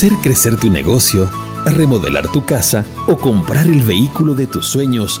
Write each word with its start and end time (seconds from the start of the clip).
Hacer 0.00 0.16
crecer 0.22 0.56
tu 0.56 0.70
negocio, 0.70 1.30
remodelar 1.66 2.26
tu 2.32 2.46
casa 2.46 2.86
o 3.06 3.18
comprar 3.18 3.66
el 3.66 3.82
vehículo 3.82 4.32
de 4.34 4.46
tus 4.46 4.64
sueños 4.64 5.20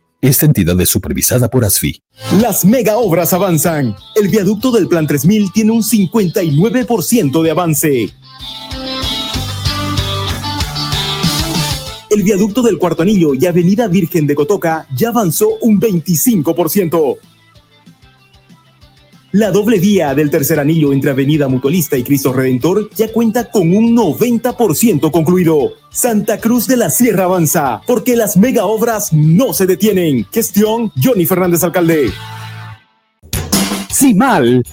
Esta 0.21 0.45
entidad 0.45 0.79
es 0.79 0.89
supervisada 0.89 1.49
por 1.49 1.65
ASFI. 1.65 1.99
Las 2.39 2.63
mega 2.63 2.97
obras 2.97 3.33
avanzan. 3.33 3.95
El 4.15 4.29
viaducto 4.29 4.71
del 4.71 4.87
Plan 4.87 5.07
3000 5.07 5.51
tiene 5.51 5.71
un 5.71 5.81
59% 5.81 7.41
de 7.41 7.49
avance. 7.49 8.09
El 12.11 12.21
viaducto 12.21 12.61
del 12.61 12.77
Cuarto 12.77 13.01
Anillo 13.01 13.33
y 13.33 13.47
Avenida 13.47 13.87
Virgen 13.87 14.27
de 14.27 14.35
Cotoca 14.35 14.85
ya 14.95 15.09
avanzó 15.09 15.57
un 15.61 15.81
25%. 15.81 17.17
La 19.33 19.49
doble 19.49 19.79
vía 19.79 20.13
del 20.13 20.29
tercer 20.29 20.59
anillo 20.59 20.91
entre 20.91 21.11
Avenida 21.11 21.47
Mutualista 21.47 21.97
y 21.97 22.03
Cristo 22.03 22.33
Redentor 22.33 22.89
ya 22.93 23.13
cuenta 23.13 23.49
con 23.49 23.73
un 23.73 23.95
90% 23.95 25.09
concluido. 25.09 25.71
Santa 25.89 26.39
Cruz 26.39 26.67
de 26.67 26.75
la 26.75 26.89
Sierra 26.89 27.23
avanza, 27.23 27.81
porque 27.87 28.17
las 28.17 28.35
mega 28.35 28.65
obras 28.65 29.13
no 29.13 29.53
se 29.53 29.65
detienen. 29.65 30.27
Gestión 30.33 30.91
Johnny 31.01 31.25
Fernández 31.25 31.63
Alcalde. 31.63 32.11
Simal 33.89 34.63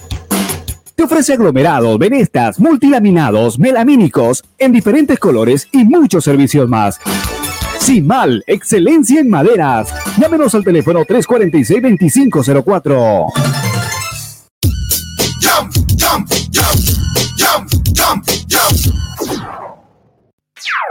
te 0.99 1.03
ofrece 1.03 1.31
aglomerados, 1.31 1.97
venestas, 1.97 2.59
multilaminados, 2.59 3.57
melamínicos 3.57 4.43
en 4.57 4.73
diferentes 4.73 5.17
colores 5.17 5.69
y 5.71 5.85
muchos 5.85 6.25
servicios 6.25 6.67
más. 6.67 6.99
Simal, 7.79 8.43
excelencia 8.45 9.21
en 9.21 9.29
maderas. 9.29 9.93
Llámenos 10.19 10.53
al 10.53 10.65
teléfono 10.65 11.05
346-2504. 11.05 13.58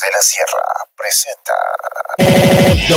De 0.00 0.10
la 0.10 0.22
Sierra 0.22 0.60
presenta. 0.96 1.54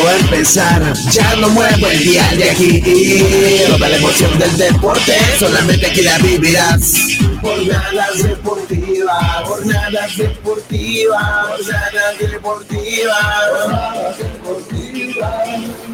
A 0.08 0.16
empezar, 0.16 0.82
ya 1.12 1.36
no 1.36 1.48
muevo 1.50 1.88
el 1.88 2.00
día 2.00 2.28
de 2.36 2.50
aquí. 2.50 3.64
Toda 3.68 3.88
la 3.88 3.98
emoción 3.98 4.40
del 4.40 4.58
deporte, 4.58 5.14
solamente 5.38 5.86
aquí 5.86 6.02
la 6.02 6.18
vivirás. 6.18 6.94
Jornadas 7.42 8.24
deportivas, 8.24 9.44
jornadas 9.44 10.18
deportivas, 10.18 11.46
jornadas 11.46 12.18
deportivas, 12.20 13.26
jornadas 13.52 14.18
deportivas. 14.18 15.87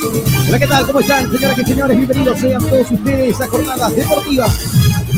Hola, 0.00 0.58
¿qué 0.60 0.66
tal? 0.66 0.86
¿Cómo 0.86 1.00
están, 1.00 1.30
señoras 1.32 1.58
y 1.58 1.64
señores? 1.64 1.96
Bienvenidos 1.96 2.38
sean 2.38 2.68
todos 2.68 2.90
ustedes 2.90 3.40
a 3.40 3.48
Jornadas 3.48 3.96
Deportivas. 3.96 4.64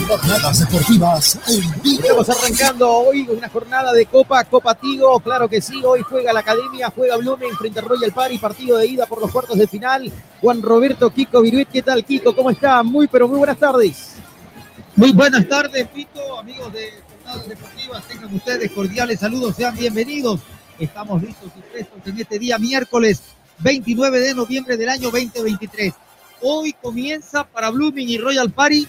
Jornadas 0.08 0.60
Deportivas 0.60 1.38
Estamos 1.84 2.28
arrancando 2.30 2.90
hoy 2.90 3.28
una 3.28 3.48
jornada 3.50 3.92
de 3.92 4.06
Copa, 4.06 4.42
Copa 4.44 4.74
Tigo, 4.74 5.20
claro 5.20 5.48
que 5.48 5.60
sí, 5.60 5.82
hoy 5.84 6.00
juega 6.00 6.32
la 6.32 6.40
Academia, 6.40 6.90
juega 6.94 7.18
Blumen 7.18 7.54
frente 7.56 7.80
a 7.80 7.82
Royal 7.82 8.12
Party, 8.12 8.38
partido 8.38 8.78
de 8.78 8.86
ida 8.86 9.04
por 9.04 9.20
los 9.20 9.30
cuartos 9.30 9.58
de 9.58 9.66
final. 9.66 10.10
Juan 10.40 10.62
Roberto 10.62 11.10
Kiko 11.10 11.42
Viruit, 11.42 11.68
¿qué 11.70 11.82
tal 11.82 12.02
Kiko? 12.02 12.34
¿Cómo 12.34 12.50
está? 12.50 12.82
Muy, 12.82 13.06
pero 13.06 13.28
muy 13.28 13.38
buenas 13.38 13.58
tardes. 13.58 14.14
Muy 14.96 15.12
buenas 15.12 15.46
tardes, 15.46 15.86
Pito, 15.88 16.38
amigos 16.38 16.72
de 16.72 16.90
Jornadas 17.18 17.48
Deportivas, 17.48 18.08
tengan 18.08 18.34
ustedes 18.34 18.70
cordiales 18.72 19.20
saludos, 19.20 19.56
sean 19.56 19.76
bienvenidos. 19.76 20.40
Estamos 20.78 21.22
listos 21.22 21.50
y 21.54 21.60
prestos 21.70 21.98
en 22.06 22.18
este 22.18 22.38
día 22.38 22.58
miércoles 22.58 23.20
29 23.62 24.20
de 24.20 24.34
noviembre 24.34 24.76
del 24.76 24.88
año 24.88 25.10
2023. 25.10 25.92
Hoy 26.42 26.72
comienza 26.72 27.44
para 27.44 27.70
Blooming 27.70 28.08
y 28.08 28.18
Royal 28.18 28.50
Party 28.50 28.86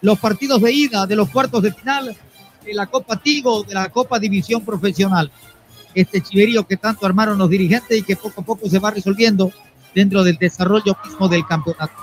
los 0.00 0.18
partidos 0.18 0.62
de 0.62 0.72
ida 0.72 1.06
de 1.06 1.16
los 1.16 1.28
cuartos 1.30 1.62
de 1.62 1.72
final 1.72 2.16
de 2.64 2.74
la 2.74 2.86
Copa 2.86 3.16
Tigo, 3.16 3.64
de 3.64 3.74
la 3.74 3.88
Copa 3.88 4.20
División 4.20 4.64
Profesional. 4.64 5.30
Este 5.94 6.20
chiverío 6.20 6.66
que 6.66 6.76
tanto 6.76 7.04
armaron 7.04 7.36
los 7.36 7.50
dirigentes 7.50 7.98
y 7.98 8.02
que 8.02 8.16
poco 8.16 8.40
a 8.40 8.44
poco 8.44 8.68
se 8.68 8.78
va 8.78 8.92
resolviendo 8.92 9.52
dentro 9.94 10.22
del 10.22 10.36
desarrollo 10.36 10.96
mismo 11.04 11.28
del 11.28 11.44
campeonato. 11.44 11.94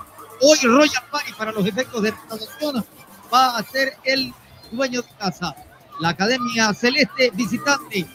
Hoy 0.42 0.60
Royal 0.63 1.04
Party, 1.10 1.31
para 1.38 1.51
los 1.54 1.65
efectos 1.65 2.01
de 2.04 2.12
recaudación, 2.12 2.86
va 3.33 3.57
a 3.57 3.63
ser 3.63 3.94
el 4.04 4.33
dueño 4.72 5.01
de 5.01 5.10
casa. 5.18 5.56
La 6.01 6.10
Academia 6.10 6.74
Celeste 6.74 7.31
visitante. 7.33 8.06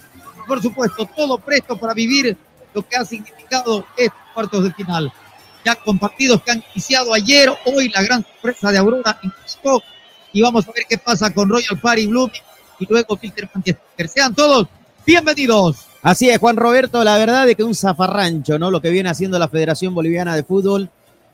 Por 0.46 0.60
supuesto, 0.60 1.06
todo 1.16 1.38
presto 1.38 1.76
para 1.78 1.94
vivir 1.94 2.36
lo 2.74 2.86
que 2.86 2.96
ha 2.96 3.04
significado 3.04 3.86
estos 3.96 4.20
cuartos 4.34 4.64
de 4.64 4.74
final. 4.74 5.12
Ya 5.64 5.76
con 5.76 5.98
partidos 5.98 6.42
que 6.42 6.50
han 6.50 6.62
iniciado 6.74 7.14
ayer, 7.14 7.50
hoy 7.64 7.88
la 7.88 8.02
gran 8.02 8.22
sorpresa 8.22 8.70
de 8.70 8.78
Aurora 8.78 9.18
en 9.22 9.30
Cusco, 9.30 9.82
y 10.32 10.42
vamos 10.42 10.68
a 10.68 10.72
ver 10.72 10.84
qué 10.88 10.98
pasa 10.98 11.32
con 11.32 11.48
Royal 11.48 11.80
Party 11.80 12.06
Blooming 12.06 12.42
y 12.80 12.86
luego 12.86 13.16
Peter 13.16 13.48
Manchester. 13.54 14.08
Sean 14.08 14.34
todos 14.34 14.66
bienvenidos. 15.06 15.86
Así 16.02 16.28
es, 16.28 16.38
Juan 16.38 16.56
Roberto, 16.56 17.02
la 17.02 17.16
verdad 17.16 17.48
es 17.48 17.56
que 17.56 17.64
un 17.64 17.74
zafarrancho, 17.74 18.58
¿no? 18.58 18.70
Lo 18.70 18.82
que 18.82 18.90
viene 18.90 19.08
haciendo 19.08 19.38
la 19.38 19.48
Federación 19.48 19.94
Boliviana 19.94 20.36
de 20.36 20.42
Fútbol 20.42 20.90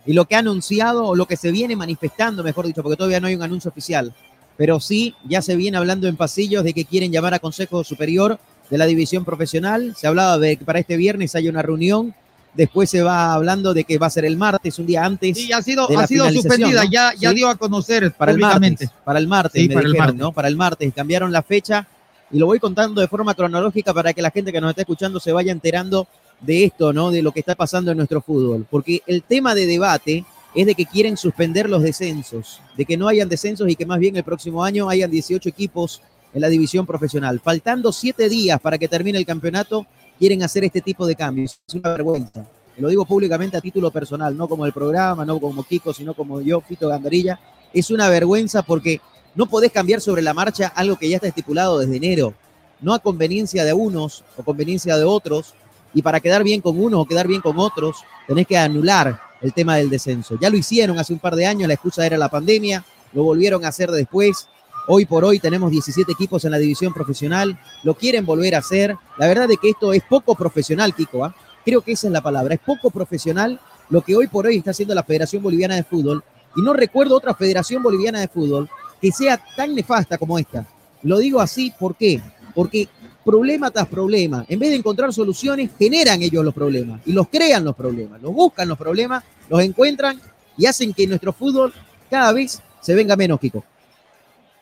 y 0.06 0.12
lo 0.12 0.26
que 0.26 0.36
ha 0.36 0.40
anunciado, 0.40 1.06
o 1.06 1.16
lo 1.16 1.26
que 1.26 1.36
se 1.36 1.50
viene 1.50 1.74
manifestando, 1.74 2.44
mejor 2.44 2.66
dicho, 2.66 2.82
porque 2.82 2.96
todavía 2.96 3.20
no 3.20 3.26
hay 3.26 3.34
un 3.34 3.42
anuncio 3.42 3.70
oficial, 3.70 4.14
pero 4.56 4.78
sí 4.78 5.14
ya 5.24 5.42
se 5.42 5.56
viene 5.56 5.76
hablando 5.76 6.06
en 6.06 6.16
pasillos 6.16 6.62
de 6.62 6.72
que 6.72 6.84
quieren 6.84 7.10
llamar 7.10 7.34
a 7.34 7.40
Consejo 7.40 7.82
Superior 7.82 8.38
de 8.70 8.78
la 8.78 8.86
División 8.86 9.24
Profesional. 9.24 9.94
Se 9.96 10.06
hablaba 10.06 10.38
de 10.38 10.56
que 10.56 10.64
para 10.64 10.78
este 10.78 10.96
viernes 10.96 11.34
hay 11.34 11.48
una 11.48 11.62
reunión. 11.62 12.14
Después 12.54 12.90
se 12.90 13.02
va 13.02 13.32
hablando 13.34 13.74
de 13.74 13.84
que 13.84 13.98
va 13.98 14.06
a 14.06 14.10
ser 14.10 14.24
el 14.24 14.36
martes, 14.36 14.78
un 14.78 14.86
día 14.86 15.04
antes. 15.04 15.36
Sí, 15.36 15.52
ha 15.52 15.62
sido, 15.62 15.88
ha 15.96 16.06
sido 16.06 16.28
suspendida, 16.30 16.84
ya, 16.84 17.12
ya 17.14 17.32
dio 17.32 17.48
a 17.48 17.56
conocer 17.56 18.12
para 18.12 18.32
el 18.32 18.38
martes. 18.38 18.90
Para 19.04 19.18
el 19.20 19.28
martes, 19.28 19.68
me 19.68 19.74
para 19.74 19.86
dijeron, 19.86 19.94
el 19.94 19.98
martes. 19.98 20.16
¿no? 20.16 20.32
Para 20.32 20.48
el 20.48 20.56
martes. 20.56 20.92
Cambiaron 20.94 21.30
la 21.30 21.42
fecha 21.42 21.86
y 22.30 22.38
lo 22.38 22.46
voy 22.46 22.58
contando 22.58 23.00
de 23.00 23.08
forma 23.08 23.34
cronológica 23.34 23.94
para 23.94 24.12
que 24.12 24.22
la 24.22 24.30
gente 24.30 24.52
que 24.52 24.60
nos 24.60 24.70
está 24.70 24.82
escuchando 24.82 25.20
se 25.20 25.32
vaya 25.32 25.52
enterando 25.52 26.08
de 26.40 26.64
esto, 26.64 26.92
¿no? 26.92 27.10
De 27.10 27.22
lo 27.22 27.32
que 27.32 27.40
está 27.40 27.54
pasando 27.54 27.90
en 27.90 27.98
nuestro 27.98 28.20
fútbol. 28.20 28.66
Porque 28.68 29.02
el 29.06 29.22
tema 29.22 29.54
de 29.54 29.66
debate 29.66 30.24
es 30.54 30.66
de 30.66 30.74
que 30.74 30.86
quieren 30.86 31.16
suspender 31.16 31.68
los 31.68 31.82
descensos, 31.82 32.60
de 32.76 32.84
que 32.84 32.96
no 32.96 33.08
hayan 33.08 33.28
descensos 33.28 33.68
y 33.68 33.76
que 33.76 33.86
más 33.86 33.98
bien 33.98 34.16
el 34.16 34.24
próximo 34.24 34.64
año 34.64 34.88
hayan 34.88 35.10
18 35.10 35.48
equipos 35.48 36.02
en 36.32 36.40
la 36.40 36.48
división 36.48 36.86
profesional. 36.86 37.40
Faltando 37.40 37.92
siete 37.92 38.28
días 38.28 38.60
para 38.60 38.78
que 38.78 38.88
termine 38.88 39.18
el 39.18 39.26
campeonato, 39.26 39.86
quieren 40.18 40.42
hacer 40.42 40.64
este 40.64 40.80
tipo 40.80 41.06
de 41.06 41.16
cambios. 41.16 41.60
Es 41.66 41.74
una 41.74 41.90
vergüenza. 41.90 42.46
Lo 42.76 42.88
digo 42.88 43.04
públicamente 43.04 43.56
a 43.56 43.60
título 43.60 43.90
personal, 43.90 44.36
no 44.36 44.48
como 44.48 44.64
el 44.64 44.72
programa, 44.72 45.24
no 45.24 45.38
como 45.38 45.64
Kiko, 45.64 45.92
sino 45.92 46.14
como 46.14 46.40
yo, 46.40 46.60
Fito 46.62 46.88
Gandarilla. 46.88 47.38
Es 47.74 47.90
una 47.90 48.08
vergüenza 48.08 48.62
porque 48.62 49.00
no 49.34 49.46
podés 49.46 49.70
cambiar 49.70 50.00
sobre 50.00 50.22
la 50.22 50.34
marcha 50.34 50.68
algo 50.68 50.96
que 50.96 51.08
ya 51.08 51.16
está 51.16 51.28
estipulado 51.28 51.78
desde 51.78 51.96
enero, 51.96 52.34
no 52.80 52.94
a 52.94 52.98
conveniencia 52.98 53.64
de 53.64 53.72
unos 53.72 54.24
o 54.36 54.42
conveniencia 54.42 54.96
de 54.96 55.04
otros, 55.04 55.54
y 55.92 56.02
para 56.02 56.20
quedar 56.20 56.42
bien 56.42 56.60
con 56.60 56.80
unos 56.80 57.00
o 57.00 57.04
quedar 57.04 57.26
bien 57.28 57.40
con 57.40 57.58
otros, 57.58 57.98
tenés 58.26 58.46
que 58.46 58.56
anular 58.56 59.20
el 59.40 59.52
tema 59.52 59.76
del 59.76 59.90
descenso. 59.90 60.38
Ya 60.40 60.50
lo 60.50 60.56
hicieron 60.56 60.98
hace 60.98 61.12
un 61.12 61.18
par 61.18 61.36
de 61.36 61.46
años, 61.46 61.68
la 61.68 61.74
excusa 61.74 62.06
era 62.06 62.16
la 62.16 62.28
pandemia, 62.28 62.84
lo 63.12 63.24
volvieron 63.24 63.64
a 63.64 63.68
hacer 63.68 63.90
después. 63.90 64.48
Hoy 64.86 65.04
por 65.04 65.24
hoy 65.24 65.38
tenemos 65.38 65.70
17 65.70 66.10
equipos 66.10 66.44
en 66.44 66.50
la 66.50 66.58
división 66.58 66.92
profesional, 66.92 67.58
lo 67.84 67.94
quieren 67.94 68.24
volver 68.24 68.54
a 68.54 68.58
hacer. 68.58 68.96
La 69.18 69.28
verdad 69.28 69.50
es 69.50 69.58
que 69.58 69.70
esto 69.70 69.92
es 69.92 70.02
poco 70.02 70.34
profesional, 70.34 70.94
Kiko. 70.94 71.24
¿ah? 71.24 71.34
Creo 71.64 71.82
que 71.82 71.92
esa 71.92 72.06
es 72.06 72.12
la 72.12 72.22
palabra, 72.22 72.54
es 72.54 72.60
poco 72.60 72.90
profesional 72.90 73.60
lo 73.90 74.02
que 74.02 74.16
hoy 74.16 74.28
por 74.28 74.46
hoy 74.46 74.56
está 74.56 74.70
haciendo 74.70 74.94
la 74.94 75.02
Federación 75.02 75.42
Boliviana 75.42 75.74
de 75.74 75.84
Fútbol. 75.84 76.24
Y 76.56 76.62
no 76.62 76.72
recuerdo 76.72 77.16
otra 77.16 77.34
Federación 77.34 77.82
Boliviana 77.82 78.20
de 78.20 78.28
Fútbol 78.28 78.68
que 79.00 79.12
sea 79.12 79.40
tan 79.56 79.74
nefasta 79.74 80.18
como 80.18 80.38
esta. 80.38 80.66
Lo 81.02 81.18
digo 81.18 81.40
así, 81.40 81.72
¿por 81.78 81.96
qué? 81.96 82.20
Porque 82.54 82.88
problema 83.24 83.70
tras 83.70 83.86
problema, 83.86 84.44
en 84.48 84.58
vez 84.58 84.70
de 84.70 84.76
encontrar 84.76 85.12
soluciones, 85.12 85.70
generan 85.78 86.22
ellos 86.22 86.44
los 86.44 86.54
problemas 86.54 87.00
y 87.06 87.12
los 87.12 87.28
crean 87.28 87.64
los 87.64 87.76
problemas, 87.76 88.20
los 88.20 88.32
buscan 88.32 88.68
los 88.68 88.78
problemas, 88.78 89.22
los 89.48 89.62
encuentran 89.62 90.20
y 90.56 90.66
hacen 90.66 90.92
que 90.92 91.06
nuestro 91.06 91.32
fútbol 91.32 91.72
cada 92.10 92.32
vez 92.32 92.60
se 92.80 92.94
venga 92.94 93.16
menos, 93.16 93.38
Kiko. 93.38 93.64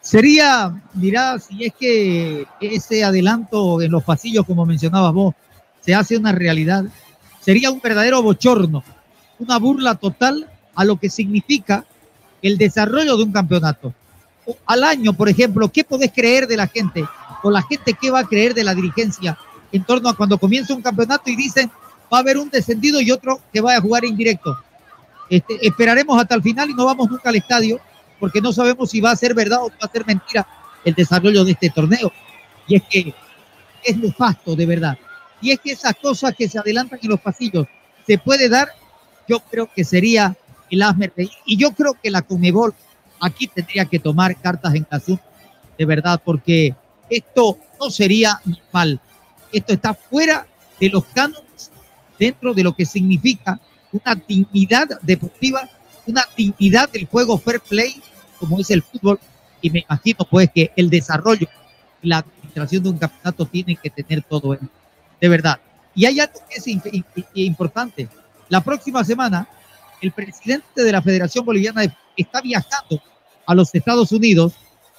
Sería, 0.01 0.83
mirá, 0.95 1.39
si 1.39 1.65
es 1.65 1.75
que 1.75 2.47
ese 2.61 3.05
adelanto 3.05 3.83
en 3.83 3.91
los 3.91 4.05
pasillos, 4.05 4.47
como 4.47 4.65
mencionabas 4.65 5.13
vos, 5.13 5.35
se 5.81 5.95
hace 5.95 6.17
una 6.17 6.33
realidad, 6.33 6.85
sería 7.41 7.71
un 7.71 7.81
verdadero 7.81 8.23
bochorno, 8.23 8.83
una 9.39 9.59
burla 9.59 9.97
total 9.97 10.49
a 10.75 10.85
lo 10.85 10.97
que 10.97 11.11
significa 11.11 11.85
el 12.43 12.57
desarrollo 12.57 13.17
de 13.17 13.25
un 13.25 13.33
campeonato 13.33 13.93
al 14.67 14.85
año, 14.85 15.13
por 15.13 15.29
ejemplo, 15.29 15.71
¿qué 15.71 15.85
podés 15.85 16.13
creer 16.13 16.47
de 16.47 16.57
la 16.57 16.67
gente? 16.67 17.05
O 17.43 17.51
la 17.51 17.63
gente, 17.63 17.95
¿qué 17.95 18.11
va 18.11 18.21
a 18.21 18.25
creer 18.25 18.55
de 18.55 18.65
la 18.65 18.75
dirigencia 18.75 19.39
en 19.73 19.85
torno 19.85 20.09
a 20.09 20.17
cuando 20.17 20.39
comienza 20.39 20.75
un 20.75 20.83
campeonato 20.83 21.31
y 21.31 21.37
dicen 21.37 21.71
va 22.13 22.19
a 22.19 22.21
haber 22.21 22.39
un 22.39 22.49
descendido 22.49 23.01
y 23.01 23.11
otro 23.11 23.41
que 23.53 23.61
va 23.61 23.77
a 23.77 23.81
jugar 23.81 24.05
indirecto? 24.05 24.57
Este, 25.29 25.67
esperaremos 25.67 26.21
hasta 26.21 26.35
el 26.35 26.43
final 26.43 26.71
y 26.71 26.75
no 26.75 26.87
vamos 26.87 27.11
nunca 27.11 27.29
al 27.29 27.37
estadio 27.37 27.81
porque 28.19 28.41
no 28.41 28.53
sabemos 28.53 28.91
si 28.91 29.01
va 29.01 29.11
a 29.11 29.17
ser 29.17 29.35
verdad 29.35 29.63
o 29.63 29.71
va 29.71 29.77
a 29.81 29.91
ser 29.91 30.07
mentira 30.07 30.47
el 30.85 30.95
desarrollo 30.95 31.45
de 31.45 31.53
este 31.53 31.71
torneo. 31.71 32.13
Y 32.67 32.77
es 32.77 32.83
que 32.89 33.15
es 33.85 33.97
nefasto, 33.97 34.55
de 34.55 34.67
verdad. 34.67 34.99
Y 35.41 35.53
es 35.53 35.61
que 35.61 35.73
esas 35.73 35.95
cosas 35.97 36.35
que 36.37 36.49
se 36.49 36.59
adelantan 36.59 36.99
en 37.03 37.11
los 37.11 37.21
pasillos 37.21 37.67
se 38.07 38.19
puede 38.19 38.49
dar, 38.49 38.69
yo 39.29 39.41
creo 39.41 39.71
que 39.73 39.85
sería 39.85 40.37
el 40.71 40.83
asmer. 40.83 41.13
Y 41.47 41.57
yo 41.57 41.73
creo 41.73 41.95
que 41.95 42.11
la 42.11 42.23
Comebol 42.23 42.75
aquí 43.21 43.47
tendría 43.47 43.85
que 43.85 43.99
tomar 43.99 44.37
cartas 44.41 44.75
en 44.75 44.87
asunto, 44.91 45.23
de 45.77 45.85
verdad, 45.85 46.21
porque 46.25 46.75
esto 47.09 47.59
no 47.81 47.91
sería 47.91 48.41
normal. 48.45 49.01
Esto 49.53 49.73
está 49.73 49.95
fuera 49.95 50.47
de 50.81 50.89
los 50.91 51.05
cánones, 51.07 51.71
dentro 52.19 52.55
de 52.55 52.63
lo 52.63 52.75
que 52.75 52.85
significa 52.85 53.61
una 53.93 54.15
dignidad 54.15 54.89
deportiva, 55.03 55.69
una 56.09 56.25
dignidad 56.37 56.91
del 56.91 57.07
juego 57.07 57.39
fair 57.39 57.61
play, 57.61 58.03
como 58.39 58.59
es 58.61 58.71
el 58.71 58.83
fútbol. 58.83 59.21
Y 59.61 59.71
me 59.71 59.81
imagino, 59.81 60.27
pues, 60.31 60.51
que 60.55 60.71
el 60.77 60.91
desarrollo 60.91 61.47
y 62.03 62.09
la 62.09 62.19
administración 62.19 62.83
de 62.83 62.89
un 62.91 62.99
campeonato 62.99 63.47
tienen 63.47 63.77
que 63.77 63.91
tener 63.91 64.23
todo 64.23 64.55
eso, 64.55 64.69
de 65.21 65.29
verdad. 65.29 65.61
Y 65.95 66.07
hay 66.07 66.21
algo 66.21 66.41
que 66.49 66.59
es 66.59 66.67
importante. 67.35 68.09
La 68.49 68.61
próxima 68.61 69.05
semana, 69.05 69.49
el 70.01 70.13
presidente 70.13 70.83
de 70.83 70.93
la 70.93 71.03
Federación 71.03 71.45
Boliviana 71.45 71.83
de 71.83 71.93
está 72.17 72.41
viajando 72.41 73.03
a 73.47 73.55
los 73.55 73.75
Estados 73.75 74.13
Unidos 74.13 74.55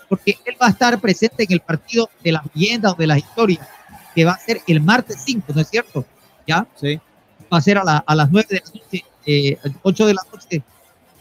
porque 0.08 0.38
él 0.46 0.56
va 0.62 0.68
a 0.68 0.70
estar 0.72 1.00
presente 1.00 1.44
en 1.44 1.52
el 1.52 1.60
partido 1.62 2.10
de 2.24 2.32
las 2.32 2.44
leyendas 2.54 2.94
o 2.94 2.96
de 2.96 3.08
las 3.08 3.20
historias, 3.20 3.66
que 4.16 4.26
va 4.26 4.32
a 4.32 4.40
ser 4.40 4.60
el 4.68 4.82
martes 4.82 5.22
5, 5.24 5.54
¿no 5.54 5.62
es 5.62 5.70
cierto? 5.70 6.04
¿Ya? 6.48 6.68
Sí. 6.76 7.00
Va 7.54 7.60
a 7.60 7.62
ser 7.62 7.78
a, 7.78 7.82
a 7.82 8.16
las 8.16 8.32
9 8.32 8.48
de 8.50 8.56
la 8.56 8.72
noche, 8.74 9.06
eh, 9.26 9.58
8 9.84 10.06
de 10.08 10.14
la 10.14 10.22
noche 10.32 10.64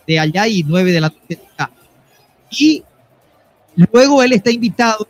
de 0.09 0.19
allá 0.19 0.49
y 0.49 0.63
9 0.65 0.91
de 0.91 1.01
la 1.03 1.09
noche 1.09 1.37
de 1.37 1.47
acá. 1.53 1.71
Y 2.51 2.83
luego 3.77 4.23
él 4.23 4.33
está 4.33 4.51
invitado 4.51 5.07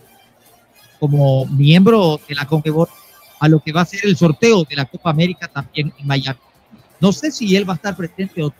como 0.98 1.46
miembro 1.46 2.20
de 2.28 2.34
la 2.34 2.44
CONMEBOL 2.44 2.88
a 3.38 3.48
lo 3.48 3.60
que 3.60 3.72
va 3.72 3.82
a 3.82 3.86
ser 3.86 4.00
el 4.02 4.16
sorteo 4.16 4.64
de 4.64 4.74
la 4.74 4.84
Copa 4.86 5.10
América 5.10 5.46
también 5.46 5.94
en 5.96 6.06
Miami. 6.06 6.40
No 7.00 7.12
sé 7.12 7.30
si 7.30 7.54
él 7.54 7.66
va 7.66 7.74
a 7.74 7.76
estar 7.76 7.96
presente 7.96 8.42
o 8.42 8.52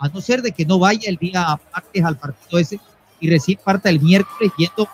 a 0.00 0.08
no 0.08 0.20
ser 0.20 0.42
de 0.42 0.50
que 0.50 0.66
no 0.66 0.80
vaya 0.80 1.08
el 1.08 1.16
día 1.16 1.60
martes 1.72 2.04
al 2.04 2.18
partido 2.18 2.58
ese 2.58 2.80
y 3.20 3.30
recién 3.30 3.60
parte 3.64 3.88
el 3.90 4.00
miércoles 4.00 4.52
yendo 4.58 4.88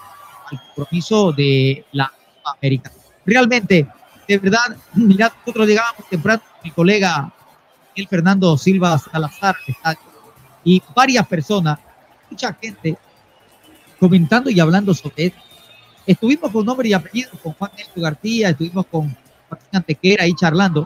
al 0.51 0.61
compromiso 0.61 1.33
de 1.33 1.87
la 1.93 2.13
América. 2.45 2.93
Realmente, 3.25 3.87
de 4.29 4.39
verdad, 4.39 4.77
mira, 4.93 5.33
nosotros 5.39 5.67
llegábamos 5.67 6.07
temprano, 6.11 6.43
mi 6.63 6.71
colega 6.71 7.33
el 7.95 8.07
Fernando 8.09 8.59
Silva 8.59 8.99
Salazar 8.99 9.57
y 10.67 10.83
varias 10.97 11.25
personas, 11.29 11.79
mucha 12.29 12.53
gente 12.55 12.99
comentando 14.01 14.51
y 14.51 14.59
hablando 14.59 14.93
sobre 14.93 15.27
esto. 15.27 15.41
Estuvimos 16.05 16.51
con 16.51 16.67
nombre 16.67 16.89
y 16.89 16.93
apellido 16.93 17.31
con 17.41 17.53
Juan 17.53 17.71
Néstor 17.79 18.03
García, 18.03 18.51
estuvimos 18.51 18.85
con 18.87 19.17
Martín 19.49 19.69
Antequera 19.73 20.25
ahí 20.25 20.35
charlando. 20.35 20.85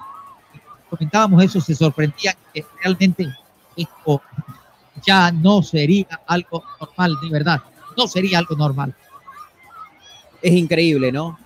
comentábamos 0.90 1.42
eso, 1.42 1.62
se 1.62 1.75
sorprendía 1.75 2.37
que 2.52 2.62
realmente 2.82 3.26
esto 3.75 4.20
ya 5.02 5.32
no 5.32 5.62
sería 5.62 6.20
algo 6.26 6.62
normal, 6.78 7.16
de 7.22 7.30
verdad, 7.30 7.62
no 7.96 8.06
sería 8.06 8.38
algo 8.38 8.54
normal. 8.56 8.94
Es 10.42 10.52
increíble, 10.52 11.10
¿no? 11.10 11.38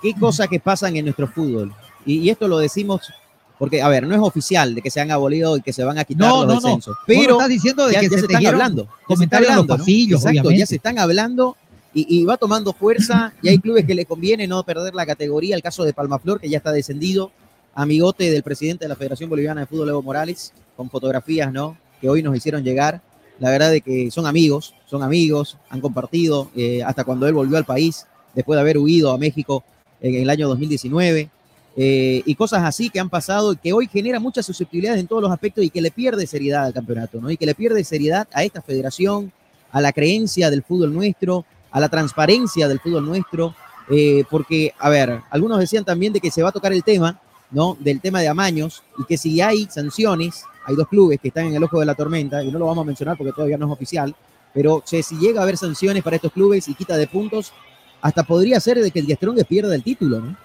Qué 0.00 0.14
cosas 0.14 0.48
que 0.48 0.60
pasan 0.60 0.96
en 0.96 1.04
nuestro 1.04 1.28
fútbol. 1.28 1.74
Y, 2.06 2.30
esto 2.30 2.48
lo 2.48 2.56
decimos 2.56 3.12
porque, 3.58 3.80
a 3.80 3.88
ver, 3.88 4.06
no 4.06 4.14
es 4.14 4.20
oficial 4.20 4.74
de 4.74 4.82
que 4.82 4.90
se 4.90 5.00
han 5.00 5.10
abolido 5.10 5.56
y 5.56 5.62
que 5.62 5.72
se 5.72 5.82
van 5.82 5.98
a 5.98 6.04
quitar 6.04 6.30
los 6.30 6.62
descensos. 6.62 6.96
Pero 7.06 7.32
estás 7.32 7.48
diciendo 7.48 7.86
de 7.86 7.94
que 7.94 8.08
se, 8.08 8.16
están 8.16 8.46
hablando. 8.46 8.88
Los 9.08 9.66
pasillos, 9.66 10.24
Exacto, 10.24 10.50
ya 10.50 10.66
se 10.66 10.76
están 10.76 10.98
hablando 10.98 11.56
y, 11.94 12.24
va 12.24 12.36
tomando 12.36 12.72
fuerza. 12.74 13.32
Y 13.40 13.48
hay 13.48 13.58
clubes 13.58 13.86
que 13.86 13.94
le 13.94 14.04
conviene 14.04 14.46
no 14.46 14.62
perder 14.62 14.94
la 14.94 15.06
categoría. 15.06 15.56
El 15.56 15.62
caso 15.62 15.84
de 15.84 15.94
Palmaflor, 15.94 16.40
que 16.40 16.48
ya 16.48 16.58
está 16.58 16.72
descendido. 16.72 17.30
Amigote 17.74 18.30
del 18.30 18.42
presidente 18.42 18.84
de 18.84 18.88
la 18.88 18.96
Federación 18.96 19.28
Boliviana 19.28 19.62
de 19.62 19.66
Fútbol, 19.66 19.90
Evo 19.90 20.02
Morales, 20.02 20.52
con 20.76 20.88
fotografías, 20.88 21.52
¿no? 21.52 21.76
Que 22.00 22.08
hoy 22.08 22.22
nos 22.22 22.36
hicieron 22.36 22.64
llegar. 22.64 23.02
La 23.38 23.50
verdad 23.50 23.70
de 23.70 23.82
que 23.82 24.10
son 24.10 24.26
amigos, 24.26 24.74
son 24.86 25.02
amigos, 25.02 25.58
han 25.68 25.82
compartido 25.82 26.50
eh, 26.56 26.82
hasta 26.82 27.04
cuando 27.04 27.26
él 27.26 27.34
volvió 27.34 27.58
al 27.58 27.66
país, 27.66 28.06
después 28.34 28.56
de 28.56 28.62
haber 28.62 28.78
huido 28.78 29.12
a 29.12 29.18
México 29.18 29.62
en 30.00 30.14
el 30.14 30.30
año 30.30 30.48
2019. 30.48 31.30
Eh, 31.78 32.22
y 32.24 32.34
cosas 32.34 32.64
así 32.64 32.88
que 32.88 32.98
han 32.98 33.10
pasado 33.10 33.52
y 33.52 33.56
que 33.56 33.72
hoy 33.72 33.86
genera 33.86 34.18
muchas 34.18 34.46
susceptibilidades 34.46 35.00
en 35.00 35.06
todos 35.06 35.22
los 35.22 35.30
aspectos 35.30 35.62
y 35.62 35.68
que 35.68 35.82
le 35.82 35.90
pierde 35.90 36.26
seriedad 36.26 36.64
al 36.64 36.72
campeonato, 36.72 37.20
¿no? 37.20 37.30
Y 37.30 37.36
que 37.36 37.44
le 37.44 37.54
pierde 37.54 37.84
seriedad 37.84 38.26
a 38.32 38.44
esta 38.44 38.62
federación, 38.62 39.30
a 39.70 39.80
la 39.82 39.92
creencia 39.92 40.50
del 40.50 40.62
fútbol 40.62 40.94
nuestro, 40.94 41.44
a 41.70 41.80
la 41.80 41.90
transparencia 41.90 42.66
del 42.66 42.80
fútbol 42.80 43.04
nuestro, 43.04 43.54
eh, 43.90 44.24
porque, 44.30 44.72
a 44.78 44.88
ver, 44.88 45.20
algunos 45.30 45.58
decían 45.58 45.84
también 45.84 46.14
de 46.14 46.20
que 46.20 46.30
se 46.30 46.42
va 46.42 46.48
a 46.48 46.52
tocar 46.52 46.72
el 46.72 46.82
tema 46.82 47.20
¿no? 47.50 47.76
Del 47.80 48.00
tema 48.00 48.20
de 48.20 48.28
amaños 48.28 48.82
y 48.98 49.04
que 49.04 49.16
si 49.16 49.40
hay 49.40 49.66
sanciones, 49.66 50.44
hay 50.64 50.74
dos 50.74 50.88
clubes 50.88 51.20
que 51.20 51.28
están 51.28 51.46
en 51.46 51.54
el 51.54 51.64
ojo 51.64 51.80
de 51.80 51.86
la 51.86 51.94
tormenta 51.94 52.42
y 52.42 52.50
no 52.50 52.58
lo 52.58 52.66
vamos 52.66 52.82
a 52.82 52.86
mencionar 52.86 53.16
porque 53.16 53.32
todavía 53.32 53.56
no 53.56 53.66
es 53.66 53.72
oficial, 53.72 54.14
pero 54.52 54.82
si 54.84 55.02
llega 55.18 55.40
a 55.40 55.42
haber 55.42 55.56
sanciones 55.56 56.02
para 56.02 56.16
estos 56.16 56.32
clubes 56.32 56.68
y 56.68 56.74
quita 56.74 56.96
de 56.96 57.06
puntos, 57.06 57.52
hasta 58.00 58.22
podría 58.22 58.60
ser 58.60 58.80
de 58.80 58.90
que 58.90 59.00
el 59.00 59.12
Strongest 59.14 59.48
pierda 59.48 59.74
el 59.74 59.82
título, 59.82 60.20
¿no? 60.20 60.36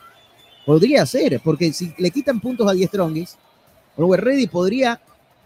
Podría 0.65 1.05
ser, 1.05 1.41
porque 1.43 1.73
si 1.73 1.93
le 1.97 2.11
quitan 2.11 2.39
puntos 2.39 2.69
a 2.69 2.75
Strongest, 2.75 3.35
Robert 3.97 4.23
Ready 4.23 4.47
podría 4.47 4.99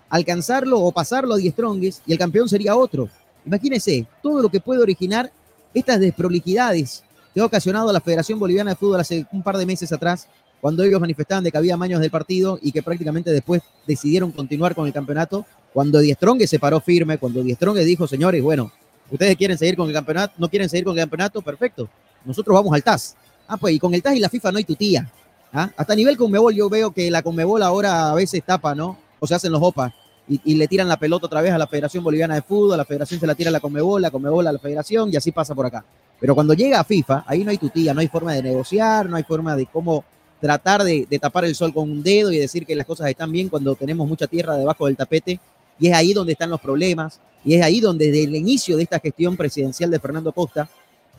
alcanzarlo 0.10 0.79
o 0.79 0.91
pasarlo 0.91 1.36
a 1.36 1.39
Strongest 1.39 2.01
y 2.05 2.13
el 2.13 2.17
campeón 2.17 2.50
sería 2.50 2.75
otro. 2.75 3.10
Imagínense 3.45 4.05
todo 4.22 4.41
lo 4.41 4.50
que 4.50 4.60
puede 4.60 4.81
originar 4.81 5.31
estas 5.74 6.00
desprolijidades 6.00 7.03
que 7.34 7.41
ha 7.41 7.45
ocasionado 7.45 7.91
la 7.91 8.01
Federación 8.01 8.39
Boliviana 8.39 8.72
de 8.72 8.75
Fútbol 8.77 9.00
hace 9.00 9.25
un 9.31 9.43
par 9.43 9.57
de 9.57 9.65
meses 9.65 9.91
atrás, 9.91 10.27
cuando 10.62 10.84
ellos 10.84 11.00
manifestaban 11.00 11.43
de 11.43 11.51
que 11.51 11.57
había 11.57 11.77
maños 11.77 12.00
del 12.00 12.10
partido 12.10 12.57
y 12.62 12.72
que 12.72 12.81
prácticamente 12.81 13.31
después 13.31 13.62
decidieron 13.86 14.31
continuar 14.31 14.74
con 14.74 14.88
el 14.88 14.93
campeonato 14.93 15.45
cuando 15.74 16.00
Die 16.00 16.15
se 16.48 16.60
paró 16.60 16.79
firme, 16.79 17.17
cuando 17.17 17.43
Die 17.43 17.57
dijo, 17.84 18.07
señores, 18.07 18.41
bueno, 18.41 18.72
ustedes 19.12 19.36
quieren 19.36 19.57
seguir 19.57 19.75
con 19.75 19.88
el 19.88 19.93
campeonato, 19.93 20.34
no 20.38 20.50
quieren 20.50 20.69
seguir 20.69 20.86
con 20.86 20.98
el 20.98 21.01
campeonato, 21.01 21.41
perfecto. 21.41 21.89
Nosotros 22.24 22.55
vamos 22.55 22.74
al 22.74 22.81
TAS. 22.81 23.15
Ah, 23.47 23.57
pues, 23.57 23.73
y 23.75 23.79
con 23.79 23.93
el 23.93 24.01
TAS 24.01 24.15
y 24.15 24.19
la 24.19 24.29
FIFA 24.29 24.51
no 24.51 24.57
hay 24.57 24.63
tutía. 24.63 25.09
¿Ah? 25.53 25.69
Hasta 25.77 25.93
a 25.93 25.95
nivel 25.95 26.17
Conmebol 26.17 26.53
yo 26.53 26.69
veo 26.69 26.91
que 26.91 27.09
la 27.09 27.21
Conmebol 27.21 27.63
ahora 27.63 28.11
a 28.11 28.13
veces 28.15 28.43
tapa, 28.43 28.75
¿no? 28.75 28.97
O 29.19 29.27
se 29.27 29.35
hacen 29.35 29.51
los 29.51 29.61
OPA 29.61 29.93
y, 30.27 30.55
le 30.55 30.67
tiran 30.67 30.87
la 30.87 30.97
pelota 30.97 31.27
otra 31.27 31.41
vez 31.41 31.53
a 31.53 31.57
la 31.57 31.67
Federación 31.67 32.03
Boliviana 32.03 32.35
de 32.35 32.41
Fútbol, 32.41 32.77
la 32.77 32.85
Federación 32.85 33.19
se 33.19 33.27
la 33.27 33.35
tira 33.35 33.49
a 33.49 33.51
la 33.51 33.59
Conmebol, 33.59 34.01
la 34.01 34.11
Conmebol 34.11 34.45
a 34.47 34.51
la 34.51 34.59
Federación 34.59 35.13
y 35.13 35.15
así 35.15 35.31
pasa 35.31 35.55
por 35.55 35.65
acá. 35.65 35.85
Pero 36.19 36.33
cuando 36.33 36.53
llega 36.53 36.79
a 36.79 36.83
FIFA, 36.83 37.23
ahí 37.27 37.43
no 37.43 37.51
hay 37.51 37.57
tutía, 37.57 37.93
no 37.93 38.01
hay 38.01 38.07
forma 38.07 38.33
de 38.33 38.43
negociar, 38.43 39.07
no 39.07 39.15
hay 39.15 39.23
forma 39.23 39.55
de 39.55 39.67
cómo 39.67 40.03
tratar 40.41 40.83
de, 40.83 41.07
de 41.09 41.19
tapar 41.19 41.45
el 41.45 41.55
sol 41.55 41.73
con 41.73 41.89
un 41.89 42.03
dedo 42.03 42.31
y 42.31 42.37
decir 42.37 42.65
que 42.65 42.75
las 42.75 42.85
cosas 42.85 43.09
están 43.09 43.31
bien 43.31 43.47
cuando 43.47 43.75
tenemos 43.75 44.07
mucha 44.07 44.27
tierra 44.27 44.57
debajo 44.57 44.87
del 44.87 44.97
tapete 44.97 45.39
y 45.79 45.87
es 45.87 45.93
ahí 45.93 46.13
donde 46.13 46.33
están 46.33 46.49
los 46.49 46.61
problemas, 46.61 47.19
y 47.43 47.55
es 47.55 47.63
ahí 47.63 47.79
donde 47.79 48.07
desde 48.07 48.23
el 48.23 48.35
inicio 48.35 48.77
de 48.77 48.83
esta 48.83 48.99
gestión 48.99 49.37
presidencial 49.37 49.91
de 49.91 49.99
Fernando 49.99 50.31
Costa 50.31 50.69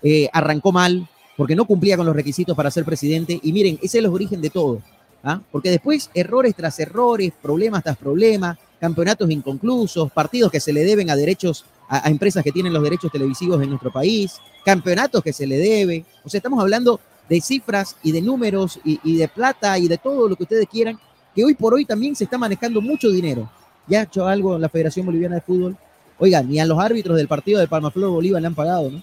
eh, 0.03 0.29
arrancó 0.33 0.73
mal, 0.73 1.09
porque 1.37 1.55
no 1.55 1.65
cumplía 1.65 1.97
con 1.97 2.07
los 2.07 2.17
requisitos 2.17 2.57
para 2.57 2.71
ser 2.71 2.85
presidente, 2.85 3.39
y 3.43 3.53
miren, 3.53 3.77
ese 3.77 3.87
es 3.87 3.95
el 3.97 4.07
origen 4.07 4.41
de 4.41 4.51
todo, 4.51 4.81
¿ah? 5.23 5.41
porque 5.51 5.71
después 5.71 6.11
errores 6.15 6.55
tras 6.55 6.79
errores, 6.81 7.33
problemas 7.41 7.83
tras 7.83 7.97
problemas, 7.97 8.59
campeonatos 8.81 9.31
inconclusos, 9.31 10.11
partidos 10.13 10.51
que 10.51 10.61
se 10.61 10.73
le 10.73 10.85
deben 10.85 11.11
a 11.11 11.17
derechos, 11.17 11.65
a, 11.89 12.09
empresas 12.11 12.43
que 12.43 12.53
tienen 12.53 12.73
los 12.73 12.83
derechos 12.83 13.13
televisivos 13.13 13.63
en 13.63 13.71
nuestro 13.71 13.93
país, 13.93 14.37
campeonatos 14.65 15.23
que 15.23 15.33
se 15.33 15.47
le 15.47 15.59
debe, 15.59 16.05
o 16.25 16.29
sea, 16.29 16.39
estamos 16.39 16.61
hablando 16.61 17.01
de 17.29 17.41
cifras 17.41 17.97
y 18.03 18.13
de 18.13 18.23
números 18.23 18.79
y, 18.85 19.17
de 19.17 19.29
plata 19.29 19.79
y 19.79 19.89
de 19.89 19.99
todo 19.99 20.29
lo 20.29 20.37
que 20.37 20.45
ustedes 20.45 20.67
quieran, 20.69 20.99
que 21.35 21.45
hoy 21.45 21.55
por 21.55 21.75
hoy 21.75 21.85
también 21.85 22.15
se 22.15 22.25
está 22.25 22.39
manejando 22.39 22.81
mucho 22.81 23.11
dinero 23.11 23.51
ya 23.87 24.01
ha 24.01 24.03
hecho 24.05 24.27
algo 24.27 24.59
la 24.59 24.69
Federación 24.69 25.07
Boliviana 25.07 25.37
de 25.37 25.41
Fútbol. 25.41 25.77
Oigan, 26.19 26.49
ni 26.49 26.59
a 26.61 26.67
los 26.67 26.79
árbitros 26.79 27.17
del 27.17 27.29
partido 27.29 27.61
de 27.61 27.69
Palmaflor 27.69 28.11
Bolívar 28.11 28.41
le 28.41 28.49
han 28.49 28.55
pagado, 28.55 28.91
¿no? 28.91 29.03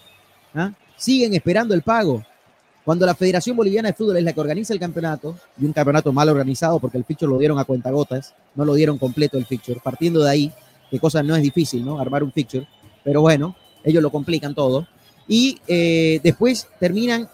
¿Ah? 0.53 0.71
Siguen 0.97 1.33
esperando 1.33 1.73
el 1.73 1.81
pago. 1.81 2.23
Cuando 2.85 3.05
la 3.05 3.15
Federación 3.15 3.55
Boliviana 3.55 3.89
de 3.89 3.93
Fútbol 3.93 4.17
es 4.17 4.23
la 4.23 4.33
que 4.33 4.41
organiza 4.41 4.73
el 4.73 4.79
campeonato, 4.79 5.37
y 5.57 5.65
un 5.65 5.71
campeonato 5.71 6.11
mal 6.11 6.27
organizado 6.27 6.79
porque 6.79 6.97
el 6.97 7.05
fixture 7.05 7.31
lo 7.31 7.37
dieron 7.37 7.57
a 7.57 7.63
cuentagotas, 7.63 8.33
no 8.55 8.65
lo 8.65 8.73
dieron 8.73 8.97
completo 8.97 9.37
el 9.37 9.45
fixture, 9.45 9.79
partiendo 9.81 10.21
de 10.21 10.29
ahí, 10.29 10.51
que 10.91 10.99
cosa 10.99 11.23
no 11.23 11.35
es 11.35 11.41
difícil, 11.41 11.85
¿no? 11.85 11.99
Armar 11.99 12.23
un 12.23 12.31
fixture, 12.31 12.67
pero 13.03 13.21
bueno, 13.21 13.55
ellos 13.83 14.03
lo 14.03 14.11
complican 14.11 14.53
todo. 14.53 14.87
Y 15.27 15.59
eh, 15.67 16.19
después 16.21 16.67
terminan 16.79 17.29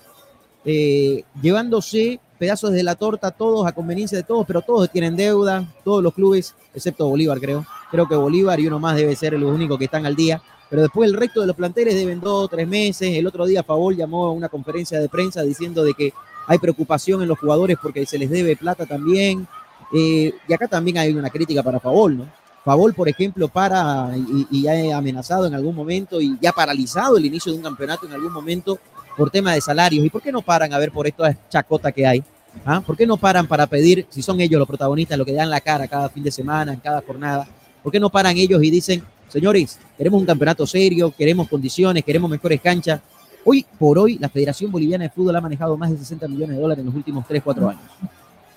eh, 0.66 1.24
llevándose 1.42 2.20
pedazos 2.38 2.72
de 2.72 2.84
la 2.84 2.96
torta, 2.96 3.32
todos 3.32 3.68
a 3.68 3.72
conveniencia 3.72 4.18
de 4.18 4.24
todos, 4.24 4.46
pero 4.48 4.62
todos 4.62 4.90
tienen 4.90 5.16
deuda, 5.16 5.68
todos 5.84 6.02
los 6.04 6.14
clubes, 6.14 6.56
excepto 6.74 7.08
Bolívar, 7.08 7.40
creo. 7.40 7.66
Creo 7.92 8.08
que 8.08 8.16
Bolívar 8.16 8.60
y 8.60 8.68
uno 8.68 8.80
más 8.80 8.96
debe 8.96 9.16
ser 9.16 9.34
los 9.34 9.52
únicos 9.52 9.78
que 9.78 9.86
están 9.86 10.06
al 10.06 10.16
día. 10.16 10.42
Pero 10.70 10.84
después 10.84 11.10
el 11.10 11.18
resto 11.18 11.42
de 11.42 11.48
los 11.48 11.56
planteles 11.56 11.96
deben 11.96 12.20
dos 12.20 12.50
tres 12.50 12.68
meses. 12.68 13.16
El 13.16 13.26
otro 13.26 13.46
día 13.46 13.64
Favol 13.64 13.96
llamó 13.96 14.28
a 14.28 14.32
una 14.32 14.50
conferencia 14.50 15.00
de 15.00 15.10
prensa 15.10 15.42
diciendo 15.42 15.84
de 15.84 15.94
que 15.94 16.14
hay 16.48 16.58
preocupación 16.60 17.22
en 17.22 17.28
los 17.28 17.40
jugadores 17.40 17.78
porque 17.82 18.06
se 18.06 18.18
les 18.18 18.30
debe 18.30 18.56
plata 18.56 18.86
también. 18.86 19.48
Eh, 19.94 20.34
y 20.48 20.54
acá 20.54 20.68
también 20.68 20.98
hay 21.00 21.14
una 21.14 21.30
crítica 21.30 21.64
para 21.64 21.80
Favol, 21.80 22.18
¿no? 22.18 22.26
Favol, 22.64 22.94
por 22.94 23.10
ejemplo, 23.10 23.48
para 23.48 24.12
y, 24.16 24.48
y 24.52 24.68
ha 24.68 24.96
amenazado 24.96 25.48
en 25.48 25.54
algún 25.54 25.74
momento 25.74 26.22
y 26.22 26.38
ya 26.40 26.52
ha 26.52 26.54
paralizado 26.54 27.18
el 27.18 27.26
inicio 27.26 27.52
de 27.52 27.58
un 27.58 27.64
campeonato 27.64 28.06
en 28.06 28.14
algún 28.14 28.32
momento 28.32 28.78
por 29.18 29.32
tema 29.32 29.54
de 29.54 29.62
salarios. 29.62 30.06
¿Y 30.06 30.10
por 30.10 30.22
qué 30.22 30.32
no 30.32 30.42
paran 30.42 30.74
a 30.74 30.78
ver 30.78 30.92
por 30.92 31.08
esta 31.08 31.36
chacota 31.50 31.92
que 31.92 32.06
hay? 32.06 32.24
¿Ah? 32.66 32.82
¿Por 32.82 32.98
qué 32.98 33.08
no 33.08 33.18
paran 33.18 33.48
para 33.48 33.68
pedir, 33.68 34.06
si 34.10 34.22
son 34.22 34.40
ellos 34.42 34.60
los 34.60 34.68
protagonistas, 34.68 35.18
lo 35.18 35.26
que 35.26 35.34
dan 35.34 35.50
la 35.50 35.62
cara 35.62 35.88
cada 35.88 36.10
fin 36.10 36.24
de 36.24 36.32
semana, 36.32 36.74
en 36.74 36.80
cada 36.80 37.02
jornada? 37.02 37.48
¿Por 37.82 37.92
qué 37.92 38.00
no 38.00 38.10
paran 38.10 38.38
ellos 38.38 38.62
y 38.64 38.70
dicen, 38.70 39.04
señores, 39.30 39.80
queremos 39.98 40.20
un 40.20 40.26
campeonato 40.26 40.68
serio, 40.68 41.14
queremos 41.18 41.48
condiciones, 41.48 42.04
queremos 42.04 42.30
mejores 42.30 42.60
canchas? 42.62 43.00
Hoy 43.46 43.66
por 43.78 43.98
hoy, 43.98 44.18
la 44.18 44.30
Federación 44.30 44.72
Boliviana 44.72 45.06
de 45.06 45.10
Fútbol 45.10 45.36
ha 45.36 45.42
manejado 45.42 45.78
más 45.78 45.92
de 45.92 45.98
60 45.98 46.28
millones 46.28 46.56
de 46.58 46.62
dólares 46.62 46.80
en 46.82 46.86
los 46.88 46.96
últimos 46.96 47.26
3, 47.28 47.42
4 47.44 47.70
años. 47.70 47.84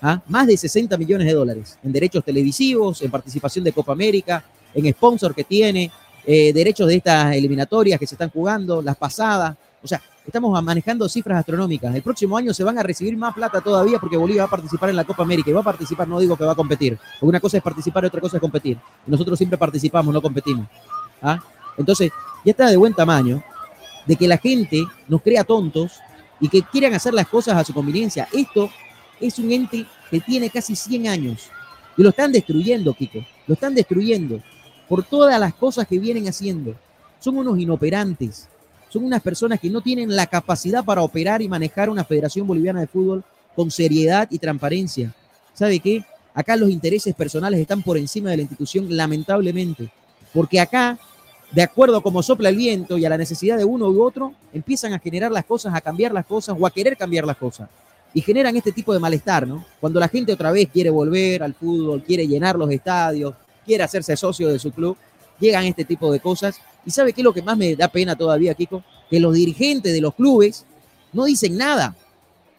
¿Ah? 0.01 0.21
Más 0.27 0.47
de 0.47 0.57
60 0.57 0.97
millones 0.97 1.25
de 1.27 1.33
dólares 1.33 1.77
en 1.81 1.91
derechos 1.93 2.25
televisivos, 2.25 3.01
en 3.01 3.09
participación 3.09 3.63
de 3.63 3.71
Copa 3.71 3.93
América, 3.93 4.43
en 4.73 4.91
sponsor 4.91 5.33
que 5.33 5.45
tiene, 5.45 5.89
eh, 6.25 6.51
derechos 6.51 6.87
de 6.87 6.95
estas 6.95 7.35
eliminatorias 7.35 7.99
que 7.99 8.07
se 8.07 8.15
están 8.15 8.29
jugando, 8.29 8.81
las 8.81 8.97
pasadas. 8.97 9.55
O 9.81 9.87
sea, 9.87 10.01
Estamos 10.25 10.63
manejando 10.63 11.09
cifras 11.09 11.39
astronómicas. 11.39 11.93
El 11.93 12.01
próximo 12.01 12.37
año 12.37 12.53
se 12.53 12.63
van 12.63 12.77
a 12.77 12.83
recibir 12.83 13.17
más 13.17 13.33
plata 13.33 13.59
todavía 13.59 13.99
porque 13.99 14.15
Bolivia 14.15 14.43
va 14.43 14.47
a 14.47 14.51
participar 14.51 14.89
en 14.89 14.95
la 14.95 15.03
Copa 15.03 15.23
América 15.23 15.49
y 15.49 15.53
va 15.53 15.59
a 15.59 15.63
participar, 15.63 16.07
no 16.07 16.17
digo 16.17 16.37
que 16.37 16.45
va 16.45 16.53
a 16.53 16.55
competir. 16.55 16.97
Una 17.19 17.41
cosa 17.41 17.57
es 17.57 17.63
participar 17.63 18.05
y 18.05 18.07
otra 18.07 18.21
cosa 18.21 18.37
es 18.37 18.41
competir. 18.41 18.77
Nosotros 19.05 19.37
siempre 19.37 19.57
participamos, 19.57 20.13
no 20.13 20.21
competimos. 20.21 20.67
¿Ah? 21.21 21.39
Entonces, 21.77 22.09
ya 22.45 22.51
está 22.51 22.69
de 22.69 22.77
buen 22.77 22.93
tamaño 22.93 23.43
de 24.05 24.15
que 24.15 24.27
la 24.27 24.37
gente 24.37 24.85
nos 25.09 25.21
crea 25.21 25.43
tontos 25.43 25.99
y 26.39 26.47
que 26.47 26.61
quieran 26.61 26.93
hacer 26.93 27.13
las 27.13 27.27
cosas 27.27 27.57
a 27.57 27.63
su 27.65 27.73
conveniencia. 27.73 28.29
Esto 28.31 28.69
es 29.19 29.37
un 29.39 29.51
ente 29.51 29.85
que 30.09 30.21
tiene 30.21 30.49
casi 30.49 30.73
100 30.73 31.07
años 31.07 31.49
y 31.97 32.03
lo 32.03 32.09
están 32.09 32.31
destruyendo, 32.31 32.93
Kiko. 32.93 33.19
Lo 33.45 33.55
están 33.55 33.75
destruyendo 33.75 34.39
por 34.87 35.03
todas 35.03 35.37
las 35.37 35.53
cosas 35.53 35.85
que 35.85 35.99
vienen 35.99 36.29
haciendo. 36.29 36.75
Son 37.19 37.37
unos 37.37 37.59
inoperantes 37.59 38.47
son 38.93 39.05
unas 39.05 39.23
personas 39.23 39.59
que 39.59 39.71
no 39.71 39.81
tienen 39.81 40.15
la 40.15 40.27
capacidad 40.27 40.85
para 40.85 41.01
operar 41.01 41.41
y 41.41 41.49
manejar 41.49 41.89
una 41.89 42.03
Federación 42.03 42.45
Boliviana 42.45 42.79
de 42.79 42.85
Fútbol 42.85 43.23
con 43.55 43.71
seriedad 43.71 44.27
y 44.29 44.37
transparencia. 44.37 45.11
¿Sabe 45.55 45.79
qué? 45.79 46.05
Acá 46.35 46.55
los 46.55 46.69
intereses 46.69 47.15
personales 47.15 47.59
están 47.59 47.81
por 47.81 47.97
encima 47.97 48.29
de 48.29 48.37
la 48.37 48.43
institución, 48.43 48.85
lamentablemente. 48.95 49.89
Porque 50.31 50.59
acá, 50.59 50.99
de 51.51 51.63
acuerdo 51.63 51.97
a 51.97 52.03
cómo 52.03 52.21
sopla 52.21 52.49
el 52.49 52.55
viento 52.55 52.99
y 52.99 53.05
a 53.05 53.09
la 53.09 53.17
necesidad 53.17 53.57
de 53.57 53.65
uno 53.65 53.89
u 53.89 54.03
otro, 54.03 54.35
empiezan 54.53 54.93
a 54.93 54.99
generar 54.99 55.31
las 55.31 55.45
cosas, 55.45 55.73
a 55.73 55.81
cambiar 55.81 56.11
las 56.11 56.27
cosas 56.27 56.55
o 56.59 56.67
a 56.67 56.69
querer 56.69 56.95
cambiar 56.95 57.25
las 57.25 57.37
cosas. 57.37 57.69
Y 58.13 58.21
generan 58.21 58.55
este 58.55 58.71
tipo 58.71 58.93
de 58.93 58.99
malestar, 58.99 59.47
¿no? 59.47 59.65
Cuando 59.79 59.99
la 59.99 60.07
gente 60.07 60.33
otra 60.33 60.51
vez 60.51 60.69
quiere 60.71 60.91
volver 60.91 61.41
al 61.41 61.55
fútbol, 61.55 62.03
quiere 62.03 62.27
llenar 62.27 62.55
los 62.55 62.69
estadios, 62.69 63.33
quiere 63.65 63.83
hacerse 63.83 64.15
socio 64.15 64.49
de 64.49 64.59
su 64.59 64.71
club, 64.71 64.95
llegan 65.39 65.65
este 65.65 65.83
tipo 65.83 66.11
de 66.11 66.19
cosas. 66.19 66.59
¿Y 66.85 66.91
sabe 66.91 67.13
qué 67.13 67.21
es 67.21 67.25
lo 67.25 67.33
que 67.33 67.41
más 67.41 67.57
me 67.57 67.75
da 67.75 67.87
pena 67.87 68.15
todavía, 68.15 68.53
Kiko? 68.53 68.83
Que 69.09 69.19
los 69.19 69.33
dirigentes 69.33 69.93
de 69.93 70.01
los 70.01 70.15
clubes 70.15 70.65
no 71.11 71.25
dicen 71.25 71.57
nada. 71.57 71.95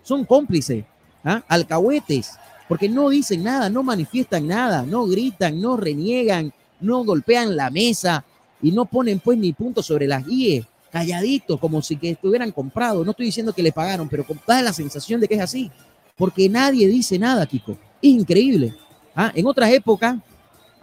Son 0.02 0.24
cómplices, 0.24 0.84
¿ah? 1.24 1.42
alcahuetes, 1.48 2.32
porque 2.68 2.88
no 2.88 3.08
dicen 3.08 3.42
nada, 3.42 3.70
no 3.70 3.82
manifiestan 3.82 4.46
nada, 4.46 4.82
no 4.82 5.06
gritan, 5.06 5.60
no 5.60 5.76
reniegan, 5.76 6.52
no 6.80 7.04
golpean 7.04 7.56
la 7.56 7.70
mesa 7.70 8.24
y 8.60 8.72
no 8.72 8.84
ponen 8.84 9.20
pues 9.20 9.38
ni 9.38 9.52
punto 9.52 9.82
sobre 9.82 10.06
las 10.06 10.26
guías, 10.26 10.66
calladitos, 10.90 11.58
como 11.58 11.82
si 11.82 11.96
que 11.96 12.10
estuvieran 12.10 12.52
comprados. 12.52 13.04
No 13.04 13.12
estoy 13.12 13.26
diciendo 13.26 13.52
que 13.52 13.62
le 13.62 13.72
pagaron, 13.72 14.08
pero 14.08 14.24
da 14.46 14.62
la 14.62 14.72
sensación 14.72 15.20
de 15.20 15.28
que 15.28 15.34
es 15.34 15.40
así, 15.40 15.70
porque 16.16 16.48
nadie 16.48 16.86
dice 16.88 17.18
nada, 17.18 17.46
Kiko. 17.46 17.72
Es 17.72 18.10
increíble. 18.10 18.74
¿ah? 19.14 19.32
En 19.34 19.46
otras 19.46 19.70
épocas, 19.72 20.16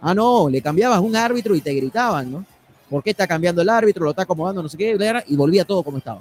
Ah, 0.04 0.14
no, 0.14 0.48
le 0.50 0.60
cambiabas 0.60 0.98
un 0.98 1.14
árbitro 1.14 1.54
y 1.54 1.60
te 1.60 1.72
gritaban, 1.72 2.32
¿no? 2.32 2.44
¿Por 2.92 3.02
qué 3.02 3.10
está 3.10 3.26
cambiando 3.26 3.62
el 3.62 3.70
árbitro? 3.70 4.04
Lo 4.04 4.10
está 4.10 4.24
acomodando, 4.24 4.62
no 4.62 4.68
sé 4.68 4.76
qué, 4.76 5.24
y 5.26 5.34
volvía 5.34 5.64
todo 5.64 5.82
como 5.82 5.96
estaba. 5.96 6.20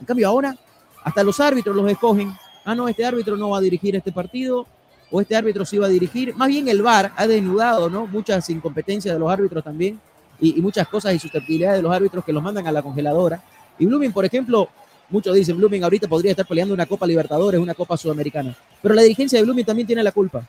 En 0.00 0.04
cambio, 0.04 0.26
ahora, 0.26 0.56
hasta 1.04 1.22
los 1.22 1.38
árbitros 1.38 1.76
los 1.76 1.88
escogen. 1.88 2.32
Ah, 2.64 2.74
no, 2.74 2.88
este 2.88 3.04
árbitro 3.04 3.36
no 3.36 3.50
va 3.50 3.58
a 3.58 3.60
dirigir 3.60 3.94
este 3.94 4.10
partido, 4.10 4.66
o 5.12 5.20
este 5.20 5.36
árbitro 5.36 5.64
sí 5.64 5.78
va 5.78 5.86
a 5.86 5.88
dirigir. 5.88 6.34
Más 6.34 6.48
bien 6.48 6.66
el 6.66 6.82
VAR 6.82 7.12
ha 7.14 7.24
desnudado, 7.28 7.88
¿no? 7.88 8.08
Muchas 8.08 8.50
incompetencias 8.50 9.14
de 9.14 9.18
los 9.20 9.30
árbitros 9.30 9.62
también, 9.62 10.00
y, 10.40 10.60
muchas 10.60 10.88
cosas 10.88 11.14
y 11.14 11.20
susceptibilidades 11.20 11.78
de 11.78 11.82
los 11.82 11.94
árbitros 11.94 12.24
que 12.24 12.32
los 12.32 12.42
mandan 12.42 12.66
a 12.66 12.72
la 12.72 12.82
congeladora. 12.82 13.40
Y 13.78 13.86
Blooming, 13.86 14.12
por 14.12 14.24
ejemplo, 14.24 14.68
muchos 15.10 15.36
dicen, 15.36 15.56
Blooming 15.56 15.84
ahorita 15.84 16.08
podría 16.08 16.32
estar 16.32 16.48
peleando 16.48 16.74
una 16.74 16.86
Copa 16.86 17.06
Libertadores, 17.06 17.60
una 17.60 17.74
Copa 17.74 17.96
Sudamericana. 17.96 18.56
Pero 18.82 18.92
la 18.92 19.02
dirigencia 19.02 19.38
de 19.38 19.44
Blooming 19.44 19.64
también 19.64 19.86
tiene 19.86 20.02
la 20.02 20.10
culpa. 20.10 20.44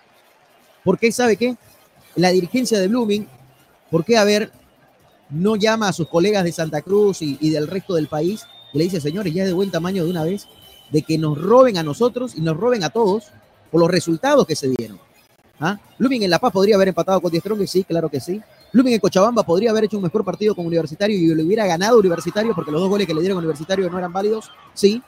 ¿Por 0.83 0.97
qué? 0.97 1.11
¿Sabe 1.11 1.38
qué? 1.38 1.55
la 2.15 2.31
dirigencia 2.31 2.79
de 2.79 2.88
Blooming, 2.88 3.27
¿por 3.91 4.03
qué 4.03 4.17
a 4.17 4.23
ver 4.23 4.51
no 5.29 5.55
llama 5.55 5.89
a 5.89 5.93
sus 5.93 6.07
colegas 6.07 6.43
de 6.43 6.51
Santa 6.51 6.81
Cruz 6.81 7.21
y, 7.21 7.50
del 7.50 7.67
resto 7.67 7.95
del 7.95 8.07
país 8.07 8.45
y 8.74 8.77
le 8.77 8.86
dice, 8.86 9.01
señores, 9.01 9.33
ya 9.33 9.43
es 9.43 9.50
de 9.50 9.53
buen 9.53 9.71
tamaño 9.71 10.03
de 10.03 10.09
una 10.09 10.24
vez, 10.24 10.48
de 10.91 11.01
que 11.01 11.17
nos 11.17 11.39
roben 11.39 11.77
a 11.77 11.83
nosotros 11.83 12.36
y 12.36 12.41
nos 12.41 12.57
roben 12.57 12.83
a 12.83 12.89
todos 12.89 13.25
por 13.71 13.81
los 13.81 13.89
resultados 13.89 14.45
que 14.45 14.55
se 14.55 14.69
dieron. 14.69 15.00
¿Ah? 15.59 15.77
Blooming 15.98 16.24
en 16.24 16.29
La 16.29 16.39
Paz 16.39 16.53
podría 16.53 16.75
haber 16.75 16.88
empatado 16.88 17.19
con 17.19 17.36
Strong, 17.36 17.67
sí, 17.67 17.83
claro 17.83 18.09
que 18.09 18.19
sí. 18.19 18.41
Blooming 18.71 18.93
en 18.93 19.00
Cochabamba 19.00 19.43
podría 19.43 19.71
haber 19.71 19.86
hecho 19.86 19.98
un 19.98 20.03
mejor 20.03 20.24
partido 20.24 20.55
con 20.55 20.65
Universitario 20.65 21.17
y 21.17 21.36
le 21.36 21.43
hubiera 21.43 21.65
ganado 21.65 22.00
Universitario 22.00 22.55
porque 22.55 22.71
los 22.71 22.79
dos 22.79 22.89
goles 22.89 23.05
que 23.05 23.13
le 23.13 23.19
dieron 23.19 23.38
a 23.38 23.39
Universitario 23.39 23.89
no 23.89 23.98
eran 23.98 24.13
válidos, 24.13 24.50
sí. 24.74 25.01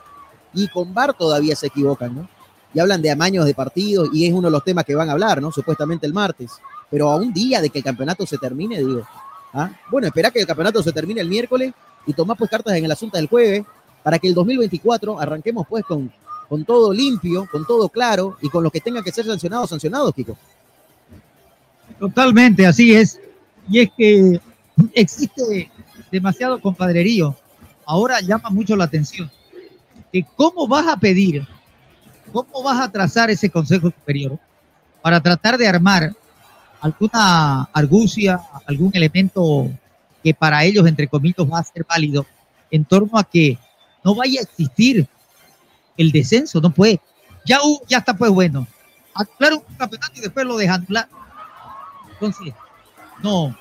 Y 0.53 0.67
con 0.67 0.93
Bar 0.93 1.13
todavía 1.13 1.55
se 1.55 1.67
equivocan, 1.67 2.15
¿no? 2.15 2.29
Y 2.73 2.79
hablan 2.79 3.01
de 3.01 3.11
amaños 3.11 3.45
de 3.45 3.53
partidos 3.53 4.09
y 4.13 4.25
es 4.25 4.33
uno 4.33 4.49
de 4.49 4.51
los 4.51 4.63
temas 4.63 4.83
que 4.83 4.95
van 4.95 5.09
a 5.09 5.13
hablar, 5.13 5.41
¿no? 5.41 5.51
Supuestamente 5.51 6.05
el 6.05 6.13
martes. 6.13 6.51
Pero 6.89 7.09
a 7.09 7.15
un 7.15 7.31
día 7.31 7.61
de 7.61 7.69
que 7.69 7.79
el 7.79 7.83
campeonato 7.83 8.25
se 8.25 8.37
termine, 8.37 8.79
digo. 8.79 9.03
¿Ah? 9.53 9.71
Bueno, 9.89 10.07
espera 10.07 10.31
que 10.31 10.39
el 10.39 10.47
campeonato 10.47 10.81
se 10.83 10.91
termine 10.91 11.21
el 11.21 11.29
miércoles 11.29 11.73
y 12.05 12.13
tomar 12.13 12.37
pues 12.37 12.49
cartas 12.49 12.75
en 12.75 12.85
el 12.85 12.91
asunto 12.91 13.17
del 13.17 13.27
jueves 13.27 13.63
para 14.03 14.19
que 14.19 14.27
el 14.27 14.33
2024 14.33 15.19
arranquemos 15.19 15.67
pues 15.67 15.85
con, 15.85 16.11
con 16.49 16.65
todo 16.65 16.93
limpio, 16.93 17.47
con 17.51 17.65
todo 17.65 17.89
claro 17.89 18.37
y 18.41 18.49
con 18.49 18.63
los 18.63 18.71
que 18.71 18.81
tengan 18.81 19.03
que 19.03 19.11
ser 19.11 19.25
sancionados, 19.25 19.69
sancionados, 19.69 20.13
Kiko. 20.13 20.37
Totalmente, 21.99 22.65
así 22.65 22.93
es. 22.93 23.19
Y 23.69 23.79
es 23.79 23.89
que 23.95 24.41
existe 24.93 25.71
demasiado 26.11 26.59
compadrerío. 26.59 27.35
Ahora 27.85 28.21
llama 28.21 28.49
mucho 28.49 28.75
la 28.75 28.85
atención 28.85 29.31
que 30.11 30.25
cómo 30.35 30.67
vas 30.67 30.87
a 30.87 30.97
pedir, 30.97 31.47
cómo 32.31 32.63
vas 32.63 32.79
a 32.81 32.91
trazar 32.91 33.29
ese 33.29 33.49
Consejo 33.49 33.87
Superior 33.87 34.37
para 35.01 35.21
tratar 35.21 35.57
de 35.57 35.67
armar 35.67 36.13
alguna 36.81 37.63
argucia, 37.73 38.41
algún 38.65 38.91
elemento 38.93 39.69
que 40.23 40.33
para 40.33 40.63
ellos, 40.63 40.85
entre 40.87 41.07
comillas, 41.07 41.47
va 41.51 41.59
a 41.59 41.63
ser 41.63 41.85
válido 41.87 42.25
en 42.69 42.83
torno 42.85 43.17
a 43.17 43.23
que 43.23 43.57
no 44.03 44.15
vaya 44.15 44.39
a 44.39 44.43
existir 44.43 45.07
el 45.97 46.11
descenso, 46.11 46.59
no 46.59 46.71
puede. 46.71 46.99
Ya, 47.45 47.59
ya 47.87 47.99
está 47.99 48.13
pues 48.15 48.31
bueno. 48.31 48.67
Anular 49.13 49.53
un 49.53 49.75
campeonato 49.77 50.13
y 50.15 50.21
después 50.21 50.45
lo 50.45 50.57
dejan 50.57 50.81
anular. 50.81 51.07
Entonces, 52.13 52.53
no, 53.21 53.55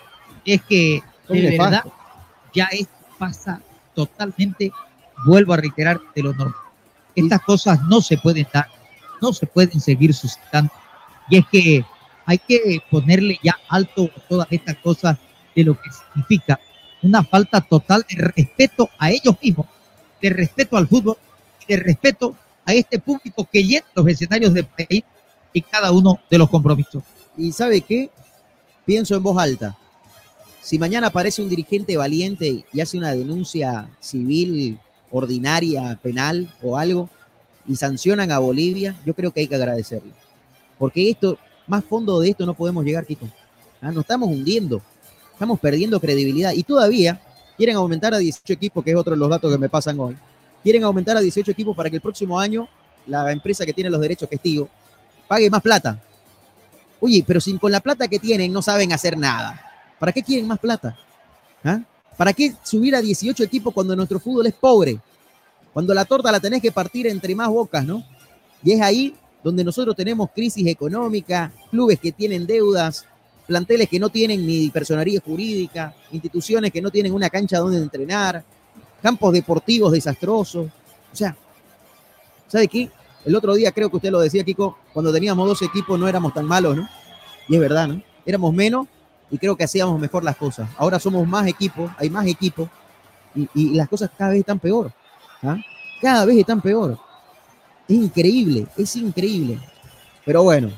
es 0.44 0.62
que 0.62 1.02
de 1.28 1.58
verdad 1.58 1.84
ya 2.54 2.64
esto 2.72 2.92
pasa 3.18 3.60
totalmente, 3.94 4.72
vuelvo 5.26 5.52
a 5.52 5.56
reiterar, 5.58 6.00
de 6.14 6.22
lo 6.22 6.32
normal. 6.32 6.54
Estas 7.14 7.40
cosas 7.42 7.82
no 7.82 8.00
se 8.00 8.16
pueden 8.16 8.46
dar, 8.52 8.68
no 9.20 9.32
se 9.32 9.46
pueden 9.46 9.80
seguir 9.80 10.14
suscitando. 10.14 10.72
Y 11.28 11.38
es 11.38 11.46
que 11.50 11.84
hay 12.30 12.38
que 12.38 12.80
ponerle 12.88 13.40
ya 13.42 13.58
alto 13.68 14.08
todas 14.28 14.46
estas 14.52 14.76
cosas 14.76 15.18
de 15.56 15.64
lo 15.64 15.74
que 15.74 15.90
significa 15.90 16.60
una 17.02 17.24
falta 17.24 17.60
total 17.60 18.06
de 18.08 18.22
respeto 18.22 18.88
a 18.98 19.10
ellos 19.10 19.34
mismos, 19.42 19.66
de 20.22 20.30
respeto 20.30 20.76
al 20.76 20.86
fútbol 20.86 21.16
y 21.66 21.72
de 21.74 21.82
respeto 21.82 22.36
a 22.64 22.72
este 22.72 23.00
público 23.00 23.48
que 23.50 23.64
llena 23.64 23.84
los 23.96 24.06
escenarios 24.06 24.54
de 24.54 24.62
país 24.62 25.02
y 25.52 25.60
cada 25.60 25.90
uno 25.90 26.20
de 26.30 26.38
los 26.38 26.48
compromisos. 26.48 27.02
¿Y 27.36 27.50
sabe 27.50 27.80
qué? 27.80 28.10
Pienso 28.84 29.16
en 29.16 29.24
voz 29.24 29.36
alta. 29.36 29.76
Si 30.62 30.78
mañana 30.78 31.08
aparece 31.08 31.42
un 31.42 31.48
dirigente 31.48 31.96
valiente 31.96 32.64
y 32.72 32.80
hace 32.80 32.96
una 32.96 33.10
denuncia 33.10 33.90
civil, 33.98 34.78
ordinaria, 35.10 35.98
penal 36.00 36.48
o 36.62 36.78
algo, 36.78 37.10
y 37.66 37.74
sancionan 37.74 38.30
a 38.30 38.38
Bolivia, 38.38 38.94
yo 39.04 39.14
creo 39.14 39.32
que 39.32 39.40
hay 39.40 39.48
que 39.48 39.56
agradecerle. 39.56 40.12
Porque 40.78 41.10
esto, 41.10 41.36
más 41.70 41.84
fondo 41.84 42.18
de 42.18 42.30
esto 42.30 42.44
no 42.44 42.52
podemos 42.52 42.84
llegar, 42.84 43.06
Kiko. 43.06 43.28
¿Ah? 43.80 43.92
Nos 43.92 44.02
estamos 44.02 44.28
hundiendo, 44.28 44.82
estamos 45.32 45.58
perdiendo 45.60 46.00
credibilidad 46.00 46.52
y 46.52 46.64
todavía 46.64 47.20
quieren 47.56 47.76
aumentar 47.76 48.12
a 48.12 48.18
18 48.18 48.52
equipos, 48.52 48.84
que 48.84 48.90
es 48.90 48.96
otro 48.96 49.12
de 49.12 49.16
los 49.18 49.30
datos 49.30 49.52
que 49.52 49.58
me 49.58 49.68
pasan 49.68 49.98
hoy. 50.00 50.16
Quieren 50.62 50.82
aumentar 50.82 51.16
a 51.16 51.20
18 51.20 51.52
equipos 51.52 51.76
para 51.76 51.88
que 51.88 51.96
el 51.96 52.02
próximo 52.02 52.38
año 52.38 52.68
la 53.06 53.30
empresa 53.32 53.64
que 53.64 53.72
tiene 53.72 53.88
los 53.88 54.00
derechos 54.00 54.28
testigos 54.28 54.68
pague 55.28 55.48
más 55.48 55.62
plata. 55.62 56.02
Oye, 56.98 57.24
pero 57.26 57.40
sin 57.40 57.56
con 57.56 57.70
la 57.70 57.80
plata 57.80 58.08
que 58.08 58.18
tienen 58.18 58.52
no 58.52 58.60
saben 58.60 58.92
hacer 58.92 59.16
nada. 59.16 59.62
¿Para 59.98 60.12
qué 60.12 60.22
quieren 60.22 60.48
más 60.48 60.58
plata? 60.58 60.98
¿Ah? 61.64 61.80
¿Para 62.16 62.32
qué 62.32 62.54
subir 62.64 62.96
a 62.96 63.00
18 63.00 63.44
equipos 63.44 63.72
cuando 63.72 63.94
nuestro 63.94 64.18
fútbol 64.18 64.46
es 64.46 64.54
pobre? 64.54 64.98
Cuando 65.72 65.94
la 65.94 66.04
torta 66.04 66.32
la 66.32 66.40
tenés 66.40 66.60
que 66.60 66.72
partir 66.72 67.06
entre 67.06 67.34
más 67.34 67.48
bocas, 67.48 67.86
¿no? 67.86 68.04
Y 68.62 68.72
es 68.72 68.80
ahí 68.82 69.14
donde 69.42 69.64
nosotros 69.64 69.96
tenemos 69.96 70.30
crisis 70.34 70.66
económica, 70.66 71.52
clubes 71.70 71.98
que 71.98 72.12
tienen 72.12 72.46
deudas, 72.46 73.06
planteles 73.46 73.88
que 73.88 73.98
no 73.98 74.10
tienen 74.10 74.46
ni 74.46 74.70
personería 74.70 75.20
jurídica, 75.20 75.94
instituciones 76.12 76.70
que 76.70 76.80
no 76.80 76.90
tienen 76.90 77.12
una 77.12 77.30
cancha 77.30 77.58
donde 77.58 77.78
entrenar, 77.78 78.44
campos 79.02 79.32
deportivos 79.32 79.92
desastrosos. 79.92 80.66
O 81.12 81.16
sea, 81.16 81.36
¿sabe 82.48 82.68
qué? 82.68 82.90
El 83.24 83.34
otro 83.34 83.54
día 83.54 83.72
creo 83.72 83.90
que 83.90 83.96
usted 83.96 84.10
lo 84.10 84.20
decía, 84.20 84.44
Kiko, 84.44 84.78
cuando 84.92 85.12
teníamos 85.12 85.46
dos 85.48 85.62
equipos 85.62 85.98
no 85.98 86.06
éramos 86.08 86.32
tan 86.32 86.44
malos, 86.46 86.76
¿no? 86.76 86.88
Y 87.48 87.54
es 87.54 87.60
verdad, 87.60 87.88
¿no? 87.88 88.02
Éramos 88.24 88.54
menos 88.54 88.86
y 89.30 89.38
creo 89.38 89.56
que 89.56 89.64
hacíamos 89.64 89.98
mejor 90.00 90.24
las 90.24 90.36
cosas. 90.36 90.68
Ahora 90.76 90.98
somos 90.98 91.26
más 91.26 91.46
equipos, 91.46 91.90
hay 91.98 92.10
más 92.10 92.26
equipos 92.26 92.68
y, 93.34 93.74
las 93.74 93.88
cosas 93.88 94.10
cada 94.16 94.30
vez 94.30 94.40
están 94.40 94.58
peor. 94.58 94.92
¿ah? 95.42 95.56
Cada 96.00 96.24
vez 96.24 96.38
están 96.38 96.60
peor. 96.60 96.98
Increíble, 97.90 98.68
es 98.76 98.94
increíble. 98.94 99.58
Pero 100.24 100.44
bueno, 100.44 100.70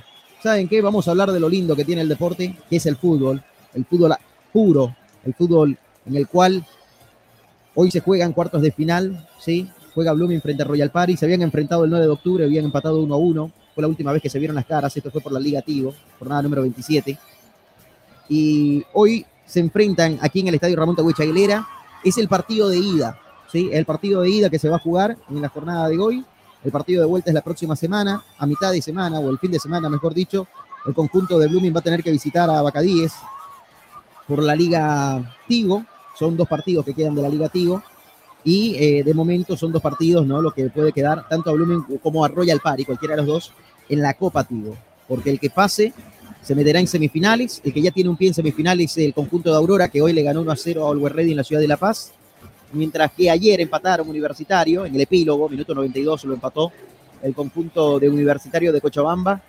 ¿saben 0.42 0.66
qué? 0.66 0.80
Vamos 0.80 1.06
a 1.06 1.10
hablar 1.10 1.30
de 1.30 1.38
lo 1.38 1.48
lindo 1.48 1.76
que 1.76 1.84
tiene 1.84 2.00
el 2.00 2.08
deporte, 2.08 2.56
que 2.70 2.76
es 2.76 2.86
el 2.86 2.96
fútbol, 2.96 3.42
el 3.74 3.84
fútbol 3.84 4.14
puro, 4.50 4.96
el 5.22 5.34
fútbol 5.34 5.76
en 6.06 6.16
el 6.16 6.26
cual 6.26 6.64
hoy 7.74 7.90
se 7.90 8.00
juegan 8.00 8.32
cuartos 8.32 8.62
de 8.62 8.72
final, 8.72 9.28
¿sí? 9.38 9.68
Juega 9.94 10.14
Blooming 10.14 10.40
frente 10.40 10.62
a 10.62 10.66
Royal 10.66 10.90
Paris, 10.90 11.20
se 11.20 11.26
habían 11.26 11.42
enfrentado 11.42 11.84
el 11.84 11.90
9 11.90 12.06
de 12.06 12.10
octubre, 12.10 12.44
habían 12.44 12.64
empatado 12.64 13.02
1 13.02 13.14
a 13.14 13.18
1, 13.18 13.52
fue 13.74 13.82
la 13.82 13.88
última 13.88 14.10
vez 14.10 14.22
que 14.22 14.30
se 14.30 14.38
vieron 14.38 14.56
las 14.56 14.64
caras, 14.64 14.96
esto 14.96 15.10
fue 15.10 15.20
por 15.20 15.32
la 15.32 15.40
Liga 15.40 15.60
Tigo, 15.60 15.94
jornada 16.18 16.40
número 16.40 16.62
27. 16.62 17.18
Y 18.30 18.82
hoy 18.94 19.26
se 19.44 19.60
enfrentan 19.60 20.18
aquí 20.22 20.40
en 20.40 20.48
el 20.48 20.54
Estadio 20.54 20.76
Ramón 20.76 20.96
Tagüich 20.96 21.20
Aguilera, 21.20 21.68
es 22.02 22.16
el 22.16 22.28
partido 22.28 22.70
de 22.70 22.78
ida, 22.78 23.18
¿sí? 23.52 23.68
El 23.70 23.84
partido 23.84 24.22
de 24.22 24.30
ida 24.30 24.48
que 24.48 24.58
se 24.58 24.70
va 24.70 24.76
a 24.76 24.80
jugar 24.80 25.18
en 25.28 25.42
la 25.42 25.50
jornada 25.50 25.90
de 25.90 25.98
hoy 25.98 26.24
el 26.64 26.70
partido 26.70 27.02
de 27.02 27.08
vuelta 27.08 27.30
es 27.30 27.34
la 27.34 27.40
próxima 27.40 27.74
semana, 27.74 28.22
a 28.38 28.46
mitad 28.46 28.70
de 28.70 28.80
semana, 28.80 29.18
o 29.18 29.30
el 29.30 29.38
fin 29.38 29.50
de 29.50 29.58
semana, 29.58 29.88
mejor 29.88 30.14
dicho. 30.14 30.46
El 30.86 30.94
conjunto 30.94 31.38
de 31.38 31.48
Blooming 31.48 31.74
va 31.74 31.80
a 31.80 31.82
tener 31.82 32.02
que 32.02 32.10
visitar 32.10 32.48
a 32.48 32.62
Bacadíes 32.62 33.12
por 34.28 34.42
la 34.42 34.54
Liga 34.54 35.36
Tigo. 35.48 35.84
Son 36.16 36.36
dos 36.36 36.48
partidos 36.48 36.84
que 36.84 36.94
quedan 36.94 37.14
de 37.14 37.22
la 37.22 37.28
Liga 37.28 37.48
Tigo. 37.48 37.82
Y 38.44 38.76
eh, 38.76 39.04
de 39.04 39.14
momento 39.14 39.56
son 39.56 39.72
dos 39.72 39.82
partidos, 39.82 40.26
¿no? 40.26 40.42
Lo 40.42 40.50
que 40.52 40.68
puede 40.70 40.92
quedar 40.92 41.28
tanto 41.28 41.50
a 41.50 41.52
Blooming 41.52 41.98
como 42.02 42.24
a 42.24 42.28
Royal 42.28 42.60
Party, 42.60 42.84
cualquiera 42.84 43.14
de 43.14 43.22
los 43.22 43.26
dos, 43.26 43.52
en 43.88 44.00
la 44.00 44.14
Copa 44.14 44.44
Tigo. 44.44 44.76
Porque 45.08 45.30
el 45.30 45.40
que 45.40 45.50
pase 45.50 45.92
se 46.42 46.54
meterá 46.54 46.80
en 46.80 46.86
semifinales. 46.86 47.60
El 47.64 47.72
que 47.72 47.82
ya 47.82 47.90
tiene 47.90 48.10
un 48.10 48.16
pie 48.16 48.28
en 48.28 48.34
semifinales 48.34 48.92
es 48.92 49.04
el 49.04 49.14
conjunto 49.14 49.50
de 49.50 49.56
Aurora, 49.56 49.88
que 49.88 50.02
hoy 50.02 50.12
le 50.12 50.22
ganó 50.22 50.42
1 50.42 50.50
a 50.50 50.56
0 50.56 50.86
a 50.86 50.90
Always 50.90 51.14
Ready 51.14 51.30
en 51.32 51.36
la 51.36 51.44
ciudad 51.44 51.60
de 51.60 51.68
La 51.68 51.76
Paz 51.76 52.12
mientras 52.72 53.12
que 53.12 53.30
ayer 53.30 53.60
empataron 53.60 54.08
Universitario, 54.08 54.86
en 54.86 54.94
el 54.94 55.00
epílogo, 55.00 55.48
minuto 55.48 55.74
92 55.74 56.24
lo 56.24 56.34
empató 56.34 56.72
el 57.22 57.34
conjunto 57.34 57.98
de 57.98 58.08
Universitario 58.08 58.72
de 58.72 58.80
Cochabamba 58.80 59.40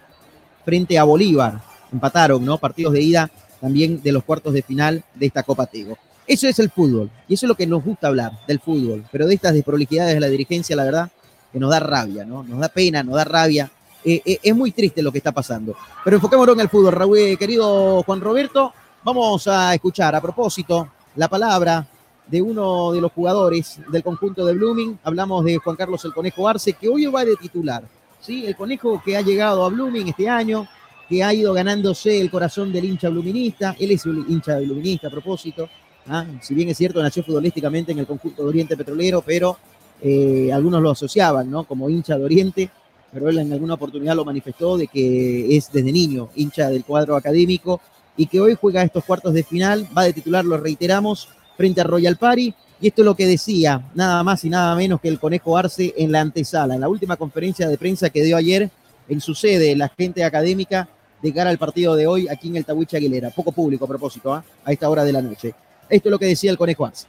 frente 0.64 0.98
a 0.98 1.04
Bolívar. 1.04 1.62
Empataron, 1.92 2.44
¿no? 2.46 2.58
Partidos 2.58 2.94
de 2.94 3.02
ida 3.02 3.32
también 3.60 4.02
de 4.02 4.12
los 4.12 4.24
cuartos 4.24 4.54
de 4.54 4.62
final 4.62 5.04
de 5.16 5.26
esta 5.26 5.44
Copa 5.44 5.66
Tego. 5.66 5.98
Eso 6.26 6.48
es 6.48 6.58
el 6.60 6.70
fútbol, 6.70 7.10
y 7.28 7.34
eso 7.34 7.46
es 7.46 7.48
lo 7.50 7.56
que 7.56 7.68
nos 7.68 7.84
gusta 7.84 8.08
hablar 8.08 8.32
del 8.48 8.60
fútbol, 8.60 9.04
pero 9.12 9.28
de 9.28 9.36
estas 9.36 9.54
desprolijidades 9.54 10.14
de 10.14 10.20
la 10.20 10.28
dirigencia, 10.28 10.76
la 10.76 10.86
verdad, 10.86 11.10
que 11.52 11.60
nos 11.60 11.70
da 11.70 11.80
rabia, 11.80 12.26
¿no? 12.26 12.44
Nos 12.44 12.60
da 12.60 12.70
pena, 12.70 13.04
nos 13.04 13.16
da 13.16 13.24
rabia. 13.24 13.70
Eh, 14.04 14.22
eh, 14.26 14.40
es 14.42 14.56
muy 14.56 14.72
triste 14.72 15.02
lo 15.02 15.12
que 15.12 15.20
está 15.20 15.32
pasando. 15.32 15.76
Pero 16.04 16.18
enfocémonos 16.18 16.56
en 16.56 16.62
el 16.62 16.70
fútbol, 16.70 16.94
Raúl, 16.94 17.18
eh, 17.18 17.38
querido 17.38 18.04
Juan 18.04 18.22
Roberto. 18.22 18.74
Vamos 19.04 19.48
a 19.48 19.74
escuchar 19.74 20.16
a 20.16 20.22
propósito 20.22 20.90
la 21.16 21.28
palabra 21.28 21.86
de 22.28 22.42
uno 22.42 22.92
de 22.92 23.02
los 23.02 23.12
jugadores 23.12 23.80
del 23.90 24.04
conjunto 24.04 24.46
de 24.46 24.54
Blooming. 24.54 25.00
Hablamos 25.04 25.44
de 25.46 25.58
Juan 25.58 25.76
Carlos 25.76 26.04
el 26.06 26.14
Conejo 26.14 26.48
Arce, 26.48 26.74
que 26.74 26.90
hoy 26.90 27.06
va 27.08 27.26
de 27.26 27.36
titular. 27.36 27.84
¿sí? 28.22 28.46
El 28.46 28.56
Conejo 28.56 29.02
que 29.04 29.18
ha 29.18 29.22
llegado 29.22 29.66
a 29.66 29.70
Blooming 29.70 30.08
este 30.08 30.30
año, 30.30 30.68
que 31.10 31.24
ha 31.24 31.34
ido 31.34 31.54
ganándose 31.54 32.20
el 32.20 32.32
corazón 32.32 32.72
del 32.72 32.86
hincha 32.86 33.10
bluminista. 33.10 33.76
Él 33.80 33.92
es 33.92 34.06
un 34.06 34.26
hincha 34.30 34.58
bluminista 34.60 35.08
a 35.08 35.12
propósito. 35.12 35.70
¿ah? 36.08 36.26
Si 36.42 36.54
bien 36.54 36.70
es 36.70 36.78
cierto, 36.78 37.02
nació 37.02 37.24
futbolísticamente 37.24 37.92
en 37.92 38.00
el 38.00 38.08
conjunto 38.08 38.44
de 38.44 38.50
Oriente 38.50 38.78
Petrolero, 38.78 39.22
pero 39.26 39.58
eh, 40.02 40.52
algunos 40.52 40.82
lo 40.82 40.92
asociaban 40.92 41.50
¿no? 41.50 41.66
como 41.66 41.90
hincha 41.90 42.18
de 42.18 42.24
Oriente. 42.24 42.70
Pero 43.12 43.30
él 43.30 43.38
en 43.38 43.54
alguna 43.54 43.76
oportunidad 43.76 44.16
lo 44.16 44.26
manifestó 44.26 44.76
de 44.76 44.88
que 44.88 45.56
es 45.56 45.72
desde 45.72 45.92
niño 45.92 46.30
hincha 46.36 46.70
del 46.70 46.84
cuadro 46.84 47.16
académico 47.16 47.80
y 48.18 48.26
que 48.28 48.40
hoy 48.40 48.58
juega 48.60 48.84
estos 48.84 49.04
cuartos 49.04 49.34
de 49.34 49.44
final, 49.44 49.88
va 49.96 50.04
de 50.04 50.14
titular, 50.14 50.46
lo 50.46 50.58
reiteramos, 50.58 51.30
frente 51.58 51.82
a 51.82 51.84
Royal 51.84 52.18
Party. 52.18 52.54
Y 52.82 52.88
esto 52.88 53.02
es 53.02 53.06
lo 53.06 53.16
que 53.16 53.26
decía, 53.26 53.82
nada 53.96 54.24
más 54.24 54.44
y 54.44 54.50
nada 54.50 54.76
menos 54.76 55.00
que 55.00 55.08
el 55.08 55.20
Conejo 55.20 55.58
Arce 55.58 55.94
en 55.98 56.12
la 56.12 56.20
antesala, 56.20 56.76
en 56.76 56.82
la 56.82 56.90
última 56.90 57.16
conferencia 57.16 57.70
de 57.70 57.78
prensa 57.78 58.10
que 58.10 58.24
dio 58.24 58.36
ayer 58.36 58.70
en 59.08 59.22
su 59.22 59.34
sede, 59.36 59.76
la 59.76 59.90
gente 59.90 60.24
académica, 60.24 60.90
de 61.22 61.34
cara 61.34 61.50
al 61.50 61.58
partido 61.58 61.96
de 61.96 62.06
hoy 62.06 62.28
aquí 62.28 62.50
en 62.50 62.58
el 62.58 62.66
Tahuiche 62.66 62.98
Aguilera. 62.98 63.30
Poco 63.30 63.54
público 63.54 63.86
a 63.86 63.88
propósito, 63.88 64.34
¿ah? 64.34 64.44
a 64.66 64.72
esta 64.74 64.90
hora 64.90 65.06
de 65.06 65.14
la 65.14 65.22
noche. 65.22 65.54
Esto 65.90 66.10
es 66.10 66.12
lo 66.12 66.20
que 66.20 66.26
decía 66.26 66.52
el 66.52 66.58
Conejo 66.58 66.86
Arce. 66.86 67.08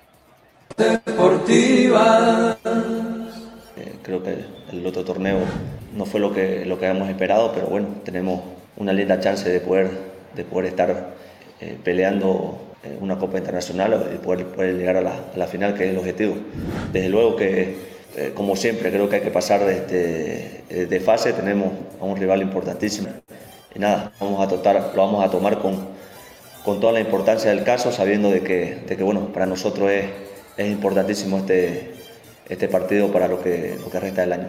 Deportiva. 0.77 2.57
Eh, 3.77 3.95
creo 4.03 4.23
que 4.23 4.45
el 4.71 4.87
otro 4.87 5.05
torneo 5.05 5.41
no 5.97 6.07
fue 6.07 6.21
lo 6.21 6.33
que, 6.33 6.65
lo 6.65 6.79
que 6.79 6.87
habíamos 6.87 7.09
esperado, 7.09 7.53
pero 7.53 7.67
bueno, 7.67 7.89
tenemos 8.05 8.41
una 8.77 8.93
linda 8.93 9.19
chance 9.19 9.49
de 9.49 9.61
poder, 9.61 9.91
de 10.35 10.45
poder 10.45 10.67
estar 10.67 11.15
eh, 11.61 11.79
peleando 11.83 12.59
eh, 12.59 12.74
una 13.01 13.19
Copa 13.19 13.39
Internacional 13.39 14.11
y 14.15 14.19
poder, 14.19 14.47
poder 14.47 14.77
llegar 14.77 14.97
a 14.97 15.03
la, 15.03 15.47
final, 15.47 15.75
que 15.75 15.85
es 15.85 15.91
el 15.91 15.99
objetivo. 15.99 16.37
Desde 16.93 17.09
luego 17.09 17.37
que, 17.37 17.77
eh, 18.17 18.33
como 18.35 18.57
siempre, 18.57 18.91
creo 18.91 19.09
que 19.09 19.17
hay 19.17 19.23
que 19.23 19.31
pasar 19.31 19.65
de, 19.65 20.87
de, 20.89 21.01
fase, 21.01 21.33
tenemos 21.33 21.73
a 22.01 22.05
un 22.05 22.17
rival 22.17 22.43
importantísimo. 22.43 23.09
Y 23.75 23.79
nada, 23.79 24.13
vamos 24.21 24.47
a 24.47 24.51
lo 24.51 24.93
vamos 24.95 25.25
a 25.25 25.31
tomar 25.31 25.59
con, 25.59 25.87
con 26.65 26.81
toda 26.81 26.93
la 26.93 27.01
importancia 27.01 27.51
del 27.51 27.65
caso, 27.65 27.91
sabiendo 27.93 28.31
de 28.31 28.43
que, 28.43 28.79
de 28.87 28.97
que 28.97 29.03
bueno, 29.03 29.33
para 29.33 29.47
nosotros 29.47 29.91
es, 29.91 30.07
es 30.57 30.71
importantísimo 30.71 31.39
este, 31.39 31.93
este 32.49 32.69
partido 32.69 33.11
para 33.11 33.27
lo 33.27 33.43
que, 33.43 33.77
lo 33.81 33.91
que 33.91 34.01
resta 34.01 34.21
del 34.23 34.33
año. 34.35 34.49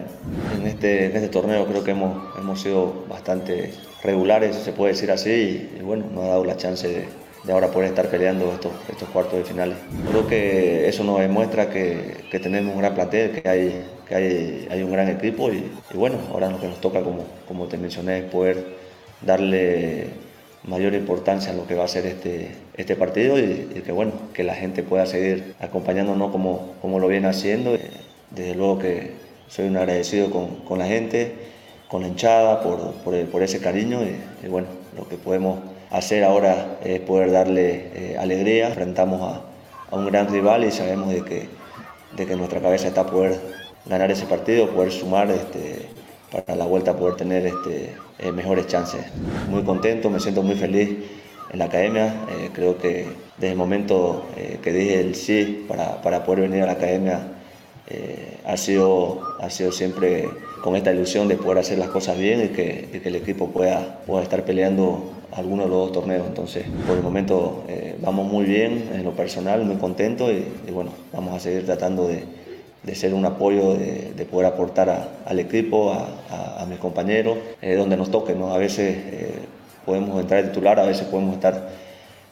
En 0.56 0.66
este, 0.66 1.06
en 1.06 1.16
este 1.16 1.28
torneo 1.28 1.66
creo 1.66 1.82
que 1.82 1.92
hemos, 1.92 2.38
hemos 2.38 2.60
sido 2.60 3.04
bastante 3.08 3.72
regulares, 4.02 4.56
se 4.56 4.72
puede 4.72 4.92
decir 4.92 5.10
así, 5.10 5.30
y, 5.30 5.78
y 5.78 5.82
bueno, 5.82 6.04
nos 6.12 6.24
ha 6.24 6.28
dado 6.28 6.44
la 6.44 6.56
chance 6.56 6.86
de, 6.88 7.25
de, 7.46 7.52
ahora 7.52 7.68
poder 7.68 7.90
estar 7.90 8.08
peleando 8.08 8.52
estos, 8.52 8.72
estos 8.88 9.08
cuartos 9.10 9.38
de 9.38 9.44
finales. 9.44 9.76
Creo 10.10 10.26
que 10.26 10.88
eso 10.88 11.04
nos 11.04 11.20
demuestra 11.20 11.70
que, 11.70 12.24
que 12.30 12.38
tenemos 12.40 12.74
un 12.74 12.80
gran 12.80 12.94
plantel, 12.94 13.40
que 13.40 13.48
hay, 13.48 13.84
que 14.08 14.14
hay, 14.14 14.68
hay 14.70 14.82
un 14.82 14.92
gran 14.92 15.08
equipo 15.08 15.50
y, 15.52 15.70
bueno, 15.94 16.18
ahora 16.32 16.50
lo 16.50 16.60
que 16.60 16.68
nos 16.68 16.80
toca, 16.80 17.02
como, 17.02 17.24
como 17.46 17.66
te 17.66 17.78
mencioné, 17.78 18.18
es 18.18 18.24
poder 18.24 18.64
darle 19.22 20.08
mayor 20.64 20.94
importancia 20.94 21.52
a 21.52 21.54
lo 21.54 21.66
que 21.66 21.74
va 21.74 21.84
a 21.84 21.88
ser 21.88 22.06
este, 22.06 22.50
este 22.76 22.96
partido 22.96 23.38
y, 23.38 23.82
que 23.84 23.92
bueno, 23.92 24.12
que 24.34 24.42
la 24.42 24.54
gente 24.54 24.82
pueda 24.82 25.06
seguir 25.06 25.54
acompañándonos 25.60 26.30
como, 26.30 26.74
como 26.82 26.98
lo 26.98 27.08
viene 27.08 27.28
haciendo. 27.28 27.76
Desde 28.30 28.54
luego 28.54 28.78
que 28.78 29.12
soy 29.48 29.66
un 29.68 29.76
agradecido 29.76 30.30
con, 30.30 30.56
con 30.64 30.78
la 30.78 30.86
gente, 30.86 31.32
con 31.88 32.02
la 32.02 32.08
hinchada, 32.08 32.62
por, 32.62 32.92
por, 32.94 33.42
ese 33.42 33.60
cariño 33.60 34.00
y, 34.02 34.48
bueno, 34.48 34.66
lo 34.96 35.08
que 35.08 35.16
podemos 35.16 35.60
hacer 35.90 36.24
ahora 36.24 36.78
es 36.84 37.00
poder 37.00 37.32
darle 37.32 37.90
eh, 37.94 38.16
alegría. 38.18 38.68
Enfrentamos 38.68 39.20
a, 39.22 39.42
un 39.94 40.06
gran 40.06 40.28
rival 40.28 40.64
y 40.64 40.70
sabemos 40.72 41.10
de 41.10 41.22
que, 41.22 41.48
de 42.16 42.26
que 42.26 42.36
nuestra 42.36 42.60
cabeza 42.60 42.88
está 42.88 43.06
poder 43.06 43.40
ganar 43.86 44.10
ese 44.10 44.26
partido, 44.26 44.68
poder 44.70 44.90
sumar 44.90 45.30
este, 45.30 45.88
para 46.30 46.56
la 46.56 46.66
vuelta 46.66 46.96
poder 46.96 47.14
tener 47.14 47.46
este, 47.46 47.94
eh, 48.18 48.32
mejores 48.32 48.66
chances. 48.66 49.06
Muy 49.48 49.62
contento, 49.62 50.10
me 50.10 50.18
siento 50.18 50.42
muy 50.42 50.56
feliz 50.56 50.90
en 51.50 51.58
la 51.58 51.66
academia. 51.66 52.26
Eh, 52.30 52.50
creo 52.52 52.78
que 52.78 53.06
desde 53.38 53.52
el 53.52 53.58
momento 53.58 54.26
eh, 54.36 54.58
que 54.62 54.72
dije 54.72 55.00
el 55.00 55.14
sí 55.14 55.64
para, 55.68 56.02
para, 56.02 56.24
poder 56.24 56.48
venir 56.48 56.62
a 56.62 56.66
la 56.66 56.72
academia, 56.72 57.20
eh, 57.88 58.38
ha, 58.44 58.56
sido, 58.56 59.20
ha 59.40 59.50
sido 59.50 59.72
siempre 59.72 60.28
con 60.62 60.74
esta 60.74 60.92
ilusión 60.92 61.28
de 61.28 61.36
poder 61.36 61.58
hacer 61.58 61.78
las 61.78 61.88
cosas 61.88 62.18
bien 62.18 62.44
y 62.44 62.48
que, 62.48 62.88
y 62.92 62.98
que 62.98 63.08
el 63.08 63.16
equipo 63.16 63.50
pueda, 63.50 64.00
pueda 64.06 64.22
estar 64.22 64.44
peleando 64.44 65.12
alguno 65.36 65.64
de 65.64 65.68
los 65.68 65.78
dos 65.78 65.92
torneos. 65.92 66.26
Entonces, 66.26 66.64
por 66.86 66.96
el 66.96 67.02
momento 67.02 67.64
vamos 68.00 68.26
muy 68.26 68.44
bien 68.44 68.90
en 68.94 69.04
lo 69.04 69.12
personal, 69.12 69.64
muy 69.64 69.76
contento 69.76 70.32
y, 70.32 70.44
bueno, 70.72 70.90
vamos 71.12 71.34
a 71.34 71.40
seguir 71.40 71.64
tratando 71.64 72.08
de 72.08 72.24
de 72.86 72.94
ser 72.94 73.14
un 73.14 73.24
apoyo, 73.24 73.74
de, 73.74 74.12
de 74.16 74.24
poder 74.24 74.46
aportar 74.46 75.08
al 75.24 75.40
equipo, 75.40 75.92
a 75.92 76.64
mis 76.68 76.78
compañeros, 76.78 77.36
eh, 77.60 77.74
donde 77.74 77.96
nos 77.96 78.10
toque. 78.10 78.34
¿no? 78.34 78.54
A 78.54 78.58
veces 78.58 78.96
eh, 78.96 79.34
podemos 79.84 80.20
entrar 80.20 80.42
de 80.42 80.50
titular, 80.50 80.78
a 80.78 80.86
veces 80.86 81.06
podemos 81.08 81.34
estar 81.34 81.68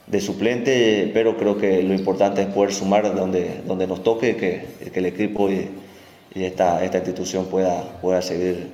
de 0.06 0.20
suplente, 0.20 1.10
pero 1.12 1.36
creo 1.36 1.58
que 1.58 1.82
lo 1.82 1.92
importante 1.92 2.42
es 2.42 2.46
poder 2.48 2.72
sumar 2.72 3.14
donde, 3.14 3.62
donde 3.66 3.86
nos 3.88 4.04
toque, 4.04 4.36
que, 4.36 4.90
que 4.90 4.98
el 5.00 5.06
equipo 5.06 5.50
y, 5.50 5.70
y, 6.34 6.44
esta, 6.44 6.84
esta 6.84 6.98
institución 6.98 7.46
pueda, 7.46 7.82
pueda 8.00 8.22
seguir 8.22 8.68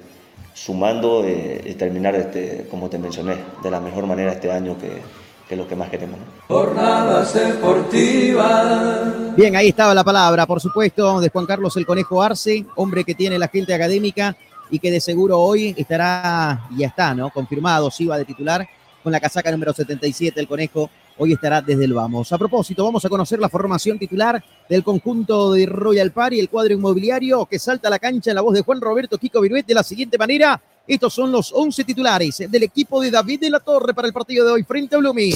sumando 0.55 1.25
eh, 1.25 1.61
y 1.65 1.75
terminar, 1.75 2.15
este, 2.15 2.67
como 2.71 2.89
te 2.89 2.99
mencioné, 2.99 3.37
de 3.63 3.71
la 3.71 3.81
mejor 3.81 4.07
manera 4.07 4.33
este 4.33 4.51
año 4.51 4.77
que, 4.79 5.01
que 5.49 5.55
es 5.55 5.59
lo 5.59 5.67
que 5.67 5.77
más 5.77 5.91
queremos. 5.91 6.19
¿no? 6.19 6.55
Jornadas 6.55 7.35
deportivas. 7.35 9.37
Bien, 9.37 9.57
ahí 9.57 9.69
estaba 9.69 9.95
la 9.95 10.05
palabra, 10.05 10.47
por 10.47 10.61
supuesto, 10.61 11.21
de 11.21 11.29
Juan 11.29 11.47
Carlos 11.47 11.77
el 11.77 11.87
Conejo 11.87 12.23
Arce, 12.23 12.65
hombre 12.77 13.05
que 13.05 13.15
tiene 13.15 13.39
la 13.39 13.49
gente 13.49 13.75
académica 13.75 14.37
y 14.71 14.79
que 14.79 14.91
de 14.91 15.01
seguro 15.01 15.39
hoy 15.39 15.75
estará, 15.77 16.69
ya 16.77 16.89
está, 16.89 17.15
¿no? 17.15 17.31
Confirmado, 17.31 17.91
si 17.91 18.07
va 18.07 18.19
de 18.19 18.25
titular 18.25 18.69
con 19.03 19.13
la 19.13 19.21
casaca 19.21 19.51
número 19.51 19.73
77, 19.73 20.39
el 20.41 20.49
Conejo 20.49 20.91
hoy 21.19 21.33
estará 21.33 21.61
desde 21.61 21.85
el 21.85 21.93
vamos. 21.93 22.33
A 22.33 22.39
propósito, 22.39 22.85
vamos 22.85 23.05
a 23.05 23.09
conocer 23.09 23.39
la 23.39 23.49
formación 23.49 23.99
titular 23.99 24.43
del 24.69 24.83
conjunto 24.83 25.53
de 25.53 25.67
Royal 25.67 26.13
Party, 26.13 26.41
el 26.41 26.49
cuadro 26.49 26.75
inmobiliario 26.75 27.45
que 27.47 27.59
salta 27.59 27.89
a 27.89 27.91
la 27.91 27.99
cancha 27.99 28.31
en 28.31 28.37
la 28.37 28.43
voz 28.43 28.55
de 28.55 28.63
Juan 28.63 28.81
Roberto 28.81 29.19
Kiko 29.19 29.41
Viruet 29.41 29.67
de 29.67 29.75
la 29.75 29.83
siguiente 29.83 30.17
manera. 30.19 30.61
Estos 30.87 31.13
son 31.15 31.31
los 31.31 31.53
11 31.53 31.85
titulares 31.85 32.39
del 32.49 32.63
equipo 32.63 33.01
de 33.01 33.11
David 33.11 33.41
de 33.41 33.51
la 33.51 33.61
Torre 33.61 33.95
para 33.95 34.09
el 34.09 34.15
partido 34.15 34.47
de 34.47 34.53
hoy 34.53 34.65
frente 34.65 34.97
a 34.97 34.99
Blumi. 34.99 35.33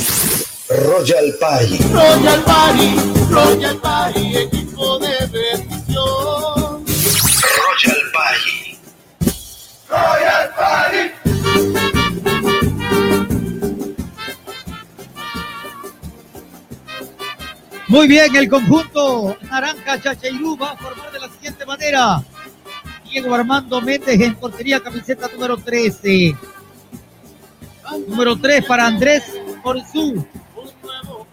Royal 0.68 1.34
Party. 1.38 1.78
Royal 1.92 2.42
Party, 2.44 2.96
Royal 3.30 3.76
Party, 3.76 4.36
equipo 4.36 4.98
de 4.98 5.26
bendición. 5.26 6.84
Royal 7.60 8.00
Party. 8.12 8.78
Royal 9.88 10.54
Party. 10.56 11.13
Muy 17.94 18.08
bien, 18.08 18.34
el 18.34 18.48
conjunto 18.48 19.36
Naranja 19.42 20.02
Chachairú 20.02 20.56
va 20.56 20.72
a 20.72 20.76
formar 20.76 21.12
de 21.12 21.20
la 21.20 21.28
siguiente 21.28 21.64
manera. 21.64 22.24
Diego 23.08 23.32
Armando 23.32 23.80
Méndez 23.80 24.20
en 24.20 24.34
portería, 24.34 24.80
camiseta 24.80 25.28
número 25.32 25.56
13. 25.58 26.36
Número 28.08 28.36
3 28.36 28.64
para 28.66 28.88
Andrés 28.88 29.22
Orzú. 29.62 30.26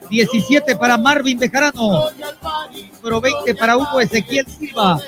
17 0.07 0.75
para 0.75 0.99
Marvin 0.99 1.39
Bejarano. 1.39 2.11
Número 2.97 3.21
20 3.21 3.55
para 3.55 3.77
Hugo 3.77 3.99
Ezequiel 3.99 4.45
Silva. 4.45 4.99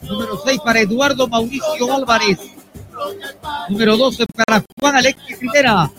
Número 0.00 0.40
6 0.42 0.60
para 0.64 0.80
Eduardo 0.80 1.28
Mauricio 1.28 1.92
Álvarez. 1.94 2.38
Número 3.68 3.98
12 3.98 4.24
para 4.34 4.64
Juan 4.80 4.96
Alexis 4.96 5.40
Rivera. 5.40 5.90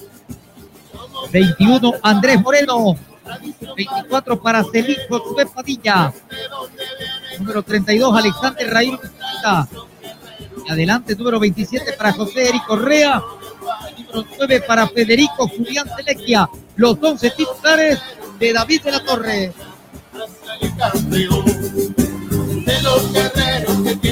21 1.31 1.93
Andrés 2.01 2.41
Moreno. 2.41 3.10
24 3.75 4.41
para 4.41 4.63
Celín 4.63 4.97
Josué 5.09 5.45
Padilla. 5.45 6.13
Número 7.39 7.63
32 7.63 8.15
Alexander 8.15 8.73
Raíl 8.73 8.99
Adelante, 10.69 11.15
número 11.15 11.39
27 11.39 11.93
para 11.93 12.13
José 12.13 12.49
Eric 12.49 12.65
Correa. 12.65 13.21
Número 14.13 14.27
9 14.37 14.63
para 14.67 14.87
Federico 14.87 15.47
Julián 15.47 15.87
Selequia. 15.95 16.49
Los 16.75 16.97
11 17.01 17.29
titulares 17.31 17.99
de 18.39 18.53
David 18.53 18.81
de 18.83 18.91
la 18.91 19.03
Torre. 19.03 19.53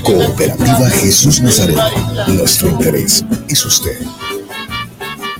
Cooperativa 0.03 0.89
Jesús 0.89 1.41
Nazareno. 1.41 1.83
Nuestro 2.27 2.69
interés 2.69 3.23
es 3.47 3.65
usted. 3.65 3.99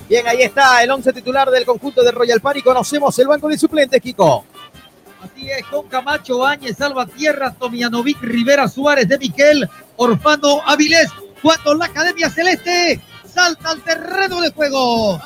Bien, 0.09 0.27
ahí 0.27 0.41
está 0.41 0.81
el 0.81 0.89
11 0.89 1.13
titular 1.13 1.51
del 1.51 1.65
conjunto 1.65 2.01
de 2.01 2.11
Royal 2.11 2.41
Party. 2.41 2.63
Conocemos 2.63 3.17
el 3.19 3.27
banco 3.27 3.47
de 3.47 3.59
suplentes, 3.59 4.01
Kiko. 4.01 4.43
Así 5.21 5.51
es, 5.51 5.63
con 5.67 5.87
Camacho, 5.87 6.43
Áñez, 6.43 6.77
Salvatierra, 6.77 7.53
Tomianovic, 7.53 8.19
Rivera, 8.21 8.67
Suárez, 8.67 9.07
de 9.07 9.19
Miquel, 9.19 9.69
Orfano, 9.97 10.61
Avilés, 10.65 11.11
cuando 11.43 11.75
la 11.75 11.85
Academia 11.85 12.27
Celeste 12.31 12.99
salta 13.31 13.69
al 13.69 13.83
terreno 13.83 14.41
de 14.41 14.49
juego. 14.51 15.21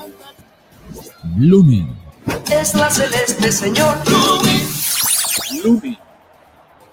Blooming. 1.24 1.96
Es 2.52 2.76
la 2.76 2.90
celeste, 2.90 3.52
señor. 3.54 3.96
Blooming. 4.04 4.68
Blooming. 5.62 6.03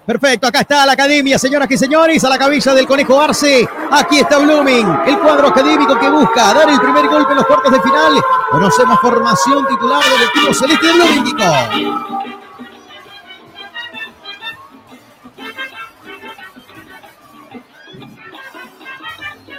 Perfecto, 0.05 0.47
acá 0.47 0.61
está 0.61 0.85
la 0.85 0.93
academia, 0.93 1.37
señoras 1.37 1.69
y 1.69 1.77
señores, 1.77 2.23
a 2.23 2.29
la 2.29 2.37
cabeza 2.37 2.73
del 2.73 2.87
Conejo 2.87 3.21
Arce. 3.21 3.67
Aquí 3.91 4.19
está 4.19 4.39
Blooming, 4.39 4.87
el 5.05 5.19
cuadro 5.19 5.49
académico 5.49 5.97
que 5.99 6.09
busca 6.09 6.53
dar 6.53 6.69
el 6.69 6.79
primer 6.79 7.07
golpe 7.07 7.31
en 7.31 7.37
los 7.37 7.45
cuartos 7.45 7.71
de 7.71 7.81
final. 7.81 8.13
Conocemos 8.49 8.99
formación 8.99 9.67
titular 9.67 10.03
del 10.03 10.23
equipo 10.29 10.53
celeste 10.53 10.87
de 10.87 10.93
Blooming. 10.93 11.35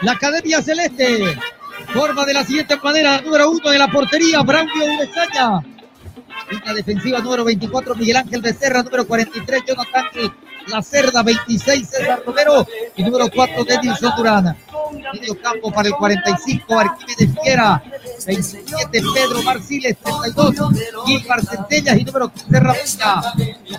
La 0.02 0.12
Academia 0.12 0.60
Celeste 0.60 1.38
forma 1.94 2.24
de 2.24 2.34
la 2.34 2.44
siguiente 2.44 2.76
manera, 2.82 3.20
número 3.20 3.50
uno 3.50 3.70
de 3.70 3.78
la 3.78 3.88
portería, 3.88 4.42
Braulio 4.42 4.84
Urezaña. 4.84 5.71
Línea 6.50 6.74
defensiva 6.74 7.18
número 7.20 7.44
24, 7.44 7.94
Miguel 7.94 8.16
Ángel 8.16 8.40
Becerra, 8.40 8.82
número 8.82 9.06
43, 9.06 9.62
Jonathan 9.66 10.04
La 10.68 10.82
Cerda, 10.82 11.22
26, 11.22 11.88
César 11.88 12.22
Romero 12.24 12.66
y 12.96 13.02
número 13.02 13.28
4, 13.34 13.64
Denilson 13.64 14.12
Durán. 14.16 14.56
Medio 15.12 15.40
campo 15.40 15.72
para 15.72 15.88
el 15.88 15.94
45, 15.94 16.78
Arquímedes 16.78 17.34
Figuera, 17.34 17.82
27, 18.26 19.02
Pedro 19.14 19.42
Marciles, 19.42 19.96
32, 19.98 20.54
Gilmar 21.06 21.44
Centellas 21.44 21.98
y 21.98 22.04
número 22.04 22.32
15, 22.32 22.60
Ramírez, 22.60 22.98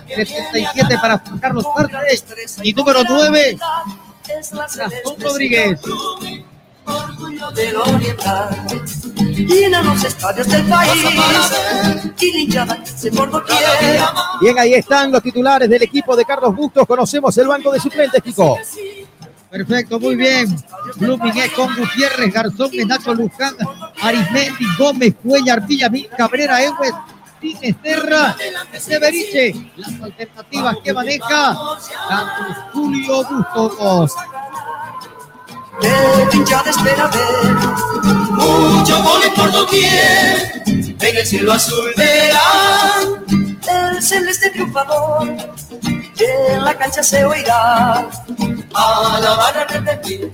77 0.08 0.98
para 1.00 1.18
Juan 1.18 1.38
Carlos 1.38 1.66
Tardes 1.74 2.58
y 2.62 2.72
número 2.72 3.02
9, 3.08 3.58
Gastón 4.76 5.20
Rodríguez. 5.20 5.80
Llenan 9.16 9.86
los 9.86 10.04
estadios 10.04 10.48
del 10.48 10.64
país 10.64 11.04
y 12.20 12.32
la 12.32 12.38
hinchada 12.38 12.84
se 12.84 13.10
por 13.10 13.30
doquier. 13.30 13.58
Bien, 14.40 14.58
ahí 14.58 14.74
están 14.74 15.12
los 15.12 15.22
titulares 15.22 15.68
del 15.68 15.82
equipo 15.82 16.16
de 16.16 16.24
Carlos 16.24 16.54
Bustos. 16.54 16.86
Conocemos 16.86 17.36
el 17.38 17.48
banco 17.48 17.70
de 17.72 17.80
suplentes, 17.80 18.22
Kiko. 18.22 18.58
Perfecto, 19.50 20.00
muy 20.00 20.16
bien. 20.16 20.56
Blooming 20.96 21.36
es 21.38 21.52
con 21.52 21.74
Gutiérrez, 21.76 22.32
Garzón, 22.32 22.70
Nacho 22.86 23.14
Luján, 23.14 23.54
Arismendi, 24.02 24.66
Gómez, 24.76 25.14
Cuellar, 25.22 25.64
Villamil, 25.66 26.08
Cabrera, 26.16 26.62
Ewes, 26.62 26.92
Martínez 27.44 27.76
Terra, 27.82 28.36
Severiche. 28.78 29.54
Las 29.76 30.00
alternativas 30.00 30.76
que 30.82 30.92
maneja 30.92 31.56
Carlos 32.08 32.56
Julio 32.72 33.22
Bustos. 33.24 34.12
El 35.82 36.34
hinchada 36.34 36.70
espera 36.70 37.06
ver 37.08 37.54
mucho 38.30 39.02
gol 39.02 39.20
por 39.34 39.52
doquier. 39.52 40.62
En 40.66 41.16
el 41.16 41.26
cielo 41.26 41.52
azul 41.52 41.92
verán 41.96 43.24
el 43.68 44.02
celeste 44.02 44.50
triunfador. 44.50 45.28
Que 46.16 46.52
en 46.54 46.64
la 46.64 46.74
cancha 46.76 47.02
se 47.02 47.24
oirá 47.24 48.08
a 48.74 49.18
la 49.20 49.34
barra 49.34 49.64
repetir. 49.64 50.30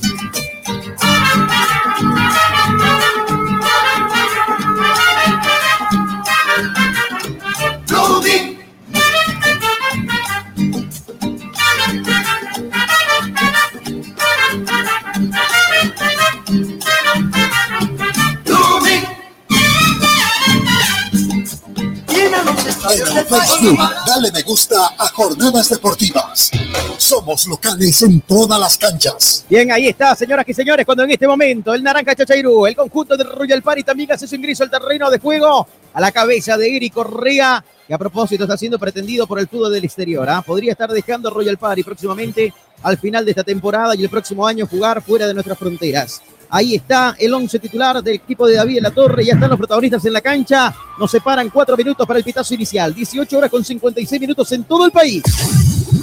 En 22.40 23.14
del 23.14 23.26
Facebook, 23.26 23.78
dale 24.06 24.32
me 24.32 24.42
gusta 24.42 24.94
a 24.96 25.08
Jornadas 25.08 25.68
Deportivas. 25.68 26.50
Somos 26.96 27.46
locales 27.46 28.00
en 28.00 28.22
todas 28.22 28.58
las 28.58 28.78
canchas. 28.78 29.44
Bien, 29.48 29.70
ahí 29.70 29.88
está, 29.88 30.14
señoras 30.16 30.46
y 30.48 30.54
señores, 30.54 30.86
cuando 30.86 31.04
en 31.04 31.10
este 31.10 31.28
momento 31.28 31.74
el 31.74 31.82
Naranja 31.82 32.14
Chachairú, 32.14 32.66
el 32.66 32.74
conjunto 32.74 33.14
de 33.16 33.24
Royal 33.24 33.60
Party 33.60 33.82
también 33.82 34.12
hace 34.12 34.26
su 34.26 34.36
ingreso 34.36 34.64
al 34.64 34.70
terreno 34.70 35.10
de 35.10 35.18
juego 35.18 35.68
a 35.92 36.00
la 36.00 36.10
cabeza 36.12 36.56
de 36.56 36.74
Eri 36.74 36.88
Correa, 36.88 37.62
que 37.86 37.92
a 37.92 37.98
propósito 37.98 38.44
está 38.44 38.56
siendo 38.56 38.78
pretendido 38.78 39.26
por 39.26 39.38
el 39.38 39.46
fútbol 39.46 39.72
del 39.72 39.84
exterior. 39.84 40.26
¿ah? 40.28 40.40
Podría 40.40 40.72
estar 40.72 40.90
dejando 40.90 41.28
Royal 41.28 41.58
Party 41.58 41.82
próximamente 41.82 42.54
al 42.82 42.96
final 42.96 43.26
de 43.26 43.32
esta 43.32 43.44
temporada 43.44 43.94
y 43.94 44.02
el 44.02 44.08
próximo 44.08 44.46
año 44.46 44.66
jugar 44.66 45.02
fuera 45.02 45.26
de 45.26 45.34
nuestras 45.34 45.58
fronteras. 45.58 46.22
Ahí 46.52 46.74
está 46.74 47.14
el 47.16 47.32
once 47.32 47.60
titular 47.60 48.02
del 48.02 48.16
equipo 48.16 48.46
de 48.46 48.56
David 48.56 48.78
en 48.78 48.82
la 48.82 48.90
Torre. 48.90 49.24
Ya 49.24 49.34
están 49.34 49.50
los 49.50 49.58
protagonistas 49.58 50.04
en 50.04 50.12
la 50.12 50.20
cancha. 50.20 50.74
Nos 50.98 51.10
separan 51.10 51.48
cuatro 51.48 51.76
minutos 51.76 52.04
para 52.06 52.18
el 52.18 52.24
pitazo 52.24 52.54
inicial. 52.54 52.92
18 52.92 53.38
horas 53.38 53.50
con 53.50 53.64
56 53.64 54.20
minutos 54.20 54.50
en 54.50 54.64
todo 54.64 54.84
el 54.84 54.90
país. 54.90 55.22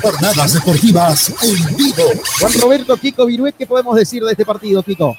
Jornadas 0.01 0.53
Deportivas 0.53 1.33
en 1.43 1.75
vivo. 1.75 2.03
Juan 2.39 2.53
Roberto 2.61 2.95
Kiko 2.95 3.25
Viruet, 3.25 3.55
¿qué 3.57 3.67
podemos 3.67 3.95
decir 3.95 4.23
de 4.23 4.31
este 4.31 4.45
partido, 4.45 4.81
Kiko? 4.83 5.17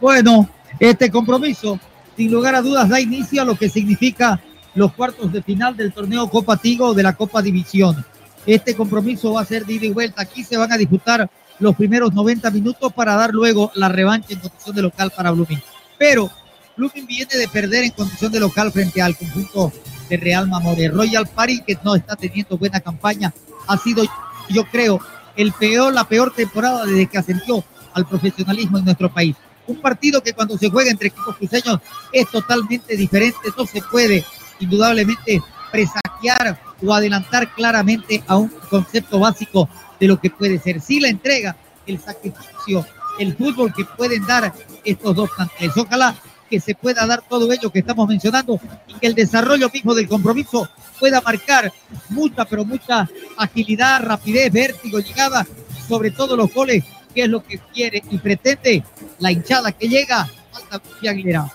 Bueno, 0.00 0.48
este 0.78 1.10
compromiso, 1.10 1.78
sin 2.16 2.32
lugar 2.32 2.54
a 2.54 2.62
dudas, 2.62 2.88
da 2.88 2.98
inicio 3.00 3.42
a 3.42 3.44
lo 3.44 3.54
que 3.54 3.68
significa 3.68 4.40
los 4.74 4.94
cuartos 4.94 5.30
de 5.30 5.42
final 5.42 5.76
del 5.76 5.92
torneo 5.92 6.30
Copa 6.30 6.56
Tigo 6.56 6.94
de 6.94 7.02
la 7.02 7.14
Copa 7.14 7.42
División. 7.42 8.02
Este 8.46 8.74
compromiso 8.74 9.34
va 9.34 9.42
a 9.42 9.44
ser 9.44 9.66
de 9.66 9.74
ida 9.74 9.86
y 9.86 9.90
vuelta. 9.90 10.22
Aquí 10.22 10.42
se 10.42 10.56
van 10.56 10.72
a 10.72 10.78
disputar 10.78 11.28
los 11.60 11.76
primeros 11.76 12.12
90 12.12 12.50
minutos 12.50 12.92
para 12.92 13.14
dar 13.14 13.30
luego 13.30 13.70
la 13.74 13.88
revancha 13.88 14.32
en 14.32 14.40
condición 14.40 14.74
de 14.74 14.82
local 14.82 15.12
para 15.14 15.30
Blooming. 15.30 15.62
Pero 15.98 16.30
Blooming 16.76 17.06
viene 17.06 17.36
de 17.36 17.46
perder 17.48 17.84
en 17.84 17.90
condición 17.90 18.32
de 18.32 18.40
local 18.40 18.72
frente 18.72 19.00
al 19.00 19.16
conjunto 19.16 19.72
de 20.08 20.16
Real 20.16 20.48
Mamore. 20.48 20.88
Royal 20.88 21.26
Party, 21.26 21.62
que 21.62 21.78
no 21.84 21.94
está 21.94 22.16
teniendo 22.16 22.56
buena 22.56 22.80
campaña, 22.80 23.32
ha 23.68 23.76
sido, 23.76 24.02
yo 24.48 24.64
creo, 24.64 25.00
el 25.36 25.52
peor, 25.52 25.92
la 25.92 26.04
peor 26.04 26.32
temporada 26.34 26.84
desde 26.86 27.06
que 27.06 27.18
ascendió 27.18 27.62
al 27.92 28.06
profesionalismo 28.06 28.78
en 28.78 28.86
nuestro 28.86 29.12
país. 29.12 29.36
Un 29.66 29.80
partido 29.80 30.22
que 30.22 30.32
cuando 30.32 30.58
se 30.58 30.70
juega 30.70 30.90
entre 30.90 31.08
equipos 31.08 31.36
cruceños 31.36 31.78
es 32.12 32.28
totalmente 32.30 32.96
diferente, 32.96 33.38
no 33.56 33.66
se 33.66 33.82
puede 33.82 34.24
indudablemente 34.58 35.42
presagiar 35.70 36.60
o 36.82 36.92
adelantar 36.92 37.52
claramente 37.54 38.24
a 38.26 38.36
un 38.36 38.48
concepto 38.70 39.20
básico 39.20 39.68
de 40.00 40.08
lo 40.08 40.20
que 40.20 40.30
puede 40.30 40.58
ser. 40.58 40.80
Sí, 40.80 40.98
la 40.98 41.08
entrega, 41.08 41.54
el 41.86 42.00
sacrificio, 42.00 42.86
el 43.18 43.36
fútbol 43.36 43.72
que 43.72 43.84
pueden 43.84 44.26
dar 44.26 44.52
estos 44.84 45.14
dos 45.14 45.30
planteles. 45.30 45.76
Ojalá 45.76 46.16
que 46.48 46.58
se 46.58 46.74
pueda 46.74 47.06
dar 47.06 47.22
todo 47.28 47.52
ello 47.52 47.70
que 47.70 47.78
estamos 47.78 48.08
mencionando 48.08 48.58
y 48.88 48.94
que 48.94 49.06
el 49.06 49.14
desarrollo 49.14 49.70
mismo 49.72 49.94
del 49.94 50.08
compromiso 50.08 50.68
pueda 50.98 51.20
marcar 51.20 51.72
mucha, 52.08 52.44
pero 52.44 52.64
mucha 52.64 53.08
agilidad, 53.36 54.02
rapidez, 54.02 54.52
vértigo, 54.52 54.98
llegada, 54.98 55.46
sobre 55.86 56.10
todo 56.10 56.36
los 56.36 56.52
goles, 56.52 56.84
que 57.14 57.22
es 57.22 57.28
lo 57.28 57.44
que 57.44 57.58
quiere 57.72 58.02
y 58.10 58.18
pretende 58.18 58.82
la 59.20 59.30
hinchada 59.30 59.70
que 59.72 59.88
llega 59.88 60.28
hasta 60.52 60.80
Aguilera. 61.08 61.46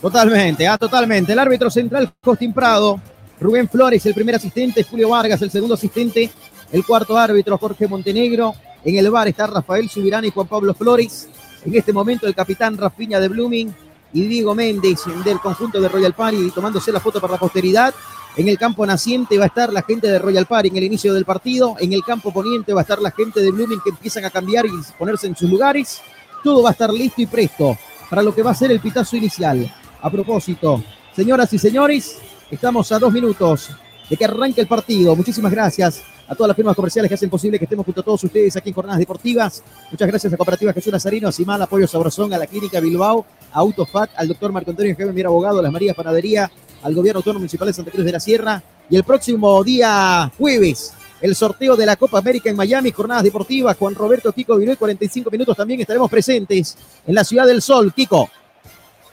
Totalmente, 0.00 0.66
ah, 0.66 0.78
totalmente. 0.78 1.32
El 1.32 1.38
árbitro 1.38 1.70
central, 1.70 2.12
Costín 2.20 2.52
Prado. 2.52 3.00
Rubén 3.40 3.68
Flores, 3.68 4.06
el 4.06 4.14
primer 4.14 4.36
asistente. 4.36 4.84
Julio 4.84 5.10
Vargas, 5.10 5.42
el 5.42 5.50
segundo 5.50 5.74
asistente. 5.74 6.30
El 6.72 6.86
cuarto 6.86 7.18
árbitro, 7.18 7.58
Jorge 7.58 7.86
Montenegro. 7.86 8.54
En 8.82 8.96
el 8.96 9.10
bar 9.10 9.28
está 9.28 9.46
Rafael 9.46 9.90
Subirán 9.90 10.24
y 10.24 10.30
Juan 10.30 10.46
Pablo 10.46 10.72
Flores. 10.72 11.28
En 11.66 11.76
este 11.76 11.92
momento, 11.92 12.26
el 12.26 12.34
capitán 12.34 12.78
Rafiña 12.78 13.20
de 13.20 13.28
Blooming 13.28 13.72
y 14.14 14.26
Diego 14.26 14.54
Méndez 14.54 15.00
del 15.22 15.38
conjunto 15.38 15.80
de 15.82 15.88
Royal 15.88 16.14
Party 16.14 16.50
tomándose 16.50 16.90
la 16.90 16.98
foto 16.98 17.20
para 17.20 17.34
la 17.34 17.38
posteridad. 17.38 17.94
En 18.36 18.48
el 18.48 18.56
campo 18.56 18.86
naciente 18.86 19.36
va 19.36 19.44
a 19.44 19.46
estar 19.48 19.70
la 19.70 19.82
gente 19.82 20.08
de 20.08 20.18
Royal 20.18 20.46
Party 20.46 20.68
en 20.68 20.76
el 20.78 20.84
inicio 20.84 21.12
del 21.12 21.26
partido. 21.26 21.76
En 21.78 21.92
el 21.92 22.02
campo 22.02 22.32
poniente 22.32 22.72
va 22.72 22.80
a 22.80 22.82
estar 22.82 23.02
la 23.02 23.10
gente 23.10 23.40
de 23.40 23.50
Blooming 23.50 23.80
que 23.84 23.90
empiezan 23.90 24.24
a 24.24 24.30
cambiar 24.30 24.64
y 24.64 24.70
ponerse 24.98 25.26
en 25.26 25.36
sus 25.36 25.50
lugares. 25.50 26.00
Todo 26.42 26.62
va 26.62 26.70
a 26.70 26.72
estar 26.72 26.90
listo 26.90 27.20
y 27.20 27.26
presto 27.26 27.76
para 28.08 28.22
lo 28.22 28.34
que 28.34 28.42
va 28.42 28.52
a 28.52 28.54
ser 28.54 28.70
el 28.70 28.80
pitazo 28.80 29.14
inicial. 29.18 29.70
A 30.00 30.10
propósito, 30.10 30.82
señoras 31.14 31.52
y 31.52 31.58
señores, 31.58 32.18
estamos 32.50 32.90
a 32.92 32.98
dos 32.98 33.12
minutos 33.12 33.70
de 34.08 34.16
que 34.16 34.24
arranque 34.24 34.62
el 34.62 34.66
partido. 34.66 35.14
Muchísimas 35.14 35.52
gracias 35.52 36.02
a 36.32 36.34
todas 36.34 36.48
las 36.48 36.56
firmas 36.56 36.74
comerciales 36.74 37.10
que 37.10 37.14
hacen 37.14 37.28
posible 37.28 37.58
que 37.58 37.66
estemos 37.66 37.84
junto 37.84 38.00
a 38.00 38.04
todos 38.04 38.24
ustedes 38.24 38.56
aquí 38.56 38.70
en 38.70 38.74
Jornadas 38.74 38.98
Deportivas. 38.98 39.62
Muchas 39.90 40.08
gracias 40.08 40.32
a 40.32 40.36
Cooperativa 40.38 40.72
Jesús 40.72 40.90
Nazarino, 40.90 41.28
a 41.28 41.32
Simal, 41.32 41.60
Apoyo 41.60 41.86
Sabrosón, 41.86 42.32
a 42.32 42.38
la 42.38 42.46
Clínica 42.46 42.80
Bilbao, 42.80 43.26
a 43.52 43.58
Autofat, 43.58 44.10
al 44.16 44.28
doctor 44.28 44.50
Marco 44.50 44.70
Antonio 44.70 44.94
Javier 44.94 45.12
Mier 45.12 45.26
Abogado, 45.26 45.58
a 45.58 45.62
las 45.62 45.70
Marías 45.70 45.94
Panadería, 45.94 46.50
al 46.82 46.94
Gobierno 46.94 47.18
Autónomo 47.18 47.40
Municipal 47.40 47.68
de 47.68 47.74
Santa 47.74 47.90
Cruz 47.90 48.06
de 48.06 48.12
la 48.12 48.20
Sierra. 48.20 48.62
Y 48.88 48.96
el 48.96 49.04
próximo 49.04 49.62
día 49.62 50.32
jueves, 50.38 50.94
el 51.20 51.36
sorteo 51.36 51.76
de 51.76 51.84
la 51.84 51.96
Copa 51.96 52.18
América 52.18 52.48
en 52.48 52.56
Miami, 52.56 52.92
Jornadas 52.92 53.24
Deportivas, 53.24 53.76
Juan 53.76 53.94
Roberto 53.94 54.32
Kiko 54.32 54.56
Viruet, 54.56 54.78
45 54.78 55.30
minutos 55.30 55.54
también 55.54 55.82
estaremos 55.82 56.10
presentes 56.10 56.78
en 57.06 57.14
la 57.14 57.24
Ciudad 57.24 57.46
del 57.46 57.60
Sol. 57.60 57.92
Kiko. 57.92 58.30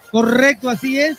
Correcto, 0.10 0.70
así 0.70 0.98
es. 0.98 1.18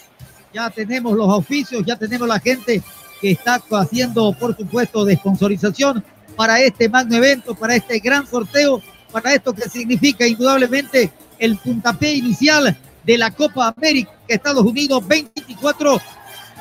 Ya 0.54 0.70
tenemos 0.70 1.14
los 1.14 1.28
oficios, 1.28 1.84
ya 1.84 1.96
tenemos 1.96 2.26
la 2.26 2.40
gente 2.40 2.82
que 3.20 3.32
está 3.32 3.62
haciendo, 3.72 4.32
por 4.32 4.56
supuesto, 4.56 5.04
de 5.04 5.16
sponsorización 5.16 6.04
para 6.36 6.60
este 6.60 6.88
magno 6.88 7.16
evento, 7.16 7.54
para 7.54 7.76
este 7.76 7.98
gran 7.98 8.26
sorteo, 8.26 8.82
para 9.12 9.34
esto 9.34 9.52
que 9.52 9.68
significa 9.68 10.26
indudablemente 10.26 11.12
el 11.38 11.56
puntapié 11.58 12.14
inicial 12.14 12.76
de 13.04 13.18
la 13.18 13.30
Copa 13.30 13.74
América 13.76 14.12
Estados 14.28 14.64
Unidos 14.64 15.00
2024 15.08 16.00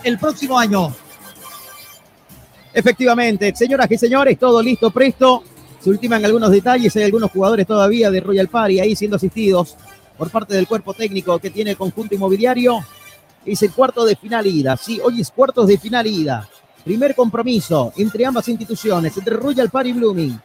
el 0.04 0.18
próximo 0.18 0.58
año. 0.58 0.94
Efectivamente, 2.74 3.54
señoras 3.56 3.90
y 3.92 3.98
señores, 3.98 4.38
todo 4.38 4.62
listo, 4.62 4.92
presto. 4.92 5.44
Se 5.80 5.90
ultiman 5.90 6.24
algunos 6.26 6.52
detalles, 6.52 6.96
hay 6.96 7.04
algunos 7.04 7.32
jugadores 7.32 7.66
todavía 7.66 8.12
de 8.12 8.20
Royal 8.20 8.48
Party 8.48 8.80
ahí 8.80 8.96
siendo 8.96 9.18
asistidos 9.18 9.76
por 10.18 10.30
parte 10.30 10.54
del 10.54 10.68
cuerpo 10.68 10.94
técnico 10.94 11.40
que 11.40 11.50
tiene 11.50 11.72
el 11.72 11.78
conjunto 11.78 12.16
inmobiliario. 12.16 12.80
Es 13.46 13.64
el 13.64 13.72
cuarto 13.72 14.06
de 14.06 14.16
final 14.16 14.46
ida, 14.46 14.76
sí, 14.76 15.00
hoy 15.02 15.22
es 15.22 15.32
cuartos 15.32 15.68
de 15.68 15.78
final 15.78 16.06
ida. 16.06 16.48
Primer 16.84 17.16
compromiso 17.16 17.94
entre 17.98 18.26
ambas 18.26 18.48
instituciones, 18.50 19.16
entre 19.16 19.36
Royal 19.36 19.70
Party 19.70 19.90
y 19.90 19.94
Blooming. 19.94 20.42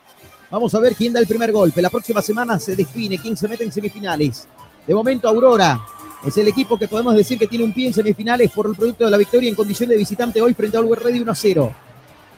Vamos 0.51 0.75
a 0.75 0.79
ver 0.79 0.95
quién 0.95 1.13
da 1.13 1.19
el 1.19 1.27
primer 1.27 1.51
golpe. 1.51 1.83
La 1.83 1.91
próxima 1.91 2.23
semana 2.23 2.59
se 2.61 2.77
define 2.77 3.19
quién 3.19 3.37
se 3.37 3.49
mete 3.49 3.65
en 3.65 3.73
semifinales. 3.73 4.47
De 4.87 4.95
momento, 4.95 5.29
Aurora 5.29 5.81
es 6.25 6.37
el 6.37 6.47
equipo 6.47 6.79
que 6.79 6.87
podemos 6.87 7.15
decir 7.17 7.39
que 7.39 7.49
tiene 7.49 7.65
un 7.65 7.73
pie 7.73 7.89
en 7.89 7.95
semifinales 7.95 8.51
por 8.53 8.67
el 8.67 8.77
producto 8.77 9.05
de 9.05 9.11
la 9.11 9.17
victoria 9.17 9.49
en 9.49 9.57
condición 9.57 9.89
de 9.89 9.97
visitante 9.97 10.41
hoy 10.41 10.55
frente 10.55 10.77
a 10.77 10.81
Always 10.81 11.03
Ready 11.03 11.21
1 11.21 11.35
0. 11.35 11.75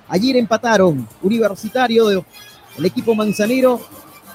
Ayer 0.08 0.36
empataron 0.36 1.06
Universitario, 1.22 2.24
el 2.78 2.84
equipo 2.84 3.14
manzanero 3.14 3.80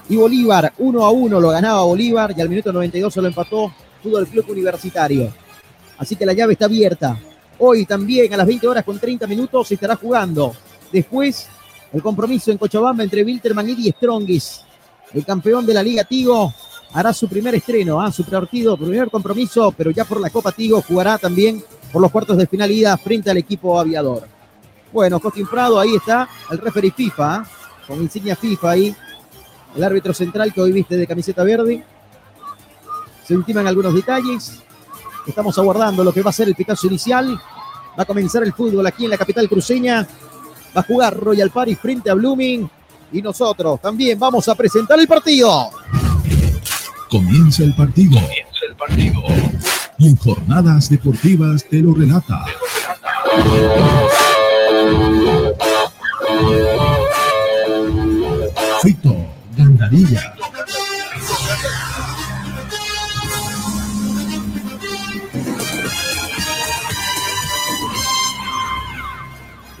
y 0.08 0.16
Bolívar 0.16 0.72
1 0.78 1.04
a 1.04 1.10
1 1.10 1.40
lo 1.40 1.48
ganaba 1.48 1.82
Bolívar 1.82 2.34
y 2.36 2.40
al 2.40 2.48
minuto 2.48 2.72
92 2.72 3.12
se 3.12 3.20
lo 3.20 3.28
empató 3.28 3.72
el 4.04 4.26
club 4.26 4.44
universitario. 4.50 5.32
Así 6.02 6.16
que 6.16 6.26
la 6.26 6.32
llave 6.32 6.54
está 6.54 6.64
abierta. 6.64 7.16
Hoy 7.60 7.86
también 7.86 8.34
a 8.34 8.36
las 8.36 8.46
20 8.48 8.66
horas 8.66 8.84
con 8.84 8.98
30 8.98 9.24
minutos 9.28 9.68
se 9.68 9.74
estará 9.74 9.94
jugando. 9.94 10.52
Después 10.92 11.46
el 11.92 12.02
compromiso 12.02 12.50
en 12.50 12.58
Cochabamba 12.58 13.04
entre 13.04 13.22
Wilterman 13.22 13.68
y 13.68 13.88
Strongis. 13.92 14.62
El 15.14 15.24
campeón 15.24 15.64
de 15.64 15.74
la 15.74 15.80
Liga 15.80 16.02
Tigo 16.02 16.52
hará 16.92 17.12
su 17.12 17.28
primer 17.28 17.54
estreno, 17.54 18.00
¿ah? 18.00 18.10
su 18.10 18.24
partido, 18.24 18.76
primer 18.76 19.10
compromiso, 19.10 19.72
pero 19.78 19.92
ya 19.92 20.04
por 20.04 20.20
la 20.20 20.28
Copa 20.28 20.50
Tigo 20.50 20.82
jugará 20.82 21.18
también 21.18 21.62
por 21.92 22.02
los 22.02 22.10
cuartos 22.10 22.36
de 22.36 22.48
final 22.48 22.72
ida 22.72 22.96
frente 22.96 23.30
al 23.30 23.36
equipo 23.36 23.78
aviador. 23.78 24.26
Bueno, 24.92 25.20
Costin 25.20 25.46
Prado, 25.46 25.78
ahí 25.78 25.94
está 25.94 26.28
el 26.50 26.58
referee 26.58 26.90
FIFA, 26.90 27.34
¿ah? 27.36 27.46
con 27.86 28.02
insignia 28.02 28.34
FIFA 28.34 28.70
ahí, 28.70 28.96
el 29.76 29.84
árbitro 29.84 30.12
central 30.12 30.52
que 30.52 30.62
hoy 30.62 30.72
viste 30.72 30.96
de 30.96 31.06
camiseta 31.06 31.44
verde. 31.44 31.84
Se 33.24 33.36
ultiman 33.36 33.68
algunos 33.68 33.94
detalles. 33.94 34.62
Estamos 35.26 35.56
aguardando 35.58 36.02
lo 36.02 36.12
que 36.12 36.22
va 36.22 36.30
a 36.30 36.32
ser 36.32 36.48
el 36.48 36.54
Picasso 36.54 36.86
inicial. 36.86 37.40
Va 37.98 38.02
a 38.02 38.06
comenzar 38.06 38.42
el 38.42 38.52
fútbol 38.52 38.86
aquí 38.86 39.04
en 39.04 39.10
la 39.10 39.18
capital 39.18 39.48
cruceña. 39.48 40.06
Va 40.76 40.80
a 40.80 40.84
jugar 40.84 41.16
Royal 41.16 41.50
Paris 41.50 41.78
frente 41.80 42.10
a 42.10 42.14
Blooming. 42.14 42.68
Y 43.12 43.22
nosotros 43.22 43.80
también 43.80 44.18
vamos 44.18 44.48
a 44.48 44.54
presentar 44.54 44.98
el 44.98 45.06
partido. 45.06 45.70
Comienza 47.10 47.62
el 47.62 47.74
partido. 47.74 48.18
Comienza 48.18 48.66
el 48.68 48.76
partido. 48.76 49.22
Y 49.98 50.08
en 50.08 50.16
jornadas 50.16 50.88
deportivas 50.88 51.64
te 51.68 51.80
lo 51.80 51.94
relata. 51.94 52.44
Fito 58.82 59.14
Gandarilla. 59.56 60.34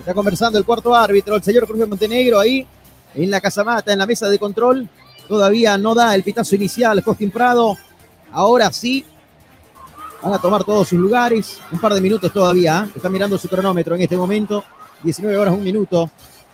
Está 0.02 0.14
conversando 0.14 0.58
el 0.58 0.64
cuarto 0.64 0.92
árbitro, 0.92 1.36
el 1.36 1.44
señor 1.44 1.64
Cruz 1.64 1.78
de 1.78 1.86
Montenegro, 1.86 2.40
ahí 2.40 2.66
en 3.14 3.30
la 3.30 3.40
casamata, 3.40 3.92
en 3.92 4.00
la 4.00 4.04
mesa 4.04 4.28
de 4.28 4.36
control. 4.36 4.88
Todavía 5.28 5.78
no 5.78 5.94
da 5.94 6.12
el 6.16 6.24
pitazo 6.24 6.56
inicial, 6.56 7.04
Costin 7.04 7.30
Prado. 7.30 7.78
Ahora 8.32 8.72
sí, 8.72 9.04
van 10.20 10.34
a 10.34 10.40
tomar 10.40 10.64
todos 10.64 10.88
sus 10.88 10.98
lugares. 10.98 11.60
Un 11.70 11.78
par 11.78 11.94
de 11.94 12.00
minutos 12.00 12.32
todavía. 12.32 12.84
¿eh? 12.84 12.92
Está 12.96 13.08
mirando 13.08 13.38
su 13.38 13.48
cronómetro 13.48 13.94
en 13.94 14.02
este 14.02 14.16
momento. 14.16 14.64
19 15.04 15.38
horas, 15.38 15.54
un 15.54 15.62
minuto. 15.62 16.10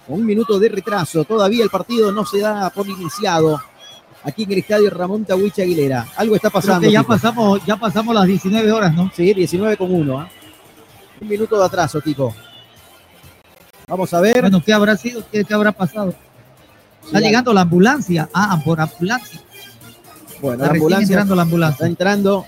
Un 0.08 0.26
minuto 0.26 0.58
de 0.58 0.68
retraso. 0.68 1.24
Todavía 1.24 1.64
el 1.64 1.70
partido 1.70 2.12
no 2.12 2.26
se 2.26 2.40
da 2.40 2.68
por 2.68 2.86
iniciado. 2.86 3.62
Aquí 4.24 4.42
en 4.42 4.52
el 4.52 4.58
estadio 4.58 4.90
Ramón 4.90 5.24
Tawich 5.24 5.58
Aguilera. 5.60 6.06
Algo 6.16 6.36
está 6.36 6.50
pasando. 6.50 6.86
ya 6.90 7.02
pasamos, 7.02 7.64
ya 7.64 7.76
pasamos 7.76 8.14
las 8.14 8.26
19 8.26 8.70
horas, 8.72 8.94
¿no? 8.94 9.10
Sí, 9.16 9.32
19 9.32 9.78
con 9.78 9.90
1. 9.90 10.22
¿eh? 10.22 10.26
Un 11.22 11.28
minuto 11.28 11.58
de 11.58 11.64
atraso, 11.64 12.02
Tico. 12.02 12.34
Vamos 13.88 14.12
a 14.14 14.20
ver. 14.20 14.42
Bueno, 14.42 14.62
¿qué 14.64 14.72
habrá 14.72 14.96
sido? 14.96 15.24
¿Qué, 15.30 15.44
qué 15.44 15.54
habrá 15.54 15.72
pasado? 15.72 16.14
Está 17.04 17.20
llegando 17.20 17.52
la 17.52 17.62
ambulancia. 17.62 18.28
Ah, 18.34 18.60
por 18.64 18.80
ambulancia. 18.80 19.40
Bueno, 20.40 20.62
Está 20.62 20.66
la 20.66 20.72
ambulancia, 20.72 21.14
entrando 21.14 21.34
la 21.34 21.42
ambulancia. 21.42 21.74
Está 21.74 21.86
entrando. 21.86 22.46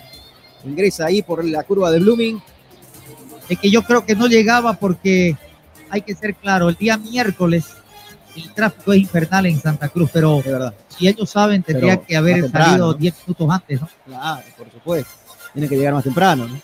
Ingresa 0.65 1.07
ahí 1.07 1.23
por 1.23 1.45
la 1.45 1.63
curva 1.63 1.91
de 1.91 1.99
Blooming. 1.99 2.41
Es 3.49 3.59
que 3.59 3.71
yo 3.71 3.83
creo 3.83 4.05
que 4.05 4.15
no 4.15 4.27
llegaba 4.27 4.75
porque 4.75 5.37
hay 5.89 6.03
que 6.03 6.15
ser 6.15 6.37
claro, 6.37 6.69
el 6.69 6.77
día 6.77 6.97
miércoles 6.97 7.65
el 8.37 8.53
tráfico 8.53 8.93
es 8.93 9.01
infernal 9.01 9.47
en 9.47 9.61
Santa 9.61 9.89
Cruz, 9.89 10.11
pero 10.13 10.43
si 10.89 11.09
ellos 11.09 11.29
saben 11.29 11.63
tendría 11.63 11.97
Pero 11.97 12.07
que 12.07 12.17
haber 12.17 12.43
temprano, 12.43 12.67
salido 12.67 12.87
¿no? 12.93 12.95
10 12.95 13.15
minutos 13.27 13.51
antes, 13.51 13.81
¿no? 13.81 13.89
Claro, 14.07 14.43
por 14.57 14.71
supuesto. 14.71 15.11
Tiene 15.53 15.69
que 15.69 15.77
llegar 15.77 15.95
más 15.95 16.05
temprano. 16.05 16.47
¿no? 16.47 16.61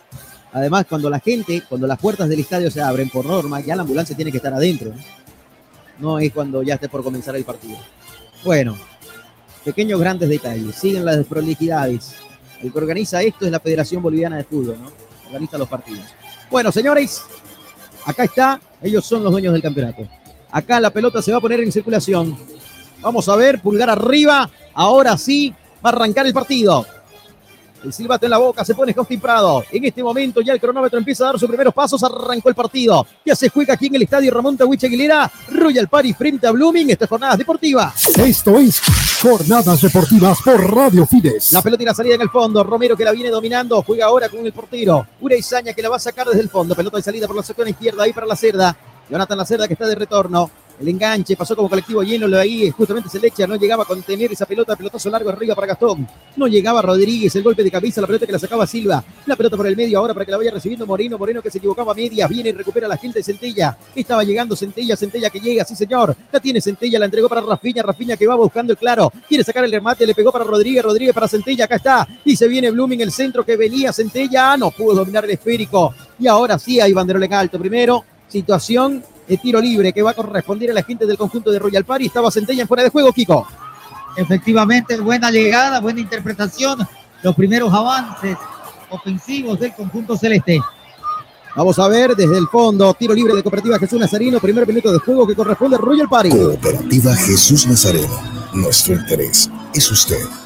Además, 0.57 0.87
cuando 0.89 1.11
la 1.11 1.21
gente, 1.21 1.63
cuando 1.69 1.87
las 1.87 1.99
puertas 1.99 2.31
del 2.31 2.41
estadio 2.41 2.71
se 2.71 2.81
abren 2.81 3.11
por 3.11 3.27
norma, 3.27 3.61
ya 3.61 3.77
la 3.77 3.83
ambulancia 3.83 4.17
tiene 4.17 4.31
que 4.31 4.39
estar 4.39 4.55
adentro. 4.55 4.91
No, 5.99 6.19
es 6.19 6.33
cuando 6.33 6.63
ya 6.63 6.77
esté 6.77 6.89
por 6.89 7.05
comenzar 7.05 7.37
el 7.37 7.45
partido. 7.45 7.77
Bueno, 8.43 8.75
pequeños 9.67 10.01
grandes 10.01 10.31
detalles. 10.31 10.75
Siguen 10.75 11.05
las 11.05 11.19
desprolijidades. 11.19 12.15
El 12.63 12.73
que 12.73 12.79
organiza 12.79 13.21
esto 13.21 13.45
es 13.45 13.51
la 13.51 13.61
Federación 13.61 14.03
Boliviana 14.03 14.39
de 14.39 14.45
Fútbol, 14.45 14.79
¿no? 14.83 14.91
Organiza 15.27 15.59
los 15.59 15.69
partidos. 15.69 16.07
Bueno, 16.51 16.73
señores, 16.73 17.21
acá 18.07 18.25
está. 18.25 18.59
Ellos 18.81 19.05
son 19.05 19.23
los 19.23 19.33
dueños 19.33 19.53
del 19.53 19.61
campeonato. 19.61 20.09
Acá 20.51 20.81
la 20.81 20.89
pelota 20.89 21.21
se 21.21 21.33
va 21.33 21.37
a 21.37 21.43
poner 21.43 21.61
en 21.61 21.71
circulación. 21.71 22.35
Vamos 23.03 23.29
a 23.29 23.37
ver, 23.37 23.61
pulgar 23.61 23.91
arriba. 23.91 24.49
Ahora 24.73 25.19
sí, 25.19 25.53
va 25.85 25.91
a 25.91 25.93
arrancar 25.93 26.25
el 26.27 26.33
partido. 26.33 26.87
El 27.87 27.93
silbato 27.93 28.27
en 28.27 28.31
la 28.31 28.39
boca, 28.39 28.65
se 28.65 28.75
pone 28.75 28.93
Costin 28.93 29.21
Prado. 29.21 29.63
En 29.71 29.85
este 29.85 30.03
momento 30.03 30.41
ya 30.41 30.53
el 30.53 30.61
cronómetro 30.61 30.99
empieza 30.99 31.23
a 31.23 31.27
dar 31.29 31.39
sus 31.39 31.47
primeros 31.47 31.73
pasos, 31.73 32.03
arrancó 32.03 32.49
el 32.49 32.55
partido. 32.57 33.07
Ya 33.25 33.37
se 33.37 33.49
juega 33.49 33.75
aquí 33.75 33.87
en 33.87 33.95
el 33.95 34.03
estadio 34.03 34.33
Ramón 34.33 34.57
Tawich 34.57 34.83
Aguilera. 34.83 35.31
Royal 35.53 35.87
Party 35.87 36.13
frente 36.13 36.49
a 36.49 36.51
Blooming, 36.51 36.91
estas 36.91 37.09
jornadas 37.09 37.39
deportivas. 37.39 38.09
Esto 38.19 38.59
es 38.59 38.81
Jornadas 39.23 39.81
Deportivas 39.81 40.39
por 40.45 40.75
Radio 40.75 41.07
Fides. 41.07 41.53
La 41.53 41.63
pelota 41.63 41.85
y 41.85 41.87
la 41.87 41.95
salida 41.95 42.17
en 42.17 42.23
el 42.23 42.31
fondo. 42.31 42.65
Romero 42.65 42.97
que 42.97 43.05
la 43.05 43.13
viene 43.13 43.31
dominando. 43.31 43.81
Juega 43.83 44.07
ahora 44.07 44.29
con 44.29 44.45
el 44.45 44.53
portero. 44.53 45.07
Una 45.21 45.37
Izaña 45.37 45.73
que 45.73 45.81
la 45.81 45.89
va 45.89 45.97
a 45.97 46.01
sacar 46.01 46.27
desde 46.27 46.41
el 46.41 46.51
fondo. 46.51 46.75
Pelota 46.75 46.97
de 46.97 47.05
salida 47.05 47.29
por 47.29 47.37
la 47.37 47.45
sección 47.45 47.69
izquierda. 47.69 48.03
Ahí 48.03 48.13
para 48.13 48.27
la 48.27 48.35
cerda. 48.35 48.77
Jonathan 49.09 49.39
La 49.39 49.47
Cerda 49.47 49.69
que 49.69 49.75
está 49.75 49.87
de 49.87 49.95
retorno. 49.95 50.51
El 50.79 50.89
enganche 50.89 51.37
pasó 51.37 51.57
como 51.57 51.69
colectivo 51.69 52.03
lleno. 52.03 52.29
Lo 52.29 52.37
de 52.37 52.43
ahí 52.43 52.71
justamente 52.71 53.09
se 53.09 53.19
le 53.19 53.29
echa. 53.29 53.47
No 53.47 53.57
llegaba 53.57 53.85
a 53.85 53.87
contener 53.87 54.31
esa 54.33 54.45
pelota. 54.45 54.77
Pelotazo 54.77 55.09
largo 55.09 55.31
arriba 55.31 55.55
para 55.55 55.69
Gastón. 55.69 56.07
No 56.37 56.47
llegaba 56.47 56.83
Rodríguez. 56.83 57.35
El 57.37 57.43
golpe 57.43 57.63
de 57.65 57.71
cabeza. 57.71 58.01
La 58.01 58.07
pelota 58.07 58.27
que 58.27 58.33
la 58.33 58.39
sacaba 58.39 58.67
Silva. 58.67 59.03
La 59.25 59.37
pelota 59.37 59.57
por 59.57 59.67
el 59.67 59.77
medio 59.77 59.99
ahora 59.99 60.13
para 60.13 60.27
que 60.27 60.31
la 60.31 60.37
vaya 60.37 60.51
recibiendo 60.51 60.87
Moreno. 60.87 61.17
Moreno 61.17 61.41
que 61.41 61.51
se 61.51 61.59
equivocaba 61.59 61.93
a 61.93 61.95
medias. 61.95 62.29
Viene 62.29 62.51
y 62.51 62.53
recupera 62.53 62.87
la 62.89 62.97
gente 62.99 63.21
de 63.21 63.23
Centella. 63.23 63.77
Estaba 63.95 64.23
llegando 64.23 64.55
Centella. 64.55 64.97
Centella 64.97 65.31
que 65.31 65.41
llega. 65.41 65.65
Sí, 65.65 65.75
señor. 65.75 66.15
La 66.31 66.41
tiene 66.41 66.61
Centella. 66.61 66.99
La 66.99 67.07
entregó 67.07 67.29
para 67.29 67.41
Rafiña. 67.41 67.83
Rafiña 67.83 68.17
que 68.17 68.27
va 68.27 68.35
buscando 68.35 68.73
el 68.73 68.79
claro. 68.79 69.11
Quiere 69.29 69.45
sacar 69.45 69.65
el 69.65 69.73
remate. 69.73 70.07
Le 70.07 70.15
pegó 70.15 70.31
para 70.31 70.45
Rodríguez. 70.45 70.85
Rodríguez 70.85 71.15
para 71.15 71.27
Centella. 71.27 71.65
Acá 71.65 71.77
está. 71.77 72.09
Y 72.25 72.37
se 72.37 72.47
viene 72.49 72.71
Blooming 72.71 73.01
el 73.01 73.13
centro 73.13 73.45
que 73.45 73.57
venía 73.57 73.93
Centella. 73.93 74.57
No 74.59 74.71
pudo 74.71 74.95
dominar 74.97 75.25
el 75.25 75.31
esférico. 75.31 75.95
Y 76.19 76.27
ahora 76.27 76.59
sí 76.59 76.81
hay 76.81 76.93
banderola 76.93 77.25
en 77.25 77.35
alto. 77.35 77.59
Primero, 77.59 78.05
situación 78.29 79.03
de 79.27 79.37
tiro 79.39 79.61
libre 79.61 79.93
que 79.93 80.03
va 80.03 80.13
a 80.13 80.15
corresponder 80.15 80.71
a 80.71 80.75
la 80.75 80.83
gente 80.83 81.07
del 81.07 81.17
conjunto 81.17 81.51
de 81.51 81.59
Royal 81.59 81.85
Party. 81.85 82.07
Estaba 82.07 82.31
Centella 82.31 82.63
en 82.63 82.69
fuera 82.69 82.83
de 82.83 82.91
juego, 82.91 83.13
Kiko. 83.13 83.47
Efectivamente, 84.17 84.99
buena 84.99 85.31
llegada, 85.31 85.81
buena 85.81 86.01
interpretación. 86.01 86.87
Los 87.23 87.35
primeros 87.35 87.73
avances 87.73 88.37
ofensivos 88.91 89.59
del 89.59 89.75
conjunto 89.75 90.17
celeste. 90.17 90.61
Vamos 91.55 91.79
a 91.79 91.89
ver 91.89 92.15
desde 92.15 92.37
el 92.37 92.47
fondo, 92.49 92.93
tiro 92.95 93.15
libre 93.15 93.35
de 93.35 93.43
Cooperativa 93.43 93.79
Jesús 93.79 93.99
Nazarino, 93.99 94.39
primer 94.41 94.67
minuto 94.67 94.93
de 94.93 94.99
juego 94.99 95.27
que 95.27 95.35
corresponde 95.35 95.77
a 95.77 95.79
Royal 95.79 96.09
Party. 96.09 96.29
Cooperativa 96.29 97.15
Jesús 97.17 97.67
Nazareno. 97.67 98.21
Nuestro 98.53 98.95
interés 98.95 99.51
es 99.73 99.91
usted. 99.91 100.46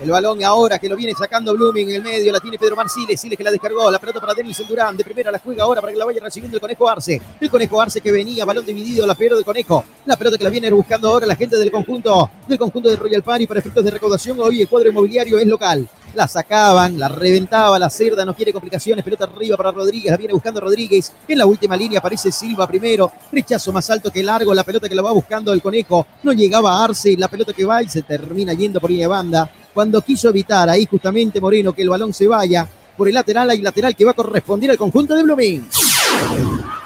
El 0.00 0.10
balón 0.10 0.42
ahora 0.42 0.78
que 0.78 0.88
lo 0.88 0.96
viene 0.96 1.12
sacando 1.12 1.52
Blooming 1.54 1.90
en 1.90 1.96
el 1.96 2.02
medio, 2.02 2.32
la 2.32 2.40
tiene 2.40 2.58
Pedro 2.58 2.74
Marciles, 2.74 3.20
Siles 3.20 3.36
que 3.36 3.44
la 3.44 3.50
descargó, 3.50 3.90
la 3.90 3.98
pelota 3.98 4.18
para 4.18 4.32
Denison 4.32 4.66
Durán, 4.66 4.96
de 4.96 5.04
primera 5.04 5.30
la 5.30 5.38
juega 5.38 5.64
ahora 5.64 5.82
para 5.82 5.92
que 5.92 5.98
la 5.98 6.06
vaya 6.06 6.20
recibiendo 6.22 6.56
el 6.56 6.60
Conejo 6.62 6.88
Arce. 6.88 7.20
El 7.38 7.50
Conejo 7.50 7.82
Arce 7.82 8.00
que 8.00 8.10
venía, 8.10 8.46
balón 8.46 8.64
dividido, 8.64 9.06
la 9.06 9.14
pierde 9.14 9.36
de 9.36 9.44
Conejo. 9.44 9.84
La 10.06 10.16
pelota 10.16 10.38
que 10.38 10.44
la 10.44 10.48
viene 10.48 10.70
buscando 10.70 11.10
ahora 11.10 11.26
la 11.26 11.36
gente 11.36 11.58
del 11.58 11.70
conjunto, 11.70 12.30
del 12.48 12.58
conjunto 12.58 12.88
de 12.88 12.96
Royal 12.96 13.22
Party 13.22 13.46
para 13.46 13.60
efectos 13.60 13.84
de 13.84 13.90
recaudación. 13.90 14.40
Hoy 14.40 14.62
el 14.62 14.68
cuadro 14.68 14.88
inmobiliario 14.88 15.38
es 15.38 15.46
local. 15.46 15.86
La 16.14 16.26
sacaban, 16.26 16.98
la 16.98 17.08
reventaba, 17.08 17.78
la 17.78 17.90
cerda 17.90 18.24
no 18.24 18.34
quiere 18.34 18.54
complicaciones, 18.54 19.04
pelota 19.04 19.24
arriba 19.24 19.56
para 19.58 19.70
Rodríguez, 19.70 20.10
la 20.10 20.16
viene 20.16 20.32
buscando 20.32 20.60
Rodríguez. 20.60 21.12
En 21.28 21.36
la 21.36 21.44
última 21.44 21.76
línea 21.76 21.98
aparece 21.98 22.32
Silva 22.32 22.66
primero, 22.66 23.12
rechazo 23.30 23.70
más 23.70 23.88
alto 23.90 24.10
que 24.10 24.22
largo, 24.22 24.54
la 24.54 24.64
pelota 24.64 24.88
que 24.88 24.94
la 24.94 25.02
va 25.02 25.12
buscando 25.12 25.52
el 25.52 25.60
Conejo. 25.60 26.06
No 26.22 26.32
llegaba 26.32 26.82
Arce, 26.82 27.16
la 27.18 27.28
pelota 27.28 27.52
que 27.52 27.66
va 27.66 27.82
y 27.82 27.88
se 27.88 28.02
termina 28.02 28.54
yendo 28.54 28.80
por 28.80 28.88
línea 28.88 29.04
de 29.04 29.08
banda 29.08 29.50
cuando 29.72 30.02
quiso 30.02 30.28
evitar 30.28 30.68
ahí 30.68 30.86
justamente 30.86 31.40
Moreno 31.40 31.72
que 31.72 31.82
el 31.82 31.88
balón 31.88 32.12
se 32.12 32.26
vaya 32.26 32.68
por 32.96 33.08
el 33.08 33.14
lateral, 33.14 33.48
hay 33.50 33.62
lateral 33.62 33.96
que 33.96 34.04
va 34.04 34.10
a 34.10 34.14
corresponder 34.14 34.70
al 34.70 34.76
conjunto 34.76 35.14
de 35.14 35.22
Blooming. 35.22 35.68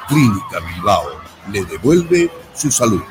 Clínica 0.09 0.61
Bilbao 0.61 1.03
le 1.51 1.64
devuelve 1.64 2.31
su 2.55 2.70
salud. 2.70 3.03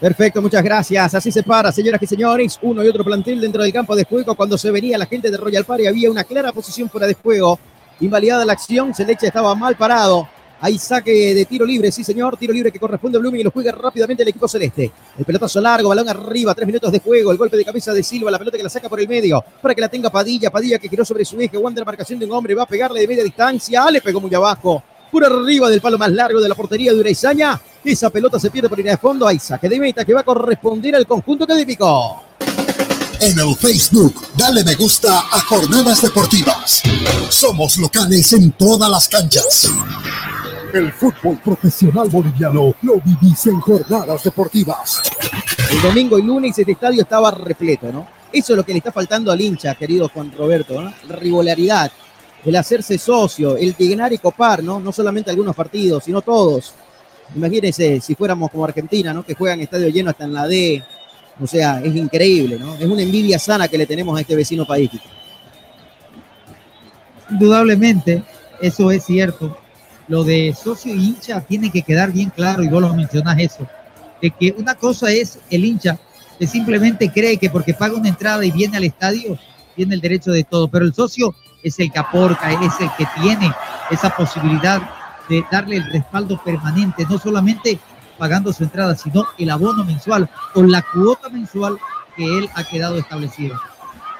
Perfecto, 0.00 0.40
muchas 0.40 0.62
gracias. 0.62 1.14
Así 1.14 1.30
se 1.30 1.42
para, 1.42 1.70
señoras 1.70 2.02
y 2.02 2.06
señores, 2.06 2.58
uno 2.62 2.82
y 2.82 2.88
otro 2.88 3.04
plantel 3.04 3.40
dentro 3.40 3.62
del 3.62 3.72
campo 3.72 3.94
de 3.94 4.04
juego. 4.04 4.34
Cuando 4.34 4.56
se 4.56 4.70
venía 4.70 4.96
la 4.96 5.06
gente 5.06 5.30
de 5.30 5.36
Royal 5.36 5.64
Party 5.64 5.86
había 5.86 6.10
una 6.10 6.24
clara 6.24 6.52
posición 6.52 6.88
fuera 6.88 7.06
de 7.06 7.14
juego. 7.14 7.58
Invalidada 8.00 8.46
la 8.46 8.54
acción, 8.54 8.94
Seleche 8.94 9.26
estaba 9.26 9.54
mal 9.54 9.76
parado. 9.76 10.26
Hay 10.62 10.78
saque 10.78 11.34
de 11.34 11.46
tiro 11.46 11.64
libre, 11.64 11.90
sí 11.90 12.04
señor, 12.04 12.36
tiro 12.36 12.52
libre 12.52 12.70
que 12.70 12.78
corresponde 12.78 13.16
a 13.16 13.20
Blooming 13.20 13.40
y 13.40 13.44
lo 13.44 13.50
juega 13.50 13.72
rápidamente 13.72 14.22
el 14.22 14.28
equipo 14.28 14.46
celeste. 14.46 14.92
El 15.18 15.24
pelotazo 15.24 15.58
largo, 15.58 15.88
balón 15.88 16.08
arriba, 16.08 16.54
tres 16.54 16.66
minutos 16.66 16.92
de 16.92 17.00
juego, 17.00 17.32
el 17.32 17.38
golpe 17.38 17.56
de 17.56 17.64
cabeza 17.64 17.94
de 17.94 18.02
Silva, 18.02 18.30
la 18.30 18.38
pelota 18.38 18.58
que 18.58 18.62
la 18.62 18.68
saca 18.68 18.86
por 18.86 19.00
el 19.00 19.08
medio, 19.08 19.42
para 19.62 19.74
que 19.74 19.80
la 19.80 19.88
tenga 19.88 20.10
Padilla, 20.10 20.50
Padilla 20.50 20.78
que 20.78 20.90
giró 20.90 21.02
sobre 21.02 21.24
su 21.24 21.40
eje, 21.40 21.58
la 21.58 21.84
marcación 21.84 22.18
de 22.18 22.26
un 22.26 22.32
hombre, 22.32 22.54
va 22.54 22.64
a 22.64 22.66
pegarle 22.66 23.00
de 23.00 23.08
media 23.08 23.24
distancia, 23.24 23.90
le 23.90 24.02
pegó 24.02 24.20
muy 24.20 24.34
abajo, 24.34 24.82
por 25.10 25.24
arriba 25.24 25.68
del 25.68 25.80
palo 25.80 25.98
más 25.98 26.10
largo 26.12 26.40
de 26.40 26.48
la 26.48 26.54
portería 26.54 26.92
de 26.92 27.00
Uraizaña, 27.00 27.60
esa 27.84 28.10
pelota 28.10 28.38
se 28.38 28.50
pierde 28.50 28.68
por 28.68 28.78
línea 28.78 28.94
de 28.94 28.98
fondo, 28.98 29.26
hay 29.26 29.38
saque 29.38 29.68
de 29.68 29.78
meta 29.78 30.04
que 30.04 30.14
va 30.14 30.20
a 30.20 30.24
corresponder 30.24 30.94
al 30.94 31.06
conjunto 31.06 31.44
académico. 31.44 32.22
En 33.20 33.38
el 33.38 33.54
Facebook, 33.54 34.14
dale 34.34 34.64
me 34.64 34.74
gusta 34.76 35.18
a 35.18 35.40
Jornadas 35.42 36.00
Deportivas. 36.00 36.82
Somos 37.28 37.76
locales 37.76 38.32
en 38.32 38.52
todas 38.52 38.90
las 38.90 39.08
canchas. 39.08 39.70
El 40.72 40.92
fútbol 40.92 41.38
profesional 41.44 42.08
boliviano 42.08 42.74
lo 42.80 43.00
vivís 43.04 43.46
en 43.46 43.60
Jornadas 43.60 44.22
Deportivas. 44.22 45.02
El 45.70 45.82
domingo 45.82 46.18
y 46.18 46.22
lunes 46.22 46.58
este 46.58 46.72
estadio 46.72 47.02
estaba 47.02 47.30
repleto, 47.30 47.92
¿no? 47.92 48.06
Eso 48.32 48.52
es 48.52 48.56
lo 48.56 48.64
que 48.64 48.72
le 48.72 48.78
está 48.78 48.92
faltando 48.92 49.32
al 49.32 49.40
hincha, 49.40 49.74
querido 49.74 50.08
Juan 50.08 50.32
Roberto, 50.32 50.80
¿no? 50.80 50.92
La 51.08 51.16
regularidad, 51.16 51.90
el 52.44 52.56
hacerse 52.56 52.98
socio, 52.98 53.56
el 53.56 53.74
ganar 53.78 54.12
y 54.12 54.18
copar, 54.18 54.62
¿no? 54.62 54.80
No 54.80 54.92
solamente 54.92 55.30
algunos 55.30 55.54
partidos, 55.54 56.04
sino 56.04 56.22
todos. 56.22 56.74
Imagínense 57.34 58.00
si 58.00 58.14
fuéramos 58.14 58.50
como 58.50 58.64
Argentina, 58.64 59.12
¿no? 59.12 59.22
Que 59.22 59.34
juegan 59.34 59.60
estadio 59.60 59.88
lleno 59.88 60.10
hasta 60.10 60.24
en 60.24 60.32
la 60.32 60.46
D. 60.46 60.82
O 61.40 61.46
sea, 61.46 61.80
es 61.82 61.94
increíble, 61.94 62.58
¿no? 62.58 62.74
Es 62.74 62.84
una 62.84 63.02
envidia 63.02 63.38
sana 63.38 63.68
que 63.68 63.78
le 63.78 63.86
tenemos 63.86 64.16
a 64.16 64.20
este 64.20 64.34
vecino 64.34 64.66
país. 64.66 64.90
Indudablemente, 67.30 68.24
eso 68.60 68.90
es 68.90 69.04
cierto. 69.04 69.56
Lo 70.08 70.24
de 70.24 70.54
socio 70.60 70.94
y 70.94 71.04
hincha 71.04 71.40
tiene 71.40 71.70
que 71.70 71.82
quedar 71.82 72.12
bien 72.12 72.30
claro, 72.30 72.62
y 72.64 72.68
vos 72.68 72.82
lo 72.82 72.92
mencionás 72.94 73.38
eso, 73.38 73.66
de 74.20 74.30
que 74.30 74.54
una 74.58 74.74
cosa 74.74 75.12
es 75.12 75.38
el 75.50 75.64
hincha 75.64 75.98
que 76.38 76.46
simplemente 76.46 77.12
cree 77.12 77.36
que 77.36 77.48
porque 77.48 77.74
paga 77.74 77.94
una 77.94 78.08
entrada 78.08 78.44
y 78.44 78.50
viene 78.50 78.76
al 78.76 78.84
estadio, 78.84 79.38
tiene 79.76 79.94
el 79.94 80.00
derecho 80.00 80.32
de 80.32 80.42
todo, 80.42 80.68
pero 80.68 80.84
el 80.84 80.92
socio 80.92 81.34
es 81.62 81.78
el 81.78 81.90
que 81.90 81.98
aporta, 81.98 82.50
es 82.52 82.80
el 82.80 82.90
que 82.96 83.06
tiene 83.20 83.52
esa 83.90 84.10
posibilidad 84.10 84.80
de 85.28 85.44
darle 85.50 85.76
el 85.76 85.92
respaldo 85.92 86.42
permanente, 86.42 87.06
no 87.08 87.18
solamente 87.18 87.78
pagando 88.18 88.52
su 88.52 88.64
entrada, 88.64 88.96
sino 88.96 89.26
el 89.38 89.50
abono 89.50 89.84
mensual 89.84 90.28
o 90.54 90.62
la 90.62 90.82
cuota 90.82 91.28
mensual 91.28 91.78
que 92.16 92.38
él 92.38 92.50
ha 92.54 92.64
quedado 92.64 92.98
establecido. 92.98 93.58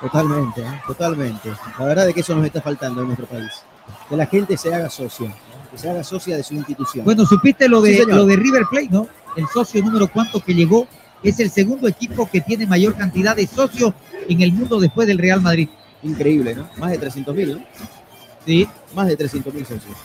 Totalmente, 0.01 0.63
¿eh? 0.63 0.81
totalmente. 0.87 1.53
La 1.79 1.85
verdad 1.85 2.09
es 2.09 2.15
que 2.15 2.21
eso 2.21 2.35
nos 2.35 2.47
está 2.47 2.63
faltando 2.63 3.03
en 3.03 3.09
nuestro 3.09 3.27
país. 3.27 3.63
Que 4.09 4.17
la 4.17 4.27
gente 4.27 4.57
se 4.57 4.75
haga 4.75 4.89
socia, 4.89 5.35
que 5.71 5.77
se 5.77 5.91
haga 5.91 6.03
socia 6.03 6.37
de 6.37 6.43
su 6.43 6.55
institución. 6.55 7.05
Bueno, 7.05 7.27
supiste 7.27 7.69
lo 7.69 7.83
de, 7.83 7.97
Sí, 7.97 8.05
lo 8.07 8.25
de 8.25 8.37
River 8.37 8.65
Plate, 8.71 8.89
¿no? 8.91 9.09
El 9.37 9.47
socio 9.49 9.83
número 9.83 10.09
cuánto 10.09 10.41
que 10.41 10.55
llegó 10.55 10.87
es 11.23 11.39
el 11.41 11.51
segundo 11.51 11.87
equipo 11.87 12.29
que 12.31 12.41
tiene 12.41 12.67
mayor 12.67 12.97
cantidad 12.97 13.37
de 13.37 13.47
socios 13.47 13.93
en 14.29 14.41
el 14.41 14.53
mundo 14.53 14.81
después 14.81 15.07
del 15.07 15.19
Real 15.19 15.43
Madrid. 15.43 15.69
Increíble, 16.03 16.55
¿no? 16.55 16.69
Más 16.77 16.91
de 16.91 16.99
300 16.99 17.35
mil, 17.35 17.53
¿no? 17.55 17.65
Sí. 18.47 18.69
Más 18.95 19.07
de 19.07 19.17
300 19.17 19.53
mil 19.53 19.67
socios. 19.67 19.97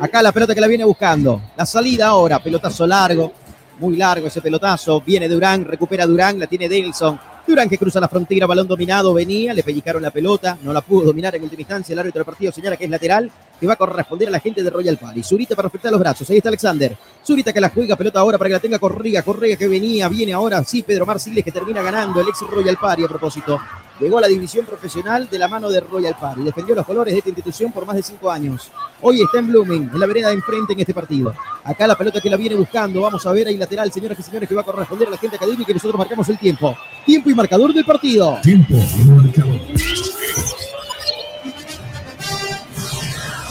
Acá 0.00 0.22
la 0.22 0.32
pelota 0.32 0.54
que 0.54 0.60
la 0.60 0.66
viene 0.66 0.84
buscando. 0.84 1.40
La 1.56 1.66
salida 1.66 2.08
ahora, 2.08 2.42
pelotazo 2.42 2.86
largo, 2.86 3.32
muy 3.78 3.96
largo 3.96 4.26
ese 4.26 4.40
pelotazo. 4.40 5.00
Viene 5.00 5.28
Durán, 5.28 5.64
recupera 5.64 6.06
Durán, 6.06 6.38
la 6.38 6.46
tiene 6.46 6.68
Denilson. 6.68 7.18
Durán 7.46 7.68
que 7.68 7.76
cruza 7.76 8.00
la 8.00 8.08
frontera, 8.08 8.46
balón 8.46 8.66
dominado, 8.66 9.12
venía, 9.12 9.52
le 9.52 9.62
pellizcaron 9.62 10.00
la 10.02 10.10
pelota, 10.10 10.56
no 10.62 10.72
la 10.72 10.80
pudo 10.80 11.06
dominar 11.06 11.36
en 11.36 11.42
última 11.42 11.60
instancia. 11.60 11.92
El 11.92 11.98
árbitro 11.98 12.20
del 12.20 12.24
partido 12.24 12.50
señala 12.50 12.76
que 12.76 12.84
es 12.84 12.90
lateral, 12.90 13.30
que 13.60 13.66
va 13.66 13.74
a 13.74 13.76
corresponder 13.76 14.28
a 14.28 14.30
la 14.30 14.40
gente 14.40 14.62
de 14.62 14.70
Royal 14.70 14.96
Party. 14.96 15.22
Zurita 15.22 15.54
para 15.54 15.68
afectar 15.68 15.92
los 15.92 16.00
brazos, 16.00 16.28
ahí 16.30 16.38
está 16.38 16.48
Alexander. 16.48 16.96
Zurita 17.24 17.52
que 17.52 17.60
la 17.60 17.68
juega, 17.68 17.96
pelota 17.96 18.20
ahora 18.20 18.38
para 18.38 18.48
que 18.48 18.54
la 18.54 18.60
tenga 18.60 18.78
Corriga. 18.78 19.22
Corriga 19.22 19.56
que 19.56 19.68
venía, 19.68 20.08
viene 20.08 20.32
ahora, 20.32 20.64
sí, 20.64 20.82
Pedro 20.82 21.04
Marciles 21.04 21.44
que 21.44 21.52
termina 21.52 21.82
ganando 21.82 22.18
el 22.22 22.28
ex 22.28 22.40
Royal 22.40 22.78
Party 22.78 23.04
a 23.04 23.08
propósito. 23.08 23.60
Llegó 24.00 24.18
a 24.18 24.22
la 24.22 24.28
división 24.28 24.66
profesional 24.66 25.28
de 25.30 25.38
la 25.38 25.46
mano 25.46 25.70
de 25.70 25.78
Royal 25.80 26.16
Party. 26.20 26.42
Defendió 26.42 26.74
los 26.74 26.84
colores 26.84 27.12
de 27.12 27.18
esta 27.18 27.30
institución 27.30 27.70
por 27.70 27.86
más 27.86 27.94
de 27.94 28.02
cinco 28.02 28.30
años. 28.30 28.70
Hoy 29.00 29.22
está 29.22 29.38
en 29.38 29.48
Blooming, 29.48 29.90
en 29.92 30.00
la 30.00 30.06
vereda 30.06 30.28
de 30.28 30.34
enfrente 30.34 30.72
en 30.72 30.80
este 30.80 30.92
partido. 30.92 31.32
Acá 31.62 31.86
la 31.86 31.96
pelota 31.96 32.20
que 32.20 32.28
la 32.28 32.36
viene 32.36 32.56
buscando. 32.56 33.00
Vamos 33.00 33.24
a 33.24 33.32
ver 33.32 33.46
ahí 33.46 33.56
lateral, 33.56 33.92
señoras 33.92 34.18
y 34.18 34.22
señores, 34.22 34.48
que 34.48 34.54
va 34.54 34.62
a 34.62 34.64
corresponder 34.64 35.06
a 35.08 35.12
la 35.12 35.18
gente 35.18 35.36
académica 35.36 35.70
y 35.70 35.74
nosotros 35.74 35.98
marcamos 35.98 36.28
el 36.28 36.38
tiempo. 36.38 36.76
Tiempo 37.06 37.30
y 37.30 37.34
marcador 37.34 37.72
del 37.72 37.84
partido. 37.84 38.38
Tiempo 38.42 38.74
y 38.74 39.04
marcador. 39.04 39.60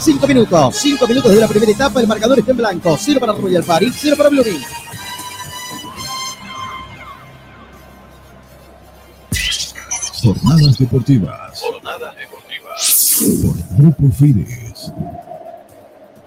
Cinco 0.00 0.26
minutos, 0.26 0.76
cinco 0.76 1.06
minutos 1.08 1.32
de 1.32 1.40
la 1.40 1.48
primera 1.48 1.72
etapa. 1.72 2.00
El 2.02 2.06
marcador 2.06 2.38
está 2.38 2.50
en 2.50 2.56
blanco. 2.58 2.98
Cero 3.00 3.18
para 3.18 3.32
Royal 3.32 3.64
Party, 3.64 3.90
cero 3.90 4.16
para 4.18 4.28
Blooming. 4.28 4.60
Jornadas 10.24 10.78
deportivas. 10.78 11.60
Jornadas 11.60 12.14
deportivas. 12.16 13.42
Por 13.42 13.76
Grupo 13.76 14.16
Fides. 14.16 14.90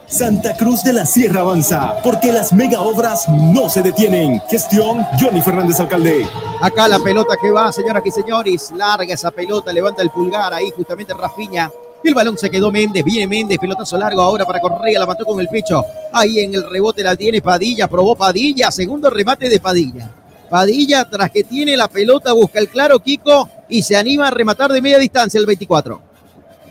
Santa 0.06 0.56
Cruz 0.56 0.84
de 0.84 0.93
la 0.93 1.04
Sierra 1.04 1.41
avanza, 1.41 1.95
porque 2.04 2.32
las 2.32 2.54
mega 2.54 2.82
obras 2.82 3.28
no 3.28 3.68
se 3.70 3.82
detienen. 3.82 4.39
Gestión 4.52 5.04
Johnny 5.20 5.41
Fernández 5.41 5.80
Alcalde. 5.80 6.28
Acá 6.62 6.88
la 6.88 7.00
pelota 7.00 7.38
que 7.41 7.50
va, 7.50 7.72
señoras 7.72 8.04
y 8.06 8.12
señores. 8.12 8.72
Larga 8.78 9.16
esa 9.16 9.32
pelota, 9.32 9.74
levanta 9.74 10.04
el 10.04 10.12
pulgar 10.12 10.54
ahí 10.54 10.70
justamente 10.76 11.16
Rafiña. 11.16 11.72
El 12.04 12.14
balón 12.14 12.38
se 12.38 12.52
quedó 12.52 12.72
Méndez, 12.72 13.04
viene 13.04 13.26
Méndez, 13.26 13.58
pelotazo 13.58 13.98
largo 13.98 14.22
ahora 14.22 14.45
para 14.45 14.60
Correa, 14.60 15.00
la 15.00 15.08
mató 15.08 15.26
con 15.26 15.39
el 15.39 15.48
pecho. 15.48 15.84
Ahí 16.14 16.39
en 16.39 16.54
el 16.54 16.70
rebote 16.70 17.02
la 17.02 17.16
tiene 17.16 17.41
Padilla, 17.41 17.88
probó 17.88 18.16
Padilla, 18.16 18.70
segundo 18.70 19.10
remate 19.10 19.50
de 19.50 19.60
Padilla. 19.60 20.12
Padilla, 20.52 21.10
tras 21.10 21.32
que 21.32 21.43
tiene 21.43 21.76
la 21.76 21.88
pelota, 21.88 22.32
busca 22.34 22.60
el 22.60 22.70
claro 22.70 23.00
Kiko 23.00 23.50
y 23.70 23.82
se 23.82 23.95
anima 23.95 24.28
a 24.28 24.32
rematar 24.32 24.72
de 24.72 24.82
media 24.82 24.99
distancia 24.99 25.39
el 25.39 25.45
24. 25.45 26.01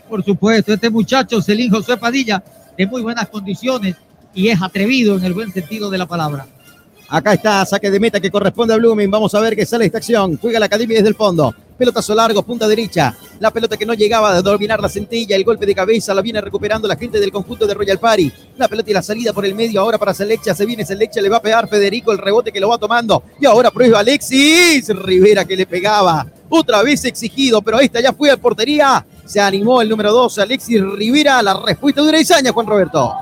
Por 0.09 0.23
supuesto, 0.23 0.73
este 0.73 0.89
muchacho, 0.89 1.41
Celín 1.41 1.71
José 1.71 1.97
Padilla, 1.97 2.43
de 2.77 2.87
muy 2.87 3.01
buenas 3.01 3.27
condiciones 3.27 3.95
y 4.33 4.49
es 4.49 4.61
atrevido 4.61 5.17
en 5.17 5.25
el 5.25 5.33
buen 5.33 5.51
sentido 5.51 5.89
de 5.89 5.97
la 5.97 6.05
palabra. 6.05 6.47
Acá 7.09 7.33
está, 7.33 7.65
saque 7.65 7.89
de 7.89 8.01
meta 8.01 8.19
que 8.19 8.29
corresponde 8.29 8.73
a 8.73 8.77
Blooming. 8.77 9.09
Vamos 9.09 9.33
a 9.33 9.39
ver 9.39 9.55
qué 9.55 9.65
sale 9.65 9.85
esta 9.85 9.97
acción. 9.97 10.37
Juega 10.37 10.59
la 10.59 10.65
academia 10.65 10.97
desde 10.97 11.07
el 11.07 11.15
fondo. 11.15 11.55
Pelotazo 11.77 12.13
largo, 12.13 12.43
punta 12.43 12.67
derecha. 12.67 13.15
La 13.39 13.49
pelota 13.49 13.77
que 13.77 13.85
no 13.85 13.93
llegaba 13.93 14.35
a 14.35 14.41
dominar 14.41 14.81
la 14.81 14.89
centilla. 14.89 15.37
El 15.37 15.45
golpe 15.45 15.65
de 15.65 15.73
cabeza 15.73 16.13
la 16.13 16.21
viene 16.21 16.41
recuperando 16.41 16.85
la 16.85 16.97
gente 16.97 17.17
del 17.17 17.31
conjunto 17.31 17.65
de 17.65 17.73
Royal 17.73 17.97
Party. 17.97 18.29
La 18.57 18.67
pelota 18.67 18.91
y 18.91 18.93
la 18.93 19.01
salida 19.01 19.31
por 19.31 19.45
el 19.45 19.55
medio. 19.55 19.79
Ahora 19.79 19.97
para 19.97 20.13
Selecha. 20.13 20.53
Se 20.53 20.65
viene 20.65 20.85
Selecha. 20.85 21.21
Le 21.21 21.29
va 21.29 21.37
a 21.37 21.41
pegar 21.41 21.69
Federico. 21.69 22.11
El 22.11 22.17
rebote 22.17 22.51
que 22.51 22.59
lo 22.59 22.67
va 22.67 22.77
tomando. 22.77 23.23
Y 23.39 23.45
ahora 23.45 23.71
prueba 23.71 23.99
Alexis 23.99 24.89
Rivera 24.89 25.45
que 25.45 25.55
le 25.55 25.65
pegaba. 25.65 26.27
Otra 26.49 26.81
vez 26.83 27.03
exigido, 27.05 27.61
pero 27.61 27.79
esta 27.79 27.99
ya 27.99 28.13
fue 28.13 28.31
a 28.31 28.37
portería. 28.37 29.05
Se 29.25 29.39
animó 29.39 29.81
el 29.81 29.89
número 29.89 30.11
2, 30.11 30.39
Alexis 30.39 30.81
Rivera. 30.81 31.41
La 31.41 31.59
respuesta 31.65 32.01
de 32.01 32.07
Uraizaña, 32.07 32.51
Juan 32.51 32.67
Roberto. 32.67 33.13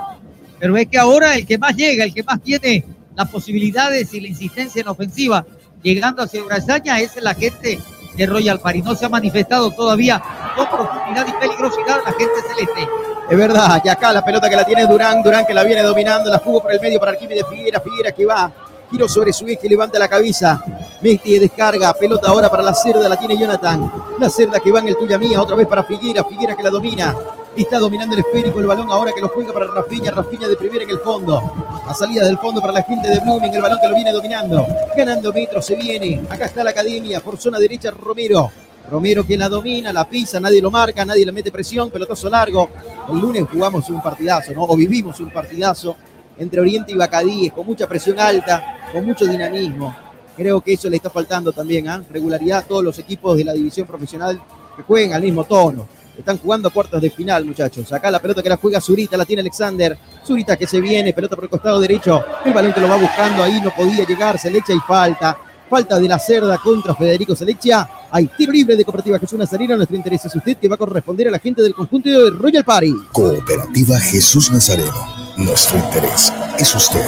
Pero 0.60 0.78
es 0.78 0.88
que 0.88 0.98
ahora 0.98 1.36
el 1.36 1.46
que 1.46 1.58
más 1.58 1.76
llega, 1.76 2.04
el 2.04 2.14
que 2.14 2.24
más 2.24 2.42
tiene 2.42 2.86
las 3.16 3.30
posibilidades 3.30 4.14
y 4.14 4.22
la 4.22 4.28
insistencia 4.28 4.82
en 4.82 4.88
ofensiva, 4.88 5.46
llegando 5.82 6.22
hacia 6.24 6.44
Brazaña, 6.44 7.00
es 7.00 7.16
la 7.22 7.34
gente 7.34 7.80
de 8.16 8.26
Royal 8.26 8.60
Party. 8.60 8.82
No 8.82 8.96
se 8.96 9.06
ha 9.06 9.10
manifestado 9.10 9.72
todavía 9.72 10.22
con 10.56 10.68
profundidad 10.68 11.28
y 11.28 11.32
peligrosidad 11.34 12.00
la 12.06 12.12
gente 12.14 12.34
celeste. 12.48 12.90
Es 13.30 13.38
verdad, 13.38 13.82
y 13.84 13.90
acá 13.90 14.14
la 14.14 14.24
pelota 14.24 14.50
que 14.50 14.56
la 14.56 14.66
tiene 14.66 14.86
Durán, 14.86 15.24
Durán 15.24 15.46
que 15.46 15.54
la 15.54 15.64
viene 15.64 15.82
dominando, 15.82 16.30
la 16.30 16.38
jugó 16.38 16.62
por 16.62 16.72
el 16.72 16.80
medio 16.80 17.00
para 17.00 17.14
Arquímedes 17.14 17.46
Figuera, 17.50 17.80
Figuera 17.80 18.12
que 18.12 18.26
va, 18.26 18.52
giro 18.96 19.10
sobre 19.10 19.34
su 19.34 19.46
eje, 19.46 19.68
levanta 19.68 20.00
la 20.00 20.08
cabeza, 20.08 20.64
mete 21.02 21.38
descarga, 21.38 21.94
pelota 21.94 22.30
ahora 22.30 22.50
para 22.50 22.64
la 22.64 22.74
cerda, 22.74 23.10
la 23.10 23.18
tiene 23.18 23.38
Jonathan, 23.38 23.92
la 24.18 24.30
cerda 24.30 24.62
que 24.62 24.72
va 24.72 24.80
en 24.80 24.88
el 24.88 24.96
tuya 24.96 25.18
mía, 25.18 25.42
otra 25.42 25.58
vez 25.58 25.68
para 25.68 25.84
Figuera, 25.84 26.24
Figuera 26.24 26.56
que 26.56 26.64
la 26.64 26.70
domina, 26.70 27.14
está 27.58 27.78
dominando 27.78 28.16
el 28.16 28.22
esférico, 28.22 28.60
el 28.60 28.68
balón 28.68 28.90
ahora 28.90 29.12
que 29.14 29.20
lo 29.20 29.28
juega 29.28 29.52
para 29.52 29.68
Rafiña, 29.68 30.12
Rafiña 30.12 30.48
de 30.48 30.56
primera 30.56 30.86
en 30.86 30.92
el 30.92 31.00
fondo, 31.00 31.42
la 31.86 31.94
salida 31.94 32.24
del 32.24 32.38
fondo 32.38 32.62
para 32.62 32.72
la 32.72 32.84
gente 32.84 33.10
de 33.10 33.20
Blooming, 33.20 33.54
el 33.54 33.62
balón 33.62 33.80
que 33.82 33.90
lo 33.90 33.96
viene 33.96 34.14
dominando, 34.14 34.66
ganando 34.96 35.34
metros, 35.34 35.66
se 35.66 35.76
viene, 35.76 36.22
acá 36.30 36.46
está 36.46 36.64
la 36.64 36.70
academia, 36.70 37.20
por 37.20 37.38
zona 37.38 37.60
derecha 37.60 37.92
Romero, 37.92 38.50
Romero 38.90 39.26
que 39.26 39.36
la 39.36 39.50
domina, 39.50 39.92
la 39.92 40.08
pisa, 40.08 40.40
nadie 40.40 40.62
lo 40.62 40.72
marca, 40.72 41.04
nadie 41.04 41.26
le 41.26 41.34
mete 41.34 41.52
presión, 41.52 41.90
pelotazo 41.90 42.30
largo. 42.30 42.70
El 43.10 43.18
lunes 43.18 43.44
jugamos 43.52 43.90
un 43.90 44.00
partidazo, 44.00 44.54
¿no? 44.54 44.62
O 44.62 44.76
vivimos 44.78 45.20
un 45.20 45.32
partidazo 45.32 45.98
entre 46.38 46.60
Oriente 46.60 46.92
y 46.92 46.96
Bacadíes, 46.96 47.54
con 47.54 47.66
mucha 47.66 47.88
presión 47.88 48.20
alta, 48.20 48.80
con 48.92 49.06
mucho 49.06 49.26
dinamismo. 49.26 49.96
Creo 50.36 50.60
que 50.62 50.74
eso 50.74 50.90
le 50.90 50.98
está 50.98 51.10
faltando 51.10 51.54
también, 51.54 51.88
¿ah? 51.88 52.04
Regularidad 52.10 52.60
a 52.60 52.62
todos 52.64 52.84
los 52.84 53.00
equipos 53.00 53.38
de 53.38 53.46
la 53.46 53.54
división 53.54 53.88
profesional 53.88 54.42
que 54.76 54.84
jueguen 54.84 55.14
al 55.14 55.22
mismo 55.22 55.46
tono. 55.46 55.88
Están 56.18 56.38
jugando 56.38 56.68
a 56.68 56.72
cuartos 56.72 57.02
de 57.02 57.10
final, 57.10 57.46
muchachos. 57.46 57.92
Acá 57.92 58.10
la 58.10 58.22
pelota 58.22 58.42
que 58.42 58.50
la 58.50 58.58
juega 58.58 58.80
Zurita, 58.80 59.18
la 59.18 59.26
tiene 59.26 59.42
Alexander. 59.42 59.98
Zurita 60.26 60.56
que 60.56 60.68
se 60.68 60.80
viene, 60.80 61.14
pelota 61.14 61.36
por 61.36 61.46
el 61.46 61.50
costado 61.50 61.80
derecho. 61.80 62.24
El 62.46 62.54
balón 62.54 62.74
que 62.74 62.82
lo 62.82 62.88
va 62.88 62.98
buscando 62.98 63.44
ahí, 63.44 63.60
no 63.62 63.74
podía 63.74 64.06
llegar, 64.06 64.40
se 64.40 64.50
le 64.50 64.60
echa 64.60 64.74
y 64.74 64.80
falta. 64.80 65.38
Falta 65.70 66.00
de 66.00 66.08
la 66.08 66.20
cerda 66.20 66.58
contra 66.58 66.94
Federico 66.96 67.36
Selechia. 67.36 67.90
Hay 68.12 68.28
tiro 68.38 68.52
libre 68.52 68.76
de 68.76 68.86
Cooperativa 68.86 69.20
Jesús 69.20 69.40
Nazareno. 69.40 69.76
Nuestro 69.76 69.98
interés 69.98 70.24
es 70.24 70.36
usted 70.36 70.58
que 70.58 70.68
va 70.68 70.76
a 70.76 70.78
corresponder 70.78 71.28
a 71.28 71.32
la 71.32 71.40
gente 71.40 71.62
del 71.62 71.74
conjunto 71.74 72.10
de 72.10 72.30
Royal 72.30 72.64
Party. 72.64 72.94
Cooperativa 73.12 74.00
Jesús 74.00 74.52
Nazareno. 74.52 75.15
Nuestro 75.38 75.78
interés 75.78 76.32
es 76.58 76.74
usted. 76.74 77.06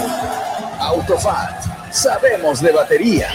Autofat. 0.79 1.93
Sabemos 1.93 2.61
de 2.61 2.73
batería. 2.73 3.29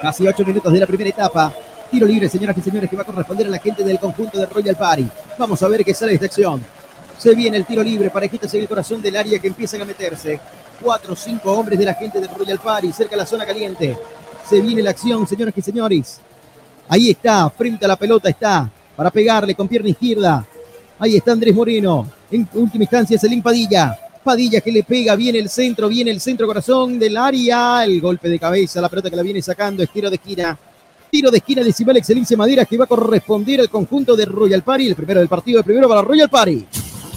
Casi 0.00 0.28
ocho 0.28 0.44
minutos 0.44 0.72
de 0.72 0.78
la 0.78 0.86
primera 0.86 1.10
etapa. 1.10 1.52
Tiro 1.90 2.06
libre, 2.06 2.28
señoras 2.28 2.56
y 2.56 2.60
señores, 2.60 2.88
que 2.88 2.94
va 2.94 3.02
a 3.02 3.04
corresponder 3.04 3.48
a 3.48 3.50
la 3.50 3.58
gente 3.58 3.82
del 3.82 3.98
conjunto 3.98 4.38
de 4.38 4.46
Royal 4.46 4.76
Party. 4.76 5.08
Vamos 5.36 5.60
a 5.62 5.68
ver 5.68 5.84
qué 5.84 5.92
sale 5.92 6.10
de 6.10 6.14
esta 6.14 6.26
acción. 6.26 6.64
Se 7.18 7.34
viene 7.34 7.56
el 7.56 7.66
tiro 7.66 7.82
libre, 7.82 8.08
parejitas 8.08 8.54
en 8.54 8.60
el 8.60 8.68
corazón 8.68 9.02
del 9.02 9.16
área 9.16 9.38
que 9.40 9.48
empiezan 9.48 9.82
a 9.82 9.84
meterse 9.84 10.38
cuatro 10.80 11.14
o 11.14 11.16
cinco 11.16 11.52
hombres 11.52 11.78
de 11.80 11.84
la 11.84 11.94
gente 11.94 12.20
del 12.20 12.30
Royal 12.30 12.60
Party 12.60 12.92
cerca 12.92 13.16
de 13.16 13.22
la 13.22 13.26
zona 13.26 13.44
caliente. 13.44 13.98
Se 14.48 14.60
viene 14.60 14.80
la 14.80 14.90
acción, 14.90 15.26
señoras 15.26 15.54
y 15.56 15.62
señores. 15.62 16.20
Ahí 16.88 17.10
está, 17.10 17.50
frente 17.50 17.84
a 17.84 17.88
la 17.88 17.96
pelota 17.96 18.28
está, 18.28 18.70
para 18.94 19.10
pegarle 19.10 19.56
con 19.56 19.66
pierna 19.66 19.88
izquierda. 19.88 20.46
Ahí 21.00 21.16
está 21.16 21.32
Andrés 21.32 21.54
Moreno. 21.54 22.21
En 22.32 22.48
última 22.54 22.84
instancia 22.84 23.16
es 23.16 23.24
el 23.24 23.42
Padilla. 23.42 23.94
Padilla 24.24 24.62
que 24.62 24.72
le 24.72 24.82
pega, 24.84 25.14
viene 25.16 25.38
el 25.38 25.50
centro, 25.50 25.86
viene 25.86 26.10
el 26.10 26.18
centro 26.18 26.46
corazón 26.46 26.98
del 26.98 27.14
área. 27.18 27.84
El 27.84 28.00
golpe 28.00 28.30
de 28.30 28.38
cabeza, 28.38 28.80
la 28.80 28.88
pelota 28.88 29.10
que 29.10 29.16
la 29.16 29.22
viene 29.22 29.42
sacando, 29.42 29.82
es 29.82 29.90
tiro 29.90 30.08
de 30.08 30.16
esquina. 30.16 30.58
Tiro 31.10 31.30
de 31.30 31.36
esquina 31.36 31.62
de 31.62 31.74
Cibel 31.74 31.98
Excelencia 31.98 32.34
Madera 32.34 32.64
que 32.64 32.78
va 32.78 32.84
a 32.84 32.88
corresponder 32.88 33.60
al 33.60 33.68
conjunto 33.68 34.16
de 34.16 34.24
Royal 34.24 34.62
Party. 34.62 34.88
El 34.88 34.94
primero 34.94 35.20
del 35.20 35.28
partido, 35.28 35.58
el 35.58 35.64
primero 35.64 35.86
para 35.90 36.00
Royal 36.00 36.30
Party. 36.30 36.64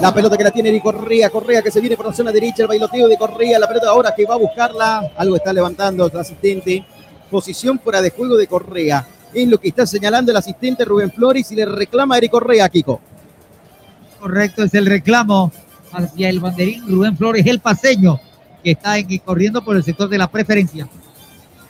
La 0.00 0.12
pelota 0.12 0.36
que 0.36 0.44
la 0.44 0.50
tiene 0.50 0.72
de 0.72 0.80
Correa, 0.80 1.30
Correa 1.30 1.62
que 1.62 1.70
se 1.70 1.80
viene 1.80 1.96
por 1.96 2.06
la 2.06 2.12
zona 2.12 2.32
derecha, 2.32 2.62
el 2.62 2.68
bailoteo 2.68 3.06
de 3.06 3.16
Correa, 3.16 3.60
la 3.60 3.68
pelota 3.68 3.90
ahora 3.90 4.12
que 4.14 4.24
va 4.24 4.34
a 4.34 4.38
buscarla, 4.38 5.12
algo 5.16 5.36
está 5.36 5.52
levantando 5.52 6.06
el 6.06 6.18
asistente, 6.18 6.84
posición 7.30 7.78
fuera 7.78 8.02
de 8.02 8.10
juego 8.10 8.36
de 8.36 8.48
Correa 8.48 9.06
es 9.34 9.48
lo 9.48 9.58
que 9.58 9.68
está 9.68 9.86
señalando 9.86 10.30
el 10.30 10.36
asistente 10.36 10.84
Rubén 10.84 11.10
Flores 11.10 11.50
y 11.52 11.56
le 11.56 11.66
reclama 11.66 12.14
a 12.14 12.18
Eric 12.18 12.30
Correa, 12.30 12.68
Kiko. 12.68 13.00
Correcto, 14.20 14.62
es 14.62 14.74
el 14.74 14.86
reclamo 14.86 15.52
hacia 15.92 16.28
el 16.28 16.40
banderín 16.40 16.86
Rubén 16.86 17.16
Flores, 17.16 17.46
el 17.46 17.60
paseño, 17.60 18.20
que 18.62 18.72
está 18.72 18.94
corriendo 19.24 19.62
por 19.64 19.76
el 19.76 19.84
sector 19.84 20.08
de 20.08 20.18
la 20.18 20.30
preferencia. 20.30 20.88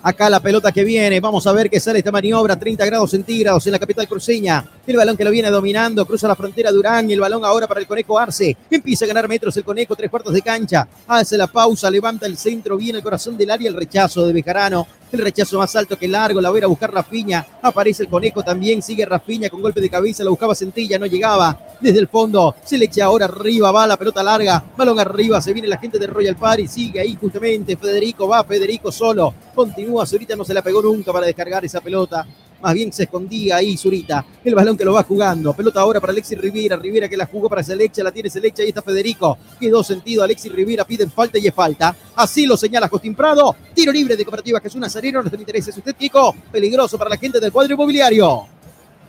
Acá 0.06 0.28
la 0.28 0.38
pelota 0.38 0.70
que 0.70 0.84
viene. 0.84 1.18
Vamos 1.18 1.46
a 1.46 1.52
ver 1.52 1.70
qué 1.70 1.80
sale 1.80 2.00
esta 2.00 2.12
maniobra. 2.12 2.58
30 2.58 2.84
grados 2.84 3.10
centígrados 3.10 3.64
en 3.64 3.72
la 3.72 3.78
capital 3.78 4.06
cruceña. 4.06 4.62
El 4.86 4.98
balón 4.98 5.16
que 5.16 5.24
lo 5.24 5.30
viene 5.30 5.48
dominando. 5.48 6.04
Cruza 6.04 6.28
la 6.28 6.36
frontera 6.36 6.70
Durán. 6.70 7.08
Y 7.08 7.14
el 7.14 7.20
balón 7.20 7.42
ahora 7.42 7.66
para 7.66 7.80
el 7.80 7.86
Conejo 7.86 8.18
Arce. 8.18 8.54
Empieza 8.70 9.06
a 9.06 9.08
ganar 9.08 9.26
metros 9.26 9.56
el 9.56 9.64
Conejo. 9.64 9.96
Tres 9.96 10.10
cuartos 10.10 10.34
de 10.34 10.42
cancha. 10.42 10.86
Hace 11.08 11.38
la 11.38 11.46
pausa. 11.46 11.90
Levanta 11.90 12.26
el 12.26 12.36
centro. 12.36 12.76
Viene 12.76 12.98
el 12.98 13.02
corazón 13.02 13.34
del 13.34 13.50
área. 13.50 13.66
El 13.66 13.76
rechazo 13.76 14.26
de 14.26 14.34
Bejarano. 14.34 14.86
El 15.14 15.20
rechazo 15.20 15.58
más 15.58 15.76
alto 15.76 15.96
que 15.96 16.08
largo. 16.08 16.40
La 16.40 16.50
voy 16.50 16.60
a, 16.60 16.66
buscar 16.66 16.92
Rafiña. 16.92 17.46
Aparece 17.62 18.02
el 18.02 18.08
Conejo 18.08 18.42
también. 18.42 18.82
Sigue 18.82 19.06
Rafiña 19.06 19.48
con 19.48 19.62
golpe 19.62 19.80
de 19.80 19.88
cabeza. 19.88 20.24
La 20.24 20.30
buscaba 20.30 20.56
Centilla. 20.56 20.98
No 20.98 21.06
llegaba. 21.06 21.56
Desde 21.80 22.00
el 22.00 22.08
fondo. 22.08 22.56
Se 22.64 22.76
le 22.76 22.86
echa 22.86 23.04
ahora 23.04 23.26
arriba. 23.26 23.70
Va 23.70 23.86
la 23.86 23.96
pelota 23.96 24.24
larga. 24.24 24.64
Balón 24.76 24.98
arriba. 24.98 25.40
Se 25.40 25.52
viene 25.52 25.68
la 25.68 25.78
gente 25.78 26.00
de 26.00 26.08
Royal 26.08 26.34
Party. 26.34 26.66
Sigue 26.66 26.98
ahí 26.98 27.16
justamente. 27.20 27.76
Federico 27.76 28.26
va. 28.26 28.42
Federico 28.42 28.90
solo. 28.90 29.32
Continúa 29.54 30.04
Zurita 30.04 30.34
no 30.34 30.44
se 30.44 30.52
la 30.52 30.62
pegó 30.62 30.82
nunca 30.82 31.12
para 31.12 31.26
descargar 31.26 31.64
esa 31.64 31.80
pelota. 31.80 32.26
Más 32.64 32.72
bien 32.72 32.90
se 32.90 33.02
escondía 33.02 33.56
ahí 33.56 33.76
Zurita. 33.76 34.24
El 34.42 34.54
balón 34.54 34.74
que 34.74 34.86
lo 34.86 34.94
va 34.94 35.02
jugando. 35.02 35.52
Pelota 35.52 35.80
ahora 35.80 36.00
para 36.00 36.14
Alexis 36.14 36.38
Rivera. 36.38 36.76
Rivera 36.76 37.10
que 37.10 37.16
la 37.18 37.26
jugó 37.26 37.46
para 37.46 37.62
Selecha. 37.62 38.02
La 38.02 38.10
tiene 38.10 38.30
Selecha. 38.30 38.62
Ahí 38.62 38.70
está 38.70 38.80
Federico. 38.80 39.36
Quedó 39.60 39.84
sentido. 39.84 40.22
Alexis 40.22 40.50
Rivera 40.50 40.86
piden 40.86 41.10
falta 41.10 41.38
y 41.38 41.46
es 41.46 41.52
falta. 41.52 41.94
Así 42.16 42.46
lo 42.46 42.56
señala 42.56 42.88
Costín 42.88 43.14
Prado. 43.14 43.54
Tiro 43.74 43.92
libre 43.92 44.16
de 44.16 44.24
Cooperativa 44.24 44.60
Jesús 44.60 44.80
Nazareno. 44.80 45.20
Nuestro 45.20 45.38
interés 45.38 45.68
es 45.68 45.76
usted, 45.76 45.94
Kiko. 45.94 46.34
Peligroso 46.50 46.96
para 46.96 47.10
la 47.10 47.18
gente 47.18 47.38
del 47.38 47.52
cuadro 47.52 47.74
inmobiliario. 47.74 48.46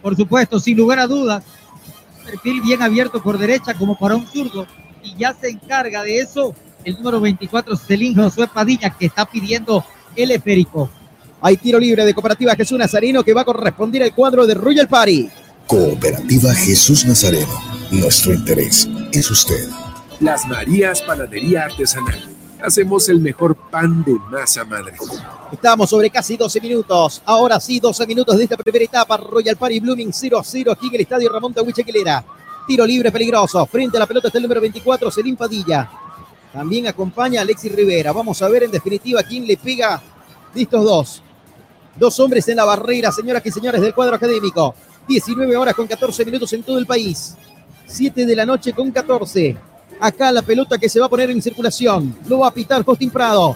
Por 0.01 0.18
supuesto, 0.18 0.60
sin 0.60 0.76
lugar 0.76 0.99
a 0.99 1.08
dudas. 1.08 1.41
Perfil 2.26 2.62
bien 2.62 2.82
abierto 2.82 3.24
por 3.24 3.38
derecha 3.38 3.74
como 3.74 3.97
para 3.97 4.18
un 4.18 4.28
zurdo. 4.28 4.68
Y 5.01 5.16
ya 5.16 5.34
se 5.34 5.47
encarga 5.47 6.03
de 6.03 6.20
eso 6.20 6.53
el 6.84 6.95
número 6.95 7.22
24, 7.22 7.78
Celín 7.78 8.16
Josué 8.16 8.49
Padilla, 8.53 8.89
que 8.89 9.06
está 9.06 9.26
pidiendo 9.26 9.86
el 10.14 10.32
esférico. 10.32 10.89
Hay 11.46 11.58
tiro 11.58 11.80
libre 11.80 12.04
de 12.04 12.16
Cooperativa 12.16 12.56
Jesús 12.56 12.80
Nazareno 12.80 13.24
que 13.24 13.32
va 13.32 13.41
a 13.41 13.46
corresponder 13.46 14.02
al 14.02 14.16
cuadro 14.16 14.48
de 14.48 14.56
Royal 14.56 14.88
Party. 14.88 15.30
Cooperativa 15.68 16.52
Jesús 16.56 17.06
Nazareno. 17.06 17.62
Nuestro 17.91 18.34
interés 18.34 18.89
es 19.12 19.30
usted. 19.30 19.70
Las 20.22 20.48
Marías 20.48 21.04
Panadería 21.04 21.66
Artesanal. 21.66 22.36
Hacemos 22.64 23.10
el 23.10 23.20
mejor 23.20 23.56
pan 23.70 24.04
de 24.04 24.16
masa 24.32 24.66
madre. 24.66 24.93
Estamos 25.52 25.88
sobre 25.88 26.10
casi 26.10 26.36
12 26.36 26.60
minutos. 26.62 27.22
Ahora 27.24 27.60
sí, 27.60 27.80
12 27.80 28.08
minutos 28.08 28.36
de 28.38 28.46
esta 28.46 28.58
primera 28.58 28.84
etapa. 28.84 29.16
Royal 29.16 29.56
Party 29.56 29.80
Blooming 29.82 30.12
0 30.12 30.39
a 30.39 30.43
0 30.43 30.72
aquí 30.72 30.88
en 30.88 30.96
el 30.96 31.02
estadio 31.02 31.32
Ramón 31.32 31.54
Tahuichequilera. 31.54 32.26
Tiro 32.66 32.88
libre 32.88 33.12
peligroso. 33.12 33.64
Frente 33.68 33.98
a 33.98 34.00
la 34.00 34.08
pelota 34.08 34.30
está 34.30 34.39
el 34.39 34.46
número 34.46 34.62
24, 34.62 35.12
Selim 35.12 35.36
Padilla. 35.36 35.91
También 36.52 36.88
acompaña 36.88 37.41
a 37.41 37.43
Alexis 37.43 37.72
Rivera. 37.72 38.12
Vamos 38.14 38.41
a 38.41 38.50
ver 38.50 38.64
en 38.64 38.72
definitiva 38.72 39.22
quién 39.22 39.46
le 39.46 39.58
pega 39.58 40.02
de 40.52 40.62
estos 40.64 40.84
dos. 40.84 41.22
Dos 41.96 42.20
hombres 42.20 42.48
en 42.50 42.58
la 42.58 42.66
barrera, 42.66 43.12
señoras 43.12 43.41
y 43.46 43.52
señores 43.52 43.82
del 43.82 43.93
cuadro 43.93 44.16
académico. 44.16 44.76
19 45.08 45.56
horas 45.56 45.76
con 45.76 45.88
14 45.88 46.26
minutos 46.26 46.52
en 46.54 46.64
todo 46.64 46.78
el 46.78 46.86
país. 46.86 47.36
7 47.86 48.26
de 48.26 48.36
la 48.36 48.46
noche 48.46 48.74
con 48.74 48.91
14. 48.91 49.56
Acá 50.00 50.32
la 50.32 50.41
pelota 50.41 50.78
que 50.78 50.89
se 50.89 51.00
va 51.00 51.06
a 51.06 51.10
poner 51.10 51.30
en 51.30 51.41
circulación. 51.41 52.18
Lo 52.28 52.39
va 52.39 52.48
a 52.48 52.54
pitar 52.54 52.84
Costín 52.84 53.10
Prado. 53.10 53.56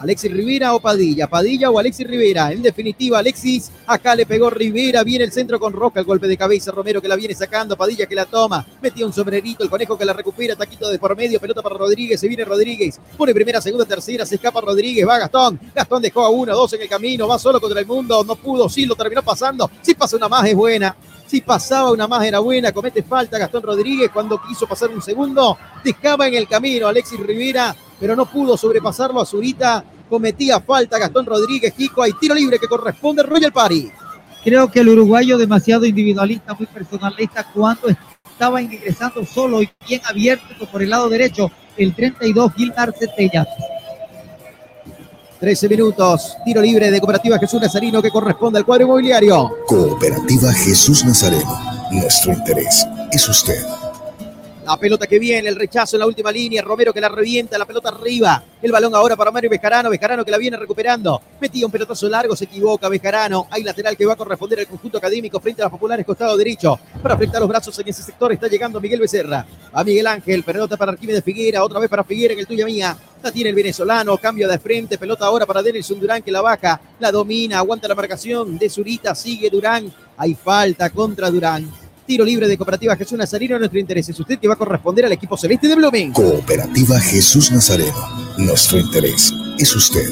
Alexis 0.00 0.32
Rivera 0.32 0.74
o 0.74 0.80
Padilla, 0.80 1.28
Padilla 1.28 1.70
o 1.70 1.78
Alexis 1.78 2.06
Rivera. 2.06 2.52
En 2.52 2.62
definitiva, 2.62 3.18
Alexis, 3.18 3.70
acá 3.86 4.14
le 4.14 4.26
pegó 4.26 4.50
Rivera, 4.50 5.02
viene 5.02 5.24
el 5.24 5.32
centro 5.32 5.58
con 5.58 5.72
Roca, 5.72 6.00
el 6.00 6.06
golpe 6.06 6.28
de 6.28 6.36
cabeza, 6.36 6.70
Romero 6.70 7.02
que 7.02 7.08
la 7.08 7.16
viene 7.16 7.34
sacando, 7.34 7.76
Padilla 7.76 8.06
que 8.06 8.14
la 8.14 8.26
toma, 8.26 8.66
metió 8.80 9.06
un 9.06 9.12
sombrerito, 9.12 9.64
el 9.64 9.70
conejo 9.70 9.98
que 9.98 10.04
la 10.04 10.12
recupera, 10.12 10.56
taquito 10.56 10.88
de 10.88 10.98
por 10.98 11.16
medio, 11.16 11.40
pelota 11.40 11.62
para 11.62 11.76
Rodríguez, 11.76 12.20
se 12.20 12.28
viene 12.28 12.44
Rodríguez, 12.44 13.00
pone 13.16 13.34
primera, 13.34 13.60
segunda, 13.60 13.84
tercera, 13.84 14.24
se 14.24 14.36
escapa 14.36 14.60
Rodríguez, 14.60 15.06
va 15.06 15.18
Gastón, 15.18 15.58
Gastón 15.74 16.02
dejó 16.02 16.24
a 16.24 16.30
uno, 16.30 16.54
dos 16.54 16.72
en 16.74 16.82
el 16.82 16.88
camino, 16.88 17.26
va 17.26 17.38
solo 17.38 17.60
contra 17.60 17.80
el 17.80 17.86
mundo, 17.86 18.24
no 18.24 18.36
pudo, 18.36 18.68
sí, 18.68 18.86
lo 18.86 18.94
terminó 18.94 19.22
pasando, 19.22 19.70
si 19.82 19.94
pasa 19.94 20.16
una 20.16 20.28
más 20.28 20.46
es 20.46 20.54
buena, 20.54 20.96
si 21.28 21.42
pasaba 21.42 21.92
una 21.92 22.08
más 22.08 22.24
era 22.24 22.38
buena, 22.38 22.72
comete 22.72 23.02
falta 23.02 23.38
Gastón 23.38 23.62
Rodríguez. 23.62 24.10
Cuando 24.10 24.40
quiso 24.40 24.66
pasar 24.66 24.88
un 24.88 25.02
segundo, 25.02 25.58
dejaba 25.84 26.26
en 26.26 26.34
el 26.34 26.48
camino 26.48 26.88
Alexis 26.88 27.20
Rivera, 27.20 27.76
pero 28.00 28.14
no 28.14 28.26
pudo 28.26 28.56
sobrepasarlo 28.56 29.20
a 29.20 29.26
Zurita, 29.26 29.84
cometía 30.08 30.60
falta 30.60 30.98
Gastón 30.98 31.26
Rodríguez, 31.26 31.74
Kiko, 31.74 32.02
hay 32.02 32.12
tiro 32.12 32.34
libre 32.34 32.58
que 32.58 32.66
corresponde 32.66 33.22
a 33.22 33.26
Royal 33.26 33.52
Party. 33.52 33.90
Creo 34.44 34.70
que 34.70 34.80
el 34.80 34.88
uruguayo 34.88 35.36
demasiado 35.36 35.84
individualista, 35.84 36.54
muy 36.54 36.66
personalista, 36.66 37.44
cuando 37.52 37.88
estaba 38.30 38.62
ingresando 38.62 39.24
solo 39.24 39.62
y 39.62 39.70
bien 39.86 40.00
abierto 40.08 40.66
por 40.70 40.82
el 40.82 40.90
lado 40.90 41.08
derecho, 41.08 41.50
el 41.76 41.94
32 41.94 42.54
Gilmar 42.54 42.94
Centella. 42.96 43.46
13 45.40 45.68
minutos, 45.68 46.36
tiro 46.44 46.60
libre 46.60 46.90
de 46.90 46.98
Cooperativa 46.98 47.38
Jesús 47.38 47.60
Nazarino 47.60 48.02
que 48.02 48.10
corresponde 48.10 48.58
al 48.58 48.64
cuadro 48.64 48.86
inmobiliario. 48.86 49.56
Cooperativa 49.66 50.52
Jesús 50.52 51.04
Nazareno. 51.04 51.58
Nuestro 51.92 52.32
interés 52.32 52.86
es 53.12 53.28
usted. 53.28 53.87
La 54.68 54.76
pelota 54.76 55.06
que 55.06 55.18
viene, 55.18 55.48
el 55.48 55.56
rechazo 55.56 55.96
en 55.96 56.00
la 56.00 56.06
última 56.06 56.30
línea, 56.30 56.60
Romero 56.60 56.92
que 56.92 57.00
la 57.00 57.08
revienta, 57.08 57.56
la 57.56 57.64
pelota 57.64 57.88
arriba. 57.88 58.44
El 58.60 58.70
balón 58.70 58.94
ahora 58.94 59.16
para 59.16 59.30
Mario 59.30 59.48
Bejarano, 59.48 59.88
Bejarano 59.88 60.26
que 60.26 60.30
la 60.30 60.36
viene 60.36 60.58
recuperando. 60.58 61.22
Metía 61.40 61.64
un 61.64 61.72
pelotazo 61.72 62.06
largo, 62.06 62.36
se 62.36 62.44
equivoca 62.44 62.86
Bejarano. 62.90 63.46
Hay 63.50 63.62
lateral 63.62 63.96
que 63.96 64.04
va 64.04 64.12
a 64.12 64.16
corresponder 64.16 64.58
al 64.58 64.66
conjunto 64.66 64.98
académico 64.98 65.40
frente 65.40 65.62
a 65.62 65.64
las 65.64 65.72
populares 65.72 66.04
costado 66.04 66.36
derecho. 66.36 66.78
Para 67.02 67.14
afectar 67.14 67.40
los 67.40 67.48
brazos 67.48 67.78
en 67.78 67.88
ese 67.88 68.02
sector 68.02 68.30
está 68.30 68.46
llegando 68.46 68.78
Miguel 68.78 69.00
Becerra. 69.00 69.46
A 69.72 69.82
Miguel 69.82 70.06
Ángel, 70.06 70.42
pelota 70.42 70.76
para 70.76 70.92
Arquímedes 70.92 71.24
Figuera, 71.24 71.64
otra 71.64 71.80
vez 71.80 71.88
para 71.88 72.04
Figuera 72.04 72.34
en 72.34 72.40
el 72.40 72.46
tuya 72.46 72.66
mía. 72.66 72.94
La 73.22 73.32
tiene 73.32 73.48
el 73.48 73.56
venezolano, 73.56 74.18
cambio 74.18 74.46
de 74.48 74.58
frente, 74.58 74.98
pelota 74.98 75.24
ahora 75.24 75.46
para 75.46 75.62
Denilson 75.62 75.98
Durán 75.98 76.22
que 76.22 76.30
la 76.30 76.42
baja, 76.42 76.78
la 77.00 77.10
domina, 77.10 77.56
aguanta 77.56 77.88
la 77.88 77.94
marcación 77.94 78.58
de 78.58 78.68
Zurita, 78.68 79.14
sigue 79.14 79.48
Durán. 79.48 79.90
Hay 80.18 80.34
falta 80.34 80.90
contra 80.90 81.30
Durán. 81.30 81.87
Tiro 82.08 82.24
libre 82.24 82.48
de 82.48 82.56
Cooperativa 82.56 82.96
Jesús 82.96 83.18
Nazareno. 83.18 83.58
Nuestro 83.58 83.78
interés 83.78 84.08
es 84.08 84.18
usted 84.18 84.38
que 84.38 84.48
va 84.48 84.54
a 84.54 84.56
corresponder 84.56 85.04
al 85.04 85.12
equipo 85.12 85.36
celeste 85.36 85.68
de 85.68 85.74
Blooming. 85.74 86.14
Cooperativa 86.14 86.98
Jesús 87.00 87.52
Nazareno. 87.52 87.92
Nuestro 88.38 88.78
interés 88.78 89.30
es 89.58 89.76
usted. 89.76 90.08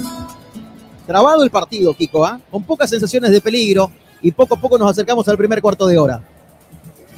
Trabado 1.06 1.42
el 1.42 1.48
partido, 1.48 1.94
Kiko, 1.94 2.26
¿ah? 2.26 2.38
con 2.50 2.64
pocas 2.64 2.90
sensaciones 2.90 3.30
de 3.30 3.40
peligro 3.40 3.90
y 4.20 4.30
poco 4.30 4.56
a 4.56 4.60
poco 4.60 4.76
nos 4.76 4.90
acercamos 4.90 5.26
al 5.26 5.38
primer 5.38 5.62
cuarto 5.62 5.86
de 5.86 5.96
hora. 5.96 6.22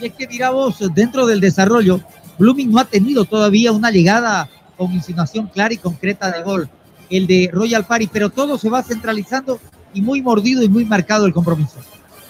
Y 0.00 0.06
es 0.06 0.12
que 0.12 0.28
miramos 0.28 0.78
dentro 0.94 1.26
del 1.26 1.40
desarrollo, 1.40 2.00
Blooming 2.38 2.70
no 2.70 2.78
ha 2.78 2.84
tenido 2.84 3.24
todavía 3.24 3.72
una 3.72 3.90
llegada 3.90 4.48
con 4.76 4.92
insinuación 4.92 5.48
clara 5.48 5.74
y 5.74 5.78
concreta 5.78 6.30
de 6.30 6.44
gol, 6.44 6.70
el 7.10 7.26
de 7.26 7.50
Royal 7.52 7.84
Party, 7.84 8.06
pero 8.12 8.30
todo 8.30 8.56
se 8.56 8.68
va 8.68 8.84
centralizando 8.84 9.58
y 9.92 10.02
muy 10.02 10.22
mordido 10.22 10.62
y 10.62 10.68
muy 10.68 10.84
marcado 10.84 11.26
el 11.26 11.32
compromiso. 11.32 11.80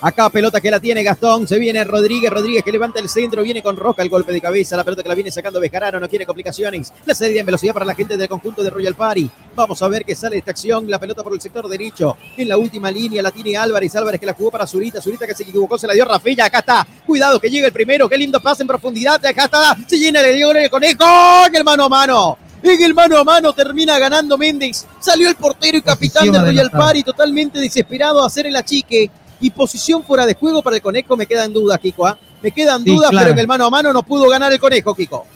Acá 0.01 0.31
pelota 0.31 0.61
que 0.61 0.71
la 0.71 0.79
tiene 0.79 1.03
Gastón, 1.03 1.49
se 1.49 1.59
viene 1.59 1.83
Rodríguez, 1.83 2.31
Rodríguez 2.31 2.63
que 2.63 2.71
levanta 2.71 3.01
el 3.01 3.09
centro, 3.09 3.43
viene 3.43 3.61
con 3.65 3.77
Roca 3.77 4.01
el 4.01 4.09
golpe 4.09 4.33
de 4.33 4.41
cabeza, 4.41 4.77
la 4.77 4.85
pelota 4.85 5.03
que 5.03 5.09
la 5.09 5.15
viene 5.17 5.33
sacando 5.33 5.59
Bejarano, 5.59 5.99
no 5.99 6.09
quiere 6.09 6.25
complicaciones, 6.25 6.93
la 7.05 7.17
serie 7.17 7.41
en 7.41 7.47
velocidad 7.47 7.75
para 7.75 7.85
la 7.85 7.97
gente 7.97 8.17
del 8.17 8.29
conjunto 8.29 8.63
de 8.63 8.71
Royal 8.71 8.95
Party. 8.95 9.29
Vamos 9.57 9.83
a 9.83 9.89
ver 9.89 10.05
que 10.05 10.15
sale 10.15 10.39
esta 10.39 10.53
acción, 10.53 10.89
la 10.89 11.01
pelota 11.01 11.25
por 11.25 11.33
el 11.33 11.41
sector 11.41 11.67
derecho, 11.67 12.17
en 12.37 12.49
la 12.49 12.57
última 12.57 12.93
línea 12.93 13.21
la 13.23 13.33
tiene 13.33 13.57
Álvarez, 13.57 13.97
Álvarez 13.97 14.21
que 14.21 14.27
la 14.27 14.35
jugó 14.35 14.53
para 14.53 14.69
Zurita, 14.69 15.03
Zurita 15.03 15.27
que 15.27 15.35
se 15.35 15.43
equivocó, 15.43 15.77
se 15.77 15.89
la 15.89 15.95
dio 15.95 16.05
Rafilla, 16.05 16.45
acá 16.45 16.61
está, 16.61 16.87
cuidado 17.05 17.41
que 17.41 17.51
llega 17.51 17.67
el 17.67 17.73
primero, 17.73 18.09
qué 18.09 18.17
lindo 18.17 18.39
pase 18.39 18.63
en 18.63 18.69
profundidad, 18.69 19.17
acá 19.27 19.47
está, 19.47 19.77
se 19.85 19.99
llena 19.99 20.21
el 20.21 20.37
dio 20.37 20.53
el 20.53 20.71
conejo, 20.71 21.05
en 21.49 21.57
el 21.57 21.65
mano 21.65 21.85
a 21.87 21.89
mano. 21.89 22.39
En 22.63 22.83
el 22.83 22.95
mano 22.95 23.19
a 23.19 23.25
mano 23.25 23.53
termina 23.53 23.99
ganando 23.99 24.37
Méndez. 24.37 24.85
Salió 25.01 25.29
el 25.29 25.37
portero 25.37 25.79
y 25.79 25.83
capitán 25.83 26.31
de 26.31 26.41
Royal 26.41 26.71
Party 26.71 27.05
totalmente 27.05 27.61
desesperado 27.61 28.23
a 28.23 28.27
hacer 28.27 28.47
el 28.47 28.57
achique 28.57 29.11
y 29.41 29.51
posición 29.51 30.03
fuera 30.03 30.27
de 30.27 30.35
juego 30.35 30.63
para 30.63 30.77
el 30.77 30.83
conejo 30.83 31.17
me 31.17 31.27
queda 31.27 31.45
en 31.45 31.53
duda, 31.53 31.79
Kiko. 31.79 32.07
¿ah? 32.07 32.19
Me 32.43 32.51
quedan 32.51 32.83
Sí, 32.83 32.95
dudas, 32.95 33.11
claro. 33.11 33.25
pero 33.27 33.33
en 33.35 33.39
el 33.41 33.47
mano 33.47 33.67
a 33.67 33.71
mano 33.71 33.93
no 33.93 34.03
pudo 34.03 34.29
ganar 34.29 34.53
el 34.53 34.59
conejo, 34.59 34.95
Kiko. 34.95 35.27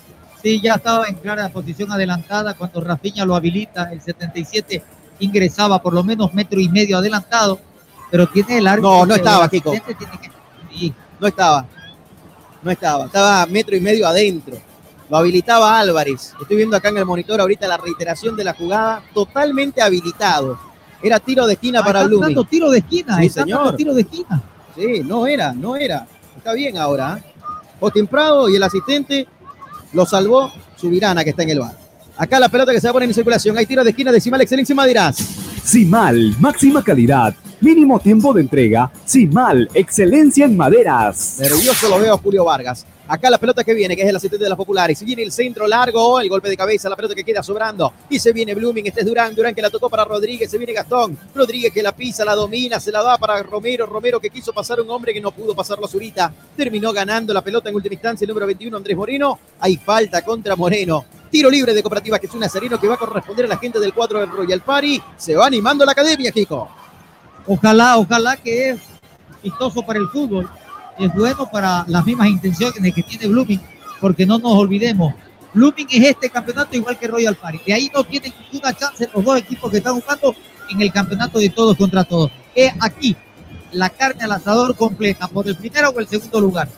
Sí, 0.42 0.60
ya 0.60 0.74
estaba 0.74 1.06
en 1.06 1.14
clara 1.16 1.48
posición 1.50 1.92
adelantada 1.92 2.54
cuando 2.54 2.80
Rafinha 2.80 3.24
lo 3.24 3.36
habilita. 3.36 3.92
El 3.92 4.00
77 4.00 4.82
ingresaba 5.20 5.80
por 5.80 5.92
lo 5.94 6.02
menos 6.02 6.34
metro 6.34 6.58
y 6.60 6.68
medio 6.68 6.98
adelantado, 6.98 7.60
pero 8.10 8.26
tiene 8.28 8.58
el 8.58 8.66
arco. 8.66 8.82
No, 8.82 9.06
no 9.06 9.14
estaba, 9.14 9.48
Kiko. 9.48 9.72
Sí. 10.70 10.92
No 11.20 11.28
estaba. 11.28 11.66
No 12.62 12.70
estaba. 12.70 13.04
Estaba 13.04 13.46
metro 13.46 13.76
y 13.76 13.80
medio 13.80 14.06
adentro. 14.06 14.56
Lo 15.08 15.16
habilitaba 15.18 15.78
Álvarez. 15.78 16.34
Estoy 16.40 16.56
viendo 16.56 16.76
acá 16.76 16.88
en 16.88 16.98
el 16.98 17.04
monitor 17.04 17.40
ahorita 17.40 17.68
la 17.68 17.76
reiteración 17.76 18.34
de 18.34 18.44
la 18.44 18.54
jugada. 18.54 19.02
Totalmente 19.14 19.80
habilitado. 19.82 20.58
Era 21.02 21.18
tiro 21.20 21.46
de 21.46 21.54
esquina 21.54 21.80
Ah, 21.80 21.84
para 21.84 21.98
están 22.00 22.08
Blooming. 22.10 22.28
dando 22.28 22.44
tiro 22.44 22.70
de 22.70 22.78
esquina, 22.78 23.18
Sí, 23.18 23.26
están 23.26 23.48
dando 23.48 23.64
señor. 23.64 23.76
tiro 23.76 23.94
de 23.94 24.00
esquina. 24.02 24.42
Sí, 24.76 25.00
no 25.04 25.26
era, 25.26 25.52
no 25.52 25.76
era. 25.76 26.06
Está 26.36 26.52
bien 26.54 26.78
ahora. 26.78 27.18
¿eh? 27.18 27.32
Austin 27.80 28.06
Prado 28.06 28.48
y 28.48 28.56
el 28.56 28.62
asistente 28.62 29.26
lo 29.92 30.06
salvó 30.06 30.50
Subirana, 30.76 31.24
que 31.24 31.30
está 31.30 31.42
en 31.42 31.50
el 31.50 31.60
bar. 31.60 31.76
Acá 32.16 32.38
la 32.38 32.48
pelota 32.48 32.72
que 32.72 32.80
se 32.80 32.86
va 32.86 32.90
a 32.90 32.92
poner 32.94 33.08
en 33.08 33.14
circulación. 33.14 33.56
Hay 33.58 33.66
tiro 33.66 33.82
de 33.82 33.90
esquina 33.90 34.12
decimal, 34.12 34.40
excelencia 34.40 34.74
Madirás. 34.74 35.16
Simal, 35.64 36.34
máxima 36.40 36.82
calidad, 36.82 37.34
mínimo 37.60 37.98
tiempo 38.00 38.32
de 38.32 38.40
entrega. 38.42 38.90
Simal, 39.04 39.68
excelencia 39.74 40.44
en 40.44 40.56
maderas. 40.56 41.36
Nervioso 41.40 41.88
lo 41.88 41.98
veo 41.98 42.14
a 42.14 42.18
Julio 42.18 42.44
Vargas. 42.44 42.84
Acá 43.08 43.28
la 43.30 43.38
pelota 43.38 43.64
que 43.64 43.74
viene, 43.74 43.96
que 43.96 44.02
es 44.02 44.08
el 44.08 44.16
asistente 44.16 44.44
de 44.44 44.48
las 44.48 44.56
populares. 44.56 45.00
Y 45.02 45.04
viene 45.04 45.22
el 45.22 45.32
centro 45.32 45.66
largo, 45.66 46.20
el 46.20 46.28
golpe 46.28 46.48
de 46.48 46.56
cabeza, 46.56 46.88
la 46.88 46.96
pelota 46.96 47.14
que 47.14 47.24
queda 47.24 47.42
sobrando. 47.42 47.92
Y 48.08 48.18
se 48.18 48.32
viene 48.32 48.54
Blooming, 48.54 48.86
este 48.86 49.00
es 49.00 49.06
Durán, 49.06 49.34
Durán 49.34 49.54
que 49.54 49.62
la 49.62 49.70
tocó 49.70 49.90
para 49.90 50.04
Rodríguez, 50.04 50.50
se 50.50 50.58
viene 50.58 50.72
Gastón. 50.72 51.18
Rodríguez 51.34 51.72
que 51.72 51.82
la 51.82 51.92
pisa, 51.92 52.24
la 52.24 52.34
domina, 52.34 52.78
se 52.78 52.92
la 52.92 53.02
da 53.02 53.18
para 53.18 53.42
Romero. 53.42 53.86
Romero 53.86 54.20
que 54.20 54.30
quiso 54.30 54.52
pasar 54.52 54.80
un 54.80 54.90
hombre 54.90 55.12
que 55.12 55.20
no 55.20 55.32
pudo 55.32 55.54
pasarlo 55.54 55.86
a 55.86 55.88
Zurita. 55.88 56.32
Terminó 56.56 56.92
ganando 56.92 57.34
la 57.34 57.42
pelota 57.42 57.68
en 57.68 57.74
última 57.74 57.94
instancia 57.94 58.24
el 58.24 58.28
número 58.28 58.46
21, 58.46 58.76
Andrés 58.76 58.96
Moreno. 58.96 59.38
Hay 59.60 59.76
falta 59.76 60.22
contra 60.22 60.56
Moreno. 60.56 61.04
Tiro 61.30 61.48
libre 61.50 61.72
de 61.72 61.82
Cooperativa 61.82 62.18
Jesús 62.18 62.38
Nazareno 62.38 62.78
que 62.78 62.86
va 62.86 62.94
a 62.94 62.98
corresponder 62.98 63.46
a 63.46 63.48
la 63.48 63.58
gente 63.58 63.80
del 63.80 63.94
cuadro 63.94 64.20
del 64.20 64.30
Royal 64.30 64.60
Party. 64.60 65.02
Se 65.16 65.34
va 65.34 65.46
animando 65.46 65.84
la 65.84 65.92
academia, 65.92 66.30
Kiko. 66.30 66.68
Ojalá, 67.46 67.96
ojalá 67.96 68.36
que 68.36 68.70
es 68.70 68.80
vistoso 69.42 69.82
para 69.82 69.98
el 69.98 70.08
fútbol, 70.08 70.48
es 70.98 71.14
bueno 71.14 71.48
para 71.50 71.84
las 71.88 72.04
mismas 72.04 72.28
intenciones 72.28 72.94
que 72.94 73.02
tiene 73.02 73.26
Blooming, 73.26 73.60
porque 74.00 74.26
no 74.26 74.38
nos 74.38 74.52
olvidemos, 74.52 75.14
Blooming 75.54 75.86
es 75.90 76.10
este 76.10 76.30
campeonato 76.30 76.76
igual 76.76 76.98
que 76.98 77.06
Royal 77.06 77.36
Party, 77.36 77.60
de 77.66 77.74
ahí 77.74 77.90
no 77.94 78.02
tienen 78.04 78.32
ninguna 78.50 78.72
chance 78.74 79.08
los 79.12 79.24
dos 79.24 79.38
equipos 79.38 79.70
que 79.70 79.78
están 79.78 80.00
jugando 80.00 80.34
en 80.70 80.80
el 80.80 80.92
campeonato 80.92 81.38
de 81.38 81.50
todos 81.50 81.76
contra 81.76 82.04
todos. 82.04 82.30
Es 82.54 82.72
aquí 82.80 83.16
la 83.72 83.90
carne 83.90 84.24
al 84.24 84.32
asador 84.32 84.76
completa, 84.76 85.28
por 85.28 85.46
el 85.46 85.56
primero 85.56 85.90
o 85.90 85.98
el 85.98 86.06
segundo 86.06 86.40
lugar. 86.40 86.68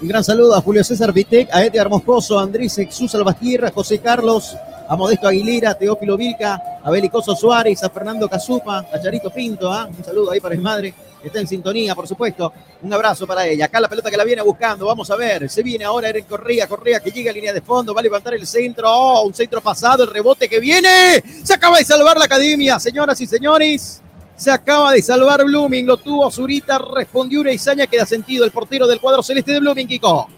Un 0.00 0.08
gran 0.08 0.24
saludo 0.24 0.56
a 0.56 0.60
Julio 0.60 0.82
César 0.82 1.12
Vitec, 1.12 1.48
a 1.52 1.64
Edgar 1.64 1.88
Moscoso, 1.88 2.38
a 2.38 2.42
Andrés 2.42 2.74
Jesús 2.74 3.14
Albastierra, 3.14 3.68
a 3.68 3.72
José 3.72 3.98
Carlos, 3.98 4.56
a 4.92 4.96
Modesto 4.96 5.26
Aguilera, 5.26 5.72
Teófilo 5.72 6.18
Vilca, 6.18 6.62
a 6.84 6.90
Belicoso 6.90 7.34
Suárez, 7.34 7.82
a 7.82 7.88
Fernando 7.88 8.28
Cazupa, 8.28 8.84
a 8.92 9.00
Charito 9.00 9.30
Pinto, 9.30 9.72
¿ah? 9.72 9.88
un 9.88 10.04
saludo 10.04 10.32
ahí 10.32 10.38
para 10.38 10.54
mi 10.54 10.60
madre, 10.60 10.92
que 11.22 11.28
está 11.28 11.40
en 11.40 11.46
sintonía, 11.46 11.94
por 11.94 12.06
supuesto. 12.06 12.52
Un 12.82 12.92
abrazo 12.92 13.26
para 13.26 13.46
ella. 13.46 13.64
Acá 13.64 13.80
la 13.80 13.88
pelota 13.88 14.10
que 14.10 14.18
la 14.18 14.24
viene 14.24 14.42
buscando, 14.42 14.84
vamos 14.84 15.10
a 15.10 15.16
ver. 15.16 15.48
Se 15.48 15.62
viene 15.62 15.86
ahora 15.86 16.10
Eren 16.10 16.26
Correa, 16.26 16.66
Correa 16.66 17.00
que 17.00 17.10
llega 17.10 17.30
a 17.30 17.32
línea 17.32 17.54
de 17.54 17.62
fondo, 17.62 17.94
va 17.94 18.00
a 18.00 18.02
levantar 18.02 18.34
el 18.34 18.46
centro, 18.46 18.86
oh, 18.86 19.26
un 19.26 19.32
centro 19.32 19.62
pasado, 19.62 20.04
el 20.04 20.10
rebote 20.10 20.46
que 20.46 20.60
viene. 20.60 21.24
Se 21.42 21.54
acaba 21.54 21.78
de 21.78 21.86
salvar 21.86 22.18
la 22.18 22.26
academia, 22.26 22.78
señoras 22.78 23.18
y 23.22 23.26
señores. 23.26 24.02
Se 24.36 24.50
acaba 24.50 24.92
de 24.92 25.00
salvar 25.00 25.42
Blooming, 25.42 25.86
lo 25.86 25.96
tuvo 25.96 26.30
Zurita, 26.30 26.78
respondió 26.94 27.40
una 27.40 27.52
Izaña 27.52 27.86
que 27.86 27.96
da 27.96 28.04
sentido 28.04 28.44
el 28.44 28.50
portero 28.50 28.86
del 28.86 29.00
cuadro 29.00 29.22
celeste 29.22 29.52
de 29.52 29.60
Blooming, 29.60 29.88
Kiko. 29.88 30.28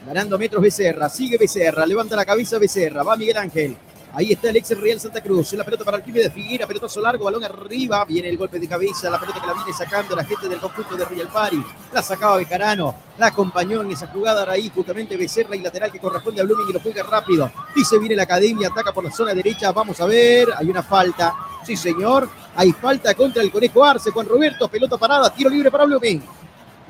ganando 0.03 0.39
metros 0.39 0.59
Becerra, 0.59 1.07
sigue 1.07 1.37
Becerra, 1.37 1.85
levanta 1.85 2.15
la 2.15 2.25
cabeza 2.25 2.57
Becerra, 2.57 3.03
va 3.03 3.15
Miguel 3.15 3.37
Ángel, 3.37 3.77
Ahí 4.13 4.33
está 4.33 4.49
el 4.49 4.57
ex 4.57 4.77
Real 4.77 4.99
Santa 4.99 5.21
Cruz. 5.21 5.53
La 5.53 5.63
pelota 5.63 5.85
para 5.85 5.97
el 5.97 6.13
de 6.13 6.29
Figuera. 6.29 6.67
Pelotazo 6.67 6.99
largo, 6.99 7.23
balón 7.23 7.43
arriba. 7.45 8.03
Viene 8.03 8.27
el 8.27 8.37
golpe 8.37 8.59
de 8.59 8.67
cabeza. 8.67 9.09
La 9.09 9.17
pelota 9.17 9.39
que 9.39 9.47
la 9.47 9.53
viene 9.53 9.71
sacando 9.71 10.15
la 10.15 10.25
gente 10.25 10.49
del 10.49 10.59
conjunto 10.59 10.97
de 10.97 11.05
Real 11.05 11.29
Pari. 11.29 11.63
La 11.93 12.01
sacaba 12.03 12.35
Bejarano. 12.35 12.93
La 13.17 13.27
acompañó 13.27 13.81
en 13.81 13.91
esa 13.91 14.07
jugada 14.07 14.49
ahí 14.51 14.69
justamente 14.73 15.15
Becerra 15.15 15.55
y 15.55 15.59
lateral 15.59 15.91
que 15.91 15.99
corresponde 15.99 16.41
a 16.41 16.43
Blooming 16.43 16.69
y 16.69 16.73
lo 16.73 16.81
juega 16.81 17.03
rápido. 17.03 17.49
Dice 17.73 17.97
viene 17.99 18.15
la 18.15 18.23
academia. 18.23 18.67
Ataca 18.67 18.91
por 18.91 19.05
la 19.05 19.11
zona 19.11 19.33
derecha. 19.33 19.71
Vamos 19.71 20.01
a 20.01 20.05
ver. 20.05 20.49
Hay 20.57 20.69
una 20.69 20.83
falta. 20.83 21.33
Sí, 21.65 21.75
señor. 21.75 22.29
Hay 22.55 22.71
falta 22.71 23.13
contra 23.13 23.41
el 23.41 23.51
Conejo 23.51 23.83
Arce. 23.83 24.11
Juan 24.11 24.27
Roberto. 24.27 24.67
Pelota 24.67 24.97
parada. 24.97 25.33
Tiro 25.33 25.49
libre 25.49 25.71
para 25.71 25.85
Blooming 25.85 26.21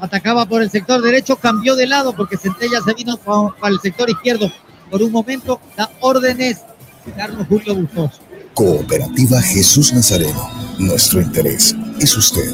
atacaba 0.01 0.47
por 0.47 0.61
el 0.63 0.69
sector 0.69 1.01
derecho, 1.01 1.35
cambió 1.37 1.75
de 1.75 1.87
lado 1.87 2.13
porque 2.13 2.35
Centella 2.35 2.81
se 2.83 2.93
vino 2.93 3.17
para 3.17 3.73
el 3.73 3.79
sector 3.79 4.09
izquierdo. 4.09 4.51
Por 4.89 5.01
un 5.01 5.11
momento 5.11 5.61
da 5.77 5.89
órdenes 6.01 6.61
Carlos 7.15 7.47
Julio 7.47 7.75
Bustos. 7.75 8.19
Cooperativa 8.53 9.41
Jesús 9.41 9.93
Nazareno. 9.93 10.49
Nuestro 10.79 11.21
interés 11.21 11.75
es 11.99 12.17
usted. 12.17 12.53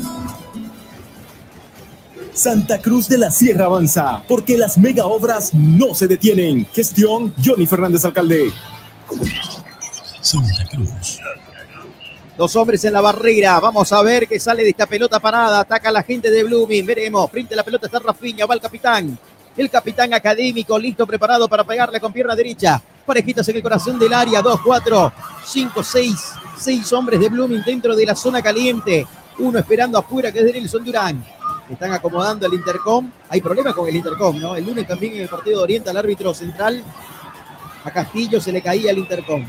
Santa 2.34 2.80
Cruz 2.80 3.08
de 3.08 3.18
la 3.18 3.32
Sierra 3.32 3.66
avanza, 3.66 4.22
porque 4.28 4.58
las 4.58 4.78
mega 4.78 5.08
obras 5.08 5.54
no 5.56 5.96
se 5.96 6.08
detienen. 6.08 6.68
Gestión 6.72 7.34
Johnny 7.44 7.66
Fernández 7.66 8.06
Alcalde. 8.06 8.52
Santa 10.22 10.66
Cruz. 10.70 11.20
Dos 12.38 12.56
hombres 12.56 12.86
en 12.86 12.94
la 12.94 13.02
barrera. 13.02 13.60
Vamos 13.60 13.92
a 13.92 14.00
ver 14.04 14.28
qué 14.28 14.40
sale 14.40 14.62
de 14.62 14.70
esta 14.70 14.86
pelota 14.86 15.20
parada. 15.20 15.62
Ataca 15.62 15.92
la 15.92 16.04
gente 16.04 16.30
de 16.30 16.44
Blooming. 16.44 16.86
Veremos. 16.86 17.32
Frente 17.32 17.56
a 17.56 17.58
la 17.58 17.64
pelota 17.64 17.88
está 17.88 17.98
Rafiña. 17.98 18.46
Va 18.46 18.54
el 18.54 18.62
capitán. 18.62 19.18
El 19.58 19.72
capitán 19.72 20.14
académico 20.14 20.78
listo, 20.78 21.08
preparado 21.08 21.50
para 21.50 21.64
pegarle 21.64 22.00
con 22.00 22.14
pierna 22.14 22.36
derecha. 22.36 22.80
Parejitas 23.08 23.50
en 23.50 23.56
el 23.56 23.64
corazón 23.64 23.98
del 23.98 24.14
área. 24.14 24.44
2, 24.44 24.62
4, 24.64 25.14
5, 25.46 25.84
6. 25.84 26.16
Seis 26.60 26.94
hombres 26.94 27.20
de 27.20 27.30
Blooming 27.30 27.64
dentro 27.64 27.96
de 27.96 28.06
la 28.06 28.16
zona 28.16 28.40
caliente. 28.44 29.08
Uno 29.40 29.58
esperando 29.58 29.98
afuera, 29.98 30.32
que 30.32 30.40
es 30.40 30.54
Nelson 30.54 30.86
Durán. 30.86 31.26
Están 31.68 31.92
acomodando 31.92 32.46
el 32.46 32.54
intercom. 32.54 33.12
Hay 33.30 33.42
problemas 33.42 33.74
con 33.74 33.88
el 33.90 33.96
intercom, 33.96 34.40
¿no? 34.40 34.56
El 34.56 34.64
lunes 34.64 34.88
también 34.88 35.16
en 35.16 35.22
el 35.22 35.28
partido 35.28 35.58
de 35.58 35.64
Oriente 35.64 35.90
al 35.90 35.98
árbitro 35.98 36.36
central. 36.36 36.84
A 37.84 37.90
Castillo 37.90 38.40
se 38.40 38.52
le 38.52 38.62
caía 38.62 38.92
el 38.92 39.00
intercom. 39.00 39.44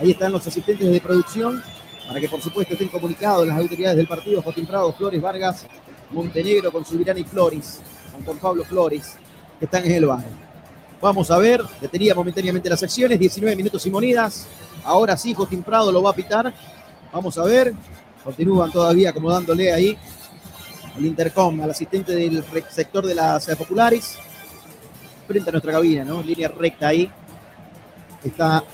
Ahí 0.00 0.12
están 0.12 0.32
los 0.32 0.46
asistentes 0.46 0.90
de 0.90 0.98
producción 0.98 1.62
para 2.08 2.18
que 2.18 2.28
por 2.28 2.40
supuesto 2.40 2.72
estén 2.72 2.88
comunicados 2.88 3.46
las 3.46 3.58
autoridades 3.58 3.98
del 3.98 4.08
partido. 4.08 4.40
Joaquín 4.40 4.66
Prado, 4.66 4.94
Flores, 4.94 5.20
Vargas, 5.20 5.66
Montenegro 6.10 6.72
con 6.72 6.86
Subirán 6.86 7.18
y 7.18 7.24
Flores, 7.24 7.80
con 8.24 8.38
Pablo 8.38 8.64
Flores, 8.64 9.16
que 9.58 9.66
están 9.66 9.84
en 9.84 9.92
el 9.92 10.06
bar. 10.06 10.24
Vamos 11.02 11.30
a 11.30 11.36
ver, 11.36 11.62
detenía 11.82 12.14
momentáneamente 12.14 12.70
las 12.70 12.82
acciones, 12.82 13.18
19 13.18 13.54
minutos 13.54 13.84
y 13.84 13.90
monedas. 13.90 14.46
Ahora 14.84 15.18
sí, 15.18 15.34
Joaquín 15.34 15.62
Prado 15.62 15.92
lo 15.92 16.02
va 16.02 16.10
a 16.10 16.14
pitar. 16.14 16.52
Vamos 17.12 17.36
a 17.36 17.44
ver, 17.44 17.74
continúan 18.24 18.72
todavía 18.72 19.10
acomodándole 19.10 19.70
ahí 19.70 19.98
al 20.96 21.04
intercom, 21.04 21.60
al 21.60 21.70
asistente 21.72 22.14
del 22.14 22.42
sector 22.70 23.04
de 23.04 23.14
las 23.14 23.46
populares, 23.54 24.18
frente 25.28 25.50
a 25.50 25.52
nuestra 25.52 25.72
cabina, 25.72 26.04
¿no? 26.04 26.22
Línea 26.22 26.48
recta 26.48 26.88
ahí. 26.88 27.10
Está 28.24 28.64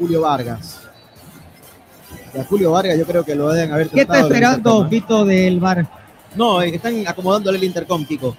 Julio 0.00 0.22
Vargas. 0.22 0.80
a 2.36 2.44
Julio 2.44 2.72
Vargas 2.72 2.98
yo 2.98 3.06
creo 3.06 3.24
que 3.24 3.36
lo 3.36 3.50
deben 3.50 3.72
haber 3.72 3.88
¿Qué 3.88 4.00
está 4.00 4.20
esperando 4.20 4.84
Vito 4.86 5.24
del 5.24 5.60
bar? 5.60 5.86
No, 6.34 6.62
están 6.62 7.06
acomodándole 7.06 7.58
el 7.58 7.64
intercom, 7.64 8.04
Kiko 8.04 8.36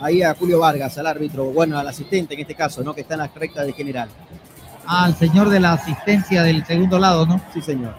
ahí 0.00 0.22
a 0.22 0.34
Julio 0.34 0.60
Vargas, 0.60 0.96
al 0.98 1.06
árbitro, 1.06 1.44
bueno, 1.46 1.78
al 1.78 1.88
asistente 1.88 2.34
en 2.34 2.40
este 2.40 2.54
caso, 2.54 2.82
¿no? 2.82 2.94
Que 2.94 3.02
está 3.02 3.14
en 3.14 3.20
la 3.20 3.30
recta 3.34 3.64
de 3.64 3.72
general. 3.72 4.08
Al 4.86 5.16
señor 5.16 5.48
de 5.48 5.60
la 5.60 5.72
asistencia 5.72 6.42
del 6.42 6.64
segundo 6.64 6.98
lado, 6.98 7.26
¿no? 7.26 7.40
Sí, 7.52 7.60
señor. 7.60 7.94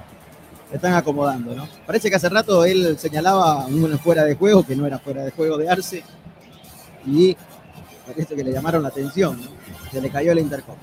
Están 0.72 0.94
acomodando, 0.94 1.56
¿no? 1.56 1.68
Parece 1.86 2.10
que 2.10 2.16
hace 2.16 2.30
rato 2.30 2.66
él 2.66 2.98
señalaba 3.00 3.66
un 3.68 3.98
fuera 4.00 4.24
de 4.24 4.36
juego, 4.36 4.66
que 4.66 4.76
no 4.76 4.86
era 4.86 5.00
fuera 5.00 5.24
de 5.24 5.32
juego 5.32 5.58
de 5.58 5.70
Arce, 5.70 6.04
y 7.06 7.36
parece 8.06 8.36
que 8.36 8.44
le 8.44 8.52
llamaron 8.52 8.84
la 8.84 8.90
atención, 8.90 9.42
¿no? 9.42 9.50
Se 9.92 10.02
le 10.02 10.10
cayó 10.10 10.32
el 10.32 10.40
intercom. 10.40 10.76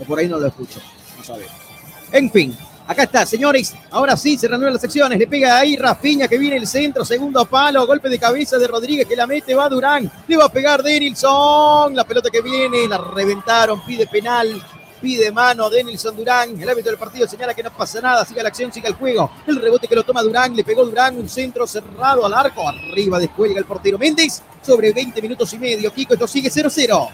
O 0.00 0.04
por 0.04 0.18
ahí 0.18 0.28
no 0.28 0.38
lo 0.38 0.46
escucho, 0.46 0.80
En 2.12 2.30
fin, 2.30 2.56
Acá 2.86 3.04
está, 3.04 3.24
señores. 3.24 3.74
Ahora 3.90 4.14
sí, 4.14 4.36
se 4.36 4.46
reanudan 4.46 4.74
las 4.74 4.82
secciones. 4.82 5.18
Le 5.18 5.26
pega 5.26 5.58
ahí 5.58 5.74
Rafiña 5.76 6.28
que 6.28 6.36
viene 6.36 6.56
el 6.56 6.66
centro. 6.66 7.02
Segundo 7.04 7.46
palo. 7.46 7.86
Golpe 7.86 8.10
de 8.10 8.18
cabeza 8.18 8.58
de 8.58 8.66
Rodríguez 8.66 9.06
que 9.06 9.16
la 9.16 9.26
mete. 9.26 9.54
Va 9.54 9.70
Durán. 9.70 10.10
Le 10.28 10.36
va 10.36 10.44
a 10.44 10.48
pegar 10.50 10.82
Denilson. 10.82 11.94
La 11.94 12.04
pelota 12.04 12.28
que 12.30 12.42
viene. 12.42 12.86
La 12.86 12.98
reventaron. 12.98 13.82
Pide 13.86 14.06
penal. 14.06 14.62
Pide 15.00 15.32
mano 15.32 15.70
Denilson 15.70 16.14
Durán. 16.14 16.60
El 16.60 16.68
árbitro 16.68 16.90
del 16.90 16.98
partido 16.98 17.26
señala 17.26 17.54
que 17.54 17.62
no 17.62 17.70
pasa 17.70 18.02
nada. 18.02 18.22
Sigue 18.26 18.42
la 18.42 18.48
acción, 18.48 18.70
sigue 18.70 18.88
el 18.88 18.94
juego. 18.94 19.30
El 19.46 19.56
rebote 19.62 19.88
que 19.88 19.94
lo 19.94 20.02
toma 20.02 20.22
Durán. 20.22 20.54
Le 20.54 20.62
pegó 20.62 20.84
Durán. 20.84 21.16
Un 21.16 21.28
centro 21.28 21.66
cerrado 21.66 22.26
al 22.26 22.34
arco. 22.34 22.68
Arriba 22.68 23.18
descuelga 23.18 23.58
el 23.58 23.64
portero 23.64 23.98
Méndez. 23.98 24.42
Sobre 24.60 24.92
20 24.92 25.22
minutos 25.22 25.50
y 25.54 25.58
medio. 25.58 25.90
Kiko, 25.90 26.12
esto 26.12 26.28
sigue 26.28 26.50
0-0. 26.50 27.08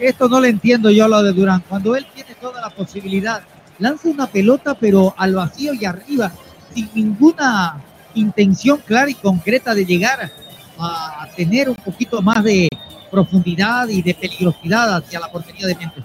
Esto 0.00 0.28
no 0.30 0.40
le 0.40 0.48
entiendo 0.48 0.90
yo 0.90 1.06
lo 1.06 1.22
de 1.22 1.32
Durán. 1.32 1.62
Cuando 1.68 1.94
él 1.94 2.06
tiene 2.14 2.34
toda 2.40 2.60
la 2.60 2.70
posibilidad 2.70 3.42
lanza 3.78 4.08
una 4.08 4.26
pelota 4.26 4.74
pero 4.74 5.14
al 5.16 5.34
vacío 5.34 5.74
y 5.74 5.84
arriba, 5.84 6.32
sin 6.74 6.88
ninguna 6.94 7.82
intención 8.14 8.78
clara 8.78 9.10
y 9.10 9.14
concreta 9.14 9.74
de 9.74 9.84
llegar 9.84 10.30
a 10.78 11.28
tener 11.36 11.68
un 11.68 11.76
poquito 11.76 12.22
más 12.22 12.42
de 12.42 12.68
profundidad 13.10 13.88
y 13.88 14.00
de 14.00 14.14
peligrosidad 14.14 14.96
hacia 14.96 15.20
la 15.20 15.30
portería 15.30 15.66
de 15.66 15.74
Mente. 15.74 16.02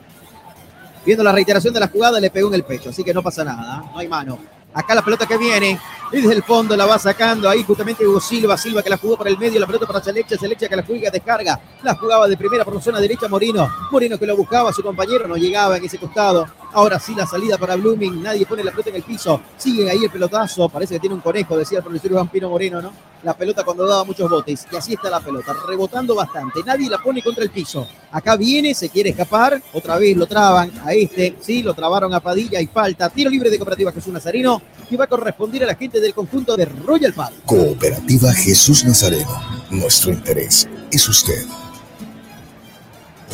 Viendo 1.06 1.24
la 1.24 1.32
reiteración 1.32 1.74
de 1.74 1.80
la 1.80 1.88
jugada, 1.88 2.20
le 2.20 2.30
pegó 2.30 2.50
en 2.50 2.56
el 2.56 2.64
pecho, 2.64 2.90
así 2.90 3.04
que 3.04 3.14
no 3.14 3.22
pasa 3.22 3.44
nada, 3.44 3.84
no 3.92 3.98
hay 3.98 4.08
mano. 4.08 4.40
Acá 4.76 4.94
la 4.94 5.02
pelota 5.02 5.26
que 5.26 5.38
viene, 5.38 5.80
desde 6.12 6.34
el 6.34 6.44
fondo 6.44 6.76
la 6.76 6.86
va 6.86 7.00
sacando 7.00 7.50
ahí 7.50 7.64
justamente 7.64 8.06
Hugo 8.06 8.20
Silva, 8.20 8.58
Silva 8.58 8.84
que 8.84 8.90
la 8.90 8.98
jugó 8.98 9.16
por 9.16 9.26
el 9.26 9.38
medio, 9.38 9.58
la 9.58 9.66
pelota 9.66 9.88
para 9.88 10.02
Chalecha, 10.02 10.38
Chalecha 10.38 10.68
que 10.68 10.76
la 10.76 10.84
juega, 10.84 11.10
descarga, 11.10 11.58
la 11.82 11.96
jugaba 11.96 12.28
de 12.28 12.36
primera 12.36 12.66
por 12.66 12.76
la 12.76 12.82
zona 12.82 13.00
derecha 13.00 13.30
Morino, 13.30 13.70
Morino 13.90 14.18
que 14.20 14.26
lo 14.26 14.36
buscaba, 14.36 14.74
su 14.74 14.84
compañero 14.84 15.30
no 15.30 15.38
llegaba 15.38 15.78
en 15.78 15.86
ese 15.86 15.98
costado, 15.98 16.46
ahora 16.76 17.00
sí 17.00 17.16
la 17.16 17.26
salida 17.26 17.58
para 17.58 17.76
Blooming, 17.78 18.22
nadie 18.22 18.46
pone 18.46 18.64
la 18.64 18.72
pelota 18.72 18.90
en 18.90 18.98
el 18.98 19.04
piso, 19.04 19.42
sigue 19.58 19.90
ahí 19.90 20.04
el 20.04 20.12
pelotazo, 20.12 20.68
parece 20.68 20.96
que 20.96 21.00
tiene 21.00 21.16
un 21.16 21.22
conejo, 21.22 21.58
decía 21.58 21.78
el 21.78 21.84
profesor 21.84 22.12
Vampino 22.12 22.50
Moreno, 22.50 22.82
¿no? 22.82 22.92
La 23.24 23.34
pelota 23.36 23.64
cuando 23.64 23.88
daba 23.88 24.04
muchos 24.04 24.30
botes, 24.30 24.68
y 24.70 24.76
así 24.76 24.94
está 24.94 25.10
la 25.10 25.22
pelota, 25.22 25.56
rebotando 25.68 26.14
bastante, 26.14 26.62
nadie 26.66 26.90
la 26.90 26.98
pone 26.98 27.24
contra 27.24 27.46
el 27.46 27.50
piso, 27.50 27.88
acá 28.12 28.36
viene, 28.36 28.76
se 28.76 28.90
quiere 28.90 29.12
escapar, 29.12 29.62
otra 29.74 29.98
vez 29.98 30.18
lo 30.18 30.28
traban 30.28 30.72
a 30.84 30.94
este, 30.94 31.38
sí, 31.40 31.64
lo 31.64 31.74
trabaron 31.74 32.14
a 32.14 32.20
Padilla 32.20 32.60
y 32.60 32.68
falta, 32.68 33.10
tiro 33.10 33.30
libre 33.30 33.50
de 33.50 33.58
Cooperativa 33.58 33.94
Jesús 33.94 34.12
Nazarino, 34.12 34.62
que 34.90 34.98
va 34.98 35.06
a 35.06 35.08
corresponder 35.08 35.64
a 35.64 35.68
la 35.68 35.76
gente 35.76 36.02
del 36.02 36.14
conjunto 36.14 36.58
de 36.58 36.66
Royal 36.66 37.14
Park. 37.14 37.36
Cooperativa 37.46 38.32
Jesús 38.34 38.84
Nazareno. 38.84 39.42
Nuestro 39.72 40.12
interés 40.12 40.68
es 40.92 41.08
usted. 41.10 41.65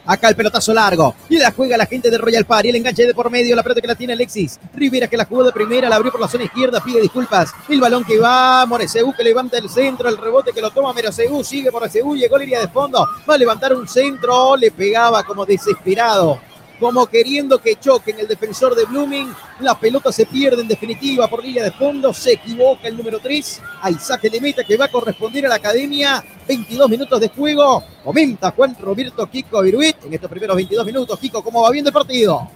Acá 0.06 0.28
el 0.28 0.36
pelotazo 0.36 0.72
largo. 0.72 1.12
Y 1.28 1.38
la 1.38 1.50
juega 1.50 1.76
la 1.76 1.86
gente 1.86 2.08
de 2.08 2.18
Royal 2.18 2.44
Party. 2.44 2.68
El 2.68 2.76
enganche 2.76 3.04
de 3.04 3.14
por 3.14 3.32
medio. 3.32 3.56
La 3.56 3.64
pelota 3.64 3.80
que 3.80 3.88
la 3.88 3.96
tiene 3.96 4.12
Alexis. 4.12 4.60
Rivera 4.74 5.08
que 5.08 5.16
la 5.16 5.24
jugó 5.24 5.42
de 5.42 5.50
primera. 5.50 5.88
La 5.88 5.96
abrió 5.96 6.12
por 6.12 6.20
la 6.20 6.28
zona 6.28 6.44
izquierda. 6.44 6.80
Pide 6.80 7.00
disculpas. 7.00 7.50
El 7.68 7.80
balón 7.80 8.04
que 8.04 8.16
va. 8.16 8.64
Moreseu 8.64 9.12
que 9.12 9.24
levanta 9.24 9.58
el 9.58 9.68
centro. 9.68 10.08
El 10.08 10.18
rebote 10.18 10.52
que 10.52 10.60
lo 10.60 10.70
toma 10.70 10.92
Mereseu. 10.92 11.42
Sigue 11.42 11.72
Moreseu. 11.72 12.14
Llegó 12.14 12.38
línea 12.38 12.60
de 12.60 12.68
fondo. 12.68 13.04
Va 13.28 13.34
a 13.34 13.38
levantar 13.38 13.74
un 13.74 13.88
centro. 13.88 14.56
Le 14.56 14.70
pegaba 14.70 15.24
como 15.24 15.44
desesperado. 15.44 16.38
Como 16.78 17.06
queriendo 17.06 17.58
que 17.58 17.76
choquen 17.76 18.20
el 18.20 18.28
defensor 18.28 18.74
de 18.74 18.84
Blooming. 18.84 19.34
La 19.60 19.78
pelota 19.78 20.12
se 20.12 20.26
pierde 20.26 20.62
en 20.62 20.68
definitiva 20.68 21.28
por 21.28 21.44
línea 21.44 21.64
de 21.64 21.72
fondo. 21.72 22.12
Se 22.12 22.34
equivoca 22.34 22.88
el 22.88 22.96
número 22.96 23.18
3. 23.18 23.60
Hay 23.82 23.94
saque 23.94 24.30
de 24.30 24.40
meta 24.40 24.64
que 24.64 24.76
va 24.76 24.86
a 24.86 24.90
corresponder 24.90 25.46
a 25.46 25.48
la 25.48 25.56
academia. 25.56 26.24
22 26.46 26.88
minutos 26.88 27.20
de 27.20 27.28
juego. 27.28 27.82
Comenta 28.04 28.52
Juan 28.52 28.76
Roberto 28.80 29.26
Kiko 29.26 29.62
Viruit 29.62 29.96
en 30.04 30.14
estos 30.14 30.30
primeros 30.30 30.56
22 30.56 30.86
minutos. 30.86 31.18
Kiko, 31.18 31.42
¿cómo 31.42 31.62
va 31.62 31.70
viendo 31.70 31.90
el 31.90 31.94
partido? 31.94 32.48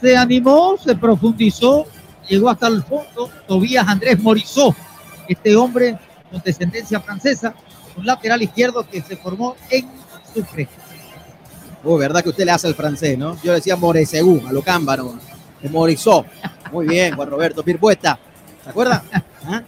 Se 0.00 0.16
animó, 0.16 0.76
se 0.82 0.94
profundizó, 0.94 1.86
llegó 2.28 2.50
hasta 2.50 2.68
el 2.68 2.82
fondo. 2.82 3.30
Tobías 3.46 3.86
Andrés 3.86 4.18
Morizó, 4.20 4.74
este 5.28 5.56
hombre 5.56 5.98
con 6.30 6.40
descendencia 6.42 7.00
francesa, 7.00 7.54
un 7.96 8.06
lateral 8.06 8.40
izquierdo 8.42 8.86
que 8.88 9.02
se 9.02 9.16
formó 9.16 9.56
en 9.68 9.88
Sucre. 10.32 10.68
Uy, 11.82 11.98
verdad 11.98 12.22
que 12.22 12.28
usted 12.28 12.44
le 12.44 12.52
hace 12.52 12.66
al 12.66 12.74
francés, 12.74 13.16
¿no? 13.16 13.40
Yo 13.42 13.52
decía 13.52 13.76
Moresegú, 13.76 14.42
a 14.46 14.52
lo 14.52 14.62
cámbaro. 14.62 15.14
De 15.62 15.68
Morizó. 15.68 16.24
Muy 16.72 16.86
bien, 16.86 17.14
Juan 17.14 17.28
Roberto. 17.28 17.62
Pirpuesta. 17.62 18.18
¿Se 18.64 18.70
acuerda? 18.70 19.02
¿Ah? 19.44 19.62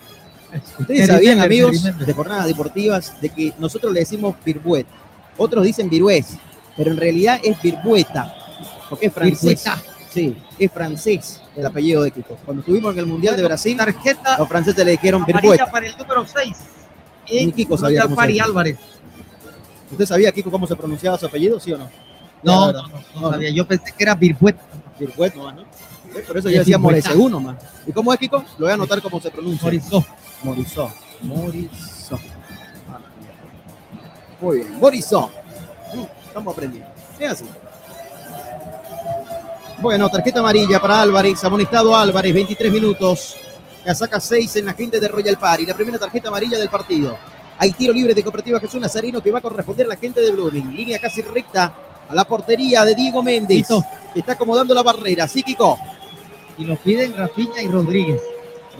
Ustedes 0.78 1.06
sabían, 1.06 1.40
amigos 1.40 1.82
de 1.82 2.12
jornadas 2.12 2.46
deportivas, 2.46 3.20
de 3.20 3.30
que 3.30 3.52
nosotros 3.58 3.92
le 3.92 4.00
decimos 4.00 4.36
Pirbuet. 4.44 4.86
Otros 5.38 5.64
dicen 5.64 5.88
Virués, 5.88 6.36
pero 6.76 6.90
en 6.90 6.98
realidad 6.98 7.40
es 7.42 7.60
Virbueta, 7.62 8.34
porque 8.90 9.06
es 9.06 9.12
francés. 9.12 9.64
Sí, 10.10 10.36
es 10.58 10.70
francés 10.70 11.40
el 11.56 11.64
apellido 11.64 12.02
de 12.02 12.10
Kiko. 12.10 12.36
Cuando 12.44 12.60
estuvimos 12.60 12.92
en 12.92 12.98
el 12.98 13.06
Mundial 13.06 13.34
de 13.34 13.42
Brasil, 13.44 13.76
Tarjeta 13.76 14.36
los 14.38 14.48
franceses 14.48 14.84
le 14.84 14.92
dijeron 14.92 15.24
Virbueta. 15.24 15.70
para 15.70 15.86
el 15.86 15.96
número 15.96 16.26
6. 16.26 16.56
Ni 17.30 17.52
Kiko 17.52 17.78
sabía. 17.78 18.02
Álvarez. 18.02 18.76
¿Usted 19.92 20.06
sabía, 20.06 20.32
Kiko, 20.32 20.50
cómo 20.50 20.66
se 20.66 20.74
pronunciaba 20.74 21.18
su 21.18 21.26
apellido, 21.26 21.60
sí 21.60 21.72
o 21.72 21.78
no? 21.78 21.90
No, 22.42 22.72
no, 22.72 22.82
no, 23.14 23.30
sabía. 23.30 23.50
Yo 23.50 23.66
pensé 23.66 23.92
que 23.96 24.02
era 24.02 24.14
Virbueta. 24.14 24.62
Virbuet 24.98 25.34
nomás, 25.34 25.56
¿no? 25.56 25.64
Por 26.26 26.38
eso 26.38 26.48
Es 26.48 26.54
yo 26.54 26.60
decía. 26.60 26.78
Moresegú 26.78 27.28
nomás. 27.28 27.56
¿Y 27.86 27.92
cómo 27.92 28.12
es, 28.12 28.18
Kiko? 28.18 28.38
Lo 28.58 28.64
voy 28.66 28.70
a 28.70 28.74
anotar 28.74 29.00
cómo 29.02 29.20
se 29.20 29.30
pronuncia. 29.30 29.64
Morizó. 29.64 30.04
Morizó. 30.42 30.92
Morizó. 31.22 32.18
Muy 34.40 34.56
bien. 34.58 34.78
Morizó. 34.78 35.30
Mm, 35.94 36.26
Estamos 36.26 36.52
aprendiendo. 36.52 36.90
Es 37.18 37.30
así. 37.30 37.44
Bueno, 39.80 40.08
tarjeta 40.08 40.40
amarilla 40.40 40.80
para 40.80 41.02
Álvarez, 41.02 41.42
amonestado 41.44 41.96
Álvarez, 41.96 42.32
23 42.32 42.72
minutos. 42.72 43.36
La 43.84 43.94
saca 43.94 44.20
6 44.20 44.56
en 44.56 44.66
la 44.66 44.74
gente 44.74 44.98
de 45.00 45.08
Royal 45.08 45.36
Party. 45.36 45.66
La 45.66 45.74
primera 45.74 45.98
tarjeta 45.98 46.28
amarilla 46.28 46.58
del 46.58 46.68
partido. 46.68 47.16
Hay 47.62 47.70
tiro 47.70 47.92
libre 47.92 48.12
de 48.12 48.24
Cooperativa 48.24 48.58
Jesús 48.58 48.80
Nazareno 48.80 49.22
que 49.22 49.30
va 49.30 49.38
a 49.38 49.40
corresponder 49.40 49.86
a 49.86 49.90
la 49.90 49.96
gente 49.96 50.20
de 50.20 50.32
Blooming. 50.32 50.74
Línea 50.74 50.98
casi 50.98 51.22
recta 51.22 51.72
a 52.08 52.12
la 52.12 52.24
portería 52.24 52.84
de 52.84 52.92
Diego 52.92 53.22
Méndez. 53.22 53.68
Está 54.16 54.32
acomodando 54.32 54.74
la 54.74 54.82
barrera. 54.82 55.28
Sí, 55.28 55.44
Kiko. 55.44 55.78
Y 56.58 56.64
lo 56.64 56.74
piden 56.74 57.16
Rafiña 57.16 57.62
y 57.62 57.68
Rodríguez. 57.68 58.20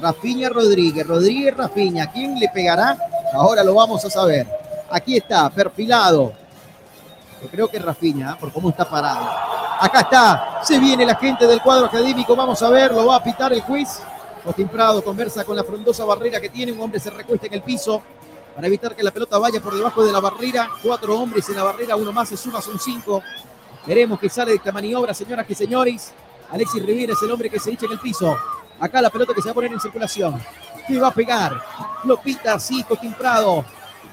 Rafiña 0.01 0.49
Rodríguez, 0.49 1.07
Rodríguez 1.07 1.57
Rafiña, 1.57 2.11
¿quién 2.11 2.37
le 2.41 2.49
pegará? 2.49 2.99
Ahora 3.35 3.63
lo 3.63 3.77
vamos 3.77 4.05
a 4.05 4.11
saber. 4.11 4.49
Aquí 4.91 5.17
está, 5.17 5.49
perfilado. 5.49 6.33
Yo 7.41 7.49
creo 7.53 7.69
que 7.69 7.77
es 7.77 7.85
Rafiña, 7.85 8.33
¿eh? 8.33 8.37
por 8.41 8.53
cómo 8.53 8.71
está 8.71 8.85
parado. 8.91 9.31
Acá 9.79 10.01
está, 10.01 10.61
se 10.65 10.81
viene 10.81 11.07
la 11.07 11.15
gente 11.15 11.47
del 11.47 11.63
cuadro 11.63 11.87
académico, 11.87 12.35
vamos 12.35 12.61
a 12.61 12.69
ver, 12.71 12.91
lo 12.91 13.07
va 13.07 13.15
a 13.15 13.23
pitar 13.23 13.53
el 13.53 13.61
juez. 13.61 14.03
Joaquín 14.43 14.67
Prado 14.67 15.05
conversa 15.05 15.45
con 15.45 15.55
la 15.55 15.63
frondosa 15.63 16.05
barrera 16.05 16.41
que 16.41 16.49
tiene, 16.49 16.73
un 16.73 16.81
hombre 16.81 16.99
se 16.99 17.11
recuesta 17.11 17.47
en 17.47 17.55
el 17.55 17.63
piso 17.63 18.03
para 18.55 18.67
evitar 18.67 18.95
que 18.95 19.03
la 19.03 19.11
pelota 19.11 19.39
vaya 19.39 19.61
por 19.61 19.75
debajo 19.75 20.05
de 20.05 20.13
la 20.13 20.21
barrera. 20.21 20.71
Cuatro 20.83 21.19
hombres 21.19 21.49
en 21.49 21.57
la 21.57 21.65
barrera, 21.65 21.97
uno 21.97 22.13
más 22.13 22.29
se 22.29 22.37
suma, 22.37 22.61
son 22.61 22.79
cinco. 22.79 23.23
Veremos 23.87 24.19
que 24.19 24.29
sale 24.29 24.53
de 24.53 24.57
esta 24.59 24.73
maniobra, 24.73 25.15
señoras 25.15 25.47
y 25.49 25.55
señores. 25.55 26.13
Alexis 26.51 26.85
Rivera 26.85 27.15
es 27.15 27.23
el 27.23 27.31
hombre 27.31 27.49
que 27.51 27.59
se 27.59 27.73
echa 27.73 27.87
en 27.87 27.93
el 27.93 27.99
piso. 27.99 28.37
Acá 28.79 29.01
la 29.01 29.11
pelota 29.11 29.33
que 29.35 29.41
se 29.41 29.49
va 29.49 29.53
a 29.53 29.55
poner 29.55 29.73
en 29.73 29.81
circulación. 29.81 30.41
¿Qué 30.87 30.99
va 30.99 31.09
a 31.09 31.15
pegar? 31.15 31.63
Lo 32.05 32.21
pita 32.21 32.55
así, 32.55 32.83
Joaquín 32.83 33.15
Prado. 33.15 33.65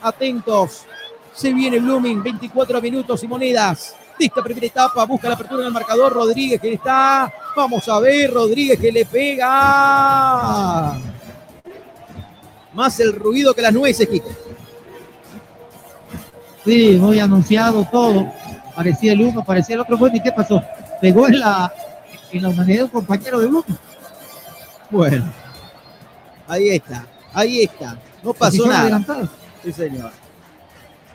Atentos. 0.01 0.85
Se 1.33 1.53
viene 1.53 1.79
Blooming, 1.79 2.23
24 2.23 2.81
minutos 2.81 3.23
y 3.23 3.27
monedas. 3.27 3.95
De 4.17 4.25
esta 4.25 4.43
primera 4.43 4.65
etapa, 4.67 5.05
busca 5.05 5.27
la 5.29 5.35
apertura 5.35 5.61
en 5.61 5.67
el 5.67 5.73
marcador. 5.73 6.13
Rodríguez 6.13 6.59
que 6.59 6.73
está. 6.73 7.31
Vamos 7.55 7.87
a 7.87 7.99
ver, 7.99 8.33
Rodríguez 8.33 8.79
que 8.79 8.91
le 8.91 9.05
pega. 9.05 10.97
Más 12.73 12.99
el 12.99 13.13
ruido 13.13 13.53
que 13.53 13.61
las 13.61 13.73
nueces, 13.73 14.07
Kiko. 14.07 14.29
Sí, 16.65 16.97
muy 16.99 17.19
anunciado 17.19 17.87
todo. 17.91 18.31
Parecía 18.75 19.13
el 19.13 19.21
uno, 19.21 19.43
parecía 19.43 19.75
el 19.75 19.81
otro. 19.81 19.97
Bueno, 19.97 20.15
¿y 20.17 20.21
qué 20.21 20.31
pasó? 20.31 20.61
Pegó 21.01 21.27
en 21.27 21.39
la, 21.39 21.73
en 22.31 22.43
la 22.43 22.49
humanidad 22.49 22.83
un 22.85 22.89
compañero 22.89 23.39
de 23.39 23.47
Blooming. 23.47 23.77
Bueno, 24.91 25.31
ahí 26.47 26.69
está, 26.69 27.05
ahí 27.33 27.61
está. 27.63 27.97
No 28.23 28.33
pasó 28.33 28.57
Posición 28.57 28.69
nada. 28.69 28.81
adelantada. 28.81 29.29
Sí, 29.63 29.71
señor. 29.73 30.11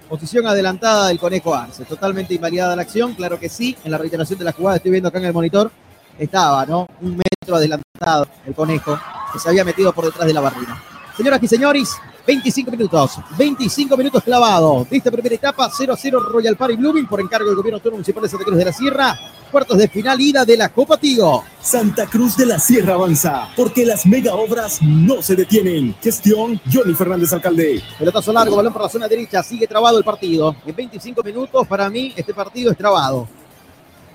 Posición 0.09 0.47
adelantada 0.47 1.09
del 1.09 1.19
Conejo 1.19 1.55
Arce. 1.55 1.85
Totalmente 1.85 2.35
invalidada 2.35 2.77
la 2.77 2.83
acción, 2.83 3.15
claro 3.15 3.39
que 3.39 3.49
sí. 3.49 3.77
En 3.85 3.91
la 3.91 3.99
reiteración 3.99 4.39
de 4.39 4.45
la 4.45 4.53
jugada, 4.53 4.77
estoy 4.77 4.91
viendo 4.91 5.09
acá 5.09 5.19
en 5.19 5.25
el 5.25 5.33
monitor, 5.33 5.71
estaba, 6.19 6.67
¿no? 6.67 6.87
Un 7.01 7.17
metro 7.17 7.57
adelantado 7.57 8.27
el 8.47 8.55
Conejo, 8.55 8.99
que 9.33 9.39
se 9.39 9.49
había 9.49 9.65
metido 9.65 9.93
por 9.93 10.05
detrás 10.05 10.27
de 10.27 10.35
la 10.35 10.41
barrera. 10.41 10.83
Señoras 11.17 11.41
y 11.45 11.47
señores, 11.47 11.91
25 12.27 12.73
minutos, 12.73 13.21
25 13.39 13.97
minutos 13.97 14.25
clavados 14.25 14.91
de 14.91 14.97
esta 14.97 15.13
primera 15.13 15.37
etapa, 15.37 15.71
0 15.73 15.93
a 15.93 15.97
0 15.97 16.21
Royal 16.21 16.57
Party 16.57 16.75
Blooming 16.75 17.07
por 17.07 17.21
encargo 17.21 17.47
del 17.47 17.55
gobierno 17.55 17.77
autónomo 17.77 17.99
municipal 17.99 18.25
de 18.25 18.29
Santa 18.29 18.45
Cruz 18.45 18.59
de 18.59 18.65
la 18.65 18.73
Sierra. 18.73 19.21
Cuartos 19.49 19.79
de 19.79 19.87
final, 19.87 20.21
ida 20.21 20.45
de 20.45 20.57
la 20.57 20.71
Copa 20.71 20.97
Tigo. 20.97 21.45
Santa 21.61 22.07
Cruz 22.07 22.37
de 22.37 22.47
la 22.47 22.59
Sierra 22.59 22.95
avanza, 22.95 23.49
porque 23.55 23.87
las 23.87 24.07
mega 24.07 24.35
obras 24.35 24.83
no 24.83 25.23
se 25.23 25.37
detienen. 25.37 25.95
Gestión 26.03 26.61
Johnny 26.73 26.95
Fernández 26.95 27.33
Alcalde. 27.33 27.81
Pelotazo 27.97 28.33
largo, 28.33 28.57
balón 28.57 28.73
por 28.73 28.83
la 28.83 28.89
zona 28.89 29.07
derecha, 29.07 29.41
sigue 29.45 29.69
trabado 29.69 29.99
el 29.99 30.05
partido. 30.05 30.57
En 30.67 30.75
25 30.75 31.23
minutos, 31.23 31.65
para 31.69 31.89
mí, 31.91 32.13
este 32.17 32.35
partido 32.35 32.73
es 32.73 32.77
trabado. 32.77 33.29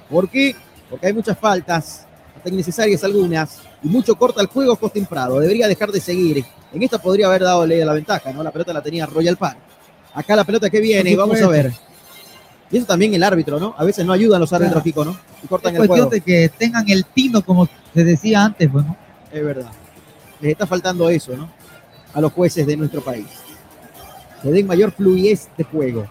¿Por 0.09 0.29
qué? 0.29 0.53
Porque 0.89 1.07
hay 1.07 1.13
muchas 1.13 1.39
faltas, 1.39 2.05
hasta 2.35 2.49
innecesarias 2.49 3.05
algunas, 3.05 3.59
y 3.81 3.87
mucho 3.87 4.15
corta 4.15 4.41
el 4.41 4.47
juego 4.47 4.75
Costin 4.75 5.05
Prado. 5.05 5.39
Debería 5.39 5.69
dejar 5.69 5.93
de 5.93 6.01
seguir. 6.01 6.43
En 6.73 6.83
esta 6.83 6.99
podría 6.99 7.27
haber 7.27 7.43
dado 7.43 7.65
la 7.65 7.93
ventaja, 7.93 8.31
¿no? 8.31 8.43
La 8.43 8.51
pelota 8.51 8.73
la 8.73 8.81
tenía 8.81 9.05
Royal 9.05 9.37
Park. 9.37 9.57
Acá 10.13 10.35
la 10.35 10.43
pelota 10.43 10.69
que 10.69 10.79
viene, 10.79 11.11
Por 11.11 11.19
vamos 11.19 11.41
a 11.41 11.47
ver. 11.47 11.73
Y 12.71 12.77
eso 12.77 12.85
también 12.85 13.13
el 13.13 13.23
árbitro, 13.23 13.59
¿no? 13.59 13.73
A 13.77 13.83
veces 13.83 14.05
no 14.05 14.13
ayudan 14.13 14.39
los 14.39 14.53
árbitros. 14.53 14.83
Kiko, 14.83 15.03
¿no? 15.05 15.17
Y 15.43 15.47
cortan 15.47 15.73
Es 15.75 15.81
el 15.81 15.87
cuestión 15.87 16.09
juego. 16.09 16.11
de 16.11 16.21
que 16.21 16.49
tengan 16.49 16.87
el 16.89 17.05
tino, 17.05 17.43
como 17.43 17.67
se 17.93 18.03
decía 18.03 18.45
antes, 18.45 18.71
bueno. 18.71 18.95
Es 19.31 19.43
verdad. 19.43 19.71
Les 20.39 20.51
está 20.51 20.67
faltando 20.67 21.09
eso, 21.09 21.35
¿no? 21.35 21.49
A 22.13 22.21
los 22.21 22.31
jueces 22.31 22.67
de 22.67 22.77
nuestro 22.77 23.01
país. 23.01 23.25
Que 24.43 24.51
den 24.51 24.67
mayor 24.67 24.91
fluidez 24.91 25.49
de 25.57 25.63
juego. 25.63 26.05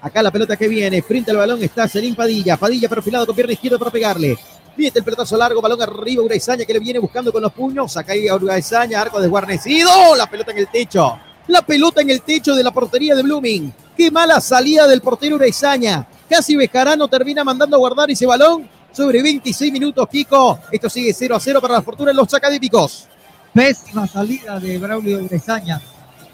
Acá 0.00 0.22
la 0.22 0.30
pelota 0.30 0.56
que 0.56 0.68
viene, 0.68 1.02
frente 1.02 1.30
al 1.30 1.38
balón 1.38 1.62
está 1.62 1.88
Selim 1.88 2.14
Padilla. 2.14 2.56
Padilla 2.56 2.88
perfilado 2.88 3.26
con 3.26 3.34
pierna 3.34 3.52
izquierda 3.52 3.78
para 3.78 3.90
pegarle. 3.90 4.38
Viene 4.76 4.92
el 4.96 5.04
pelotazo 5.04 5.36
largo, 5.36 5.60
balón 5.60 5.80
arriba, 5.82 6.22
Uraizaña 6.22 6.64
que 6.64 6.72
le 6.72 6.80
viene 6.80 6.98
buscando 6.98 7.32
con 7.32 7.42
los 7.42 7.52
puños. 7.52 7.96
Acá 7.96 8.12
hay 8.12 8.28
Uraizaña, 8.30 9.00
arco 9.00 9.20
desguarnecido. 9.20 10.14
La 10.16 10.26
pelota 10.26 10.50
en 10.50 10.58
el 10.58 10.68
techo. 10.68 11.18
La 11.46 11.62
pelota 11.62 12.00
en 12.00 12.10
el 12.10 12.22
techo 12.22 12.54
de 12.54 12.64
la 12.64 12.72
portería 12.72 13.14
de 13.14 13.22
Blooming. 13.22 13.72
Qué 13.96 14.10
mala 14.10 14.40
salida 14.40 14.86
del 14.88 15.00
portero 15.00 15.36
Uraizaña. 15.36 16.06
Casi 16.28 16.56
Bejarano 16.56 17.06
termina 17.06 17.44
mandando 17.44 17.76
a 17.76 17.78
guardar 17.78 18.10
ese 18.10 18.26
balón 18.26 18.68
sobre 18.92 19.22
26 19.22 19.72
minutos, 19.72 20.08
Kiko. 20.08 20.58
Esto 20.72 20.88
sigue 20.88 21.12
0 21.12 21.36
a 21.36 21.40
0 21.40 21.60
para 21.60 21.74
la 21.74 21.82
fortuna 21.82 22.10
de 22.10 22.16
los 22.16 22.32
académicos. 22.32 23.06
Pésima 23.52 24.06
salida 24.08 24.58
de 24.58 24.78
Braulio 24.78 25.22
Bresaña. 25.24 25.80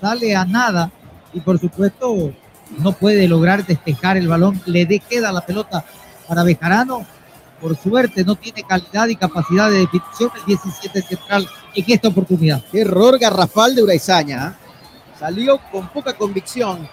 Sale 0.01 0.35
a 0.35 0.45
nada 0.47 0.91
y 1.35 1.41
por 1.41 1.59
supuesto 1.59 2.33
no 2.79 2.93
puede 2.93 3.29
lograr 3.29 3.67
despejar 3.67 4.17
el 4.17 4.29
balón. 4.29 4.61
Le 4.65 4.87
de 4.87 5.01
queda 5.01 5.33
la 5.33 5.45
pelota 5.45 5.85
para 6.27 6.45
Bejarano. 6.45 7.05
Por 7.61 7.77
suerte 7.77 8.25
no 8.25 8.37
tiene 8.37 8.63
calidad 8.63 9.09
y 9.09 9.17
capacidad 9.17 9.71
de 9.71 9.81
definición 9.81 10.31
el 10.35 10.45
17 10.47 11.03
central 11.03 11.47
en 11.75 11.85
esta 11.87 12.09
oportunidad. 12.09 12.65
Qué 12.73 12.81
error 12.81 13.19
garrafal 13.19 13.75
de 13.75 13.83
Uraizaña. 13.83 14.49
¿eh? 14.49 14.67
Salió 15.19 15.61
con 15.71 15.89
poca 15.89 16.15
convicción 16.15 16.89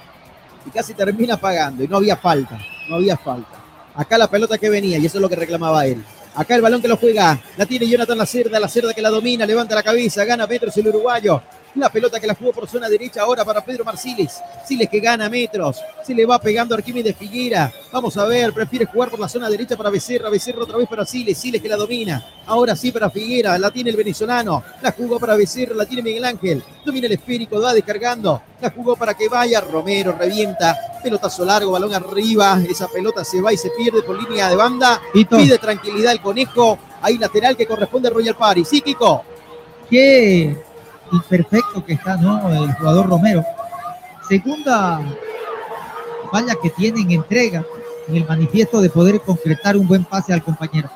y 0.66 0.70
casi 0.70 0.94
termina 0.94 1.38
pagando. 1.38 1.84
Y 1.84 1.88
no 1.88 1.98
había 1.98 2.18
falta, 2.18 2.60
no 2.90 2.96
había 2.96 3.16
falta. 3.16 3.58
Acá 3.96 4.18
la 4.18 4.30
pelota 4.30 4.58
que 4.58 4.70
venía 4.70 4.98
y 4.98 5.06
eso 5.06 5.18
es 5.18 5.22
lo 5.22 5.30
que 5.30 5.38
reclamaba 5.38 5.86
él. 5.86 6.04
Acá 6.36 6.56
el 6.56 6.62
balón 6.62 6.82
que 6.82 6.88
lo 6.88 6.98
juega, 6.98 7.42
la 7.56 7.66
tiene 7.66 7.88
Jonathan 7.88 8.18
Lacerda, 8.18 8.60
Lacerda 8.60 8.94
que 8.94 9.02
la 9.02 9.10
domina, 9.10 9.46
levanta 9.46 9.74
la 9.74 9.82
cabeza, 9.82 10.24
gana 10.24 10.46
Petros 10.46 10.76
el 10.78 10.90
uruguayo. 10.90 11.42
La 11.78 11.92
pelota 11.92 12.20
que 12.20 12.26
la 12.26 12.34
jugó 12.34 12.54
por 12.54 12.68
zona 12.68 12.90
derecha 12.90 13.22
ahora 13.22 13.46
para 13.46 13.64
Pedro 13.64 13.86
Marciles. 13.86 14.42
Siles 14.66 14.90
que 14.90 15.00
gana 15.00 15.30
metros. 15.30 15.80
Se 16.04 16.16
le 16.16 16.26
va 16.26 16.40
pegando 16.40 16.74
a 16.74 16.80
Arquímedes 16.80 17.16
Figuera. 17.16 17.72
Vamos 17.92 18.18
a 18.18 18.26
ver, 18.26 18.52
prefiere 18.52 18.86
jugar 18.86 19.12
por 19.12 19.20
la 19.20 19.30
zona 19.30 19.48
derecha 19.48 19.78
para 19.78 19.92
Becerra. 19.92 20.32
Becerra 20.32 20.64
otra 20.64 20.78
vez 20.78 20.90
para 20.90 21.06
Siles. 21.06 21.38
Siles 21.38 21.62
que 21.62 21.70
la 21.70 21.76
domina. 21.76 22.26
Ahora 22.48 22.76
sí 22.76 22.92
para 22.92 23.12
Figuera. 23.12 23.60
La 23.60 23.70
tiene 23.70 23.92
el 23.92 23.96
venezolano. 23.96 24.64
La 24.82 24.92
jugó 24.92 25.20
para 25.20 25.36
Becerra. 25.36 25.76
La 25.76 25.86
tiene 25.86 26.02
Miguel 26.02 26.26
Ángel. 26.26 26.64
Domina 26.84 27.06
el 27.06 27.14
esférico. 27.14 27.62
Va 27.62 27.76
descargando. 27.76 28.42
La 28.60 28.72
jugó 28.72 28.96
para 28.96 29.14
que 29.14 29.30
vaya. 29.30 29.62
Romero 29.62 30.14
revienta. 30.18 30.76
Pelotazo 31.04 31.46
largo. 31.46 31.74
Balón 31.74 31.94
arriba. 31.94 32.60
Esa 32.68 32.88
pelota 32.88 33.24
se 33.24 33.40
va 33.40 33.54
y 33.54 33.58
se 33.58 33.70
pierde 33.70 34.02
por 34.02 34.20
línea 34.20 34.50
de 34.50 34.56
banda. 34.56 35.00
Pide 35.14 35.60
tranquilidad 35.60 36.12
el 36.12 36.22
conejo. 36.22 36.80
Ahí 37.04 37.20
lateral 37.20 37.56
que 37.56 37.68
corresponde 37.68 38.08
a 38.08 38.12
Royal 38.12 38.36
Party. 38.36 38.66
Sí, 38.66 38.82
Kiko. 38.82 39.24
Qué 39.90 40.58
imperfecto 41.12 41.84
que 41.86 41.94
está, 41.94 42.18
¿no? 42.18 42.50
El 42.52 42.74
jugador 42.74 43.08
Romero. 43.08 43.44
Segunda 44.28 45.02
falla 46.32 46.56
que 46.62 46.70
tiene 46.72 47.02
en 47.02 47.12
entrega 47.12 47.66
en 48.08 48.16
el 48.16 48.26
manifiesto 48.26 48.82
de 48.82 48.90
poder 48.90 49.22
concretar 49.22 49.78
un 49.78 49.88
buen 49.88 50.06
pase 50.06 50.34
al 50.34 50.44
compañero. 50.44 50.90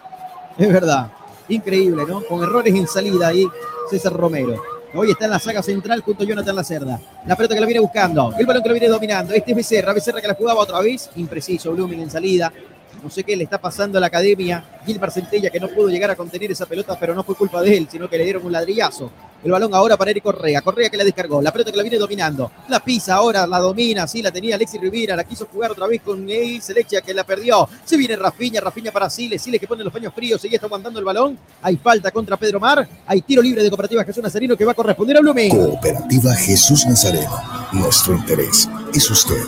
Es 0.57 0.71
verdad. 0.71 1.11
Increíble, 1.47 2.03
¿no? 2.07 2.21
Con 2.21 2.43
errores 2.43 2.73
en 2.73 2.87
salida 2.87 3.27
ahí, 3.27 3.47
César 3.89 4.13
Romero. 4.13 4.61
Hoy 4.93 5.11
está 5.11 5.25
en 5.25 5.31
la 5.31 5.39
saga 5.39 5.63
central 5.63 6.01
junto 6.01 6.23
a 6.23 6.27
Jonathan 6.27 6.55
Lacerda. 6.55 6.99
La 7.25 7.35
pelota 7.35 7.55
que 7.55 7.61
la 7.61 7.65
viene 7.65 7.79
buscando. 7.79 8.33
El 8.37 8.45
balón 8.45 8.61
que 8.61 8.69
lo 8.69 8.73
viene 8.73 8.89
dominando. 8.89 9.33
Este 9.33 9.51
es 9.51 9.57
Becerra. 9.57 9.93
Becerra 9.93 10.19
que 10.19 10.27
la 10.27 10.33
jugaba 10.33 10.59
otra 10.59 10.81
vez. 10.81 11.09
Impreciso. 11.15 11.71
Blooming 11.71 12.01
en 12.01 12.11
salida. 12.11 12.51
No 13.01 13.09
sé 13.09 13.23
qué 13.23 13.37
le 13.37 13.45
está 13.45 13.57
pasando 13.57 13.97
a 13.97 14.01
la 14.01 14.07
academia. 14.07 14.63
Gilbert 14.85 15.13
Centella 15.13 15.49
que 15.49 15.61
no 15.61 15.69
pudo 15.69 15.87
llegar 15.87 16.11
a 16.11 16.15
contener 16.15 16.51
esa 16.51 16.65
pelota, 16.65 16.97
pero 16.99 17.15
no 17.15 17.23
fue 17.23 17.35
culpa 17.35 17.61
de 17.61 17.77
él, 17.77 17.87
sino 17.89 18.09
que 18.09 18.17
le 18.17 18.25
dieron 18.25 18.45
un 18.45 18.51
ladrillazo. 18.51 19.09
El 19.43 19.51
balón 19.51 19.73
ahora 19.73 19.97
para 19.97 20.11
Eric 20.11 20.23
Correa. 20.23 20.61
Correa 20.61 20.89
que 20.89 20.97
la 20.97 21.03
descargó. 21.03 21.41
La 21.41 21.51
pelota 21.51 21.71
que 21.71 21.77
la 21.77 21.83
viene 21.83 21.97
dominando. 21.97 22.51
La 22.69 22.79
pisa 22.79 23.15
ahora, 23.15 23.47
la 23.47 23.59
domina. 23.59 24.07
Sí, 24.07 24.21
la 24.21 24.31
tenía 24.31 24.55
Alexis 24.55 24.79
Rivera. 24.79 25.15
La 25.15 25.23
quiso 25.23 25.47
jugar 25.51 25.71
otra 25.71 25.87
vez 25.87 26.01
con 26.01 26.25
Neil 26.25 26.61
Selechia 26.61 27.01
que 27.01 27.13
la 27.13 27.23
perdió. 27.23 27.67
Se 27.83 27.97
viene 27.97 28.15
Rafiña. 28.15 28.61
Rafiña 28.61 28.91
para 28.91 29.09
Siles. 29.09 29.41
Siles 29.41 29.59
que 29.59 29.67
pone 29.67 29.83
los 29.83 29.91
paños 29.91 30.13
fríos. 30.13 30.39
Sigue 30.41 30.55
está 30.55 30.67
aguantando 30.67 30.99
el 30.99 31.05
balón. 31.05 31.37
Hay 31.61 31.77
falta 31.77 32.11
contra 32.11 32.37
Pedro 32.37 32.59
Mar. 32.59 32.87
Hay 33.07 33.21
tiro 33.21 33.41
libre 33.41 33.63
de 33.63 33.69
Cooperativa 33.69 34.03
Jesús 34.03 34.23
Nazareno 34.23 34.55
que 34.55 34.65
va 34.65 34.73
a 34.73 34.75
corresponder 34.75 35.17
a 35.17 35.21
Blumen. 35.21 35.49
Cooperativa 35.49 36.33
Jesús 36.35 36.85
Nazareno. 36.85 37.41
Nuestro 37.73 38.13
interés 38.13 38.69
es 38.93 39.09
usted. 39.09 39.41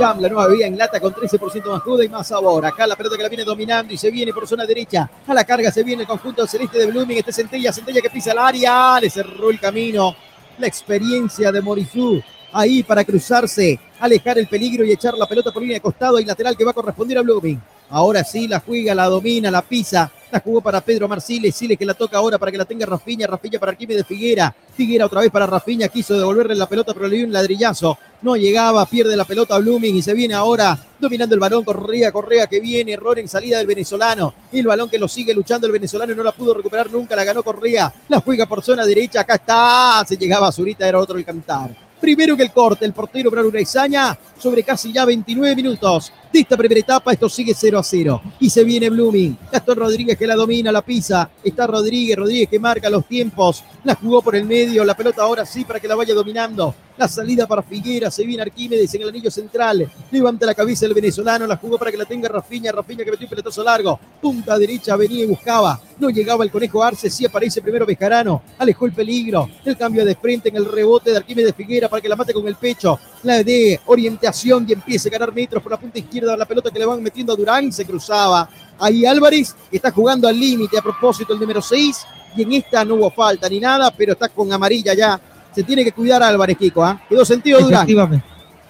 Jam, 0.00 0.18
la 0.18 0.28
nueva 0.30 0.48
vía 0.48 0.66
en 0.66 0.78
lata 0.78 0.98
con 0.98 1.12
13% 1.12 1.70
más 1.70 1.82
cruda 1.82 2.02
y 2.02 2.08
más 2.08 2.26
sabor. 2.26 2.64
Acá 2.64 2.86
la 2.86 2.96
pelota 2.96 3.18
que 3.18 3.22
la 3.22 3.28
viene 3.28 3.44
dominando 3.44 3.92
y 3.92 3.98
se 3.98 4.10
viene 4.10 4.32
por 4.32 4.48
zona 4.48 4.64
derecha. 4.64 5.10
A 5.26 5.34
la 5.34 5.44
carga 5.44 5.70
se 5.70 5.82
viene 5.82 6.02
el 6.02 6.08
conjunto 6.08 6.46
celeste 6.46 6.78
de 6.78 6.86
Blooming. 6.86 7.18
Este 7.18 7.34
Centella, 7.34 7.70
Centella 7.70 8.00
que 8.00 8.08
pisa 8.08 8.32
el 8.32 8.38
área. 8.38 8.98
Le 8.98 9.10
cerró 9.10 9.50
el 9.50 9.60
camino. 9.60 10.16
La 10.58 10.66
experiencia 10.66 11.52
de 11.52 11.60
Morizú. 11.60 12.22
Ahí 12.52 12.82
para 12.82 13.04
cruzarse, 13.04 13.78
alejar 14.00 14.38
el 14.38 14.48
peligro 14.48 14.84
y 14.86 14.92
echar 14.92 15.14
la 15.14 15.26
pelota 15.26 15.52
por 15.52 15.60
línea 15.60 15.76
de 15.76 15.82
costado 15.82 16.18
y 16.18 16.24
lateral 16.24 16.56
que 16.56 16.64
va 16.64 16.70
a 16.70 16.74
corresponder 16.74 17.18
a 17.18 17.22
Blooming. 17.22 17.60
Ahora 17.90 18.22
sí, 18.22 18.46
la 18.46 18.60
juega, 18.60 18.94
la 18.94 19.06
domina, 19.06 19.50
la 19.50 19.62
pisa. 19.62 20.10
La 20.30 20.38
jugó 20.38 20.60
para 20.60 20.80
Pedro 20.80 21.08
Marciles, 21.08 21.56
Siles 21.56 21.76
que 21.76 21.84
la 21.84 21.94
toca 21.94 22.16
ahora 22.16 22.38
para 22.38 22.52
que 22.52 22.58
la 22.58 22.64
tenga 22.64 22.86
Rafiña, 22.86 23.26
Rafiña 23.26 23.58
para 23.58 23.72
Arquímedes 23.72 24.06
Figuera. 24.06 24.54
Figuera 24.76 25.06
otra 25.06 25.22
vez 25.22 25.30
para 25.30 25.44
Rafiña, 25.44 25.88
quiso 25.88 26.16
devolverle 26.16 26.54
la 26.54 26.68
pelota, 26.68 26.94
pero 26.94 27.08
le 27.08 27.16
dio 27.16 27.26
un 27.26 27.32
ladrillazo. 27.32 27.98
No 28.22 28.36
llegaba, 28.36 28.86
pierde 28.86 29.16
la 29.16 29.24
pelota 29.24 29.58
Blooming 29.58 29.96
y 29.96 30.02
se 30.02 30.14
viene 30.14 30.34
ahora 30.34 30.78
dominando 31.00 31.34
el 31.34 31.40
balón. 31.40 31.64
Correa, 31.64 32.12
Correa 32.12 32.46
que 32.46 32.60
viene, 32.60 32.92
error 32.92 33.18
en 33.18 33.26
salida 33.26 33.58
del 33.58 33.66
venezolano. 33.66 34.32
Y 34.52 34.60
el 34.60 34.68
balón 34.68 34.88
que 34.88 34.98
lo 35.00 35.08
sigue 35.08 35.34
luchando 35.34 35.66
el 35.66 35.72
venezolano 35.72 36.12
y 36.12 36.16
no 36.16 36.22
la 36.22 36.30
pudo 36.30 36.54
recuperar 36.54 36.92
nunca, 36.92 37.16
la 37.16 37.24
ganó 37.24 37.42
Correa. 37.42 37.92
La 38.08 38.20
juega 38.20 38.46
por 38.46 38.62
zona 38.62 38.86
derecha, 38.86 39.22
acá 39.22 39.34
está. 39.34 40.04
Se 40.06 40.16
llegaba 40.16 40.52
Zurita, 40.52 40.86
era 40.86 41.00
otro 41.00 41.18
el 41.18 41.24
cantar. 41.24 41.74
Primero 42.00 42.36
que 42.36 42.44
el 42.44 42.52
corte, 42.52 42.84
el 42.84 42.92
portero 42.92 43.30
Bruno 43.30 43.48
Uraizaña 43.48 44.16
sobre 44.38 44.62
casi 44.62 44.92
ya 44.92 45.04
29 45.04 45.56
minutos 45.56 46.12
de 46.32 46.40
esta 46.40 46.56
primera 46.56 46.80
etapa. 46.80 47.12
Esto 47.12 47.28
sigue 47.28 47.54
0 47.54 47.78
a 47.78 47.82
0. 47.82 48.22
Y 48.40 48.50
se 48.50 48.64
viene 48.64 48.90
Blooming. 48.90 49.36
Gastón 49.50 49.78
Rodríguez 49.78 50.16
que 50.16 50.26
la 50.26 50.36
domina, 50.36 50.72
la 50.72 50.82
pisa. 50.82 51.30
Está 51.42 51.66
Rodríguez, 51.66 52.16
Rodríguez 52.16 52.48
que 52.48 52.58
marca 52.58 52.90
los 52.90 53.06
tiempos. 53.06 53.64
La 53.84 53.94
jugó 53.94 54.22
por 54.22 54.36
el 54.36 54.44
medio. 54.44 54.84
La 54.84 54.96
pelota 54.96 55.22
ahora 55.22 55.44
sí 55.44 55.64
para 55.64 55.80
que 55.80 55.88
la 55.88 55.94
vaya 55.94 56.14
dominando. 56.14 56.74
La 56.96 57.08
salida 57.08 57.46
para 57.46 57.62
Figuera. 57.62 58.10
Se 58.10 58.24
viene 58.24 58.42
Arquímedes 58.42 58.92
en 58.94 59.02
el 59.02 59.08
anillo 59.08 59.30
central. 59.30 59.90
Levanta 60.10 60.46
la 60.46 60.54
cabeza 60.54 60.86
el 60.86 60.94
venezolano. 60.94 61.46
La 61.46 61.56
jugó 61.56 61.78
para 61.78 61.90
que 61.90 61.96
la 61.96 62.04
tenga 62.04 62.28
Rafiña. 62.28 62.72
Rafiña 62.72 63.04
que 63.04 63.10
metió 63.10 63.26
un 63.26 63.30
pelotazo 63.30 63.64
largo. 63.64 63.98
Punta 64.20 64.58
derecha 64.58 64.96
venía 64.96 65.24
y 65.24 65.26
buscaba. 65.26 65.80
No 65.98 66.10
llegaba 66.10 66.44
el 66.44 66.50
conejo 66.50 66.82
Arce. 66.82 67.10
Sí 67.10 67.24
aparece 67.26 67.62
primero 67.62 67.86
Bejarano. 67.86 68.42
Alejó 68.58 68.86
el 68.86 68.92
peligro. 68.92 69.48
El 69.64 69.76
cambio 69.76 70.04
de 70.04 70.14
frente 70.14 70.50
en 70.50 70.56
el 70.56 70.66
rebote 70.66 71.10
de 71.10 71.18
Arquímedes 71.18 71.54
Figuera 71.54 71.88
para 71.88 72.00
que 72.00 72.08
la 72.08 72.16
mate 72.16 72.32
con 72.32 72.46
el 72.46 72.56
pecho. 72.56 72.98
La 73.22 73.42
de 73.42 73.78
orientación 73.86 74.64
y 74.68 74.72
empiece 74.72 75.08
a 75.08 75.12
ganar 75.12 75.32
metros 75.32 75.62
por 75.62 75.72
la 75.72 75.78
punta 75.78 75.98
izquierda. 75.98 76.36
La 76.36 76.46
pelota 76.46 76.70
que 76.70 76.78
le 76.78 76.86
van 76.86 77.02
metiendo 77.02 77.32
a 77.32 77.36
Durán. 77.36 77.72
Se 77.72 77.84
cruzaba. 77.84 78.48
Ahí 78.78 79.04
Álvarez 79.04 79.54
está 79.70 79.90
jugando 79.90 80.26
al 80.26 80.38
límite 80.38 80.78
a 80.78 80.82
propósito 80.82 81.34
el 81.34 81.40
número 81.40 81.60
6. 81.60 82.06
Y 82.36 82.42
en 82.42 82.52
esta 82.52 82.84
no 82.84 82.94
hubo 82.94 83.10
falta 83.10 83.48
ni 83.48 83.60
nada, 83.60 83.90
pero 83.90 84.12
está 84.12 84.28
con 84.28 84.52
amarilla 84.52 84.94
ya. 84.94 85.20
Se 85.54 85.62
tiene 85.62 85.84
que 85.84 85.92
cuidar 85.92 86.22
Álvarez, 86.22 86.56
Kiko. 86.56 86.82
¿ah? 86.82 87.00
Quedó 87.08 87.24
sentido 87.24 87.60
Durán. 87.60 87.86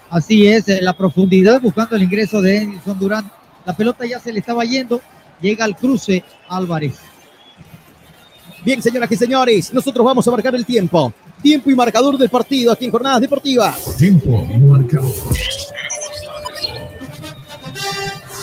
Así 0.09 0.49
es, 0.49 0.67
la 0.83 0.93
profundidad 0.93 1.61
buscando 1.61 1.95
el 1.95 2.03
ingreso 2.03 2.43
de 2.43 2.57
Edison 2.57 2.99
Durán. 2.99 3.31
La 3.65 3.77
pelota 3.77 4.05
ya 4.05 4.19
se 4.19 4.33
le 4.33 4.41
estaba 4.41 4.65
yendo. 4.65 5.01
Llega 5.41 5.65
al 5.65 5.77
cruce 5.77 6.25
Álvarez. 6.49 6.99
Bien, 8.65 8.83
señoras 8.83 9.11
y 9.11 9.17
señores, 9.17 9.73
nosotros 9.73 10.05
vamos 10.05 10.27
a 10.27 10.31
marcar 10.31 10.55
el 10.55 10.67
tiempo. 10.67 11.13
Tiempo 11.43 11.71
y 11.71 11.75
marcador 11.75 12.19
del 12.19 12.29
partido 12.29 12.73
aquí 12.73 12.85
en 12.85 12.91
Jornadas 12.91 13.21
Deportivas. 13.21 13.97
Tiempo 13.97 14.47
y 14.51 14.59
marcador. 14.59 15.13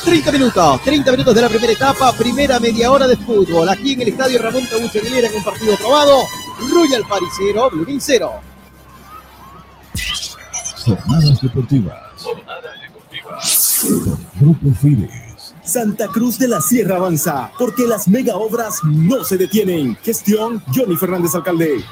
30 0.04 0.32
minutos, 0.32 0.82
30 0.84 1.12
minutos 1.12 1.36
de 1.36 1.42
la 1.42 1.50
primera 1.50 1.74
etapa, 1.74 2.14
primera 2.14 2.60
media 2.62 2.92
hora 2.92 3.08
de 3.08 3.18
fútbol. 3.18 3.68
Aquí 3.68 3.92
en 3.92 4.02
el 4.02 4.08
estadio 4.08 4.42
Ramón 4.42 4.66
Cabuche 4.66 5.00
Aguilera 5.00 5.28
en 5.28 5.36
un 5.36 5.44
partido 5.44 5.76
probado. 5.76 6.22
Royal 6.72 7.04
Paris 7.08 7.30
0, 7.38 7.70
Blue 7.74 7.98
0. 8.00 8.32
Jornadas 10.86 11.42
deportivas. 11.42 11.98
Jornadas 12.24 12.74
deportivas. 12.82 13.86
Grupo 14.40 14.74
Fides. 14.82 15.54
Santa 15.62 16.08
Cruz 16.08 16.40
de 16.40 16.48
la 16.48 16.62
Sierra 16.62 16.96
avanza, 16.96 17.52
porque 17.60 17.86
las 17.86 18.08
mega 18.08 18.38
obras 18.38 18.80
no 18.86 19.26
se 19.26 19.36
detienen. 19.36 19.98
Gestión 19.98 20.64
Johnny 20.74 20.96
Fernández 20.96 21.36
Alcalde. 21.36 21.84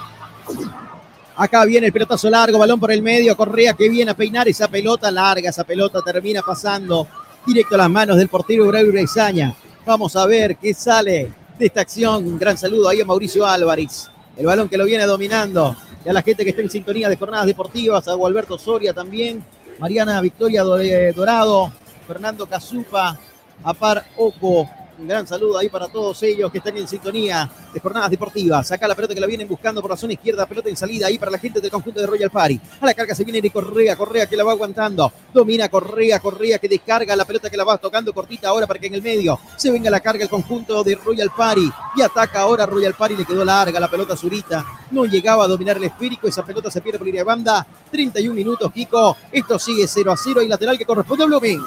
Acá 1.37 1.65
viene 1.65 1.87
el 1.87 1.93
pelotazo 1.93 2.29
largo, 2.29 2.57
balón 2.57 2.79
por 2.79 2.91
el 2.91 3.01
medio, 3.01 3.35
Correa 3.35 3.73
que 3.73 3.89
viene 3.89 4.11
a 4.11 4.13
peinar 4.13 4.47
esa 4.47 4.69
pelota 4.69 5.11
larga, 5.11 5.49
esa 5.49 5.65
pelota 5.65 6.01
termina 6.01 6.41
pasando 6.41 7.07
directo 7.45 7.75
a 7.75 7.79
las 7.79 7.89
manos 7.89 8.17
del 8.17 8.29
portero 8.29 8.67
Braulio 8.67 9.01
Izaña. 9.01 9.53
Vamos 9.85 10.15
a 10.15 10.25
ver 10.25 10.55
qué 10.55 10.73
sale 10.73 11.31
de 11.59 11.65
esta 11.65 11.81
acción. 11.81 12.25
Un 12.25 12.39
gran 12.39 12.57
saludo 12.57 12.87
ahí 12.87 13.01
a 13.01 13.05
Mauricio 13.05 13.45
Álvarez. 13.45 14.09
El 14.37 14.45
balón 14.45 14.69
que 14.69 14.77
lo 14.77 14.85
viene 14.85 15.05
dominando. 15.05 15.75
Y 16.05 16.09
a 16.09 16.13
la 16.13 16.21
gente 16.21 16.43
que 16.43 16.51
está 16.51 16.61
en 16.61 16.69
sintonía 16.69 17.09
de 17.09 17.17
jornadas 17.17 17.45
deportivas, 17.47 18.07
a 18.07 18.13
Gualberto 18.13 18.57
Soria 18.57 18.93
también, 18.93 19.43
Mariana 19.79 20.21
Victoria 20.21 20.63
Dorado, 20.63 21.71
Fernando 22.07 22.45
Cazupa, 22.47 23.19
Apar 23.63 24.05
Oco, 24.17 24.69
un 24.97 25.07
gran 25.07 25.27
saludo 25.27 25.57
ahí 25.57 25.69
para 25.69 25.87
todos 25.87 26.21
ellos 26.23 26.51
que 26.51 26.59
están 26.59 26.77
en 26.77 26.87
sintonía 26.87 27.49
de 27.73 27.79
jornadas 27.79 28.09
deportivas. 28.09 28.71
Acá 28.71 28.87
la 28.87 28.95
pelota 28.95 29.13
que 29.13 29.19
la 29.19 29.27
vienen 29.27 29.47
buscando 29.47 29.81
por 29.81 29.91
la 29.91 29.97
zona 29.97 30.13
izquierda, 30.13 30.45
pelota 30.45 30.69
en 30.69 30.77
salida 30.77 31.07
ahí 31.07 31.17
para 31.17 31.31
la 31.31 31.37
gente 31.37 31.59
del 31.59 31.71
conjunto 31.71 31.99
de 31.99 32.07
Royal 32.07 32.29
Party. 32.29 32.59
A 32.79 32.85
la 32.85 32.93
carga 32.93 33.13
se 33.13 33.23
viene 33.23 33.41
de 33.41 33.49
Correa, 33.49 33.95
Correa 33.95 34.27
que 34.27 34.37
la 34.37 34.43
va 34.43 34.53
aguantando. 34.53 35.11
Domina 35.33 35.67
Correa, 35.69 36.19
Correa 36.19 36.59
que 36.59 36.69
descarga 36.69 37.15
la 37.15 37.25
pelota 37.25 37.49
que 37.49 37.57
la 37.57 37.63
va 37.63 37.77
tocando 37.77 38.13
cortita 38.13 38.49
ahora 38.49 38.67
para 38.67 38.79
que 38.79 38.87
en 38.87 38.93
el 38.93 39.01
medio 39.01 39.39
se 39.57 39.71
venga 39.71 39.89
la 39.89 39.99
carga 39.99 40.23
el 40.23 40.29
conjunto 40.29 40.83
de 40.83 40.95
Royal 40.95 41.31
Party. 41.35 41.69
Y 41.97 42.01
ataca 42.01 42.41
ahora 42.41 42.65
Royal 42.65 42.93
Party, 42.93 43.15
le 43.17 43.25
quedó 43.25 43.43
larga 43.43 43.79
la 43.79 43.89
pelota 43.89 44.15
Zurita. 44.15 44.65
No 44.91 45.05
llegaba 45.05 45.43
a 45.43 45.47
dominar 45.47 45.77
el 45.77 45.83
esférico, 45.83 46.27
esa 46.27 46.45
pelota 46.45 46.71
se 46.71 46.81
pierde 46.81 46.99
por 46.99 47.07
línea 47.07 47.21
de 47.21 47.25
banda. 47.25 47.67
31 47.91 48.33
minutos, 48.33 48.71
Kiko. 48.71 49.17
Esto 49.31 49.59
sigue 49.59 49.87
0 49.87 50.11
a 50.11 50.17
0 50.17 50.41
y 50.41 50.47
lateral 50.47 50.77
que 50.77 50.85
corresponde 50.85 51.23
a 51.23 51.27
Blooming. 51.27 51.61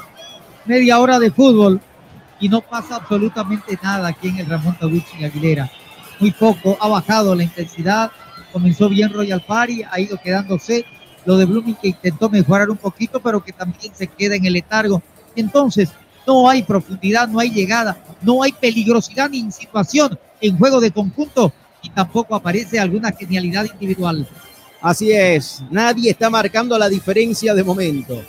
Media 0.65 0.99
hora 0.99 1.19
de 1.19 1.31
fútbol 1.31 1.81
y 2.41 2.49
no 2.49 2.61
pasa 2.61 2.97
absolutamente 2.97 3.79
nada 3.83 4.09
aquí 4.09 4.29
en 4.29 4.39
el 4.39 4.47
Ramón 4.47 4.77
Tabuchi 4.79 5.25
Aguilera. 5.25 5.71
Muy 6.21 6.31
poco, 6.33 6.77
ha 6.81 6.89
bajado 6.89 7.35
la 7.35 7.45
intensidad, 7.45 8.11
comenzó 8.53 8.89
bien 8.89 9.13
Royal 9.13 9.41
Party, 9.41 9.83
ha 9.91 10.01
ido 10.01 10.19
quedándose. 10.19 10.85
Lo 11.25 11.37
de 11.37 11.45
Blooming 11.45 11.75
que 11.75 11.89
intentó 11.89 12.31
mejorar 12.31 12.71
un 12.71 12.77
poquito, 12.77 13.21
pero 13.21 13.43
que 13.43 13.53
también 13.53 13.93
se 13.95 14.07
queda 14.07 14.37
en 14.37 14.47
el 14.47 14.55
letargo. 14.55 15.03
Entonces, 15.37 15.91
no 16.27 16.49
hay 16.49 16.63
profundidad, 16.63 17.29
no 17.29 17.39
hay 17.39 17.51
llegada, 17.51 17.99
no 18.23 18.43
hay 18.43 18.53
peligrosidad 18.53 19.29
ni 19.29 19.51
situación 19.51 20.19
en 20.41 20.57
juego 20.57 20.81
de 20.81 20.91
conjunto 20.91 21.53
y 21.83 21.91
tampoco 21.91 22.35
aparece 22.35 22.81
alguna 22.81 23.13
genialidad 23.13 23.67
individual. 23.67 24.27
Así 24.81 25.13
es, 25.13 25.63
nadie 25.71 26.11
está 26.11 26.31
marcando 26.31 26.79
la 26.79 26.89
diferencia 26.89 27.53
de 27.53 27.65
momento 27.65 28.23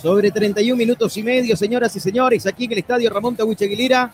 sobre 0.00 0.30
31 0.30 0.76
minutos 0.76 1.14
y 1.16 1.22
medio, 1.22 1.56
señoras 1.56 1.94
y 1.94 2.00
señores, 2.00 2.46
aquí 2.46 2.64
en 2.64 2.72
el 2.72 2.78
estadio 2.78 3.10
Ramón 3.10 3.36
Tahuiche 3.36 3.66
Aguilera. 3.66 4.12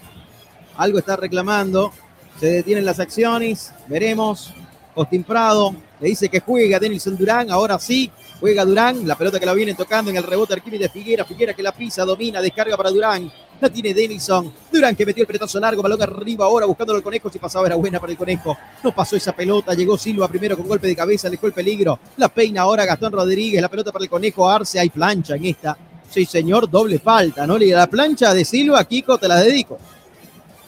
Algo 0.76 0.98
está 0.98 1.16
reclamando 1.16 1.92
Se 2.38 2.46
detienen 2.46 2.84
las 2.84 3.00
acciones. 3.00 3.72
Veremos. 3.86 4.52
Austin 4.94 5.24
Prado 5.24 5.74
le 6.00 6.08
dice 6.08 6.28
que 6.28 6.40
juega 6.40 6.78
Denilson 6.78 7.16
Durán. 7.16 7.50
Ahora 7.50 7.78
sí, 7.78 8.10
juega 8.40 8.64
Durán. 8.64 9.06
La 9.06 9.16
pelota 9.16 9.38
que 9.38 9.46
la 9.46 9.54
viene 9.54 9.74
tocando 9.74 10.10
en 10.10 10.16
el 10.16 10.22
rebote 10.22 10.54
Arquímedes 10.54 10.90
Figuera. 10.90 11.24
Figuera 11.24 11.54
que 11.54 11.62
la 11.62 11.72
pisa, 11.72 12.04
domina, 12.04 12.40
descarga 12.40 12.76
para 12.76 12.90
Durán. 12.90 13.30
La 13.60 13.70
tiene 13.70 13.94
Denison. 13.94 14.52
Durán 14.70 14.94
que 14.94 15.06
metió 15.06 15.22
el 15.22 15.26
peletazo 15.26 15.58
largo, 15.58 15.82
balón 15.82 16.02
arriba 16.02 16.44
ahora 16.44 16.66
buscándolo 16.66 16.98
el 16.98 17.02
conejo. 17.02 17.30
Si 17.30 17.38
pasaba 17.38 17.66
era 17.66 17.76
buena 17.76 17.98
para 17.98 18.12
el 18.12 18.18
conejo. 18.18 18.56
No 18.84 18.94
pasó 18.94 19.16
esa 19.16 19.32
pelota. 19.34 19.72
Llegó 19.74 19.96
Silva 19.96 20.28
primero 20.28 20.56
con 20.56 20.68
golpe 20.68 20.86
de 20.86 20.94
cabeza, 20.94 21.30
dejó 21.30 21.46
el 21.46 21.52
peligro. 21.54 21.98
La 22.18 22.28
peina 22.28 22.62
ahora 22.62 22.84
Gastón 22.84 23.12
Rodríguez. 23.12 23.62
La 23.62 23.68
pelota 23.68 23.92
para 23.92 24.04
el 24.04 24.10
conejo 24.10 24.48
Arce. 24.48 24.78
Hay 24.78 24.90
plancha 24.90 25.36
en 25.36 25.46
esta. 25.46 25.76
Sí, 26.10 26.24
señor, 26.26 26.70
doble 26.70 26.98
falta, 26.98 27.46
¿no? 27.46 27.56
La 27.58 27.86
plancha 27.86 28.32
de 28.34 28.44
Silva, 28.44 28.84
Kiko, 28.84 29.16
te 29.18 29.26
la 29.26 29.40
dedico. 29.40 29.78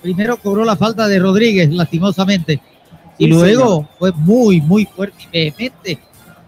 Primero 0.02 0.36
cobró 0.38 0.64
la 0.64 0.76
falta 0.76 1.06
de 1.06 1.18
Rodríguez, 1.18 1.70
lastimosamente. 1.70 2.60
Y 3.18 3.24
Sí, 3.24 3.30
luego 3.30 3.64
señor. 3.64 3.88
fue 3.98 4.12
muy, 4.12 4.60
muy 4.60 4.84
fuerte 4.86 5.24
y 5.24 5.26
vehemente 5.26 5.98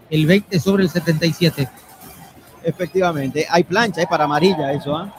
el 0.09 0.25
20 0.25 0.59
sobre 0.59 0.83
el 0.83 0.89
77. 0.89 1.67
Efectivamente, 2.63 3.45
hay 3.49 3.63
plancha, 3.63 4.01
es 4.01 4.07
para 4.07 4.25
amarilla 4.25 4.71
eso, 4.73 4.95
¿ah? 4.95 5.13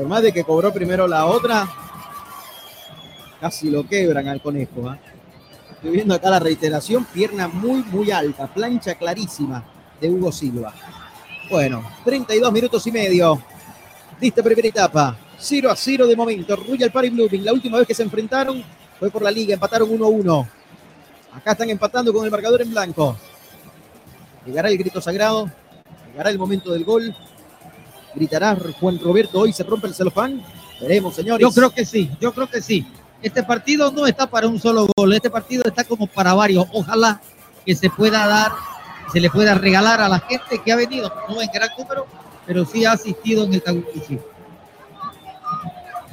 Por 0.00 0.08
más 0.08 0.22
de 0.22 0.32
que 0.32 0.44
cobró 0.44 0.72
primero 0.72 1.06
la 1.06 1.26
otra, 1.26 1.68
casi 3.38 3.68
lo 3.68 3.86
quebran 3.86 4.28
al 4.28 4.40
conejo, 4.40 4.88
¿ah? 4.88 4.98
Estoy 5.72 5.90
viendo 5.90 6.14
acá 6.14 6.30
la 6.30 6.38
reiteración, 6.38 7.04
pierna 7.04 7.48
muy, 7.48 7.82
muy 7.82 8.10
alta, 8.10 8.46
plancha 8.46 8.94
clarísima 8.94 9.62
de 10.00 10.08
Hugo 10.08 10.32
Silva. 10.32 10.72
Bueno, 11.50 11.84
32 12.02 12.50
minutos 12.50 12.86
y 12.86 12.92
medio. 12.92 13.42
Lista 14.18 14.42
primera 14.42 14.68
etapa. 14.68 15.18
0 15.38 15.70
a 15.70 15.76
0 15.76 16.06
de 16.06 16.16
momento. 16.16 16.56
Royal 16.56 16.90
Party 16.90 17.10
Blooming. 17.10 17.44
La 17.44 17.52
última 17.52 17.76
vez 17.76 17.86
que 17.86 17.94
se 17.94 18.02
enfrentaron 18.02 18.64
fue 18.98 19.10
por 19.10 19.20
la 19.20 19.30
liga. 19.30 19.52
Empataron 19.52 19.90
1 19.90 20.02
a 20.02 20.08
1. 20.08 20.48
Acá 21.34 21.52
están 21.52 21.68
empatando 21.68 22.10
con 22.10 22.24
el 22.24 22.30
marcador 22.30 22.62
en 22.62 22.70
blanco. 22.70 23.18
Llegará 24.46 24.70
el 24.70 24.78
grito 24.78 24.98
sagrado. 25.02 25.50
Llegará 26.10 26.30
el 26.30 26.38
momento 26.38 26.72
del 26.72 26.84
gol. 26.84 27.14
Gritará 28.14 28.56
Juan 28.80 28.98
Roberto. 28.98 29.40
Hoy 29.40 29.52
se 29.52 29.62
rompe 29.62 29.86
el 29.86 29.94
celofán. 29.94 30.42
Veremos, 30.80 31.14
señores. 31.14 31.40
Yo 31.40 31.52
creo 31.52 31.70
que 31.70 31.84
sí, 31.84 32.10
yo 32.20 32.32
creo 32.32 32.48
que 32.48 32.60
sí. 32.62 32.86
Este 33.22 33.42
partido 33.42 33.92
no 33.92 34.06
está 34.06 34.28
para 34.28 34.48
un 34.48 34.58
solo 34.58 34.88
gol, 34.96 35.12
este 35.12 35.28
partido 35.28 35.62
está 35.66 35.84
como 35.84 36.06
para 36.06 36.32
varios. 36.32 36.66
Ojalá 36.72 37.20
que 37.66 37.74
se 37.74 37.90
pueda 37.90 38.26
dar, 38.26 38.52
se 39.12 39.20
le 39.20 39.28
pueda 39.28 39.54
regalar 39.54 40.00
a 40.00 40.08
la 40.08 40.20
gente 40.20 40.60
que 40.64 40.72
ha 40.72 40.76
venido, 40.76 41.12
no 41.28 41.42
en 41.42 41.50
gran 41.52 41.68
número, 41.78 42.06
pero 42.46 42.64
sí 42.64 42.84
ha 42.84 42.92
asistido 42.92 43.44
en 43.44 43.54
el 43.54 43.62
Taguchi. 43.62 44.18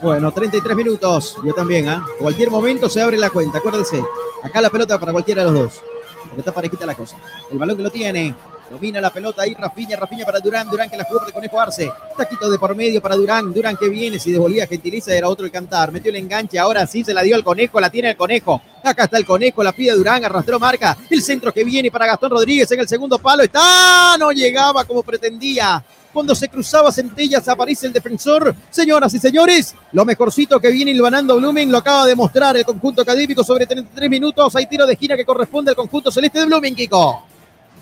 Bueno, 0.02 0.32
33 0.32 0.76
minutos. 0.76 1.38
Yo 1.44 1.54
también, 1.54 1.88
¿ah? 1.88 2.06
Cualquier 2.20 2.52
momento 2.52 2.90
se 2.90 3.02
abre 3.02 3.18
la 3.18 3.30
cuenta, 3.30 3.58
acuérdense. 3.60 4.04
Acá 4.44 4.62
la 4.62 4.70
pelota 4.70 5.00
para 5.00 5.12
cualquiera 5.12 5.44
de 5.44 5.52
los 5.52 5.60
dos. 5.60 5.82
Porque 6.24 6.42
está 6.42 6.52
parejita 6.52 6.86
la 6.86 6.94
cosa. 6.94 7.18
El 7.50 7.58
balón 7.58 7.78
que 7.78 7.84
lo 7.84 7.90
tiene. 7.90 8.36
Domina 8.70 9.00
la 9.00 9.12
pelota 9.12 9.44
ahí, 9.44 9.54
Rafiña, 9.54 9.96
Rafiña 9.96 10.26
para 10.26 10.40
Durán, 10.40 10.70
Durán 10.70 10.90
que 10.90 10.98
la 10.98 11.06
jugó 11.06 11.26
de 11.26 11.32
Conejo 11.32 11.60
Arce. 11.60 11.90
Taquito 12.18 12.50
de 12.50 12.60
por 12.60 12.76
medio 12.76 13.02
para 13.02 13.16
Durán, 13.16 13.54
Durán 13.54 13.78
que 13.78 13.88
viene, 13.88 14.20
si 14.20 14.32
devolvía 14.32 14.68
Gentiliza 14.68 15.16
era 15.16 15.30
otro 15.30 15.46
el 15.46 15.52
cantar. 15.52 15.92
Metió 15.92 16.10
el 16.10 16.18
enganche, 16.18 16.60
ahora 16.60 16.86
sí 16.86 17.04
se 17.04 17.14
la 17.14 17.22
dio 17.22 17.36
al 17.36 17.46
Conejo, 17.46 17.80
la 17.80 17.90
tiene 17.90 18.10
el 18.10 18.18
Conejo. 18.18 18.62
Acá 18.84 19.06
está 19.06 19.18
el 19.18 19.26
Conejo, 19.26 19.64
la 19.64 19.72
pide 19.72 19.94
Durán, 19.94 20.24
arrastró 20.26 20.60
marca. 20.60 20.98
El 21.10 21.22
centro 21.22 21.54
que 21.54 21.64
viene 21.64 21.90
para 21.90 22.08
Gastón 22.08 22.32
Rodríguez 22.32 22.70
en 22.72 22.82
el 22.82 22.88
segundo 22.88 23.18
palo. 23.20 23.44
Está, 23.44 24.18
no 24.20 24.32
llegaba 24.32 24.84
como 24.84 25.02
pretendía. 25.02 25.82
Cuando 26.12 26.36
se 26.36 26.50
cruzaba 26.50 26.92
Centellas 26.92 27.48
aparece 27.48 27.88
el 27.88 27.94
defensor. 27.94 28.54
Señoras 28.70 29.14
y 29.14 29.20
señores, 29.20 29.76
lo 29.94 30.04
mejorcito 30.04 30.60
que 30.60 30.72
viene 30.72 30.92
ilvanando 30.92 31.38
Blumen 31.38 31.72
lo 31.72 31.78
acaba 31.78 32.06
de 32.06 32.16
mostrar 32.16 32.58
el 32.58 32.66
conjunto 32.66 33.02
académico 33.02 33.44
sobre 33.44 33.66
33 33.66 34.10
minutos. 34.10 34.56
Hay 34.58 34.66
tiro 34.66 34.86
de 34.86 34.94
esquina 34.94 35.16
que 35.16 35.24
corresponde 35.24 35.72
al 35.72 35.76
conjunto 35.76 36.12
celeste 36.12 36.40
de 36.40 36.46
Blumen, 36.46 36.76
Kiko. 36.76 37.37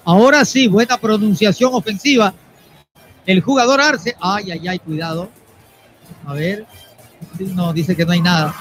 Ahora 0.06 0.46
sí, 0.46 0.68
buena 0.68 0.98
pronunciación 0.98 1.74
ofensiva. 1.74 2.34
El 3.26 3.42
jugador 3.42 3.82
Arce, 3.82 4.16
ay, 4.22 4.52
ay, 4.52 4.68
ay, 4.68 4.80
cuidado. 4.80 5.30
A 6.28 6.34
ver, 6.34 6.66
no, 7.40 7.74
dice 7.74 7.96
que 7.96 8.06
no 8.06 8.12
hay 8.12 8.22
nada. 8.22 8.54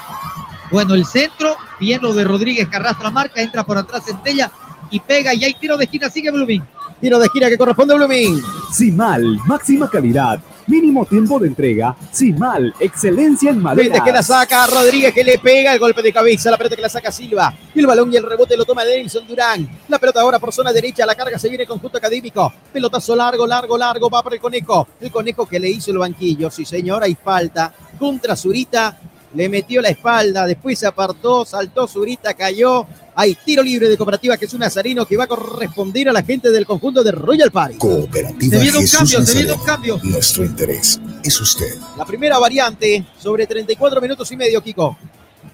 Bueno, 0.71 0.95
el 0.95 1.05
centro, 1.05 1.55
bien 1.79 2.01
lo 2.01 2.13
de 2.13 2.23
Rodríguez 2.23 2.67
que 2.67 2.75
arrastra 2.75 3.11
marca, 3.11 3.41
entra 3.41 3.63
por 3.63 3.77
atrás 3.77 4.03
Centella 4.05 4.51
y 4.89 4.99
pega 4.99 5.33
y 5.35 5.43
hay 5.43 5.53
tiro 5.53 5.77
de 5.77 5.85
esquina, 5.85 6.09
sigue 6.09 6.31
Blooming. 6.31 6.63
Tiro 6.99 7.19
de 7.19 7.25
esquina 7.25 7.47
que 7.47 7.57
corresponde 7.57 7.93
a 7.93 7.97
Blooming. 7.97 8.41
Simal, 8.71 9.37
máxima 9.45 9.87
calidad, 9.87 10.41
mínimo 10.67 11.05
tiempo 11.05 11.39
de 11.39 11.47
entrega. 11.47 11.95
Simal, 12.11 12.73
excelencia 12.79 13.51
en 13.51 13.61
madera. 13.61 13.83
Méndez 13.83 14.01
que 14.03 14.11
la 14.11 14.23
saca, 14.23 14.67
Rodríguez 14.67 15.13
que 15.13 15.23
le 15.23 15.37
pega 15.39 15.73
el 15.73 15.79
golpe 15.79 16.01
de 16.01 16.11
cabeza, 16.11 16.51
la 16.51 16.57
pelota 16.57 16.75
que 16.75 16.81
la 16.81 16.89
saca 16.89 17.11
Silva. 17.11 17.53
Y 17.73 17.79
el 17.79 17.87
balón 17.87 18.11
y 18.11 18.17
el 18.17 18.23
rebote 18.23 18.57
lo 18.57 18.65
toma 18.65 18.83
Denison 18.83 19.25
Durán. 19.27 19.67
La 19.87 19.99
pelota 19.99 20.21
ahora 20.21 20.39
por 20.39 20.53
zona 20.53 20.71
derecha, 20.71 21.05
la 21.05 21.15
carga 21.15 21.37
se 21.37 21.49
viene 21.49 21.65
conjunto 21.65 21.97
académico. 21.97 22.53
Pelotazo 22.71 23.15
largo, 23.15 23.45
largo, 23.45 23.77
largo, 23.77 24.09
va 24.09 24.23
para 24.23 24.35
el 24.35 24.41
conejo. 24.41 24.87
El 24.99 25.11
conejo 25.11 25.45
que 25.45 25.59
le 25.59 25.69
hizo 25.69 25.91
el 25.91 25.97
banquillo. 25.97 26.49
Sí, 26.49 26.65
señor, 26.65 27.03
hay 27.03 27.15
falta. 27.15 27.73
Contra 27.97 28.35
Zurita, 28.35 28.97
le 29.35 29.49
metió 29.49 29.81
la 29.81 29.89
espalda, 29.89 30.47
después 30.47 30.79
se 30.79 30.87
apartó, 30.87 31.45
saltó 31.45 31.87
Zurita, 31.87 32.33
cayó. 32.33 32.87
Hay 33.13 33.35
tiro 33.35 33.61
libre 33.61 33.89
de 33.89 33.97
Cooperativa 33.97 34.37
Jesús 34.37 34.59
Nazareno 34.59 35.05
que 35.05 35.17
va 35.17 35.25
a 35.25 35.27
corresponder 35.27 36.09
a 36.09 36.13
la 36.13 36.23
gente 36.23 36.49
del 36.51 36.65
conjunto 36.65 37.03
de 37.03 37.11
Royal 37.11 37.51
Party. 37.51 37.77
Cooperativa 37.77 38.57
Se 38.57 38.63
viene 38.63 38.77
un 38.77 38.87
cambio, 38.87 39.25
se 39.25 39.37
viene 39.37 39.53
un 39.53 39.63
cambio. 39.63 39.99
Nuestro 40.03 40.45
interés 40.45 40.99
es 41.23 41.39
usted. 41.39 41.77
La 41.97 42.05
primera 42.05 42.39
variante 42.39 43.05
sobre 43.17 43.45
34 43.45 44.01
minutos 44.01 44.31
y 44.31 44.37
medio, 44.37 44.61
Kiko. 44.61 44.97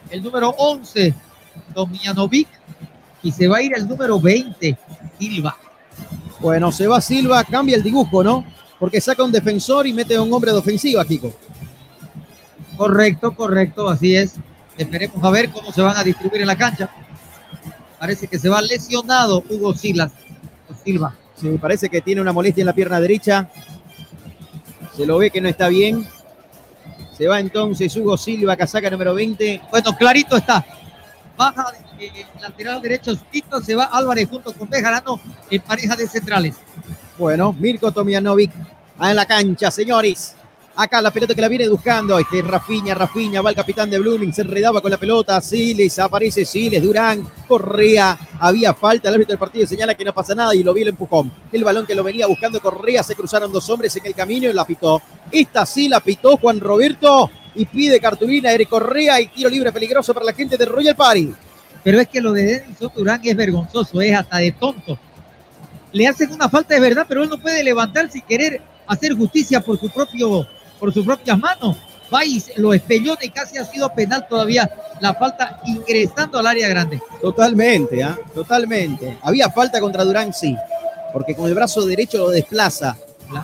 El 0.10 0.24
número 0.24 0.50
11, 0.58 1.14
Domjanovic, 1.74 2.48
y 3.24 3.32
se 3.32 3.48
va 3.48 3.58
a 3.58 3.62
ir 3.62 3.74
el 3.76 3.88
número 3.88 4.20
20, 4.20 4.78
Silva. 5.20 5.58
Bueno, 6.40 6.72
se 6.72 6.88
va 6.88 7.02
Silva, 7.02 7.44
cambia 7.44 7.78
el 7.78 7.84
dibujo, 7.84 8.24
¿no? 8.24 8.46
Porque 8.80 9.00
saca 9.00 9.24
un 9.24 9.32
defensor 9.32 9.88
y 9.88 9.94
mete 9.94 10.16
a 10.16 10.22
un 10.22 10.34
hombre 10.34 10.52
de 10.52 10.58
ofensiva, 10.58 11.06
Kiko. 11.06 11.34
Correcto, 12.82 13.36
correcto, 13.36 13.90
así 13.92 14.16
es. 14.16 14.38
Esperemos 14.76 15.24
a 15.24 15.30
ver 15.30 15.52
cómo 15.52 15.72
se 15.72 15.84
van 15.84 15.96
a 15.98 16.04
distribuir 16.04 16.42
en 16.42 16.48
la 16.48 16.56
cancha. 16.56 16.90
Parece 18.00 18.28
que 18.28 18.40
se 18.40 18.50
va 18.50 18.60
lesionado 18.60 19.44
Hugo 19.48 19.76
Silas, 19.76 20.12
Silva. 20.84 21.16
Sí, 21.36 21.48
parece 21.62 21.90
que 21.90 22.02
tiene 22.02 22.22
una 22.22 22.34
molestia 22.34 22.64
en 22.64 22.66
la 22.66 22.74
pierna 22.74 23.00
derecha. 23.00 23.52
Se 24.98 25.06
lo 25.06 25.20
ve 25.20 25.30
que 25.30 25.40
no 25.40 25.48
está 25.48 25.68
bien. 25.68 26.08
Se 27.16 27.28
va 27.28 27.40
entonces 27.40 27.96
Hugo 27.96 28.18
Silva, 28.18 28.58
casaca 28.58 28.90
número 28.90 29.14
20. 29.14 29.62
Bueno, 29.70 29.96
clarito 29.96 30.38
está. 30.38 30.66
Baja 31.38 31.72
eh, 32.00 32.26
lateral 32.42 32.82
derecho, 32.82 33.16
Tito, 33.16 33.62
se 33.62 33.76
va 33.76 33.84
Álvarez 33.84 34.28
junto 34.28 34.54
con 34.54 34.68
Bejarano 34.68 35.22
en 35.52 35.62
pareja 35.62 35.96
de 35.96 36.08
centrales. 36.08 36.56
Bueno, 37.16 37.54
Mirko 37.54 37.92
Tomianovic 37.92 38.52
en 39.00 39.16
la 39.16 39.28
cancha, 39.28 39.70
señores. 39.70 40.36
Acá 40.74 41.02
la 41.02 41.12
pelota 41.12 41.36
que 41.36 41.42
la 41.42 41.50
viene 41.50 41.68
buscando. 41.68 42.18
Este 42.18 42.40
es 42.40 42.48
Rafiña, 42.48 42.96
Rafiña, 42.96 43.42
va 43.42 43.50
el 43.50 43.56
capitán 43.56 43.90
de 43.90 44.00
Blooming, 44.00 44.34
se 44.34 44.42
enredaba 44.42 44.82
con 44.82 44.90
la 44.90 44.98
pelota. 44.98 45.42
Siles, 45.42 46.00
aparece 46.00 46.46
Siles, 46.46 46.82
Durán, 46.82 47.28
Correa. 47.48 48.18
Había 48.40 48.74
falta, 48.74 49.10
el 49.10 49.16
árbitro 49.16 49.34
del 49.34 49.40
partido 49.40 49.68
señala 49.68 49.96
que 49.96 50.06
no 50.06 50.14
pasa 50.14 50.34
nada 50.34 50.56
y 50.56 50.64
lo 50.64 50.74
vio 50.74 50.84
el 50.84 50.90
empujón. 50.90 51.32
El 51.52 51.64
balón 51.64 51.86
que 51.86 51.94
lo 51.94 52.04
venía 52.04 52.26
buscando 52.26 52.62
Correa, 52.62 53.04
se 53.04 53.16
cruzaron 53.16 53.52
dos 53.52 53.70
hombres 53.70 53.96
en 53.98 54.06
el 54.06 54.16
camino 54.16 54.50
y 54.50 54.54
la 54.54 54.66
pitó. 54.66 55.02
Esta 55.30 55.66
sí 55.66 55.90
la 55.90 56.00
pitó 56.00 56.38
Juan 56.38 56.60
Roberto 56.60 57.30
y 57.54 57.66
pide 57.66 58.00
cartulina 58.00 58.52
Eric 58.52 58.70
Correa 58.70 59.20
y 59.20 59.28
tiro 59.28 59.50
libre 59.50 59.74
peligroso 59.74 60.14
para 60.14 60.26
la 60.26 60.34
gente 60.34 60.58
de 60.58 60.66
Royal 60.66 60.96
Party. 60.96 61.34
Pero 61.84 62.00
es 62.00 62.08
que 62.08 62.22
lo 62.22 62.32
de 62.32 62.44
Denison 62.44 62.92
Durán 62.96 63.20
es 63.24 63.36
vergonzoso, 63.36 64.00
es 64.02 64.16
hasta 64.16 64.38
de 64.38 64.52
tonto. 64.54 64.98
Le 65.92 66.08
hacen 66.08 66.32
una 66.32 66.48
falta 66.48 66.76
de 66.76 66.80
verdad, 66.80 67.06
pero 67.08 67.24
él 67.24 67.30
no 67.30 67.38
puede 67.38 67.62
levantarse 67.62 68.20
y 68.20 68.22
querer 68.22 68.62
hacer 68.88 69.14
justicia 69.14 69.62
por 69.62 69.80
su 69.80 69.90
propio, 69.90 70.48
por 70.82 70.92
sus 70.94 71.06
propias 71.06 71.38
manos. 71.40 71.78
Va 72.14 72.26
y 72.26 72.44
lo 72.58 72.74
espellona 72.74 73.20
y 73.24 73.30
casi 73.30 73.58
ha 73.58 73.64
sido 73.64 73.94
penal 73.94 74.28
todavía 74.28 74.70
la 75.00 75.14
falta 75.14 75.62
ingresando 75.66 76.40
al 76.40 76.48
área 76.48 76.68
grande. 76.68 77.00
Totalmente, 77.22 78.04
¿ah? 78.04 78.18
totalmente. 78.36 79.18
Había 79.22 79.50
falta 79.50 79.80
contra 79.80 80.04
Durán, 80.04 80.34
sí, 80.34 80.58
porque 81.14 81.34
con 81.36 81.48
el 81.48 81.56
brazo 81.56 81.86
derecho 81.86 82.18
lo 82.18 82.30
desplaza. 82.30 82.98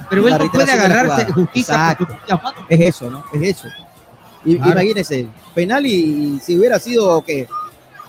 Pero 0.10 0.28
él 0.28 0.36
no 0.38 0.52
puede 0.52 0.70
agarrarse 0.74 1.32
justicia 1.32 1.96
por 1.98 2.08
sus 2.08 2.18
propias 2.18 2.44
manos. 2.44 2.66
Es 2.68 2.80
eso, 2.82 3.10
¿no? 3.10 3.24
Es 3.34 3.42
eso. 3.42 3.68
Y, 4.44 4.58
Claro. 4.58 4.72
Imagínese, 4.72 5.28
penal 5.56 5.86
y, 5.86 5.90
y 6.36 6.40
si 6.42 6.58
hubiera 6.58 6.78
sido, 6.80 7.22
¿qué? 7.24 7.48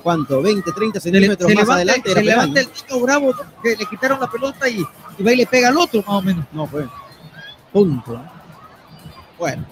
¿Cuánto? 0.03 0.41
¿20, 0.43 0.75
30 0.75 0.99
Se, 1.01 1.11
le- 1.11 1.19
centímetros 1.19 1.49
se 1.49 1.55
más 1.55 1.63
levanta, 1.63 1.75
adelante? 1.75 2.09
se 2.09 2.15
penal, 2.17 2.27
levanta 2.27 2.61
el 2.61 2.69
niño 2.91 3.03
bravo 3.05 3.33
que 3.63 3.77
le 3.77 3.87
quitaron 3.87 4.19
la 4.21 4.27
pelota 4.31 4.69
y, 4.69 4.85
y 5.19 5.23
va 5.23 5.33
y 5.33 5.37
le 5.37 5.47
pega 5.47 5.69
al 5.69 5.77
otro 5.79 6.01
más 6.01 6.17
o 6.17 6.23
menos. 6.23 6.45
No, 6.53 6.67
fue. 6.67 6.85
Punto. 7.73 8.21
Bueno. 9.39 9.65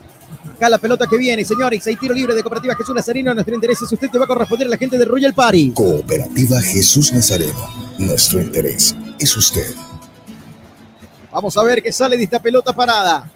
Acá 0.55 0.69
la 0.69 0.79
pelota 0.79 1.07
que 1.07 1.17
viene, 1.17 1.45
señores. 1.45 1.87
Hay 1.87 1.97
tiro 1.97 2.15
libre 2.15 2.35
de 2.35 2.43
Cooperativa 2.43 2.75
Jesús 2.75 2.95
Nazareno. 2.95 3.35
Nuestro 3.35 3.55
interés 3.55 3.83
es 3.83 3.93
usted 3.93 4.11
te 4.11 4.19
va 4.19 4.25
a 4.25 4.29
corresponder 4.29 4.67
a 4.67 4.71
la 4.71 4.77
gente 4.77 4.97
de 4.97 5.05
Royal 5.05 5.35
Party. 5.35 5.73
Cooperativa 5.73 6.61
Jesús 6.61 7.13
Nazareno. 7.13 7.69
Nuestro 7.99 8.41
interés 8.41 8.95
es 9.19 9.37
usted. 9.37 9.75
Vamos 11.31 11.57
a 11.57 11.63
ver 11.63 11.83
qué 11.83 11.93
sale 11.93 12.17
de 12.17 12.25
esta 12.25 12.41
pelota 12.41 12.73
parada. 12.73 13.31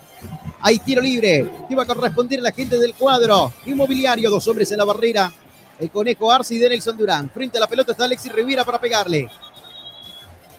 Hay 0.61 0.79
tiro 0.79 1.03
libre. 1.03 1.51
Que 1.69 1.75
va 1.75 1.83
a 1.83 1.87
corresponder 1.87 2.39
a 2.39 2.43
la 2.43 2.53
gente 2.53 2.79
del 2.79 2.95
cuadro. 2.95 3.53
Inmobiliario, 3.67 4.31
dos 4.31 4.47
hombres 4.49 4.71
en 4.73 4.79
la 4.79 4.85
barrera. 4.85 5.33
El 5.79 5.91
conejo 5.91 6.31
Arce 6.31 6.55
y 6.55 6.59
de 6.59 6.69
Nelson 6.69 6.97
Durán. 6.97 7.31
Frente 7.31 7.59
a 7.59 7.61
la 7.61 7.67
pelota 7.67 7.93
está 7.93 8.05
Alexis 8.05 8.33
Rivera 8.33 8.65
para 8.65 8.81
pegarle. 8.81 9.29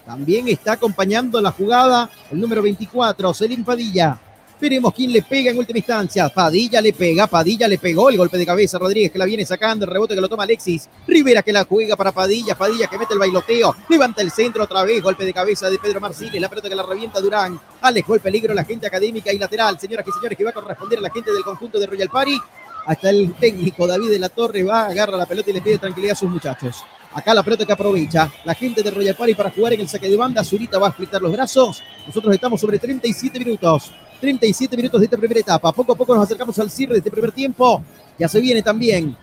También 0.05 0.47
está 0.47 0.73
acompañando 0.73 1.39
la 1.39 1.51
jugada 1.51 2.09
el 2.31 2.39
número 2.39 2.61
24, 2.61 3.33
Selim 3.33 3.63
Padilla. 3.63 4.19
Veremos 4.61 4.93
quién 4.93 5.11
le 5.11 5.23
pega 5.23 5.49
en 5.49 5.57
última 5.57 5.79
instancia. 5.79 6.29
Padilla 6.29 6.79
le 6.81 6.93
pega, 6.93 7.25
Padilla 7.25 7.67
le 7.67 7.79
pegó 7.79 8.11
el 8.11 8.17
golpe 8.17 8.37
de 8.37 8.45
cabeza. 8.45 8.77
Rodríguez 8.77 9.11
que 9.11 9.17
la 9.17 9.25
viene 9.25 9.43
sacando, 9.43 9.85
el 9.85 9.91
rebote 9.91 10.13
que 10.13 10.21
lo 10.21 10.29
toma 10.29 10.43
Alexis. 10.43 10.87
Rivera 11.07 11.41
que 11.41 11.51
la 11.51 11.65
juega 11.65 11.95
para 11.95 12.11
Padilla, 12.11 12.55
Padilla 12.55 12.85
que 12.85 12.99
mete 12.99 13.13
el 13.13 13.19
bailoteo. 13.19 13.75
Levanta 13.89 14.21
el 14.21 14.29
centro 14.29 14.65
otra 14.65 14.83
vez, 14.83 15.01
golpe 15.01 15.25
de 15.25 15.33
cabeza 15.33 15.67
de 15.67 15.79
Pedro 15.79 15.99
Marciles. 15.99 16.39
La 16.39 16.47
pelota 16.47 16.69
que 16.69 16.75
la 16.75 16.83
revienta 16.83 17.19
Durán. 17.19 17.59
Alejó 17.81 18.13
el 18.13 18.21
peligro 18.21 18.53
la 18.53 18.63
gente 18.63 18.85
académica 18.85 19.33
y 19.33 19.39
lateral. 19.39 19.79
Señoras 19.79 20.05
y 20.07 20.11
señores, 20.11 20.37
que 20.37 20.43
va 20.43 20.51
a 20.51 20.53
corresponder 20.53 20.99
a 20.99 21.01
la 21.01 21.09
gente 21.09 21.33
del 21.33 21.43
conjunto 21.43 21.79
de 21.79 21.87
Royal 21.87 22.09
Party. 22.09 22.39
Hasta 22.85 23.09
el 23.09 23.33
técnico 23.33 23.87
David 23.87 24.11
de 24.11 24.19
la 24.19 24.29
Torre 24.29 24.61
va, 24.61 24.85
agarra 24.85 25.17
la 25.17 25.25
pelota 25.25 25.49
y 25.49 25.53
le 25.53 25.61
pide 25.61 25.79
tranquilidad 25.79 26.13
a 26.13 26.15
sus 26.15 26.29
muchachos. 26.29 26.83
Acá 27.13 27.33
la 27.33 27.43
pelota 27.43 27.65
que 27.65 27.73
aprovecha 27.73 28.31
la 28.45 28.53
gente 28.53 28.81
de 28.81 28.89
Royal 28.89 29.15
Party 29.15 29.35
para 29.35 29.51
jugar 29.51 29.73
en 29.73 29.81
el 29.81 29.89
saque 29.89 30.07
de 30.07 30.15
banda. 30.15 30.43
Zurita 30.45 30.79
va 30.79 30.87
a 30.87 30.89
explicar 30.89 31.21
los 31.21 31.31
brazos. 31.31 31.83
Nosotros 32.07 32.33
estamos 32.33 32.61
sobre 32.61 32.79
37 32.79 33.37
minutos. 33.39 33.91
37 34.21 34.77
minutos 34.77 35.01
de 35.01 35.05
esta 35.05 35.17
primera 35.17 35.39
etapa. 35.39 35.73
Poco 35.73 35.91
a 35.91 35.95
poco 35.95 36.15
nos 36.15 36.23
acercamos 36.23 36.57
al 36.59 36.71
cierre 36.71 36.93
de 36.93 36.99
este 36.99 37.11
primer 37.11 37.33
tiempo. 37.33 37.83
Ya 38.17 38.29
se 38.29 38.39
viene 38.39 38.61
también 38.61 39.17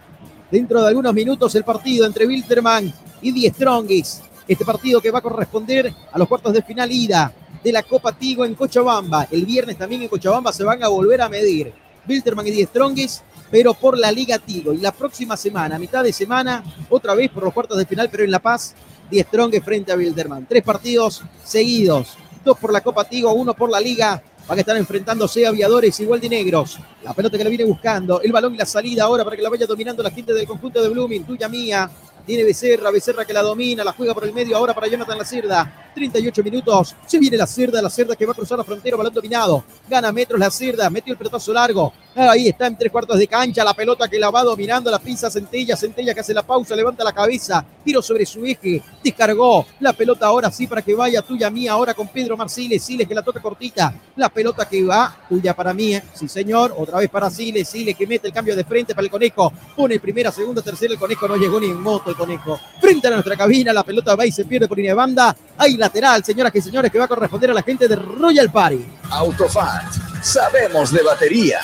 dentro 0.51 0.83
de 0.83 0.89
algunos 0.89 1.15
minutos 1.15 1.55
el 1.55 1.65
partido 1.65 2.05
entre 2.05 2.27
Wilterman 2.27 2.93
y 3.23 3.33
Die 3.33 3.51
Strongis. 3.51 4.21
Este 4.47 4.65
partido 4.65 5.01
que 5.01 5.11
va 5.11 5.21
a 5.21 5.23
corresponder 5.23 5.93
a 6.13 6.19
los 6.19 6.29
cuartos 6.29 6.53
de 6.53 6.63
final 6.63 6.93
ida 6.93 7.33
de 7.63 7.73
la 7.73 7.83
Copa 7.83 8.13
Tigo 8.13 8.45
en 8.45 8.55
Cochabamba. 8.55 9.29
El 9.31 9.47
viernes 9.47 9.79
también 9.79 10.03
en 10.03 10.09
Cochabamba 10.09 10.53
se 10.53 10.65
van 10.65 10.83
a 10.83 10.89
volver 10.89 11.23
a 11.23 11.29
medir 11.29 11.73
Wilterman 12.07 12.47
y 12.47 12.51
Die 12.51 12.67
Strongis 12.67 13.23
pero 13.51 13.75
por 13.75 13.99
la 13.99 14.13
Liga 14.13 14.39
Tigo. 14.39 14.73
Y 14.73 14.79
la 14.79 14.93
próxima 14.93 15.37
semana, 15.37 15.77
a 15.77 15.79
mitad 15.79 16.05
de 16.05 16.13
semana, 16.13 16.63
otra 16.89 17.15
vez 17.15 17.31
por 17.31 17.45
los 17.45 17.53
cuartos 17.53 17.79
de 17.79 17.87
final, 17.87 18.09
pero 18.11 18.25
en 18.25 18.31
La 18.31 18.39
Paz, 18.39 18.75
Die 19.11 19.23
Strong 19.23 19.63
frente 19.63 19.93
a 19.93 19.97
Wilderman. 19.97 20.47
Tres 20.47 20.63
partidos 20.63 21.23
seguidos, 21.45 22.17
dos 22.45 22.59
por 22.59 22.73
la 22.73 22.81
Copa 22.81 23.05
Tigo, 23.05 23.33
uno 23.33 23.55
por 23.55 23.71
la 23.71 23.81
Liga. 23.81 24.23
Van 24.47 24.57
a 24.57 24.61
estar 24.61 24.77
enfrentándose 24.79 25.47
aviadores 25.47 26.01
igual 26.01 26.21
de 26.21 26.29
negros. 26.29 26.79
La 27.03 27.13
pelota 27.13 27.37
que 27.37 27.45
la 27.45 27.51
viene 27.51 27.65
buscando, 27.65 28.23
el 28.23 28.33
balón 28.33 28.55
y 28.55 28.59
la 28.59 28.65
salida 28.65 29.05
ahora 29.05 29.23
para 29.23 29.37
que 29.37 29.43
la 29.43 29.51
vaya 29.51 29.67
dominando 29.67 30.03
la 30.03 30.11
gente 30.11 30.33
del 30.33 30.47
conjunto 30.47 30.83
de 30.83 30.89
Blooming, 30.89 31.25
tuya 31.25 31.49
mía. 31.49 31.91
Tiene 32.25 32.45
Becerra, 32.45 32.91
Becerra 32.91 33.25
que 33.25 33.33
la 33.33 33.43
domina, 33.43 33.83
la 33.83 33.93
juega 33.93 34.13
por 34.13 34.25
el 34.25 34.35
medio 34.35 34.55
ahora 34.57 34.75
para 34.75 34.87
Jonathan 34.87 35.17
La 35.17 35.25
Cerda. 35.25 35.91
38 35.95 36.43
minutos. 36.43 36.95
Se 37.07 37.19
viene 37.19 37.37
la 37.37 37.47
cerda, 37.47 37.81
la 37.81 37.91
cerda 37.91 38.15
que 38.17 38.25
va 38.25 38.33
a 38.33 38.35
cruzar 38.35 38.59
la 38.59 38.65
frontera, 38.65 38.97
balón 38.97 39.15
dominado. 39.15 39.65
Gana 39.89 40.13
metros 40.13 40.39
la 40.39 40.51
cerda, 40.51 40.89
metió 40.91 41.13
el 41.13 41.19
pelotazo 41.19 41.53
largo. 41.53 41.93
Ahí 42.21 42.49
está 42.49 42.67
en 42.67 42.77
tres 42.77 42.91
cuartos 42.91 43.17
de 43.17 43.29
cancha, 43.29 43.63
la 43.63 43.75
pelota 43.75 44.09
que 44.09 44.19
la 44.19 44.29
va 44.29 44.43
dominando, 44.43 44.91
la 44.91 44.99
pisa 44.99 45.31
Centella, 45.31 45.77
Centella 45.77 46.13
que 46.13 46.19
hace 46.19 46.35
la 46.35 46.43
pausa, 46.43 46.75
levanta 46.75 47.05
la 47.05 47.13
cabeza, 47.13 47.65
tiro 47.85 48.03
sobre 48.03 48.27
su 48.27 48.45
eje, 48.45 48.83
descargó 49.05 49.65
la 49.79 49.93
pelota 49.93 50.27
ahora 50.27 50.51
sí 50.51 50.67
para 50.67 50.83
que 50.83 50.97
vaya 50.97 51.23
tuya 51.23 51.49
mía, 51.49 51.75
ahora 51.75 51.95
con 51.95 52.09
Pedro 52.09 52.37
Marciles, 52.37 52.83
Siles 52.83 53.07
que 53.07 53.15
la 53.15 53.23
toca 53.23 53.41
cortita, 53.41 53.95
la 54.17 54.29
pelota 54.31 54.69
que 54.69 54.83
va, 54.83 55.17
tuya 55.29 55.55
para 55.55 55.73
mí, 55.73 55.95
¿eh? 55.95 56.03
sí 56.13 56.27
señor, 56.27 56.75
otra 56.77 56.99
vez 56.99 57.09
para 57.09 57.31
Siles, 57.31 57.69
Siles 57.69 57.97
que 57.97 58.05
mete 58.05 58.27
el 58.27 58.33
cambio 58.33 58.57
de 58.57 58.65
frente 58.65 58.97
para 58.97 59.05
el 59.05 59.13
conejo, 59.13 59.53
pone 59.77 60.01
primera, 60.01 60.33
segunda, 60.33 60.61
tercera, 60.61 60.95
el 60.95 60.99
conejo 60.99 61.29
no 61.29 61.37
llegó 61.37 61.61
ni 61.61 61.67
en 61.67 61.81
moto 61.81 62.11
el 62.11 62.17
conejo, 62.17 62.59
frente 62.81 63.07
a 63.07 63.11
nuestra 63.11 63.37
cabina, 63.37 63.73
la 63.73 63.85
pelota 63.85 64.17
va 64.17 64.27
y 64.27 64.33
se 64.33 64.45
pierde 64.45 64.67
por 64.67 64.77
línea 64.77 64.91
de 64.91 64.97
banda, 64.97 65.37
hay 65.57 65.77
lateral, 65.77 66.25
señoras 66.25 66.53
y 66.53 66.63
señores, 66.63 66.91
que 66.91 66.99
va 66.99 67.05
a 67.05 67.09
corresponder 67.09 67.53
a 67.53 67.55
la 67.55 67.63
gente 67.63 67.87
de 67.87 67.95
Royal 67.95 68.51
Party. 68.51 68.85
Autofat, 69.11 70.08
sabemos 70.23 70.93
de 70.93 71.03
batería. 71.03 71.61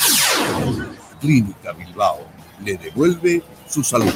Clínica 1.21 1.73
Bilbao 1.73 2.21
le 2.63 2.77
devuelve 2.77 3.43
su 3.69 3.83
salud. 3.83 4.13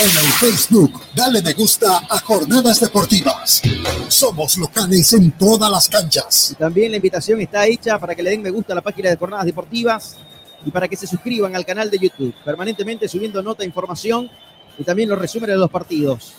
En 0.00 0.08
el 0.08 0.32
Facebook, 0.40 1.00
dale 1.14 1.42
me 1.42 1.52
gusta 1.52 2.02
a 2.08 2.18
Jornadas 2.20 2.80
Deportivas. 2.80 3.62
Somos 4.08 4.56
locales 4.58 5.12
en 5.12 5.32
todas 5.32 5.70
las 5.70 5.88
canchas. 5.88 6.52
Y 6.52 6.54
también 6.56 6.90
la 6.90 6.96
invitación 6.96 7.40
está 7.40 7.66
hecha 7.66 7.98
para 7.98 8.14
que 8.14 8.22
le 8.22 8.30
den 8.30 8.42
me 8.42 8.50
gusta 8.50 8.72
a 8.72 8.76
la 8.76 8.82
página 8.82 9.10
de 9.10 9.16
Jornadas 9.16 9.46
Deportivas 9.46 10.16
y 10.64 10.70
para 10.70 10.88
que 10.88 10.96
se 10.96 11.06
suscriban 11.06 11.54
al 11.56 11.66
canal 11.66 11.90
de 11.90 11.98
YouTube, 11.98 12.34
permanentemente 12.44 13.08
subiendo 13.08 13.42
nota, 13.42 13.64
información 13.64 14.30
y 14.78 14.84
también 14.84 15.08
los 15.08 15.18
resúmenes 15.18 15.56
de 15.56 15.60
los 15.60 15.70
partidos. 15.70 16.34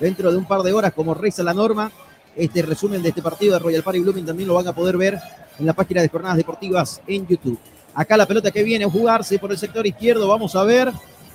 Dentro 0.00 0.30
de 0.30 0.36
un 0.36 0.46
par 0.46 0.62
de 0.62 0.72
horas, 0.72 0.92
como 0.92 1.14
reza 1.14 1.42
la 1.42 1.54
norma, 1.54 1.90
este 2.36 2.62
resumen 2.62 3.02
de 3.02 3.10
este 3.10 3.22
partido 3.22 3.54
de 3.54 3.60
Royal 3.60 3.82
Party 3.82 4.00
Blooming 4.00 4.26
también 4.26 4.48
lo 4.48 4.54
van 4.54 4.66
a 4.66 4.74
poder 4.74 4.96
ver 4.96 5.20
en 5.58 5.66
la 5.66 5.72
página 5.72 6.02
de 6.02 6.08
Jornadas 6.08 6.36
Deportivas 6.36 7.00
en 7.06 7.26
YouTube. 7.26 7.58
Acá 7.94 8.16
la 8.16 8.26
pelota 8.26 8.50
que 8.50 8.62
viene 8.62 8.84
a 8.84 8.90
jugarse 8.90 9.38
por 9.38 9.52
el 9.52 9.58
sector 9.58 9.86
izquierdo. 9.86 10.26
Vamos 10.28 10.54
a 10.56 10.64
ver, 10.64 10.92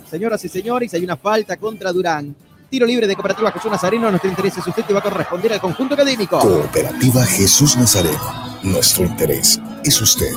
señoras 0.10 0.44
y 0.44 0.50
señores, 0.50 0.94
hay 0.94 1.04
una 1.04 1.16
falta 1.16 1.58
contra 1.58 1.92
Durán. 1.92 2.36
Tiro 2.70 2.86
libre 2.86 3.08
de 3.08 3.16
Cooperativa 3.16 3.52
Jesús 3.52 3.72
Nazareno. 3.72 4.12
Nuestro 4.12 4.30
interés 4.30 4.58
es 4.58 4.68
usted 4.68 4.84
y 4.88 4.94
va 4.94 5.00
a 5.00 5.04
corresponder 5.04 5.54
al 5.54 5.62
conjunto 5.62 5.96
académico. 5.96 6.38
Cooperativa 6.40 7.26
Jesús 7.26 7.76
Nazareno. 7.78 8.60
Nuestro 8.62 9.06
interés 9.06 9.60
es 9.84 10.02
usted. 10.02 10.32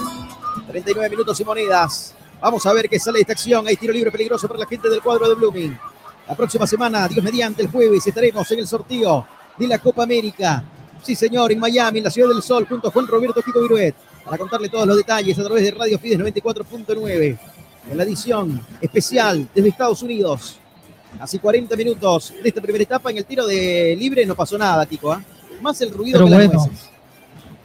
39 0.68 1.10
minutos 1.10 1.38
y 1.40 1.44
monedas. 1.44 2.14
Vamos 2.40 2.64
a 2.64 2.72
ver 2.72 2.88
qué 2.88 2.98
sale 2.98 3.18
de 3.18 3.22
esta 3.22 3.34
acción. 3.34 3.66
Hay 3.66 3.76
tiro 3.76 3.92
libre 3.92 4.10
peligroso 4.10 4.48
para 4.48 4.60
la 4.60 4.66
gente 4.66 4.88
del 4.88 5.02
cuadro 5.02 5.28
de 5.28 5.34
Blooming. 5.34 5.78
La 6.26 6.34
próxima 6.34 6.66
semana, 6.66 7.06
Dios 7.08 7.22
mediante, 7.22 7.62
el 7.62 7.70
jueves, 7.70 8.06
estaremos 8.06 8.50
en 8.50 8.60
el 8.60 8.66
sorteo 8.66 9.26
de 9.58 9.66
la 9.66 9.78
Copa 9.78 10.04
América. 10.04 10.64
Sí, 11.02 11.16
señor, 11.16 11.50
en 11.50 11.58
Miami, 11.58 11.98
en 11.98 12.04
la 12.04 12.10
Ciudad 12.10 12.28
del 12.28 12.42
Sol, 12.42 12.64
junto 12.68 12.88
a 12.88 12.90
Juan 12.92 13.06
Roberto 13.08 13.42
Kiko 13.42 13.60
Viruet, 13.62 13.94
para 14.24 14.38
contarle 14.38 14.68
todos 14.68 14.86
los 14.86 14.96
detalles 14.96 15.36
a 15.36 15.42
través 15.42 15.64
de 15.64 15.72
Radio 15.72 15.98
Fides 15.98 16.18
94.9, 16.20 17.38
en 17.90 17.96
la 17.96 18.04
edición 18.04 18.60
especial 18.80 19.48
desde 19.52 19.68
Estados 19.68 20.02
Unidos. 20.02 20.58
Así 21.18 21.40
40 21.40 21.74
minutos 21.76 22.32
de 22.40 22.48
esta 22.48 22.60
primera 22.60 22.84
etapa. 22.84 23.10
En 23.10 23.18
el 23.18 23.24
tiro 23.24 23.46
de 23.46 23.96
libre 23.98 24.24
no 24.24 24.34
pasó 24.36 24.56
nada, 24.56 24.86
Kiko. 24.86 25.12
¿ah? 25.12 25.22
Más 25.60 25.80
el 25.80 25.90
ruido 25.90 26.18
Pero 26.18 26.26
que 26.26 26.30
las 26.30 26.46
bueno, 26.46 26.66
nueces. 26.66 26.90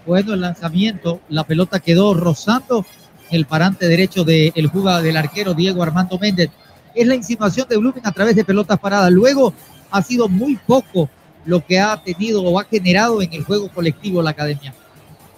bueno 0.05 0.33
el 0.33 0.41
lanzamiento, 0.41 1.21
la 1.29 1.43
pelota 1.45 1.79
quedó 1.79 2.13
rozando 2.15 2.85
el 3.29 3.45
parante 3.45 3.87
derecho 3.87 4.23
del 4.23 4.67
jugador 4.67 5.03
del 5.03 5.15
arquero 5.15 5.53
Diego 5.53 5.83
Armando 5.83 6.17
Méndez. 6.17 6.49
Es 6.95 7.05
la 7.05 7.15
insinuación 7.15 7.67
de 7.69 7.77
Blooming 7.77 8.05
a 8.05 8.11
través 8.11 8.35
de 8.35 8.43
pelotas 8.43 8.79
paradas. 8.79 9.11
Luego 9.11 9.53
ha 9.91 10.01
sido 10.01 10.27
muy 10.27 10.55
poco 10.55 11.09
lo 11.47 11.65
que 11.65 11.79
ha 11.79 11.95
tenido 12.03 12.43
o 12.43 12.59
ha 12.59 12.65
generado 12.65 13.21
en 13.21 13.31
el 13.33 13.43
juego 13.43 13.69
colectivo 13.69 14.21
la 14.21 14.31
academia. 14.31 14.73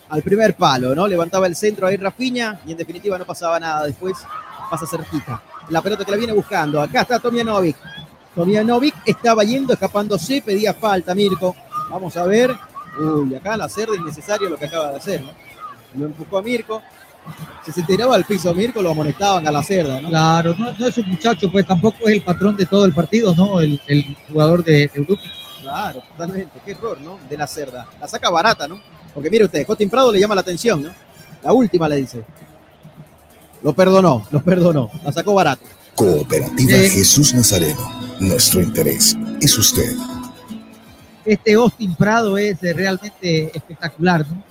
Al 0.10 0.23
primer 0.23 0.56
palo, 0.56 0.95
¿no? 0.95 1.07
Levantaba 1.07 1.45
el 1.45 1.56
centro 1.56 1.86
ahí 1.86 1.98
Rafiña 1.98 2.60
y 2.65 2.72
en 2.72 2.77
definitiva 2.77 3.15
no 3.18 3.26
pasaba 3.26 3.60
nada. 3.60 3.86
Después 3.86 4.18
pasa 4.72 4.88
cerquita. 4.88 5.41
La 5.69 5.84
pelota 5.84 6.03
que 6.03 6.10
la 6.10 6.18
viene 6.18 6.34
buscando. 6.34 6.81
Acá 6.81 7.02
está 7.02 7.19
Tomianovic. 7.19 7.77
Tomianovic 8.34 8.95
estaba 9.06 9.44
yendo, 9.44 9.73
escapándose, 9.73 10.41
pedía 10.41 10.73
falta, 10.73 11.14
Mirko. 11.14 11.56
Vamos 11.91 12.18
a 12.18 12.26
ver. 12.26 12.56
Uy, 12.99 13.36
acá 13.36 13.56
la 13.56 13.69
cerda 13.69 13.95
innecesario 13.95 14.49
lo 14.49 14.57
que 14.57 14.65
acaba 14.65 14.90
de 14.90 14.98
hacer, 14.98 15.22
¿no? 15.22 15.30
Lo 15.94 16.06
empujó 16.07 16.40
a 16.40 16.41
Mirko. 16.41 16.81
Si 17.64 17.72
se 17.72 17.84
tiraba 17.84 18.15
al 18.15 18.26
piso 18.26 18.52
Mirko, 18.56 18.81
lo 18.81 18.90
amonestaban 18.90 19.48
a 19.48 19.52
la 19.52 19.61
cerda, 19.61 20.02
¿no? 20.02 20.10
Claro, 20.10 20.56
no, 20.57 20.73
no 20.73 20.88
es 20.88 20.98
un 20.98 21.07
muchacho, 21.07 21.52
pues 21.52 21.68
tampoco 21.68 22.07
es 22.07 22.15
el 22.15 22.23
patrón 22.23 22.56
de 22.57 22.65
todo 22.65 22.86
el 22.86 22.94
partido, 22.94 23.36
¿no? 23.36 23.61
El, 23.61 23.80
el 23.86 24.18
jugador 24.27 24.64
de, 24.64 24.90
de 24.91 25.02
Blooming. 25.02 25.49
Claro, 25.70 26.02
totalmente. 26.02 26.60
Qué 26.66 26.72
error, 26.72 27.00
¿no? 27.00 27.20
De 27.30 27.38
la 27.38 27.46
cerda. 27.46 27.88
La 28.02 28.08
saca 28.08 28.28
barata, 28.32 28.68
¿no? 28.68 28.82
Porque 29.14 29.30
mire 29.30 29.46
usted, 29.46 29.68
Cotin 29.68 29.88
Prado 29.88 30.12
le 30.12 30.20
llama 30.20 30.34
la 30.34 30.41
atención, 30.41 30.82
¿no? 30.82 30.90
La 31.44 31.54
última 31.54 31.88
le 31.88 31.98
dice. 31.98 32.24
Lo 33.62 33.74
perdonó, 33.74 34.26
lo 34.32 34.41
perdonó. 34.41 34.90
La 35.04 35.12
sacó 35.12 35.36
barata. 35.36 35.64
Cooperativa 35.94 36.72
Jesús 36.72 37.36
Nazareno. 37.36 38.18
Nuestro 38.20 38.62
interés 38.62 39.16
es 39.40 39.58
usted. 39.60 39.96
Este 41.24 41.54
Austin 41.54 41.94
Prado 41.94 42.36
es 42.40 42.64
eh, 42.64 42.74
realmente 42.74 43.56
espectacular, 43.56 44.26
¿no? 44.28 44.44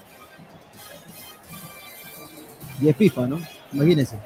Y 2.81 2.89
es 2.89 2.97
FIFA, 2.97 3.27
¿no? 3.27 3.41
Imagínense. 3.73 4.17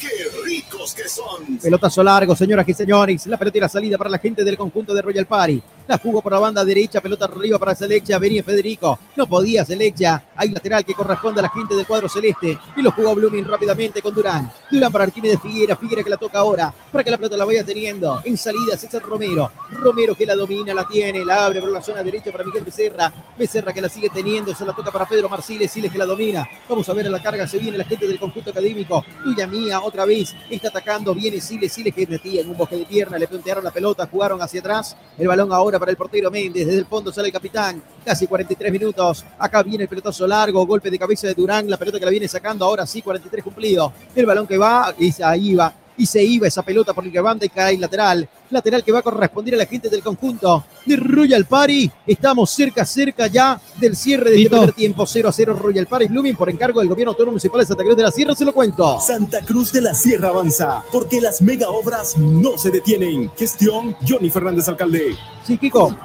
¡Qué 0.00 0.08
ricos 0.44 0.92
que 0.94 1.08
son! 1.08 1.58
Pelotazo 1.58 2.02
largo, 2.02 2.34
señoras 2.34 2.68
y 2.68 2.74
señores. 2.74 3.24
La 3.26 3.38
pelota 3.38 3.58
y 3.58 3.60
la 3.60 3.68
salida 3.68 3.96
para 3.96 4.10
la 4.10 4.18
gente 4.18 4.42
del 4.42 4.56
conjunto 4.56 4.92
de 4.92 5.02
Royal 5.02 5.26
Party. 5.26 5.62
La 5.86 5.98
jugó 5.98 6.22
por 6.22 6.32
la 6.32 6.38
banda 6.38 6.64
derecha, 6.64 7.02
pelota 7.02 7.26
arriba 7.26 7.58
para 7.58 7.74
Selecha, 7.74 8.18
venía 8.18 8.42
Federico. 8.42 8.98
No 9.16 9.26
podía 9.26 9.66
Selecha. 9.66 10.24
Hay 10.34 10.48
lateral 10.48 10.82
que 10.82 10.94
corresponde 10.94 11.40
a 11.40 11.42
la 11.42 11.50
gente 11.50 11.74
del 11.74 11.86
cuadro 11.86 12.08
celeste. 12.08 12.58
Y 12.74 12.80
lo 12.80 12.90
jugó 12.90 13.14
Blooming 13.14 13.44
rápidamente 13.44 14.00
con 14.00 14.14
Durán. 14.14 14.50
Durán 14.70 14.90
para 14.90 15.04
Arquímedes 15.04 15.42
Figuera. 15.42 15.76
Figuera 15.76 16.02
que 16.02 16.08
la 16.08 16.16
toca 16.16 16.38
ahora. 16.38 16.72
Para 16.90 17.04
que 17.04 17.10
la 17.10 17.18
pelota 17.18 17.36
la 17.36 17.44
vaya 17.44 17.62
teniendo. 17.64 18.22
En 18.24 18.38
salida 18.38 18.78
César 18.78 19.02
Romero. 19.02 19.52
Romero 19.72 20.14
que 20.14 20.24
la 20.24 20.34
domina, 20.34 20.72
la 20.72 20.88
tiene. 20.88 21.22
La 21.22 21.44
abre 21.44 21.60
por 21.60 21.70
la 21.70 21.82
zona 21.82 22.02
derecha 22.02 22.32
para 22.32 22.44
Miguel 22.44 22.64
Becerra. 22.64 23.12
Becerra 23.38 23.74
que 23.74 23.82
la 23.82 23.90
sigue 23.90 24.08
teniendo. 24.08 24.54
Se 24.54 24.64
la 24.64 24.72
toca 24.72 24.90
para 24.90 25.06
Pedro 25.06 25.28
Marciles. 25.28 25.70
Siles 25.70 25.92
que 25.92 25.98
la 25.98 26.06
domina. 26.06 26.48
Vamos 26.66 26.88
a 26.88 26.94
ver 26.94 27.06
a 27.08 27.10
la 27.10 27.22
carga. 27.22 27.46
Se 27.46 27.58
viene 27.58 27.76
la 27.76 27.84
gente 27.84 28.08
del 28.08 28.18
conjunto 28.18 28.50
académico. 28.50 29.04
Tuya 29.22 29.46
mía, 29.46 29.82
otra 29.82 30.06
vez. 30.06 30.34
Está 30.48 30.68
atacando. 30.68 31.14
Viene 31.14 31.42
Siles. 31.42 31.74
Siles 31.74 31.94
que 31.94 32.06
metía 32.06 32.40
en 32.40 32.48
un 32.48 32.56
bosque 32.56 32.76
de 32.76 32.86
pierna. 32.86 33.18
Le 33.18 33.28
plantearon 33.28 33.62
la 33.62 33.70
pelota. 33.70 34.08
Jugaron 34.10 34.40
hacia 34.40 34.60
atrás. 34.60 34.96
El 35.18 35.28
balón 35.28 35.52
ahora 35.52 35.73
para 35.78 35.90
el 35.90 35.96
portero 35.96 36.30
Méndez. 36.30 36.66
Desde 36.66 36.80
el 36.80 36.86
fondo 36.86 37.12
sale 37.12 37.28
el 37.28 37.32
capitán. 37.32 37.82
Casi 38.04 38.26
43 38.26 38.72
minutos. 38.72 39.24
Acá 39.38 39.62
viene 39.62 39.84
el 39.84 39.88
pelotazo 39.88 40.26
largo. 40.26 40.66
Golpe 40.66 40.90
de 40.90 40.98
cabeza 40.98 41.26
de 41.26 41.34
Durán. 41.34 41.68
La 41.68 41.76
pelota 41.76 41.98
que 41.98 42.04
la 42.04 42.10
viene 42.10 42.28
sacando. 42.28 42.64
Ahora 42.64 42.86
sí, 42.86 43.02
43 43.02 43.44
cumplido. 43.44 43.92
El 44.14 44.26
balón 44.26 44.46
que 44.46 44.58
va. 44.58 44.94
Y 44.98 45.12
ahí 45.22 45.54
va. 45.54 45.72
Y 45.96 46.06
se 46.06 46.22
iba 46.22 46.48
esa 46.48 46.62
pelota 46.62 46.92
por 46.92 47.04
el 47.04 47.12
que 47.12 47.20
banda 47.20 47.46
y 47.46 47.48
cae 47.48 47.78
lateral. 47.78 48.28
Lateral 48.50 48.82
que 48.82 48.92
va 48.92 48.98
a 48.98 49.02
corresponder 49.02 49.54
a 49.54 49.58
la 49.58 49.66
gente 49.66 49.88
del 49.88 50.02
conjunto 50.02 50.64
de 50.84 50.96
Royal 50.96 51.44
Party. 51.44 51.90
Estamos 52.06 52.50
cerca, 52.50 52.84
cerca 52.84 53.26
ya 53.26 53.60
del 53.76 53.96
cierre 53.96 54.30
de 54.30 54.36
este 54.36 54.50
primer 54.50 54.72
tiempo. 54.72 55.06
0 55.06 55.28
a 55.28 55.32
0 55.32 55.54
Royal 55.54 55.86
Party 55.86 56.06
Blooming 56.06 56.36
por 56.36 56.50
encargo 56.50 56.80
del 56.80 56.88
gobierno 56.88 57.12
autónomo 57.12 57.32
municipal 57.32 57.60
de 57.60 57.66
Santa 57.66 57.84
Cruz 57.84 57.96
de 57.96 58.02
la 58.02 58.10
Sierra. 58.10 58.34
Se 58.34 58.44
lo 58.44 58.52
cuento. 58.52 59.00
Santa 59.00 59.40
Cruz 59.40 59.72
de 59.72 59.80
la 59.80 59.94
Sierra 59.94 60.28
avanza 60.28 60.82
porque 60.92 61.20
las 61.20 61.40
mega 61.42 61.68
obras 61.70 62.16
no 62.18 62.58
se 62.58 62.70
detienen. 62.70 63.30
Gestión 63.36 63.96
Johnny 64.06 64.30
Fernández 64.30 64.68
Alcalde. 64.68 65.16
Sí, 65.46 65.58
Kiko. 65.58 65.96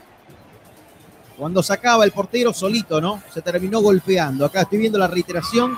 Cuando 1.36 1.62
sacaba 1.62 2.04
el 2.04 2.10
portero 2.10 2.52
solito, 2.52 3.00
¿no? 3.00 3.22
Se 3.32 3.40
terminó 3.40 3.80
golpeando. 3.80 4.44
Acá 4.44 4.62
estoy 4.62 4.80
viendo 4.80 4.98
la 4.98 5.06
reiteración 5.06 5.76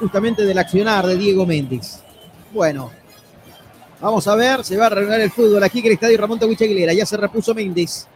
justamente 0.00 0.44
del 0.44 0.58
accionar 0.58 1.06
de 1.06 1.16
Diego 1.16 1.44
Méndez. 1.46 2.00
Bueno, 2.52 2.90
vamos 4.00 4.26
a 4.26 4.34
ver, 4.34 4.64
se 4.64 4.76
va 4.76 4.86
a 4.86 4.88
reanudar 4.88 5.20
el 5.20 5.30
fútbol 5.30 5.62
aquí 5.62 5.80
en 5.80 5.86
el 5.86 5.92
estadio 5.92 6.18
Ramón 6.18 6.38
Tawich 6.38 6.62
Aguilera. 6.62 6.94
Ya 6.94 7.04
se 7.04 7.18
repuso 7.18 7.54
Méndez. 7.54 8.08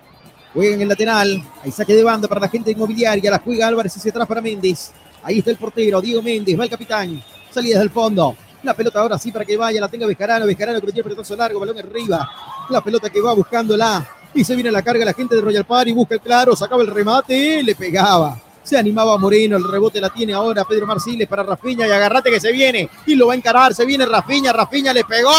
Juega 0.55 0.74
en 0.74 0.81
el 0.81 0.89
lateral. 0.89 1.44
Hay 1.62 1.70
saque 1.70 1.94
de 1.94 2.02
banda 2.02 2.27
para 2.27 2.40
la 2.40 2.48
gente 2.48 2.70
inmobiliaria. 2.70 3.31
La 3.31 3.39
juega 3.39 3.69
Álvarez 3.69 3.94
hacia 3.97 4.11
atrás 4.11 4.27
para 4.27 4.40
Méndez. 4.40 4.93
Ahí 5.23 5.39
está 5.39 5.51
el 5.51 5.56
portero, 5.59 6.01
Diego 6.01 6.23
Méndez, 6.23 6.59
va 6.59 6.65
el 6.65 6.70
capitán. 6.70 7.23
Salida 7.51 7.74
desde 7.74 7.85
el 7.85 7.90
fondo. 7.90 8.36
La 8.62 8.74
pelota 8.74 9.01
ahora 9.01 9.19
sí 9.19 9.31
para 9.31 9.44
que 9.44 9.56
vaya, 9.59 9.81
la 9.81 9.89
tenga 9.89 10.06
Bejarano. 10.06 10.47
Bejarano 10.47 10.81
que 10.81 10.86
el 10.86 11.02
pelotazo 11.02 11.36
largo, 11.36 11.61
balón 11.61 11.78
arriba. 11.78 12.31
La 12.70 12.81
pelota 12.81 13.11
que 13.11 13.20
va 13.20 13.35
buscándola. 13.35 14.09
Y 14.32 14.43
se 14.43 14.55
viene 14.55 14.70
la 14.73 14.82
carga 14.82 15.05
la 15.05 15.12
gente 15.12 15.36
de 15.36 15.43
Royal 15.43 15.65
Party. 15.65 15.93
Busca 15.93 16.15
el 16.15 16.20
claro, 16.20 16.56
sacaba 16.56 16.82
el 16.82 16.89
remate, 16.89 17.62
le 17.62 17.74
pegaba. 17.74 18.40
Se 18.65 18.78
animaba 18.78 19.19
Moreno, 19.19 19.59
el 19.59 19.70
rebote 19.70 20.01
la 20.01 20.09
tiene 20.09 20.32
ahora 20.32 20.65
Pedro 20.65 20.86
Marciles 20.86 21.28
para 21.28 21.43
Rafiña 21.43 21.86
y 21.86 21.91
agarrate 21.91 22.31
que 22.31 22.41
se 22.41 22.51
viene 22.51 22.89
y 23.05 23.15
lo 23.15 23.27
va 23.27 23.35
a 23.35 23.36
encarar, 23.36 23.74
se 23.74 23.85
viene 23.85 24.07
Rafiña, 24.07 24.55
Rafiña 24.55 24.95
le 24.95 25.05
pegó, 25.05 25.31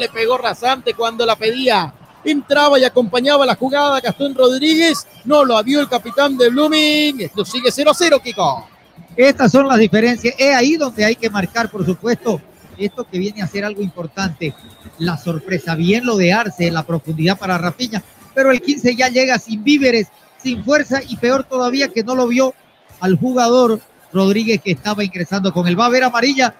le 0.00 0.08
pegó 0.08 0.38
rasante 0.38 0.94
cuando 0.94 1.26
la 1.26 1.36
pedía. 1.36 1.92
Entraba 2.24 2.78
y 2.78 2.84
acompañaba 2.84 3.44
la 3.44 3.56
jugada 3.56 4.00
Gastón 4.00 4.34
Rodríguez, 4.34 5.06
no 5.26 5.44
lo 5.44 5.62
vio 5.62 5.80
el 5.80 5.88
capitán 5.88 6.38
de 6.38 6.48
Blooming, 6.48 7.20
esto 7.20 7.44
sigue 7.44 7.68
0-0, 7.68 8.22
Kiko. 8.22 8.66
Estas 9.14 9.52
son 9.52 9.68
las 9.68 9.78
diferencias, 9.78 10.34
es 10.38 10.54
ahí 10.56 10.76
donde 10.76 11.04
hay 11.04 11.14
que 11.14 11.28
marcar, 11.28 11.70
por 11.70 11.84
supuesto, 11.84 12.40
esto 12.78 13.06
que 13.06 13.18
viene 13.18 13.42
a 13.42 13.46
ser 13.46 13.66
algo 13.66 13.82
importante, 13.82 14.54
la 14.98 15.18
sorpresa, 15.18 15.74
bien 15.74 16.06
lo 16.06 16.16
de 16.16 16.32
Arce, 16.32 16.70
la 16.70 16.84
profundidad 16.84 17.38
para 17.38 17.58
Rafiña, 17.58 18.02
pero 18.34 18.50
el 18.50 18.62
15 18.62 18.96
ya 18.96 19.08
llega 19.08 19.38
sin 19.38 19.62
víveres, 19.62 20.08
sin 20.42 20.64
fuerza 20.64 21.00
y 21.06 21.16
peor 21.16 21.44
todavía 21.44 21.88
que 21.88 22.04
no 22.04 22.14
lo 22.14 22.26
vio 22.26 22.54
al 23.00 23.16
jugador 23.16 23.80
Rodríguez 24.12 24.60
que 24.62 24.72
estaba 24.72 25.04
ingresando 25.04 25.52
con 25.52 25.66
el 25.66 25.78
va 25.78 25.86
a 25.86 25.90
ver 25.90 26.04
amarilla 26.04 26.54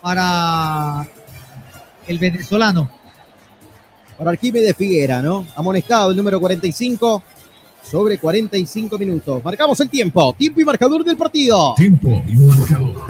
para 0.00 1.06
el 2.06 2.18
venezolano. 2.18 2.90
Para 4.18 4.30
Arquímedes 4.30 4.76
Figuera, 4.76 5.22
¿no? 5.22 5.46
Amonestado 5.56 6.10
el 6.10 6.16
número 6.16 6.38
45 6.40 7.22
sobre 7.82 8.18
45 8.18 8.98
minutos. 8.98 9.42
Marcamos 9.44 9.78
el 9.80 9.88
tiempo, 9.88 10.34
tiempo 10.38 10.60
y 10.60 10.64
marcador 10.64 11.04
del 11.04 11.16
partido. 11.16 11.74
Tiempo 11.76 12.22
y 12.26 12.36
marcador. 12.36 13.06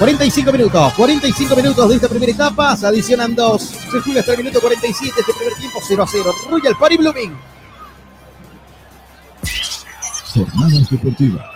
45 0.00 0.52
minutos, 0.52 0.94
45 0.94 1.56
minutos 1.56 1.88
de 1.90 1.96
esta 1.96 2.08
primera 2.08 2.32
etapa, 2.32 2.74
se 2.74 2.86
adicionan 2.86 3.34
dos, 3.34 3.60
se 3.60 4.00
juega 4.00 4.20
hasta 4.20 4.32
el 4.32 4.38
minuto 4.38 4.58
47 4.58 5.14
este 5.20 5.32
primer 5.34 5.54
tiempo, 5.58 5.78
0 5.86 6.02
a 6.02 6.06
0, 6.06 6.34
Royal 6.48 6.74
Party 6.80 6.96
Blooming. 6.96 7.36
Jornadas 10.32 10.90
deportivas. 10.90 11.46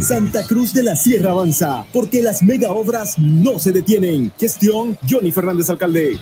Santa 0.00 0.46
Cruz 0.46 0.72
de 0.72 0.84
la 0.84 0.94
Sierra 0.94 1.32
avanza 1.32 1.84
porque 1.92 2.22
las 2.22 2.44
mega 2.44 2.70
obras 2.70 3.18
no 3.18 3.58
se 3.58 3.72
detienen. 3.72 4.32
Gestión 4.38 4.96
Johnny 5.08 5.32
Fernández 5.32 5.68
Alcalde. 5.68 6.20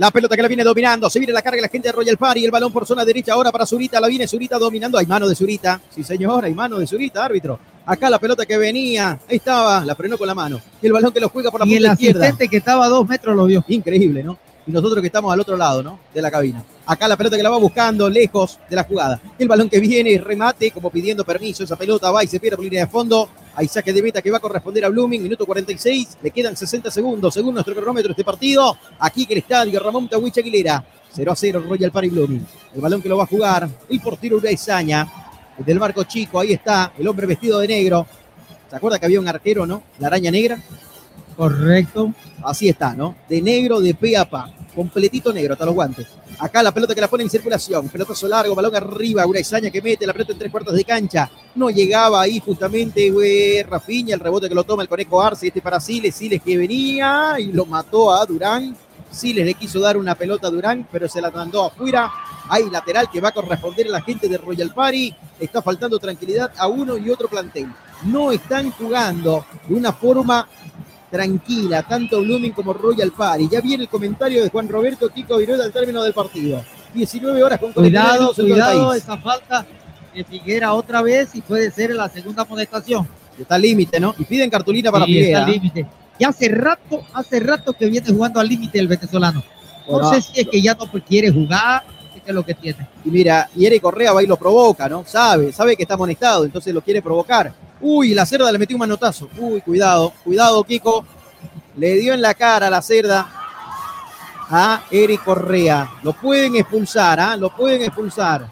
La 0.00 0.10
pelota 0.10 0.34
que 0.34 0.40
la 0.40 0.48
viene 0.48 0.64
dominando. 0.64 1.10
Se 1.10 1.18
viene 1.18 1.30
la 1.30 1.42
carga 1.42 1.60
la 1.60 1.68
gente 1.68 1.88
de 1.88 1.92
Royal 1.92 2.16
Party. 2.16 2.42
El 2.42 2.50
balón 2.50 2.72
por 2.72 2.86
zona 2.86 3.04
derecha 3.04 3.34
ahora 3.34 3.52
para 3.52 3.66
Zurita. 3.66 4.00
La 4.00 4.08
viene 4.08 4.26
Zurita 4.26 4.58
dominando. 4.58 4.96
Hay 4.96 5.04
mano 5.04 5.28
de 5.28 5.34
Zurita. 5.34 5.78
Sí, 5.94 6.02
señor. 6.02 6.42
Hay 6.42 6.54
mano 6.54 6.78
de 6.78 6.86
Zurita, 6.86 7.22
árbitro. 7.22 7.60
Acá 7.84 8.08
la 8.08 8.18
pelota 8.18 8.46
que 8.46 8.56
venía. 8.56 9.20
Ahí 9.28 9.36
estaba. 9.36 9.84
La 9.84 9.94
frenó 9.94 10.16
con 10.16 10.26
la 10.26 10.34
mano. 10.34 10.58
Y 10.80 10.86
el 10.86 10.94
balón 10.94 11.12
que 11.12 11.20
lo 11.20 11.28
juega 11.28 11.50
por 11.50 11.60
la 11.60 11.66
Y 11.66 11.74
el 11.74 11.82
punta 11.82 11.92
izquierda. 11.92 12.20
asistente 12.20 12.48
que 12.48 12.56
estaba 12.56 12.86
a 12.86 12.88
dos 12.88 13.06
metros 13.06 13.36
lo 13.36 13.44
vio. 13.44 13.62
Increíble, 13.68 14.22
¿no? 14.22 14.38
Y 14.66 14.70
nosotros 14.72 15.02
que 15.02 15.08
estamos 15.08 15.34
al 15.34 15.40
otro 15.40 15.58
lado, 15.58 15.82
¿no? 15.82 16.00
De 16.14 16.22
la 16.22 16.30
cabina. 16.30 16.64
Acá 16.86 17.06
la 17.06 17.18
pelota 17.18 17.36
que 17.36 17.42
la 17.42 17.50
va 17.50 17.58
buscando 17.58 18.08
lejos 18.08 18.58
de 18.70 18.76
la 18.76 18.84
jugada. 18.84 19.20
El 19.38 19.48
balón 19.48 19.68
que 19.68 19.80
viene, 19.80 20.16
remate, 20.16 20.70
como 20.70 20.88
pidiendo 20.88 21.26
permiso. 21.26 21.62
Esa 21.62 21.76
pelota 21.76 22.10
va 22.10 22.24
y 22.24 22.26
se 22.26 22.40
pierde 22.40 22.56
por 22.56 22.64
línea 22.64 22.86
de 22.86 22.90
fondo. 22.90 23.28
Hay 23.60 23.68
saque 23.68 23.92
de 23.92 24.00
meta 24.00 24.22
que 24.22 24.30
va 24.30 24.38
a 24.38 24.40
corresponder 24.40 24.86
a 24.86 24.88
Blooming. 24.88 25.22
Minuto 25.22 25.44
46. 25.44 26.16
Le 26.22 26.30
quedan 26.30 26.56
60 26.56 26.90
segundos 26.90 27.34
según 27.34 27.52
nuestro 27.52 27.74
cronómetro 27.74 28.12
este 28.12 28.24
partido. 28.24 28.74
Aquí 28.98 29.26
que 29.26 29.34
el 29.34 29.40
estadio 29.40 29.78
Ramón 29.78 30.08
Tawich 30.08 30.38
Aguilera. 30.38 30.82
0 31.12 31.30
a 31.30 31.36
0 31.36 31.64
Royal 31.68 31.92
Party 31.92 32.08
Blooming. 32.08 32.46
El 32.74 32.80
balón 32.80 33.02
que 33.02 33.08
lo 33.10 33.18
va 33.18 33.24
a 33.24 33.26
jugar 33.26 33.68
el 33.86 34.00
portero 34.00 34.38
Uraizaña. 34.38 35.06
Del 35.58 35.78
marco 35.78 36.04
chico, 36.04 36.40
ahí 36.40 36.54
está 36.54 36.94
el 36.98 37.06
hombre 37.06 37.26
vestido 37.26 37.58
de 37.58 37.68
negro. 37.68 38.06
¿Se 38.70 38.76
acuerda 38.76 38.98
que 38.98 39.04
había 39.04 39.20
un 39.20 39.28
arquero, 39.28 39.66
no? 39.66 39.82
La 39.98 40.06
araña 40.06 40.30
negra. 40.30 40.58
Correcto. 41.36 42.14
Así 42.42 42.66
está, 42.66 42.94
¿no? 42.94 43.14
De 43.28 43.42
negro, 43.42 43.78
de 43.78 43.92
pe 43.92 44.16
a 44.16 44.24
pa. 44.24 44.50
Completito 44.74 45.34
negro, 45.34 45.52
hasta 45.52 45.66
los 45.66 45.74
guantes. 45.74 46.06
Acá 46.40 46.62
la 46.62 46.72
pelota 46.72 46.94
que 46.94 47.02
la 47.02 47.08
pone 47.08 47.22
en 47.22 47.28
circulación. 47.28 47.90
Pelotazo 47.90 48.26
largo, 48.26 48.54
balón 48.54 48.74
arriba, 48.74 49.26
una 49.26 49.38
extraña 49.38 49.70
que 49.70 49.82
mete 49.82 50.06
la 50.06 50.14
pelota 50.14 50.32
en 50.32 50.38
tres 50.38 50.50
cuartos 50.50 50.74
de 50.74 50.84
cancha. 50.84 51.30
No 51.54 51.68
llegaba 51.68 52.22
ahí 52.22 52.40
justamente, 52.40 53.10
güey, 53.10 53.62
Rafiña, 53.62 54.14
el 54.14 54.20
rebote 54.20 54.48
que 54.48 54.54
lo 54.54 54.64
toma 54.64 54.82
el 54.82 54.88
conejo 54.88 55.20
Arce, 55.20 55.48
este 55.48 55.60
para 55.60 55.78
Siles, 55.78 56.14
Siles 56.14 56.40
que 56.42 56.56
venía 56.56 57.34
y 57.38 57.52
lo 57.52 57.66
mató 57.66 58.10
a 58.10 58.24
Durán. 58.24 58.74
Siles 59.10 59.44
le 59.44 59.52
quiso 59.52 59.80
dar 59.80 59.98
una 59.98 60.14
pelota 60.14 60.46
a 60.46 60.50
Durán, 60.50 60.88
pero 60.90 61.08
se 61.08 61.20
la 61.20 61.30
mandó 61.30 61.66
afuera. 61.66 62.10
Hay 62.48 62.70
lateral 62.70 63.10
que 63.10 63.20
va 63.20 63.28
a 63.28 63.32
corresponder 63.32 63.88
a 63.88 63.90
la 63.90 64.00
gente 64.00 64.26
de 64.26 64.38
Royal 64.38 64.72
Party. 64.72 65.14
Está 65.38 65.60
faltando 65.60 65.98
tranquilidad 65.98 66.52
a 66.56 66.68
uno 66.68 66.96
y 66.96 67.10
otro 67.10 67.28
plantel. 67.28 67.66
No 68.04 68.32
están 68.32 68.70
jugando 68.70 69.44
de 69.68 69.74
una 69.74 69.92
forma 69.92 70.48
tranquila, 71.10 71.82
tanto 71.82 72.20
Blooming 72.20 72.52
como 72.52 72.72
Royal 72.72 73.10
Party. 73.12 73.48
Ya 73.50 73.60
viene 73.60 73.84
el 73.84 73.88
comentario 73.88 74.42
de 74.42 74.48
Juan 74.50 74.68
Roberto 74.68 75.08
Kiko 75.08 75.36
Viruela 75.38 75.64
al 75.64 75.72
término 75.72 76.02
del 76.02 76.12
partido. 76.12 76.62
19 76.94 77.42
horas 77.42 77.58
con 77.58 77.72
Cuidado, 77.72 78.32
49 78.34 78.34
minutos 78.34 78.38
en 78.38 78.44
todo 78.44 78.46
el 78.46 78.52
cuidado, 78.52 78.94
esa 78.94 79.16
falta 79.18 79.66
de 80.14 80.24
Figuera 80.24 80.72
otra 80.74 81.02
vez 81.02 81.34
y 81.34 81.40
puede 81.40 81.70
ser 81.70 81.90
la 81.94 82.08
segunda 82.08 82.42
amonestación. 82.42 83.08
Está 83.38 83.54
al 83.54 83.62
límite, 83.62 83.98
¿no? 84.00 84.14
Y 84.18 84.24
piden 84.24 84.50
cartulina 84.50 84.90
para 84.92 85.04
Sí, 85.06 85.12
está 85.18 85.24
Figuera. 85.24 85.44
al 85.44 85.50
límite. 85.52 85.86
Y 86.18 86.24
hace 86.24 86.48
rato, 86.48 87.02
hace 87.14 87.40
rato 87.40 87.72
que 87.72 87.86
viene 87.86 88.06
jugando 88.08 88.40
al 88.40 88.48
límite 88.48 88.78
el 88.78 88.88
venezolano. 88.88 89.42
No 89.88 90.12
sé 90.12 90.20
si 90.20 90.40
es 90.40 90.48
que 90.48 90.60
ya 90.60 90.74
no 90.74 90.86
quiere 91.02 91.30
jugar, 91.30 91.82
qué 92.12 92.30
es 92.30 92.34
lo 92.34 92.44
que 92.44 92.54
tiene. 92.54 92.86
Y 93.04 93.10
mira, 93.10 93.48
y 93.56 93.64
Eric 93.66 93.82
Correa 93.82 94.12
va 94.12 94.22
y 94.22 94.26
lo 94.26 94.36
provoca, 94.36 94.88
¿no? 94.88 95.04
Sabe, 95.06 95.52
sabe 95.52 95.76
que 95.76 95.82
está 95.82 95.94
amonestado, 95.94 96.44
entonces 96.44 96.74
lo 96.74 96.82
quiere 96.82 97.00
provocar. 97.02 97.52
Uy, 97.80 98.14
la 98.14 98.26
cerda 98.26 98.50
le 98.52 98.58
metió 98.58 98.76
un 98.76 98.80
manotazo. 98.80 99.28
Uy, 99.38 99.60
cuidado, 99.60 100.12
cuidado, 100.22 100.62
Kiko. 100.64 101.04
Le 101.76 101.94
dio 101.94 102.12
en 102.12 102.20
la 102.20 102.34
cara 102.34 102.66
a 102.66 102.70
la 102.70 102.82
cerda 102.82 103.30
a 104.50 104.82
Eric 104.90 105.24
Correa. 105.24 105.90
Lo 106.02 106.12
pueden 106.12 106.56
expulsar, 106.56 107.20
¿ah? 107.20 107.36
Lo 107.36 107.54
pueden 107.54 107.82
expulsar. 107.82 108.46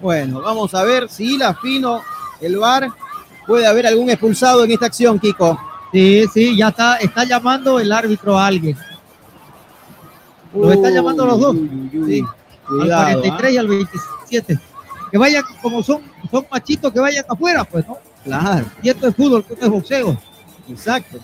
Bueno, 0.00 0.40
vamos 0.40 0.74
a 0.74 0.84
ver 0.84 1.08
si 1.08 1.36
la 1.36 1.54
fino 1.54 2.02
el 2.40 2.56
VAR 2.56 2.88
puede 3.46 3.66
haber 3.66 3.86
algún 3.86 4.10
expulsado 4.10 4.64
en 4.64 4.72
esta 4.72 4.86
acción, 4.86 5.18
Kiko. 5.18 5.58
Sí, 5.92 6.24
sí, 6.32 6.56
ya 6.56 6.68
está, 6.68 6.96
está 6.96 7.24
llamando 7.24 7.78
el 7.78 7.92
árbitro 7.92 8.38
a 8.38 8.46
alguien. 8.46 8.76
Lo 10.54 10.72
está 10.72 10.90
llamando 10.90 11.26
los 11.26 11.40
dos. 11.40 11.56
Sí, 12.06 12.24
Cuidado, 12.66 13.06
al 13.06 13.14
43 13.20 13.52
y 13.52 13.56
al 13.58 13.68
27. 13.68 14.60
Que 15.14 15.18
vayan, 15.18 15.44
como 15.62 15.80
son, 15.80 16.02
son 16.28 16.44
machitos, 16.50 16.92
que 16.92 16.98
vayan 16.98 17.24
afuera, 17.28 17.62
pues, 17.62 17.86
¿no? 17.86 17.98
Claro. 18.24 18.66
Y 18.82 18.88
esto 18.88 19.06
es 19.06 19.14
fútbol, 19.14 19.46
esto 19.48 19.64
es 19.64 19.70
boxeo. 19.70 20.18
Exacto. 20.68 21.20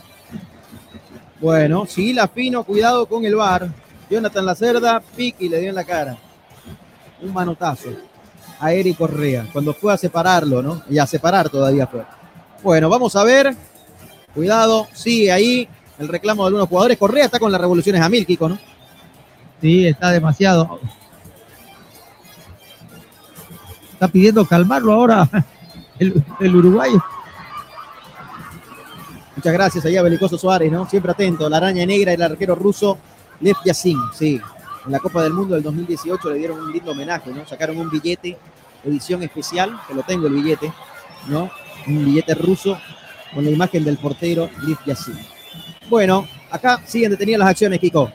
Bueno, 1.41 1.85
sí, 1.87 2.12
la 2.12 2.29
fino, 2.29 2.62
cuidado 2.62 3.07
con 3.07 3.25
el 3.25 3.35
bar. 3.35 3.69
Jonathan 4.09 4.47
Lacerda, 4.47 5.01
pique 5.01 5.47
y 5.47 5.49
le 5.49 5.59
dio 5.59 5.71
en 5.71 5.75
la 5.75 5.83
cara. 5.83 6.17
Un 7.21 7.33
manotazo 7.33 7.89
a 8.61 8.73
Eric 8.73 8.97
Correa 8.97 9.49
cuando 9.53 9.75
fue 9.75 9.93
a 9.93 9.97
separarlo, 9.97 10.62
¿no? 10.62 10.85
Y 10.89 10.97
a 11.01 11.07
separar 11.09 11.49
todavía 11.49 11.89
fue. 11.89 12.05
Bueno, 12.62 12.89
vamos 12.89 13.17
a 13.17 13.25
ver. 13.25 13.57
Cuidado, 14.33 14.87
sigue 14.93 15.33
ahí 15.33 15.69
el 15.99 16.07
reclamo 16.07 16.45
de 16.45 16.47
algunos 16.47 16.69
jugadores. 16.69 16.97
Correa 16.97 17.25
está 17.25 17.41
con 17.41 17.51
las 17.51 17.61
revoluciones 17.61 18.01
a 18.01 18.09
mil, 18.09 18.25
Kiko, 18.25 18.51
¿no? 18.51 18.59
Sí, 19.61 19.89
está 19.89 20.12
demasiado. 20.12 20.79
Está 24.01 24.09
pidiendo 24.09 24.47
calmarlo 24.47 24.94
ahora 24.94 25.28
el, 25.98 26.24
el 26.40 26.56
uruguayo. 26.56 27.05
Muchas 29.36 29.52
gracias 29.52 29.85
ahí 29.85 29.94
a 29.98 30.02
Belicoso 30.02 30.39
Suárez, 30.39 30.72
¿no? 30.72 30.89
Siempre 30.89 31.12
atento. 31.12 31.47
La 31.51 31.59
araña 31.59 31.85
negra, 31.85 32.14
el 32.14 32.22
arquero 32.22 32.55
ruso 32.55 32.97
Lev 33.43 33.56
Yassin, 33.62 33.98
sí. 34.14 34.40
En 34.86 34.93
la 34.93 35.01
Copa 35.01 35.22
del 35.22 35.35
Mundo 35.35 35.55
del 35.55 35.62
2018 35.62 36.31
le 36.31 36.39
dieron 36.39 36.60
un 36.60 36.72
lindo 36.72 36.93
homenaje, 36.93 37.31
¿no? 37.31 37.47
Sacaron 37.47 37.77
un 37.77 37.90
billete, 37.90 38.39
edición 38.85 39.22
especial, 39.22 39.78
que 39.86 39.93
lo 39.93 40.02
tengo 40.02 40.28
el 40.28 40.32
billete, 40.32 40.72
¿no? 41.28 41.51
Un 41.86 42.02
billete 42.06 42.35
ruso 42.36 42.81
con 43.35 43.44
la 43.44 43.51
imagen 43.51 43.85
del 43.85 43.98
portero 43.98 44.48
Lev 44.62 44.78
Yassin. 44.86 45.18
Bueno, 45.90 46.27
acá 46.51 46.81
siguen 46.86 47.10
detenidas 47.10 47.40
las 47.40 47.48
acciones, 47.51 47.78
Kiko. 47.81 48.10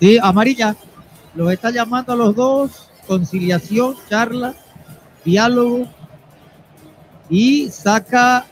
Sí, 0.00 0.18
amarilla. 0.22 0.74
Los 1.34 1.52
está 1.52 1.70
llamando 1.70 2.14
a 2.14 2.16
los 2.16 2.34
dos. 2.34 2.88
Conciliación, 3.06 3.94
charla, 4.08 4.54
diálogo. 5.24 5.86
Y 7.30 7.70
saca 7.70 8.46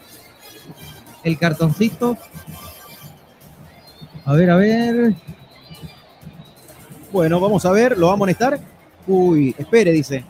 el 1.24 1.38
cartoncito. 1.38 2.16
A 4.24 4.32
ver, 4.34 4.50
a 4.50 4.56
ver. 4.56 5.14
Bueno, 7.12 7.40
vamos 7.40 7.64
a 7.64 7.70
ver, 7.70 7.96
¿lo 7.96 8.06
va 8.06 8.12
a 8.12 8.16
amonestar? 8.16 8.60
Uy, 9.06 9.54
espere, 9.56 9.92
dice. 9.92 10.24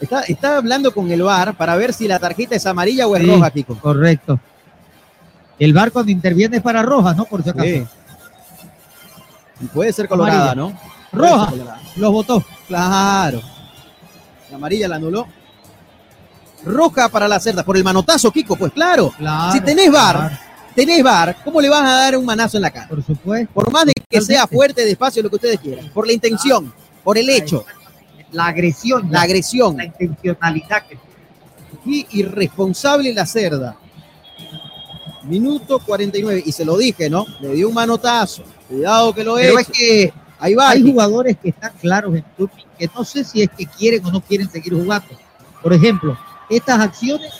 Está, 0.00 0.22
está 0.22 0.56
hablando 0.56 0.92
con 0.92 1.10
el 1.10 1.22
VAR 1.22 1.56
para 1.56 1.76
ver 1.76 1.92
si 1.92 2.06
la 2.06 2.18
tarjeta 2.18 2.54
es 2.54 2.66
amarilla 2.66 3.06
o 3.06 3.16
es 3.16 3.22
Sí, 3.22 3.30
roja, 3.30 3.50
Kiko. 3.50 3.78
Correcto. 3.78 4.38
El 5.58 5.72
bar 5.72 5.92
cuando 5.92 6.10
interviene 6.10 6.56
es 6.56 6.62
para 6.62 6.82
roja, 6.82 7.14
¿no? 7.14 7.24
Por 7.24 7.42
si 7.42 7.50
acaso. 7.50 7.66
Sí. 7.66 7.86
Y 9.60 9.66
puede 9.66 9.92
ser 9.92 10.08
colorada, 10.08 10.52
Amarilla. 10.52 10.72
¿no? 10.72 10.78
Roja. 11.12 11.50
colorada. 11.50 11.80
Los 11.96 12.12
votó. 12.12 12.44
Claro. 12.66 13.40
La 14.50 14.56
amarilla 14.56 14.88
la 14.88 14.96
anuló. 14.96 15.26
Roja 16.64 17.08
para 17.08 17.26
la 17.28 17.40
cerda, 17.40 17.64
por 17.64 17.76
el 17.76 17.84
manotazo, 17.84 18.30
Kiko, 18.30 18.56
pues 18.56 18.72
claro. 18.72 19.12
Claro, 19.18 19.52
si 19.52 19.60
tenés 19.60 19.90
bar, 19.90 20.16
claro. 20.16 20.36
tenés 20.76 21.02
bar, 21.02 21.36
¿cómo 21.44 21.60
le 21.60 21.68
vas 21.68 21.82
a 21.82 21.92
dar 21.92 22.16
un 22.16 22.24
manazo 22.24 22.56
en 22.58 22.62
la 22.62 22.70
cara? 22.70 22.88
Por 22.88 23.02
supuesto. 23.04 23.52
Por 23.52 23.72
más 23.72 23.86
de 23.86 23.92
que 24.08 24.20
sea 24.20 24.42
Totalmente. 24.42 24.56
fuerte, 24.56 24.84
despacio, 24.84 25.22
lo 25.22 25.30
que 25.30 25.36
ustedes 25.36 25.58
quieran. 25.60 25.88
Por 25.90 26.06
la 26.06 26.12
intención, 26.12 26.72
por 27.02 27.18
el 27.18 27.28
hecho, 27.28 27.64
La 28.30 28.46
agresión. 28.46 29.08
la 29.10 29.22
agresión. 29.22 29.76
La 29.76 29.84
intencionalidad 29.86 30.86
que 30.86 30.98
Y 31.84 32.06
irresponsable 32.20 33.12
la 33.12 33.26
cerda. 33.26 33.76
Minuto 35.24 35.78
49. 35.80 36.42
Y 36.46 36.52
se 36.52 36.64
lo 36.64 36.76
dije, 36.76 37.08
¿no? 37.10 37.26
Le 37.40 37.54
dio 37.54 37.68
un 37.68 37.74
manotazo. 37.74 38.42
Cuidado 38.68 39.12
que 39.12 39.24
lo 39.24 39.34
Pero 39.36 39.58
es 39.58 39.66
que 39.68 40.12
Ahí 40.38 40.54
va. 40.54 40.70
hay 40.70 40.82
jugadores 40.82 41.36
que 41.40 41.50
están 41.50 41.72
claros 41.80 42.14
en 42.16 42.24
Tupi, 42.36 42.64
que 42.78 42.88
no 42.94 43.04
sé 43.04 43.22
si 43.22 43.42
es 43.42 43.50
que 43.56 43.64
quieren 43.66 44.04
o 44.04 44.10
no 44.10 44.20
quieren 44.20 44.50
seguir 44.50 44.74
jugando. 44.74 45.06
Por 45.62 45.72
ejemplo, 45.72 46.18
estas 46.56 46.80
acciones, 46.80 47.32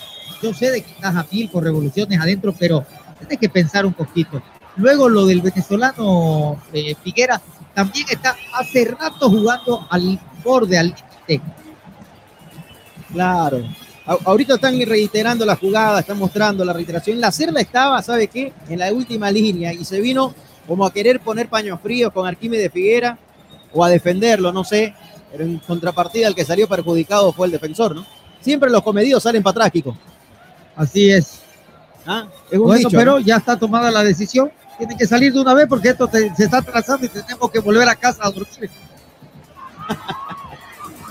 yo 0.43 0.52
sé 0.52 0.70
de 0.70 0.82
que 0.82 0.90
estás 0.93 1.14
a 1.14 1.26
mil 1.30 1.51
con 1.51 1.64
revoluciones 1.64 2.18
adentro, 2.20 2.55
pero 2.59 2.84
tienes 3.18 3.39
que 3.39 3.48
pensar 3.48 3.86
un 3.86 3.93
poquito. 3.93 4.43
Luego 4.76 5.09
lo 5.09 5.26
del 5.26 5.43
venezolano 5.43 6.60
eh, 6.72 6.94
Figuera 7.02 7.40
también 7.74 8.06
está 8.10 8.36
hace 8.55 8.84
rato 8.84 9.28
jugando 9.28 9.86
al 9.90 10.18
borde, 10.43 10.78
al 10.78 10.86
límite. 10.86 11.40
Claro. 13.12 13.62
Ahorita 14.24 14.55
están 14.55 14.80
reiterando 14.80 15.47
la 15.47 15.55
jugada, 15.55 16.01
están 16.01 16.18
mostrando 16.18 16.64
la 16.64 16.72
reiteración. 16.72 17.20
La 17.20 17.30
cerda 17.30 17.60
estaba, 17.60 18.02
¿sabe 18.02 18.26
qué? 18.26 18.52
En 18.68 18.78
la 18.78 18.93
última 18.93 19.30
línea 19.30 19.72
y 19.72 19.84
se 19.84 20.01
vino 20.01 20.34
como 20.66 20.84
a 20.84 20.93
querer 20.93 21.20
poner 21.20 21.48
paños 21.48 21.80
fríos 21.80 22.12
con 22.12 22.26
Arquímedes 22.26 22.72
Figuera 22.72 23.18
o 23.72 23.84
a 23.84 23.89
defenderlo, 23.89 24.52
no 24.52 24.64
sé. 24.64 24.94
Pero 25.30 25.44
en 25.44 25.59
contrapartida 25.59 26.28
el 26.28 26.34
que 26.34 26.44
salió 26.44 26.68
perjudicado 26.68 27.32
fue 27.32 27.47
el 27.47 27.52
defensor, 27.52 27.94
¿no? 27.94 28.05
Siempre 28.43 28.69
los 28.70 28.82
comedidos 28.82 29.23
salen 29.23 29.43
para 29.43 29.52
atrás, 29.52 29.70
Kiko. 29.70 29.97
Así 30.77 31.10
es. 31.10 31.40
¿Ah? 32.06 32.27
Es 32.51 32.59
un 32.59 32.66
Bueno, 32.66 32.78
dicho, 32.78 32.90
pero 32.90 33.12
¿no? 33.12 33.19
ya 33.20 33.36
está 33.36 33.56
tomada 33.56 33.90
la 33.90 34.02
decisión. 34.02 34.51
Tienen 34.78 34.98
que 34.98 35.06
salir 35.06 35.32
de 35.32 35.40
una 35.40 35.55
vez 35.55 35.66
porque 35.69 35.90
esto 35.90 36.09
te- 36.09 36.35
se 36.35 36.44
está 36.44 36.59
atrasando 36.59 37.06
y 37.06 37.09
tenemos 37.09 37.51
que 37.51 37.60
volver 37.60 37.89
a 37.89 37.94
casa 37.94 38.24
a 38.24 38.31
dormir. 38.31 38.70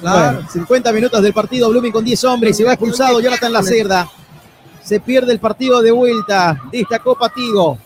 Bueno, 0.02 0.50
50 0.50 0.92
minutos 0.94 1.22
del 1.22 1.32
partido, 1.32 1.70
Blooming 1.70 1.92
con 1.92 2.04
10 2.04 2.24
hombres, 2.24 2.58
se 2.58 2.64
va 2.64 2.74
expulsado 2.74 3.20
Jonathan 3.20 3.54
Lacerda. 3.54 4.10
Se 4.84 5.00
pierde 5.00 5.32
el 5.32 5.40
partido 5.40 5.80
de 5.80 5.92
vuelta 5.92 6.60
de 6.72 6.82
esta 6.82 6.98
Copa 6.98 7.30
Tigo. 7.30 7.78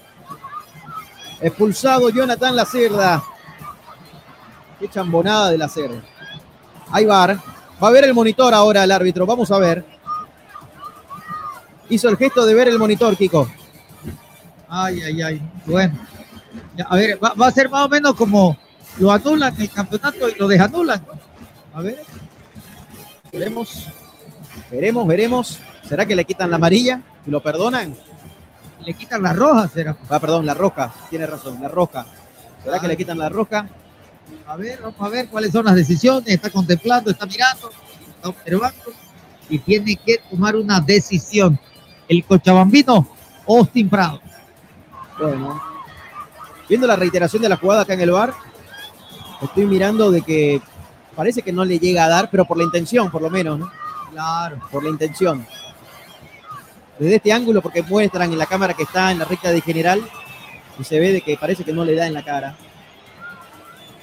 Expulsado 1.41 2.09
Jonathan 2.09 2.55
Lacerda. 2.55 3.21
Qué 4.79 4.87
chambonada 4.87 5.49
de 5.49 5.57
Lacerda. 5.57 6.01
Ahí 6.89 7.03
va. 7.03 7.37
Va 7.81 7.89
a 7.89 7.91
ver 7.91 8.05
el 8.05 8.13
monitor 8.13 8.53
ahora 8.53 8.83
el 8.83 8.91
árbitro, 8.91 9.25
vamos 9.25 9.51
a 9.51 9.59
ver. 9.59 9.85
Hizo 11.89 12.09
el 12.09 12.17
gesto 12.17 12.45
de 12.45 12.53
ver 12.53 12.67
el 12.67 12.79
monitor, 12.79 13.15
Kiko. 13.15 13.47
Ay, 14.67 15.01
ay, 15.01 15.21
ay. 15.21 15.41
Bueno. 15.65 15.99
A 16.87 16.95
ver, 16.95 17.19
va, 17.23 17.33
va 17.33 17.47
a 17.47 17.51
ser 17.51 17.69
más 17.69 17.85
o 17.85 17.89
menos 17.89 18.15
como 18.15 18.57
lo 18.99 19.11
anulan 19.11 19.53
en 19.55 19.61
el 19.61 19.69
campeonato 19.69 20.29
y 20.29 20.35
lo 20.35 20.47
desanulan. 20.47 21.05
A 21.73 21.81
ver. 21.81 22.01
Veremos. 23.31 23.87
Veremos, 24.71 25.07
veremos. 25.07 25.59
¿Será 25.87 26.05
que 26.05 26.15
le 26.15 26.25
quitan 26.25 26.49
la 26.49 26.55
amarilla 26.55 27.01
y 27.25 27.31
lo 27.31 27.41
perdonan? 27.41 27.95
Le 28.83 28.93
quitan 28.93 29.21
la 29.21 29.33
roja, 29.33 29.67
será. 29.67 29.97
Ah, 30.09 30.19
perdón, 30.19 30.45
la 30.45 30.53
roja. 30.53 30.93
Tiene 31.09 31.25
razón, 31.25 31.61
la 31.61 31.67
roja. 31.67 32.05
¿Será 32.63 32.79
que 32.79 32.87
le 32.87 32.97
quitan 32.97 33.19
la 33.19 33.29
roja? 33.29 33.67
A 34.47 34.55
ver, 34.57 34.79
vamos 34.81 34.99
a 34.99 35.09
ver 35.09 35.27
cuáles 35.27 35.51
son 35.51 35.65
las 35.65 35.75
decisiones. 35.75 36.27
Está 36.27 36.49
contemplando, 36.49 37.11
está 37.11 37.25
mirando, 37.25 37.69
está 38.15 38.29
observando 38.29 38.93
y 39.49 39.59
tiene 39.59 39.95
que 39.95 40.19
tomar 40.29 40.55
una 40.55 40.79
decisión. 40.79 41.59
el 42.07 42.23
cochabambino 42.23 43.07
Austin 43.47 43.89
Prado. 43.89 44.21
Bueno, 45.19 45.61
viendo 46.67 46.87
la 46.87 46.95
reiteración 46.95 47.41
de 47.41 47.49
la 47.49 47.57
jugada 47.57 47.81
acá 47.81 47.93
en 47.93 48.01
el 48.01 48.11
bar, 48.11 48.33
estoy 49.41 49.65
mirando 49.65 50.11
de 50.11 50.21
que 50.21 50.61
parece 51.15 51.41
que 51.41 51.53
no 51.53 51.63
le 51.63 51.79
llega 51.79 52.05
a 52.05 52.09
dar, 52.09 52.29
pero 52.29 52.45
por 52.45 52.57
la 52.57 52.63
intención, 52.63 53.09
por 53.09 53.21
lo 53.21 53.29
menos, 53.29 53.57
¿no? 53.57 53.71
Claro. 54.11 54.59
Por 54.71 54.83
la 54.83 54.89
intención. 54.89 55.45
Desde 56.99 57.15
este 57.15 57.33
ángulo, 57.33 57.61
porque 57.61 57.81
muestran 57.81 58.31
en 58.31 58.37
la 58.37 58.45
cámara 58.45 58.73
que 58.73 58.83
está 58.83 59.11
en 59.11 59.19
la 59.19 59.25
recta 59.25 59.51
de 59.51 59.61
general, 59.61 60.01
y 60.77 60.83
se 60.83 60.99
ve 60.99 61.11
de 61.11 61.21
que 61.21 61.37
parece 61.37 61.63
que 61.63 61.73
no 61.73 61.85
le 61.85 61.95
da 61.95 62.07
en 62.07 62.13
la 62.13 62.23
cara. 62.23 62.57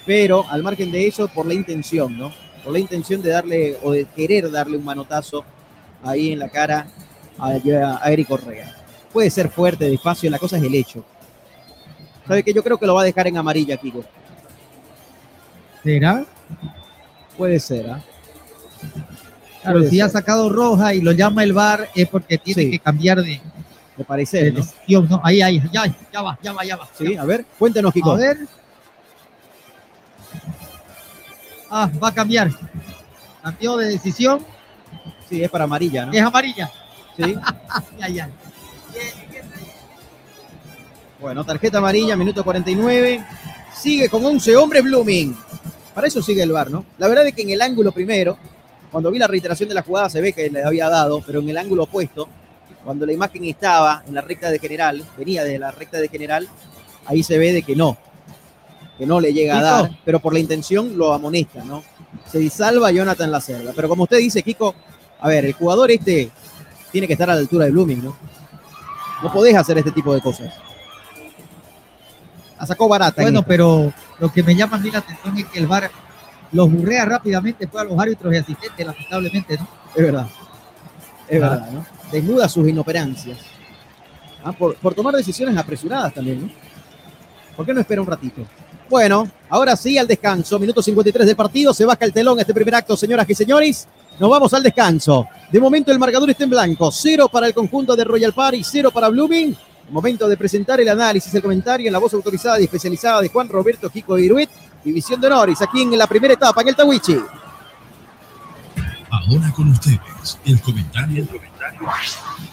Pero 0.06 0.44
al 0.48 0.62
margen 0.62 0.90
de 0.90 1.06
eso, 1.06 1.28
por 1.28 1.46
la 1.46 1.54
intención, 1.54 2.16
¿no? 2.18 2.32
Por 2.64 2.72
la 2.72 2.78
intención 2.78 3.22
de 3.22 3.30
darle 3.30 3.78
o 3.82 3.92
de 3.92 4.04
querer 4.06 4.50
darle 4.50 4.76
un 4.76 4.84
manotazo 4.84 5.44
ahí 6.02 6.32
en 6.32 6.38
la 6.38 6.48
cara 6.48 6.86
a, 7.38 7.48
a 8.02 8.12
Eric 8.12 8.28
Correa. 8.28 8.76
Puede 9.12 9.30
ser 9.30 9.48
fuerte, 9.50 9.88
despacio, 9.88 10.30
la 10.30 10.38
cosa 10.38 10.56
es 10.56 10.62
el 10.64 10.74
hecho. 10.74 11.04
¿Sabe 12.26 12.42
que 12.42 12.52
Yo 12.52 12.62
creo 12.62 12.78
que 12.78 12.86
lo 12.86 12.94
va 12.94 13.02
a 13.02 13.04
dejar 13.04 13.26
en 13.26 13.36
amarilla, 13.36 13.76
Kiko. 13.76 14.04
¿Será? 15.82 16.24
Puede 17.36 17.58
ser, 17.60 17.90
¿ah? 17.90 18.02
Claro, 19.62 19.78
Puede 19.78 19.90
si 19.90 20.00
ha 20.00 20.08
sacado 20.08 20.48
roja 20.48 20.94
y 20.94 21.00
lo 21.00 21.12
llama 21.12 21.42
el 21.44 21.52
VAR 21.52 21.88
es 21.94 22.08
porque 22.08 22.38
tiene 22.38 22.62
Sí. 22.64 22.70
que 22.72 22.78
cambiar 22.78 23.22
de, 23.22 23.40
Me 23.96 24.04
parece, 24.04 24.44
de 24.44 24.52
¿no? 24.52 24.60
decisión, 24.60 25.08
¿no? 25.08 25.20
Ahí, 25.24 25.40
ahí, 25.42 25.62
ya, 25.72 25.84
ya 26.12 26.22
va, 26.22 26.38
ya 26.42 26.52
va, 26.52 26.64
ya 26.64 26.76
va. 26.76 26.88
Sí, 26.96 27.16
a 27.16 27.24
ver, 27.24 27.44
cuéntenos, 27.58 27.92
Kiko. 27.92 28.12
A 28.12 28.16
ver. 28.16 28.38
Ah, 31.74 31.90
va 32.02 32.08
a 32.08 32.12
cambiar. 32.14 32.50
Cambió 33.42 33.78
de 33.78 33.86
decisión. 33.88 34.44
Sí, 35.26 35.42
es 35.42 35.50
para 35.50 35.64
amarilla, 35.64 36.04
¿no? 36.04 36.12
Es 36.12 36.20
amarilla. 36.20 36.70
Sí. 37.16 37.34
ya, 37.98 38.08
ya. 38.08 38.30
Bueno, 41.18 41.42
tarjeta 41.44 41.78
amarilla, 41.78 42.14
minuto 42.14 42.44
49. 42.44 43.24
Sigue 43.74 44.10
con 44.10 44.22
11 44.22 44.54
hombres 44.54 44.84
Blooming. 44.84 45.34
Para 45.94 46.08
eso 46.08 46.20
sigue 46.20 46.42
el 46.42 46.52
VAR, 46.52 46.70
¿no? 46.70 46.84
La 46.98 47.08
verdad 47.08 47.26
es 47.26 47.34
que 47.34 47.40
en 47.40 47.50
el 47.50 47.62
ángulo 47.62 47.90
primero, 47.90 48.36
cuando 48.90 49.10
vi 49.10 49.18
la 49.18 49.26
reiteración 49.26 49.70
de 49.70 49.74
la 49.74 49.82
jugada, 49.82 50.10
se 50.10 50.20
ve 50.20 50.34
que 50.34 50.50
le 50.50 50.62
había 50.62 50.90
dado, 50.90 51.22
pero 51.24 51.40
en 51.40 51.48
el 51.48 51.56
ángulo 51.56 51.84
opuesto, 51.84 52.28
cuando 52.84 53.06
la 53.06 53.14
imagen 53.14 53.46
estaba 53.46 54.02
en 54.06 54.14
la 54.14 54.20
recta 54.20 54.50
de 54.50 54.58
general, 54.58 55.02
venía 55.16 55.42
de 55.42 55.58
la 55.58 55.70
recta 55.70 55.96
de 55.96 56.08
general, 56.08 56.48
ahí 57.06 57.22
se 57.22 57.38
ve 57.38 57.54
de 57.54 57.62
que 57.62 57.74
no, 57.74 57.96
que 58.98 59.06
no 59.06 59.20
le 59.20 59.32
llega 59.32 59.54
a 59.54 59.58
Kiko. 59.58 59.88
dar, 59.88 59.98
pero 60.04 60.20
por 60.20 60.32
la 60.32 60.38
intención 60.40 60.96
lo 60.96 61.12
amonesta, 61.12 61.64
¿no? 61.64 61.82
Se 62.30 62.38
disalva 62.38 62.90
Jonathan 62.92 63.30
Lacerda. 63.30 63.72
Pero 63.74 63.88
como 63.88 64.04
usted 64.04 64.18
dice, 64.18 64.42
Kiko, 64.42 64.74
a 65.20 65.28
ver, 65.28 65.44
el 65.46 65.52
jugador 65.54 65.90
este 65.90 66.30
tiene 66.90 67.06
que 67.06 67.14
estar 67.14 67.30
a 67.30 67.34
la 67.34 67.40
altura 67.40 67.64
de 67.64 67.70
Blooming, 67.72 68.04
¿no? 68.04 68.16
No 69.22 69.32
podés 69.32 69.54
hacer 69.56 69.78
este 69.78 69.92
tipo 69.92 70.14
de 70.14 70.20
cosas. 70.20 70.52
La 72.58 72.66
sacó 72.66 72.88
barata. 72.88 73.22
en 73.22 73.26
Bueno, 73.26 73.42
pero 73.46 73.92
lo 74.20 74.32
que 74.32 74.42
me 74.42 74.54
llama 74.54 74.76
a 74.76 74.80
mí 74.80 74.90
la 74.90 74.98
atención 74.98 75.36
es 75.38 75.46
que 75.46 75.58
el 75.58 75.66
VAR 75.66 75.90
los 76.52 76.70
burrea 76.70 77.04
rápidamente 77.06 77.66
fue 77.66 77.80
a 77.80 77.84
los 77.84 77.98
árbitros 77.98 78.32
y 78.32 78.36
asistentes, 78.36 78.86
lamentablemente, 78.86 79.56
¿no? 79.58 79.66
Es 79.94 80.02
verdad. 80.02 80.26
Es 81.28 81.42
Ah. 81.42 81.48
verdad, 81.48 81.70
¿no? 81.70 81.86
Desnuda 82.12 82.48
sus 82.48 82.68
inoperancias. 82.68 83.38
Ah, 84.44 84.52
por, 84.52 84.74
por 84.76 84.94
tomar 84.94 85.14
decisiones 85.14 85.56
apresuradas 85.56 86.12
también, 86.12 86.42
¿no? 86.42 86.50
¿Por 87.56 87.64
qué 87.64 87.72
no 87.74 87.80
espera 87.80 88.00
un 88.02 88.06
ratito? 88.08 88.42
Bueno, 88.92 89.26
ahora 89.48 89.74
sí 89.74 89.96
al 89.96 90.06
descanso. 90.06 90.58
Minuto 90.58 90.82
53 90.82 91.26
del 91.26 91.34
partido. 91.34 91.72
Se 91.72 91.86
baja 91.86 92.04
el 92.04 92.12
telón 92.12 92.38
este 92.38 92.52
primer 92.52 92.74
acto, 92.74 92.94
señoras 92.94 93.24
y 93.26 93.34
señores. 93.34 93.88
Nos 94.20 94.28
vamos 94.28 94.52
al 94.52 94.62
descanso. 94.62 95.26
De 95.50 95.58
momento 95.58 95.90
el 95.90 95.98
marcador 95.98 96.28
está 96.28 96.44
en 96.44 96.50
blanco. 96.50 96.92
Cero 96.92 97.26
para 97.32 97.46
el 97.46 97.54
conjunto 97.54 97.96
de 97.96 98.04
Royal 98.04 98.34
Party, 98.34 98.62
cero 98.62 98.90
para 98.92 99.08
Blooming. 99.08 99.56
Momento 99.88 100.28
de 100.28 100.36
presentar 100.36 100.78
el 100.78 100.90
análisis, 100.90 101.34
el 101.34 101.40
comentario 101.40 101.86
en 101.86 101.92
la 101.94 101.98
voz 101.98 102.12
autorizada 102.12 102.60
y 102.60 102.64
especializada 102.64 103.22
de 103.22 103.30
Juan 103.30 103.48
Roberto 103.48 103.88
Kiko 103.88 104.18
Iruet, 104.18 104.50
División 104.84 105.18
de 105.22 105.28
Honores, 105.28 105.62
aquí 105.62 105.80
en 105.80 105.96
la 105.96 106.06
primera 106.06 106.34
etapa, 106.34 106.60
en 106.60 106.68
el 106.68 106.76
Tawichi. 106.76 107.16
Ahora 109.08 109.50
con 109.56 109.70
ustedes, 109.70 110.38
el 110.44 110.60
comentario 110.60 111.26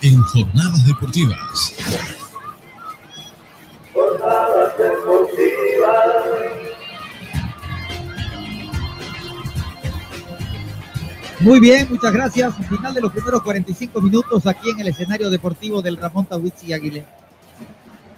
en 0.02 0.22
Jornadas 0.22 0.86
Deportivas. 0.88 1.74
Muy 11.42 11.60
bien, 11.62 11.88
muchas 11.90 12.12
gracias. 12.12 12.54
Final 12.68 12.94
de 12.94 13.02
los 13.02 13.14
primeros 13.14 13.42
45 13.42 14.02
minutos 14.02 14.46
aquí 14.46 14.72
en 14.72 14.82
el 14.82 14.90
escenario 14.90 15.30
deportivo 15.30 15.82
del 15.82 15.96
Ramón 15.96 16.26
Tawitzi 16.26 16.74
Aguilera. 16.74 17.08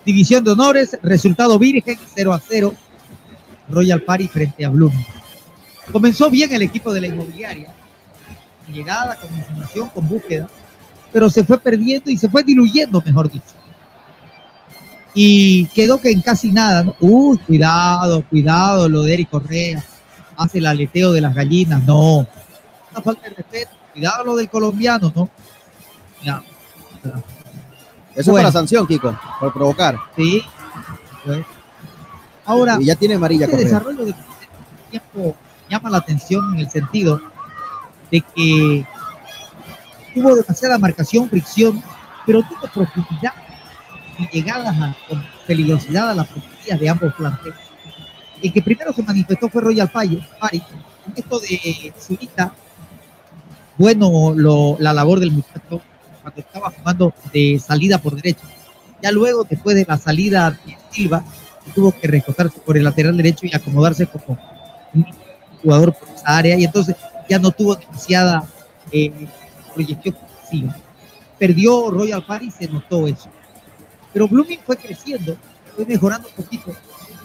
División 0.03 0.43
de 0.43 0.51
honores, 0.51 0.97
resultado 1.03 1.59
virgen, 1.59 1.99
0 2.15 2.33
a 2.33 2.39
0. 2.39 2.73
Royal 3.69 4.01
Party 4.01 4.27
frente 4.27 4.65
a 4.65 4.69
Bloom. 4.69 4.91
Comenzó 5.91 6.31
bien 6.31 6.51
el 6.51 6.63
equipo 6.63 6.91
de 6.91 7.01
la 7.01 7.07
inmobiliaria. 7.07 7.73
Llegada, 8.67 9.15
con 9.15 9.37
información, 9.37 9.89
con 9.89 10.07
búsqueda. 10.07 10.49
Pero 11.13 11.29
se 11.29 11.43
fue 11.43 11.59
perdiendo 11.59 12.09
y 12.09 12.17
se 12.17 12.27
fue 12.27 12.43
diluyendo, 12.43 13.03
mejor 13.05 13.31
dicho. 13.31 13.60
Y 15.13 15.65
quedó 15.67 15.99
que 15.99 16.11
en 16.11 16.21
casi 16.21 16.51
nada. 16.51 16.83
¿no? 16.83 16.95
Uy, 16.99 17.38
cuidado, 17.39 18.23
cuidado, 18.29 18.88
lo 18.88 19.03
de 19.03 19.13
Eric 19.13 19.29
Correa. 19.29 19.83
Hace 20.38 20.59
el 20.59 20.65
aleteo 20.65 21.11
de 21.11 21.21
las 21.21 21.35
gallinas. 21.35 21.83
No, 21.83 22.19
una 22.91 23.01
falta 23.03 23.29
de 23.29 23.35
respeto. 23.35 23.71
Cuidado 23.93 24.23
lo 24.23 24.35
del 24.35 24.49
colombiano, 24.49 25.11
¿no? 25.15 25.29
Ya. 26.23 26.41
Eso 27.03 27.21
es 28.15 28.25
Bueno. 28.25 28.47
para 28.47 28.51
sanción, 28.51 28.88
Kiko, 28.88 29.17
por 29.39 29.53
provocar. 29.53 29.95
Sí. 30.15 30.41
Pues. 31.25 31.45
Ahora, 32.45 32.77
Y 32.79 32.85
ya 32.85 32.95
tiene 32.95 33.15
amarilla 33.15 33.45
este 33.45 33.57
desarrollo 33.57 34.05
de 34.05 34.15
tiempo 34.89 35.35
llama 35.69 35.89
la 35.89 35.97
atención 35.97 36.53
en 36.53 36.59
el 36.59 36.69
sentido 36.69 37.21
de 38.11 38.21
que 38.21 38.85
tuvo 40.13 40.35
demasiada 40.35 40.77
marcación, 40.77 41.29
fricción, 41.29 41.81
pero 42.25 42.41
tuvo 42.43 42.67
profundidad 42.73 43.33
y 44.22 44.27
llegadas 44.38 44.76
a- 44.80 44.95
con 45.07 45.23
peligrosidad 45.48 46.10
a 46.11 46.14
las 46.15 46.27
fronteras 46.30 46.80
de 46.80 46.89
ambos 46.89 47.14
flancos. 47.15 47.53
El 48.41 48.52
que 48.53 48.61
primero 48.61 48.91
se 48.93 49.03
manifestó 49.03 49.49
fue 49.49 49.61
Royal 49.61 49.89
Payo, 49.89 50.19
Pari. 50.39 50.61
En 51.07 51.14
esto 51.15 51.39
de 51.39 51.93
Zurita, 51.99 52.53
bueno 53.77 54.34
lo- 54.35 54.77
la 54.80 54.93
labor 54.93 55.19
del 55.19 55.31
muchacho 55.31 55.81
cuando 56.22 56.39
estaba 56.41 56.72
jugando 56.72 57.14
de 57.34 57.60
salida 57.60 57.98
por 57.98 58.15
derecha. 58.15 58.43
Ya 59.02 59.11
luego, 59.11 59.43
después 59.43 59.76
de 59.76 59.85
la 59.88 59.98
salida 59.98 60.52
de 60.52 60.77
Silva, 60.91 61.23
tuvo 61.73 61.91
que 61.91 62.07
recogerse 62.07 62.60
por 62.60 62.77
el 62.77 62.84
lateral 62.84 63.18
derecho 63.18 63.45
y 63.45 63.56
acomodarse 63.56 64.06
como 64.07 64.38
un 64.93 65.06
jugador 65.61 65.93
por 65.93 66.10
esa 66.10 66.38
área 66.38 66.57
y 66.57 66.65
entonces 66.65 66.95
ya 67.30 67.39
no 67.39 67.52
tuvo 67.52 67.76
demasiada 67.76 68.43
eh, 68.91 69.11
proyección 69.73 70.15
ofensiva. 70.15 70.76
Perdió 71.39 71.89
Royal 71.89 72.23
Paris, 72.26 72.53
se 72.60 72.68
notó 72.68 73.07
eso. 73.07 73.30
Pero 74.13 74.27
Blooming 74.27 74.59
fue 74.65 74.77
creciendo, 74.77 75.38
fue 75.75 75.85
mejorando 75.85 76.27
un 76.29 76.35
poquito. 76.35 76.71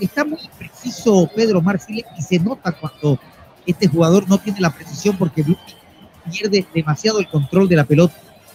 Está 0.01 0.25
muy 0.25 0.41
preciso 0.59 1.29
Pedro 1.35 1.61
Marcile 1.63 2.05
y 2.19 2.23
se 2.23 2.39
nota 2.39 2.73
cuando 2.73 3.19
este 3.67 3.89
jugador 3.89 4.29
no 4.29 4.39
tiene 4.39 4.61
la 4.61 4.71
precisión 4.71 5.17
porque 5.17 5.43
Blooming 5.43 5.65
pierde 6.31 6.67
demasiado 6.75 7.19
el 7.19 7.29
control 7.29 7.69
de 7.69 7.77
la 7.77 7.85
pelota, 7.85 8.15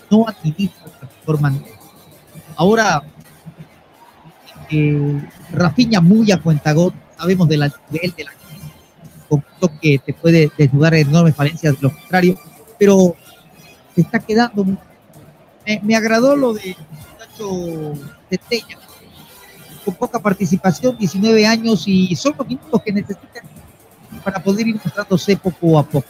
no 0.09 0.27
administra 0.27 0.85
de 0.85 1.07
mejor 1.19 1.41
manera. 1.41 1.65
Ahora, 2.55 3.01
eh, 4.69 5.21
Rafinha 5.51 6.01
muy 6.01 6.31
a 6.31 6.41
cuentagón, 6.41 6.93
sabemos 7.17 7.47
de 7.47 7.57
la, 7.57 7.67
de 7.67 7.99
él, 8.03 8.13
de 8.15 8.23
la 8.25 8.31
con 9.29 9.79
que 9.79 9.99
te 9.99 10.13
puede 10.13 10.51
desnudar 10.57 10.93
enormes 10.93 11.35
falencias 11.35 11.75
de 11.75 11.81
lo 11.81 11.93
contrario, 11.93 12.37
pero 12.77 13.15
se 13.95 14.01
está 14.01 14.19
quedando. 14.19 14.65
Me, 15.65 15.79
me 15.83 15.95
agradó 15.95 16.35
lo 16.35 16.53
de 16.53 16.75
muchacho 17.13 17.93
Tetella, 18.31 18.77
con 19.83 19.93
poca 19.95 20.19
participación, 20.19 20.97
19 20.97 21.45
años, 21.45 21.83
y 21.85 22.15
son 22.15 22.33
los 22.37 22.47
minutos 22.47 22.81
que 22.83 22.93
necesitan 22.93 23.43
para 24.23 24.41
poder 24.41 24.67
ir 24.67 24.75
mostrándose 24.81 25.35
poco 25.35 25.77
a 25.77 25.83
poco. 25.83 26.07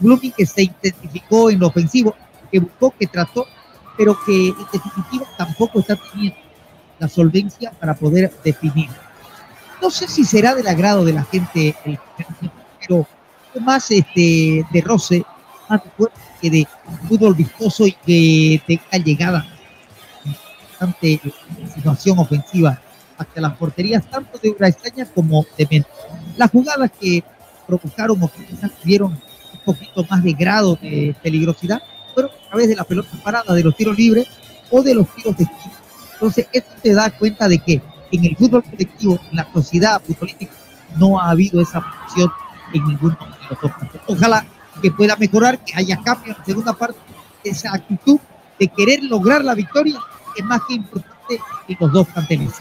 Blooming 0.00 0.32
que 0.32 0.44
se 0.44 0.64
intensificó 0.64 1.50
en 1.50 1.60
lo 1.60 1.68
ofensivo, 1.68 2.14
que 2.50 2.58
buscó, 2.58 2.92
que 2.98 3.06
trató, 3.06 3.46
pero 3.96 4.18
que 4.26 4.48
en 4.48 4.66
definitiva 4.72 5.24
tampoco 5.38 5.80
está 5.80 5.96
teniendo 5.96 6.36
la 6.98 7.08
solvencia 7.08 7.70
para 7.72 7.94
poder 7.94 8.32
definir. 8.44 8.90
No 9.80 9.90
sé 9.90 10.08
si 10.08 10.24
será 10.24 10.54
del 10.54 10.66
agrado 10.66 11.04
de 11.04 11.12
la 11.12 11.24
gente, 11.24 11.76
el- 11.84 11.98
pero 12.80 13.06
más 13.60 13.90
este, 13.90 14.64
de 14.70 14.80
roce, 14.82 15.24
más 15.68 15.80
de 15.82 15.90
que 16.40 16.50
de 16.50 16.68
fútbol 17.08 17.34
vistoso 17.34 17.86
y 17.86 17.92
que 17.92 18.62
tenga 18.66 19.04
llegada 19.04 19.46
bastante 20.76 21.20
situación 21.74 22.18
ofensiva 22.18 22.80
hacia 23.18 23.42
las 23.42 23.56
porterías, 23.56 24.08
tanto 24.10 24.38
de 24.38 24.50
Braestaña 24.50 25.06
como 25.06 25.46
de 25.56 25.66
Mena. 25.70 25.86
Las 26.36 26.50
jugadas 26.50 26.90
que 27.00 27.24
provocaron 27.66 28.22
o 28.22 28.28
que 28.30 28.44
quizás 28.44 28.70
tuvieron 28.82 29.12
un 29.12 29.60
poquito 29.64 30.04
más 30.08 30.22
de 30.22 30.32
grado 30.34 30.76
de 30.76 31.16
peligrosidad 31.22 31.80
fueron 32.12 32.30
a 32.30 32.48
través 32.50 32.68
de 32.68 32.76
la 32.76 32.84
pelota 32.84 33.08
parada, 33.24 33.54
de 33.54 33.62
los 33.62 33.74
tiros 33.74 33.96
libres, 33.96 34.26
o 34.70 34.82
de 34.82 34.94
los 34.94 35.08
tiros 35.14 35.36
de 35.36 35.44
esquina. 35.44 35.74
Entonces, 36.12 36.46
esto 36.52 36.74
te 36.82 36.92
da 36.92 37.10
cuenta 37.10 37.48
de 37.48 37.58
que 37.58 37.80
en 38.12 38.24
el 38.24 38.36
fútbol 38.36 38.62
colectivo, 38.62 39.18
en 39.30 39.36
la 39.36 39.48
sociedad 39.52 40.00
futbolística, 40.02 40.52
no 40.96 41.18
ha 41.18 41.30
habido 41.30 41.60
esa 41.60 41.80
función 41.80 42.30
en 42.72 42.84
ninguno 42.84 43.16
de 43.18 43.56
los 43.62 43.72
Ojalá 44.06 44.46
que 44.82 44.90
pueda 44.90 45.16
mejorar, 45.16 45.58
que 45.58 45.74
haya 45.74 45.96
cambio 46.02 46.36
en 46.36 46.44
segunda 46.44 46.72
parte, 46.72 46.98
esa 47.44 47.72
actitud 47.72 48.18
de 48.58 48.68
querer 48.68 49.02
lograr 49.04 49.44
la 49.44 49.54
victoria 49.54 50.00
es 50.36 50.44
más 50.44 50.62
que 50.66 50.74
importante 50.74 51.40
en 51.68 51.76
los 51.80 51.92
dos 51.92 52.06
planteles. 52.08 52.52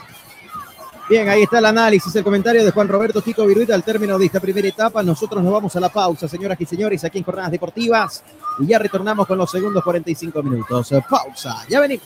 Bien, 1.08 1.30
ahí 1.30 1.44
está 1.44 1.60
el 1.60 1.66
análisis, 1.66 2.16
el 2.16 2.24
comentario 2.24 2.66
de 2.66 2.72
Juan 2.72 2.88
Roberto 2.88 3.22
Chico 3.22 3.46
Viruita 3.46 3.76
al 3.76 3.84
término 3.84 4.18
de 4.18 4.26
esta 4.26 4.40
primera 4.40 4.68
etapa. 4.68 5.04
Nosotros 5.04 5.44
nos 5.44 5.54
vamos 5.54 5.76
a 5.76 5.80
la 5.80 5.90
pausa, 5.90 6.28
señoras 6.28 6.60
y 6.60 6.66
señores, 6.66 7.04
aquí 7.04 7.20
en 7.20 7.24
Jornadas 7.24 7.52
Deportivas. 7.52 8.24
Y 8.60 8.66
ya 8.66 8.80
retornamos 8.80 9.28
con 9.28 9.38
los 9.38 9.52
segundos 9.52 9.84
45 9.84 10.42
minutos. 10.42 10.92
Pausa, 11.08 11.64
ya 11.70 11.80
venimos. 11.80 12.06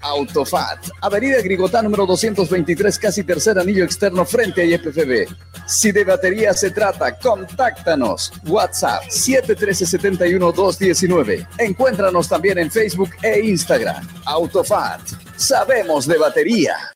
Autofat, 0.00 0.88
Avenida 1.00 1.40
Grigotá 1.42 1.82
número 1.82 2.06
223, 2.06 2.98
casi 2.98 3.22
tercer 3.24 3.58
anillo 3.58 3.84
externo 3.84 4.24
frente 4.24 4.62
a 4.62 4.64
IFFB. 4.64 5.26
Si 5.66 5.92
de 5.92 6.04
batería 6.04 6.54
se 6.54 6.70
trata, 6.70 7.18
contáctanos. 7.18 8.32
WhatsApp 8.46 9.02
713-71-219. 9.08 11.46
Encuéntranos 11.58 12.28
también 12.28 12.58
en 12.58 12.70
Facebook 12.70 13.10
e 13.22 13.40
Instagram. 13.40 14.06
Autofat, 14.24 15.00
sabemos 15.36 16.06
de 16.06 16.18
batería. 16.18 16.95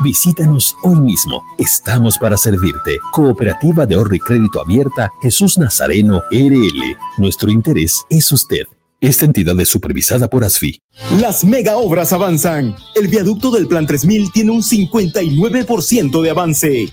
Visítanos 0.00 0.76
hoy 0.82 0.96
mismo. 0.96 1.42
Estamos 1.58 2.18
para 2.18 2.36
servirte. 2.36 2.98
Cooperativa 3.12 3.86
de 3.86 3.94
ahorro 3.94 4.14
y 4.14 4.18
crédito 4.18 4.60
abierta 4.60 5.10
Jesús 5.22 5.58
Nazareno 5.58 6.22
RL. 6.30 6.96
Nuestro 7.18 7.50
interés 7.50 8.04
es 8.08 8.32
usted. 8.32 8.64
Esta 9.00 9.24
entidad 9.24 9.58
es 9.60 9.68
supervisada 9.68 10.28
por 10.28 10.44
ASFI. 10.44 10.80
Las 11.20 11.44
mega 11.44 11.76
obras 11.76 12.12
avanzan. 12.12 12.76
El 12.94 13.08
viaducto 13.08 13.50
del 13.50 13.66
Plan 13.66 13.86
3000 13.86 14.30
tiene 14.32 14.52
un 14.52 14.62
59% 14.62 16.22
de 16.22 16.30
avance. 16.30 16.92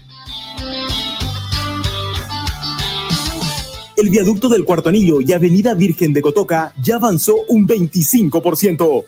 El 3.95 4.09
viaducto 4.09 4.49
del 4.49 4.65
Cuarto 4.65 4.89
Anillo 4.89 5.19
y 5.19 5.34
Avenida 5.34 5.73
Virgen 5.73 6.13
de 6.13 6.21
Cotoca 6.21 6.73
ya 6.81 6.95
avanzó 6.95 7.35
un 7.49 7.67
25%. 7.67 9.05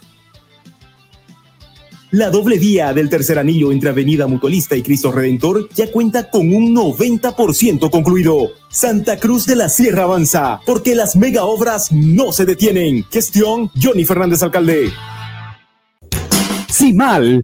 La 2.12 2.30
doble 2.30 2.60
vía 2.60 2.94
del 2.94 3.10
tercer 3.10 3.40
anillo 3.40 3.72
entre 3.72 3.90
Avenida 3.90 4.28
Mutualista 4.28 4.76
y 4.76 4.82
Cristo 4.82 5.14
Redentor 5.14 5.70
ya 5.74 5.90
cuenta 5.90 6.30
con 6.30 6.54
un 6.54 6.76
90% 6.76 7.90
concluido. 7.90 8.50
Santa 8.70 9.18
Cruz 9.18 9.46
de 9.46 9.56
la 9.56 9.70
Sierra 9.70 10.04
avanza, 10.04 10.60
porque 10.66 10.94
las 10.94 11.16
mega 11.16 11.46
obras 11.46 11.94
no 11.94 12.34
se 12.34 12.46
detienen. 12.46 13.06
Gestión 13.10 13.72
Johnny 13.82 14.04
Fernández 14.04 14.44
Alcalde. 14.44 14.92
Simal 16.70 17.42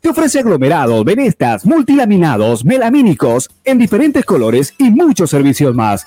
te 0.00 0.10
ofrece 0.10 0.38
aglomerados, 0.38 1.04
venestas, 1.04 1.66
multilaminados, 1.66 2.64
melamínicos 2.64 3.50
en 3.64 3.78
diferentes 3.78 4.24
colores 4.24 4.72
y 4.78 4.90
muchos 4.90 5.30
servicios 5.30 5.74
más. 5.74 6.06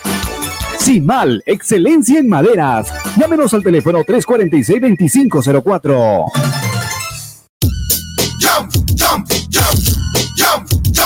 Simal, 0.80 1.44
excelencia 1.46 2.20
en 2.20 2.30
maderas. 2.30 2.94
Llámenos 3.18 3.54
al 3.54 3.64
teléfono 3.64 4.06
346-2504. 4.06 6.69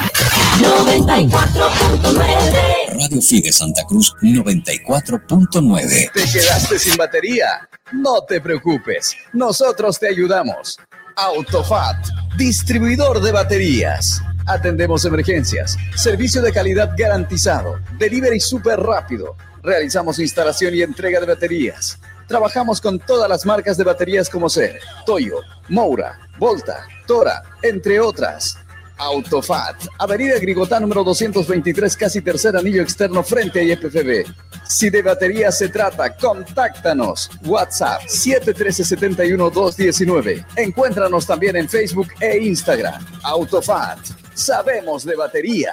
94.9 0.00 2.88
Radio 2.88 3.20
Fide 3.20 3.52
Santa 3.52 3.84
Cruz 3.84 4.14
94.9 4.22 6.10
¿Te 6.12 6.24
quedaste 6.24 6.78
sin 6.78 6.96
batería? 6.96 7.68
No 7.92 8.22
te 8.22 8.40
preocupes, 8.40 9.14
nosotros 9.32 9.98
te 9.98 10.08
ayudamos. 10.08 10.78
Autofat, 11.16 12.06
distribuidor 12.36 13.20
de 13.20 13.32
baterías. 13.32 14.22
Atendemos 14.46 15.04
emergencias, 15.04 15.76
servicio 15.96 16.40
de 16.40 16.52
calidad 16.52 16.92
garantizado, 16.96 17.80
delivery 17.98 18.40
súper 18.40 18.80
rápido. 18.80 19.36
Realizamos 19.62 20.18
instalación 20.18 20.74
y 20.74 20.82
entrega 20.82 21.20
de 21.20 21.26
baterías. 21.26 21.98
Trabajamos 22.26 22.80
con 22.80 22.98
todas 23.00 23.28
las 23.28 23.44
marcas 23.44 23.76
de 23.76 23.84
baterías 23.84 24.30
como 24.30 24.48
ser 24.48 24.80
Toyo, 25.04 25.40
Moura, 25.68 26.18
Volta, 26.38 26.86
Tora, 27.06 27.42
entre 27.60 27.98
otras. 27.98 28.56
Autofat, 29.00 29.86
Avenida 29.98 30.38
Grigotá 30.38 30.78
número 30.78 31.02
223, 31.02 31.96
casi 31.96 32.20
tercer 32.20 32.54
anillo 32.54 32.82
externo 32.82 33.22
frente 33.22 33.60
a 33.60 33.62
IPFB. 33.62 34.26
Si 34.68 34.90
de 34.90 35.00
batería 35.02 35.50
se 35.50 35.70
trata, 35.70 36.14
contáctanos. 36.14 37.30
WhatsApp 37.44 38.02
713-71-219. 38.02 40.44
Encuéntranos 40.56 41.26
también 41.26 41.56
en 41.56 41.66
Facebook 41.66 42.08
e 42.20 42.36
Instagram. 42.38 43.02
Autofat, 43.22 44.00
sabemos 44.34 45.02
de 45.04 45.16
batería. 45.16 45.72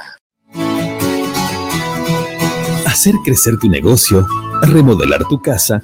Hacer 2.86 3.16
crecer 3.26 3.58
tu 3.60 3.68
negocio, 3.70 4.26
remodelar 4.62 5.26
tu 5.26 5.42
casa 5.42 5.84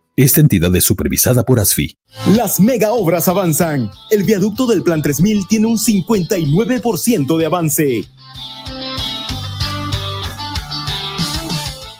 Esta 0.17 0.41
entidad 0.41 0.75
es 0.75 0.83
supervisada 0.83 1.43
por 1.43 1.59
ASFI. 1.59 1.95
Las 2.35 2.59
mega 2.59 2.91
obras 2.91 3.29
avanzan. 3.29 3.89
El 4.09 4.23
viaducto 4.23 4.67
del 4.67 4.83
Plan 4.83 5.01
3000 5.01 5.47
tiene 5.47 5.67
un 5.67 5.77
59% 5.77 7.37
de 7.37 7.45
avance. 7.45 8.05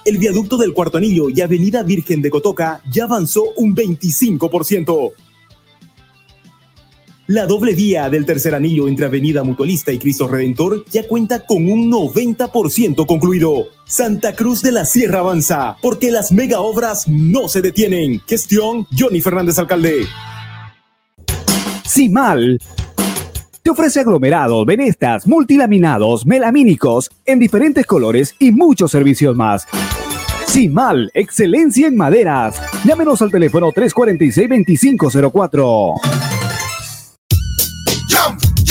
El 0.03 0.17
viaducto 0.17 0.57
del 0.57 0.73
Cuarto 0.73 0.97
Anillo 0.97 1.29
y 1.29 1.39
Avenida 1.39 1.83
Virgen 1.83 2.21
de 2.21 2.29
Cotoca 2.29 2.81
ya 2.91 3.05
avanzó 3.05 3.43
un 3.55 3.75
25%. 3.75 5.13
La 7.31 7.45
doble 7.45 7.75
vía 7.75 8.09
del 8.09 8.25
tercer 8.25 8.53
anillo 8.53 8.89
entre 8.89 9.05
Avenida 9.05 9.41
Mutualista 9.41 9.93
y 9.93 9.99
Cristo 9.99 10.27
Redentor 10.27 10.83
ya 10.91 11.07
cuenta 11.07 11.45
con 11.45 11.71
un 11.71 11.89
90% 11.89 13.05
concluido. 13.05 13.67
Santa 13.85 14.35
Cruz 14.35 14.61
de 14.61 14.73
la 14.73 14.83
Sierra 14.83 15.19
avanza, 15.19 15.77
porque 15.81 16.11
las 16.11 16.33
mega 16.33 16.59
obras 16.59 17.07
no 17.07 17.47
se 17.47 17.61
detienen. 17.61 18.19
Gestión 18.27 18.85
Johnny 18.99 19.21
Fernández 19.21 19.57
Alcalde. 19.59 20.07
Simal 21.85 22.59
te 23.63 23.69
ofrece 23.69 24.01
aglomerados, 24.01 24.65
venestas, 24.65 25.25
multilaminados, 25.25 26.25
melamínicos 26.25 27.09
en 27.25 27.39
diferentes 27.39 27.85
colores 27.85 28.35
y 28.39 28.51
muchos 28.51 28.91
servicios 28.91 29.37
más. 29.37 29.65
Simal, 30.47 31.09
excelencia 31.13 31.87
en 31.87 31.95
maderas. 31.95 32.61
Llámenos 32.83 33.21
al 33.21 33.31
teléfono 33.31 33.71
346-2504. 33.71 36.30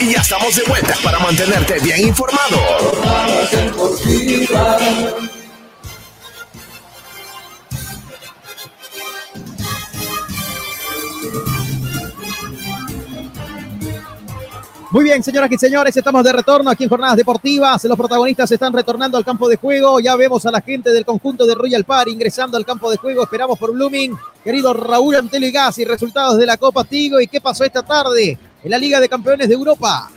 y 0.00 0.12
ya 0.12 0.20
estamos 0.20 0.56
de 0.56 0.62
vuelta 0.62 0.94
para 1.02 1.18
mantenerte 1.18 1.78
bien 1.80 2.08
informado. 2.08 2.56
Muy 14.92 15.04
bien, 15.04 15.22
señoras 15.22 15.52
y 15.52 15.58
señores, 15.58 15.96
estamos 15.96 16.24
de 16.24 16.32
retorno 16.32 16.68
aquí 16.70 16.84
en 16.84 16.90
Jornadas 16.90 17.16
Deportivas. 17.16 17.84
Los 17.84 17.96
protagonistas 17.96 18.50
están 18.50 18.72
retornando 18.72 19.18
al 19.18 19.24
campo 19.24 19.48
de 19.48 19.56
juego. 19.56 20.00
Ya 20.00 20.16
vemos 20.16 20.44
a 20.46 20.50
la 20.50 20.60
gente 20.60 20.90
del 20.90 21.04
conjunto 21.04 21.46
de 21.46 21.54
Royal 21.54 21.84
Par 21.84 22.08
ingresando 22.08 22.56
al 22.56 22.64
campo 22.64 22.90
de 22.90 22.96
juego. 22.96 23.22
Esperamos 23.22 23.58
por 23.58 23.72
Blooming. 23.72 24.16
Querido 24.42 24.72
Raúl 24.72 25.14
Antelo 25.14 25.46
y 25.46 25.52
y 25.76 25.84
resultados 25.84 26.38
de 26.38 26.46
la 26.46 26.56
Copa 26.56 26.82
Tigo. 26.84 27.20
¿Y 27.20 27.28
qué 27.28 27.40
pasó 27.40 27.64
esta 27.64 27.82
tarde? 27.84 28.38
En 28.62 28.70
la 28.70 28.78
Liga 28.78 29.00
de 29.00 29.08
Campeones 29.08 29.48
de 29.48 29.54
Europa? 29.54 30.10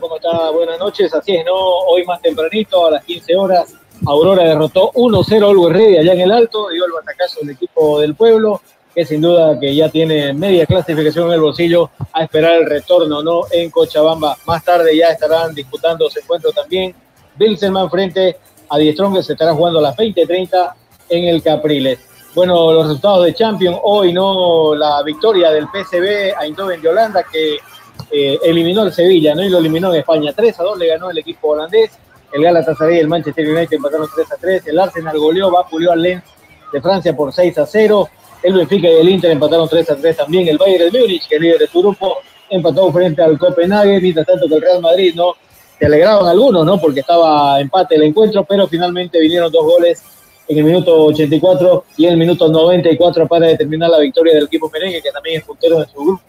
¿Cómo 0.00 0.16
está? 0.16 0.50
Buenas 0.50 0.78
noches. 0.78 1.12
Así 1.12 1.34
es, 1.34 1.44
¿no? 1.44 1.54
Hoy 1.54 2.04
más 2.04 2.20
tempranito, 2.22 2.86
a 2.86 2.92
las 2.92 3.04
15 3.04 3.36
horas, 3.36 3.74
Aurora 4.06 4.44
derrotó 4.44 4.92
1-0 4.92 5.48
Always 5.48 5.76
Ready 5.76 5.96
allá 5.98 6.12
en 6.12 6.20
el 6.20 6.32
Alto. 6.32 6.68
Dio 6.68 6.84
el 6.84 6.92
batacazo 6.92 7.40
del 7.40 7.50
equipo 7.50 8.00
del 8.00 8.14
pueblo 8.14 8.60
que 8.94 9.06
sin 9.06 9.22
duda 9.22 9.58
que 9.58 9.74
ya 9.74 9.88
tiene 9.88 10.34
media 10.34 10.66
clasificación 10.66 11.28
en 11.28 11.34
el 11.34 11.40
bolsillo 11.40 11.90
a 12.12 12.24
esperar 12.24 12.58
el 12.60 12.66
retorno 12.66 13.22
no 13.22 13.42
en 13.50 13.70
Cochabamba. 13.70 14.36
Más 14.46 14.62
tarde 14.62 14.96
ya 14.96 15.08
estarán 15.08 15.54
disputando 15.54 16.08
ese 16.08 16.20
encuentro 16.20 16.52
también. 16.52 16.94
Bilzerman 17.36 17.90
frente 17.90 18.36
a 18.68 18.78
Diestrong 18.78 19.14
que 19.14 19.22
se 19.22 19.32
estará 19.32 19.54
jugando 19.54 19.78
a 19.78 19.82
las 19.82 19.96
20:30 19.96 20.74
en 21.08 21.24
el 21.24 21.42
Capriles. 21.42 21.98
Bueno, 22.34 22.72
los 22.72 22.86
resultados 22.86 23.26
de 23.26 23.34
Champions 23.34 23.76
hoy 23.82 24.10
no 24.14 24.74
la 24.74 25.02
victoria 25.02 25.50
del 25.50 25.66
PSV 25.66 26.32
Eindhoven 26.40 26.80
de 26.80 26.88
Holanda 26.88 27.22
que 27.30 27.58
eh, 28.10 28.38
eliminó 28.42 28.84
el 28.84 28.92
Sevilla, 28.92 29.34
¿no? 29.34 29.44
Y 29.44 29.50
lo 29.50 29.58
eliminó 29.58 29.92
en 29.92 30.00
España 30.00 30.32
3 30.34 30.60
a 30.60 30.62
2 30.62 30.78
le 30.78 30.86
ganó 30.86 31.10
el 31.10 31.18
equipo 31.18 31.48
holandés. 31.48 31.90
El 32.32 32.42
Galatasaray 32.42 32.96
y 32.96 33.00
el 33.00 33.08
Manchester 33.08 33.46
United 33.46 33.76
empataron 33.76 34.08
3 34.14 34.32
a 34.32 34.36
3. 34.38 34.66
El 34.66 34.78
Arsenal 34.78 35.18
goleó, 35.18 35.50
vapuleó 35.50 35.92
al 35.92 36.00
Lens 36.00 36.22
de 36.72 36.80
Francia 36.80 37.14
por 37.14 37.34
6 37.34 37.58
a 37.58 37.66
0. 37.66 38.08
El 38.42 38.54
Benfica 38.54 38.88
y 38.88 38.94
el 38.94 39.08
Inter 39.10 39.30
empataron 39.30 39.68
3 39.68 39.90
a 39.90 39.96
3 39.96 40.16
también. 40.16 40.48
El 40.48 40.56
Bayern 40.56 40.90
de 40.90 41.00
Múnich, 41.00 41.28
que 41.28 41.34
es 41.34 41.40
líder 41.40 41.58
de 41.58 41.66
su 41.66 41.80
grupo, 41.80 42.16
empató 42.48 42.90
frente 42.90 43.20
al 43.20 43.38
Copenhague, 43.38 44.00
mientras 44.00 44.26
tanto 44.26 44.48
que 44.48 44.54
el 44.54 44.62
Real 44.62 44.80
Madrid 44.80 45.12
no 45.14 45.34
se 45.78 45.84
alegraban 45.84 46.26
algunos, 46.26 46.64
¿no? 46.64 46.80
Porque 46.80 47.00
estaba 47.00 47.60
empate 47.60 47.96
el 47.96 48.04
encuentro, 48.04 48.42
pero 48.44 48.66
finalmente 48.66 49.20
vinieron 49.20 49.52
dos 49.52 49.64
goles 49.64 50.02
en 50.48 50.58
el 50.58 50.64
minuto 50.64 51.04
84 51.06 51.84
y 51.96 52.06
en 52.06 52.12
el 52.12 52.18
minuto 52.18 52.48
94 52.48 53.26
para 53.26 53.46
determinar 53.46 53.90
la 53.90 53.98
victoria 53.98 54.34
del 54.34 54.44
equipo 54.44 54.70
merengue, 54.70 55.02
que 55.02 55.10
también 55.10 55.40
es 55.40 55.44
puntero 55.44 55.80
de 55.80 55.86
su 55.86 56.00
grupo. 56.00 56.22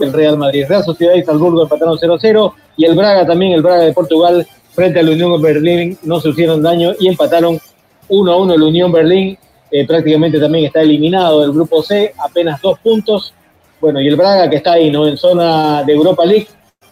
El 0.00 0.12
Real 0.12 0.36
Madrid. 0.36 0.64
Real 0.68 0.84
Sociedad 0.84 1.14
y 1.14 1.22
Salzburgo 1.22 1.62
empataron 1.62 1.96
0-0 1.96 2.52
y 2.76 2.84
el 2.84 2.94
Braga 2.94 3.26
también, 3.26 3.52
el 3.52 3.62
Braga 3.62 3.82
de 3.82 3.92
Portugal, 3.92 4.46
frente 4.72 5.00
al 5.00 5.08
Unión 5.08 5.40
Berlín, 5.40 5.98
no 6.02 6.20
sufrieron 6.20 6.62
daño 6.62 6.92
y 6.98 7.08
empataron 7.08 7.60
1-1 8.08 8.54
el 8.54 8.62
Unión 8.62 8.90
Berlín 8.90 9.38
eh, 9.74 9.86
prácticamente 9.86 10.38
también 10.38 10.66
está 10.66 10.82
eliminado 10.82 11.40
del 11.40 11.52
grupo 11.52 11.82
C, 11.82 12.12
apenas 12.18 12.60
dos 12.60 12.78
puntos. 12.80 13.32
Bueno, 13.80 14.02
y 14.02 14.06
el 14.06 14.16
Braga 14.16 14.50
que 14.50 14.56
está 14.56 14.72
ahí, 14.72 14.90
¿no? 14.90 15.08
En 15.08 15.16
zona 15.16 15.82
de 15.82 15.94
Europa 15.94 16.26
League, 16.26 16.46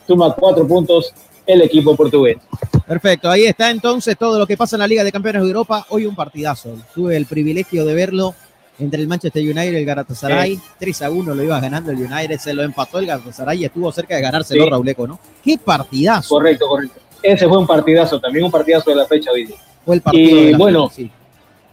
suma 0.06 0.34
cuatro 0.34 0.66
puntos 0.66 1.12
el 1.46 1.62
equipo 1.62 1.96
portugués. 1.96 2.38
Perfecto, 2.86 3.30
ahí 3.30 3.44
está 3.44 3.70
entonces 3.70 4.16
todo 4.16 4.38
lo 4.38 4.46
que 4.46 4.56
pasa 4.56 4.76
en 4.76 4.80
la 4.80 4.86
Liga 4.86 5.04
de 5.04 5.12
Campeones 5.12 5.42
de 5.42 5.48
Europa. 5.48 5.86
Hoy 5.90 6.06
un 6.06 6.14
partidazo. 6.14 6.76
Tuve 6.94 7.16
el 7.16 7.26
privilegio 7.26 7.84
de 7.84 7.94
verlo 7.94 8.34
entre 8.78 9.00
el 9.00 9.08
Manchester 9.08 9.42
United 9.42 9.72
y 9.72 9.76
el 9.76 9.84
Galatasaray. 9.84 10.58
3 10.78 11.02
a 11.02 11.10
1 11.10 11.34
lo 11.34 11.42
iba 11.42 11.60
ganando 11.60 11.90
el 11.90 11.98
United, 11.98 12.38
se 12.38 12.54
lo 12.54 12.62
empató 12.62 12.98
el 12.98 13.06
Galatasaray 13.06 13.60
y 13.60 13.64
estuvo 13.66 13.92
cerca 13.92 14.16
de 14.16 14.22
ganárselo 14.22 14.64
sí. 14.64 14.70
Rauleco, 14.70 15.06
¿no? 15.06 15.20
Qué 15.42 15.58
partidazo. 15.58 16.34
Correcto, 16.34 16.66
correcto. 16.66 17.00
Ese 17.22 17.46
fue 17.46 17.58
un 17.58 17.66
partidazo, 17.66 18.18
también 18.18 18.44
un 18.44 18.50
partidazo 18.50 18.90
de 18.90 18.96
la 18.96 19.06
fecha 19.06 19.30
hoy. 19.30 19.54
Fue 19.84 19.96
el 19.96 20.02
partido 20.02 20.40
y 20.40 20.44
de 20.46 20.52
la 20.52 20.58
bueno, 20.58 20.88
fecha, 20.88 21.02
sí 21.02 21.10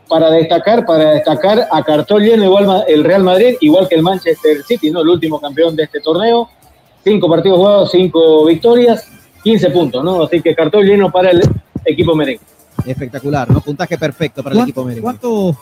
para 0.07 0.29
destacar, 0.31 0.85
para 0.85 1.11
destacar 1.11 1.67
a 1.71 1.83
cartón 1.83 2.23
lleno 2.23 2.45
igual 2.45 2.85
el 2.87 3.03
Real 3.03 3.23
Madrid, 3.23 3.55
igual 3.61 3.87
que 3.87 3.95
el 3.95 4.03
Manchester 4.03 4.63
City, 4.63 4.89
¿no? 4.89 5.01
El 5.01 5.09
último 5.09 5.39
campeón 5.39 5.75
de 5.75 5.83
este 5.83 5.99
torneo. 5.99 6.49
Cinco 7.03 7.29
partidos 7.29 7.57
jugados, 7.57 7.91
cinco 7.91 8.45
victorias, 8.45 9.09
15 9.43 9.69
puntos, 9.71 10.03
¿no? 10.03 10.23
Así 10.23 10.41
que 10.41 10.55
cartón 10.55 10.85
lleno 10.85 11.11
para 11.11 11.31
el 11.31 11.41
equipo 11.85 12.15
merengue. 12.15 12.43
Espectacular, 12.85 13.49
¿no? 13.49 13.61
Puntaje 13.61 13.97
perfecto 13.97 14.43
para 14.43 14.55
el 14.55 14.61
equipo 14.61 14.83
merengue. 14.83 15.01
¿Cuánto, 15.01 15.57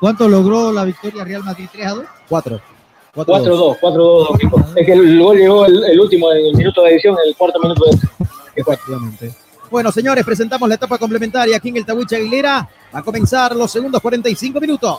¿Cuánto 0.00 0.28
logró 0.28 0.72
la 0.72 0.84
victoria 0.84 1.24
Real 1.24 1.44
Madrid? 1.44 1.68
¿3 1.72 1.86
a 1.86 1.90
2? 1.94 2.04
4. 2.28 2.60
4-2, 3.14 3.78
4-2. 3.80 4.72
Es 4.76 4.86
que 4.86 4.92
el 4.92 5.18
gol 5.20 5.36
llegó 5.36 5.66
el, 5.66 5.82
el, 5.84 6.00
último 6.00 6.32
en 6.32 6.46
el 6.46 6.54
minuto 6.54 6.82
de 6.82 6.90
edición, 6.90 7.16
el 7.26 7.34
cuarto 7.34 7.58
minuto 7.60 7.84
de 7.84 7.98
Efectivamente. 8.54 9.34
Bueno, 9.70 9.92
señores, 9.92 10.24
presentamos 10.24 10.68
la 10.68 10.76
etapa 10.76 10.98
complementaria 10.98 11.56
aquí 11.56 11.68
en 11.68 11.78
el 11.78 11.84
Tabucha 11.84 12.16
Aguilera. 12.16 12.68
Va 12.94 13.00
a 13.00 13.02
comenzar 13.02 13.54
los 13.54 13.70
segundos 13.70 14.00
45 14.00 14.60
minutos. 14.60 14.98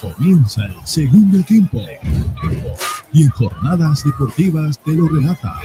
Comienza 0.00 0.64
el 0.64 0.74
segundo 0.84 1.42
tiempo. 1.44 1.80
Y 3.12 3.22
en 3.24 3.30
jornadas 3.30 4.04
deportivas 4.04 4.78
te 4.78 4.92
lo 4.92 5.08
relata. 5.08 5.60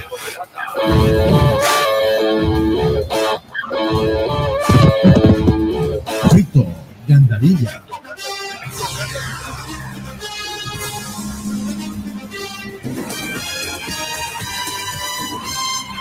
Gandarilla. 7.06 7.82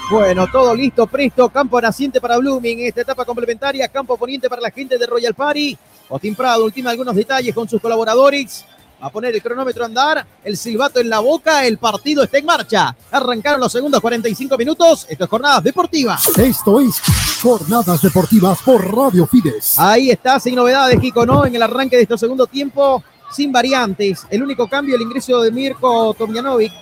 Bueno, 0.09 0.47
todo 0.51 0.73
listo, 0.73 1.05
presto. 1.07 1.49
Campo 1.49 1.81
naciente 1.81 2.21
para 2.21 2.37
Blooming. 2.37 2.79
Esta 2.79 3.01
etapa 3.01 3.25
complementaria. 3.25 3.87
Campo 3.89 4.17
poniente 4.17 4.49
para 4.49 4.61
la 4.61 4.71
gente 4.71 4.97
de 4.97 5.05
Royal 5.05 5.33
Party. 5.33 5.77
Otin 6.09 6.35
Prado 6.35 6.63
ultima 6.63 6.91
algunos 6.91 7.15
detalles 7.15 7.53
con 7.53 7.67
sus 7.67 7.81
colaboradores. 7.81 8.65
Va 9.02 9.07
a 9.07 9.11
poner 9.11 9.36
el 9.36 9.41
cronómetro 9.41 9.84
a 9.84 9.86
andar. 9.86 10.26
El 10.44 10.57
silbato 10.57 10.99
en 10.99 11.10
la 11.10 11.19
boca. 11.19 11.65
El 11.65 11.78
partido 11.78 12.24
está 12.24 12.38
en 12.40 12.45
marcha. 12.45 12.95
Arrancaron 13.11 13.60
los 13.60 13.72
segundos 13.72 14.02
45 14.02 14.57
minutos. 14.57 15.06
Esto 15.10 15.24
es 15.24 15.30
Jornadas 15.30 15.64
Deportivas. 15.64 16.28
Esto 16.38 16.80
es 16.80 16.99
Jornadas 17.41 18.02
Deportivas 18.02 18.60
por 18.64 18.84
Radio 18.94 19.28
Fides. 19.28 19.78
Ahí 19.78 20.10
está, 20.10 20.40
sin 20.40 20.56
novedades, 20.56 20.99
Kiko, 20.99 21.26
¿no? 21.26 21.45
En 21.45 21.56
el 21.56 21.61
arranque 21.61 21.95
de 21.95 22.03
este 22.03 22.18
segundo 22.18 22.48
tiempo, 22.48 23.03
sin 23.32 23.52
variantes. 23.52 24.26
El 24.30 24.41
único 24.41 24.68
cambio, 24.68 24.95
el 24.95 25.02
ingreso 25.03 25.41
de 25.41 25.52
Mirko 25.52 26.15
Tomjanovic 26.18 26.74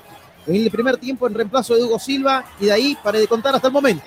en 0.48 0.56
el 0.56 0.72
primer 0.72 0.98
tiempo 0.98 1.28
en 1.28 1.34
reemplazo 1.34 1.76
de 1.76 1.84
Hugo 1.84 2.00
Silva 2.00 2.46
y 2.60 2.66
de 2.66 2.72
ahí 2.72 2.98
para 3.04 3.20
de 3.20 3.28
contar 3.28 3.56
hasta 3.56 3.68
el 3.68 3.74
momento. 3.74 4.06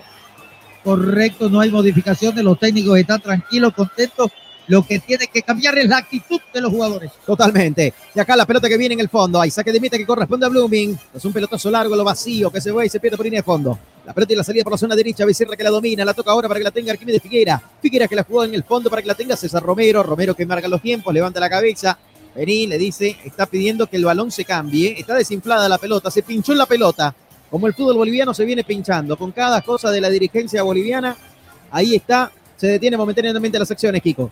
Correcto, 0.85 1.49
no 1.49 1.61
hay 1.61 1.71
modificaciones, 1.71 2.43
los 2.45 2.59
técnicos 2.59 2.99
están 2.99 3.21
tranquilos, 3.21 3.75
contentos. 3.75 4.31
Lo 4.69 4.87
que 4.87 4.99
tiene 4.99 5.27
que 5.29 5.43
cambiar 5.43 5.79
es 5.79 5.89
la 5.89 5.97
actitud 5.97 6.41
de 6.53 6.61
los 6.61 6.71
jugadores. 6.71 7.11
Totalmente. 7.25 7.95
Y 8.15 8.21
acá 8.21 8.37
la 8.37 8.45
pelota 8.45 8.69
que 8.69 8.77
viene 8.77 8.93
en 8.93 9.01
el 9.01 9.09
fondo. 9.09 9.41
Hay 9.41 9.51
saque 9.51 9.73
de 9.73 9.81
meta 9.81 9.97
que 9.97 10.05
corresponde 10.05 10.45
a 10.45 10.51
Blooming. 10.51 10.99
Es 11.15 11.25
un 11.25 11.33
pelotazo 11.33 11.71
largo, 11.71 11.97
lo 11.97 12.05
vacío, 12.05 12.51
que 12.51 12.61
se 12.61 12.71
va 12.71 12.85
y 12.85 12.91
se 12.91 13.01
pierde 13.01 13.17
por 13.17 13.25
línea 13.25 13.41
de 13.41 13.45
fondo. 13.45 13.79
La 14.05 14.13
pelota 14.13 14.35
y 14.35 14.37
la 14.37 14.45
salida 14.45 14.65
por 14.65 14.73
la 14.73 14.79
zona 14.79 14.95
derecha. 14.95 15.25
Becerra 15.25 15.57
que 15.57 15.65
la 15.65 15.71
domina. 15.71 16.05
La 16.05 16.13
toca 16.13 16.31
ahora 16.33 16.49
para 16.49 16.61
que 16.61 16.65
la 16.65 16.71
tenga 16.71 16.93
Arquímedes 16.93 17.23
Figuera. 17.23 17.63
Figuera 17.81 18.07
que 18.07 18.15
la 18.15 18.25
jugó 18.25 18.45
en 18.45 18.55
el 18.55 18.63
fondo 18.63 18.91
para 18.91 19.01
que 19.01 19.09
la 19.09 19.15
tenga 19.15 19.37
César 19.37 19.63
Romero. 19.63 20.03
Romero 20.03 20.35
que 20.35 20.45
marca 20.45 20.69
los 20.69 20.83
tiempos, 20.83 21.15
levanta 21.15 21.41
la 21.41 21.49
cabeza. 21.49 21.99
Vení, 22.37 22.67
le 22.67 22.77
dice, 22.77 23.17
está 23.25 23.47
pidiendo 23.47 23.87
que 23.87 23.97
el 23.97 24.05
balón 24.05 24.31
se 24.31 24.45
cambie. 24.45 25.01
Está 25.01 25.15
desinflada 25.15 25.67
la 25.67 25.79
pelota, 25.79 26.11
se 26.11 26.23
pinchó 26.23 26.53
en 26.53 26.59
la 26.59 26.67
pelota. 26.67 27.15
Como 27.51 27.67
el 27.67 27.73
fútbol 27.73 27.97
boliviano 27.97 28.35
se 28.35 28.45
viene 28.45 28.65
pinchando 28.65 29.17
con 29.17 29.33
cada 29.33 29.63
cosa 29.63 29.91
de 29.91 30.03
la 30.03 30.11
dirigencia 30.11 30.63
boliviana. 30.63 31.17
Ahí 31.71 31.95
está, 31.95 32.31
se 32.57 32.67
detiene 32.67 32.97
momentáneamente 32.99 33.59
las 33.59 33.71
acciones, 33.71 34.03
Kiko. 34.03 34.31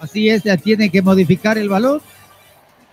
Así 0.00 0.28
es, 0.28 0.42
tiene 0.62 0.90
que 0.90 1.02
modificar 1.02 1.58
el 1.58 1.68
balón. 1.68 2.00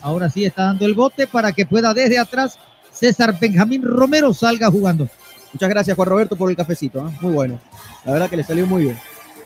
Ahora 0.02 0.30
sí 0.30 0.46
está 0.46 0.64
dando 0.64 0.86
el 0.86 0.94
bote 0.94 1.28
para 1.28 1.52
que 1.52 1.66
pueda 1.66 1.94
desde 1.94 2.20
atrás 2.20 2.58
César 2.92 3.38
Benjamín 3.40 3.82
Romero 3.84 4.34
salga 4.34 4.70
jugando. 4.70 5.08
Muchas 5.52 5.70
gracias, 5.70 5.96
Juan 5.96 6.10
Roberto, 6.10 6.36
por 6.36 6.50
el 6.50 6.56
cafecito. 6.56 7.00
¿eh? 7.00 7.12
Muy 7.22 7.34
bueno. 7.34 7.60
La 8.06 8.14
verdad 8.14 8.30
que 8.30 8.38
le 8.38 8.44
salió 8.44 8.66
muy 8.66 8.84
bien. 8.84 9.00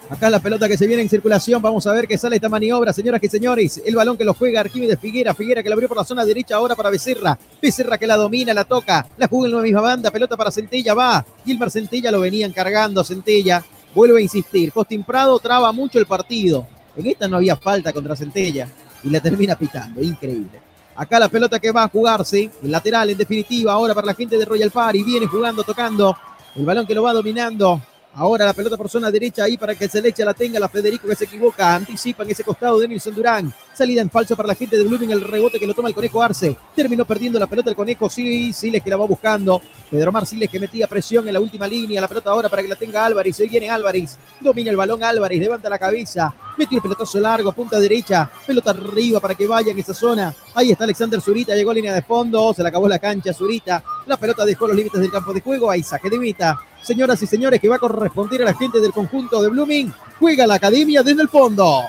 Acá 0.10 0.30
la 0.30 0.40
pelota 0.40 0.70
que 0.70 0.78
se 0.78 0.88
viene 0.88 1.02
en 1.02 1.10
circulación. 1.10 1.62
Vamos 1.62 1.86
a 1.86 1.92
ver 1.92 2.08
qué 2.08 2.18
sale 2.18 2.38
esta 2.38 2.48
maniobra, 2.48 2.94
señoras 2.94 3.22
y 3.22 3.28
señores. 3.28 3.82
El 3.86 3.96
balón 3.96 4.18
que 4.18 4.24
lo 4.24 4.34
juega 4.34 4.62
Arquímedes 4.62 5.00
Figuera. 5.00 5.34
Figuera 5.34 5.62
que 5.62 5.68
la 5.68 5.74
abrió 5.76 5.90
por 5.90 5.98
la 5.98 6.06
zona 6.06 6.24
derecha 6.24 6.56
ahora 6.56 6.76
para 6.76 6.90
Becerra. 6.90 7.38
Becerra 7.62 7.98
que 7.98 8.08
la 8.08 8.16
domina, 8.16 8.54
la 8.54 8.64
toca. 8.64 9.06
La 9.18 9.28
juega 9.28 9.48
en 9.48 9.56
la 9.56 9.62
misma 9.62 9.82
banda. 9.82 10.10
Pelota 10.10 10.38
para 10.38 10.50
Centella. 10.50 10.94
Va. 10.94 11.26
Gilmar 11.46 11.70
Centella 11.70 12.10
lo 12.10 12.22
venían 12.22 12.54
cargando. 12.54 13.04
Centella 13.04 13.64
vuelve 13.94 14.20
a 14.20 14.22
insistir. 14.22 14.72
Costin 14.72 15.04
Prado 15.04 15.38
traba 15.40 15.74
mucho 15.74 16.00
el 16.00 16.06
partido. 16.06 16.66
En 16.98 17.06
esta 17.06 17.28
no 17.28 17.38
había 17.38 17.56
falta 17.56 17.94
contra 17.94 18.16
Centella. 18.16 18.68
Y 19.04 19.10
la 19.10 19.20
termina 19.20 19.56
pitando. 19.56 20.02
Increíble. 20.02 20.60
Acá 20.96 21.20
la 21.20 21.30
pelota 21.30 21.60
que 21.60 21.72
va 21.72 21.84
a 21.84 21.90
jugarse. 21.90 22.50
El 22.64 22.72
lateral 22.72 23.12
en 23.12 23.18
definitiva. 23.18 23.74
Ahora 23.74 23.94
para 23.94 24.08
la 24.08 24.16
gente 24.16 24.38
de 24.38 24.46
Royal 24.46 24.72
Party. 24.72 25.04
Viene 25.04 25.28
jugando, 25.28 25.64
tocando. 25.64 26.18
El 26.56 26.66
balón 26.66 26.88
que 26.88 26.96
lo 26.96 27.04
va 27.04 27.14
dominando. 27.14 27.82
Ahora 28.20 28.46
la 28.46 28.54
pelota 28.54 28.76
por 28.76 28.90
zona 28.90 29.12
derecha 29.12 29.44
ahí 29.44 29.60
para 29.60 29.76
que 29.76 29.88
Selecha 29.88 30.26
la 30.26 30.34
tenga. 30.34 30.60
La 30.60 30.68
Federico 30.68 31.08
que 31.08 31.16
se 31.16 31.26
equivoca. 31.26 31.76
Anticipa 31.76 32.24
en 32.24 32.32
ese 32.32 32.44
costado 32.44 32.80
de 32.80 32.88
Nilson 32.88 33.14
Durán. 33.14 33.54
Salida 33.76 34.02
en 34.02 34.10
falso 34.10 34.36
para 34.36 34.48
la 34.48 34.56
gente 34.56 34.76
de 34.76 34.84
Blooming. 34.86 35.12
El 35.12 35.22
rebote 35.22 35.60
que 35.60 35.68
lo 35.68 35.76
toma 35.76 35.90
el 35.90 35.94
conejo 35.94 36.24
Arce. 36.24 36.58
Terminó 36.76 37.06
perdiendo 37.06 37.38
la 37.38 37.46
pelota 37.46 37.70
el 37.70 37.76
conejo. 37.76 38.10
Sí, 38.10 38.52
Siles 38.54 38.82
que 38.82 38.90
la 38.90 38.98
va 38.98 39.06
buscando. 39.06 39.62
Pedro 39.92 40.12
Marciles 40.12 40.50
que 40.50 40.60
metía 40.60 40.88
presión 40.88 41.28
en 41.28 41.34
la 41.36 41.40
última 41.40 41.68
línea. 41.68 42.02
La 42.02 42.08
pelota 42.08 42.32
ahora 42.32 42.50
para 42.50 42.64
que 42.64 42.70
la 42.70 42.76
tenga 42.76 43.06
Álvarez. 43.06 43.36
Se 43.36 43.46
viene 43.46 43.70
Álvarez. 43.70 44.18
Domina 44.42 44.72
el 44.72 44.78
balón 44.78 45.04
Álvarez. 45.04 45.40
Levanta 45.40 45.70
la 45.70 45.78
cabeza. 45.78 46.34
Metió 46.58 46.80
el 46.80 46.82
pelotazo 46.82 47.20
largo. 47.20 47.52
Punta 47.52 47.80
derecha. 47.80 48.32
Pelota 48.48 48.72
arriba 48.72 49.20
para 49.20 49.36
que 49.36 49.46
vaya 49.46 49.72
en 49.72 49.78
esa 49.78 49.94
zona. 49.94 50.34
Ahí 50.56 50.72
está 50.72 50.86
Alexander 50.86 51.22
Zurita. 51.22 51.54
Llegó 51.54 51.70
a 51.70 51.76
línea 51.76 51.94
de 51.94 52.02
fondo. 52.02 52.52
Se 52.52 52.64
le 52.64 52.70
acabó 52.70 52.88
la 52.88 52.98
cancha 52.98 53.32
Zurita. 53.32 53.84
La 54.08 54.18
pelota 54.18 54.44
dejó 54.44 54.66
los 54.66 54.76
límites 54.76 55.00
del 55.00 55.12
campo 55.12 55.32
de 55.36 55.42
juego. 55.42 55.70
Ahí 55.70 55.84
saque 55.84 56.10
de 56.10 56.18
mita 56.18 56.58
señoras 56.88 57.22
y 57.22 57.28
señores, 57.28 57.60
que 57.60 57.68
va 57.68 57.76
a 57.76 57.80
corresponder 57.80 58.42
a 58.42 58.46
la 58.46 58.54
gente 58.54 58.80
del 58.80 58.94
conjunto 58.94 59.42
de 59.42 59.50
Blooming. 59.50 59.94
Juega 60.18 60.48
la 60.48 60.56
academia 60.56 61.04
desde 61.04 61.22
el 61.22 61.30
fondo. 61.30 61.82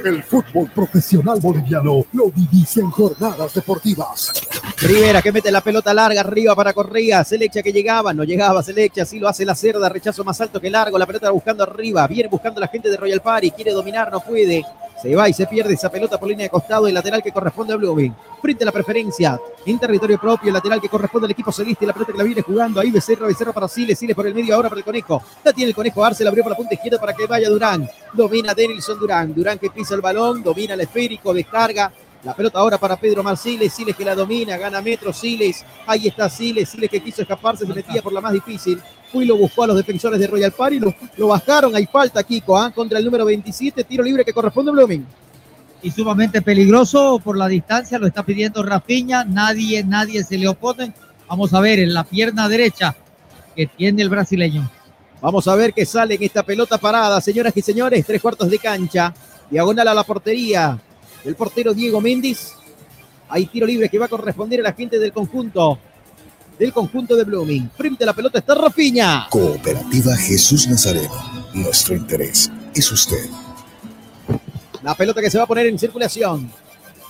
El 0.02 0.22
fútbol 0.22 0.70
profesional 0.74 1.38
boliviano 1.38 2.06
lo 2.14 2.30
vivís 2.30 2.78
en 2.78 2.90
jornadas 2.90 3.52
deportivas. 3.52 4.32
Rivera 4.78 5.20
que 5.20 5.30
mete 5.30 5.52
la 5.52 5.60
pelota 5.60 5.92
larga 5.92 6.22
arriba 6.22 6.56
para 6.56 6.72
Correa. 6.72 7.22
Selecha 7.22 7.62
que 7.62 7.70
llegaba, 7.70 8.14
no 8.14 8.24
llegaba 8.24 8.62
Selecha, 8.62 9.02
así 9.02 9.18
lo 9.18 9.28
hace 9.28 9.44
la 9.44 9.54
cerda. 9.54 9.90
Rechazo 9.90 10.24
más 10.24 10.40
alto 10.40 10.58
que 10.58 10.70
largo. 10.70 10.98
La 10.98 11.06
pelota 11.06 11.30
buscando 11.30 11.64
arriba. 11.64 12.06
Viene 12.06 12.30
buscando 12.30 12.58
la 12.58 12.68
gente 12.68 12.88
de 12.88 12.96
Royal 12.96 13.20
Party. 13.20 13.50
Quiere 13.50 13.72
dominar, 13.72 14.10
no 14.10 14.20
puede. 14.20 14.64
Se 15.02 15.14
va 15.14 15.28
y 15.28 15.34
se 15.34 15.46
pierde 15.46 15.74
esa 15.74 15.89
pelota 15.90 16.18
por 16.18 16.28
línea 16.28 16.44
de 16.44 16.50
costado. 16.50 16.86
El 16.86 16.94
lateral 16.94 17.22
que 17.22 17.32
corresponde 17.32 17.74
a 17.74 17.76
Blooming. 17.76 18.14
Frente 18.40 18.64
a 18.64 18.66
la 18.66 18.72
preferencia. 18.72 19.40
En 19.66 19.78
territorio 19.78 20.18
propio. 20.18 20.52
Lateral 20.52 20.80
que 20.80 20.88
corresponde 20.88 21.26
al 21.26 21.32
equipo 21.32 21.52
celeste. 21.52 21.86
La 21.86 21.92
pelota 21.92 22.12
que 22.12 22.18
la 22.18 22.24
viene 22.24 22.42
jugando. 22.42 22.80
Ahí 22.80 22.90
Becerra, 22.90 23.26
Becerra 23.26 23.52
para 23.52 23.68
Siles. 23.68 23.98
Siles 23.98 24.16
por 24.16 24.26
el 24.26 24.34
medio 24.34 24.54
ahora 24.54 24.68
para 24.68 24.78
el 24.78 24.84
conejo. 24.84 25.22
La 25.44 25.52
tiene 25.52 25.70
el 25.70 25.74
conejo 25.74 26.04
Arce. 26.04 26.24
La 26.24 26.30
abrió 26.30 26.44
por 26.44 26.52
la 26.52 26.56
punta 26.56 26.74
izquierda 26.74 26.98
para 26.98 27.12
que 27.12 27.26
vaya 27.26 27.48
Durán. 27.48 27.88
Domina 28.12 28.54
Denilson 28.54 28.98
Durán. 28.98 29.34
Durán 29.34 29.58
que 29.58 29.70
pisa 29.70 29.94
el 29.94 30.00
balón. 30.00 30.42
Domina 30.42 30.74
el 30.74 30.80
esférico. 30.80 31.34
Descarga 31.34 31.92
la 32.22 32.34
pelota 32.34 32.58
ahora 32.58 32.76
para 32.76 32.96
Pedro 32.96 33.22
Marciles, 33.22 33.72
Siles 33.72 33.96
que 33.96 34.04
la 34.04 34.14
domina, 34.14 34.58
gana 34.58 34.82
metro 34.82 35.10
Siles, 35.10 35.64
ahí 35.86 36.08
está 36.08 36.28
Siles, 36.28 36.68
Siles 36.68 36.90
que 36.90 37.00
quiso 37.00 37.22
escaparse, 37.22 37.66
se 37.66 37.72
metía 37.72 38.02
por 38.02 38.12
la 38.12 38.20
más 38.20 38.34
difícil, 38.34 38.80
fui 39.10 39.24
lo 39.24 39.36
buscó 39.36 39.64
a 39.64 39.68
los 39.68 39.76
defensores 39.76 40.20
de 40.20 40.26
Royal 40.26 40.52
Party, 40.52 40.80
lo, 40.80 40.94
lo 41.16 41.28
bajaron, 41.28 41.74
hay 41.74 41.86
falta 41.86 42.22
Kiko, 42.22 42.58
¿ah? 42.58 42.70
contra 42.72 42.98
el 42.98 43.04
número 43.06 43.24
27, 43.24 43.84
tiro 43.84 44.04
libre 44.04 44.24
que 44.24 44.34
corresponde 44.34 44.70
a 44.70 44.74
Blooming. 44.74 45.06
Y 45.82 45.90
sumamente 45.90 46.42
peligroso 46.42 47.20
por 47.22 47.38
la 47.38 47.48
distancia, 47.48 47.98
lo 47.98 48.06
está 48.06 48.22
pidiendo 48.22 48.62
Rafiña, 48.62 49.24
nadie, 49.24 49.82
nadie 49.82 50.22
se 50.24 50.36
le 50.36 50.48
opone. 50.48 50.92
Vamos 51.28 51.54
a 51.54 51.60
ver 51.60 51.78
en 51.78 51.94
la 51.94 52.04
pierna 52.04 52.48
derecha 52.48 52.94
que 53.56 53.66
tiene 53.66 54.02
el 54.02 54.08
brasileño. 54.08 54.70
Vamos 55.20 55.48
a 55.48 55.54
ver 55.54 55.72
qué 55.72 55.86
sale 55.86 56.14
en 56.14 56.22
esta 56.22 56.42
pelota 56.42 56.78
parada, 56.78 57.20
señoras 57.20 57.56
y 57.56 57.62
señores, 57.62 58.04
tres 58.06 58.20
cuartos 58.20 58.50
de 58.50 58.58
cancha, 58.58 59.14
diagonal 59.50 59.88
a 59.88 59.94
la 59.94 60.04
portería, 60.04 60.78
el 61.24 61.34
portero 61.34 61.72
Diego 61.74 62.00
Méndez. 62.00 62.54
Hay 63.28 63.46
tiro 63.46 63.66
libre 63.66 63.88
que 63.88 63.98
va 63.98 64.06
a 64.06 64.08
corresponder 64.08 64.60
a 64.60 64.64
la 64.64 64.72
gente 64.72 64.98
del 64.98 65.12
conjunto. 65.12 65.78
Del 66.58 66.72
conjunto 66.72 67.16
de 67.16 67.24
Blooming. 67.24 67.70
Frente 67.74 68.04
a 68.04 68.08
la 68.08 68.12
pelota 68.12 68.38
está 68.38 68.54
Rafiña. 68.54 69.28
Cooperativa 69.30 70.14
Jesús 70.16 70.68
Nazareno. 70.68 71.48
Nuestro 71.54 71.94
interés 71.94 72.50
es 72.74 72.92
usted. 72.92 73.30
La 74.82 74.94
pelota 74.94 75.20
que 75.20 75.30
se 75.30 75.38
va 75.38 75.44
a 75.44 75.46
poner 75.46 75.66
en 75.66 75.78
circulación. 75.78 76.50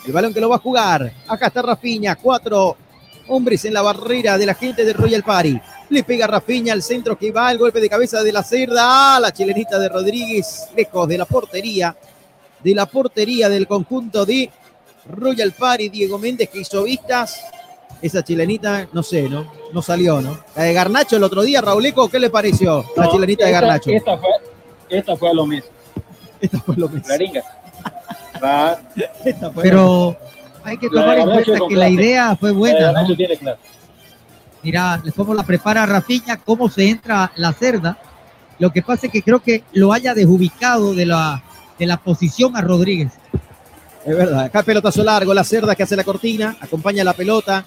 El 0.07 0.13
balón 0.13 0.35
que 0.35 0.41
lo 0.41 0.49
va 0.49 0.57
a 0.57 0.61
jugar. 0.61 1.13
Acá 1.29 1.49
está 1.49 1.63
Rafiña. 1.63 2.17
Cuatro 2.17 2.77
hombres 3.29 3.65
en 3.65 3.75
la 3.75 3.83
barrera 3.83 4.37
de 4.39 4.47
la 4.47 4.55
gente 4.55 4.85
de 4.85 4.93
Royal 4.93 5.23
Party. 5.23 5.61
Le 5.89 6.03
pega 6.03 6.27
Rafiña 6.27 6.73
al 6.73 6.83
centro 6.83 7.17
que 7.17 7.31
va 7.31 7.53
el 7.53 7.59
golpe 7.59 7.81
de 7.81 7.89
cabeza 7.89 8.23
de 8.23 8.33
la 8.33 8.43
cerda. 8.43 9.21
la 9.21 9.33
chilenita 9.33 9.79
de 9.79 9.89
Rodríguez, 9.89 10.69
lejos 10.75 11.09
de 11.09 11.19
la 11.19 11.25
portería 11.25 11.97
de 12.63 12.75
la 12.75 12.87
portería 12.87 13.49
del 13.49 13.67
conjunto 13.67 14.25
de 14.27 14.51
Royal 15.07 15.53
Party, 15.53 15.89
Diego 15.89 16.19
Méndez 16.19 16.49
que 16.51 16.61
hizo 16.61 16.83
vistas. 16.83 17.43
Esa 18.03 18.25
chilenita, 18.25 18.89
no 18.93 19.03
sé, 19.03 19.29
¿no? 19.29 19.53
No 19.73 19.83
salió, 19.83 20.23
¿no? 20.23 20.41
La 20.57 20.63
de 20.65 20.73
Garnacho 20.73 21.17
el 21.17 21.23
otro 21.23 21.43
día, 21.43 21.61
Rauleco, 21.61 22.09
¿qué 22.09 22.19
le 22.19 22.31
pareció? 22.31 22.85
la 22.97 23.11
chilenita 23.11 23.45
de 23.45 23.53
Garnacho. 23.53 23.91
Esta 23.91 24.17
fue, 24.17 24.31
esta 24.89 25.17
fue 25.17 25.31
a 25.31 25.35
lo 25.35 25.47
mismo. 25.47 25.69
Esta 26.41 26.59
fue 26.61 26.75
a 26.75 26.79
lo 26.79 26.89
mismo. 26.89 27.07
Pero 29.63 30.17
hay 30.65 30.77
que 30.79 30.89
tomar 30.89 31.19
en 31.19 31.31
cuenta 31.31 31.59
que 31.69 31.77
la 31.77 31.89
idea 31.89 32.37
fue 32.37 32.53
buena, 32.53 32.93
¿no? 32.93 33.09
Mira, 34.63 35.03
cómo 35.17 35.35
la 35.35 35.43
prepara 35.43 35.87
Rafiña, 35.87 36.37
cómo 36.37 36.69
se 36.69 36.89
entra 36.89 37.33
la 37.37 37.53
cerda. 37.53 37.99
Lo 38.59 38.71
que 38.71 38.83
pasa 38.83 39.07
es 39.07 39.13
que 39.13 39.23
creo 39.23 39.41
que 39.41 39.65
lo 39.73 39.93
haya 39.93 40.13
desubicado 40.15 40.95
de 40.95 41.07
la, 41.07 41.43
de 41.79 41.87
la 41.87 41.97
posición 41.97 42.57
a 42.57 42.61
Rodríguez. 42.61 43.13
Es 44.05 44.17
verdad, 44.17 44.45
acá 44.45 44.63
pelotazo 44.63 45.03
largo, 45.03 45.33
la 45.33 45.45
cerda 45.45 45.75
que 45.75 45.83
hace 45.83 45.97
la 45.97 46.05
cortina, 46.05 46.57
acompaña 46.61 47.05
la 47.05 47.15
pelota, 47.15 47.65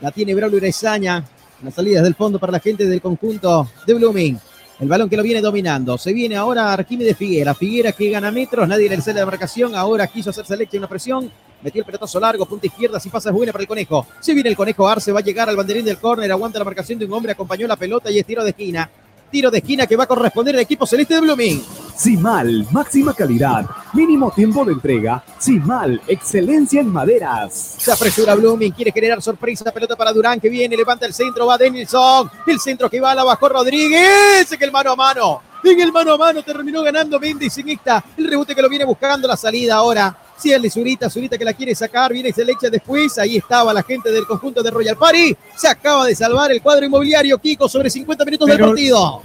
la 0.00 0.10
tiene 0.10 0.34
Braulio 0.34 0.58
Irezaña, 0.58 1.24
las 1.62 1.74
salidas 1.74 2.02
del 2.02 2.14
fondo 2.14 2.38
para 2.38 2.52
la 2.52 2.60
gente 2.60 2.86
del 2.86 3.00
conjunto 3.00 3.68
de 3.86 3.94
Blooming. 3.94 4.38
El 4.80 4.88
balón 4.88 5.10
que 5.10 5.16
lo 5.16 5.22
viene 5.22 5.42
dominando. 5.42 5.98
Se 5.98 6.10
viene 6.10 6.36
ahora 6.36 6.72
Arquímedes 6.72 7.14
Figuera. 7.14 7.54
Figuera 7.54 7.92
que 7.92 8.08
gana 8.08 8.30
metros. 8.30 8.66
Nadie 8.66 8.88
le 8.88 8.98
sale 9.02 9.20
la 9.20 9.26
marcación. 9.26 9.76
Ahora 9.76 10.06
quiso 10.06 10.30
hacerse 10.30 10.56
leche 10.56 10.78
una 10.78 10.88
presión. 10.88 11.30
Metió 11.62 11.80
el 11.80 11.84
pelotazo 11.84 12.18
largo. 12.18 12.46
Punta 12.46 12.66
izquierda. 12.66 12.98
Si 12.98 13.10
pasa 13.10 13.28
es 13.28 13.34
buena 13.34 13.52
para 13.52 13.60
el 13.60 13.68
conejo. 13.68 14.06
Se 14.20 14.32
viene 14.32 14.48
el 14.48 14.56
conejo 14.56 14.88
Arce. 14.88 15.12
Va 15.12 15.20
a 15.20 15.22
llegar 15.22 15.50
al 15.50 15.56
banderín 15.56 15.84
del 15.84 15.98
córner. 15.98 16.32
Aguanta 16.32 16.58
la 16.58 16.64
marcación 16.64 16.98
de 16.98 17.04
un 17.04 17.12
hombre. 17.12 17.32
Acompañó 17.32 17.66
la 17.66 17.76
pelota 17.76 18.10
y 18.10 18.20
es 18.20 18.24
tiro 18.24 18.42
de 18.42 18.50
esquina. 18.50 18.90
Tiro 19.30 19.50
de 19.50 19.58
esquina 19.58 19.86
que 19.86 19.96
va 19.96 20.04
a 20.04 20.08
corresponder 20.08 20.54
al 20.56 20.62
equipo 20.62 20.86
celeste 20.86 21.14
de 21.14 21.20
Blooming. 21.20 21.64
Simal, 21.96 22.66
máxima 22.70 23.14
calidad, 23.14 23.64
mínimo 23.92 24.32
tiempo 24.32 24.64
de 24.64 24.72
entrega. 24.72 25.22
Simal, 25.38 26.00
excelencia 26.08 26.80
en 26.80 26.88
maderas. 26.88 27.76
Se 27.78 27.92
apresura 27.92 28.34
Blooming, 28.34 28.72
quiere 28.72 28.90
generar 28.90 29.22
sorpresa. 29.22 29.70
Pelota 29.70 29.94
para 29.96 30.12
Durán 30.12 30.40
que 30.40 30.48
viene, 30.48 30.76
levanta 30.76 31.06
el 31.06 31.14
centro, 31.14 31.46
va 31.46 31.56
Denilson. 31.56 32.30
El 32.46 32.58
centro 32.58 32.90
que 32.90 33.00
va, 33.00 33.14
la 33.14 33.22
bajó 33.22 33.48
Rodríguez. 33.48 34.48
Que 34.58 34.64
el 34.64 34.72
mano 34.72 34.92
a 34.92 34.96
mano. 34.96 35.42
En 35.62 35.78
el 35.78 35.92
mano 35.92 36.14
a 36.14 36.18
mano 36.18 36.42
terminó 36.42 36.82
ganando 36.82 37.20
Mendes 37.20 37.56
en 37.58 37.68
esta. 37.68 38.02
El 38.16 38.28
rebote 38.28 38.54
que 38.54 38.62
lo 38.62 38.68
viene 38.68 38.84
buscando 38.84 39.28
la 39.28 39.36
salida 39.36 39.76
ahora. 39.76 40.16
Si 40.40 40.50
el 40.50 40.62
de 40.62 40.70
Zurita, 40.70 41.10
Zurita 41.10 41.36
que 41.36 41.44
la 41.44 41.52
quiere 41.52 41.74
sacar, 41.74 42.14
viene 42.14 42.30
y 42.30 42.32
se 42.32 42.44
le 42.44 42.52
echa 42.52 42.70
después. 42.70 43.18
Ahí 43.18 43.36
estaba 43.36 43.74
la 43.74 43.82
gente 43.82 44.10
del 44.10 44.26
conjunto 44.26 44.62
de 44.62 44.70
Royal 44.70 44.96
Party. 44.96 45.36
Se 45.54 45.68
acaba 45.68 46.06
de 46.06 46.14
salvar 46.14 46.50
el 46.50 46.62
cuadro 46.62 46.86
inmobiliario 46.86 47.36
Kiko 47.36 47.68
sobre 47.68 47.90
50 47.90 48.24
minutos 48.24 48.48
del 48.48 48.58
partido. 48.58 49.22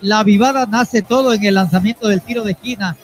La 0.00 0.24
vivada 0.24 0.64
nace 0.64 1.02
todo 1.02 1.34
en 1.34 1.44
el 1.44 1.54
lanzamiento 1.54 2.08
del 2.08 2.22
tiro 2.22 2.42
de 2.42 2.52
esquina. 2.52 2.96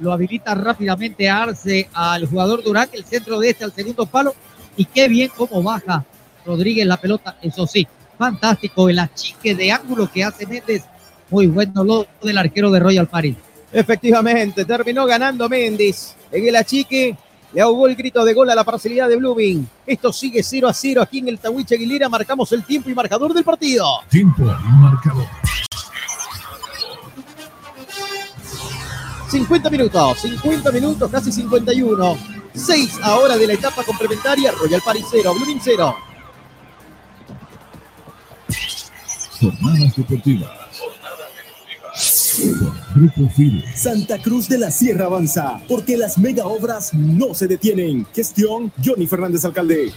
Lo 0.00 0.12
habilita 0.12 0.54
rápidamente 0.54 1.30
Arce 1.30 1.88
al 1.94 2.26
jugador 2.26 2.62
Durán, 2.62 2.90
el 2.92 3.04
centro 3.06 3.38
de 3.38 3.48
este 3.48 3.64
al 3.64 3.72
segundo 3.72 4.04
palo. 4.04 4.34
Y 4.76 4.84
qué 4.84 5.08
bien 5.08 5.30
cómo 5.34 5.62
baja 5.62 6.04
Rodríguez 6.44 6.86
la 6.86 6.98
pelota. 6.98 7.38
Eso 7.40 7.66
sí, 7.66 7.88
fantástico 8.18 8.90
el 8.90 8.98
achique 8.98 9.54
de 9.54 9.72
ángulo 9.72 10.12
que 10.12 10.22
hace 10.22 10.46
Méndez. 10.46 10.82
Muy 11.30 11.46
bueno 11.46 11.82
lo 11.82 12.06
del 12.22 12.36
arquero 12.36 12.70
de 12.70 12.80
Royal 12.80 13.06
Party. 13.06 13.34
Efectivamente, 13.72 14.66
terminó 14.66 15.06
ganando 15.06 15.48
Méndez 15.48 16.14
en 16.34 16.48
el 16.48 16.56
achique. 16.56 17.16
Le 17.52 17.60
ahogó 17.60 17.86
el 17.86 17.94
grito 17.94 18.24
de 18.24 18.34
gol 18.34 18.50
a 18.50 18.54
la 18.54 18.64
parcialidad 18.64 19.08
de 19.08 19.16
Blooming. 19.16 19.68
Esto 19.86 20.12
sigue 20.12 20.42
0 20.42 20.68
a 20.68 20.74
0 20.74 21.00
aquí 21.02 21.18
en 21.18 21.28
el 21.28 21.38
Tahuiche 21.38 21.76
Aguilera. 21.76 22.08
Marcamos 22.08 22.50
el 22.52 22.64
tiempo 22.64 22.90
y 22.90 22.94
marcador 22.94 23.32
del 23.32 23.44
partido. 23.44 23.86
Tiempo 24.10 24.42
y 24.42 24.72
marcador. 24.80 25.26
50 29.28 29.70
minutos, 29.70 30.18
50 30.20 30.72
minutos, 30.72 31.10
casi 31.10 31.32
51. 31.32 32.18
6 32.54 32.98
ahora 33.02 33.36
de 33.36 33.46
la 33.46 33.52
etapa 33.54 33.82
complementaria. 33.84 34.52
Royal 34.52 34.80
Paris 34.84 35.06
0, 35.10 35.34
Blooming 35.34 35.60
0. 35.62 35.96
Jornadas 39.40 39.96
deportivas. 39.96 40.63
Santa 43.74 44.20
Cruz 44.20 44.48
de 44.48 44.58
la 44.58 44.70
Sierra 44.70 45.06
avanza, 45.06 45.60
porque 45.68 45.96
las 45.96 46.18
mega 46.18 46.46
obras 46.46 46.92
no 46.94 47.34
se 47.34 47.46
detienen. 47.46 48.06
Gestión 48.14 48.72
Johnny 48.84 49.06
Fernández 49.06 49.44
Alcalde. 49.44 49.92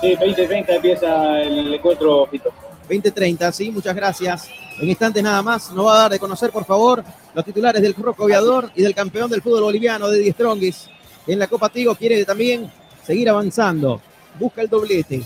Sí, 0.00 0.16
20-30 0.16 0.64
empieza 0.68 1.40
el 1.42 1.74
encuentro, 1.74 2.26
Pito. 2.30 2.52
2030, 2.88 3.52
sí, 3.52 3.70
muchas 3.70 3.94
gracias. 3.94 4.48
En 4.80 4.88
instantes 4.88 5.22
nada 5.22 5.40
más, 5.42 5.70
nos 5.72 5.86
va 5.86 5.94
a 5.94 5.98
dar 6.02 6.12
de 6.12 6.18
conocer, 6.18 6.50
por 6.50 6.64
favor, 6.64 7.04
los 7.34 7.44
titulares 7.44 7.80
del 7.80 7.94
Roco 7.94 8.24
Aviador 8.24 8.70
y 8.74 8.82
del 8.82 8.94
campeón 8.94 9.30
del 9.30 9.40
fútbol 9.40 9.62
boliviano 9.62 10.08
de 10.08 10.18
Die 10.18 10.32
Strongis. 10.32 10.88
En 11.26 11.38
la 11.38 11.46
Copa 11.46 11.68
Tigo 11.70 11.94
quiere 11.94 12.24
también 12.24 12.70
seguir 13.04 13.28
avanzando. 13.28 14.00
Busca 14.38 14.62
el 14.62 14.68
doblete. 14.68 15.22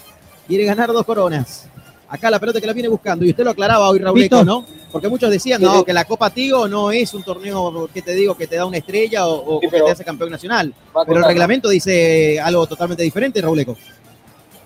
Quiere 0.46 0.64
ganar 0.64 0.92
dos 0.92 1.04
coronas. 1.04 1.68
Acá 2.08 2.30
la 2.30 2.38
pelota 2.38 2.60
que 2.60 2.66
la 2.66 2.72
viene 2.72 2.88
buscando. 2.88 3.24
Y 3.24 3.30
usted 3.30 3.44
lo 3.44 3.50
aclaraba 3.50 3.88
hoy, 3.90 3.98
Raúl, 3.98 4.20
Pito. 4.20 4.44
¿no? 4.44 4.64
Porque 4.90 5.08
muchos 5.08 5.30
decían 5.30 5.60
no, 5.60 5.84
que 5.84 5.92
la 5.92 6.06
Copa 6.06 6.30
Tigo 6.30 6.66
no 6.66 6.90
es 6.90 7.12
un 7.12 7.22
torneo 7.22 7.88
que 7.92 8.00
te 8.00 8.14
digo 8.14 8.34
que 8.34 8.46
te 8.46 8.56
da 8.56 8.64
una 8.64 8.78
estrella 8.78 9.26
o, 9.26 9.56
o 9.56 9.60
Sí, 9.60 9.68
que 9.68 9.80
te 9.80 9.90
hace 9.90 10.04
campeón 10.04 10.30
nacional. 10.30 10.72
Pero 11.06 11.18
el 11.18 11.24
reglamento 11.24 11.68
dice 11.68 12.40
algo 12.40 12.66
totalmente 12.66 13.02
diferente, 13.02 13.42
Raúl 13.42 13.60
Eco. 13.60 13.76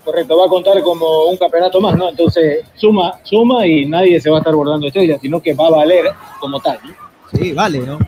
Correcto, 0.05 0.37
va 0.37 0.47
a 0.47 0.49
contar 0.49 0.83
como 0.83 1.27
un 1.27 1.37
campeonato 1.37 1.81
más, 1.81 1.97
¿no? 1.97 2.09
Entonces, 2.09 2.65
suma, 2.75 3.21
suma 3.23 3.67
y 3.67 3.87
nadie 3.87 4.21
se 4.21 4.31
va 4.31 4.39
a 4.39 4.41
estar 4.41 4.55
bordando 4.55 4.89
estrellas, 4.89 5.21
sino 5.21 5.41
que 5.41 5.55
va 5.55 5.69
a 5.69 5.71
valer 5.71 6.07
como 6.41 6.61
tal. 6.61 6.79
¿no? 6.85 6.93
Sí, 7.33 7.53
vale, 7.53 7.79
¿no? 7.81 7.99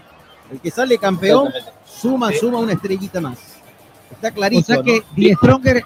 El 0.50 0.60
que 0.60 0.70
sale 0.70 0.98
campeón 0.98 1.52
suma, 1.84 2.32
suma 2.32 2.58
una 2.58 2.72
estrellita 2.72 3.20
más. 3.20 3.53
Está 4.14 4.30
clarito. 4.30 4.62
O 4.62 4.74
sea 4.74 4.82
que 4.82 5.00
¿no? 5.00 5.04
Die 5.16 5.34
Stronger, 5.34 5.84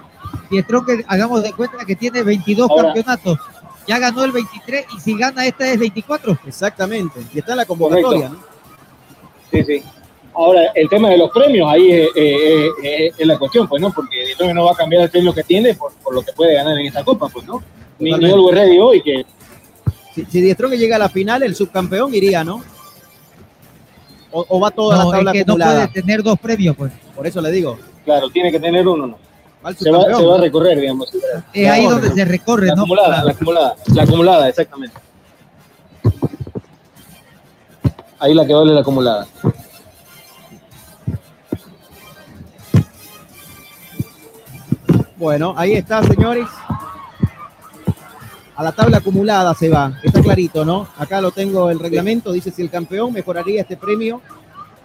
Die 0.51 0.63
Stronger, 0.63 1.05
hagamos 1.09 1.43
de 1.43 1.53
cuenta 1.53 1.85
que 1.85 1.97
tiene 1.97 2.23
22 2.23 2.71
Ahora- 2.71 2.85
campeonatos. 2.85 3.39
Ya 3.87 3.99
ganó 3.99 4.23
el 4.25 4.33
23 4.33 4.85
y 4.97 5.01
si 5.01 5.17
gana 5.17 5.47
esta 5.47 5.71
es 5.73 5.79
24. 5.79 6.39
Exactamente. 6.47 7.21
Y 7.33 7.39
está 7.39 7.53
en 7.53 7.57
la 7.59 7.65
convocatoria, 7.65 8.29
¿no? 8.29 8.37
Sí, 9.51 9.65
sí. 9.65 9.83
Ahora, 10.35 10.61
el 10.75 10.89
tema 10.91 11.09
de 11.09 11.17
los 11.19 11.31
premios, 11.31 11.67
ahí 11.71 11.91
es, 11.91 12.09
es- 12.15 12.71
es- 12.83 13.15
es 13.19 13.27
la 13.27 13.39
cuestión, 13.39 13.67
pues, 13.67 13.81
¿no? 13.81 13.91
Porque 13.91 14.31
entonces 14.31 14.55
no 14.55 14.65
va 14.67 14.73
a 14.73 14.77
cambiar 14.77 15.03
el 15.05 15.11
premio 15.11 15.33
que 15.35 15.43
tiene 15.43 15.75
por, 15.75 15.93
por 15.95 16.15
lo 16.15 16.23
que 16.23 16.33
puede 16.33 16.55
ganar 16.55 16.79
en 16.79 16.87
esta 16.87 17.03
copa, 17.03 17.29
pues, 17.29 17.47
¿no? 17.47 17.63
Ni, 17.99 18.13
ni. 18.13 18.31
Always 18.31 18.55
Ready 18.55 18.79
hoy, 18.79 19.03
que 19.03 19.25
Si, 20.15 20.25
si 20.27 20.41
Die 20.43 20.53
Strong 20.53 20.75
llega 20.75 20.97
a 20.97 20.99
la 20.99 21.09
final, 21.09 21.43
el 21.43 21.55
subcampeón 21.57 22.15
iría, 22.15 22.45
¿no? 22.45 22.63
O, 24.31 24.45
o 24.49 24.61
va 24.61 24.71
toda 24.71 24.99
No, 24.99 25.05
la 25.07 25.11
tabla 25.17 25.31
es 25.33 25.39
que 25.39 25.45
no 25.47 25.55
puede 25.57 25.89
tener 25.89 26.23
dos 26.23 26.39
premios, 26.39 26.77
pues. 26.77 26.93
Por 27.17 27.27
eso 27.27 27.41
le 27.41 27.51
digo. 27.51 27.79
Claro, 28.09 28.31
tiene 28.31 28.51
que 28.51 28.59
tener 28.59 28.89
uno, 28.89 29.07
¿no? 29.07 29.19
Se 29.75 29.91
va, 29.91 30.03
se 30.17 30.25
va 30.25 30.37
a 30.37 30.41
recorrer, 30.41 30.81
digamos. 30.81 31.13
Es 31.53 31.69
ahí 31.69 31.85
donde 31.85 32.09
se 32.11 32.25
recorre, 32.25 32.69
La 32.69 32.75
¿no? 32.75 32.81
acumulada, 32.85 33.23
la 33.23 33.33
acumulada, 33.33 33.77
la 33.95 34.03
acumulada, 34.03 34.49
exactamente. 34.49 34.97
Ahí 38.19 38.33
la 38.33 38.47
que 38.47 38.55
vale 38.55 38.73
la 38.73 38.81
acumulada. 38.81 39.27
Bueno, 45.19 45.53
ahí 45.55 45.75
está, 45.75 46.03
señores. 46.03 46.49
A 48.57 48.65
la 48.65 48.73
tabla 48.73 48.97
acumulada 48.97 49.55
se 49.55 49.69
va. 49.69 49.93
Está 50.03 50.23
clarito, 50.23 50.65
¿no? 50.65 50.89
Acá 50.97 51.21
lo 51.21 51.31
tengo 51.31 51.69
el 51.69 51.79
reglamento. 51.79 52.33
Dice 52.33 52.51
si 52.53 52.63
el 52.63 52.71
campeón 52.71 53.13
mejoraría 53.13 53.61
este 53.61 53.77
premio 53.77 54.23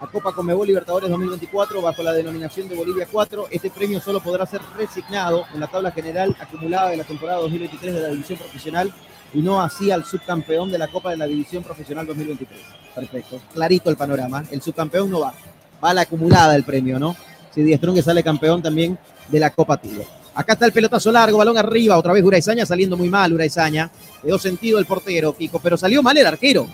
a 0.04 0.06
Copa 0.06 0.32
Conmebol 0.32 0.66
Libertadores 0.66 1.08
2024 1.08 1.80
bajo 1.80 2.02
la 2.02 2.12
denominación 2.12 2.68
de 2.68 2.76
Bolivia 2.76 3.08
4. 3.10 3.46
Este 3.50 3.70
premio 3.70 4.00
solo 4.00 4.20
podrá 4.20 4.44
ser 4.44 4.60
resignado 4.76 5.46
en 5.54 5.60
la 5.60 5.66
tabla 5.66 5.92
general 5.92 6.36
acumulada 6.38 6.90
de 6.90 6.98
la 6.98 7.04
temporada 7.04 7.40
2023 7.40 7.94
de 7.94 8.00
la 8.00 8.08
división 8.08 8.38
profesional 8.38 8.92
y 9.32 9.40
no 9.40 9.62
así 9.62 9.90
al 9.90 10.04
subcampeón 10.04 10.70
de 10.70 10.76
la 10.76 10.88
Copa 10.88 11.10
de 11.10 11.16
la 11.16 11.26
División 11.26 11.62
Profesional 11.62 12.06
2023. 12.06 12.60
Perfecto. 12.94 13.40
Clarito 13.54 13.88
el 13.88 13.96
panorama. 13.96 14.44
El 14.50 14.60
subcampeón 14.60 15.10
no 15.10 15.20
va. 15.20 15.34
Va 15.82 15.90
a 15.90 15.94
la 15.94 16.02
acumulada 16.02 16.54
el 16.54 16.64
premio, 16.64 16.98
¿no? 16.98 17.16
Si 17.54 17.62
Die 17.62 17.76
Strong 17.76 18.02
sale 18.02 18.22
campeón 18.22 18.60
también 18.62 18.98
de 19.28 19.40
la 19.40 19.50
Copa 19.50 19.78
Tigo. 19.78 20.04
Acá 20.34 20.52
está 20.52 20.66
el 20.66 20.72
pelotazo 20.72 21.10
largo, 21.12 21.38
balón 21.38 21.56
arriba, 21.56 21.96
otra 21.96 22.12
vez 22.12 22.22
Uraizaña 22.22 22.66
saliendo 22.66 22.96
muy 22.96 23.08
mal, 23.08 23.32
Uraizaña. 23.32 23.90
Le 24.22 24.28
dio 24.28 24.38
sentido 24.38 24.78
el 24.78 24.84
portero, 24.84 25.34
Kiko, 25.34 25.60
pero 25.60 25.78
salió 25.78 26.02
mal 26.02 26.16
el 26.18 26.26
arquero. 26.26 26.68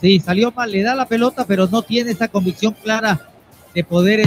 Sí, 0.00 0.20
salió 0.20 0.52
mal, 0.52 0.70
le 0.70 0.82
da 0.82 0.94
la 0.94 1.06
pelota, 1.06 1.44
pero 1.44 1.66
no 1.66 1.82
tiene 1.82 2.12
esa 2.12 2.28
convicción 2.28 2.72
clara 2.72 3.30
de 3.74 3.82
poder 3.82 4.22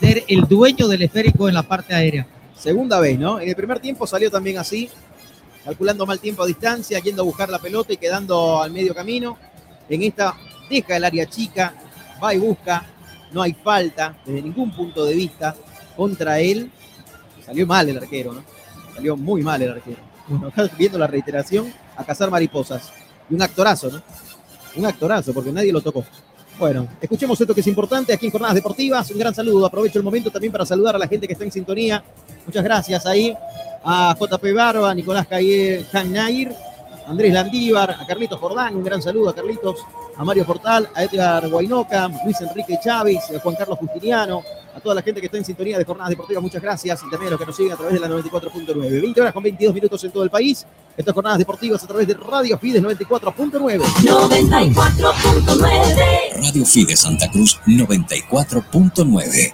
ser 0.00 0.24
el 0.28 0.42
dueño 0.42 0.86
del 0.86 1.02
esférico 1.02 1.48
en 1.48 1.54
la 1.54 1.64
parte 1.64 1.94
aérea. 1.94 2.26
Segunda 2.56 3.00
vez, 3.00 3.18
¿no? 3.18 3.40
En 3.40 3.48
el 3.48 3.56
primer 3.56 3.80
tiempo 3.80 4.06
salió 4.06 4.30
también 4.30 4.58
así, 4.58 4.88
calculando 5.64 6.06
mal 6.06 6.20
tiempo 6.20 6.44
a 6.44 6.46
distancia, 6.46 7.00
yendo 7.00 7.22
a 7.22 7.24
buscar 7.24 7.48
la 7.48 7.58
pelota 7.58 7.92
y 7.92 7.96
quedando 7.96 8.62
al 8.62 8.70
medio 8.70 8.94
camino. 8.94 9.36
En 9.88 10.02
esta 10.02 10.34
deja 10.70 10.96
el 10.96 11.04
área 11.04 11.26
chica, 11.26 11.74
va 12.22 12.32
y 12.32 12.38
busca, 12.38 12.84
no 13.32 13.42
hay 13.42 13.52
falta 13.52 14.16
desde 14.24 14.42
ningún 14.42 14.70
punto 14.70 15.04
de 15.04 15.14
vista 15.14 15.56
contra 15.96 16.38
él. 16.38 16.70
Salió 17.44 17.66
mal 17.66 17.88
el 17.88 17.98
arquero, 17.98 18.32
¿no? 18.32 18.44
Salió 18.94 19.16
muy 19.16 19.42
mal 19.42 19.60
el 19.60 19.72
arquero. 19.72 19.98
Bueno, 20.28 20.48
acá 20.48 20.70
viendo 20.78 20.98
la 20.98 21.08
reiteración, 21.08 21.72
a 21.96 22.04
cazar 22.04 22.30
mariposas. 22.30 22.92
Y 23.28 23.34
un 23.34 23.42
actorazo, 23.42 23.90
¿no? 23.90 24.02
Un 24.76 24.86
actorazo, 24.86 25.32
porque 25.32 25.52
nadie 25.52 25.72
lo 25.72 25.80
tocó. 25.80 26.04
Bueno, 26.58 26.88
escuchemos 27.00 27.38
esto 27.38 27.54
que 27.54 27.60
es 27.60 27.66
importante 27.66 28.12
aquí 28.12 28.26
en 28.26 28.32
Jornadas 28.32 28.54
Deportivas. 28.54 29.10
Un 29.10 29.18
gran 29.18 29.34
saludo. 29.34 29.66
Aprovecho 29.66 29.98
el 29.98 30.04
momento 30.04 30.30
también 30.30 30.52
para 30.52 30.64
saludar 30.64 30.96
a 30.96 30.98
la 30.98 31.06
gente 31.06 31.26
que 31.26 31.34
está 31.34 31.44
en 31.44 31.52
sintonía. 31.52 32.02
Muchas 32.46 32.64
gracias 32.64 33.04
ahí 33.06 33.36
a 33.84 34.16
JP 34.18 34.54
Barba, 34.54 34.90
a 34.90 34.94
Nicolás 34.94 35.26
Cayer, 35.26 35.84
Nair, 36.06 36.54
Andrés 37.06 37.32
Landívar, 37.32 37.90
a 37.90 38.06
Carlitos 38.06 38.40
Jordán, 38.40 38.74
un 38.74 38.82
gran 38.82 39.00
saludo 39.00 39.30
a 39.30 39.34
Carlitos, 39.34 39.80
a 40.16 40.24
Mario 40.24 40.46
Portal, 40.46 40.88
a 40.94 41.04
Edgar 41.04 41.46
Guainoca, 41.48 42.08
Luis 42.24 42.40
Enrique 42.40 42.78
Chávez, 42.82 43.24
a 43.34 43.40
Juan 43.40 43.54
Carlos 43.54 43.78
Justiniano, 43.78 44.42
a 44.74 44.80
toda 44.80 44.94
la 44.94 45.02
gente 45.02 45.20
que 45.20 45.26
está 45.26 45.36
en 45.36 45.44
sintonía 45.44 45.76
de 45.78 45.84
Jornadas 45.84 46.08
Deportivas, 46.10 46.42
muchas 46.42 46.62
gracias, 46.62 47.02
y 47.06 47.10
también 47.10 47.28
a 47.28 47.32
los 47.32 47.40
que 47.40 47.46
nos 47.46 47.56
siguen 47.56 47.72
a 47.72 47.76
través 47.76 47.92
de 47.94 48.00
la 48.00 48.08
94.9. 48.08 49.00
20 49.00 49.20
horas 49.20 49.34
con 49.34 49.42
22 49.42 49.74
minutos 49.74 50.02
en 50.04 50.10
todo 50.10 50.22
el 50.22 50.30
país. 50.30 50.64
Estas 50.96 51.14
Jornadas 51.14 51.38
Deportivas 51.38 51.84
a 51.84 51.86
través 51.86 52.08
de 52.08 52.14
Radio 52.14 52.58
Fides 52.58 52.82
94.9. 52.82 53.80
94.9. 53.80 56.34
Radio 56.34 56.64
Fide 56.64 56.96
Santa 56.96 57.30
Cruz 57.30 57.60
94.9. 57.66 59.52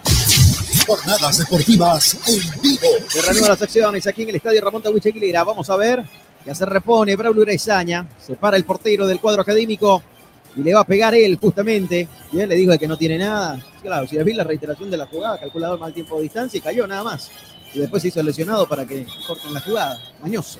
Jornadas 0.86 1.38
deportivas 1.38 2.16
en 2.26 2.40
vivo. 2.60 2.88
Se 3.08 3.22
reanudan 3.22 3.48
las 3.50 3.62
acciones 3.62 4.06
aquí 4.06 4.22
en 4.22 4.28
el 4.30 4.36
estadio 4.36 4.60
Ramón 4.60 4.82
Tawich 4.82 5.06
Aguilera. 5.06 5.44
Vamos 5.44 5.68
a 5.70 5.76
ver. 5.76 6.04
Ya 6.44 6.54
se 6.54 6.66
repone 6.66 7.14
Braulio 7.14 7.42
Urezaña. 7.42 8.06
Se 8.24 8.34
para 8.34 8.56
el 8.56 8.64
portero 8.64 9.06
del 9.06 9.20
cuadro 9.20 9.42
académico 9.42 10.02
y 10.56 10.62
le 10.62 10.74
va 10.74 10.80
a 10.80 10.84
pegar 10.84 11.14
él 11.14 11.38
justamente. 11.40 12.08
Y 12.32 12.40
él 12.40 12.48
le 12.48 12.54
dijo 12.54 12.76
que 12.78 12.88
no 12.88 12.96
tiene 12.96 13.18
nada. 13.18 13.58
Claro, 13.82 14.06
si 14.06 14.16
vi 14.18 14.32
la 14.34 14.44
reiteración 14.44 14.90
de 14.90 14.96
la 14.96 15.06
jugada, 15.06 15.38
calculador 15.38 15.78
mal 15.78 15.92
tiempo 15.92 16.16
de 16.16 16.22
distancia 16.24 16.58
y 16.58 16.60
cayó 16.60 16.86
nada 16.86 17.02
más. 17.02 17.30
Y 17.74 17.78
después 17.78 18.02
se 18.02 18.08
hizo 18.08 18.22
lesionado 18.22 18.66
para 18.68 18.86
que 18.86 19.06
corten 19.26 19.54
la 19.54 19.60
jugada. 19.60 19.98
Mañoso. 20.20 20.58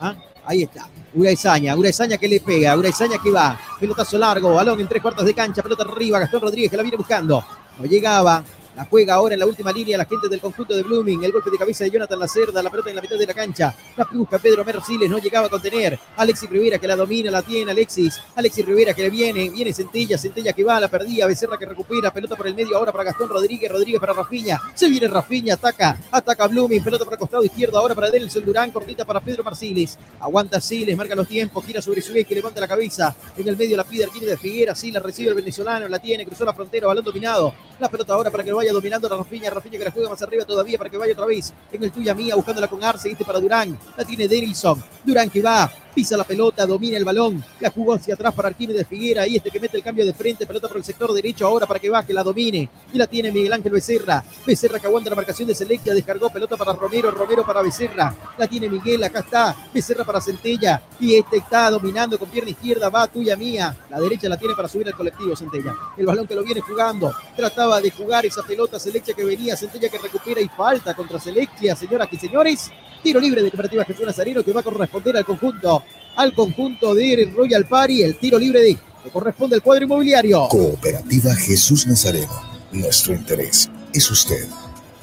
¿Ah? 0.00 0.14
Ahí 0.44 0.64
está. 0.64 0.88
Uraizaña, 1.14 1.76
Uraizaña 1.76 2.18
que 2.18 2.28
le 2.28 2.40
pega, 2.40 2.76
Uraizaña 2.76 3.18
que 3.22 3.30
va. 3.30 3.58
Pelotazo 3.78 4.18
largo, 4.18 4.54
balón 4.54 4.80
en 4.80 4.88
tres 4.88 5.00
cuartos 5.00 5.24
de 5.24 5.34
cancha, 5.34 5.62
pelota 5.62 5.84
arriba, 5.84 6.18
Gastón 6.18 6.42
Rodríguez 6.42 6.70
que 6.70 6.76
la 6.76 6.82
viene 6.82 6.96
buscando. 6.96 7.44
No 7.78 7.84
llegaba. 7.84 8.44
La 8.74 8.86
juega 8.86 9.14
ahora 9.14 9.34
en 9.34 9.40
la 9.40 9.46
última 9.46 9.70
línea 9.70 9.98
la 9.98 10.06
gente 10.06 10.30
del 10.30 10.40
conjunto 10.40 10.74
de 10.74 10.82
Blooming. 10.82 11.22
El 11.22 11.30
golpe 11.32 11.50
de 11.50 11.58
cabeza 11.58 11.84
de 11.84 11.90
Jonathan 11.90 12.18
Lacerda. 12.18 12.62
La 12.62 12.70
pelota 12.70 12.88
en 12.88 12.96
la 12.96 13.02
mitad 13.02 13.18
de 13.18 13.26
la 13.26 13.34
cancha. 13.34 13.74
La 13.96 14.08
busca 14.10 14.38
Pedro 14.38 14.64
Merciles. 14.64 15.10
No 15.10 15.18
llegaba 15.18 15.46
a 15.48 15.50
contener. 15.50 15.98
Alexis 16.16 16.48
Rivera 16.48 16.78
que 16.78 16.86
la 16.86 16.96
domina. 16.96 17.30
La 17.30 17.42
tiene 17.42 17.70
Alexis. 17.70 18.18
Alexis 18.34 18.64
Rivera 18.64 18.94
que 18.94 19.02
le 19.02 19.10
viene. 19.10 19.50
Viene 19.50 19.74
Centella. 19.74 20.16
Centella 20.16 20.54
que 20.54 20.64
va. 20.64 20.80
La 20.80 20.88
perdía. 20.88 21.26
Becerra 21.26 21.58
que 21.58 21.66
recupera. 21.66 22.10
Pelota 22.10 22.34
por 22.34 22.46
el 22.46 22.54
medio 22.54 22.78
ahora 22.78 22.92
para 22.92 23.04
Gastón 23.04 23.28
Rodríguez. 23.28 23.70
Rodríguez 23.70 24.00
para 24.00 24.14
Rafiña. 24.14 24.58
Se 24.74 24.88
viene 24.88 25.06
Rafiña. 25.06 25.54
Ataca. 25.54 25.98
Ataca 26.10 26.46
Blooming. 26.46 26.82
Pelota 26.82 27.04
para 27.04 27.16
el 27.16 27.20
costado 27.20 27.44
izquierdo. 27.44 27.78
Ahora 27.78 27.94
para 27.94 28.10
Delson 28.10 28.42
Durán. 28.42 28.70
Cortita 28.70 29.04
para 29.04 29.20
Pedro 29.20 29.44
Marciles. 29.44 29.98
Aguanta 30.18 30.62
Siles. 30.62 30.96
Marca 30.96 31.14
los 31.14 31.28
tiempos. 31.28 31.62
Gira 31.66 31.82
sobre 31.82 32.00
su 32.00 32.12
eje. 32.12 32.24
Que 32.24 32.36
levanta 32.36 32.58
la 32.58 32.68
cabeza. 32.68 33.14
En 33.36 33.46
el 33.46 33.54
medio 33.54 33.76
la 33.76 33.84
pide 33.84 34.04
Arquino 34.04 34.26
de 34.26 34.38
Figuera. 34.38 34.74
Sí, 34.74 34.90
recibe 34.92 35.28
el 35.28 35.34
venezolano. 35.34 35.88
La 35.88 35.98
tiene. 35.98 36.24
Cruzó 36.24 36.46
la 36.46 36.54
frontera. 36.54 36.86
Balón 36.86 37.04
dominado. 37.04 37.52
La 37.78 37.90
pelota 37.90 38.14
ahora 38.14 38.30
para 38.30 38.42
que 38.42 38.50
lo 38.50 38.61
vaya 38.62 38.72
dominando 38.72 39.08
Rafiña. 39.08 39.50
Rafiña 39.50 39.78
que 39.78 39.84
la 39.84 39.90
juega 39.90 40.08
más 40.08 40.22
arriba 40.22 40.44
todavía 40.44 40.78
para 40.78 40.88
que 40.88 40.96
vaya 40.96 41.12
otra 41.12 41.26
vez 41.26 41.52
en 41.72 41.82
el 41.82 41.90
tuya 41.90 42.14
mía 42.14 42.36
buscándola 42.36 42.68
con 42.68 42.82
Arce. 42.82 43.10
Este 43.10 43.24
para 43.24 43.40
Durán. 43.40 43.78
La 43.96 44.04
tiene 44.04 44.28
Denilson. 44.28 44.82
Durán 45.04 45.28
que 45.30 45.42
va 45.42 45.70
pisa 45.94 46.16
la 46.16 46.24
pelota, 46.24 46.66
domina 46.66 46.96
el 46.96 47.04
balón, 47.04 47.44
la 47.60 47.70
jugó 47.70 47.94
hacia 47.94 48.14
atrás 48.14 48.34
para 48.34 48.50
de 48.50 48.84
Figuera, 48.84 49.26
y 49.26 49.36
este 49.36 49.50
que 49.50 49.58
mete 49.58 49.76
el 49.76 49.82
cambio 49.82 50.06
de 50.06 50.12
frente, 50.12 50.46
pelota 50.46 50.68
por 50.68 50.76
el 50.76 50.84
sector 50.84 51.12
derecho 51.12 51.46
ahora 51.46 51.66
para 51.66 51.80
que 51.80 51.90
baje, 51.90 52.12
la 52.12 52.22
domine, 52.22 52.68
y 52.92 52.98
la 52.98 53.06
tiene 53.06 53.32
Miguel 53.32 53.52
Ángel 53.52 53.72
Becerra, 53.72 54.22
Becerra 54.46 54.78
que 54.78 54.86
aguanta 54.86 55.10
la 55.10 55.16
marcación 55.16 55.48
de 55.48 55.54
Selecta, 55.54 55.92
descargó 55.92 56.30
pelota 56.30 56.56
para 56.56 56.72
Romero, 56.74 57.10
Romero 57.10 57.44
para 57.44 57.62
Becerra, 57.62 58.14
la 58.38 58.46
tiene 58.46 58.68
Miguel, 58.68 59.02
acá 59.04 59.20
está, 59.20 59.56
Becerra 59.72 60.04
para 60.04 60.20
Centella, 60.20 60.82
y 61.00 61.16
este 61.16 61.38
está 61.38 61.70
dominando 61.70 62.18
con 62.18 62.28
pierna 62.28 62.50
izquierda, 62.50 62.88
va 62.88 63.08
tuya 63.08 63.36
mía, 63.36 63.76
la 63.90 64.00
derecha 64.00 64.28
la 64.28 64.36
tiene 64.36 64.54
para 64.54 64.68
subir 64.68 64.86
al 64.86 64.94
colectivo 64.94 65.34
Centella, 65.34 65.74
el 65.96 66.06
balón 66.06 66.26
que 66.26 66.34
lo 66.34 66.44
viene 66.44 66.60
jugando, 66.60 67.12
trataba 67.36 67.80
de 67.80 67.90
jugar 67.90 68.24
esa 68.24 68.42
pelota 68.42 68.78
Selecta 68.78 69.12
que 69.12 69.24
venía, 69.24 69.56
Centella 69.56 69.88
que 69.88 69.98
recupera 69.98 70.40
y 70.40 70.48
falta 70.48 70.94
contra 70.94 71.18
Selecta, 71.18 71.74
señoras 71.74 72.08
y 72.12 72.16
señores, 72.16 72.70
Tiro 73.02 73.18
libre 73.18 73.42
de 73.42 73.50
Cooperativa 73.50 73.84
Jesús 73.84 74.06
Nazareno 74.06 74.44
que 74.44 74.52
va 74.52 74.60
a 74.60 74.62
corresponder 74.62 75.16
al 75.16 75.24
conjunto, 75.24 75.81
al 76.16 76.34
conjunto 76.34 76.94
de 76.94 77.30
Royal 77.34 77.66
Party. 77.66 78.02
El 78.02 78.18
tiro 78.18 78.38
libre 78.38 78.60
de 78.60 78.78
que 79.02 79.10
corresponde 79.10 79.56
al 79.56 79.62
cuadro 79.62 79.84
inmobiliario. 79.84 80.46
Cooperativa 80.48 81.34
Jesús 81.34 81.86
Nazareno. 81.86 82.32
Nuestro 82.72 83.14
interés 83.14 83.68
es 83.92 84.10
usted. 84.10 84.46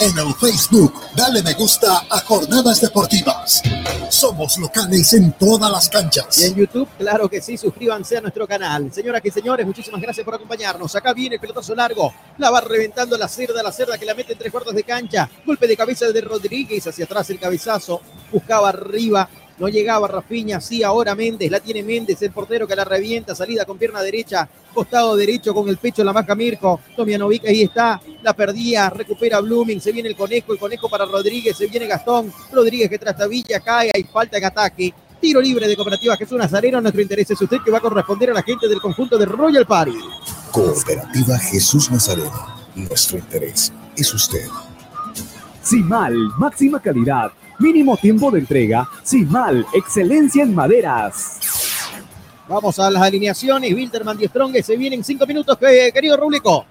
en 0.00 0.18
el 0.18 0.34
Facebook. 0.34 0.92
Dale 1.14 1.42
me 1.42 1.52
gusta 1.54 2.06
a 2.10 2.20
Jornadas 2.20 2.80
Deportivas. 2.80 3.62
Somos 4.10 4.58
locales 4.58 5.12
en 5.14 5.32
todas 5.32 5.70
las 5.70 5.88
canchas. 5.88 6.38
Y 6.38 6.44
en 6.44 6.54
YouTube, 6.54 6.88
claro 6.98 7.28
que 7.28 7.40
sí, 7.40 7.56
suscríbanse 7.56 8.16
a 8.16 8.20
nuestro 8.20 8.46
canal. 8.46 8.92
Señoras 8.92 9.22
y 9.24 9.30
señores, 9.30 9.66
muchísimas 9.66 10.00
gracias 10.00 10.24
por 10.24 10.34
acompañarnos. 10.34 10.94
Acá 10.94 11.12
viene 11.12 11.36
el 11.36 11.40
pelotazo 11.40 11.74
largo. 11.74 12.12
La 12.38 12.50
va 12.50 12.60
reventando 12.60 13.16
la 13.16 13.28
cerda, 13.28 13.62
la 13.62 13.72
cerda 13.72 13.98
que 13.98 14.06
la 14.06 14.14
mete 14.14 14.32
en 14.32 14.38
tres 14.38 14.52
cuartos 14.52 14.74
de 14.74 14.84
cancha. 14.84 15.28
Golpe 15.44 15.66
de 15.66 15.76
cabeza 15.76 16.06
de 16.06 16.20
Rodríguez 16.20 16.86
hacia 16.86 17.04
atrás 17.04 17.30
el 17.30 17.38
cabezazo. 17.38 18.00
Buscaba 18.32 18.68
arriba 18.70 19.28
no 19.58 19.68
llegaba 19.68 20.08
Rafiña, 20.08 20.60
sí, 20.60 20.82
ahora 20.82 21.14
Méndez, 21.14 21.50
la 21.50 21.60
tiene 21.60 21.82
Méndez, 21.82 22.20
el 22.22 22.32
portero 22.32 22.66
que 22.66 22.74
la 22.74 22.84
revienta, 22.84 23.34
salida 23.34 23.64
con 23.64 23.78
pierna 23.78 24.02
derecha, 24.02 24.48
costado 24.72 25.16
derecho 25.16 25.54
con 25.54 25.68
el 25.68 25.78
pecho 25.78 26.02
la 26.02 26.12
marca 26.12 26.34
Mirko, 26.34 26.80
Tomianovic, 26.96 27.46
ahí 27.46 27.62
está, 27.62 28.00
la 28.22 28.34
perdía, 28.34 28.90
recupera 28.90 29.40
Blooming, 29.40 29.80
se 29.80 29.92
viene 29.92 30.08
el 30.08 30.16
conejo, 30.16 30.52
el 30.52 30.58
conejo 30.58 30.88
para 30.88 31.04
Rodríguez, 31.04 31.56
se 31.56 31.66
viene 31.66 31.86
Gastón, 31.86 32.32
Rodríguez 32.52 32.90
que 32.90 32.98
trastabilla, 32.98 33.60
cae, 33.60 33.90
hay 33.94 34.04
falta 34.04 34.38
en 34.38 34.44
ataque. 34.44 34.94
Tiro 35.20 35.40
libre 35.40 35.66
de 35.66 35.74
Cooperativa 35.74 36.16
Jesús 36.18 36.36
Nazareno. 36.36 36.82
Nuestro 36.82 37.00
interés 37.00 37.30
es 37.30 37.40
usted 37.40 37.56
que 37.64 37.70
va 37.70 37.78
a 37.78 37.80
corresponder 37.80 38.30
a 38.30 38.34
la 38.34 38.42
gente 38.42 38.68
del 38.68 38.78
conjunto 38.78 39.16
de 39.16 39.24
Royal 39.24 39.64
Party. 39.64 39.96
Cooperativa 40.50 41.38
Jesús 41.38 41.90
Nazareno. 41.90 42.30
Nuestro 42.74 43.16
interés 43.16 43.72
es 43.96 44.12
usted. 44.12 44.46
Simal, 45.62 46.14
máxima 46.36 46.78
calidad 46.78 47.32
Mínimo 47.58 47.96
tiempo 47.96 48.30
de 48.30 48.40
entrega, 48.40 48.88
sin 49.02 49.30
mal, 49.30 49.64
excelencia 49.72 50.42
en 50.42 50.54
maderas. 50.54 51.40
Vamos 52.48 52.78
a 52.78 52.90
las 52.90 53.02
alineaciones. 53.02 53.72
Wilterman 53.72 54.20
y 54.20 54.26
Strong 54.26 54.62
se 54.62 54.76
vienen 54.76 55.02
cinco 55.02 55.26
minutos, 55.26 55.56
querido 55.56 56.16
Rulico. 56.16 56.66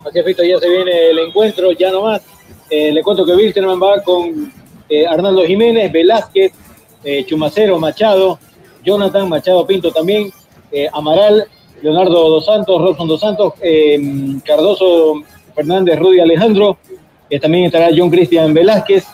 Así 0.00 0.18
es, 0.18 0.36
ya 0.36 0.58
se 0.58 0.68
viene 0.68 1.10
el 1.10 1.18
encuentro, 1.18 1.70
ya 1.72 1.90
nomás. 1.90 2.22
Eh, 2.70 2.92
le 2.92 3.02
cuento 3.02 3.24
que 3.24 3.34
Wilterman 3.34 3.80
va 3.80 4.02
con 4.02 4.52
eh, 4.88 5.06
Arnaldo 5.06 5.44
Jiménez, 5.44 5.92
Velázquez, 5.92 6.52
eh, 7.04 7.24
Chumacero, 7.26 7.78
Machado, 7.78 8.38
Jonathan, 8.84 9.28
Machado 9.28 9.66
Pinto 9.66 9.90
también, 9.92 10.30
Amaral, 10.92 11.46
Leonardo 11.82 12.28
Dos 12.30 12.46
Santos, 12.46 12.80
Robson 12.80 13.08
Dos 13.08 13.20
Santos, 13.20 13.54
Cardoso 14.44 15.22
Fernández, 15.54 15.98
Rudy 15.98 16.20
Alejandro, 16.20 16.78
también 17.40 17.66
estará 17.66 17.88
John 17.96 18.10
Cristian 18.10 18.52
Velázquez, 18.52 19.06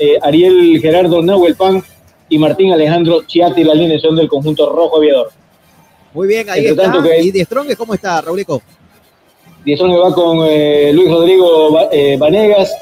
eh, 0.00 0.18
Ariel 0.22 0.80
Gerardo 0.80 1.22
Nahuel 1.22 1.54
Pan 1.54 1.82
y 2.28 2.38
Martín 2.38 2.72
Alejandro 2.72 3.22
Chiati, 3.26 3.62
la 3.62 3.72
alineación 3.72 4.16
del 4.16 4.28
conjunto 4.28 4.70
rojo 4.70 4.96
aviador. 4.96 5.30
Muy 6.14 6.26
bien, 6.26 6.48
ahí 6.48 6.66
está. 6.66 6.92
¿Y 7.20 7.30
De 7.30 7.44
Strong 7.44 7.76
cómo 7.76 7.94
está, 7.94 8.20
Raulico? 8.20 8.62
De 9.64 9.74
Strong 9.76 9.92
va 10.02 10.14
con 10.14 10.38
eh, 10.48 10.90
Luis 10.94 11.10
Rodrigo 11.10 11.78
eh, 11.92 12.16
Vanegas, 12.18 12.74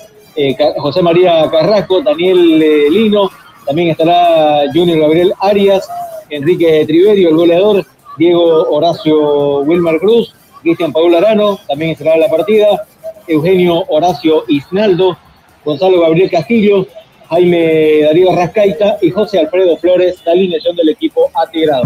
José 0.78 1.02
María 1.02 1.50
Carrasco, 1.50 2.00
Daniel 2.00 2.58
Lino, 2.92 3.28
también 3.66 3.88
estará 3.88 4.62
Junior 4.72 5.00
Gabriel 5.00 5.34
Arias, 5.40 5.88
Enrique 6.30 6.84
Triverio, 6.86 7.30
el 7.30 7.36
goleador, 7.36 7.84
Diego 8.16 8.70
Horacio 8.70 9.60
Wilmar 9.62 9.98
Cruz, 9.98 10.34
Cristian 10.62 10.92
Paul 10.92 11.14
Arano, 11.14 11.58
también 11.66 11.90
estará 11.90 12.14
en 12.14 12.20
la 12.20 12.28
partida, 12.28 12.86
Eugenio 13.26 13.84
Horacio 13.88 14.44
Isnaldo, 14.48 15.18
Gonzalo 15.64 16.00
Gabriel 16.00 16.30
Castillo, 16.30 16.86
Jaime 17.30 18.02
Darío 18.04 18.34
Rascaita 18.34 18.98
y 19.02 19.10
José 19.10 19.38
Alfredo 19.38 19.76
Flores, 19.76 20.16
la 20.24 20.32
alineación 20.32 20.74
del 20.76 20.88
equipo 20.88 21.30
atigrado. 21.34 21.84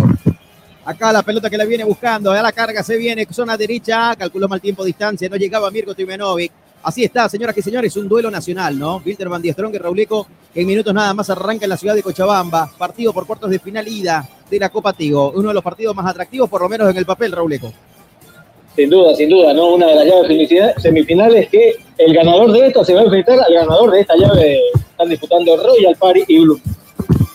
Acá 0.85 1.13
la 1.13 1.23
pelota 1.23 1.51
que 1.51 1.57
la 1.57 1.65
viene 1.65 1.85
buscando, 1.85 2.31
a 2.31 2.43
la 2.43 2.53
carga 2.53 2.83
se 2.83 2.97
viene, 2.97 3.27
zona 3.31 3.57
derecha, 3.57 4.15
calculó 4.17 4.49
mal 4.49 4.61
tiempo, 4.61 4.85
distancia, 4.85 5.29
no 5.29 5.37
llegaba 5.37 5.71
Mirko 5.71 5.95
Timenovic. 5.95 6.53
Así 6.85 7.05
está, 7.05 7.29
señoras 7.29 7.57
y 7.57 7.63
señores, 7.63 7.97
un 7.97 8.09
duelo 8.09 8.29
nacional, 8.31 8.77
¿no? 8.77 9.01
Wilter 9.05 9.29
Van 9.29 9.43
Strong 9.45 9.75
y 9.75 9.79
Rauleco, 9.79 10.27
que 10.53 10.63
en 10.63 10.67
minutos 10.67 10.93
nada 10.93 11.15
más 11.15 11.31
arranca 11.31 11.65
en 11.65 11.71
la 11.71 11.77
ciudad 11.77 11.95
de 11.95 12.03
Cochabamba. 12.03 12.73
Partido 12.77 13.13
por 13.13 13.25
cuartos 13.25 13.51
de 13.51 13.61
final 13.61 13.87
ida 13.87 14.29
de 14.51 14.59
la 14.59 14.69
Copa 14.69 14.93
Tigo. 14.93 15.33
Uno 15.37 15.49
de 15.49 15.55
los 15.55 15.63
partidos 15.63 15.95
más 15.95 16.07
atractivos, 16.07 16.51
por 16.51 16.61
lo 16.61 16.69
menos 16.69 16.91
en 16.91 16.97
el 16.97 17.07
papel, 17.07 17.31
Rauleco. 17.31 17.73
Sin 18.75 18.91
duda, 18.91 19.15
sin 19.15 19.29
duda, 19.29 19.55
¿no? 19.55 19.75
Una 19.75 19.87
de 19.87 19.95
las 19.95 20.07
llaves 20.07 20.75
semifinales 20.79 21.49
que 21.49 21.77
el 21.99 22.15
ganador 22.15 22.51
de 22.51 22.67
esto 22.67 22.85
se 22.85 22.95
va 22.95 23.03
a 23.03 23.05
enfrentar 23.05 23.39
al 23.39 23.55
ganador 23.55 23.93
de 23.93 24.01
esta 24.01 24.17
llave. 24.17 24.61
Están 25.03 25.11
disputando 25.11 25.57
Royal 25.57 25.97
Party 25.97 26.23
y 26.29 26.39
Blooming. 26.39 26.82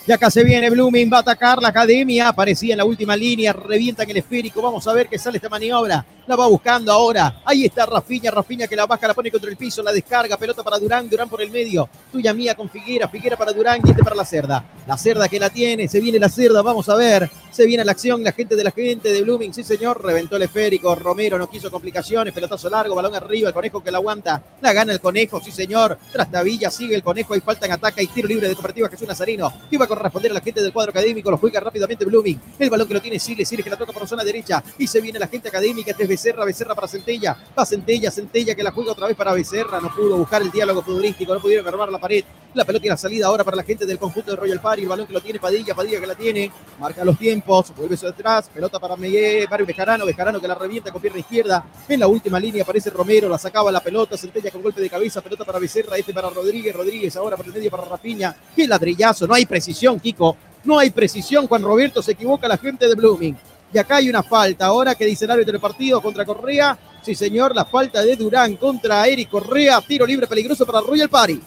Y 0.08 0.12
acá 0.14 0.32
se 0.32 0.42
viene 0.46 0.70
Blooming, 0.70 1.12
va 1.12 1.18
a 1.18 1.20
atacar 1.20 1.62
la 1.62 1.68
academia, 1.68 2.30
aparecía 2.30 2.76
en 2.76 2.78
la 2.78 2.86
última 2.86 3.18
línea, 3.18 3.52
revienta 3.52 4.04
en 4.04 4.12
el 4.12 4.16
esférico, 4.16 4.62
vamos 4.62 4.88
a 4.88 4.94
ver 4.94 5.10
qué 5.10 5.20
sale 5.20 5.36
esta 5.36 5.50
maniobra. 5.50 6.06
La 6.26 6.36
va 6.38 6.48
buscando 6.48 6.92
ahora. 6.94 7.42
Ahí 7.46 7.66
está 7.66 7.86
Rafiña, 7.86 8.32
Rafiña 8.32 8.68
que 8.68 8.76
la 8.76 8.86
baja, 8.86 9.08
la 9.08 9.14
pone 9.14 9.32
contra 9.32 9.50
el 9.50 9.58
piso, 9.58 9.84
la 9.84 9.92
descarga, 9.92 10.38
pelota 10.38 10.64
para 10.64 10.80
Durán, 10.80 11.10
Durán 11.10 11.28
por 11.28 11.42
el 11.42 11.52
medio. 11.52 11.90
Tuya 12.10 12.34
mía 12.34 12.56
con 12.56 12.70
Figuera, 12.70 13.10
Figuera 13.10 13.38
para 13.38 13.52
Durán 13.52 13.82
y 13.84 13.90
este 13.90 14.02
para 14.02 14.16
la 14.16 14.26
Cerda. 14.26 14.64
La 14.86 14.98
Cerda 14.98 15.28
que 15.28 15.40
la 15.40 15.50
tiene, 15.50 15.90
se 15.90 16.00
viene 16.00 16.20
la 16.20 16.30
Cerda, 16.30 16.62
vamos 16.62 16.88
a 16.88 16.96
ver. 16.96 17.30
Se 17.52 17.66
viene 17.66 17.84
la 17.84 17.94
acción, 17.94 18.24
la 18.24 18.34
gente 18.34 18.56
de 18.56 18.64
la 18.64 18.72
gente 18.72 19.12
de 19.12 19.22
Blooming, 19.24 19.54
sí 19.54 19.64
señor, 19.64 20.04
reventó 20.04 20.36
el 20.36 20.44
esférico, 20.44 20.96
Romero 20.96 21.40
no 21.40 21.50
quiso 21.50 21.72
complicaciones, 21.72 22.34
pelotazo 22.34 22.70
largo, 22.70 22.94
balón 22.94 23.16
arriba, 23.16 23.48
el 23.48 23.54
conejo 23.54 23.82
que 23.82 23.90
la 23.90 23.98
aguanta, 23.98 24.44
la 24.62 24.74
gana 24.74 24.94
el 24.94 25.00
conejo, 25.00 25.42
sí 25.42 25.52
señor, 25.52 25.98
Trastavilla 26.12 26.70
sigue 26.70 26.94
el 26.94 27.04
conejo, 27.04 27.34
hay 27.34 27.42
falta 27.42 27.66
en 27.66 27.72
ataque, 27.72 28.02
hay 28.02 28.08
tiro 28.08 28.28
libre 28.28 28.48
de 28.48 28.54
cooperativa 28.54 28.90
Jesús 28.90 29.08
Nazarino, 29.08 29.52
que 29.72 29.78
va 29.78 29.88
a 29.98 30.00
corresponder 30.00 30.32
a 30.32 30.36
la 30.36 30.42
gente 30.42 30.62
del 30.62 30.72
cuadro 30.72 30.92
académico, 30.92 31.32
lo 31.32 31.38
juega 31.38 31.60
rápidamente 31.60 32.06
Blooming, 32.06 32.40
el 32.60 32.70
balón 32.70 32.88
que 32.88 32.94
lo 32.94 33.02
tiene 33.02 33.20
Siles, 33.20 33.48
Siles 33.48 33.64
que 33.64 33.70
la 33.70 33.78
toca 33.78 33.92
por 33.92 34.08
zona 34.08 34.24
derecha, 34.24 34.64
y 34.78 34.88
se 34.88 35.02
viene 35.02 35.20
la 35.20 35.28
gente 35.28 35.50
académica, 35.50 35.92
este 35.92 36.04
es 36.04 36.10
Becerra, 36.10 36.46
Becerra 36.46 36.76
para 36.76 36.88
Centella, 36.88 37.38
va 37.58 37.66
Centella, 37.66 38.12
Centella 38.12 38.56
que 38.56 38.64
la 38.64 38.72
juega 38.72 38.92
otra 38.92 39.08
vez 39.08 39.16
para 39.16 39.34
Becerra, 39.34 39.80
no 39.82 39.94
pudo 39.94 40.18
buscar 40.18 40.42
el 40.42 40.52
diálogo 40.52 40.82
futbolístico, 40.82 41.34
no 41.34 41.40
pudieron 41.40 41.68
armar 41.68 41.92
la 41.92 42.00
pared, 42.00 42.24
la 42.54 42.66
pelota 42.66 42.86
y 42.86 42.90
la 42.90 42.98
salida 42.98 43.28
ahora 43.28 43.44
para 43.44 43.58
la 43.58 43.64
gente 43.64 43.86
del 43.86 43.98
conjunto 44.00 44.32
de 44.32 44.38
Royal 44.38 44.60
Party, 44.60 44.84
el 44.84 44.88
balón 44.88 45.08
que 45.08 45.14
lo 45.14 45.22
tiene 45.22 45.40
Padilla, 45.40 45.76
Padilla 45.76 46.00
que 46.00 46.08
la 46.08 46.16
tiene, 46.16 46.52
marca 46.80 47.04
los 47.04 47.18
tiempos, 47.18 47.74
vuelve 47.76 47.96
hacia 47.96 48.10
atrás, 48.10 48.50
pelota 48.54 48.80
para 48.80 48.96
Miguel, 48.96 49.48
Mario 49.50 49.66
Bejarano, 49.66 50.06
Bejarano 50.06 50.40
que 50.40 50.48
la 50.48 50.56
revienta 50.56 50.92
con 50.92 51.02
pierna 51.02 51.20
izquierda, 51.20 51.66
en 51.88 52.00
la 52.00 52.08
última 52.08 52.40
línea 52.40 52.64
aparece 52.64 52.90
Romero, 52.90 53.30
la 53.30 53.38
sacaba 53.38 53.72
la 53.72 53.80
pelota, 53.80 54.18
Centella 54.18 54.52
con 54.52 54.62
golpe 54.62 54.82
de 54.82 54.90
cabeza, 54.90 55.22
pelota 55.22 55.46
para 55.46 55.60
Becerra, 55.60 55.98
este 55.98 56.14
para 56.14 56.30
Rodríguez, 56.30 56.76
Rodríguez 56.76 57.16
ahora 57.16 57.38
por 57.38 57.46
el 57.46 57.54
medio 57.54 57.70
para 57.70 57.86
Rapiña, 57.86 58.36
qué 58.56 58.68
ladrillazo, 58.68 59.28
no 59.28 59.34
hay 59.34 59.46
precisión, 59.46 59.87
Kiko, 59.96 60.36
no 60.66 60.78
hay 60.78 60.90
precisión, 60.90 61.48
Juan 61.48 61.62
Roberto 61.62 62.02
se 62.02 62.12
equivoca 62.12 62.48
la 62.48 62.58
gente 62.58 62.88
de 62.88 62.96
Blooming. 62.96 63.38
Y 63.74 63.78
acá 63.78 63.98
hay 63.98 64.10
una 64.10 64.24
falta, 64.24 64.66
ahora 64.66 64.96
que 64.96 65.06
dice 65.06 65.26
el 65.26 65.32
árbitro 65.32 65.54
del 65.54 65.62
partido 65.62 66.02
contra 66.02 66.26
Correa, 66.26 66.78
sí 67.02 67.16
señor, 67.16 67.56
la 67.56 67.66
falta 67.66 68.02
de 68.02 68.16
Durán 68.16 68.58
contra 68.58 69.08
Eric 69.08 69.30
Correa, 69.30 69.82
tiro 69.82 70.06
libre 70.06 70.28
peligroso 70.28 70.66
para 70.66 70.82
Royal 70.82 71.10
Party. 71.10 71.40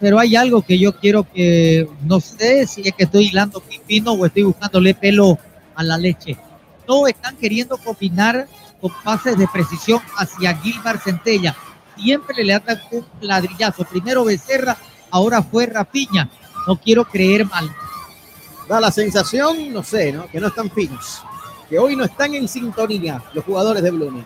Pero 0.00 0.18
hay 0.18 0.36
algo 0.36 0.62
que 0.62 0.78
yo 0.78 0.94
quiero 0.98 1.24
que, 1.30 1.88
no 2.02 2.20
sé 2.20 2.66
si 2.66 2.82
es 2.82 2.94
que 2.94 3.04
estoy 3.04 3.28
hilando 3.28 3.60
pipino 3.60 4.12
o 4.12 4.26
estoy 4.26 4.42
buscándole 4.42 4.94
pelo 4.94 5.38
a 5.74 5.82
la 5.82 5.96
leche. 5.96 6.36
No 6.86 7.06
están 7.06 7.36
queriendo 7.36 7.78
combinar 7.78 8.46
con 8.80 8.92
pases 9.02 9.38
de 9.38 9.48
precisión 9.48 10.00
hacia 10.16 10.56
Gilmar 10.58 10.98
Centella. 10.98 11.56
Siempre 11.96 12.44
le 12.44 12.52
dan 12.52 12.80
un 12.90 13.06
ladrillazo. 13.20 13.84
Primero 13.84 14.24
Becerra, 14.24 14.76
ahora 15.10 15.42
fue 15.42 15.66
Rapiña. 15.66 16.28
No 16.66 16.76
quiero 16.76 17.04
creer 17.04 17.46
mal. 17.46 17.70
Da 18.68 18.80
la 18.80 18.90
sensación, 18.90 19.72
no 19.72 19.82
sé, 19.82 20.12
¿no? 20.12 20.26
que 20.28 20.40
no 20.40 20.48
están 20.48 20.70
finos. 20.70 21.22
Que 21.68 21.78
hoy 21.78 21.96
no 21.96 22.04
están 22.04 22.34
en 22.34 22.48
sintonía 22.48 23.22
los 23.32 23.44
jugadores 23.44 23.82
de 23.82 23.90
Blooming. 23.90 24.24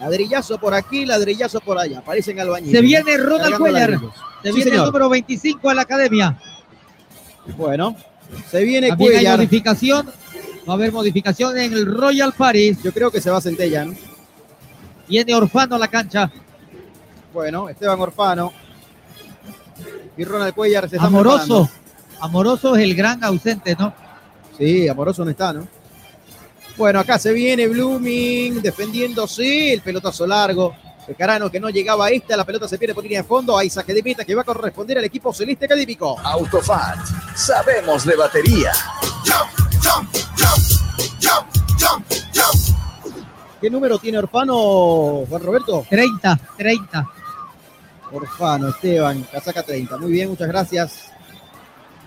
Ladrillazo 0.00 0.58
por 0.58 0.74
aquí, 0.74 1.04
ladrillazo 1.04 1.60
por 1.60 1.78
allá. 1.78 2.00
Parecen 2.02 2.38
albañiles. 2.40 2.72
Se 2.74 2.80
viene 2.82 3.16
Ronald 3.16 3.56
Cuellar. 3.58 3.98
Se 4.42 4.50
Sí, 4.52 4.54
viene 4.56 4.70
el 4.76 4.84
número 4.84 5.08
25 5.08 5.70
a 5.70 5.74
la 5.74 5.82
academia. 5.82 6.38
Bueno, 7.56 7.96
se 8.50 8.62
viene 8.62 8.88
También 8.90 9.10
hay 9.10 9.16
Cuellar. 9.16 9.38
modificación. 9.38 10.06
Va 10.68 10.72
a 10.72 10.76
haber 10.76 10.92
modificación 10.92 11.58
en 11.58 11.72
el 11.72 11.86
Royal 11.86 12.32
Paris. 12.32 12.78
Yo 12.82 12.92
creo 12.92 13.10
que 13.10 13.20
se 13.20 13.30
va 13.30 13.40
Centella, 13.40 13.84
¿no? 13.86 13.94
Viene 15.08 15.34
Orfano 15.34 15.76
a 15.76 15.78
la 15.78 15.88
cancha. 15.88 16.30
Bueno, 17.32 17.68
Esteban 17.68 18.00
Orfano. 18.00 18.52
Y 20.18 20.24
Ronald 20.24 20.52
Cuellar 20.52 20.88
se 20.90 20.96
está 20.96 21.06
Amoroso. 21.06 21.70
Amoroso 22.20 22.74
es 22.74 22.82
el 22.82 22.96
gran 22.96 23.22
ausente, 23.22 23.76
¿no? 23.78 23.94
Sí, 24.58 24.88
Amoroso 24.88 25.24
no 25.24 25.30
está, 25.30 25.52
¿no? 25.52 25.66
Bueno, 26.76 26.98
acá 26.98 27.18
se 27.18 27.32
viene 27.32 27.68
Blooming 27.68 28.60
defendiéndose, 28.60 29.72
el 29.72 29.80
pelotazo 29.80 30.26
largo. 30.26 30.74
Bejarano 31.06 31.50
que 31.50 31.58
no 31.58 31.70
llegaba 31.70 32.06
a 32.06 32.10
esta, 32.10 32.36
la 32.36 32.44
pelota 32.44 32.68
se 32.68 32.76
pierde 32.76 32.94
por 32.94 33.02
línea 33.02 33.22
de 33.22 33.28
fondo. 33.28 33.56
Hay 33.56 33.70
saque 33.70 33.94
de 33.94 34.02
meta 34.02 34.24
que 34.24 34.34
va 34.34 34.42
a 34.42 34.44
corresponder 34.44 34.98
al 34.98 35.04
equipo 35.04 35.32
celeste 35.32 35.64
académico. 35.64 36.18
Autofat, 36.18 36.98
sabemos 37.34 38.04
de 38.04 38.16
batería. 38.16 38.72
¿Qué 43.60 43.70
número 43.70 43.98
tiene 43.98 44.18
Orfano, 44.18 45.24
Juan 45.28 45.42
Roberto? 45.42 45.86
30, 45.88 46.38
30. 46.56 47.06
Orfano, 48.12 48.68
Esteban, 48.68 49.22
casaca 49.30 49.62
30. 49.62 49.96
Muy 49.98 50.12
bien, 50.12 50.28
muchas 50.28 50.48
gracias. 50.48 51.10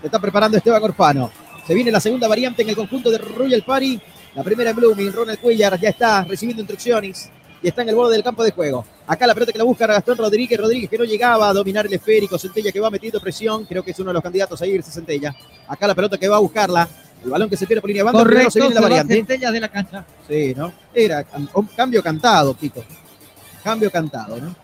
Se 0.00 0.06
está 0.06 0.18
preparando 0.18 0.56
Esteban 0.56 0.82
Orfano. 0.82 1.30
Se 1.66 1.74
viene 1.74 1.90
la 1.90 2.00
segunda 2.00 2.26
variante 2.26 2.62
en 2.62 2.70
el 2.70 2.76
conjunto 2.76 3.10
de 3.10 3.18
Royal 3.18 3.62
Party. 3.62 4.00
La 4.34 4.42
primera 4.42 4.70
en 4.70 4.76
Blooming, 4.76 5.12
Ronald 5.12 5.38
Cuellar 5.38 5.78
ya 5.78 5.90
está 5.90 6.24
recibiendo 6.24 6.62
instrucciones 6.62 7.30
y 7.62 7.68
está 7.68 7.82
en 7.82 7.90
el 7.90 7.94
borde 7.94 8.14
del 8.14 8.24
campo 8.24 8.42
de 8.42 8.50
juego. 8.50 8.84
Acá 9.06 9.26
la 9.26 9.34
pelota 9.34 9.52
que 9.52 9.58
la 9.58 9.64
busca 9.64 9.86
Gastón 9.86 10.18
Rodríguez, 10.18 10.58
Rodríguez 10.58 10.90
que 10.90 10.98
no 10.98 11.04
llegaba 11.04 11.48
a 11.48 11.52
dominar 11.52 11.86
el 11.86 11.92
esférico, 11.92 12.38
Centella 12.38 12.72
que 12.72 12.80
va 12.80 12.90
metiendo 12.90 13.20
presión, 13.20 13.64
creo 13.64 13.84
que 13.84 13.92
es 13.92 13.98
uno 14.00 14.10
de 14.10 14.14
los 14.14 14.22
candidatos 14.22 14.60
a 14.60 14.66
irse 14.66 14.90
Centella. 14.90 15.34
Acá 15.68 15.86
la 15.86 15.94
pelota 15.94 16.18
que 16.18 16.28
va 16.28 16.36
a 16.36 16.40
buscarla, 16.40 16.88
el 17.22 17.30
balón 17.30 17.48
que 17.48 17.56
se 17.56 17.66
pierde 17.66 17.80
por 17.80 17.88
línea 17.88 18.00
de 18.00 18.04
banda, 18.06 18.18
Correcto, 18.18 18.50
se 18.50 18.60
viene 18.60 18.74
la 18.74 18.80
se 18.80 18.82
va 18.82 18.88
variante. 18.88 19.14
Centella 19.14 19.52
de 19.52 19.60
la 19.60 19.68
cancha. 19.68 20.04
Sí, 20.26 20.54
¿no? 20.56 20.72
Era 20.92 21.24
un 21.54 21.66
cambio 21.66 22.02
cantado, 22.02 22.54
Pico. 22.54 22.82
Cambio 23.62 23.90
cantado, 23.90 24.38
¿no? 24.38 24.61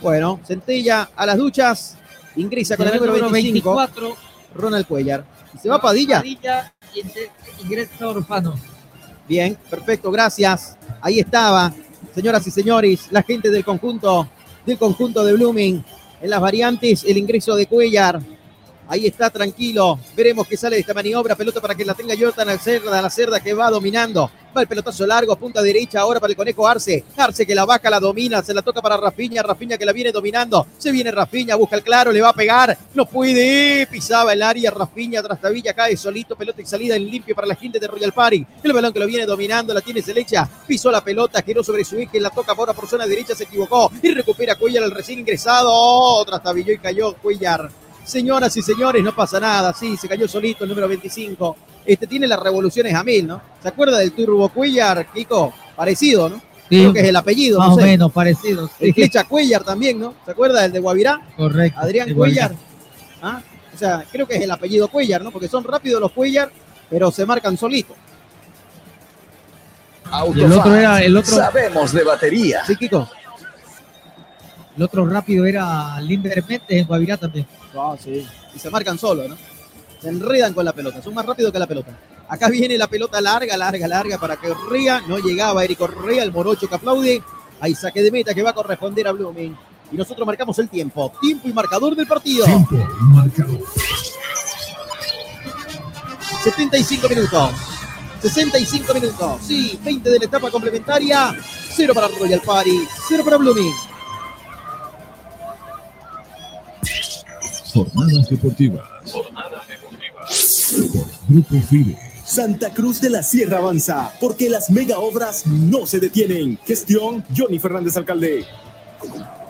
Bueno, 0.00 0.40
Centella 0.46 1.10
a 1.16 1.26
las 1.26 1.36
duchas, 1.36 1.96
ingresa 2.36 2.76
con 2.76 2.86
el 2.86 2.94
número 2.94 3.12
número 3.12 3.30
25, 3.30 3.74
24. 3.76 4.16
Ronald 4.54 4.86
Cuellar. 4.86 5.24
Y 5.54 5.58
se 5.58 5.68
va 5.68 5.80
Padilla. 5.80 6.18
Padilla 6.18 6.72
y 6.94 7.64
ingresa 7.64 8.08
Orfano. 8.08 8.54
Bien, 9.28 9.56
perfecto, 9.68 10.10
gracias. 10.10 10.76
Ahí 11.00 11.18
estaba, 11.18 11.72
señoras 12.14 12.46
y 12.46 12.50
señores, 12.50 13.08
la 13.10 13.22
gente 13.22 13.50
del 13.50 13.64
conjunto, 13.64 14.28
del 14.64 14.78
conjunto 14.78 15.24
de 15.24 15.32
Blooming. 15.32 15.84
En 16.20 16.30
las 16.30 16.40
variantes, 16.40 17.04
el 17.04 17.18
ingreso 17.18 17.54
de 17.56 17.66
Cuellar. 17.66 18.20
Ahí 18.88 19.06
está, 19.06 19.30
tranquilo. 19.30 19.98
Veremos 20.16 20.46
qué 20.46 20.56
sale 20.56 20.76
de 20.76 20.80
esta 20.80 20.94
maniobra. 20.94 21.34
Pelota 21.34 21.60
para 21.60 21.74
que 21.74 21.84
la 21.84 21.94
tenga 21.94 22.14
Jordan 22.18 22.48
al 22.48 22.60
cerda, 22.60 23.02
la 23.02 23.10
cerda 23.10 23.40
que 23.40 23.52
va 23.52 23.70
dominando. 23.70 24.30
Va 24.56 24.62
el 24.62 24.68
pelotazo 24.68 25.06
largo, 25.06 25.36
punta 25.36 25.60
derecha 25.60 26.00
ahora 26.00 26.18
para 26.18 26.30
el 26.30 26.36
conejo 26.36 26.66
Arce. 26.66 27.04
Arce 27.16 27.46
que 27.46 27.54
la 27.54 27.66
baja, 27.66 27.90
la 27.90 28.00
domina, 28.00 28.42
se 28.42 28.54
la 28.54 28.62
toca 28.62 28.80
para 28.80 28.96
Rafiña. 28.96 29.42
Rafiña 29.42 29.76
que 29.76 29.84
la 29.84 29.92
viene 29.92 30.12
dominando. 30.12 30.66
Se 30.78 30.90
viene 30.92 31.10
Rafiña, 31.10 31.56
busca 31.56 31.76
el 31.76 31.82
claro, 31.82 32.10
le 32.12 32.22
va 32.22 32.30
a 32.30 32.32
pegar. 32.32 32.76
No 32.94 33.06
puede. 33.06 33.86
Pisaba 33.86 34.32
el 34.32 34.42
área. 34.42 34.70
Rafiña, 34.70 35.22
Trastavilla 35.22 35.74
cae 35.74 35.96
solito. 35.96 36.36
Pelota 36.36 36.62
y 36.62 36.66
salida 36.66 36.96
en 36.96 37.06
limpio 37.10 37.34
para 37.34 37.48
la 37.48 37.54
gente 37.54 37.78
de 37.78 37.86
Royal 37.86 38.12
Party. 38.12 38.46
El 38.62 38.72
balón 38.72 38.92
que 38.92 39.00
lo 39.00 39.06
viene 39.06 39.26
dominando, 39.26 39.74
la 39.74 39.80
tiene 39.80 40.00
Selecha. 40.00 40.48
Pisó 40.66 40.90
la 40.90 41.02
pelota, 41.02 41.42
giró 41.42 41.62
sobre 41.62 41.84
su 41.84 41.98
eje, 41.98 42.20
la 42.20 42.30
toca 42.30 42.52
ahora 42.52 42.72
por 42.72 42.88
zona 42.88 43.06
derecha, 43.06 43.34
se 43.34 43.44
equivocó. 43.44 43.90
Y 44.02 44.12
recupera 44.12 44.54
Cuellar 44.54 44.84
al 44.84 44.92
recién 44.92 45.18
ingresado. 45.18 45.68
Oh, 45.70 46.24
Trastavilló 46.24 46.72
y 46.72 46.78
cayó 46.78 47.14
Cuellar. 47.16 47.68
Señoras 48.06 48.56
y 48.56 48.62
señores, 48.62 49.02
no 49.02 49.14
pasa 49.14 49.40
nada. 49.40 49.74
Sí, 49.74 49.96
se 49.96 50.08
cayó 50.08 50.28
solito 50.28 50.62
el 50.62 50.70
número 50.70 50.86
25. 50.86 51.56
Este 51.84 52.06
tiene 52.06 52.28
las 52.28 52.38
revoluciones 52.38 52.94
a 52.94 53.02
mil, 53.02 53.26
¿no? 53.26 53.42
¿Se 53.60 53.66
acuerda 53.66 53.98
del 53.98 54.12
Turbo 54.12 54.48
Cuellar, 54.48 55.08
Kiko? 55.12 55.52
Parecido, 55.74 56.28
¿no? 56.28 56.36
Sí, 56.68 56.80
Creo 56.80 56.92
que 56.92 57.00
es 57.00 57.08
el 57.08 57.16
apellido. 57.16 57.58
Más 57.58 57.70
no 57.70 57.74
o 57.74 57.78
menos 57.78 58.12
parecido. 58.12 58.70
El 58.78 58.88
sí. 58.88 58.92
Flecha 58.92 59.24
Cuellar 59.24 59.64
también, 59.64 59.98
¿no? 59.98 60.14
¿Se 60.24 60.30
acuerda 60.30 60.62
del 60.62 60.70
de 60.72 60.78
Guavirá? 60.78 61.20
Correcto. 61.36 61.80
Adrián. 61.80 62.14
Cuellar. 62.14 62.54
¿Ah? 63.20 63.42
O 63.74 63.78
sea, 63.78 64.04
creo 64.10 64.26
que 64.26 64.36
es 64.36 64.42
el 64.42 64.50
apellido 64.52 64.86
Cuellar, 64.86 65.22
¿no? 65.22 65.32
Porque 65.32 65.48
son 65.48 65.64
rápidos 65.64 66.00
los 66.00 66.12
Cuellar, 66.12 66.52
pero 66.88 67.10
se 67.10 67.26
marcan 67.26 67.56
solitos. 67.56 67.96
El 70.32 70.52
otro 70.52 70.74
era 70.76 71.02
el 71.02 71.16
otro, 71.16 71.34
Sabemos 71.34 71.92
de 71.92 72.04
batería. 72.04 72.64
Sí, 72.64 72.76
Kiko. 72.76 73.08
El 74.76 74.82
otro 74.82 75.06
rápido 75.06 75.46
era 75.46 76.00
Limber 76.00 76.44
Méndez 76.46 76.62
en 76.68 76.86
Guavirá 76.86 77.16
también. 77.16 77.46
Ah, 77.74 77.96
sí. 77.98 78.26
Y 78.54 78.58
se 78.58 78.70
marcan 78.70 78.98
solo, 78.98 79.26
¿no? 79.26 79.36
Se 80.00 80.08
enredan 80.08 80.52
con 80.52 80.64
la 80.64 80.72
pelota, 80.72 81.02
son 81.02 81.14
más 81.14 81.24
rápidos 81.24 81.50
que 81.52 81.58
la 81.58 81.66
pelota. 81.66 81.98
Acá 82.28 82.48
viene 82.48 82.76
la 82.76 82.86
pelota 82.86 83.20
larga, 83.20 83.56
larga, 83.56 83.88
larga 83.88 84.18
para 84.18 84.36
que 84.36 84.48
Correa. 84.48 85.02
No 85.06 85.18
llegaba 85.18 85.64
Eric 85.64 85.78
Correa, 85.78 86.22
el 86.22 86.32
morocho 86.32 86.68
que 86.68 86.74
aplaude. 86.74 87.22
Hay 87.60 87.74
saque 87.74 88.02
de 88.02 88.10
meta 88.10 88.34
que 88.34 88.42
va 88.42 88.50
a 88.50 88.54
corresponder 88.54 89.06
a 89.08 89.12
Blooming. 89.12 89.56
Y 89.92 89.96
nosotros 89.96 90.26
marcamos 90.26 90.58
el 90.58 90.68
tiempo. 90.68 91.12
Tiempo 91.20 91.48
y 91.48 91.52
marcador 91.52 91.94
del 91.94 92.06
partido. 92.06 92.44
Tiempo 92.44 92.74
y 92.74 93.04
marcador. 93.14 93.60
75 96.42 97.08
minutos. 97.08 97.50
65 98.20 98.94
minutos. 98.94 99.40
Sí, 99.42 99.78
20 99.82 100.10
de 100.10 100.18
la 100.18 100.24
etapa 100.24 100.50
complementaria. 100.50 101.34
0 101.76 101.92
para 101.94 102.08
Royal 102.08 102.40
Party, 102.40 102.88
0 103.08 103.22
para 103.24 103.36
Blooming. 103.36 103.72
Jornadas 107.72 108.28
deportivas. 108.28 108.86
Jornadas 109.12 109.68
deportivas. 109.68 110.66
Por 110.92 111.06
Grupo 111.28 111.66
FIDE. 111.68 111.98
Santa 112.24 112.70
Cruz 112.70 113.00
de 113.00 113.10
la 113.10 113.22
Sierra 113.22 113.58
avanza, 113.58 114.12
porque 114.20 114.50
las 114.50 114.68
mega 114.70 114.98
obras 114.98 115.46
no 115.46 115.86
se 115.86 116.00
detienen. 116.00 116.58
Gestión 116.66 117.24
Johnny 117.36 117.58
Fernández 117.58 117.96
Alcalde. 117.96 118.44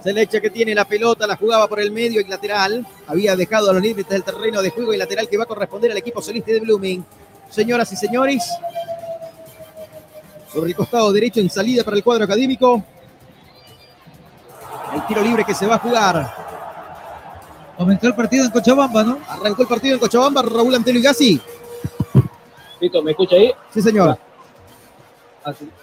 Selecha 0.02 0.40
que 0.40 0.50
tiene 0.50 0.74
la 0.74 0.84
pelota, 0.84 1.26
la 1.26 1.36
jugaba 1.36 1.66
por 1.68 1.80
el 1.80 1.90
medio 1.90 2.20
y 2.20 2.24
lateral. 2.24 2.86
Había 3.06 3.34
dejado 3.34 3.70
a 3.70 3.72
los 3.72 3.82
límites 3.82 4.10
del 4.10 4.22
terreno 4.22 4.60
de 4.60 4.70
juego 4.70 4.92
y 4.92 4.98
lateral 4.98 5.28
que 5.28 5.38
va 5.38 5.44
a 5.44 5.46
corresponder 5.46 5.90
al 5.90 5.96
equipo 5.96 6.20
celeste 6.20 6.52
de 6.52 6.60
Blooming. 6.60 7.04
Señoras 7.50 7.90
y 7.92 7.96
señores, 7.96 8.44
Sobre 10.52 10.70
el 10.70 10.76
costado 10.76 11.12
derecho 11.12 11.40
en 11.40 11.50
salida 11.50 11.84
para 11.84 11.96
el 11.96 12.04
cuadro 12.04 12.24
académico. 12.24 12.82
El 14.94 15.06
tiro 15.06 15.22
libre 15.22 15.44
que 15.44 15.54
se 15.54 15.66
va 15.66 15.74
a 15.74 15.78
jugar. 15.78 16.45
Comenzó 17.76 18.06
el 18.06 18.14
partido 18.14 18.44
en 18.44 18.50
Cochabamba, 18.50 19.04
¿no? 19.04 19.18
Arrancó 19.28 19.62
el 19.62 19.68
partido 19.68 19.94
en 19.94 20.00
Cochabamba, 20.00 20.42
Raúl 20.42 20.74
Antelio 20.74 21.02
Gassi. 21.02 21.40
Listo, 22.80 23.02
¿me 23.02 23.10
escucha 23.10 23.36
ahí? 23.36 23.52
Sí, 23.72 23.82
señor. 23.82 24.18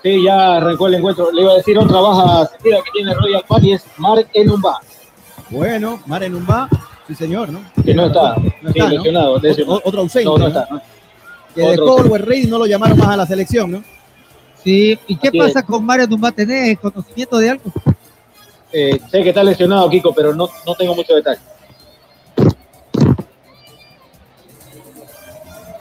Sí, 0.02 0.24
ya 0.24 0.58
arrancó 0.58 0.88
el 0.88 0.96
encuentro. 0.96 1.32
Le 1.32 1.42
iba 1.42 1.54
a 1.54 1.56
decir 1.56 1.78
otra 1.78 2.00
baja 2.02 2.48
sentida 2.48 2.78
que 2.84 2.92
tiene 2.92 3.14
Royal 3.14 3.44
Party 3.48 3.74
es 3.74 3.86
Mark 3.98 4.28
Enumba. 4.34 4.80
Bueno, 5.50 6.02
Mar 6.06 6.24
Enumba, 6.24 6.68
sí 7.08 7.16
señor, 7.16 7.50
¿no? 7.50 7.62
Que 7.84 7.94
no 7.94 8.08
está, 8.08 8.36
No 8.36 8.72
sí, 8.74 8.80
está, 8.80 8.84
¿no? 8.86 8.90
lesionado. 8.90 9.42
otro 9.84 10.02
ausente, 10.02 10.26
No, 10.26 10.38
no 10.38 10.48
está. 10.48 10.68
¿no? 10.70 10.82
Que 11.56 11.62
de 11.62 11.68
Otro 11.80 11.86
Colwell 11.86 12.24
Rey 12.24 12.48
no 12.48 12.58
lo 12.58 12.66
llamaron 12.66 12.98
más 12.98 13.10
a 13.10 13.18
la 13.18 13.26
selección, 13.28 13.72
¿no? 13.72 13.84
Sí, 14.64 14.98
¿y 15.08 15.16
qué 15.18 15.28
Así 15.28 15.38
pasa 15.38 15.60
es. 15.60 15.66
con 15.66 15.86
Mario 15.86 16.08
Dumba? 16.08 16.32
¿Tenés 16.32 16.80
conocimiento 16.80 17.38
de 17.38 17.50
algo? 17.52 17.72
Eh, 18.72 19.00
sé 19.12 19.22
que 19.22 19.30
está 19.30 19.44
lesionado, 19.44 19.88
Kiko, 19.90 20.14
pero 20.14 20.34
no, 20.34 20.50
no 20.66 20.76
tengo 20.76 20.96
mucho 20.96 21.14
detalle. 21.14 21.40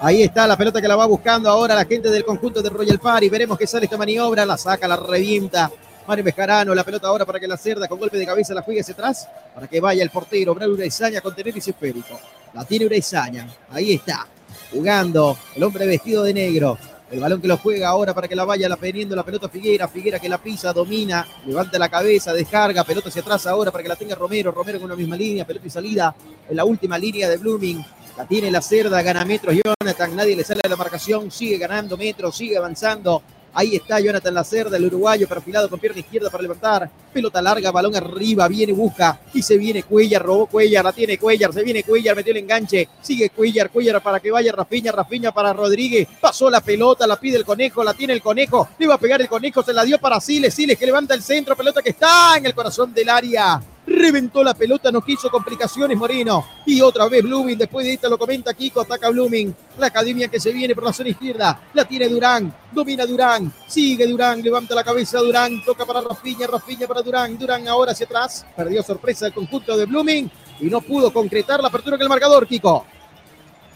Ahí 0.05 0.25
está 0.25 0.49
la 0.49 0.57
pelota 0.57 0.83
que 0.83 0.89
la 0.89 0.97
va 0.97 1.07
buscando 1.07 1.49
ahora 1.49 1.77
la 1.77 1.85
gente 1.85 2.11
del 2.11 2.25
conjunto 2.25 2.61
de 2.61 2.69
Royal 2.69 2.99
Party. 2.99 3.29
Veremos 3.29 3.57
qué 3.57 3.69
sale 3.69 3.85
esta 3.85 3.97
maniobra. 3.97 4.45
La 4.45 4.59
saca, 4.59 4.89
la 4.89 4.97
revienta. 4.97 5.71
Mario 6.09 6.25
Bejarano, 6.25 6.75
la 6.75 6.83
pelota 6.83 7.07
ahora 7.07 7.25
para 7.25 7.39
que 7.39 7.47
la 7.47 7.57
cerda 7.57 7.87
con 7.87 8.01
golpe 8.01 8.19
de 8.19 8.27
cabeza 8.27 8.53
la 8.53 8.63
juegue 8.63 8.81
hacia 8.81 8.95
atrás. 8.95 9.29
Para 9.55 9.69
que 9.69 9.81
vaya 9.81 10.03
el 10.03 10.11
portero. 10.11 10.57
Bravo 10.57 10.73
Uraizaña 10.73 11.21
con 11.21 11.37
Teneris 11.37 11.69
esférico. 11.69 12.19
La 12.53 12.65
tiene 12.65 12.87
Uraizaña. 12.87 13.47
Ahí 13.71 13.93
está. 13.93 14.27
Jugando 14.73 15.39
el 15.55 15.63
hombre 15.63 15.87
vestido 15.87 16.25
de 16.25 16.35
negro. 16.35 16.77
El 17.09 17.21
balón 17.21 17.41
que 17.41 17.47
lo 17.47 17.59
juega 17.59 17.91
ahora 17.91 18.13
para 18.13 18.27
que 18.27 18.35
la 18.35 18.45
vaya 18.45 18.69
la 18.69 18.79
peniendo 18.79 19.15
la 19.15 19.23
pelota 19.23 19.49
Figuera. 19.49 19.87
Figuera 19.87 20.19
que 20.19 20.29
la 20.29 20.39
pisa, 20.39 20.73
domina, 20.73 21.25
levanta 21.47 21.79
la 21.79 21.89
cabeza, 21.89 22.33
descarga, 22.33 22.83
pelota 22.83 23.09
hacia 23.09 23.23
atrás 23.23 23.47
ahora 23.47 23.71
para 23.71 23.85
que 23.85 23.89
la 23.89 23.97
tenga 23.97 24.17
Romero. 24.17 24.51
Romero 24.51 24.81
con 24.81 24.87
una 24.87 24.97
misma 24.97 25.15
línea, 25.15 25.47
pelota 25.47 25.69
y 25.69 25.71
salida 25.71 26.13
en 26.49 26.57
la 26.57 26.65
última 26.65 26.99
línea 26.99 27.29
de 27.29 27.37
Blooming. 27.37 27.85
La 28.17 28.27
tiene 28.27 28.51
la 28.51 28.61
cerda, 28.61 29.01
gana 29.03 29.25
metros 29.25 29.57
Jonathan, 29.65 30.15
nadie 30.15 30.37
le 30.37 30.45
sale 30.45 30.61
a 30.63 30.69
la 30.69 30.77
marcación, 30.77 31.31
sigue 31.31 31.57
ganando 31.57 31.97
metros, 31.97 32.37
sigue 32.37 32.59
avanzando. 32.59 33.23
Ahí 33.55 33.77
está 33.77 34.01
Jonathan 34.01 34.33
La 34.33 34.45
Cerda, 34.45 34.79
el 34.79 34.87
uruguayo 34.87 35.29
perfilado 35.29 35.69
con 35.69 35.79
pierna 35.79 36.01
izquierda 36.01 36.31
para 36.31 36.43
levantar. 36.43 36.91
Pelota 37.13 37.43
larga, 37.43 37.71
balón 37.71 37.95
arriba, 37.95 38.49
viene, 38.49 38.73
busca 38.73 39.21
y 39.35 39.43
se 39.43 39.59
viene 39.59 39.83
Cuellar, 39.83 40.23
robó 40.23 40.47
Cuellar, 40.47 40.85
la 40.85 40.93
tiene 40.93 41.19
Cuellar, 41.19 41.53
se 41.53 41.63
viene 41.63 41.83
Cuellar, 41.83 42.17
metió 42.17 42.33
el 42.33 42.39
enganche, 42.39 42.89
sigue 43.03 43.29
Cuellar, 43.29 43.69
Cuellar 43.71 44.03
para 44.03 44.21
que 44.21 44.31
vaya 44.31 44.53
Rafiña, 44.53 44.93
Rafiña 44.93 45.33
para 45.33 45.53
Rodríguez, 45.53 46.09
pasó 46.19 46.49
la 46.49 46.63
pelota, 46.63 47.07
la 47.07 47.21
pide 47.21 47.37
el 47.37 47.45
conejo, 47.45 47.85
la 47.85 47.93
tiene 47.93 48.15
el 48.15 48.23
conejo, 48.23 48.69
le 48.79 48.87
iba 48.87 48.95
a 48.95 48.99
pegar 48.99 49.21
el 49.21 49.29
conejo, 49.29 49.63
se 49.63 49.75
la 49.75 49.85
dio 49.85 49.99
para 49.99 50.19
Siles, 50.21 50.55
Siles 50.55 50.79
que 50.79 50.87
levanta 50.87 51.15
el 51.15 51.23
centro, 51.23 51.55
pelota 51.55 51.83
que 51.83 51.91
está 51.91 52.37
en 52.39 52.47
el 52.47 52.55
corazón 52.55 52.95
del 52.95 53.11
área. 53.11 53.61
Reventó 53.85 54.45
la 54.45 54.55
pelota, 54.55 54.93
no 54.93 55.03
quiso 55.03 55.29
complicaciones 55.29 55.99
Moreno. 55.99 56.47
Y 56.67 56.81
otra 56.81 57.09
vez 57.09 57.23
Blooming, 57.23 57.59
después 57.59 57.85
de 57.85 57.95
esta 57.95 58.09
lo 58.09 58.17
comenta 58.17 58.55
Kiko, 58.55 58.81
ataca 58.81 59.09
Blooming. 59.11 59.55
La 59.79 59.89
academia 59.89 60.29
que 60.29 60.39
se 60.39 60.53
viene 60.53 60.75
por 60.75 60.85
la 60.85 60.93
zona 60.93 61.09
izquierda. 61.09 61.61
La 61.75 61.85
tiene 61.85 62.09
Durán, 62.09 62.55
domina 62.71 63.05
Durán. 63.05 63.53
Sigue 63.67 64.07
Durán, 64.07 64.41
levanta 64.41 64.75
la 64.75 64.85
cabeza 64.85 65.19
Durán, 65.19 65.65
toca 65.65 65.85
para 65.85 66.01
Rafiña, 66.01 66.47
Rafiña 66.47 66.87
para 66.87 67.03
Durán. 67.03 67.37
Durán 67.37 67.67
ahora 67.67 67.91
hacia 67.91 68.07
atrás. 68.07 68.47
Perdió 68.57 68.83
sorpresa 68.85 69.27
el 69.27 69.33
conjunto 69.33 69.77
de 69.77 69.87
Blooming 69.87 70.31
y 70.61 70.67
no 70.67 70.81
pudo 70.81 71.13
concretar 71.13 71.61
la 71.61 71.69
apertura 71.69 71.97
que 71.97 72.05
el 72.05 72.09
marcador, 72.09 72.47
Kiko. 72.47 72.87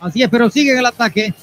Así 0.00 0.22
es, 0.22 0.28
pero 0.28 0.48
sigue 0.50 0.72
en 0.72 0.78
el 0.78 0.86
ataque. 0.86 1.34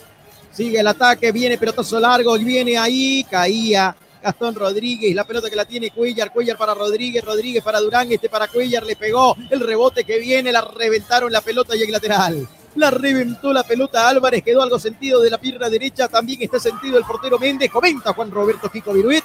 Sigue 0.51 0.79
el 0.79 0.87
ataque, 0.87 1.31
viene 1.31 1.57
pelotazo 1.57 1.99
largo, 1.99 2.37
viene 2.37 2.77
ahí, 2.77 3.25
caía 3.29 3.95
Gastón 4.23 4.55
Rodríguez, 4.55 5.13
la 5.13 5.25
pelota 5.25 5.49
que 5.49 5.55
la 5.55 5.65
tiene 5.65 5.91
Cuellar, 5.91 6.31
Cuellar 6.31 6.57
para 6.57 6.73
Rodríguez, 6.73 7.23
Rodríguez 7.23 7.61
para 7.61 7.81
Durán, 7.81 8.09
este 8.09 8.29
para 8.29 8.47
Cuellar, 8.47 8.83
le 8.83 8.95
pegó 8.95 9.35
el 9.49 9.59
rebote 9.59 10.05
que 10.05 10.17
viene, 10.17 10.49
la 10.49 10.61
reventaron 10.61 11.29
la 11.29 11.41
pelota 11.41 11.75
y 11.75 11.81
el 11.81 11.91
lateral. 11.91 12.47
La 12.75 12.89
reventó 12.89 13.51
la 13.51 13.63
pelota 13.63 14.07
Álvarez, 14.07 14.41
quedó 14.41 14.63
algo 14.63 14.79
sentido 14.79 15.21
de 15.21 15.29
la 15.29 15.37
pierna 15.37 15.69
derecha, 15.69 16.07
también 16.07 16.41
está 16.41 16.57
sentido 16.57 16.97
el 16.97 17.03
portero 17.03 17.37
Méndez, 17.37 17.69
comenta 17.69 18.13
Juan 18.13 18.31
Roberto 18.31 18.69
Kiko 18.69 18.93
Viruet. 18.93 19.23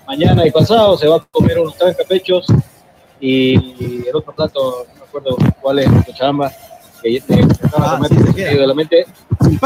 Mañana 0.06 0.46
y 0.46 0.50
pasado 0.50 0.96
se 0.96 1.06
va 1.06 1.16
a 1.16 1.26
comer 1.30 1.58
unos 1.60 1.76
trancapechos 1.76 2.46
y 3.20 4.06
el 4.08 4.16
otro 4.16 4.32
plato, 4.34 4.86
no 4.88 4.94
me 5.00 5.04
acuerdo 5.04 5.36
cuál 5.60 5.78
es, 5.80 5.88
Cochabamba, 6.06 6.50
que 7.02 7.18
acaba 7.62 7.96
Ah, 7.96 8.00
de 8.00 8.08
sí, 8.08 8.22
se 8.26 8.34
queda. 8.34 8.50
de 8.50 9.06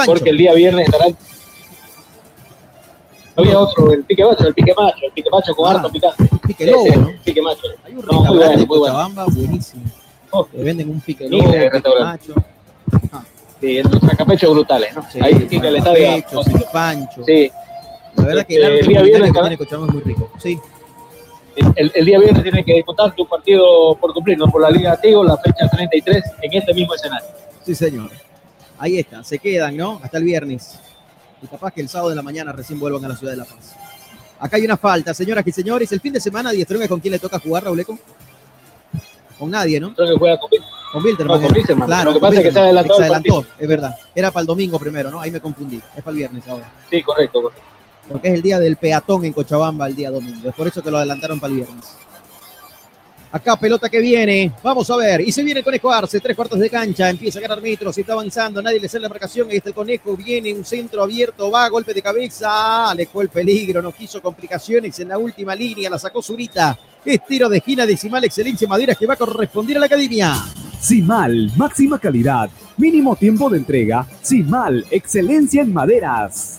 porque 0.05 0.31
el 0.31 0.37
día 0.39 0.53
viernes 0.53 0.87
estarán. 0.87 1.17
Había 3.37 3.59
otro, 3.59 3.93
el 3.93 4.05
pique 4.05 4.25
macho, 4.25 4.47
el 4.49 4.55
pique 4.55 4.73
macho, 4.77 4.97
el 5.03 5.13
pique 5.13 5.29
macho 5.31 5.55
con 5.55 5.69
Ah, 5.69 5.71
harto 5.77 5.91
picante. 5.91 6.29
pique 6.47 6.67
lobo, 6.67 6.87
Ese, 6.87 6.97
¿no? 6.97 7.13
Pique 7.25 7.43
macho. 7.43 7.63
Hay 7.85 7.95
un 7.95 8.05
No, 8.07 8.13
muy 8.23 8.37
bueno, 8.39 8.53
en 8.53 8.67
muy 8.67 8.79
bueno. 8.79 9.11
Buenísimo. 9.33 9.83
Le 10.53 10.63
venden 10.65 10.91
un 10.91 11.01
pique 11.01 11.29
lobo, 11.29 11.45
pique 11.51 11.81
macho. 12.01 12.35
Sí, 13.61 13.83
los 13.83 14.01
trancapechos 14.01 14.51
brutales, 14.51 14.95
¿no? 14.95 15.03
Sí, 15.11 15.19
Ahí 15.23 15.47
sí 15.49 15.61
que 15.61 15.69
el 15.69 15.77
estadio. 15.77 16.15
pechos, 16.15 16.47
el 16.49 16.65
pancho. 16.73 17.25
Sí. 17.25 17.51
La 18.17 18.25
verdad 18.25 18.47
que 18.47 18.55
Este, 18.55 18.67
el 18.67 18.73
el 18.73 18.79
arte 18.79 18.89
día 18.89 19.03
viernes 19.03 19.33
que 19.33 19.41
tiene 19.41 19.57
Cochabamba 19.59 19.89
es 19.89 19.95
muy 19.95 20.03
rico. 20.03 20.31
Sí. 20.39 20.59
El, 21.75 21.91
el 21.95 22.05
día 22.05 22.19
viernes 22.19 22.43
tienen 22.43 22.65
que 22.65 22.75
disputar 22.75 23.15
tu 23.15 23.27
partido 23.27 23.95
por 23.97 24.13
cumplir, 24.13 24.37
¿no? 24.39 24.47
Por 24.47 24.61
la 24.63 24.71
Liga 24.71 24.97
Tigo, 25.01 25.25
la 25.25 25.37
fecha 25.39 25.69
33, 25.69 26.23
en 26.43 26.53
este 26.53 26.75
mismo 26.75 26.95
escenario. 26.95 27.29
Sí, 27.65 27.75
señor. 27.75 28.11
Ahí 28.79 28.99
está, 28.99 29.25
se 29.25 29.39
quedan, 29.39 29.75
¿no? 29.77 30.01
Hasta 30.03 30.19
el 30.19 30.25
viernes. 30.25 30.79
Y 31.43 31.47
capaz 31.47 31.73
que 31.73 31.81
el 31.81 31.89
sábado 31.89 32.11
de 32.11 32.17
la 32.17 32.23
mañana 32.23 32.53
recién 32.53 32.79
vuelvan 32.79 33.05
a 33.05 33.09
la 33.09 33.17
ciudad 33.17 33.33
de 33.33 33.39
La 33.39 33.45
Paz. 33.45 33.75
Acá 34.39 34.57
hay 34.57 34.65
una 34.65 34.77
falta, 34.77 35.15
señoras 35.15 35.47
y 35.47 35.53
señores. 35.53 35.91
El 35.93 36.01
fin 36.01 36.13
de 36.13 36.21
semana, 36.21 36.51
Diestrome, 36.51 36.89
¿con 36.89 37.01
quién 37.01 37.13
le 37.13 37.19
toca 37.19 37.39
jugar, 37.39 37.65
Rauleco? 37.65 37.99
Con 39.39 39.51
nadie, 39.51 39.81
¿no? 39.81 39.95
Creo 39.95 40.09
que 40.15 40.19
juega 40.19 40.39
con 40.39 40.51
Con 40.93 41.05
Wilterman. 41.05 41.41
No, 41.41 41.47
con 41.47 41.57
Wilterman. 41.57 41.87
Claro, 41.87 42.11
Lo 42.11 42.15
que 42.15 42.21
pasa 42.21 42.37
es 42.37 42.43
que 42.43 42.53
se 42.53 42.59
adelantó 42.59 42.95
Se 42.95 42.99
el 42.99 43.05
adelantó, 43.05 43.47
es 43.59 43.69
verdad. 43.69 43.95
Era 44.15 44.31
para 44.31 44.43
el 44.43 44.47
domingo 44.47 44.79
primero, 44.79 45.11
¿no? 45.11 45.21
Ahí 45.21 45.31
me 45.31 45.41
confundí. 45.41 45.77
Es 45.77 46.03
para 46.03 46.11
el 46.11 46.17
viernes 46.17 46.49
ahora. 46.49 46.71
Sí, 46.91 47.03
correcto, 47.03 47.43
correcto. 47.43 47.63
Porque 48.09 48.29
es 48.29 48.35
el 48.35 48.43
día 48.43 48.59
del 48.59 48.77
peatón 48.77 49.25
en 49.25 49.33
Cochabamba, 49.33 49.87
el 49.89 49.97
día 49.97 50.11
domingo. 50.11 50.49
Es 50.49 50.55
por 50.55 50.67
eso 50.67 50.83
que 50.83 50.91
lo 50.91 50.99
adelantaron 50.99 51.41
para 51.41 51.51
el 51.53 51.57
viernes. 51.57 51.85
Acá 53.37 53.55
pelota 53.57 53.91
que 53.91 54.01
viene. 54.01 54.51
Vamos 54.63 54.89
a 54.89 54.97
ver. 54.97 55.21
Y 55.21 55.31
se 55.31 55.43
viene 55.43 55.61
el 55.61 55.65
Conejo 55.65 55.93
Arce. 55.93 56.21
Tres 56.21 56.35
cuartos 56.35 56.59
de 56.59 56.71
cancha. 56.71 57.11
Empieza 57.11 57.39
a 57.39 57.43
ganar 57.43 57.61
metros. 57.61 57.99
Está 57.99 58.15
avanzando. 58.15 58.63
Nadie 58.63 58.81
le 58.81 58.89
sale 58.89 59.03
la 59.03 59.11
marcación. 59.11 59.51
Ahí 59.51 59.59
está 59.59 59.69
el 59.69 59.75
Conejo. 59.75 60.17
Viene 60.17 60.55
un 60.55 60.65
centro 60.65 61.03
abierto. 61.03 61.51
Va. 61.51 61.69
Golpe 61.69 61.93
de 61.93 62.01
cabeza. 62.01 62.91
Alejó 62.91 63.21
el 63.21 63.29
peligro. 63.29 63.83
No 63.83 63.93
quiso 63.93 64.23
complicaciones 64.23 64.99
en 65.01 65.09
la 65.09 65.19
última 65.19 65.55
línea. 65.55 65.91
La 65.91 65.99
sacó 65.99 66.23
Zurita. 66.23 66.79
Es 67.05 67.27
tiro 67.27 67.51
de 67.51 67.59
esquina 67.59 67.85
decimal. 67.85 68.25
Excelencia 68.25 68.67
Maderas 68.67 68.97
que 68.97 69.07
va 69.07 69.15
a 69.15 69.19
corresponder 69.19 69.77
a 69.77 69.81
la 69.81 69.87
academia. 69.87 70.35
Simal, 70.81 71.51
máxima 71.57 71.99
calidad, 71.99 72.49
mínimo 72.77 73.17
tiempo 73.17 73.51
de 73.51 73.59
entrega. 73.59 74.07
Simal, 74.23 74.85
excelencia 74.91 75.63
en 75.63 75.73
maderas. 75.73 76.59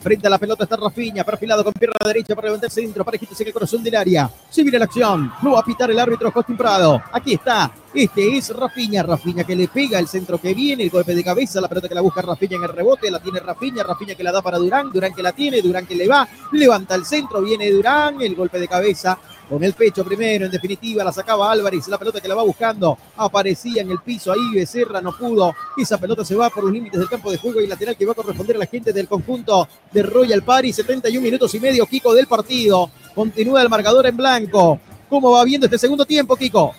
Frente 0.00 0.26
a 0.28 0.30
la 0.30 0.38
pelota 0.38 0.64
está 0.64 0.76
Rafiña, 0.76 1.24
perfilado 1.24 1.64
con 1.64 1.72
pierna 1.72 1.96
derecha 2.04 2.34
para 2.34 2.46
levantar 2.46 2.68
el 2.68 2.72
centro, 2.72 3.04
para 3.04 3.18
quitarse 3.18 3.42
el 3.42 3.52
corazón 3.52 3.82
del 3.82 3.96
área. 3.96 4.30
Se 4.48 4.62
viene 4.62 4.78
la 4.78 4.84
acción, 4.84 5.32
lo 5.42 5.52
va 5.52 5.60
a 5.60 5.64
pitar 5.64 5.90
el 5.90 5.98
árbitro 5.98 6.32
Costin 6.32 6.56
Prado. 6.56 7.02
Aquí 7.12 7.34
está, 7.34 7.72
este 7.92 8.36
es 8.36 8.54
Rafiña, 8.54 9.02
Rafiña 9.02 9.42
que 9.42 9.56
le 9.56 9.66
pega 9.66 9.98
el 9.98 10.06
centro 10.06 10.38
que 10.38 10.54
viene, 10.54 10.84
el 10.84 10.90
golpe 10.90 11.14
de 11.14 11.24
cabeza, 11.24 11.60
la 11.60 11.68
pelota 11.68 11.88
que 11.88 11.94
la 11.94 12.00
busca 12.00 12.22
Rafiña 12.22 12.56
en 12.56 12.62
el 12.62 12.68
rebote, 12.68 13.10
la 13.10 13.20
tiene 13.20 13.40
Rafiña, 13.40 13.82
Rafiña 13.82 14.14
que 14.14 14.22
la 14.22 14.30
da 14.30 14.40
para 14.40 14.58
Durán, 14.58 14.92
Durán 14.92 15.12
que 15.12 15.22
la 15.22 15.32
tiene, 15.32 15.60
Durán 15.60 15.84
que 15.84 15.96
le 15.96 16.06
va, 16.06 16.28
levanta 16.52 16.94
el 16.94 17.04
centro, 17.04 17.42
viene 17.42 17.70
Durán, 17.70 18.22
el 18.22 18.36
golpe 18.36 18.60
de 18.60 18.68
cabeza 18.68 19.18
con 19.48 19.64
el 19.64 19.72
pecho 19.72 20.04
primero, 20.04 20.44
en 20.44 20.50
definitiva 20.50 21.02
la 21.02 21.12
sacaba 21.12 21.50
Álvarez, 21.50 21.88
la 21.88 21.98
pelota 21.98 22.20
que 22.20 22.28
la 22.28 22.34
va 22.34 22.42
buscando, 22.42 22.98
aparecía 23.16 23.82
en 23.82 23.90
el 23.90 24.00
piso 24.00 24.32
ahí, 24.32 24.54
Becerra 24.54 25.00
no 25.00 25.16
pudo, 25.16 25.54
esa 25.76 25.98
pelota 25.98 26.24
se 26.24 26.34
va 26.34 26.50
por 26.50 26.64
los 26.64 26.72
límites 26.72 26.98
del 26.98 27.08
campo 27.08 27.30
de 27.30 27.38
juego 27.38 27.60
y 27.60 27.66
lateral 27.66 27.96
que 27.96 28.04
va 28.04 28.12
a 28.12 28.14
corresponder 28.14 28.56
a 28.56 28.60
la 28.60 28.66
gente 28.66 28.92
del 28.92 29.08
conjunto 29.08 29.66
de 29.90 30.02
Royal 30.02 30.42
Party, 30.42 30.72
71 30.72 31.22
minutos 31.22 31.54
y 31.54 31.60
medio, 31.60 31.86
Kiko 31.86 32.12
del 32.14 32.26
partido, 32.26 32.90
continúa 33.14 33.62
el 33.62 33.68
marcador 33.68 34.06
en 34.06 34.16
blanco, 34.16 34.80
¿cómo 35.08 35.30
va 35.32 35.44
viendo 35.44 35.66
este 35.66 35.78
segundo 35.78 36.04
tiempo, 36.04 36.36
Kiko? 36.36 36.74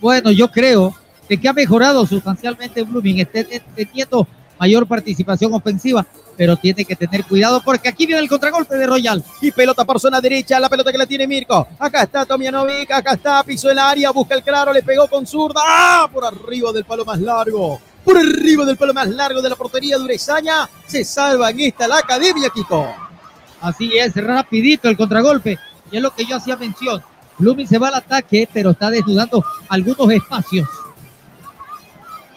Bueno, 0.00 0.30
yo 0.30 0.50
creo 0.50 0.94
que, 1.26 1.40
que 1.40 1.48
ha 1.48 1.54
mejorado 1.54 2.06
sustancialmente 2.06 2.82
Blooming, 2.82 3.20
está 3.20 3.44
teniendo 3.74 4.28
mayor 4.58 4.86
participación 4.86 5.52
ofensiva, 5.52 6.06
pero 6.36 6.56
tiene 6.56 6.84
que 6.84 6.96
tener 6.96 7.24
cuidado 7.24 7.62
porque 7.64 7.88
aquí 7.88 8.06
viene 8.06 8.20
el 8.22 8.28
contragolpe 8.28 8.76
de 8.76 8.86
Royal. 8.86 9.22
Y 9.40 9.50
pelota 9.50 9.84
por 9.84 10.00
zona 10.00 10.20
derecha, 10.20 10.60
la 10.60 10.68
pelota 10.68 10.92
que 10.92 10.98
la 10.98 11.06
tiene 11.06 11.26
Mirko. 11.26 11.68
Acá 11.78 12.02
está 12.02 12.24
Tomianovic, 12.26 12.90
acá 12.90 13.14
está, 13.14 13.42
pisó 13.42 13.70
el 13.70 13.78
área, 13.78 14.10
busca 14.10 14.34
el 14.34 14.42
claro, 14.42 14.72
le 14.72 14.82
pegó 14.82 15.08
con 15.08 15.26
zurda. 15.26 15.60
¡Ah! 15.64 16.08
Por 16.12 16.24
arriba 16.24 16.72
del 16.72 16.84
palo 16.84 17.04
más 17.04 17.20
largo. 17.20 17.80
Por 18.04 18.18
arriba 18.18 18.64
del 18.64 18.76
palo 18.76 18.92
más 18.92 19.08
largo 19.08 19.40
de 19.40 19.48
la 19.48 19.56
portería 19.56 19.96
de 19.96 20.04
Urezaña. 20.04 20.68
Se 20.86 21.04
salva 21.04 21.50
en 21.50 21.60
esta 21.60 21.88
la 21.88 21.98
academia, 21.98 22.50
Kiko. 22.50 22.86
Así 23.60 23.96
es, 23.96 24.14
rapidito 24.14 24.88
el 24.88 24.96
contragolpe. 24.96 25.58
Y 25.90 25.96
es 25.96 26.02
lo 26.02 26.14
que 26.14 26.26
yo 26.26 26.36
hacía 26.36 26.56
mención. 26.56 27.02
Blooming 27.38 27.66
se 27.66 27.78
va 27.78 27.88
al 27.88 27.94
ataque, 27.94 28.48
pero 28.52 28.70
está 28.70 28.90
desnudando 28.90 29.44
algunos 29.68 30.10
espacios. 30.10 30.68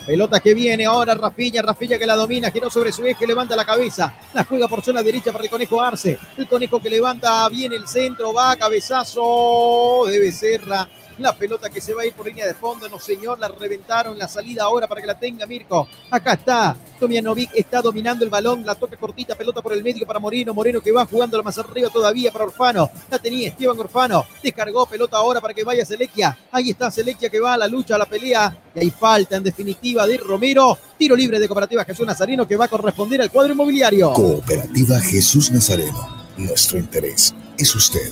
Pelota 0.07 0.39
que 0.39 0.53
viene 0.53 0.85
ahora 0.85 1.15
Rafiña, 1.15 1.61
Rafiña 1.61 1.97
que 1.97 2.05
la 2.05 2.15
domina, 2.15 2.49
giró 2.49 2.69
sobre 2.69 2.93
su 2.93 3.05
eje, 3.05 3.27
levanta 3.27 3.57
la 3.57 3.65
cabeza, 3.65 4.13
la 4.34 4.45
juega 4.45 4.69
por 4.69 4.81
zona 4.81 5.03
derecha 5.03 5.34
para 5.34 5.43
el 5.43 5.49
conejo 5.49 5.81
Arce. 5.81 6.17
El 6.38 6.47
conejo 6.47 6.81
que 6.81 6.89
levanta 6.89 7.49
bien 7.49 7.73
el 7.73 7.85
centro, 7.89 8.31
va, 8.31 8.55
cabezazo 8.55 10.05
de 10.07 10.17
Becerra. 10.17 10.88
La 11.19 11.35
pelota 11.35 11.69
que 11.69 11.81
se 11.81 11.94
va 11.94 12.03
a 12.03 12.06
ir 12.06 12.14
por 12.14 12.27
línea 12.27 12.45
de 12.45 12.53
fondo, 12.53 12.88
no 12.88 12.99
señor, 12.99 13.39
la 13.39 13.48
reventaron 13.48 14.18
la 14.18 14.27
salida 14.27 14.64
ahora 14.64 14.88
para 14.88 15.02
que 15.02 15.07
la 15.07 15.18
tenga 15.18 15.48
Mirko. 15.48 15.88
Acá 16.11 16.34
está, 16.34 16.77
Tomianovic 16.99 17.52
está 17.56 17.81
dominando 17.81 18.23
el 18.23 18.30
balón, 18.30 18.64
la 18.64 18.76
toca 18.76 18.98
cortita, 18.98 19.34
pelota 19.34 19.61
por 19.61 19.73
el 19.73 19.84
medio 19.84 20.06
para 20.06 20.19
Moreno, 20.19 20.53
Moreno 20.53 20.80
que 20.80 20.91
va 20.91 21.06
jugando 21.06 21.41
más 21.41 21.57
arriba 21.57 21.89
todavía 21.89 22.31
para 22.31 22.45
Orfano. 22.45 22.91
La 23.10 23.18
tenía 23.18 23.49
Esteban 23.49 23.80
Orfano, 23.80 24.26
descargó 24.44 24.85
pelota 24.85 25.18
ahora 25.18 25.41
para 25.41 25.53
que 25.56 25.64
vaya 25.64 25.84
Selequia. 25.85 26.38
Ahí 26.52 26.69
está 26.69 26.91
Selequia 26.91 27.30
que 27.30 27.39
va 27.39 27.56
a 27.56 27.57
la 27.57 27.68
lucha, 27.68 27.95
a 27.95 27.98
la 27.98 28.06
pelea. 28.06 28.56
Y 28.76 28.80
hay 28.80 28.91
falta 28.91 29.38
en 29.38 29.44
definitiva 29.44 30.06
de 30.06 30.18
Romero. 30.18 30.77
Tiro 30.98 31.15
libre 31.15 31.39
de 31.39 31.48
Cooperativa 31.48 31.84
Jesús 31.84 32.06
Nazareno 32.06 32.48
que 32.48 32.56
va 32.56 32.65
a 32.65 32.68
corresponder 32.69 33.22
al 33.22 33.31
cuadro 33.31 33.53
inmobiliario. 33.53 34.14
Cooperativa 34.14 34.99
Jesús 34.99 35.52
Nazareno. 35.52 36.27
Nuestro 36.38 36.77
interés 36.77 37.34
es 37.57 37.73
usted. 37.73 38.11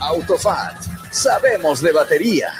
Autofat, 0.00 0.76
sabemos 1.10 1.80
de 1.80 1.92
batería. 1.92 2.52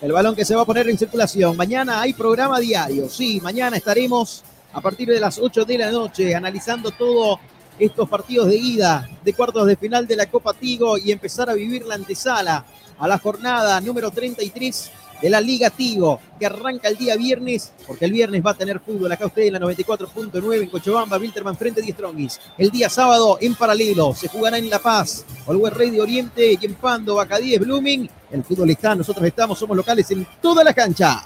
El 0.00 0.12
balón 0.12 0.34
que 0.34 0.44
se 0.44 0.54
va 0.54 0.62
a 0.62 0.66
poner 0.66 0.88
en 0.88 0.98
circulación. 0.98 1.56
Mañana 1.56 2.00
hay 2.00 2.12
programa 2.12 2.58
diario. 2.58 3.08
Sí, 3.08 3.40
mañana 3.40 3.76
estaremos 3.76 4.42
a 4.72 4.80
partir 4.80 5.08
de 5.08 5.20
las 5.20 5.38
8 5.38 5.64
de 5.64 5.78
la 5.78 5.90
noche 5.90 6.34
analizando 6.34 6.90
todos 6.90 7.38
estos 7.78 8.08
partidos 8.08 8.48
de 8.48 8.56
ida 8.56 9.08
de 9.24 9.32
cuartos 9.32 9.66
de 9.66 9.76
final 9.76 10.06
de 10.06 10.16
la 10.16 10.26
Copa 10.26 10.52
Tigo 10.54 10.98
y 10.98 11.12
empezar 11.12 11.48
a 11.48 11.54
vivir 11.54 11.84
la 11.86 11.94
antesala 11.94 12.64
a 12.98 13.08
la 13.08 13.18
jornada 13.18 13.80
número 13.80 14.10
33 14.10 14.90
de 15.20 15.30
la 15.30 15.40
Liga 15.40 15.70
Tigo, 15.70 16.20
que 16.38 16.46
arranca 16.46 16.88
el 16.88 16.96
día 16.96 17.16
viernes, 17.16 17.72
porque 17.86 18.06
el 18.06 18.12
viernes 18.12 18.44
va 18.44 18.52
a 18.52 18.54
tener 18.54 18.80
fútbol 18.80 19.12
acá 19.12 19.26
usted 19.26 19.42
en 19.42 19.54
la 19.54 19.60
94.9 19.60 20.62
en 20.62 20.68
Cochabamba, 20.68 21.18
Wilterman 21.18 21.56
frente 21.56 21.80
a 21.80 21.84
Die 21.84 21.92
Strongis. 21.92 22.40
El 22.56 22.70
día 22.70 22.88
sábado, 22.88 23.38
en 23.40 23.54
paralelo, 23.54 24.14
se 24.14 24.28
jugará 24.28 24.58
en 24.58 24.70
La 24.70 24.78
Paz, 24.78 25.24
Olwer 25.46 25.74
Rey 25.74 25.90
de 25.90 26.00
Oriente, 26.00 26.58
y 26.60 26.66
en 26.66 26.74
Pando, 26.74 27.14
Bacadíes, 27.16 27.60
Blooming. 27.60 28.08
El 28.30 28.44
fútbol 28.44 28.70
está, 28.70 28.94
nosotros 28.94 29.26
estamos, 29.26 29.58
somos 29.58 29.76
locales 29.76 30.10
en 30.10 30.26
toda 30.40 30.62
la 30.64 30.72
cancha. 30.72 31.24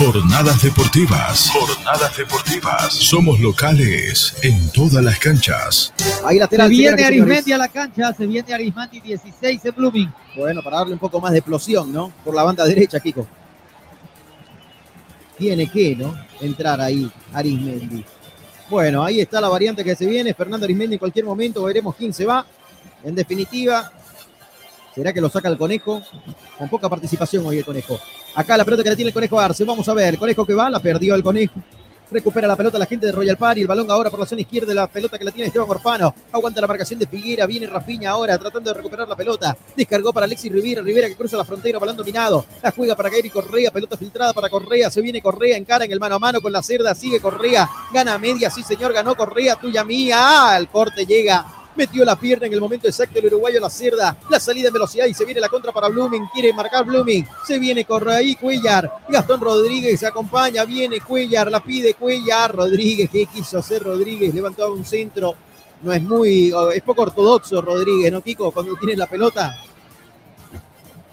Jornadas 0.00 0.62
deportivas. 0.62 1.50
Jornadas 1.50 2.16
deportivas. 2.16 2.90
Somos 2.90 3.38
locales 3.38 4.34
en 4.42 4.72
todas 4.72 5.04
las 5.04 5.18
canchas. 5.18 5.92
Ahí 6.24 6.38
lateral. 6.38 6.68
Se 6.68 6.70
viene 6.70 7.04
Arismendi 7.04 7.52
a 7.52 7.58
la 7.58 7.68
cancha, 7.68 8.14
se 8.14 8.26
viene 8.26 8.54
Arismendi 8.54 8.98
16 8.98 9.62
en 9.62 9.74
Blooming. 9.74 10.10
Bueno, 10.34 10.62
para 10.62 10.78
darle 10.78 10.94
un 10.94 10.98
poco 10.98 11.20
más 11.20 11.32
de 11.32 11.40
explosión, 11.40 11.92
¿no? 11.92 12.10
Por 12.24 12.34
la 12.34 12.42
banda 12.44 12.64
derecha, 12.64 12.98
Kiko. 12.98 13.26
Tiene 15.36 15.70
que, 15.70 15.94
¿no? 15.94 16.18
Entrar 16.40 16.80
ahí, 16.80 17.12
Arismendi. 17.34 18.02
Bueno, 18.70 19.04
ahí 19.04 19.20
está 19.20 19.38
la 19.38 19.50
variante 19.50 19.84
que 19.84 19.94
se 19.94 20.06
viene. 20.06 20.32
Fernando 20.32 20.64
Arismendi 20.64 20.94
en 20.94 20.98
cualquier 20.98 21.26
momento 21.26 21.62
veremos 21.64 21.94
quién 21.94 22.14
se 22.14 22.24
va. 22.24 22.46
En 23.04 23.14
definitiva, 23.14 23.92
¿será 24.94 25.12
que 25.12 25.20
lo 25.20 25.28
saca 25.28 25.48
el 25.48 25.58
conejo? 25.58 26.02
Con 26.58 26.68
poca 26.68 26.88
participación 26.88 27.46
hoy 27.46 27.58
el 27.58 27.64
conejo. 27.64 27.98
Acá 28.34 28.56
la 28.56 28.64
pelota 28.64 28.82
que 28.82 28.90
la 28.90 28.96
tiene 28.96 29.08
el 29.08 29.14
conejo 29.14 29.40
Arce. 29.40 29.64
Vamos 29.64 29.88
a 29.88 29.94
ver. 29.94 30.14
El 30.14 30.18
conejo 30.18 30.46
que 30.46 30.54
va, 30.54 30.70
la 30.70 30.80
perdió 30.80 31.14
el 31.14 31.22
conejo. 31.22 31.54
Recupera 32.12 32.48
la 32.48 32.56
pelota 32.56 32.76
la 32.76 32.86
gente 32.86 33.06
de 33.06 33.12
Royal 33.12 33.36
Party. 33.36 33.60
El 33.60 33.68
balón 33.68 33.88
ahora 33.88 34.10
por 34.10 34.18
la 34.18 34.26
zona 34.26 34.40
izquierda. 34.40 34.74
La 34.74 34.88
pelota 34.88 35.16
que 35.16 35.24
la 35.24 35.30
tiene 35.30 35.46
Esteban 35.46 35.70
Orfano. 35.70 36.12
Aguanta 36.32 36.60
la 36.60 36.66
marcación 36.66 36.98
de 36.98 37.06
Figuera. 37.06 37.46
Viene 37.46 37.68
Rafiña 37.68 38.10
ahora 38.10 38.36
tratando 38.36 38.70
de 38.70 38.74
recuperar 38.74 39.08
la 39.08 39.14
pelota. 39.14 39.56
Descargó 39.76 40.12
para 40.12 40.26
Alexis 40.26 40.50
Rivera. 40.50 40.82
Rivera 40.82 41.06
que 41.06 41.14
cruza 41.14 41.36
la 41.36 41.44
frontera. 41.44 41.78
Balón 41.78 41.96
dominado. 41.96 42.44
La 42.62 42.72
juega 42.72 42.96
para 42.96 43.10
Gairi 43.10 43.30
Correa. 43.30 43.70
Pelota 43.70 43.96
filtrada 43.96 44.32
para 44.32 44.48
Correa. 44.48 44.90
Se 44.90 45.00
viene 45.00 45.22
Correa. 45.22 45.56
Encara 45.56 45.84
en 45.84 45.92
el 45.92 46.00
mano 46.00 46.16
a 46.16 46.18
mano 46.18 46.40
con 46.40 46.50
la 46.52 46.62
cerda. 46.64 46.94
Sigue 46.96 47.20
Correa. 47.20 47.68
Gana 47.92 48.18
media. 48.18 48.50
Sí, 48.50 48.64
señor. 48.64 48.92
Ganó 48.92 49.14
Correa. 49.14 49.54
Tuya 49.54 49.84
mía. 49.84 50.16
Ah, 50.18 50.56
el 50.58 50.68
corte 50.68 51.06
llega. 51.06 51.59
Metió 51.80 52.04
la 52.04 52.14
pierna 52.14 52.46
en 52.46 52.52
el 52.52 52.60
momento 52.60 52.86
exacto 52.88 53.18
el 53.18 53.24
uruguayo 53.24 53.58
la 53.58 53.70
cerda. 53.70 54.14
La 54.28 54.38
salida 54.38 54.68
en 54.68 54.74
velocidad 54.74 55.06
y 55.06 55.14
se 55.14 55.24
viene 55.24 55.40
la 55.40 55.48
contra 55.48 55.72
para 55.72 55.88
Blooming. 55.88 56.26
Quiere 56.30 56.52
marcar 56.52 56.84
Blooming. 56.84 57.26
Se 57.46 57.58
viene 57.58 57.86
Correa 57.86 58.18
ahí 58.18 58.34
Cuellar. 58.36 58.92
Gastón 59.08 59.40
Rodríguez 59.40 59.98
se 59.98 60.06
acompaña. 60.06 60.66
Viene 60.66 61.00
Cuellar. 61.00 61.50
La 61.50 61.60
pide 61.60 61.94
Cuellar. 61.94 62.54
Rodríguez. 62.54 63.08
¿Qué 63.08 63.24
quiso 63.24 63.60
hacer 63.60 63.82
Rodríguez? 63.82 64.34
Levantó 64.34 64.70
un 64.70 64.84
centro. 64.84 65.34
No 65.80 65.90
es 65.90 66.02
muy. 66.02 66.52
Es 66.74 66.82
poco 66.82 67.00
ortodoxo 67.00 67.62
Rodríguez, 67.62 68.12
¿no, 68.12 68.20
Kiko? 68.20 68.52
Cuando 68.52 68.76
tiene 68.76 68.94
la 68.96 69.06
pelota. 69.06 69.56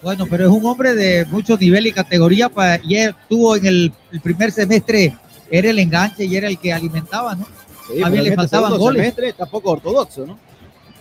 Bueno, 0.01 0.25
pero 0.29 0.47
es 0.47 0.51
un 0.51 0.65
hombre 0.65 0.93
de 0.95 1.23
mucho 1.27 1.55
nivel 1.57 1.87
y 1.87 1.93
categoría. 1.93 2.49
pa- 2.49 2.77
y 2.83 2.97
él 2.97 3.15
tuvo 3.29 3.55
en 3.55 3.65
el, 3.67 3.93
el 4.11 4.19
primer 4.19 4.51
semestre, 4.51 5.17
era 5.49 5.69
el 5.69 5.79
enganche 5.79 6.25
y 6.25 6.35
era 6.35 6.49
el 6.49 6.59
que 6.59 6.73
alimentaba, 6.73 7.35
¿no? 7.35 7.47
Sí, 7.89 8.03
a 8.03 8.07
en 8.07 8.21
le 8.21 8.35
faltaban 8.35 8.77
goles. 8.77 9.01
semestre 9.01 9.29
está 9.29 9.45
poco 9.45 9.71
ortodoxo, 9.71 10.25
¿no? 10.25 10.37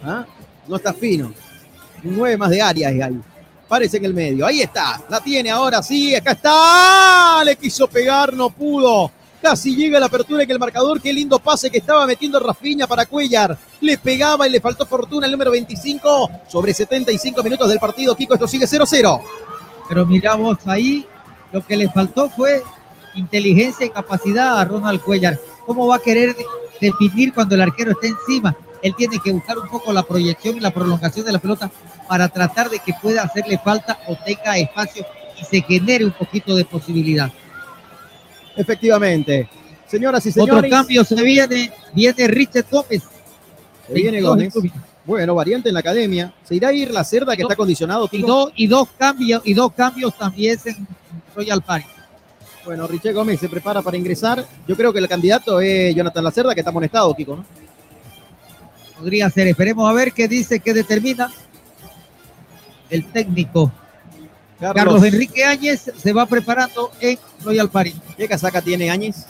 ¿Ah? 0.07 0.25
No 0.69 0.77
está 0.77 0.95
fino. 0.95 1.33
Un 2.05 2.17
nueve 2.17 2.37
más 2.37 2.51
de 2.51 2.63
áreas 2.63 2.93
ahí. 2.93 3.21
Parece 3.69 3.97
en 3.97 4.05
el 4.05 4.15
medio. 4.15 4.47
Ahí 4.47 4.63
está. 4.63 5.03
La 5.09 5.21
tiene 5.21 5.51
ahora 5.51 5.83
sí. 5.83 6.15
Acá 6.15 6.33
está. 6.33 7.43
Le 7.45 7.57
quiso 7.57 7.89
pegar, 7.89 8.33
no 8.33 8.51
pudo. 8.51 9.11
Casi 9.43 9.75
llega 9.75 9.99
la 9.99 10.07
apertura 10.07 10.45
en 10.45 10.51
el 10.51 10.59
marcador. 10.59 11.01
Qué 11.01 11.13
lindo 11.13 11.39
pase 11.41 11.71
que 11.71 11.79
estaba 11.79 12.07
metiendo 12.07 12.39
Rafiña 12.39 12.87
para 12.87 13.07
Cuellar. 13.07 13.59
Le 13.81 13.99
pegaba 13.99 14.47
y 14.47 14.51
le 14.51 14.61
faltó 14.61 14.87
fortuna 14.87 15.27
el 15.27 15.33
número 15.33 15.51
25. 15.51 16.31
Sobre 16.49 16.73
75 16.73 17.43
minutos 17.43 17.69
del 17.69 17.79
partido. 17.79 18.15
Kiko, 18.17 18.35
esto 18.35 18.47
sigue 18.47 18.67
0-0. 18.67 19.21
Pero 19.89 20.07
miramos 20.07 20.59
ahí, 20.67 21.07
lo 21.53 21.65
que 21.65 21.77
le 21.77 21.89
faltó 21.91 22.29
fue 22.31 22.63
inteligencia 23.15 23.87
y 23.87 23.91
capacidad 23.91 24.59
a 24.59 24.65
Ronald 24.65 25.01
Cuellar. 25.01 25.39
¿Cómo 25.65 25.87
va 25.87 25.97
a 25.97 26.01
querer 26.01 26.37
definir 26.81 27.33
cuando 27.33 27.55
el 27.55 27.63
arquero 27.63 27.93
está 27.93 28.07
encima? 28.07 28.57
Él 28.87 28.95
tiene 28.97 29.19
que 29.19 29.33
buscar 29.33 29.59
un 29.59 29.69
poco 29.69 29.93
la 29.93 30.05
proyección 30.05 30.57
y 30.57 30.61
la 30.61 30.71
prolongación 30.71 31.27
de 31.27 31.33
la 31.33 31.39
pelota 31.39 31.71
para 32.09 32.29
tratar 32.29 32.71
de 32.71 32.79
que 32.79 32.93
pueda 33.03 33.23
hacerle 33.23 33.59
falta 33.59 33.99
o 34.07 34.17
tenga 34.17 34.57
espacio 34.57 35.05
y 35.41 35.45
se 35.45 35.61
genere 35.63 36.05
un 36.05 36.13
poquito 36.13 36.55
de 36.55 36.65
posibilidad. 36.65 37.31
Efectivamente. 38.57 39.49
Señoras 39.87 40.25
y 40.27 40.33
señores. 40.33 40.55
Otro 40.55 40.71
cambio 40.71 41.05
se 41.05 41.21
viene, 41.23 41.73
viene 41.93 42.29
Richard 42.29 42.67
Gómez. 42.71 43.03
Se 43.87 43.93
viene 43.93 44.23
22 44.23 44.55
Gómez. 44.55 44.73
Bueno, 45.05 45.35
variante 45.35 45.69
en 45.69 45.75
la 45.75 45.81
academia. 45.81 46.33
Se 46.45 46.55
irá 46.55 46.69
a 46.69 46.73
ir 46.73 46.91
la 46.93 47.05
cerda 47.05 47.37
que 47.37 47.43
está 47.43 47.55
condicionado. 47.55 48.09
Y, 48.13 48.23
dos 48.23 48.53
y 48.57 48.67
dos 48.67 48.89
cambios 48.97 49.43
y 49.45 49.55
dos 49.55 49.73
cambios 49.73 50.17
también 50.17 50.59
en 50.65 50.87
Royal 51.35 51.63
Party. 51.63 51.89
Bueno, 52.65 52.87
Richard 52.87 53.15
Gómez 53.15 53.39
se 53.39 53.49
prepara 53.49 53.83
para 53.83 53.97
ingresar. 53.97 54.45
Yo 54.67 54.77
creo 54.77 54.93
que 54.93 54.99
el 54.99 55.09
candidato 55.09 55.61
es 55.61 55.95
Jonathan 55.95 56.25
Lacerda, 56.25 56.55
que 56.55 56.61
está 56.61 56.71
amonestado, 56.71 57.15
Kiko, 57.15 57.37
¿no? 57.37 57.66
Podría 58.99 59.29
ser. 59.31 59.49
Esperemos 59.49 59.89
a 59.89 59.93
ver 59.93 60.13
qué 60.13 60.29
dice, 60.29 60.61
qué 60.61 60.73
determina 60.73 61.33
el 62.91 63.11
técnico. 63.13 63.73
Carlos, 64.59 65.05
Enrique 65.05 65.45
Áñez 65.45 65.93
se 65.97 66.13
va 66.13 66.25
preparando 66.25 66.91
en 67.01 67.19
Royal 67.45 67.71
Party. 67.71 67.95
¿Qué 68.17 68.27
casaca 68.27 68.63
tiene 68.63 68.91
Áñez? 68.91 69.27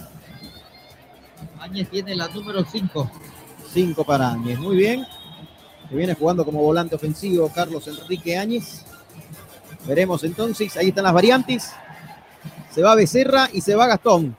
Áñez 1.58 1.90
tiene 1.90 2.14
la 2.14 2.28
número 2.28 2.64
5. 2.64 3.10
5 3.72 4.04
para 4.04 4.30
Áñez. 4.30 4.58
Muy 4.58 4.76
bien. 4.76 5.04
Que 5.88 5.96
viene 5.96 6.14
jugando 6.14 6.44
como 6.44 6.62
volante 6.62 6.94
ofensivo 6.94 7.50
Carlos 7.52 7.88
Enrique 7.88 8.36
Áñez. 8.36 8.84
Veremos 9.84 10.22
entonces. 10.22 10.76
Ahí 10.76 10.88
están 10.88 11.04
las 11.04 11.12
variantes. 11.12 11.72
Se 12.72 12.82
va 12.82 12.94
Becerra 12.94 13.48
y 13.52 13.60
se 13.60 13.74
va 13.74 13.88
Gastón. 13.88 14.36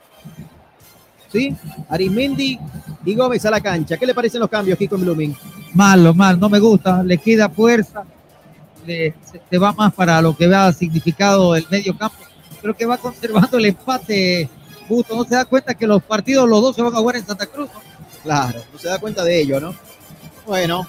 ¿Sí? 1.32 1.54
Arismendi 1.88 2.58
y 3.04 3.14
Gómez 3.14 3.44
a 3.44 3.50
la 3.50 3.60
cancha. 3.60 3.96
¿Qué 3.96 4.06
le 4.06 4.14
parecen 4.14 4.40
los 4.40 4.48
cambios, 4.48 4.78
Kiko 4.78 4.96
Blooming? 4.96 5.36
Malo, 5.74 6.14
mal, 6.14 6.38
no 6.38 6.48
me 6.48 6.58
gusta. 6.58 7.02
Le 7.02 7.18
queda 7.18 7.48
fuerza. 7.48 8.04
Le, 8.86 9.14
se, 9.50 9.58
va 9.58 9.72
más 9.72 9.92
para 9.92 10.20
lo 10.22 10.36
que 10.36 10.46
va 10.46 10.72
significado 10.72 11.54
el 11.54 11.66
medio 11.70 11.96
campo. 11.96 12.16
Creo 12.60 12.74
que 12.74 12.86
va 12.86 12.96
conservando 12.96 13.58
el 13.58 13.66
empate. 13.66 14.48
Justo, 14.88 15.14
no 15.14 15.24
se 15.24 15.34
da 15.34 15.44
cuenta 15.44 15.74
que 15.74 15.86
los 15.86 16.02
partidos, 16.02 16.48
los 16.48 16.62
dos 16.62 16.76
se 16.76 16.82
van 16.82 16.94
a 16.94 16.98
jugar 16.98 17.16
en 17.16 17.26
Santa 17.26 17.46
Cruz. 17.46 17.68
Claro, 18.22 18.60
no 18.72 18.78
se 18.78 18.88
da 18.88 18.98
cuenta 18.98 19.22
de 19.22 19.40
ello, 19.40 19.60
¿no? 19.60 19.74
Bueno, 20.46 20.86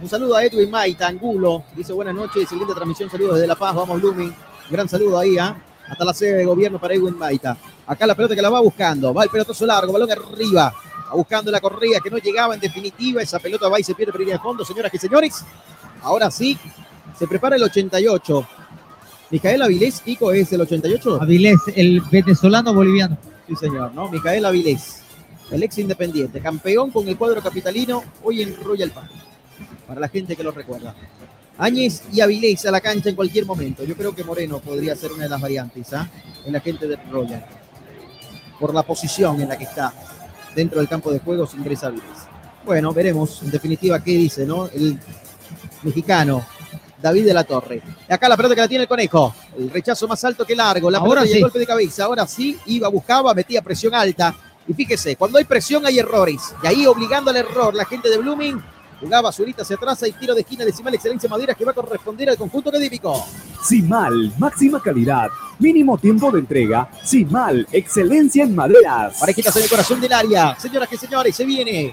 un 0.00 0.08
saludo 0.08 0.36
a 0.36 0.44
Edwin 0.44 0.70
Maita, 0.70 1.06
Angulo. 1.06 1.64
Dice 1.76 1.92
buenas 1.92 2.14
noches, 2.14 2.48
siguiente 2.48 2.74
transmisión, 2.74 3.10
saludos 3.10 3.34
desde 3.34 3.46
La 3.46 3.56
Paz, 3.56 3.74
vamos 3.74 4.00
Blooming. 4.00 4.34
Gran 4.70 4.88
saludo 4.88 5.18
ahí, 5.18 5.36
¿ah? 5.38 5.56
Hasta 5.88 6.04
la 6.04 6.14
sede 6.14 6.38
de 6.38 6.44
gobierno 6.46 6.80
para 6.80 6.94
Edwin 6.94 7.18
Maita. 7.18 7.56
Acá 7.86 8.06
la 8.06 8.14
pelota 8.14 8.34
que 8.34 8.42
la 8.42 8.50
va 8.50 8.60
buscando. 8.60 9.12
Va 9.12 9.24
el 9.24 9.30
pelotazo 9.30 9.66
largo, 9.66 9.92
balón 9.92 10.10
arriba. 10.10 10.72
Va 11.08 11.14
buscando 11.14 11.50
la 11.50 11.60
correa 11.60 12.00
que 12.00 12.10
no 12.10 12.18
llegaba 12.18 12.54
en 12.54 12.60
definitiva. 12.60 13.22
Esa 13.22 13.38
pelota 13.38 13.68
va 13.68 13.80
y 13.80 13.84
se 13.84 13.94
pierde 13.94 14.12
por 14.12 14.24
de 14.24 14.38
fondo, 14.38 14.64
señoras 14.64 14.92
y 14.94 14.98
señores. 14.98 15.44
Ahora 16.02 16.30
sí, 16.30 16.58
se 17.18 17.26
prepara 17.26 17.56
el 17.56 17.62
88. 17.62 18.48
Micael 19.30 19.62
Avilés, 19.62 20.00
Kiko, 20.00 20.32
es 20.32 20.52
el 20.52 20.60
88. 20.60 21.22
Avilés, 21.22 21.58
el 21.74 22.02
venezolano 22.10 22.74
boliviano. 22.74 23.16
Sí, 23.48 23.56
señor, 23.56 23.94
¿no? 23.94 24.10
Micael 24.10 24.44
Avilés, 24.44 25.02
el 25.50 25.62
ex 25.62 25.78
independiente, 25.78 26.40
campeón 26.40 26.90
con 26.90 27.08
el 27.08 27.16
cuadro 27.16 27.42
capitalino, 27.42 28.04
hoy 28.22 28.42
en 28.42 28.54
Royal 28.62 28.90
Park. 28.90 29.10
Para 29.86 30.00
la 30.00 30.08
gente 30.08 30.36
que 30.36 30.42
lo 30.42 30.50
recuerda. 30.50 30.94
Áñez 31.58 32.02
y 32.12 32.20
Avilés 32.20 32.66
a 32.66 32.70
la 32.70 32.80
cancha 32.80 33.08
en 33.08 33.16
cualquier 33.16 33.46
momento. 33.46 33.84
Yo 33.84 33.96
creo 33.96 34.14
que 34.14 34.24
Moreno 34.24 34.58
podría 34.58 34.96
ser 34.96 35.12
una 35.12 35.24
de 35.24 35.30
las 35.30 35.40
variantes 35.40 35.92
¿ah? 35.92 36.08
en 36.44 36.52
la 36.52 36.60
gente 36.60 36.86
de 36.86 36.96
Royal. 36.96 37.46
Por 38.62 38.72
la 38.72 38.84
posición 38.84 39.40
en 39.40 39.48
la 39.48 39.58
que 39.58 39.64
está 39.64 39.92
dentro 40.54 40.78
del 40.78 40.88
campo 40.88 41.10
de 41.10 41.18
juego, 41.18 41.48
se 41.48 41.56
ingresa 41.56 41.88
Avilés. 41.88 42.06
Bueno, 42.64 42.92
veremos 42.92 43.42
en 43.42 43.50
definitiva 43.50 43.98
qué 43.98 44.12
dice, 44.12 44.46
¿no? 44.46 44.68
El 44.68 45.00
mexicano 45.82 46.46
David 47.02 47.26
de 47.26 47.34
la 47.34 47.42
Torre. 47.42 47.82
Acá 48.08 48.28
la 48.28 48.36
pelota 48.36 48.54
que 48.54 48.60
la 48.60 48.68
tiene 48.68 48.82
el 48.82 48.88
conejo. 48.88 49.34
El 49.58 49.68
rechazo 49.68 50.06
más 50.06 50.24
alto 50.24 50.46
que 50.46 50.54
largo. 50.54 50.92
La 50.92 50.98
Ahora 50.98 51.24
sí. 51.24 51.32
el 51.32 51.40
golpe 51.40 51.58
de 51.58 51.66
cabeza. 51.66 52.04
Ahora 52.04 52.24
sí, 52.24 52.56
iba, 52.66 52.86
buscaba, 52.86 53.34
metía 53.34 53.62
presión 53.62 53.96
alta. 53.96 54.32
Y 54.68 54.74
fíjese, 54.74 55.16
cuando 55.16 55.38
hay 55.38 55.44
presión 55.44 55.84
hay 55.84 55.98
errores. 55.98 56.54
Y 56.62 56.66
ahí 56.68 56.86
obligando 56.86 57.32
al 57.32 57.38
error 57.38 57.74
la 57.74 57.84
gente 57.84 58.08
de 58.08 58.18
Blooming 58.18 58.62
Jugaba 59.02 59.32
Zurita 59.32 59.62
hacia 59.62 59.74
atrás 59.74 60.00
y 60.06 60.12
tiro 60.12 60.32
de 60.32 60.42
esquina 60.42 60.64
de 60.64 60.72
Simal 60.72 60.94
Excelencia 60.94 61.28
Madera 61.28 61.54
que 61.54 61.64
va 61.64 61.72
a 61.72 61.74
corresponder 61.74 62.30
al 62.30 62.36
conjunto 62.36 62.70
cadímico. 62.70 63.26
Simal, 63.60 64.32
máxima 64.38 64.80
calidad, 64.80 65.28
mínimo 65.58 65.98
tiempo 65.98 66.30
de 66.30 66.38
entrega. 66.38 66.88
Simal, 67.02 67.66
excelencia 67.72 68.44
en 68.44 68.54
maderas. 68.54 69.18
Parejitas 69.18 69.56
en 69.56 69.64
el 69.64 69.68
corazón 69.68 70.00
del 70.00 70.12
área. 70.12 70.56
Señoras 70.56 70.88
y 70.92 70.96
señores, 70.96 71.34
se 71.34 71.44
viene. 71.44 71.92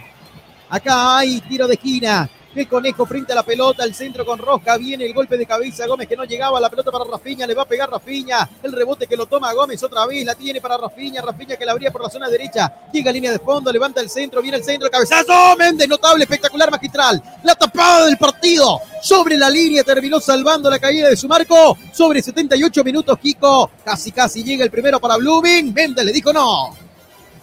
Acá 0.70 1.18
hay 1.18 1.42
tiro 1.42 1.68
de 1.68 1.74
esquina. 1.74 2.30
El 2.56 2.68
conejo 2.68 3.06
frente 3.06 3.32
a 3.32 3.36
la 3.36 3.44
pelota, 3.44 3.84
el 3.84 3.94
centro 3.94 4.26
con 4.26 4.40
Roja, 4.40 4.76
viene 4.78 5.06
el 5.06 5.14
golpe 5.14 5.38
de 5.38 5.46
cabeza, 5.46 5.86
Gómez 5.86 6.08
que 6.08 6.18
no 6.18 6.24
llegaba, 6.24 6.60
la 6.60 6.70
pelota 6.70 6.92
para 6.92 7.06
Rafiña, 7.06 7.46
le 7.46 7.54
va 7.54 7.62
a 7.62 7.66
pegar 7.66 7.90
Rafiña, 7.90 8.50
el 8.64 8.72
rebote 8.72 9.06
que 9.06 9.16
lo 9.16 9.28
toma 9.28 9.54
Gómez 9.54 9.82
otra 9.84 10.08
vez, 10.08 10.26
la 10.26 10.34
tiene 10.34 10.60
para 10.60 10.76
Rafiña, 10.76 11.22
Rafiña 11.22 11.56
que 11.58 11.66
la 11.66 11.74
abría 11.74 11.92
por 11.92 12.02
la 12.02 12.10
zona 12.10 12.28
derecha, 12.28 12.74
llega 12.92 13.12
a 13.12 13.14
línea 13.14 13.32
de 13.32 13.38
fondo, 13.38 13.72
levanta 13.72 14.02
el 14.02 14.10
centro, 14.10 14.42
viene 14.42 14.58
el 14.58 14.64
centro, 14.64 14.90
cabezazo, 14.90 15.56
Méndez, 15.58 15.88
notable, 15.88 16.24
espectacular, 16.24 16.72
magistral, 16.72 17.22
la 17.44 17.54
tapada 17.54 18.08
del 18.08 18.18
partido, 18.18 18.82
sobre 19.04 19.38
la 19.38 19.50
línea, 19.50 19.84
terminó 19.84 20.20
salvando 20.20 20.72
la 20.72 20.80
caída 20.80 21.08
de 21.08 21.16
su 21.16 21.28
marco, 21.28 21.78
sobre 21.94 22.22
78 22.22 22.84
minutos, 22.84 23.20
Kiko, 23.20 23.70
casi 23.86 24.12
casi 24.12 24.44
llega 24.44 24.64
el 24.64 24.72
primero 24.72 25.00
para 25.00 25.18
Blooming, 25.18 25.72
Méndez 25.72 26.04
le 26.04 26.12
dijo 26.12 26.34
no. 26.34 26.89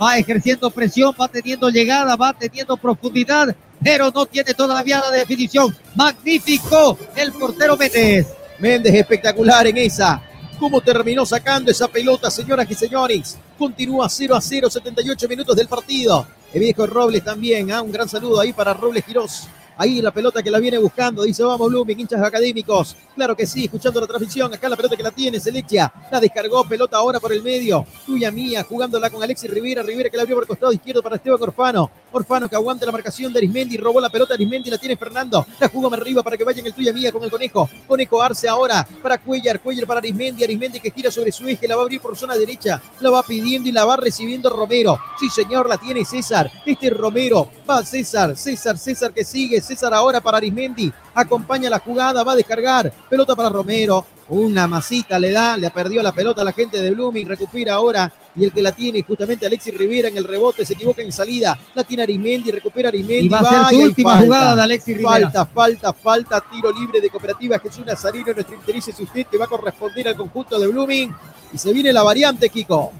Va 0.01 0.18
ejerciendo 0.18 0.70
presión, 0.70 1.14
va 1.18 1.28
teniendo 1.28 1.70
llegada, 1.70 2.16
va 2.16 2.32
teniendo 2.32 2.77
profundidad, 2.77 3.55
pero 3.82 4.10
no 4.10 4.27
tiene 4.27 4.52
todavía 4.52 5.01
la 5.01 5.10
definición. 5.10 5.74
Magnífico 5.94 6.98
el 7.14 7.32
portero 7.32 7.77
Méndez. 7.77 8.27
Méndez 8.59 8.94
espectacular 8.94 9.66
en 9.66 9.78
esa. 9.78 10.23
¿Cómo 10.59 10.81
terminó 10.81 11.27
sacando 11.27 11.70
esa 11.70 11.89
pelota, 11.89 12.31
señoras 12.31 12.66
y 12.70 12.74
señores? 12.74 13.39
Continúa 13.59 14.09
0 14.09 14.35
a 14.35 14.40
0, 14.40 14.70
78 14.70 15.28
minutos 15.28 15.56
del 15.56 15.68
partido. 15.68 16.27
El 16.52 16.60
viejo 16.60 16.86
Robles 16.86 17.23
también, 17.23 17.70
¿ah? 17.73 17.82
un 17.82 17.93
gran 17.93 18.09
saludo 18.09 18.40
ahí 18.40 18.52
para 18.52 18.73
Robles 18.73 19.05
Girós. 19.05 19.48
Ahí 19.76 20.00
la 20.00 20.10
pelota 20.10 20.42
que 20.42 20.50
la 20.50 20.58
viene 20.58 20.78
buscando. 20.78 21.22
Dice, 21.22 21.42
vamos, 21.42 21.68
Blooming, 21.68 22.00
hinchas 22.00 22.22
académicos. 22.22 22.96
Claro 23.14 23.36
que 23.36 23.46
sí, 23.46 23.64
escuchando 23.64 24.00
la 24.00 24.06
transmisión. 24.06 24.52
Acá 24.52 24.68
la 24.68 24.76
pelota 24.76 24.96
que 24.96 25.02
la 25.02 25.10
tiene, 25.10 25.38
Selecia. 25.38 25.92
La 26.10 26.20
descargó, 26.20 26.66
pelota 26.66 26.96
ahora 26.96 27.20
por 27.20 27.32
el 27.32 27.42
medio. 27.42 27.86
Tuya 28.06 28.30
mía, 28.30 28.64
jugándola 28.64 29.10
con 29.10 29.22
Alexis 29.22 29.50
Rivera. 29.50 29.82
Rivera 29.82 30.08
que 30.08 30.16
la 30.16 30.22
abrió 30.22 30.36
por 30.36 30.44
el 30.44 30.48
costado 30.48 30.72
izquierdo 30.72 31.02
para 31.02 31.16
Esteban 31.16 31.42
Orfano. 31.42 31.90
Orfano 32.16 32.48
que 32.48 32.56
aguanta 32.56 32.86
la 32.86 32.93
marcación 32.93 33.32
de 33.32 33.38
Arismendi. 33.38 33.76
Robó 33.76 34.01
la 34.01 34.10
pelota 34.10 34.34
Arismendi, 34.34 34.70
la 34.70 34.78
tiene 34.78 34.97
Fernando. 34.97 35.47
La 35.60 35.68
jugó 35.68 35.93
arriba 35.93 36.22
para 36.22 36.36
que 36.36 36.44
vaya 36.44 36.60
en 36.60 36.66
el 36.66 36.74
tuya 36.74 36.93
mía 36.93 37.12
con 37.12 37.22
el 37.22 37.30
conejo. 37.30 37.68
Conejo 37.86 38.22
Arce 38.22 38.48
ahora 38.48 38.86
para 39.02 39.18
Cuellar. 39.18 39.60
Cuellar 39.60 39.86
para 39.86 39.98
Arismendi. 39.98 40.44
Arismendi 40.44 40.80
que 40.80 40.90
gira 40.90 41.10
sobre 41.10 41.32
su 41.32 41.47
eje. 41.47 41.68
La 41.68 41.76
va 41.76 41.82
a 41.82 41.84
abrir 41.84 42.01
por 42.01 42.16
zona 42.16 42.36
derecha. 42.36 42.80
La 43.01 43.10
va 43.10 43.22
pidiendo 43.22 43.68
y 43.68 43.72
la 43.72 43.84
va 43.84 43.97
recibiendo 43.97 44.51
Romero. 44.51 44.98
Sí, 45.18 45.28
señor, 45.30 45.68
la 45.68 45.78
tiene 45.78 46.05
César. 46.05 46.51
Este 46.64 46.90
Romero. 46.90 47.51
Va 47.68 47.84
César. 47.84 48.36
César, 48.36 48.78
César 48.78 49.12
que 49.12 49.24
sigue. 49.24 49.60
César 49.60 49.93
ahora 49.94 50.20
para 50.20 50.38
Arismendi. 50.38 50.93
Acompaña 51.16 51.68
la 51.68 51.80
jugada. 51.80 52.22
Va 52.22 52.32
a 52.32 52.36
descargar. 52.36 52.93
Pelota 53.09 53.34
para 53.34 53.48
Romero. 53.48 54.06
Una 54.28 54.66
masita 54.66 55.20
le 55.20 55.30
da, 55.30 55.56
le 55.56 55.70
perdió 55.70 56.02
la 56.02 56.10
pelota 56.10 56.43
a 56.43 56.44
la 56.44 56.52
gente 56.52 56.82
de 56.82 56.90
Blooming, 56.90 57.28
recupera 57.28 57.74
ahora 57.74 58.12
y 58.34 58.44
el 58.44 58.52
que 58.52 58.60
la 58.60 58.72
tiene 58.72 59.05
justamente 59.05 59.47
Alexis 59.47 59.76
Rivera 59.76 60.09
en 60.09 60.16
el 60.16 60.24
rebote, 60.24 60.66
se 60.66 60.74
equivoca 60.74 61.01
en 61.01 61.12
salida, 61.12 61.56
la 61.74 61.84
tiene 61.84 62.02
Arimendi, 62.02 62.51
recupera 62.51 62.88
Arimendi. 62.88 63.26
Y 63.26 63.28
va 63.28 63.38
a 63.38 63.68
ser 63.68 63.78
su 63.78 63.84
última 63.84 64.18
jugada 64.18 64.56
de 64.56 64.62
Alexis 64.62 64.97
Rivera. 64.97 65.30
Falta, 65.30 65.47
falta, 65.47 65.93
falta, 65.93 66.44
tiro 66.51 66.72
libre 66.72 67.01
de 67.01 67.09
Cooperativa 67.09 67.59
Jesús 67.60 67.86
Nazarino, 67.86 68.32
nuestro 68.34 68.56
interés 68.56 68.88
es 68.88 68.98
usted 68.98 69.26
que 69.26 69.38
va 69.38 69.44
a 69.44 69.48
corresponder 69.48 70.09
al 70.09 70.16
conjunto 70.16 70.59
de 70.59 70.66
Blooming 70.66 71.14
y 71.52 71.59
se 71.59 71.72
viene 71.72 71.93
la 71.93 72.02
variante, 72.02 72.51
Kiko. 72.51 72.93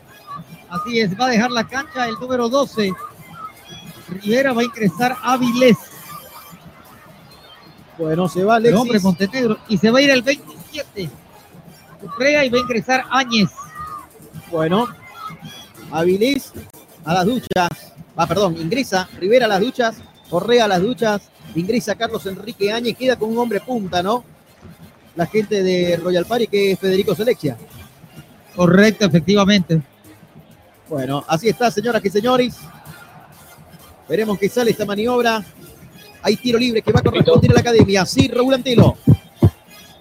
Así 0.69 1.01
es, 1.01 1.19
va 1.19 1.27
a 1.27 1.31
dejar 1.31 1.51
la 1.51 1.67
cancha 1.67 2.09
el 2.09 2.15
número 2.15 2.49
12. 2.49 2.93
Rivera 4.09 4.53
va 4.53 4.63
a 4.63 4.65
ingresar 4.65 5.17
Avilés. 5.23 5.77
Bueno, 7.99 8.29
se 8.29 8.45
va 8.45 8.57
Alexis. 8.57 8.75
El 8.75 8.81
hombre 8.81 9.01
Montenegro. 9.01 9.59
Y 9.69 9.79
se 9.79 9.91
va 9.91 9.99
a 9.99 10.03
ir 10.03 10.11
el 10.11 10.23
27. 10.23 11.11
Correa 12.01 12.45
y 12.45 12.51
va 12.51 12.59
a 12.59 12.61
ingresar 12.61 13.05
Áñez. 13.11 13.51
Bueno, 14.51 14.89
Avilés 15.91 16.53
a 17.05 17.15
las 17.15 17.25
duchas. 17.27 17.69
Ah, 18.17 18.27
perdón, 18.27 18.57
ingresa 18.57 19.09
Rivera 19.19 19.47
a 19.47 19.49
las 19.49 19.61
duchas. 19.61 19.97
Correa 20.29 20.65
a 20.65 20.69
las 20.69 20.83
duchas. 20.83 21.23
Ingresa 21.55 21.95
Carlos 21.95 22.27
Enrique 22.27 22.73
Áñez. 22.73 22.97
Queda 22.97 23.17
con 23.17 23.31
un 23.31 23.39
hombre 23.39 23.61
punta, 23.61 24.03
¿no? 24.03 24.25
La 25.15 25.27
gente 25.27 25.63
de 25.63 25.97
Royal 25.97 26.27
Party 26.27 26.47
que 26.47 26.73
es 26.73 26.79
Federico 26.79 27.15
Selexia. 27.15 27.57
Correcto, 28.55 29.07
efectivamente. 29.07 29.83
Bueno, 30.89 31.25
así 31.27 31.49
está, 31.49 31.71
señoras 31.71 32.05
y 32.05 32.11
señores. 32.11 32.57
Veremos 34.09 34.39
qué 34.39 34.49
sale 34.49 34.71
esta 34.71 34.85
maniobra. 34.85 35.45
Hay 36.27 36.35
tiro 36.35 36.59
libre 36.59 36.83
que 36.83 36.91
va 36.91 36.99
a 36.99 37.03
corresponder 37.05 37.53
a 37.53 37.55
la 37.55 37.61
academia. 37.61 38.05
Sí, 38.05 38.27
Raúl 38.27 38.53
Antelo. 38.53 38.97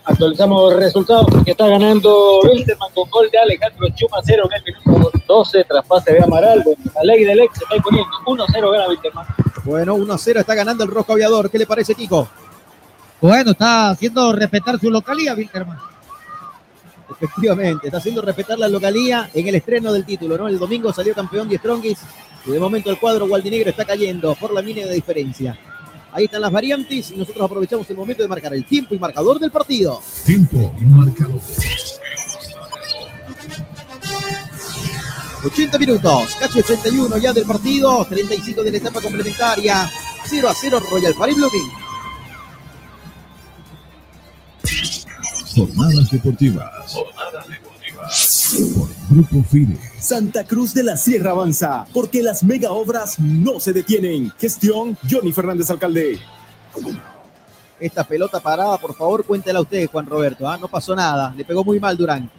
Actualizamos 0.03 0.73
el 0.73 0.79
resultado 0.79 1.23
porque 1.27 1.51
está 1.51 1.67
ganando 1.67 2.41
Wilterman 2.41 2.91
con 2.95 3.07
gol 3.11 3.29
de 3.31 3.37
Alejandro 3.37 3.87
Chumacero 3.89 4.49
en 4.51 4.63
el 4.65 4.75
minuto 4.83 5.11
12 5.27 5.63
tras 5.65 5.85
pase 5.85 6.13
de 6.13 6.23
Amaral. 6.23 6.63
la 6.95 7.03
ley 7.03 7.25
del 7.25 7.41
ex 7.41 7.59
se 7.59 7.63
está 7.65 7.75
imponiendo 7.75 8.09
1-0 8.25 8.71
gana 8.71 8.87
Wilterman. 8.87 9.25
Bueno, 9.65 9.95
1-0 9.97 10.39
está 10.39 10.55
ganando 10.55 10.83
el 10.83 10.89
Rojo 10.89 11.13
Aviador. 11.13 11.51
¿Qué 11.51 11.59
le 11.59 11.67
parece, 11.67 11.93
Tico? 11.93 12.27
Bueno, 13.21 13.51
está 13.51 13.91
haciendo 13.91 14.33
respetar 14.33 14.79
su 14.79 14.89
localía, 14.89 15.35
Wilterman. 15.35 15.77
Efectivamente, 17.11 17.85
está 17.85 17.99
haciendo 17.99 18.23
respetar 18.23 18.57
la 18.57 18.67
localía 18.67 19.29
en 19.31 19.47
el 19.47 19.53
estreno 19.53 19.93
del 19.93 20.05
título, 20.05 20.39
¿no? 20.39 20.47
El 20.47 20.57
domingo 20.57 20.91
salió 20.91 21.13
campeón 21.13 21.47
de 21.47 21.59
Strongis 21.59 21.99
y 22.47 22.49
de 22.49 22.59
momento 22.59 22.89
el 22.89 22.97
cuadro 22.97 23.27
gualdinegro 23.27 23.69
está 23.69 23.85
cayendo 23.85 24.33
por 24.33 24.51
la 24.51 24.63
mínima 24.63 24.87
diferencia. 24.87 25.55
Ahí 26.15 26.25
están 26.25 26.39
las 26.39 26.51
variantes 26.51 27.11
y 27.11 27.17
nosotros 27.17 27.43
aprovechamos 27.43 27.89
el 27.89 27.97
momento 27.97 28.23
de 28.23 28.29
marcar 28.29 28.53
el 28.53 28.65
tiempo 28.65 28.95
y 28.95 28.99
marcador 28.99 29.37
del 29.37 29.51
partido. 29.51 30.01
Tiempo 30.25 30.73
y 30.79 30.85
marcador. 30.85 31.41
80 35.43 35.77
minutos, 35.77 36.35
casi 36.39 36.59
81 36.59 37.17
ya 37.17 37.33
del 37.33 37.43
partido, 37.43 38.05
35 38.05 38.63
de 38.63 38.71
la 38.71 38.77
etapa 38.77 39.01
complementaria, 39.01 39.91
0 40.25 40.47
a 40.47 40.53
0 40.53 40.79
Royal 40.89 41.13
Party 41.15 41.35
Blooming. 41.35 41.71
Jornadas 45.53 46.11
deportivas. 46.11 46.93
Jornadas 46.93 47.47
deportivas. 47.49 48.55
Grupo 49.15 49.41
FIDE. 49.43 49.77
Santa 49.97 50.43
Cruz 50.43 50.73
de 50.73 50.83
la 50.83 50.97
Sierra 50.97 51.31
avanza, 51.31 51.85
porque 51.93 52.21
las 52.21 52.43
mega 52.43 52.73
obras 52.73 53.17
no 53.17 53.61
se 53.61 53.71
detienen. 53.71 54.29
Gestión 54.37 54.97
Johnny 55.09 55.31
Fernández 55.31 55.69
Alcalde. 55.69 56.19
Esta 57.79 58.03
pelota 58.03 58.41
parada, 58.41 58.77
por 58.77 58.93
favor, 58.93 59.23
cuéntela 59.23 59.61
usted, 59.61 59.89
Juan 59.89 60.05
Roberto. 60.05 60.49
¿ah? 60.49 60.57
No 60.57 60.67
pasó 60.67 60.93
nada, 60.93 61.33
le 61.33 61.45
pegó 61.45 61.63
muy 61.63 61.79
mal 61.79 61.95
Durán. 61.95 62.29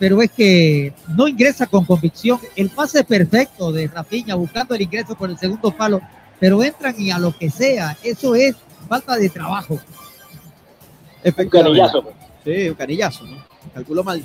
Pero 0.00 0.20
es 0.20 0.32
que 0.32 0.92
no 1.16 1.28
ingresa 1.28 1.68
con 1.68 1.84
convicción. 1.84 2.40
El 2.56 2.68
pase 2.68 3.04
perfecto 3.04 3.70
de 3.70 3.86
Rafinha 3.86 4.34
buscando 4.34 4.74
el 4.74 4.82
ingreso 4.82 5.14
por 5.14 5.30
el 5.30 5.38
segundo 5.38 5.70
palo, 5.70 6.00
pero 6.40 6.60
entran 6.64 6.96
y 6.98 7.12
a 7.12 7.20
lo 7.20 7.38
que 7.38 7.48
sea. 7.50 7.96
Eso 8.02 8.34
es 8.34 8.56
falta 8.88 9.14
de 9.14 9.28
trabajo. 9.28 9.78
Un 11.24 11.48
canillazo. 11.48 12.02
Sí, 12.44 12.68
un 12.68 12.74
canillazo, 12.74 13.24
¿no? 13.26 13.44
Calculó 13.72 14.02
mal. 14.02 14.24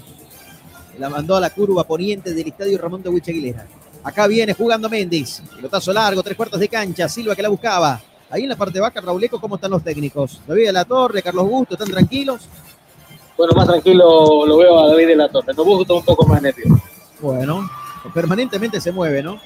La 0.98 1.10
mandó 1.10 1.36
a 1.36 1.40
la 1.40 1.50
curva 1.52 1.84
poniente 1.84 2.34
del 2.34 2.48
estadio 2.48 2.78
Ramón 2.78 3.04
de 3.04 3.10
Huiche 3.10 3.32
Aguilera. 3.32 3.68
Acá 4.04 4.26
viene 4.28 4.54
jugando 4.54 4.90
Méndez. 4.90 5.42
Pelotazo 5.56 5.94
largo, 5.94 6.24
tres 6.24 6.36
cuartos 6.36 6.60
de 6.60 6.68
cancha. 6.68 7.08
Silva 7.08 7.36
que 7.36 7.42
la 7.42 7.50
buscaba. 7.50 8.02
Ahí 8.30 8.44
en 8.44 8.50
la 8.50 8.56
parte 8.56 8.80
baja, 8.80 9.00
Rauleco, 9.00 9.40
¿cómo 9.40 9.56
están 9.56 9.72
los 9.72 9.84
técnicos? 9.84 10.42
David 10.46 10.66
de 10.66 10.74
la 10.74 10.86
Torre, 10.86 11.22
Carlos 11.22 11.48
Gusto, 11.48 11.76
¿están 11.76 11.90
tranquilos? 11.90 12.42
Bueno, 13.38 13.54
más 13.56 13.68
tranquilo 13.68 14.46
lo 14.46 14.58
veo 14.58 14.80
a 14.80 14.88
David 14.90 15.08
de 15.08 15.16
la 15.16 15.30
Torre. 15.30 15.54
Nos 15.54 15.66
gusta 15.66 15.94
un 15.94 16.04
poco 16.04 16.26
más 16.26 16.42
nervioso. 16.42 16.82
Bueno, 17.22 17.70
permanentemente 18.14 18.82
se 18.82 18.92
mueve, 18.92 19.24
¿no? 19.24 19.40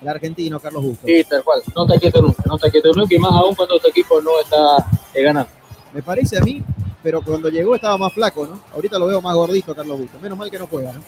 El 0.00 0.08
argentino, 0.08 0.60
Carlos 0.60 0.82
Gusto. 0.82 1.06
Sí, 1.06 1.24
tal 1.24 1.42
cual. 1.42 1.62
No 1.74 1.86
está 1.86 1.98
quieto 1.98 2.22
nunca, 2.22 2.42
no 2.46 2.54
está 2.56 2.70
quieto 2.70 2.92
nunca 2.92 3.14
y 3.14 3.18
más 3.18 3.32
aún 3.32 3.54
cuando 3.54 3.78
tu 3.78 3.88
equipo 3.88 4.20
no 4.20 4.30
está 4.42 4.86
eh, 5.12 5.22
ganando. 5.22 5.50
Me 5.92 6.02
parece 6.02 6.38
a 6.38 6.40
mí, 6.40 6.62
pero 7.02 7.22
cuando 7.22 7.48
llegó 7.48 7.74
estaba 7.74 7.96
más 7.98 8.12
flaco, 8.12 8.46
¿no? 8.46 8.60
Ahorita 8.74 8.98
lo 8.98 9.06
veo 9.06 9.20
más 9.20 9.34
gordito, 9.34 9.74
Carlos 9.74 9.98
Gusto. 9.98 10.18
Menos 10.20 10.38
mal 10.38 10.50
que 10.50 10.58
no 10.58 10.66
juega, 10.66 10.92
¿no? 10.92 11.00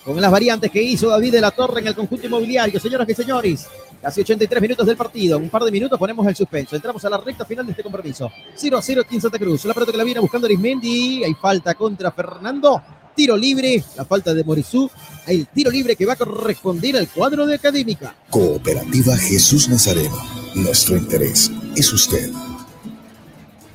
con 0.07 0.21
las 0.21 0.31
variantes 0.31 0.71
que 0.71 0.81
hizo 0.81 1.09
David 1.09 1.33
de 1.33 1.41
la 1.41 1.51
Torre 1.51 1.81
en 1.81 1.87
el 1.87 1.95
conjunto 1.95 2.25
inmobiliario. 2.25 2.79
Señoras 2.79 3.09
y 3.09 3.13
señores, 3.13 3.67
casi 4.01 4.21
83 4.21 4.61
minutos 4.61 4.87
del 4.87 4.95
partido. 4.95 5.35
En 5.35 5.43
un 5.43 5.49
par 5.49 5.63
de 5.65 5.71
minutos 5.71 5.99
ponemos 5.99 6.25
el 6.25 6.33
suspenso. 6.33 6.77
Entramos 6.77 7.03
a 7.03 7.09
la 7.09 7.17
recta 7.17 7.43
final 7.43 7.65
de 7.65 7.71
este 7.73 7.83
compromiso. 7.83 8.31
0 8.55 8.77
a 8.77 8.81
0 8.81 9.01
aquí 9.03 9.15
en 9.15 9.21
Santa 9.21 9.37
Cruz. 9.37 9.65
La 9.65 9.73
pelota 9.73 9.91
que 9.91 9.97
la 9.97 10.05
viene 10.05 10.21
buscando 10.21 10.47
Arismendi. 10.47 11.25
Hay 11.25 11.33
falta 11.33 11.75
contra 11.75 12.09
Fernando. 12.13 12.81
Tiro 13.13 13.35
libre. 13.35 13.83
La 13.97 14.05
falta 14.05 14.33
de 14.33 14.45
Morizú. 14.45 14.89
El 15.25 15.45
tiro 15.47 15.69
libre 15.69 15.97
que 15.97 16.05
va 16.05 16.13
a 16.13 16.15
corresponder 16.15 16.95
al 16.95 17.09
cuadro 17.09 17.45
de 17.45 17.55
Académica. 17.55 18.15
Cooperativa 18.29 19.17
Jesús 19.17 19.67
Nazareno. 19.67 20.17
Nuestro 20.55 20.95
interés 20.95 21.51
es 21.75 21.91
usted. 21.91 22.31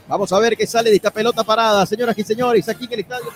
Vamos 0.08 0.32
a 0.32 0.38
ver 0.38 0.56
qué 0.56 0.66
sale 0.66 0.88
de 0.88 0.96
esta 0.96 1.10
pelota 1.10 1.44
parada, 1.44 1.84
señoras 1.84 2.16
y 2.18 2.24
señores, 2.24 2.68
aquí 2.68 2.86
en 2.86 2.92
el 2.92 3.00
estadio. 3.00 3.30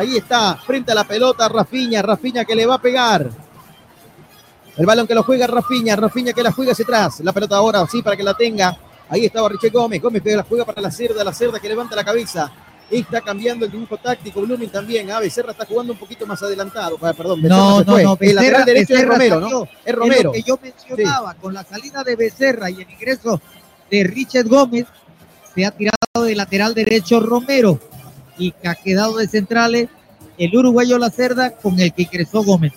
Ahí 0.00 0.16
está, 0.16 0.56
frente 0.56 0.92
a 0.92 0.94
la 0.94 1.04
pelota, 1.04 1.46
Rafiña, 1.46 2.00
Rafiña 2.00 2.44
que 2.46 2.54
le 2.54 2.64
va 2.64 2.76
a 2.76 2.80
pegar. 2.80 3.28
El 4.76 4.86
balón 4.86 5.06
que 5.06 5.14
lo 5.14 5.22
juega 5.22 5.46
Rafiña, 5.46 5.94
Rafiña 5.94 6.32
que 6.32 6.42
la 6.42 6.52
juega 6.52 6.72
hacia 6.72 6.84
atrás. 6.84 7.20
La 7.20 7.32
pelota 7.32 7.56
ahora 7.56 7.86
sí 7.86 8.00
para 8.00 8.16
que 8.16 8.22
la 8.22 8.32
tenga. 8.34 8.74
Ahí 9.10 9.26
estaba 9.26 9.48
Richie 9.50 9.68
Gómez, 9.68 10.00
Gómez 10.00 10.22
que 10.22 10.34
la 10.36 10.42
juega 10.44 10.64
para 10.64 10.80
la 10.80 10.90
cerda, 10.90 11.22
la 11.22 11.34
cerda 11.34 11.58
que 11.60 11.68
levanta 11.68 11.94
la 11.94 12.02
cabeza. 12.04 12.50
Está 12.90 13.20
cambiando 13.20 13.66
el 13.66 13.70
dibujo 13.72 13.98
táctico, 13.98 14.40
Blooming 14.40 14.70
también. 14.70 15.10
Ah, 15.10 15.20
Becerra 15.20 15.52
está 15.52 15.66
jugando 15.66 15.92
un 15.92 15.98
poquito 15.98 16.26
más 16.26 16.42
adelantado. 16.42 16.96
Ah, 17.02 17.12
perdón, 17.12 17.42
Becerra 17.42 17.58
No, 17.60 17.78
se 17.80 17.84
no, 17.84 17.92
fue. 17.92 18.02
no. 18.04 18.16
el 18.20 18.34
lateral 18.36 18.64
derecho 18.64 18.94
es 18.94 19.00
Becerra 19.00 19.12
Romero, 19.12 19.40
salió. 19.40 19.50
¿no? 19.58 19.62
Es 19.64 19.70
Es 19.84 19.94
Romero. 19.94 20.22
lo 20.22 20.32
que 20.32 20.42
yo 20.42 20.58
mencionaba, 20.62 21.34
con 21.34 21.52
la 21.52 21.64
salida 21.64 22.02
de 22.02 22.16
Becerra 22.16 22.70
y 22.70 22.80
el 22.80 22.90
ingreso 22.90 23.40
de 23.90 24.04
Richard 24.04 24.48
Gómez, 24.48 24.86
se 25.54 25.66
ha 25.66 25.70
tirado 25.72 26.24
de 26.24 26.34
lateral 26.34 26.72
derecho 26.74 27.20
Romero 27.20 27.78
y 28.40 28.52
que 28.52 28.68
ha 28.68 28.74
quedado 28.74 29.18
de 29.18 29.28
centrales 29.28 29.88
el 30.38 30.56
uruguayo 30.56 30.98
Lacerda 30.98 31.50
con 31.50 31.78
el 31.78 31.92
que 31.92 32.02
ingresó 32.02 32.42
Gómez. 32.42 32.72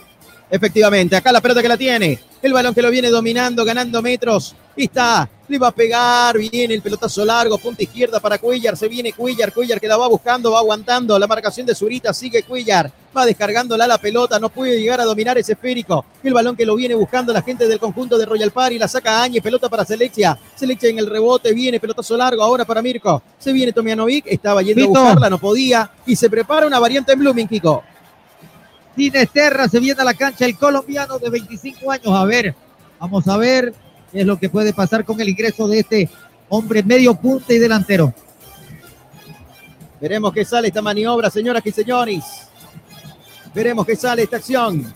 Efectivamente, 0.50 1.16
acá 1.16 1.32
la 1.32 1.42
pelota 1.42 1.62
que 1.62 1.68
la 1.68 1.78
tiene. 1.78 2.20
El 2.42 2.54
balón 2.54 2.76
que 2.76 2.82
lo 2.82 2.92
viene 2.92 3.10
dominando, 3.10 3.66
ganando 3.66 4.02
metros. 4.02 4.56
Está, 4.76 5.30
le 5.48 5.60
va 5.60 5.68
a 5.68 5.72
pegar, 5.72 6.36
viene 6.38 6.74
el 6.74 6.82
pelotazo 6.82 7.24
largo, 7.24 7.60
punta 7.60 7.84
izquierda 7.84 8.20
para 8.20 8.40
Cuellar, 8.40 8.76
se 8.76 8.88
viene 8.88 9.14
Cuellar, 9.14 9.54
Cuellar 9.54 9.80
que 9.80 9.88
la 9.88 9.98
va 9.98 10.08
buscando, 10.08 10.52
va 10.52 10.60
aguantando 10.60 11.20
la 11.20 11.28
marcación 11.28 11.68
de 11.68 11.76
Zurita, 11.76 12.12
sigue 12.12 12.42
Cuellar, 12.42 12.92
va 13.16 13.24
descargándola 13.26 13.86
la 13.86 14.00
pelota, 14.00 14.40
no 14.40 14.50
puede 14.50 14.82
llegar 14.82 15.00
a 15.00 15.06
dominar 15.06 15.38
ese 15.38 15.54
esférico. 15.54 16.06
El 16.24 16.34
balón 16.34 16.56
que 16.56 16.66
lo 16.66 16.76
viene 16.76 16.96
buscando 16.96 17.32
la 17.32 17.44
gente 17.44 17.68
del 17.68 17.80
conjunto 17.80 18.18
de 18.18 18.26
Royal 18.26 18.50
Party, 18.50 18.80
la 18.80 18.88
saca 18.88 19.22
Áñez, 19.22 19.44
pelota 19.44 19.70
para 19.70 19.86
Selexia, 19.86 20.40
Selexia 20.56 20.90
en 20.90 20.98
el 20.98 21.08
rebote, 21.08 21.54
viene 21.54 21.80
pelotazo 21.80 22.18
largo 22.18 22.42
ahora 22.42 22.66
para 22.66 22.82
Mirko, 22.82 23.22
se 23.38 23.54
viene 23.54 23.72
Tomianovic, 23.72 24.26
estaba 24.28 24.64
yendo 24.64 24.88
Vito. 24.88 24.98
a 24.98 25.02
buscarla, 25.04 25.30
no 25.30 25.38
podía, 25.38 25.92
y 26.08 26.16
se 26.16 26.32
prepara 26.32 26.66
una 26.66 26.80
variante 26.80 27.12
en 27.14 27.20
Blooming, 27.20 27.48
Kiko. 27.48 27.84
Sinesterra 28.96 29.68
se 29.68 29.80
viene 29.80 30.02
a 30.02 30.06
la 30.06 30.14
cancha 30.16 30.46
el 30.46 30.58
colombiano 30.58 31.20
de 31.20 31.30
25 31.30 31.92
años. 31.92 32.08
A 32.08 32.26
ver, 32.26 32.56
vamos 33.00 33.28
a 33.28 33.38
ver 33.38 33.74
es 34.14 34.26
lo 34.26 34.38
que 34.38 34.50
puede 34.50 34.74
pasar 34.74 35.04
con 35.04 35.20
el 35.20 35.30
ingreso 35.30 35.68
de 35.68 35.80
este 35.80 36.10
hombre 36.50 36.84
medio 36.84 37.16
punta 37.16 37.54
y 37.54 37.58
delantero. 37.58 38.14
Veremos 40.00 40.34
qué 40.34 40.46
sale 40.46 40.68
esta 40.68 40.82
maniobra, 40.82 41.30
señoras 41.30 41.64
y 41.66 41.72
señores. 41.72 42.24
Veremos 43.54 43.86
qué 43.86 43.96
sale 43.96 44.24
esta 44.24 44.38
acción. 44.38 44.94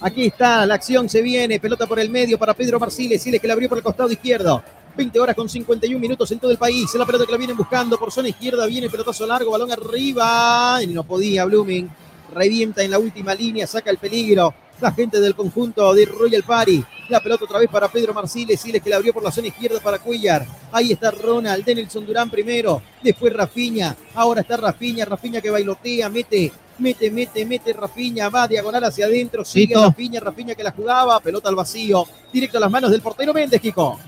Aquí 0.00 0.26
está, 0.26 0.64
la 0.66 0.74
acción 0.74 1.08
se 1.08 1.22
viene, 1.22 1.58
pelota 1.58 1.86
por 1.86 1.98
el 1.98 2.10
medio 2.10 2.38
para 2.38 2.54
Pedro 2.54 2.78
Marciles, 2.78 3.22
Siles 3.22 3.40
que 3.40 3.48
la 3.48 3.54
abrió 3.54 3.68
por 3.68 3.78
el 3.78 3.84
costado 3.84 4.10
izquierdo. 4.10 4.62
20 4.96 5.20
horas 5.20 5.36
con 5.36 5.48
51 5.48 5.98
minutos 5.98 6.30
en 6.30 6.38
todo 6.38 6.50
el 6.50 6.58
país. 6.58 6.94
La 6.94 7.04
pelota 7.04 7.26
que 7.26 7.32
la 7.32 7.38
vienen 7.38 7.56
buscando 7.56 7.98
por 7.98 8.10
zona 8.10 8.28
izquierda, 8.28 8.64
viene 8.66 8.88
pelotazo 8.88 9.26
largo, 9.26 9.50
balón 9.50 9.70
arriba. 9.70 10.78
Y 10.82 10.86
no 10.88 11.04
podía 11.04 11.44
Blooming. 11.44 11.88
Revienta 12.34 12.82
en 12.82 12.90
la 12.90 12.98
última 12.98 13.34
línea, 13.34 13.66
saca 13.66 13.90
el 13.90 13.98
peligro. 13.98 14.54
La 14.80 14.92
gente 14.92 15.20
del 15.20 15.34
conjunto 15.34 15.94
de 15.94 16.04
Royal 16.04 16.42
Party. 16.42 16.84
La 17.08 17.20
pelota 17.20 17.44
otra 17.44 17.58
vez 17.58 17.70
para 17.70 17.88
Pedro 17.88 18.12
Marciles, 18.12 18.60
Siles 18.60 18.82
que 18.82 18.90
la 18.90 18.96
abrió 18.96 19.12
por 19.12 19.22
la 19.22 19.30
zona 19.30 19.48
izquierda 19.48 19.80
para 19.80 19.98
Cuellar. 19.98 20.46
Ahí 20.72 20.92
está 20.92 21.10
Ronald, 21.10 21.64
Denelson 21.64 22.04
Durán 22.04 22.28
primero. 22.28 22.82
Después 23.02 23.32
Rafiña. 23.32 23.96
Ahora 24.14 24.42
está 24.42 24.56
Rafiña, 24.56 25.04
Rafiña 25.04 25.40
que 25.40 25.50
bailotea, 25.50 26.08
mete, 26.08 26.52
mete, 26.78 27.10
mete, 27.10 27.46
mete 27.46 27.72
Rafiña, 27.72 28.28
va 28.28 28.48
diagonal 28.48 28.84
hacia 28.84 29.06
adentro, 29.06 29.44
sigue 29.44 29.68
Tito. 29.68 29.84
Rafiña, 29.84 30.20
Rafiña 30.20 30.54
que 30.54 30.64
la 30.64 30.72
jugaba, 30.72 31.20
pelota 31.20 31.48
al 31.48 31.54
vacío, 31.54 32.04
directo 32.32 32.58
a 32.58 32.60
las 32.60 32.70
manos 32.70 32.90
del 32.90 33.00
portero 33.00 33.32
Méndez, 33.32 33.60
Kiko. 33.60 33.98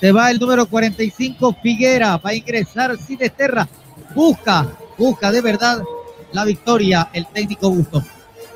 Se 0.00 0.12
va 0.12 0.30
el 0.30 0.38
número 0.38 0.66
45, 0.66 1.56
Figuera. 1.62 2.18
Va 2.18 2.30
a 2.30 2.34
ingresar 2.34 2.96
Sinesterra. 2.98 3.68
Busca, 4.14 4.76
busca 4.96 5.32
de 5.32 5.40
verdad 5.40 5.82
la 6.32 6.44
victoria 6.44 7.08
el 7.12 7.26
técnico 7.26 7.68
Gusto. 7.68 8.02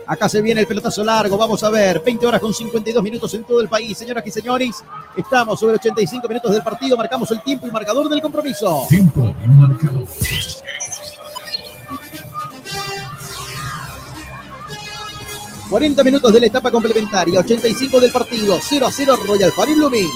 Acá 0.07 0.29
se 0.29 0.43
viene 0.43 0.61
el 0.61 0.67
pelotazo 0.67 1.05
largo, 1.05 1.37
vamos 1.37 1.63
a 1.63 1.71
ver, 1.71 2.03
20 2.05 2.27
horas 2.27 2.41
con 2.41 2.53
52 2.53 3.03
minutos 3.03 3.33
en 3.35 3.45
todo 3.45 3.61
el 3.61 3.69
país, 3.69 3.97
señoras 3.97 4.27
y 4.27 4.31
señores. 4.31 4.83
Estamos 5.17 5.59
sobre 5.59 5.77
85 5.77 6.29
minutos 6.29 6.53
del 6.53 6.63
partido, 6.63 6.97
marcamos 6.97 7.31
el 7.31 7.43
tiempo 7.43 7.67
y 7.67 7.71
marcador 7.71 8.09
del 8.09 8.21
compromiso. 8.21 8.87
Tiempo 8.89 9.35
y 9.45 9.49
marcador. 9.49 10.07
40 15.71 16.05
minutos 16.05 16.33
de 16.35 16.41
la 16.41 16.47
etapa 16.47 16.71
complementaria, 16.71 17.41
85 17.41 17.99
del 17.99 18.13
partido, 18.13 18.59
0 18.61 18.87
a 18.87 18.93
0 18.93 19.17
Royal 19.27 19.53
Party 19.57 19.75
Blooming. 19.75 20.11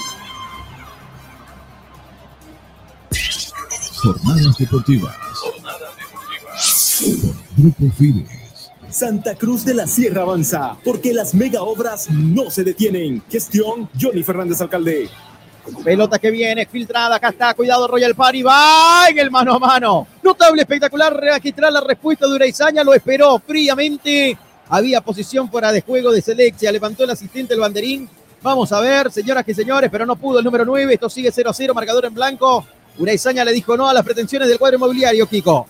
Jornadas 3.95 4.59
deportivas. 4.59 5.17
Grupo 7.57 7.91
Fides. 7.97 8.46
Santa 8.97 9.35
Cruz 9.35 9.63
de 9.67 9.75
la 9.75 9.87
Sierra 9.87 10.23
avanza, 10.23 10.75
porque 10.83 11.13
las 11.13 11.35
mega 11.35 11.63
obras 11.63 12.09
no 12.09 12.51
se 12.51 12.65
detienen. 12.65 13.23
Gestión 13.29 13.91
Johnny 14.01 14.23
Fernández 14.23 14.59
Alcalde. 14.63 15.11
Pelota 15.85 16.19
que 16.19 16.31
viene, 16.31 16.65
filtrada, 16.65 17.17
acá 17.17 17.29
está, 17.29 17.53
cuidado 17.53 17.87
Royal 17.89 18.15
Party, 18.15 18.43
va 18.43 19.07
en 19.11 19.19
el 19.19 19.31
mano 19.31 19.53
a 19.53 19.59
mano. 19.59 20.07
Notable, 20.23 20.63
espectacular, 20.63 21.15
registrar 21.15 21.71
la 21.75 21.83
respuesta 21.83 22.27
de 22.27 22.37
Uraizaña, 22.37 22.83
lo 22.83 22.95
esperó 22.95 23.39
fríamente. 23.39 24.39
Había 24.71 25.03
posición 25.03 25.51
fuera 25.51 25.73
de 25.73 25.83
juego 25.83 26.11
de 26.11 26.23
Selexia, 26.23 26.73
levantó 26.73 27.05
el 27.05 27.11
asistente 27.11 27.53
el 27.53 27.61
banderín. 27.61 28.09
Vamos 28.41 28.73
a 28.73 28.81
ver, 28.81 29.13
señoras 29.13 29.45
y 29.47 29.53
señores, 29.53 29.91
pero 29.93 30.07
no 30.07 30.17
pudo 30.17 30.39
el 30.39 30.45
número 30.47 30.65
9, 30.65 30.95
esto 30.95 31.11
sigue 31.11 31.31
0 31.31 31.51
a 31.51 31.53
0, 31.53 31.75
marcador 31.75 32.07
en 32.07 32.15
blanco. 32.15 32.65
Uraizaña 32.99 33.45
le 33.45 33.53
dijo 33.53 33.77
no 33.77 33.91
a 33.91 33.93
las 33.93 34.07
pretensiones 34.07 34.49
del 34.49 34.59
cuadro 34.59 34.79
inmobiliario, 34.79 35.29
Kiko. 35.29 35.67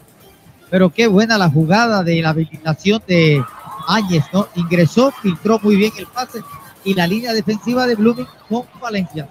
Pero 0.70 0.90
qué 0.90 1.06
buena 1.06 1.38
la 1.38 1.48
jugada 1.48 2.02
de 2.02 2.20
la 2.20 2.30
habilitación 2.30 3.02
de 3.06 3.42
Áñez, 3.86 4.24
¿no? 4.32 4.48
Ingresó, 4.56 5.12
filtró 5.22 5.60
muy 5.62 5.76
bien 5.76 5.92
el 5.96 6.06
pase 6.06 6.42
y 6.84 6.94
la 6.94 7.06
línea 7.06 7.32
defensiva 7.32 7.86
de 7.86 7.94
Blooming 7.94 8.26
con 8.48 8.64
Valencia. 8.80 9.28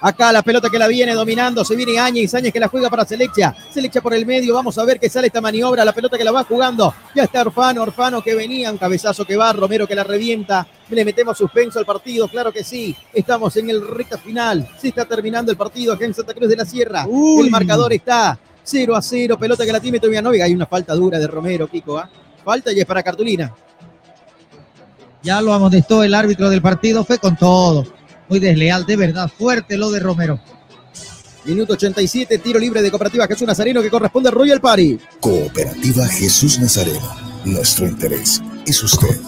Acá 0.00 0.30
la 0.30 0.42
pelota 0.42 0.70
que 0.70 0.78
la 0.78 0.86
viene 0.86 1.12
dominando, 1.12 1.64
se 1.64 1.74
viene 1.74 1.98
Áñez, 1.98 2.32
Áñez 2.32 2.52
que 2.52 2.60
la 2.60 2.68
juega 2.68 2.88
para 2.88 3.04
Seleccia, 3.04 3.52
Seleccia 3.72 4.00
por 4.00 4.14
el 4.14 4.24
medio, 4.24 4.54
vamos 4.54 4.78
a 4.78 4.84
ver 4.84 5.00
qué 5.00 5.10
sale 5.10 5.26
esta 5.26 5.40
maniobra, 5.40 5.84
la 5.84 5.92
pelota 5.92 6.16
que 6.16 6.22
la 6.22 6.30
va 6.30 6.44
jugando, 6.44 6.94
ya 7.16 7.24
está 7.24 7.40
Orfano, 7.40 7.82
Orfano 7.82 8.22
que 8.22 8.36
venía, 8.36 8.70
un 8.70 8.78
cabezazo 8.78 9.24
que 9.24 9.36
va, 9.36 9.52
Romero 9.52 9.88
que 9.88 9.96
la 9.96 10.04
revienta, 10.04 10.68
le 10.88 11.04
metemos 11.04 11.36
suspenso 11.36 11.80
al 11.80 11.84
partido, 11.84 12.28
claro 12.28 12.52
que 12.52 12.62
sí, 12.62 12.96
estamos 13.12 13.56
en 13.56 13.70
el 13.70 13.88
recta 13.88 14.18
final, 14.18 14.68
se 14.80 14.88
está 14.88 15.04
terminando 15.04 15.50
el 15.50 15.58
partido 15.58 15.94
acá 15.94 16.04
en 16.04 16.14
Santa 16.14 16.32
Cruz 16.32 16.48
de 16.48 16.56
la 16.56 16.64
Sierra, 16.64 17.04
Uy. 17.08 17.46
el 17.46 17.50
marcador 17.50 17.92
está 17.92 18.38
0 18.68 18.94
a 18.94 19.02
0, 19.02 19.38
pelota 19.38 19.64
que 19.64 19.72
la 19.72 19.80
tiene 19.80 19.98
Tomianovic, 19.98 20.42
hay 20.42 20.54
una 20.54 20.66
falta 20.66 20.94
dura 20.94 21.18
de 21.18 21.26
Romero, 21.26 21.68
Kiko, 21.68 21.96
¿ah? 21.98 22.10
falta 22.44 22.70
y 22.72 22.80
es 22.80 22.86
para 22.86 23.02
Cartulina. 23.02 23.54
Ya 25.22 25.40
lo 25.40 25.52
amonestó 25.52 26.02
el 26.04 26.14
árbitro 26.14 26.50
del 26.50 26.62
partido, 26.62 27.04
fue 27.04 27.18
con 27.18 27.36
todo. 27.36 27.86
Muy 28.28 28.38
desleal, 28.38 28.84
de 28.84 28.96
verdad, 28.96 29.30
fuerte 29.36 29.76
lo 29.76 29.90
de 29.90 30.00
Romero. 30.00 30.38
Minuto 31.44 31.72
87, 31.72 32.38
tiro 32.38 32.58
libre 32.58 32.82
de 32.82 32.90
Cooperativa 32.90 33.26
Jesús 33.26 33.46
Nazareno 33.46 33.80
que 33.80 33.88
corresponde 33.88 34.28
a 34.28 34.32
Royal 34.32 34.60
Party. 34.60 34.98
Cooperativa 35.18 36.06
Jesús 36.06 36.58
Nazareno. 36.58 37.16
Nuestro 37.46 37.86
interés 37.86 38.42
es 38.66 38.82
usted. 38.82 39.18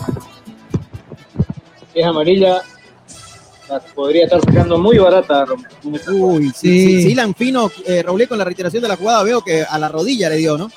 Es 1.95 2.05
amarilla, 2.05 2.61
podría 3.95 4.25
estar 4.25 4.41
sacando 4.41 4.79
muy 4.79 4.99
barata. 4.99 5.45
Romero. 5.45 6.03
Uy, 6.15 6.51
sí. 6.55 6.87
sí, 6.87 7.03
sí, 7.03 7.13
Ilan 7.13 7.35
Fino, 7.35 7.71
eh, 7.87 8.03
Raulé 8.03 8.27
con 8.27 8.39
la 8.39 8.45
retiración 8.45 8.83
de 8.83 8.89
la 8.89 8.97
jugada, 8.97 9.23
veo 9.23 9.43
que 9.43 9.63
a 9.63 9.79
la 9.79 9.89
rodilla 9.89 10.29
le 10.29 10.37
dio, 10.37 10.57
¿no? 10.59 10.71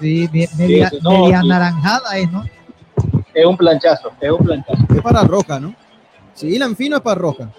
Sí, 0.00 0.28
me- 0.32 0.48
media, 0.58 0.90
Sí, 0.90 0.96
sí, 0.96 1.02
no, 1.02 1.22
media 1.24 1.40
sí. 1.42 1.48
naranjada 1.48 2.18
es, 2.18 2.30
¿no? 2.30 2.44
Es 3.34 3.44
un 3.46 3.56
planchazo, 3.56 4.10
es 4.20 4.30
un 4.30 4.44
planchazo. 4.44 4.82
Es 4.94 5.02
para 5.02 5.22
Roja, 5.24 5.60
¿no? 5.60 5.74
Si 6.34 6.46
Ilan 6.48 6.76
Fino 6.76 6.96
es 6.96 7.02
para 7.02 7.14
Roja. 7.20 7.50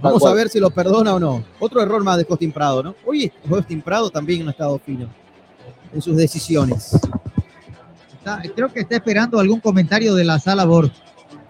Vamos 0.00 0.24
a 0.24 0.32
ver 0.32 0.48
si 0.48 0.60
lo 0.60 0.70
perdona 0.70 1.14
o 1.14 1.18
no. 1.20 1.42
Otro 1.58 1.82
error 1.82 2.02
más 2.04 2.16
de 2.18 2.24
Costin 2.24 2.52
Prado, 2.52 2.82
¿no? 2.84 2.94
Oye, 3.04 3.32
Costin 3.48 3.82
Prado 3.82 4.10
también 4.10 4.42
no 4.44 4.48
ha 4.48 4.52
estado 4.52 4.78
fino 4.78 5.08
en 5.92 6.00
sus 6.00 6.16
decisiones. 6.16 6.94
Está- 8.18 8.42
creo 8.54 8.72
que 8.72 8.80
está 8.80 8.96
esperando 8.96 9.40
algún 9.40 9.58
comentario 9.60 10.14
de 10.14 10.24
la 10.24 10.38
sala 10.38 10.64
Bor. 10.64 10.90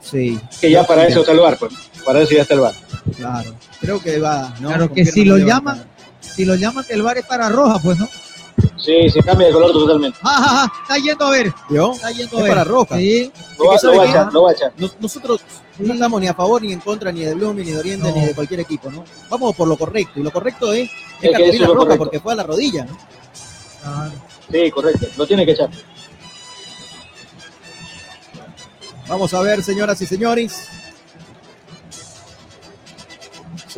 Sí. 0.00 0.38
Que 0.60 0.70
ya 0.70 0.86
para 0.86 1.06
eso 1.06 1.20
está 1.20 1.32
el 1.32 1.40
bar, 1.40 1.58
pues. 1.58 1.72
Para 2.04 2.20
eso 2.22 2.32
ya 2.34 2.42
está 2.42 2.54
el 2.54 2.60
bar. 2.60 2.74
Claro. 3.16 3.54
Creo 3.80 4.00
que 4.00 4.18
va, 4.18 4.54
¿no? 4.60 4.68
Claro 4.68 4.92
que 4.92 5.04
si 5.04 5.24
lo 5.24 5.36
llaman, 5.38 5.84
si 6.20 6.44
lo 6.44 6.54
llaman 6.54 6.84
que 6.84 6.94
el 6.94 7.02
bar 7.02 7.18
es 7.18 7.26
para 7.26 7.48
roja, 7.48 7.78
pues 7.80 7.98
no. 7.98 8.08
Sí, 8.76 9.08
se 9.10 9.20
cambia 9.22 9.48
de 9.48 9.52
color 9.52 9.72
totalmente. 9.72 10.18
Ah, 10.22 10.36
ah, 10.38 10.66
ah, 10.72 10.72
está 10.82 10.96
yendo 10.98 11.26
a 11.26 11.30
ver. 11.30 11.52
¿Vio? 11.68 11.92
Está 11.92 12.10
yendo 12.10 12.36
a 12.36 12.40
Es 12.40 12.44
ver. 12.44 12.52
para 12.52 12.64
Roja. 12.64 12.96
Sí. 12.96 13.32
Lo 13.58 13.64
va, 13.66 13.76
que 13.78 13.86
a 13.86 14.04
echar, 14.04 14.32
lo 14.32 14.42
va 14.42 14.50
a 14.50 14.52
echar. 14.52 14.72
Nos- 14.78 15.00
nosotros 15.00 15.40
no 15.78 15.92
estamos 15.94 16.20
ni 16.20 16.28
a 16.28 16.34
favor 16.34 16.62
ni 16.62 16.72
en 16.72 16.80
contra 16.80 17.12
ni 17.12 17.20
de 17.24 17.34
Blooming, 17.34 17.66
ni 17.66 17.72
de 17.72 17.78
Oriente, 17.78 18.08
No. 18.08 18.16
ni 18.16 18.26
de 18.26 18.34
cualquier 18.34 18.60
equipo, 18.60 18.90
¿no? 18.90 19.04
Vamos 19.28 19.54
por 19.56 19.68
lo 19.68 19.76
correcto. 19.76 20.18
Y 20.20 20.22
lo 20.22 20.30
correcto 20.30 20.72
es, 20.72 20.88
es 21.20 21.36
que 21.36 21.48
es 21.50 21.60
lo 21.60 21.66
roja 21.66 21.78
correcto. 21.80 21.98
porque 21.98 22.20
fue 22.20 22.32
a 22.32 22.36
la 22.36 22.42
rodilla, 22.44 22.84
¿no? 22.84 22.96
Sí, 24.50 24.70
correcto. 24.70 25.06
Lo 25.16 25.26
tiene 25.26 25.44
que 25.44 25.52
echar. 25.52 25.70
Vamos 29.08 29.32
a 29.34 29.40
ver, 29.40 29.62
señoras 29.62 30.00
y 30.02 30.06
señores. 30.06 30.68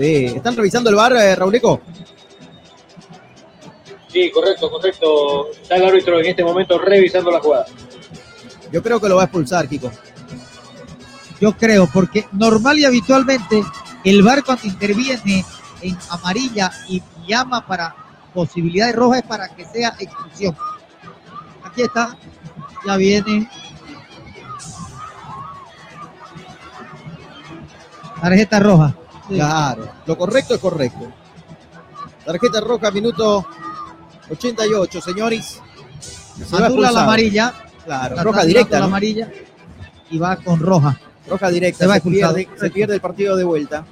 Sí, 0.01 0.25
¿están 0.35 0.57
revisando 0.57 0.89
el 0.89 0.97
bar, 0.97 1.13
eh, 1.13 1.37
Rauleco? 1.37 1.83
Sí, 4.09 4.31
correcto, 4.31 4.71
correcto. 4.71 5.51
Está 5.51 5.77
el 5.77 5.85
árbitro 5.85 6.19
en 6.19 6.25
este 6.25 6.43
momento 6.43 6.79
revisando 6.79 7.31
la 7.31 7.39
jugada. 7.39 7.67
Yo 8.73 8.83
creo 8.83 8.99
que 8.99 9.11
lo 9.11 9.17
va 9.17 9.23
a 9.23 9.25
expulsar, 9.27 9.69
Kiko. 9.69 9.91
Yo 11.39 11.53
creo, 11.53 11.87
porque 11.93 12.27
normal 12.33 12.79
y 12.79 12.87
habitualmente 12.87 13.63
el 14.03 14.23
bar 14.23 14.43
cuando 14.43 14.67
interviene 14.67 15.45
en 15.83 15.99
amarilla 16.09 16.73
y 16.89 17.03
llama 17.29 17.67
para 17.67 17.95
posibilidades 18.33 18.97
rojas 18.97 19.21
es 19.21 19.29
para 19.29 19.55
que 19.55 19.67
sea 19.67 19.95
expulsión. 19.99 20.57
Aquí 21.63 21.83
está, 21.83 22.17
ya 22.87 22.97
viene. 22.97 23.51
Tarjeta 28.23 28.61
roja. 28.61 28.95
Claro, 29.37 29.89
lo 30.07 30.19
correcto 30.19 30.55
es 30.55 30.61
correcto. 30.61 31.13
Tarjeta 32.25 32.61
roja, 32.61 32.91
minuto 32.91 33.47
88, 34.31 35.01
señores. 35.01 35.61
Se 36.01 36.57
va 36.57 36.67
Anula 36.67 36.91
la 36.93 37.03
amarilla. 37.03 37.55
Claro, 37.85 38.15
Está 38.15 38.23
roja 38.23 38.45
directa. 38.45 38.77
La 38.77 38.81
¿no? 38.81 38.87
amarilla 38.87 39.31
y 40.11 40.19
va 40.19 40.37
con 40.37 40.61
roja. 40.61 41.01
Roja 41.29 41.49
directa, 41.51 41.85
Se 41.85 41.87
va 41.87 41.95
se, 41.95 42.11
pierde, 42.11 42.49
se 42.59 42.71
pierde 42.71 42.95
el 42.95 43.01
partido 43.01 43.37
de 43.37 43.45
vuelta. 43.45 43.87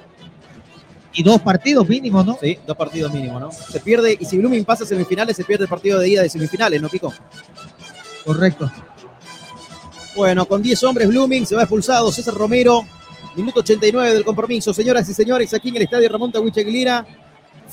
Y 1.12 1.22
dos 1.22 1.40
partidos 1.40 1.88
mínimos, 1.88 2.26
¿no? 2.26 2.38
Sí, 2.40 2.58
dos 2.66 2.76
partidos 2.76 3.12
mínimos, 3.12 3.40
¿no? 3.40 3.50
Se 3.50 3.80
pierde, 3.80 4.16
y 4.18 4.24
si 4.24 4.36
Blooming 4.38 4.64
pasa 4.64 4.84
a 4.84 4.86
semifinales, 4.86 5.36
se 5.36 5.44
pierde 5.44 5.64
el 5.64 5.70
partido 5.70 5.98
de 5.98 6.08
ida 6.08 6.22
de 6.22 6.28
semifinales, 6.28 6.82
¿no, 6.82 6.88
Kiko? 6.88 7.12
Correcto. 8.24 8.70
Bueno, 10.14 10.46
con 10.46 10.62
10 10.62 10.82
hombres, 10.84 11.08
Blooming 11.08 11.46
se 11.46 11.54
va 11.54 11.62
expulsado. 11.62 12.10
César 12.12 12.34
Romero, 12.34 12.84
minuto 13.42 13.60
89 13.60 14.14
del 14.14 14.24
compromiso. 14.24 14.72
Señoras 14.74 15.08
y 15.08 15.14
señores, 15.14 15.52
aquí 15.54 15.68
en 15.68 15.76
el 15.76 15.82
estadio 15.82 16.08
Ramón 16.08 16.32
Tahuiche 16.32 16.60
Aguilera, 16.60 17.06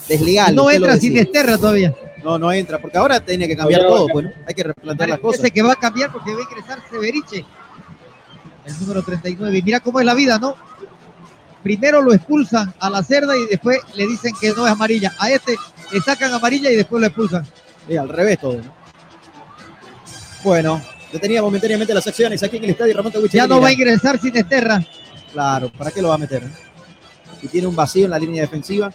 deslegal. 0.07 0.55
no 0.55 0.69
entra 0.69 0.97
sin 0.97 1.13
decía. 1.13 1.23
Esterra 1.23 1.57
todavía. 1.57 1.93
No, 2.23 2.39
no 2.39 2.51
entra, 2.51 2.79
porque 2.79 2.97
ahora 2.97 3.19
tiene 3.19 3.47
que 3.47 3.55
cambiar 3.55 3.81
todo, 3.83 4.07
bueno, 4.07 4.31
hay 4.47 4.53
que 4.55 4.63
replantear 4.63 5.09
las 5.09 5.19
Parece 5.19 5.37
cosas. 5.39 5.51
que 5.51 5.61
va 5.61 5.73
a 5.73 5.75
cambiar 5.75 6.11
porque 6.11 6.33
va 6.33 6.39
a 6.39 6.43
ingresar 6.43 6.79
Severiche, 6.89 7.45
el 8.65 8.79
número 8.79 9.03
39. 9.03 9.57
Y 9.57 9.61
mira 9.61 9.79
cómo 9.79 9.99
es 9.99 10.05
la 10.07 10.15
vida, 10.15 10.39
¿no? 10.39 10.55
Primero 11.61 12.01
lo 12.01 12.13
expulsan 12.13 12.73
a 12.79 12.89
la 12.89 13.03
cerda 13.03 13.37
y 13.37 13.45
después 13.45 13.79
le 13.95 14.07
dicen 14.07 14.33
que 14.39 14.49
no 14.53 14.65
es 14.65 14.71
amarilla. 14.71 15.13
A 15.19 15.29
este 15.29 15.55
le 15.91 16.01
sacan 16.01 16.33
amarilla 16.33 16.71
y 16.71 16.75
después 16.75 17.01
lo 17.01 17.07
expulsan. 17.07 17.45
Sí, 17.87 17.95
al 17.95 18.09
revés 18.09 18.39
todo, 18.39 18.57
¿no? 18.57 18.73
Bueno, 20.43 20.81
detenía 21.11 21.41
momentáneamente 21.41 21.93
las 21.93 22.05
acciones 22.05 22.41
aquí 22.43 22.57
en 22.57 22.65
el 22.65 22.69
estadio 22.71 22.95
Ramón 22.95 23.11
Tahuiche 23.11 23.37
Ya 23.37 23.47
no 23.47 23.61
va 23.61 23.69
a 23.69 23.71
ingresar 23.71 24.19
sin 24.19 24.35
Esterra. 24.35 24.83
Claro, 25.35 25.69
¿para 25.69 25.91
qué 25.91 26.01
lo 26.01 26.07
va 26.07 26.15
a 26.15 26.17
meter? 26.17 26.43
eh? 26.43 26.49
Y 27.41 27.49
tiene 27.49 27.67
un 27.67 27.75
vacío 27.75 28.05
en 28.05 28.11
la 28.11 28.17
línea 28.17 28.41
defensiva. 28.41 28.89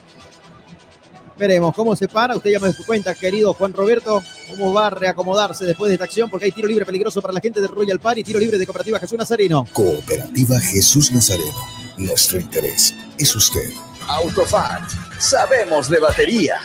Veremos 1.36 1.74
cómo 1.74 1.94
se 1.94 2.08
para. 2.08 2.34
Usted 2.34 2.52
ya 2.52 2.58
me 2.58 2.72
su 2.72 2.86
cuenta, 2.86 3.14
querido 3.14 3.52
Juan 3.52 3.74
Roberto, 3.74 4.22
cómo 4.48 4.72
va 4.72 4.86
a 4.86 4.90
reacomodarse 4.90 5.66
después 5.66 5.90
de 5.90 5.96
esta 5.96 6.06
acción, 6.06 6.30
porque 6.30 6.46
hay 6.46 6.52
tiro 6.52 6.66
libre 6.66 6.86
peligroso 6.86 7.20
para 7.20 7.34
la 7.34 7.40
gente 7.40 7.60
de 7.60 7.66
Royal 7.66 8.00
Party, 8.00 8.24
tiro 8.24 8.38
libre 8.38 8.56
de 8.56 8.64
Cooperativa 8.64 8.98
Jesús 8.98 9.18
Nazareno. 9.18 9.66
Cooperativa 9.70 10.58
Jesús 10.60 11.12
Nazareno. 11.12 11.58
Nuestro 11.98 12.40
interés 12.40 12.94
es 13.18 13.36
usted. 13.36 13.70
Autofat, 14.08 14.88
sabemos 15.18 15.90
de 15.90 16.00
batería. 16.00 16.58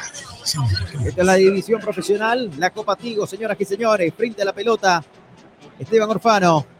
Esta 1.05 1.21
es 1.21 1.27
la 1.27 1.35
división 1.35 1.81
profesional, 1.81 2.49
la 2.57 2.69
Copa 2.69 2.95
Tigo, 2.95 3.27
señoras 3.27 3.57
y 3.59 3.65
señores, 3.65 4.13
frente 4.15 4.41
a 4.41 4.45
la 4.45 4.53
pelota. 4.53 5.03
Esteban 5.77 6.09
Orfano. 6.09 6.74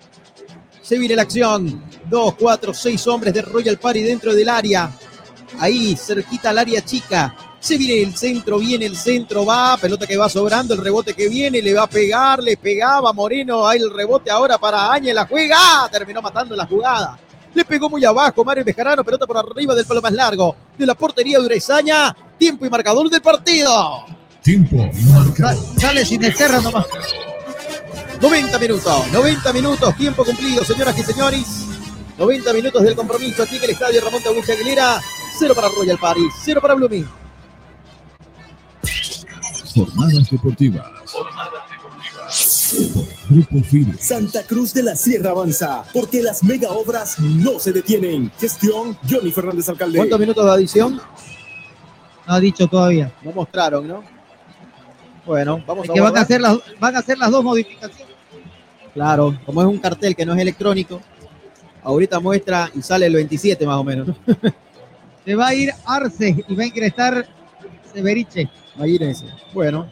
Se 0.86 1.00
viene 1.00 1.16
la 1.16 1.24
acción. 1.24 1.84
Dos, 2.08 2.36
cuatro, 2.36 2.72
seis 2.72 3.08
hombres 3.08 3.34
de 3.34 3.42
Royal 3.42 3.80
Party 3.80 4.02
dentro 4.02 4.36
del 4.36 4.48
área. 4.48 4.92
Ahí, 5.58 5.96
cerquita 5.96 6.52
al 6.52 6.60
área 6.60 6.86
chica. 6.86 7.36
Se 7.60 7.76
viene 7.76 8.04
el 8.04 8.16
centro, 8.16 8.60
viene 8.60 8.86
el 8.86 8.96
centro, 8.96 9.44
va, 9.44 9.78
pelota 9.78 10.06
que 10.06 10.16
va 10.16 10.30
sobrando, 10.30 10.76
el 10.76 10.82
rebote 10.82 11.16
que 11.16 11.28
viene, 11.28 11.60
le 11.60 11.74
va 11.74 11.84
a 11.84 11.90
pegar, 11.90 12.44
le 12.44 12.56
pegaba 12.56 13.12
Moreno, 13.14 13.68
ahí 13.68 13.80
el 13.80 13.92
rebote 13.92 14.30
ahora 14.30 14.60
para 14.60 14.92
Áñez, 14.92 15.16
la 15.16 15.26
juega, 15.26 15.56
¡Ah! 15.58 15.90
terminó 15.92 16.22
matando 16.22 16.56
la 16.56 16.68
jugada. 16.68 17.18
Le 17.56 17.66
pegó 17.66 17.90
muy 17.90 18.06
abajo 18.06 18.46
Mario 18.46 18.64
Bejarano, 18.64 19.04
pelota 19.04 19.26
por 19.26 19.40
arriba 19.40 19.74
del 19.74 19.86
palo 19.86 20.04
más 20.04 20.14
largo 20.14 20.56
de 20.78 20.86
la 20.86 20.94
portería 20.94 21.40
de 21.40 21.46
Urezaña. 21.46 22.16
Tiempo 22.38 22.64
y 22.64 22.70
marcador 22.70 23.10
del 23.10 23.24
partido. 23.24 24.06
Tiempo 24.44 24.88
y 24.94 25.04
marcador. 25.06 25.64
Sale 25.80 26.06
sin 26.06 26.24
Esterra 26.24 26.62
nomás. 26.62 26.86
90 28.22 28.60
minutos, 28.60 29.12
90 29.12 29.54
minutos, 29.54 29.96
tiempo 29.98 30.24
cumplido, 30.24 30.64
señoras 30.64 30.98
y 30.98 31.04
señores. 31.04 31.66
90 32.18 32.54
minutos 32.54 32.84
del 32.84 32.96
compromiso 32.96 33.44
aquí 33.44 33.58
en 33.58 33.64
el 33.64 33.70
estadio 33.72 34.02
Ramón 34.02 34.22
de 34.24 34.54
Aguilera. 34.54 35.02
Cero 35.38 35.54
para 35.54 35.68
Royal 35.68 35.98
Paris, 35.98 36.34
cero 36.44 36.62
para 36.62 36.76
Blooming. 36.76 37.08
Jornadas 39.74 40.30
deportivas. 40.30 40.86
Grupo 43.30 43.64
FIDE. 43.64 43.98
Santa 44.00 44.44
Cruz 44.44 44.74
de 44.74 44.84
la 44.84 44.96
Sierra 44.96 45.32
avanza, 45.32 45.84
porque 45.94 46.22
las 46.22 46.44
mega 46.44 46.72
obras 46.72 47.20
no 47.20 47.60
se 47.60 47.74
detienen. 47.74 48.32
Gestión 48.40 48.98
Johnny 49.10 49.32
Fernández 49.32 49.68
Alcalde. 49.70 49.98
¿Cuántos 49.98 50.20
minutos 50.20 50.46
de 50.46 50.52
adición? 50.52 51.02
No 52.28 52.34
ha 52.34 52.40
dicho 52.40 52.68
todavía. 52.68 53.14
No 53.22 53.32
mostraron, 53.34 53.88
¿no? 53.88 54.04
Bueno, 55.26 55.64
vamos 55.66 55.86
Es 55.86 55.90
a 55.90 55.94
que 55.94 56.02
van 56.02 56.18
a, 56.18 56.22
hacer 56.22 56.42
las, 56.42 56.58
van 56.80 56.96
a 56.96 57.00
hacer 57.00 57.18
las 57.18 57.32
dos 57.32 57.44
modificaciones. 57.44 58.05
Claro, 58.96 59.38
como 59.46 59.62
es 59.62 59.68
un 59.68 59.78
cartel 59.78 60.16
que 60.16 60.26
no 60.26 60.34
es 60.34 60.40
electrónico, 60.40 61.02
ahorita 61.84 62.22
muestra 62.22 62.72
y 62.74 62.82
sale 62.82 63.06
el 63.08 63.14
27 63.14 63.66
más 63.68 63.78
o 63.78 63.84
menos. 63.84 64.08
¿no? 64.08 64.16
Se 65.26 65.36
va 65.36 65.48
a 65.48 65.54
ir 65.54 65.74
Arce 65.86 66.46
y 66.48 66.56
va 66.56 66.64
a 66.64 66.68
ingresar 66.68 67.28
Severiche. 67.94 68.50
Imagínense. 68.78 69.26
Bueno. 69.54 69.90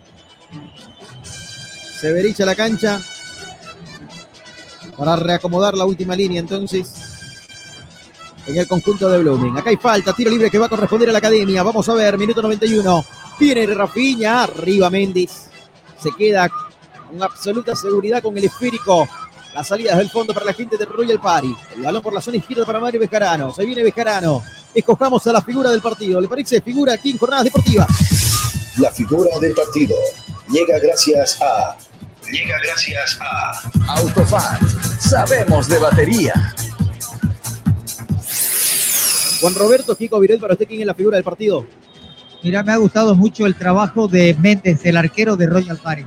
Severiche 2.00 2.44
a 2.44 2.46
la 2.46 2.56
cancha. 2.56 3.02
Para 4.98 5.18
reacomodar 5.18 5.74
la 5.76 5.84
última 5.84 6.16
línea 6.16 6.40
entonces. 6.40 6.94
En 8.48 8.56
el 8.56 8.68
conjunto 8.68 9.10
de 9.10 9.20
Blooming. 9.20 9.58
Acá 9.58 9.70
hay 9.70 9.78
falta, 9.78 10.14
tiro 10.14 10.32
libre 10.32 10.50
que 10.50 10.60
va 10.60 10.68
a 10.68 10.70
corresponder 10.70 11.10
a 11.10 11.12
la 11.12 11.18
academia. 11.18 11.62
Vamos 11.62 11.90
a 11.90 11.94
ver, 11.94 12.18
minuto 12.18 12.42
91. 12.42 13.06
Viene 13.38 13.66
Rafiña, 13.68 14.44
arriba 14.44 14.90
Méndez. 14.90 15.50
Se 16.02 16.12
queda 16.18 16.50
con 17.14 17.24
absoluta 17.24 17.76
seguridad 17.76 18.22
con 18.22 18.38
el 18.38 18.46
esférico. 18.46 19.08
Las 19.54 19.68
salidas 19.68 19.98
del 20.00 20.10
fondo 20.10 20.34
para 20.34 20.48
la 20.48 20.54
gente 20.54 20.78
de 20.78 20.86
Royal 20.86 21.20
Party. 21.20 21.56
El 21.76 21.84
balón 21.84 22.02
por 22.02 22.14
la 22.14 22.22
zona 22.22 22.38
izquierda 22.38 22.66
para 22.66 22.80
Mario 22.80 23.00
Bejarano. 23.00 23.54
Se 23.54 23.64
viene 23.64 23.84
Bejarano. 23.84 24.44
Escojamos 24.74 25.26
a 25.28 25.34
la 25.34 25.42
figura 25.42 25.70
del 25.70 25.82
partido. 25.82 26.20
¿Le 26.20 26.28
parece 26.28 26.60
figura 26.60 26.94
aquí 26.94 27.12
en 27.12 27.20
Jornadas 27.20 27.46
Deportivas? 27.46 27.88
La 28.80 28.90
figura 28.90 29.38
del 29.40 29.54
partido 29.54 29.96
llega 30.50 30.80
gracias 30.80 31.40
a 31.42 31.78
Llega 32.32 32.58
gracias 32.66 33.20
a 33.22 34.00
Autofat. 34.00 34.62
Sabemos 35.00 35.68
de 35.68 35.78
batería. 35.78 36.34
Juan 39.42 39.54
Roberto 39.54 39.96
Kiko 39.96 40.20
Viret, 40.20 40.40
para 40.40 40.54
usted, 40.54 40.66
¿quién 40.66 40.82
es 40.82 40.88
la 40.88 40.96
figura 40.96 41.18
del 41.18 41.24
partido? 41.24 41.68
Mira, 42.42 42.64
me 42.64 42.72
ha 42.72 42.78
gustado 42.78 43.14
mucho 43.14 43.46
el 43.46 43.56
trabajo 43.56 44.08
de 44.08 44.36
Méndez, 44.40 44.86
el 44.86 44.98
arquero 44.98 45.36
de 45.36 45.48
Royal 45.48 45.78
Party. 45.78 46.06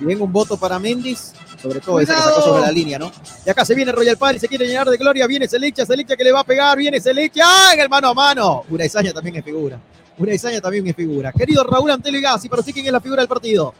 Bien, 0.00 0.20
un 0.20 0.32
voto 0.32 0.56
para 0.56 0.78
Méndez, 0.78 1.32
sobre 1.60 1.80
todo 1.80 1.98
ese 2.00 2.12
que 2.12 2.20
sacó 2.20 2.40
sobre 2.40 2.62
la 2.62 2.70
línea, 2.70 2.98
¿no? 2.98 3.10
Y 3.44 3.50
acá 3.50 3.64
se 3.64 3.74
viene 3.74 3.90
Royal 3.90 4.16
Party, 4.16 4.38
se 4.38 4.48
quiere 4.48 4.66
llenar 4.66 4.88
de 4.88 4.96
gloria, 4.96 5.26
viene 5.26 5.48
Selecha, 5.48 5.84
Selecha 5.84 6.16
que 6.16 6.24
le 6.24 6.32
va 6.32 6.40
a 6.40 6.44
pegar, 6.44 6.78
viene 6.78 7.00
Selecha, 7.00 7.42
¡ah! 7.44 7.70
En 7.74 7.80
el 7.80 7.88
mano 7.88 8.08
a 8.08 8.14
mano. 8.14 8.64
Uraizaña 8.70 9.12
también 9.12 9.36
es 9.36 9.44
figura. 9.44 9.78
Uraizaña 10.18 10.60
también 10.60 10.86
es 10.86 10.94
figura. 10.94 11.32
Querido 11.32 11.64
Raúl 11.64 11.90
Antelo 11.90 12.18
y 12.18 12.22
Gassi, 12.22 12.48
para 12.48 12.60
usted, 12.60 12.72
¿quién 12.72 12.86
es 12.86 12.92
la 12.92 13.00
figura 13.00 13.22
del 13.22 13.28
partido? 13.28 13.74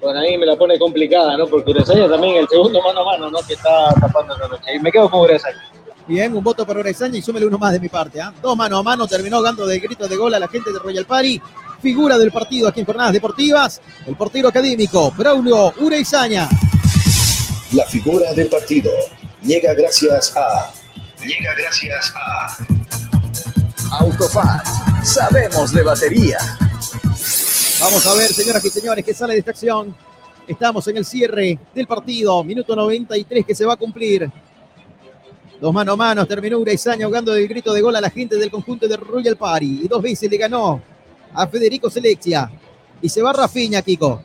Bueno, 0.00 0.20
ahí 0.20 0.38
me 0.38 0.46
la 0.46 0.56
pone 0.56 0.78
complicada, 0.78 1.36
¿no? 1.36 1.46
Porque 1.46 1.70
Urezaña 1.70 2.08
también 2.08 2.36
el 2.36 2.48
segundo 2.48 2.80
mano 2.82 3.00
a 3.00 3.04
mano, 3.04 3.30
¿no? 3.30 3.38
Que 3.40 3.54
está 3.54 3.92
tapando 4.00 4.34
esta 4.34 4.46
noche. 4.48 4.74
Y 4.74 4.78
me 4.78 4.92
quedo 4.92 5.10
con 5.10 5.20
Urezaña. 5.20 5.70
Bien, 6.06 6.34
un 6.36 6.44
voto 6.44 6.66
para 6.66 6.80
Uraizaña 6.80 7.18
y 7.18 7.22
súmele 7.22 7.46
uno 7.46 7.58
más 7.58 7.72
de 7.72 7.80
mi 7.80 7.88
parte. 7.88 8.20
¿ah? 8.20 8.32
Dos 8.40 8.56
mano 8.56 8.78
a 8.78 8.82
mano, 8.82 9.06
terminó 9.06 9.42
dando 9.42 9.66
de 9.66 9.78
grito 9.78 10.06
de 10.06 10.16
gol 10.16 10.32
a 10.34 10.38
la 10.38 10.48
gente 10.48 10.72
de 10.72 10.78
Royal 10.78 11.04
Party. 11.04 11.40
Figura 11.80 12.18
del 12.18 12.32
partido 12.32 12.68
aquí 12.68 12.80
en 12.80 12.86
Jornadas 12.86 13.12
Deportivas, 13.12 13.80
el 14.06 14.16
portero 14.16 14.48
académico, 14.48 15.12
Braulio 15.12 15.72
Uraizaña. 15.80 16.48
la 17.72 17.84
figura 17.84 18.32
del 18.32 18.48
partido 18.48 18.90
llega 19.42 19.74
gracias 19.74 20.36
a 20.36 20.72
Llega 21.26 21.52
gracias 21.54 22.12
a 22.14 22.56
Autofat. 23.98 24.64
Sabemos 25.04 25.72
de 25.72 25.82
batería. 25.82 26.38
Vamos 27.80 28.06
a 28.06 28.14
ver, 28.14 28.32
señoras 28.32 28.64
y 28.64 28.70
señores, 28.70 29.04
que 29.04 29.12
sale 29.12 29.32
de 29.32 29.40
esta 29.40 29.50
acción. 29.50 29.96
Estamos 30.46 30.86
en 30.86 30.96
el 30.96 31.04
cierre 31.04 31.58
del 31.74 31.86
partido, 31.88 32.44
minuto 32.44 32.76
93 32.76 33.44
que 33.44 33.54
se 33.54 33.64
va 33.64 33.72
a 33.72 33.76
cumplir. 33.76 34.30
Dos 35.60 35.74
mano 35.74 35.92
a 35.92 35.96
mano, 35.96 36.24
terminó 36.24 36.58
Uraizaña 36.58 37.06
ahogando 37.06 37.34
el 37.34 37.48
grito 37.48 37.72
de 37.72 37.80
gol 37.80 37.96
a 37.96 38.00
la 38.00 38.10
gente 38.10 38.36
del 38.36 38.50
conjunto 38.50 38.86
de 38.86 38.96
Royal 38.96 39.36
Party. 39.36 39.80
Y 39.82 39.88
dos 39.88 40.00
veces 40.00 40.30
le 40.30 40.36
ganó 40.36 40.80
a 41.34 41.46
Federico 41.46 41.90
Selexia. 41.90 42.50
Y 43.00 43.08
se 43.08 43.22
va 43.22 43.32
Rafiña, 43.32 43.82
Kiko. 43.82 44.22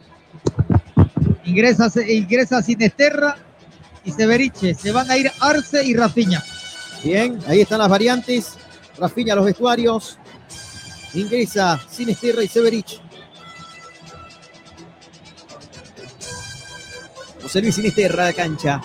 Ingresa, 1.46 1.92
ingresa 2.08 2.62
Sinesterra 2.62 3.38
y 4.04 4.12
Severiche. 4.12 4.74
Se 4.74 4.92
van 4.92 5.10
a 5.10 5.18
ir 5.18 5.32
Arce 5.40 5.84
y 5.84 5.96
Rafiña. 5.96 6.44
Bien, 7.04 7.40
ahí 7.48 7.62
están 7.62 7.80
las 7.80 7.90
variantes. 7.90 8.54
Rafiña 8.98 9.34
a 9.34 9.36
los 9.36 9.46
vestuarios. 9.46 10.18
Ingresa 11.14 11.80
Sinesterra 11.90 12.44
y 12.44 12.48
Severich. 12.48 13.02
José 17.42 17.62
Luis 17.62 17.76
Sinisterra 17.76 18.28
de 18.28 18.34
cancha. 18.34 18.82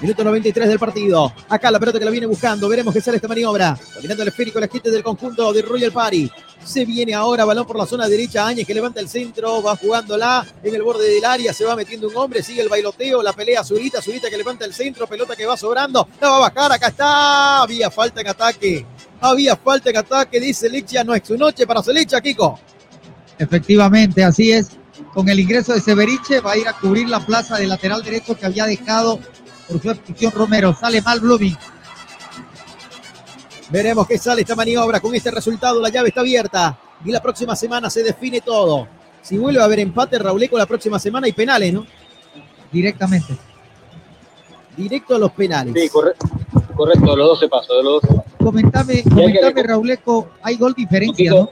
Minuto 0.00 0.24
93 0.24 0.68
del 0.68 0.78
partido. 0.78 1.32
Acá 1.48 1.70
la 1.70 1.78
pelota 1.78 1.98
que 1.98 2.04
la 2.04 2.10
viene 2.10 2.26
buscando. 2.26 2.68
Veremos 2.68 2.92
qué 2.92 3.00
sale 3.00 3.16
esta 3.16 3.28
maniobra. 3.28 3.78
Dominando 3.94 4.22
el 4.22 4.28
esférico 4.30 4.58
la 4.58 4.68
gente 4.68 4.90
del 4.90 5.02
conjunto 5.02 5.52
de 5.52 5.62
Royal 5.62 5.92
Party. 5.92 6.30
Se 6.64 6.84
viene 6.84 7.14
ahora 7.14 7.44
balón 7.44 7.66
por 7.66 7.78
la 7.78 7.86
zona 7.86 8.08
derecha. 8.08 8.46
Áñez 8.46 8.66
que 8.66 8.74
levanta 8.74 9.00
el 9.00 9.08
centro. 9.08 9.62
Va 9.62 9.76
jugándola 9.76 10.46
en 10.62 10.74
el 10.74 10.82
borde 10.82 11.08
del 11.08 11.24
área. 11.24 11.52
Se 11.52 11.64
va 11.64 11.76
metiendo 11.76 12.08
un 12.08 12.16
hombre. 12.16 12.42
Sigue 12.42 12.62
el 12.62 12.68
bailoteo. 12.68 13.22
La 13.22 13.32
pelea 13.32 13.62
Zurita. 13.62 14.00
Zurita 14.00 14.30
que 14.30 14.36
levanta 14.36 14.64
el 14.64 14.72
centro. 14.72 15.06
Pelota 15.06 15.36
que 15.36 15.46
va 15.46 15.56
sobrando. 15.56 16.08
La 16.20 16.30
va 16.30 16.36
a 16.36 16.50
bajar. 16.50 16.72
Acá 16.72 16.88
está. 16.88 17.62
Había 17.62 17.90
falta 17.90 18.20
en 18.20 18.28
ataque. 18.28 18.86
Había 19.20 19.56
falta 19.56 19.90
en 19.90 19.98
ataque. 19.98 20.40
Dice 20.40 20.68
Lechia. 20.68 21.04
No 21.04 21.14
es 21.14 21.22
su 21.26 21.36
noche 21.36 21.66
para 21.66 21.82
Selecha, 21.82 22.20
Kiko. 22.20 22.58
Efectivamente, 23.38 24.24
así 24.24 24.52
es. 24.52 24.70
Con 25.12 25.28
el 25.28 25.40
ingreso 25.40 25.74
de 25.74 25.80
Severiche 25.80 26.40
va 26.40 26.52
a 26.52 26.56
ir 26.56 26.68
a 26.68 26.72
cubrir 26.72 27.08
la 27.08 27.24
plaza 27.24 27.56
de 27.56 27.66
lateral 27.66 28.02
derecho 28.02 28.36
que 28.36 28.46
había 28.46 28.64
dejado 28.64 29.18
por 29.68 29.82
su 29.82 29.90
expulsión 29.90 30.32
Romero. 30.32 30.74
Sale 30.74 31.02
mal 31.02 31.20
Blooming. 31.20 31.56
Veremos 33.70 34.06
qué 34.06 34.18
sale 34.18 34.42
esta 34.42 34.54
maniobra. 34.54 35.00
Con 35.00 35.14
este 35.14 35.30
resultado, 35.30 35.80
la 35.80 35.88
llave 35.88 36.08
está 36.08 36.20
abierta. 36.20 36.78
Y 37.04 37.10
la 37.10 37.20
próxima 37.20 37.56
semana 37.56 37.90
se 37.90 38.02
define 38.02 38.40
todo. 38.40 38.86
Si 39.22 39.38
vuelve 39.38 39.60
a 39.60 39.64
haber 39.64 39.80
empate, 39.80 40.18
Rauleco, 40.18 40.58
la 40.58 40.66
próxima 40.66 40.98
semana 40.98 41.26
hay 41.26 41.32
penales, 41.32 41.72
¿no? 41.72 41.86
Directamente. 42.70 43.34
Directo 44.76 45.14
a 45.14 45.18
los 45.18 45.32
penales. 45.32 45.74
Sí, 45.74 45.88
correcto. 45.88 46.26
Correcto, 46.74 47.16
los 47.16 47.28
12 47.28 47.48
pasos, 47.48 47.76
de 47.76 47.82
los 47.82 48.02
12 48.02 48.06
pasos. 48.08 48.32
Comentame, 48.38 49.02
comentame 49.04 49.62
Rauleco, 49.62 50.30
hay 50.42 50.56
gol 50.56 50.74
diferencia, 50.74 51.30
¿no? 51.30 51.50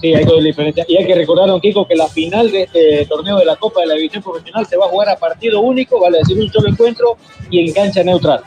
Sí, 0.00 0.14
hay 0.14 0.24
gol 0.24 0.42
diferencia. 0.42 0.84
Y 0.88 0.96
hay 0.96 1.06
que 1.06 1.14
recordar, 1.14 1.48
don 1.48 1.60
Kiko, 1.60 1.86
que 1.86 1.94
la 1.94 2.08
final 2.08 2.50
de 2.50 2.62
este 2.62 3.06
torneo 3.06 3.36
de 3.36 3.44
la 3.44 3.56
Copa 3.56 3.80
de 3.80 3.88
la 3.88 3.94
División 3.94 4.22
Profesional 4.22 4.66
se 4.66 4.76
va 4.76 4.86
a 4.86 4.88
jugar 4.88 5.10
a 5.10 5.16
partido 5.16 5.60
único, 5.60 6.00
vale 6.00 6.18
decir 6.18 6.38
un 6.38 6.50
solo 6.50 6.68
encuentro 6.68 7.16
y 7.50 7.68
en 7.68 7.74
cancha 7.74 8.02
neutral. 8.02 8.42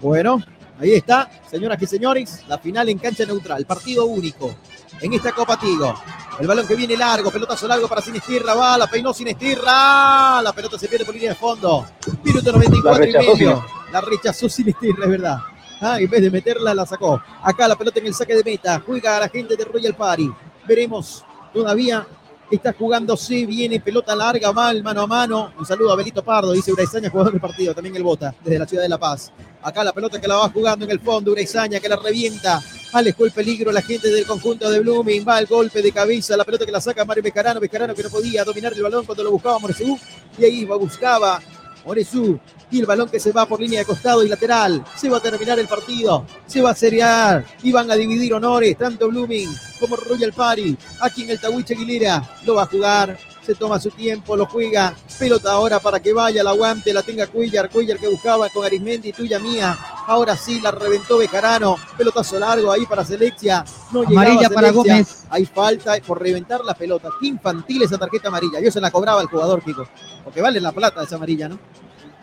Bueno, 0.00 0.42
ahí 0.78 0.94
está, 0.94 1.30
señoras 1.50 1.80
y 1.80 1.86
señores, 1.86 2.44
la 2.48 2.58
final 2.58 2.88
en 2.88 2.98
cancha 2.98 3.24
neutral, 3.24 3.64
partido 3.64 4.06
único 4.06 4.54
en 5.00 5.12
esta 5.12 5.32
Copa 5.32 5.58
Tigo. 5.58 5.94
El 6.38 6.46
balón 6.46 6.66
que 6.66 6.74
viene 6.74 6.96
largo, 6.96 7.30
pelotazo 7.30 7.68
largo 7.68 7.88
para 7.88 8.00
Sinestirra, 8.00 8.54
va, 8.54 8.76
la 8.76 8.86
peinó 8.86 9.12
Sinestirra, 9.12 10.42
la 10.42 10.52
pelota 10.52 10.78
se 10.78 10.88
pierde 10.88 11.04
por 11.04 11.14
línea 11.14 11.30
de 11.30 11.36
fondo. 11.36 11.86
Minuto 12.24 12.52
94 12.52 12.98
La 12.98 13.08
y 13.08 13.12
rechazó 13.12 13.32
medio. 13.36 13.66
La 13.92 14.00
rechazó 14.00 14.48
Sinestirra, 14.48 15.04
es 15.04 15.10
verdad. 15.10 15.38
Ah, 15.80 16.00
en 16.00 16.08
vez 16.08 16.22
de 16.22 16.30
meterla, 16.30 16.74
la 16.74 16.86
sacó. 16.86 17.22
Acá 17.42 17.68
la 17.68 17.76
pelota 17.76 18.00
en 18.00 18.06
el 18.06 18.14
saque 18.14 18.34
de 18.34 18.42
meta. 18.42 18.82
Juega 18.84 19.16
a 19.16 19.20
la 19.20 19.28
gente 19.28 19.56
de 19.56 19.64
Royal 19.64 19.94
Party. 19.94 20.30
Veremos. 20.66 21.24
Todavía 21.52 22.06
está 22.50 22.72
jugándose. 22.72 23.46
Viene 23.46 23.80
pelota 23.80 24.14
larga, 24.14 24.52
mal, 24.52 24.82
mano 24.82 25.02
a 25.02 25.06
mano. 25.06 25.52
Un 25.58 25.66
saludo 25.66 25.92
a 25.92 25.96
Belito 25.96 26.22
Pardo, 26.22 26.52
dice 26.52 26.72
Uraizaña, 26.72 27.10
jugador 27.10 27.32
del 27.32 27.40
partido. 27.40 27.74
También 27.74 27.96
el 27.96 28.02
bota, 28.02 28.34
desde 28.42 28.58
la 28.58 28.66
ciudad 28.66 28.82
de 28.82 28.88
La 28.88 28.98
Paz. 28.98 29.32
Acá 29.62 29.82
la 29.82 29.92
pelota 29.92 30.20
que 30.20 30.28
la 30.28 30.36
va 30.36 30.48
jugando 30.50 30.84
en 30.84 30.90
el 30.90 31.00
fondo. 31.00 31.32
Uraizaña 31.32 31.80
que 31.80 31.88
la 31.88 31.96
revienta. 31.96 32.62
Alejó 32.92 33.24
el 33.24 33.32
peligro 33.32 33.72
la 33.72 33.82
gente 33.82 34.08
del 34.10 34.26
conjunto 34.26 34.70
de 34.70 34.80
Blooming. 34.80 35.24
Va 35.26 35.38
el 35.38 35.46
golpe 35.46 35.82
de 35.82 35.92
cabeza. 35.92 36.36
La 36.36 36.44
pelota 36.44 36.66
que 36.66 36.72
la 36.72 36.80
saca 36.80 37.04
Mario 37.04 37.22
Bejarano. 37.22 37.60
Bejarano 37.60 37.94
que 37.94 38.02
no 38.02 38.10
podía 38.10 38.44
dominar 38.44 38.72
el 38.72 38.82
balón 38.82 39.04
cuando 39.04 39.24
lo 39.24 39.30
buscaba 39.30 39.58
Moresú. 39.58 39.98
Y 40.38 40.44
ahí 40.44 40.64
buscaba 40.64 41.40
Moresú. 41.84 42.38
Y 42.70 42.80
el 42.80 42.86
balón 42.86 43.08
que 43.08 43.20
se 43.20 43.32
va 43.32 43.46
por 43.46 43.60
línea 43.60 43.80
de 43.80 43.86
costado 43.86 44.24
y 44.24 44.28
lateral. 44.28 44.84
Se 44.96 45.08
va 45.08 45.18
a 45.18 45.20
terminar 45.20 45.58
el 45.58 45.68
partido. 45.68 46.24
Se 46.46 46.60
va 46.60 46.70
a 46.70 46.74
seriar. 46.74 47.44
Y 47.62 47.72
van 47.72 47.90
a 47.90 47.94
dividir 47.94 48.34
honores. 48.34 48.76
Tanto 48.76 49.08
Blooming 49.08 49.48
como 49.78 49.96
Royal 49.96 50.32
Party. 50.32 50.76
Aquí 51.00 51.22
en 51.24 51.30
el 51.30 51.40
Tahuiche 51.40 51.74
Aguilera. 51.74 52.22
Lo 52.44 52.54
va 52.54 52.62
a 52.62 52.66
jugar 52.66 53.18
se 53.44 53.54
toma 53.54 53.78
su 53.78 53.90
tiempo, 53.90 54.36
lo 54.36 54.46
juega, 54.46 54.94
pelota 55.18 55.52
ahora 55.52 55.78
para 55.78 56.00
que 56.00 56.12
vaya, 56.12 56.42
la 56.42 56.50
aguante, 56.50 56.92
la 56.92 57.02
tenga 57.02 57.26
Cuellar, 57.26 57.68
Cuellar 57.68 57.98
que 57.98 58.08
buscaba 58.08 58.48
con 58.48 58.64
Arismendi, 58.64 59.12
tuya 59.12 59.38
mía, 59.38 59.76
ahora 60.06 60.36
sí 60.36 60.60
la 60.60 60.70
reventó 60.70 61.18
Bejarano, 61.18 61.76
pelotazo 61.96 62.38
largo 62.38 62.72
ahí 62.72 62.86
para 62.86 63.04
Selexia, 63.04 63.64
no 63.92 64.02
llegaba 64.02 64.26
Amarilla 64.26 64.48
para 64.50 64.68
Selexia. 64.68 64.94
Gómez. 64.94 65.24
hay 65.30 65.44
falta 65.44 65.96
por 66.06 66.20
reventar 66.20 66.64
la 66.64 66.74
pelota, 66.74 67.10
qué 67.20 67.26
infantil 67.26 67.82
esa 67.82 67.98
tarjeta 67.98 68.28
amarilla, 68.28 68.60
yo 68.60 68.70
se 68.70 68.80
la 68.80 68.90
cobraba 68.90 69.20
el 69.20 69.28
jugador, 69.28 69.62
Kiko, 69.62 69.86
porque 70.24 70.40
vale 70.40 70.60
la 70.60 70.72
plata 70.72 71.02
esa 71.02 71.16
amarilla, 71.16 71.48
¿no? 71.48 71.58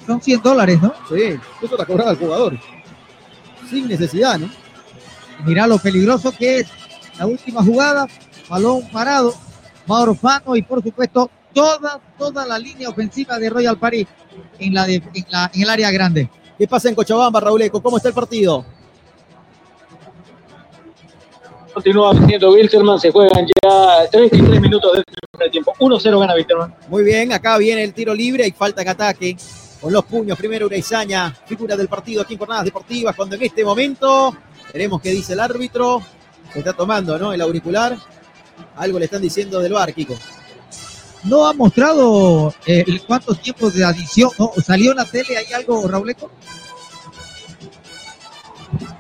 Son 0.06 0.20
100 0.20 0.42
dólares, 0.42 0.82
¿no? 0.82 0.94
Sí, 1.10 1.40
eso 1.62 1.78
la 1.78 1.86
cobraba 1.86 2.12
el 2.12 2.18
jugador, 2.18 2.58
sin 3.70 3.88
necesidad, 3.88 4.40
¿no? 4.40 4.50
Mirá 5.46 5.68
lo 5.68 5.78
peligroso 5.78 6.32
que 6.32 6.60
es 6.60 6.68
la 7.18 7.28
última 7.28 7.64
jugada, 7.64 8.08
balón 8.50 8.88
parado, 8.92 9.36
Mauro 9.92 10.16
Fano 10.16 10.56
y 10.56 10.62
por 10.62 10.82
supuesto 10.82 11.30
toda, 11.54 12.00
toda 12.18 12.46
la 12.46 12.58
línea 12.58 12.90
ofensiva 12.90 13.38
de 13.38 13.50
Royal 13.50 13.78
Party 13.78 14.08
en, 14.60 14.74
la 14.74 14.86
de- 14.86 14.96
en, 15.14 15.26
la- 15.30 15.52
en 15.54 15.62
el 15.62 15.70
área 15.70 15.92
grande. 15.92 16.30
¿Qué 16.58 16.68
pasa 16.68 16.90
en 16.90 16.96
Cochabamba, 16.96 17.40
Raúl 17.40 17.62
Eco? 17.64 17.82
¿Cómo 17.82 17.98
está 17.98 18.10
el 18.10 18.14
partido? 18.16 18.66
Continúa 21.74 22.14
venciendo 22.14 22.52
Wilterman, 22.52 23.00
se 23.00 23.12
juegan 23.12 23.48
ya 23.64 24.10
33 24.12 24.60
minutos 24.62 24.92
del 24.94 25.04
primer 25.32 25.52
tiempo. 25.52 25.74
1-0 25.80 26.20
gana 26.20 26.34
Wilterman. 26.36 26.76
Muy 26.90 27.04
bien, 27.04 27.32
acá 27.32 27.58
viene 27.58 27.84
el 27.84 27.94
tiro 27.94 28.14
libre, 28.14 28.44
hay 28.44 28.52
falta 28.52 28.82
en 28.82 28.90
ataque. 28.90 29.38
Con 29.80 29.92
los 29.94 30.04
puños, 30.06 30.38
primero 30.38 30.68
Uraizaña, 30.68 31.34
figura 31.46 31.76
del 31.76 31.88
partido 31.88 32.22
aquí 32.22 32.34
en 32.34 32.40
Jornadas 32.40 32.66
Deportivas, 32.66 33.16
cuando 33.16 33.36
en 33.36 33.42
este 33.44 33.64
momento, 33.66 34.36
veremos 34.72 35.02
qué 35.02 35.10
dice 35.10 35.34
el 35.34 35.40
árbitro, 35.40 36.02
se 36.54 36.60
está 36.60 36.74
tomando, 36.74 37.18
¿no? 37.18 37.34
El 37.34 37.42
auricular, 37.42 37.98
algo 38.82 39.00
le 39.00 39.06
están 39.06 39.22
diciendo 39.22 39.60
del 39.60 39.74
bar, 39.74 39.94
Kiko. 39.94 40.16
No 41.24 41.46
ha 41.46 41.54
mostrado 41.54 42.54
eh, 42.66 42.84
el 42.88 43.02
cuántos 43.04 43.40
tiempos 43.42 43.74
de 43.76 43.86
adición, 43.86 44.32
¿no? 44.40 44.52
¿Salió 44.66 44.92
en 44.92 44.98
la 44.98 45.06
tele? 45.06 45.38
¿Hay 45.38 45.54
algo, 45.54 45.88
Rauleco? 45.88 46.32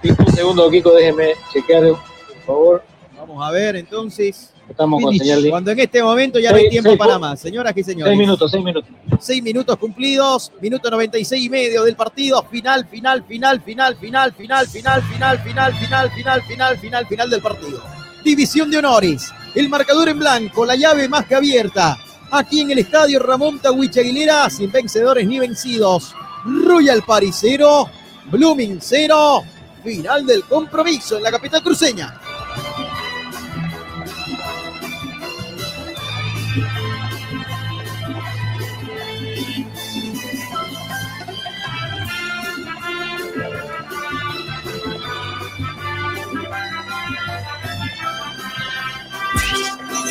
Un 0.04 0.34
segundo, 0.34 0.70
Kiko, 0.70 0.94
déjeme 0.94 1.34
chequear, 1.52 1.84
por 1.90 2.46
favor. 2.46 2.84
Vamos 3.18 3.48
a 3.48 3.52
ver, 3.52 3.76
entonces. 3.76 4.50
Estamos 4.70 5.02
con 5.04 5.14
señal 5.18 5.44
de- 5.44 5.50
Cuando 5.50 5.72
en 5.72 5.80
este 5.80 6.02
momento 6.02 6.40
ya 6.40 6.52
no 6.52 6.58
hay 6.58 6.70
tiempo 6.70 6.92
seis- 6.92 7.00
para 7.00 7.20
más, 7.20 7.40
señoras 7.40 7.74
y 7.76 7.84
señores. 7.84 8.12
Seis 8.12 8.20
minutos, 8.20 8.52
seis 8.52 8.64
minutos. 8.64 8.90
Seis 9.20 9.44
minutos 9.44 9.78
cumplidos, 9.78 10.52
minuto 10.62 10.90
96 10.90 11.44
y 11.44 11.50
medio 11.50 11.84
del 11.84 11.96
partido, 11.96 12.42
final, 12.50 12.88
final, 12.88 13.24
final, 13.28 13.62
final, 13.62 13.96
final, 13.98 14.34
final, 14.34 14.68
final, 14.68 15.02
final, 15.04 15.40
final, 15.40 15.74
final, 15.74 16.12
final, 16.12 16.42
final, 16.44 16.78
final, 16.78 17.08
final 17.08 17.30
del 17.30 17.42
partido. 17.42 17.82
División 18.24 18.72
de 18.72 18.78
honores, 18.78 19.30
el 19.56 19.70
marcador 19.70 20.10
en 20.10 20.20
blanco, 20.20 20.66
la 20.66 20.76
llave 20.76 21.10
más 21.10 21.26
que 21.26 21.36
abierta. 21.36 21.98
Aquí 22.32 22.62
en 22.62 22.72
el 22.72 22.80
estadio 22.80 23.20
Ramón 23.20 23.60
Tawich 23.60 23.98
Aguilera, 23.98 24.50
sin 24.50 24.72
vencedores 24.72 25.28
ni 25.28 25.40
vencidos. 25.40 26.16
Royal 26.46 27.04
Paris 27.04 27.36
0, 27.42 27.90
Blooming 28.32 28.80
0, 28.82 29.44
final 29.84 30.26
del 30.26 30.44
compromiso 30.46 31.18
en 31.18 31.24
la 31.24 31.32
capital 31.32 31.62
cruceña. 31.62 32.21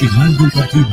Del 0.00 0.50
partido. 0.50 0.86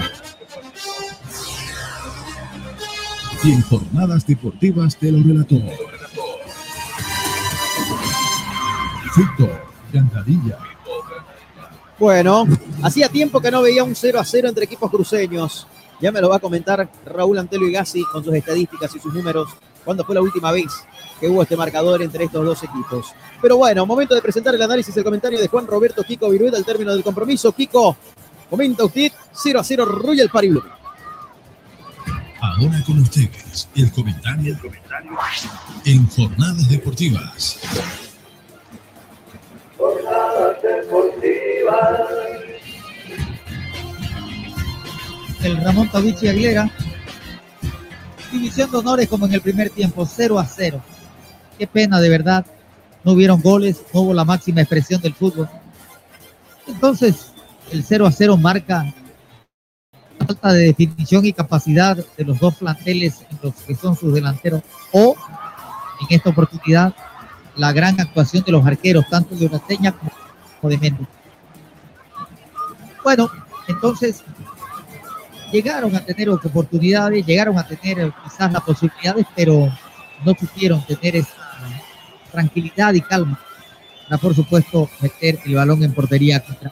Y 3.41 3.51
en 3.53 3.61
jornadas 3.61 4.27
deportivas 4.27 4.97
te 4.97 5.13
lo 5.13 5.23
relató. 5.23 5.55
Cantadilla. 9.93 10.57
Bueno, 11.97 12.45
hacía 12.83 13.07
tiempo 13.07 13.39
que 13.39 13.49
no 13.49 13.61
veía 13.61 13.85
un 13.85 13.95
0 13.95 14.19
a 14.19 14.25
0 14.25 14.49
entre 14.49 14.65
equipos 14.65 14.91
cruceños. 14.91 15.67
Ya 16.01 16.11
me 16.11 16.19
lo 16.19 16.27
va 16.27 16.35
a 16.35 16.39
comentar 16.39 16.89
Raúl 17.05 17.39
Antelo 17.39 17.71
Gassi 17.71 18.03
con 18.11 18.25
sus 18.25 18.33
estadísticas 18.33 18.93
y 18.93 18.99
sus 18.99 19.13
números. 19.13 19.47
¿Cuándo 19.85 20.03
fue 20.03 20.15
la 20.15 20.21
última 20.21 20.51
vez 20.51 20.67
que 21.21 21.29
hubo 21.29 21.43
este 21.43 21.55
marcador 21.55 22.01
entre 22.01 22.25
estos 22.25 22.45
dos 22.45 22.61
equipos? 22.61 23.13
Pero 23.41 23.55
bueno, 23.55 23.85
momento 23.85 24.13
de 24.13 24.21
presentar 24.21 24.53
el 24.53 24.61
análisis 24.61 24.93
y 24.93 24.99
el 24.99 25.05
comentario 25.05 25.39
de 25.39 25.47
Juan 25.47 25.65
Roberto 25.65 26.03
Kiko 26.03 26.29
Viruet 26.29 26.53
al 26.53 26.65
término 26.65 26.91
del 26.91 27.05
compromiso. 27.05 27.53
Kiko, 27.53 27.95
comenta 28.49 28.85
usted 28.85 29.11
0 29.33 29.59
a 29.59 29.63
0 29.63 29.85
Royal 29.85 30.29
Party 30.29 30.49
Blue. 30.49 30.63
Ahora 32.39 32.83
con 32.85 32.99
ustedes 32.99 33.67
el 33.75 33.91
comentario, 33.91 34.57
en 35.85 36.07
jornadas 36.07 36.69
deportivas. 36.69 37.59
El 45.43 45.57
Ramón 45.63 45.89
Tawichi 45.89 46.27
Aguilera. 46.27 46.69
División 48.31 48.69
de 48.71 48.77
honores 48.77 49.07
como 49.07 49.25
en 49.25 49.33
el 49.33 49.41
primer 49.41 49.69
tiempo, 49.69 50.05
0 50.05 50.39
a 50.39 50.45
0. 50.45 50.81
Qué 51.57 51.65
pena, 51.65 51.99
de 51.99 52.09
verdad. 52.09 52.45
No 53.03 53.13
hubieron 53.13 53.41
goles, 53.41 53.81
no 53.93 54.01
hubo 54.01 54.13
la 54.13 54.25
máxima 54.25 54.61
expresión 54.61 55.01
del 55.01 55.13
fútbol. 55.13 55.49
Entonces, 56.67 57.31
el 57.71 57.83
0 57.83 58.05
a 58.07 58.11
0 58.11 58.37
marca 58.37 58.93
falta 60.25 60.53
de 60.53 60.67
definición 60.67 61.25
y 61.25 61.33
capacidad 61.33 61.95
de 61.95 62.23
los 62.23 62.39
dos 62.39 62.55
planteles 62.55 63.25
que 63.65 63.75
son 63.75 63.95
sus 63.95 64.13
delanteros 64.13 64.61
o 64.91 65.15
en 66.01 66.15
esta 66.15 66.29
oportunidad 66.29 66.93
la 67.55 67.71
gran 67.71 67.99
actuación 67.99 68.43
de 68.43 68.51
los 68.51 68.65
arqueros 68.65 69.05
tanto 69.09 69.35
de 69.35 69.47
Orateña 69.47 69.93
como 69.93 70.69
de 70.69 70.77
Méndez. 70.77 71.07
Bueno, 73.03 73.29
entonces 73.67 74.23
llegaron 75.51 75.95
a 75.95 76.01
tener 76.01 76.29
oportunidades, 76.29 77.25
llegaron 77.25 77.57
a 77.57 77.65
tener 77.65 78.13
quizás 78.23 78.51
las 78.51 78.61
posibilidades, 78.63 79.25
pero 79.35 79.71
no 80.25 80.35
supieron 80.35 80.85
tener 80.85 81.15
esa 81.15 81.33
tranquilidad 82.31 82.93
y 82.93 83.01
calma 83.01 83.39
para, 84.07 84.21
por 84.21 84.35
supuesto, 84.35 84.89
meter 85.01 85.39
el 85.45 85.55
balón 85.55 85.83
en 85.83 85.93
portería 85.93 86.43
contra. 86.43 86.71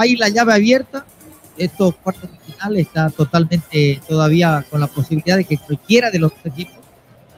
Hay 0.00 0.16
la 0.16 0.30
llave 0.30 0.54
abierta, 0.54 1.04
estos 1.58 1.94
cuartos 1.96 2.30
de 2.32 2.38
final 2.38 2.76
está 2.78 3.10
totalmente 3.10 4.00
todavía 4.08 4.64
con 4.70 4.80
la 4.80 4.86
posibilidad 4.86 5.36
de 5.36 5.44
que 5.44 5.58
cualquiera 5.58 6.10
de 6.10 6.18
los 6.18 6.32
equipos 6.42 6.78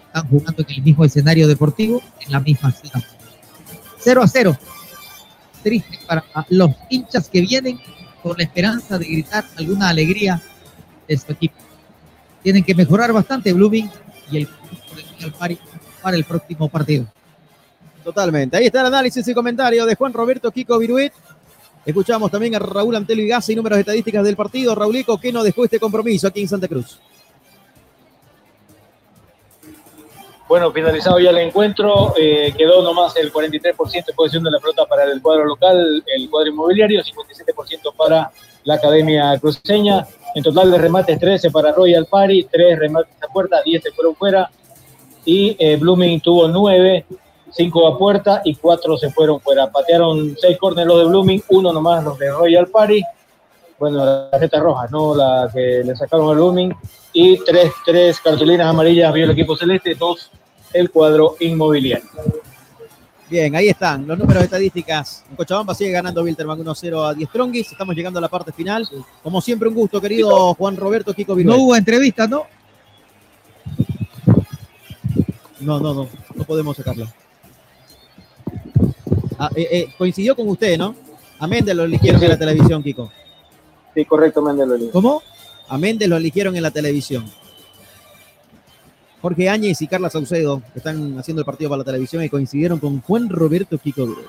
están 0.07 0.29
jugando 0.29 0.63
en 0.63 0.75
el 0.77 0.83
mismo 0.83 1.05
escenario 1.05 1.49
deportivo, 1.49 2.01
en 2.21 2.31
la 2.31 2.39
misma 2.39 2.71
ciudad. 2.71 3.03
0 3.99 4.23
a 4.23 4.29
0. 4.29 4.57
Triste 5.65 5.99
para 6.07 6.25
los 6.51 6.71
hinchas 6.89 7.29
que 7.29 7.41
vienen 7.41 7.81
con 8.23 8.37
la 8.37 8.45
esperanza 8.45 8.97
de 8.97 9.07
gritar 9.07 9.45
alguna 9.57 9.89
alegría 9.89 10.41
de 11.09 11.19
su 11.19 11.33
equipo. 11.33 11.57
Tienen 12.45 12.63
que 12.63 12.77
mejorar 12.77 13.13
bastante 13.13 13.53
Blooming 13.53 13.91
y 14.31 14.37
el, 14.37 14.49
para 16.01 16.17
el 16.17 16.23
próximo 16.23 16.69
partido. 16.69 17.07
Totalmente. 18.05 18.57
Ahí 18.57 18.67
está 18.67 18.83
el 18.83 18.87
análisis 18.87 19.27
y 19.27 19.35
comentario 19.35 19.85
de 19.85 19.97
Juan 19.97 20.13
Roberto 20.13 20.53
Kiko 20.53 20.79
Viruet. 20.79 21.13
Escuchamos 21.85 22.31
también 22.31 22.55
a 22.55 22.61
Raúl 22.61 22.94
Antelo 22.94 23.23
y 23.23 23.28
Gassi, 23.28 23.57
números 23.57 23.78
estadísticas 23.78 24.25
del 24.25 24.36
partido. 24.36 24.75
Raulico, 24.75 25.19
¿qué 25.19 25.33
nos 25.33 25.43
dejó 25.43 25.65
este 25.65 25.81
compromiso 25.81 26.28
aquí 26.28 26.43
en 26.43 26.49
Santa 26.49 26.69
Cruz? 26.69 27.01
Bueno, 30.49 30.70
finalizado 30.70 31.19
ya 31.19 31.31
el 31.31 31.39
encuentro, 31.39 32.12
eh, 32.17 32.52
quedó 32.57 32.83
nomás 32.83 33.17
el 33.17 33.33
43% 33.33 34.05
de 34.05 34.12
posesión 34.12 34.44
de 34.44 34.51
la 34.51 34.61
pelota 34.61 34.85
para 34.85 35.05
el 35.05 35.23
cuadro 35.23 35.47
local, 35.47 36.05
el 36.07 36.28
cuadro 36.28 36.51
inmobiliario, 36.51 37.02
57% 37.02 37.94
para 37.97 38.31
la 38.65 38.75
Academia 38.75 39.39
Cruceña. 39.41 40.07
En 40.35 40.43
total 40.43 40.70
de 40.70 40.78
remates 40.78 41.19
13 41.19 41.51
para 41.51 41.73
Royal 41.73 42.07
Party, 42.07 42.44
3 42.52 42.78
remates 42.78 43.15
a 43.23 43.33
puerta, 43.33 43.62
10 43.65 43.83
se 43.83 43.93
fueron 43.93 44.15
fuera. 44.15 44.51
Y 45.25 45.57
eh, 45.59 45.77
Blooming 45.77 46.20
tuvo 46.20 46.47
9, 46.47 47.07
5 47.53 47.87
a 47.87 47.99
puerta 47.99 48.43
y 48.45 48.55
4 48.55 48.99
se 48.99 49.11
fueron 49.11 49.41
fuera. 49.41 49.71
Patearon 49.71 50.37
6 50.41 50.59
córneres 50.59 50.89
los 50.89 50.99
de 50.99 51.05
Blooming, 51.07 51.43
uno 51.49 51.73
nomás 51.73 52.03
los 52.05 52.19
de 52.19 52.31
Royal 52.31 52.67
Party. 52.69 53.03
Bueno, 53.79 54.05
la 54.05 54.31
tarjeta 54.31 54.61
roja, 54.61 54.87
¿no? 54.91 55.15
La 55.15 55.51
que 55.53 55.83
le 55.85 55.95
sacaron 55.97 56.31
al 56.31 56.37
Blooming. 56.37 56.75
Y 57.13 57.39
3, 57.45 57.73
tres 57.85 58.21
cartulinas 58.21 58.67
amarillas 58.67 59.13
vio 59.13 59.25
el 59.25 59.33
equipo 59.33 59.57
celeste, 59.57 59.95
2 59.95 60.31
el 60.73 60.91
cuadro 60.91 61.37
inmobiliario. 61.41 62.09
Bien, 63.29 63.55
ahí 63.57 63.69
están 63.69 64.07
los 64.07 64.19
números 64.19 64.43
estadísticas. 64.43 65.25
En 65.31 65.37
Cochabamba 65.37 65.75
sigue 65.75 65.91
ganando 65.91 66.23
Wilterman 66.23 66.59
1-0 66.59 67.09
a 67.09 67.15
10 67.15 67.29
Strongis. 67.31 67.73
Estamos 67.73 67.95
llegando 67.95 68.19
a 68.19 68.23
la 68.23 68.29
parte 68.29 68.53
final. 68.53 68.87
Como 69.23 69.41
siempre, 69.41 69.69
un 69.69 69.75
gusto, 69.75 70.01
querido 70.01 70.53
Juan 70.55 70.77
Roberto 70.77 71.15
Kiko 71.15 71.35
Viruet. 71.35 71.57
No 71.57 71.63
hubo 71.63 71.77
entrevista, 71.77 72.27
¿no? 72.27 72.47
No, 75.61 75.81
no, 75.81 75.95
no. 75.95 76.09
No 76.35 76.45
podemos 76.45 76.77
sacarlo. 76.77 77.07
Ah, 79.39 79.51
eh, 79.57 79.69
eh, 79.71 79.95
coincidió 79.99 80.37
con 80.37 80.49
usted, 80.49 80.79
¿no? 80.79 80.95
A 81.39 81.47
Méndez 81.47 81.75
lo 81.75 81.85
eligieron 81.85 82.21
Sí, 82.21 82.27
en 82.27 82.31
la 82.33 82.39
televisión, 82.39 82.83
Kiko. 82.83 83.11
Sí, 83.95 84.05
correcto, 84.05 84.41
Méndez 84.43 84.69
lo 84.69 84.75
eligió. 84.75 84.93
¿Cómo? 84.93 85.23
A 85.69 85.79
Méndez 85.79 86.09
lo 86.09 86.17
eligieron 86.17 86.57
en 86.57 86.63
la 86.63 86.71
televisión. 86.71 87.25
Jorge 89.21 89.49
Áñez 89.49 89.81
y 89.81 89.87
Carla 89.87 90.11
Saucedo 90.11 90.63
están 90.75 91.19
haciendo 91.19 91.43
el 91.43 91.47
partido 91.47 91.71
para 91.71 91.79
la 91.79 91.85
televisión 91.85 92.25
y 92.25 92.29
coincidieron 92.29 92.79
con 92.79 93.01
Juan 93.01 93.29
Roberto 93.29 93.79
Kiko 93.79 94.05
Duro. 94.05 94.23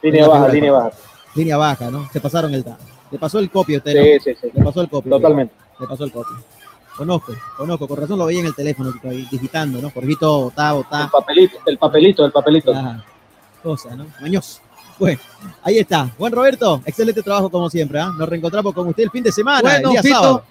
Línea 0.00 0.28
baja, 0.28 0.48
línea 0.48 0.72
baja. 0.72 0.90
Línea 1.34 1.56
baja, 1.56 1.90
¿no? 1.90 2.08
Se 2.12 2.20
pasaron 2.20 2.54
el 2.54 2.64
Le 3.10 3.18
pasó 3.18 3.40
el 3.40 3.50
copio 3.50 3.78
usted, 3.78 3.92
Sí, 3.92 4.30
sí, 4.30 4.38
sí. 4.40 4.48
Le 4.54 4.62
pasó 4.62 4.80
el 4.80 4.88
copio. 4.88 5.10
Totalmente. 5.10 5.54
Le 5.80 5.86
pasó 5.88 6.04
el 6.04 6.12
copio. 6.12 6.36
Conozco, 6.96 7.32
conozco, 7.56 7.88
con 7.88 7.96
razón 7.96 8.18
lo 8.18 8.26
veía 8.26 8.40
en 8.40 8.46
el 8.46 8.54
teléfono, 8.54 8.92
digitando, 9.30 9.82
¿no? 9.82 9.90
Jorgito, 9.90 10.48
está, 10.48 10.78
está. 10.78 11.02
El 11.04 11.10
papelito, 11.10 11.58
el 11.66 11.78
papelito, 11.78 12.24
el 12.24 12.32
papelito. 12.32 12.72
Ajá. 12.72 13.04
Cosa, 13.62 13.96
¿no? 13.96 14.06
Mañoso. 14.20 14.60
Bueno, 14.98 15.18
ahí 15.62 15.78
está. 15.78 16.08
Juan 16.16 16.32
Roberto, 16.32 16.80
excelente 16.84 17.22
trabajo 17.22 17.50
como 17.50 17.68
siempre. 17.68 17.98
¿ah? 17.98 18.12
Nos 18.16 18.28
reencontramos 18.28 18.72
con 18.72 18.86
usted 18.86 19.02
el 19.02 19.10
fin 19.10 19.24
de 19.24 19.32
semana, 19.32 19.60
Bueno, 19.62 19.88
el 19.88 19.92
día 19.92 20.02
Fito. 20.02 20.14
sábado. 20.14 20.44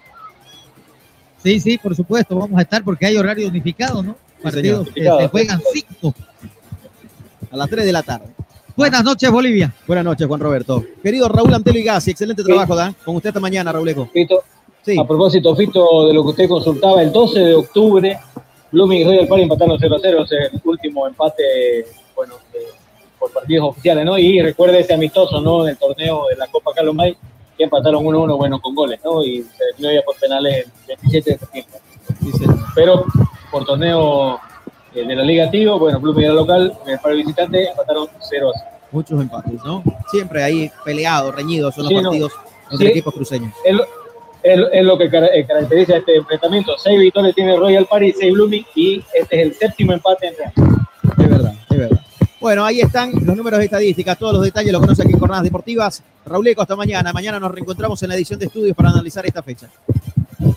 Sí, 1.41 1.59
sí, 1.59 1.77
por 1.77 1.95
supuesto, 1.95 2.35
vamos 2.37 2.57
a 2.57 2.61
estar 2.61 2.83
porque 2.83 3.05
hay 3.05 3.17
horario 3.17 3.47
unificado, 3.47 4.01
¿no? 4.01 4.15
Partidos 4.41 4.89
que 4.89 5.03
se 5.03 5.27
juegan 5.29 5.61
cinco. 5.71 6.13
A 7.51 7.55
las 7.57 7.69
3 7.69 7.85
de 7.85 7.91
la 7.91 8.01
tarde. 8.03 8.25
Buenas 8.75 9.03
noches, 9.03 9.29
Bolivia. 9.29 9.73
Buenas 9.85 10.03
noches, 10.03 10.25
Juan 10.27 10.39
Roberto. 10.39 10.83
Querido 11.03 11.29
Raúl 11.29 11.53
Antelo 11.53 11.77
y 11.77 11.83
Gassi, 11.83 12.11
excelente 12.11 12.43
trabajo, 12.43 12.75
¿da? 12.75 12.93
Con 13.05 13.15
usted 13.15 13.29
esta 13.29 13.39
mañana, 13.39 13.71
Rauleco. 13.71 14.09
Fito, 14.11 14.43
A 14.99 15.07
propósito, 15.07 15.55
Fito, 15.55 16.07
de 16.07 16.13
lo 16.13 16.23
que 16.23 16.29
usted 16.29 16.49
consultaba, 16.49 17.01
el 17.01 17.11
12 17.11 17.39
de 17.39 17.55
octubre, 17.55 18.19
Blooming 18.71 19.01
y 19.01 19.03
Royal 19.05 19.27
Party 19.27 19.43
empataron 19.43 19.77
0 19.79 19.95
a 19.95 19.99
0, 20.01 20.23
ese 20.25 20.37
es 20.37 20.53
el 20.53 20.61
último 20.65 21.07
empate, 21.07 21.43
bueno, 22.15 22.33
eh, 22.53 22.57
por 23.17 23.31
partidos 23.31 23.69
oficiales, 23.69 24.03
¿no? 24.05 24.17
Y 24.17 24.41
recuerde 24.41 24.79
ese 24.81 24.93
amistoso, 24.93 25.39
¿no? 25.39 25.63
En 25.63 25.69
el 25.71 25.77
torneo 25.77 26.25
de 26.29 26.35
la 26.35 26.47
Copa 26.47 26.71
Carlos 26.75 26.93
May, 26.95 27.15
que 27.57 27.63
empataron 27.63 28.03
1-1, 28.03 28.35
bueno, 28.35 28.59
con 28.59 28.75
goles, 28.75 28.99
¿no? 29.05 29.23
Y 29.23 29.43
se 29.43 29.63
definió 29.67 29.93
ya 29.93 30.01
por 30.01 30.17
penales 30.19 30.65
el 30.65 30.71
27 30.87 31.31
de 31.31 31.37
septiembre. 31.37 31.79
Pero 32.75 33.05
por 33.51 33.63
torneo 33.65 34.39
eh, 34.95 35.05
de 35.05 35.15
la 35.15 35.23
Liga 35.23 35.49
Tío, 35.49 35.79
bueno, 35.79 35.99
Blooming 35.99 36.25
era 36.25 36.33
local, 36.33 36.73
en 36.85 36.91
el 36.93 36.99
par 36.99 37.13
visitante 37.15 37.69
empataron 37.69 38.07
0 38.19 38.49
a 38.49 38.59
0. 38.59 38.69
Muchos 38.91 39.21
empates, 39.21 39.63
¿no? 39.63 39.81
Siempre 40.11 40.43
ahí 40.43 40.69
peleados, 40.83 41.33
reñidos 41.33 41.73
son 41.73 41.83
los 41.85 41.89
Sí, 41.89 41.95
no. 41.95 42.09
partidos 42.09 42.33
entre 42.71 42.85
Sí. 42.87 42.91
equipos 42.91 43.13
cruceños. 43.13 43.53
Es 44.43 44.57
lo- 44.59 44.71
es 44.71 44.83
lo 44.83 44.97
que 44.97 45.09
cara- 45.09 45.33
eh, 45.33 45.45
caracteriza 45.45 45.97
este 45.97 46.15
enfrentamiento. 46.17 46.73
Seis 46.77 46.99
victorias 46.99 47.33
tiene 47.35 47.55
Royal 47.55 47.85
Party, 47.85 48.13
seis 48.19 48.33
Blooming 48.33 48.65
y 48.75 49.01
este 49.13 49.41
es 49.41 49.47
el 49.47 49.53
séptimo 49.55 49.93
empate 49.93 50.27
entre 50.27 50.45
ambos. 50.55 50.79
Es 51.17 51.29
verdad, 51.29 51.53
es 51.69 51.77
verdad. 51.77 51.99
Bueno, 52.39 52.65
ahí 52.65 52.81
están 52.81 53.11
los 53.25 53.37
números 53.37 53.59
de 53.59 53.65
estadísticas, 53.65 54.17
todos 54.19 54.33
los 54.33 54.43
detalles 54.43 54.71
los 54.73 54.81
conoce 54.81 55.01
aquí 55.03 55.13
en 55.13 55.19
Jornadas 55.19 55.43
Deportivas. 55.45 56.03
Rauleco, 56.25 56.61
hasta 56.61 56.75
mañana. 56.75 57.13
Mañana 57.13 57.39
nos 57.39 57.51
reencontramos 57.51 58.03
en 58.03 58.09
la 58.09 58.15
edición 58.15 58.37
de 58.37 58.47
estudios 58.47 58.75
para 58.75 58.89
analizar 58.89 59.25
esta 59.25 59.41
fecha. 59.41 59.69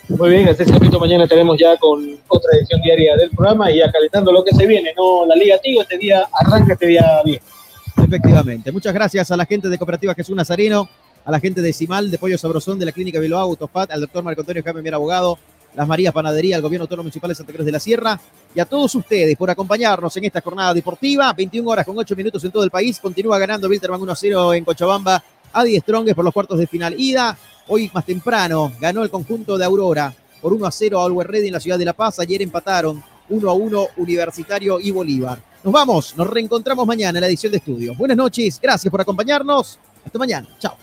Muy 0.08 0.30
bien, 0.30 0.48
así 0.48 0.62
es, 0.64 0.72
Fito. 0.80 0.98
Mañana 0.98 1.28
tenemos 1.28 1.56
ya 1.60 1.76
con 1.76 2.18
otra 2.26 2.50
edición 2.58 2.80
diaria 2.80 3.16
del 3.16 3.30
programa 3.30 3.70
y 3.70 3.78
ya 3.78 3.92
calentando 3.92 4.32
lo 4.32 4.42
que 4.42 4.52
se 4.52 4.66
viene, 4.66 4.92
¿no? 4.96 5.26
La 5.26 5.36
Liga 5.36 5.58
Tío, 5.62 5.82
este 5.82 5.96
día 5.98 6.26
arranca 6.32 6.72
este 6.72 6.86
día 6.86 7.04
bien. 7.24 7.40
Efectivamente. 8.04 8.72
Muchas 8.72 8.92
gracias 8.92 9.30
a 9.30 9.36
la 9.36 9.46
gente 9.46 9.68
de 9.68 9.78
Cooperativa 9.78 10.14
Jesús 10.14 10.34
Nazareno, 10.34 10.88
a 11.26 11.30
la 11.32 11.40
gente 11.40 11.60
de 11.60 11.72
Simal, 11.72 12.08
de 12.08 12.18
Pollo 12.18 12.38
Sabrosón, 12.38 12.78
de 12.78 12.86
la 12.86 12.92
Clínica 12.92 13.18
Bilbao, 13.18 13.40
Autofat, 13.40 13.90
al 13.90 14.00
doctor 14.00 14.22
Marco 14.22 14.42
Antonio 14.42 14.62
Jaime 14.62 14.80
Mier 14.80 14.94
Abogado, 14.94 15.36
las 15.74 15.86
Marías 15.86 16.14
Panadería, 16.14 16.54
al 16.54 16.62
Gobierno 16.62 16.84
Autónomo 16.84 17.02
Municipal 17.02 17.28
de 17.28 17.34
Santa 17.34 17.52
Cruz 17.52 17.66
de 17.66 17.72
la 17.72 17.80
Sierra, 17.80 18.18
y 18.54 18.60
a 18.60 18.64
todos 18.64 18.94
ustedes 18.94 19.36
por 19.36 19.50
acompañarnos 19.50 20.16
en 20.16 20.24
esta 20.24 20.40
jornada 20.40 20.72
deportiva. 20.72 21.32
21 21.32 21.68
horas 21.68 21.84
con 21.84 21.98
8 21.98 22.14
minutos 22.14 22.44
en 22.44 22.52
todo 22.52 22.62
el 22.62 22.70
país. 22.70 23.00
Continúa 23.00 23.38
ganando 23.40 23.68
Wilterman 23.68 24.00
1-0 24.00 24.56
en 24.56 24.64
Cochabamba 24.64 25.22
a 25.52 25.64
10 25.64 25.82
Strongest 25.82 26.14
por 26.14 26.24
los 26.24 26.32
cuartos 26.32 26.60
de 26.60 26.68
final. 26.68 26.94
Ida, 26.96 27.36
hoy 27.66 27.90
más 27.92 28.06
temprano, 28.06 28.72
ganó 28.80 29.02
el 29.02 29.10
conjunto 29.10 29.58
de 29.58 29.64
Aurora 29.64 30.14
por 30.40 30.52
1 30.52 30.64
a 30.64 30.70
0 30.70 31.00
a 31.00 31.04
Always 31.06 31.28
Ready 31.28 31.48
en 31.48 31.52
la 31.54 31.60
ciudad 31.60 31.78
de 31.78 31.84
La 31.84 31.92
Paz. 31.92 32.20
Ayer 32.20 32.40
empataron 32.40 33.02
1 33.28 33.50
a 33.50 33.52
1 33.52 33.88
Universitario 33.96 34.78
y 34.78 34.92
Bolívar. 34.92 35.40
Nos 35.64 35.72
vamos, 35.72 36.16
nos 36.16 36.30
reencontramos 36.30 36.86
mañana 36.86 37.18
en 37.18 37.22
la 37.22 37.26
edición 37.26 37.50
de 37.50 37.58
estudios. 37.58 37.98
Buenas 37.98 38.16
noches, 38.16 38.60
gracias 38.62 38.88
por 38.88 39.00
acompañarnos. 39.00 39.80
Hasta 40.04 40.18
mañana, 40.18 40.46
chao. 40.60 40.76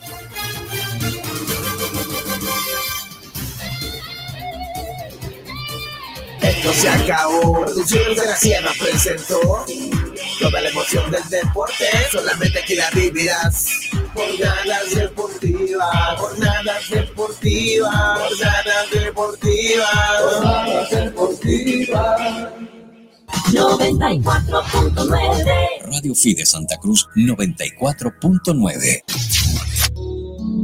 Esto 6.44 6.74
se 6.74 6.90
acabó. 6.90 7.64
Producciones 7.66 8.20
de 8.20 8.26
la 8.26 8.36
Sierra 8.36 8.72
presentó 8.80 9.66
toda 10.40 10.62
la 10.62 10.70
emoción 10.70 11.12
del 11.12 11.28
deporte. 11.30 11.86
Solamente 12.12 12.60
aquí 12.60 12.76
la 12.76 12.90
vivirás. 12.92 13.70
Jornadas 14.14 14.94
deportivas, 14.94 16.20
jornadas 16.20 16.90
deportivas, 16.90 18.20
jornadas 18.20 18.92
deportivas, 18.92 19.90
jornadas 20.20 20.90
deportivas. 20.92 22.52
94.9 23.52 25.86
Radio 25.86 26.16
Fide 26.16 26.46
Santa 26.46 26.78
Cruz 26.78 27.08
94.9. 27.16 29.04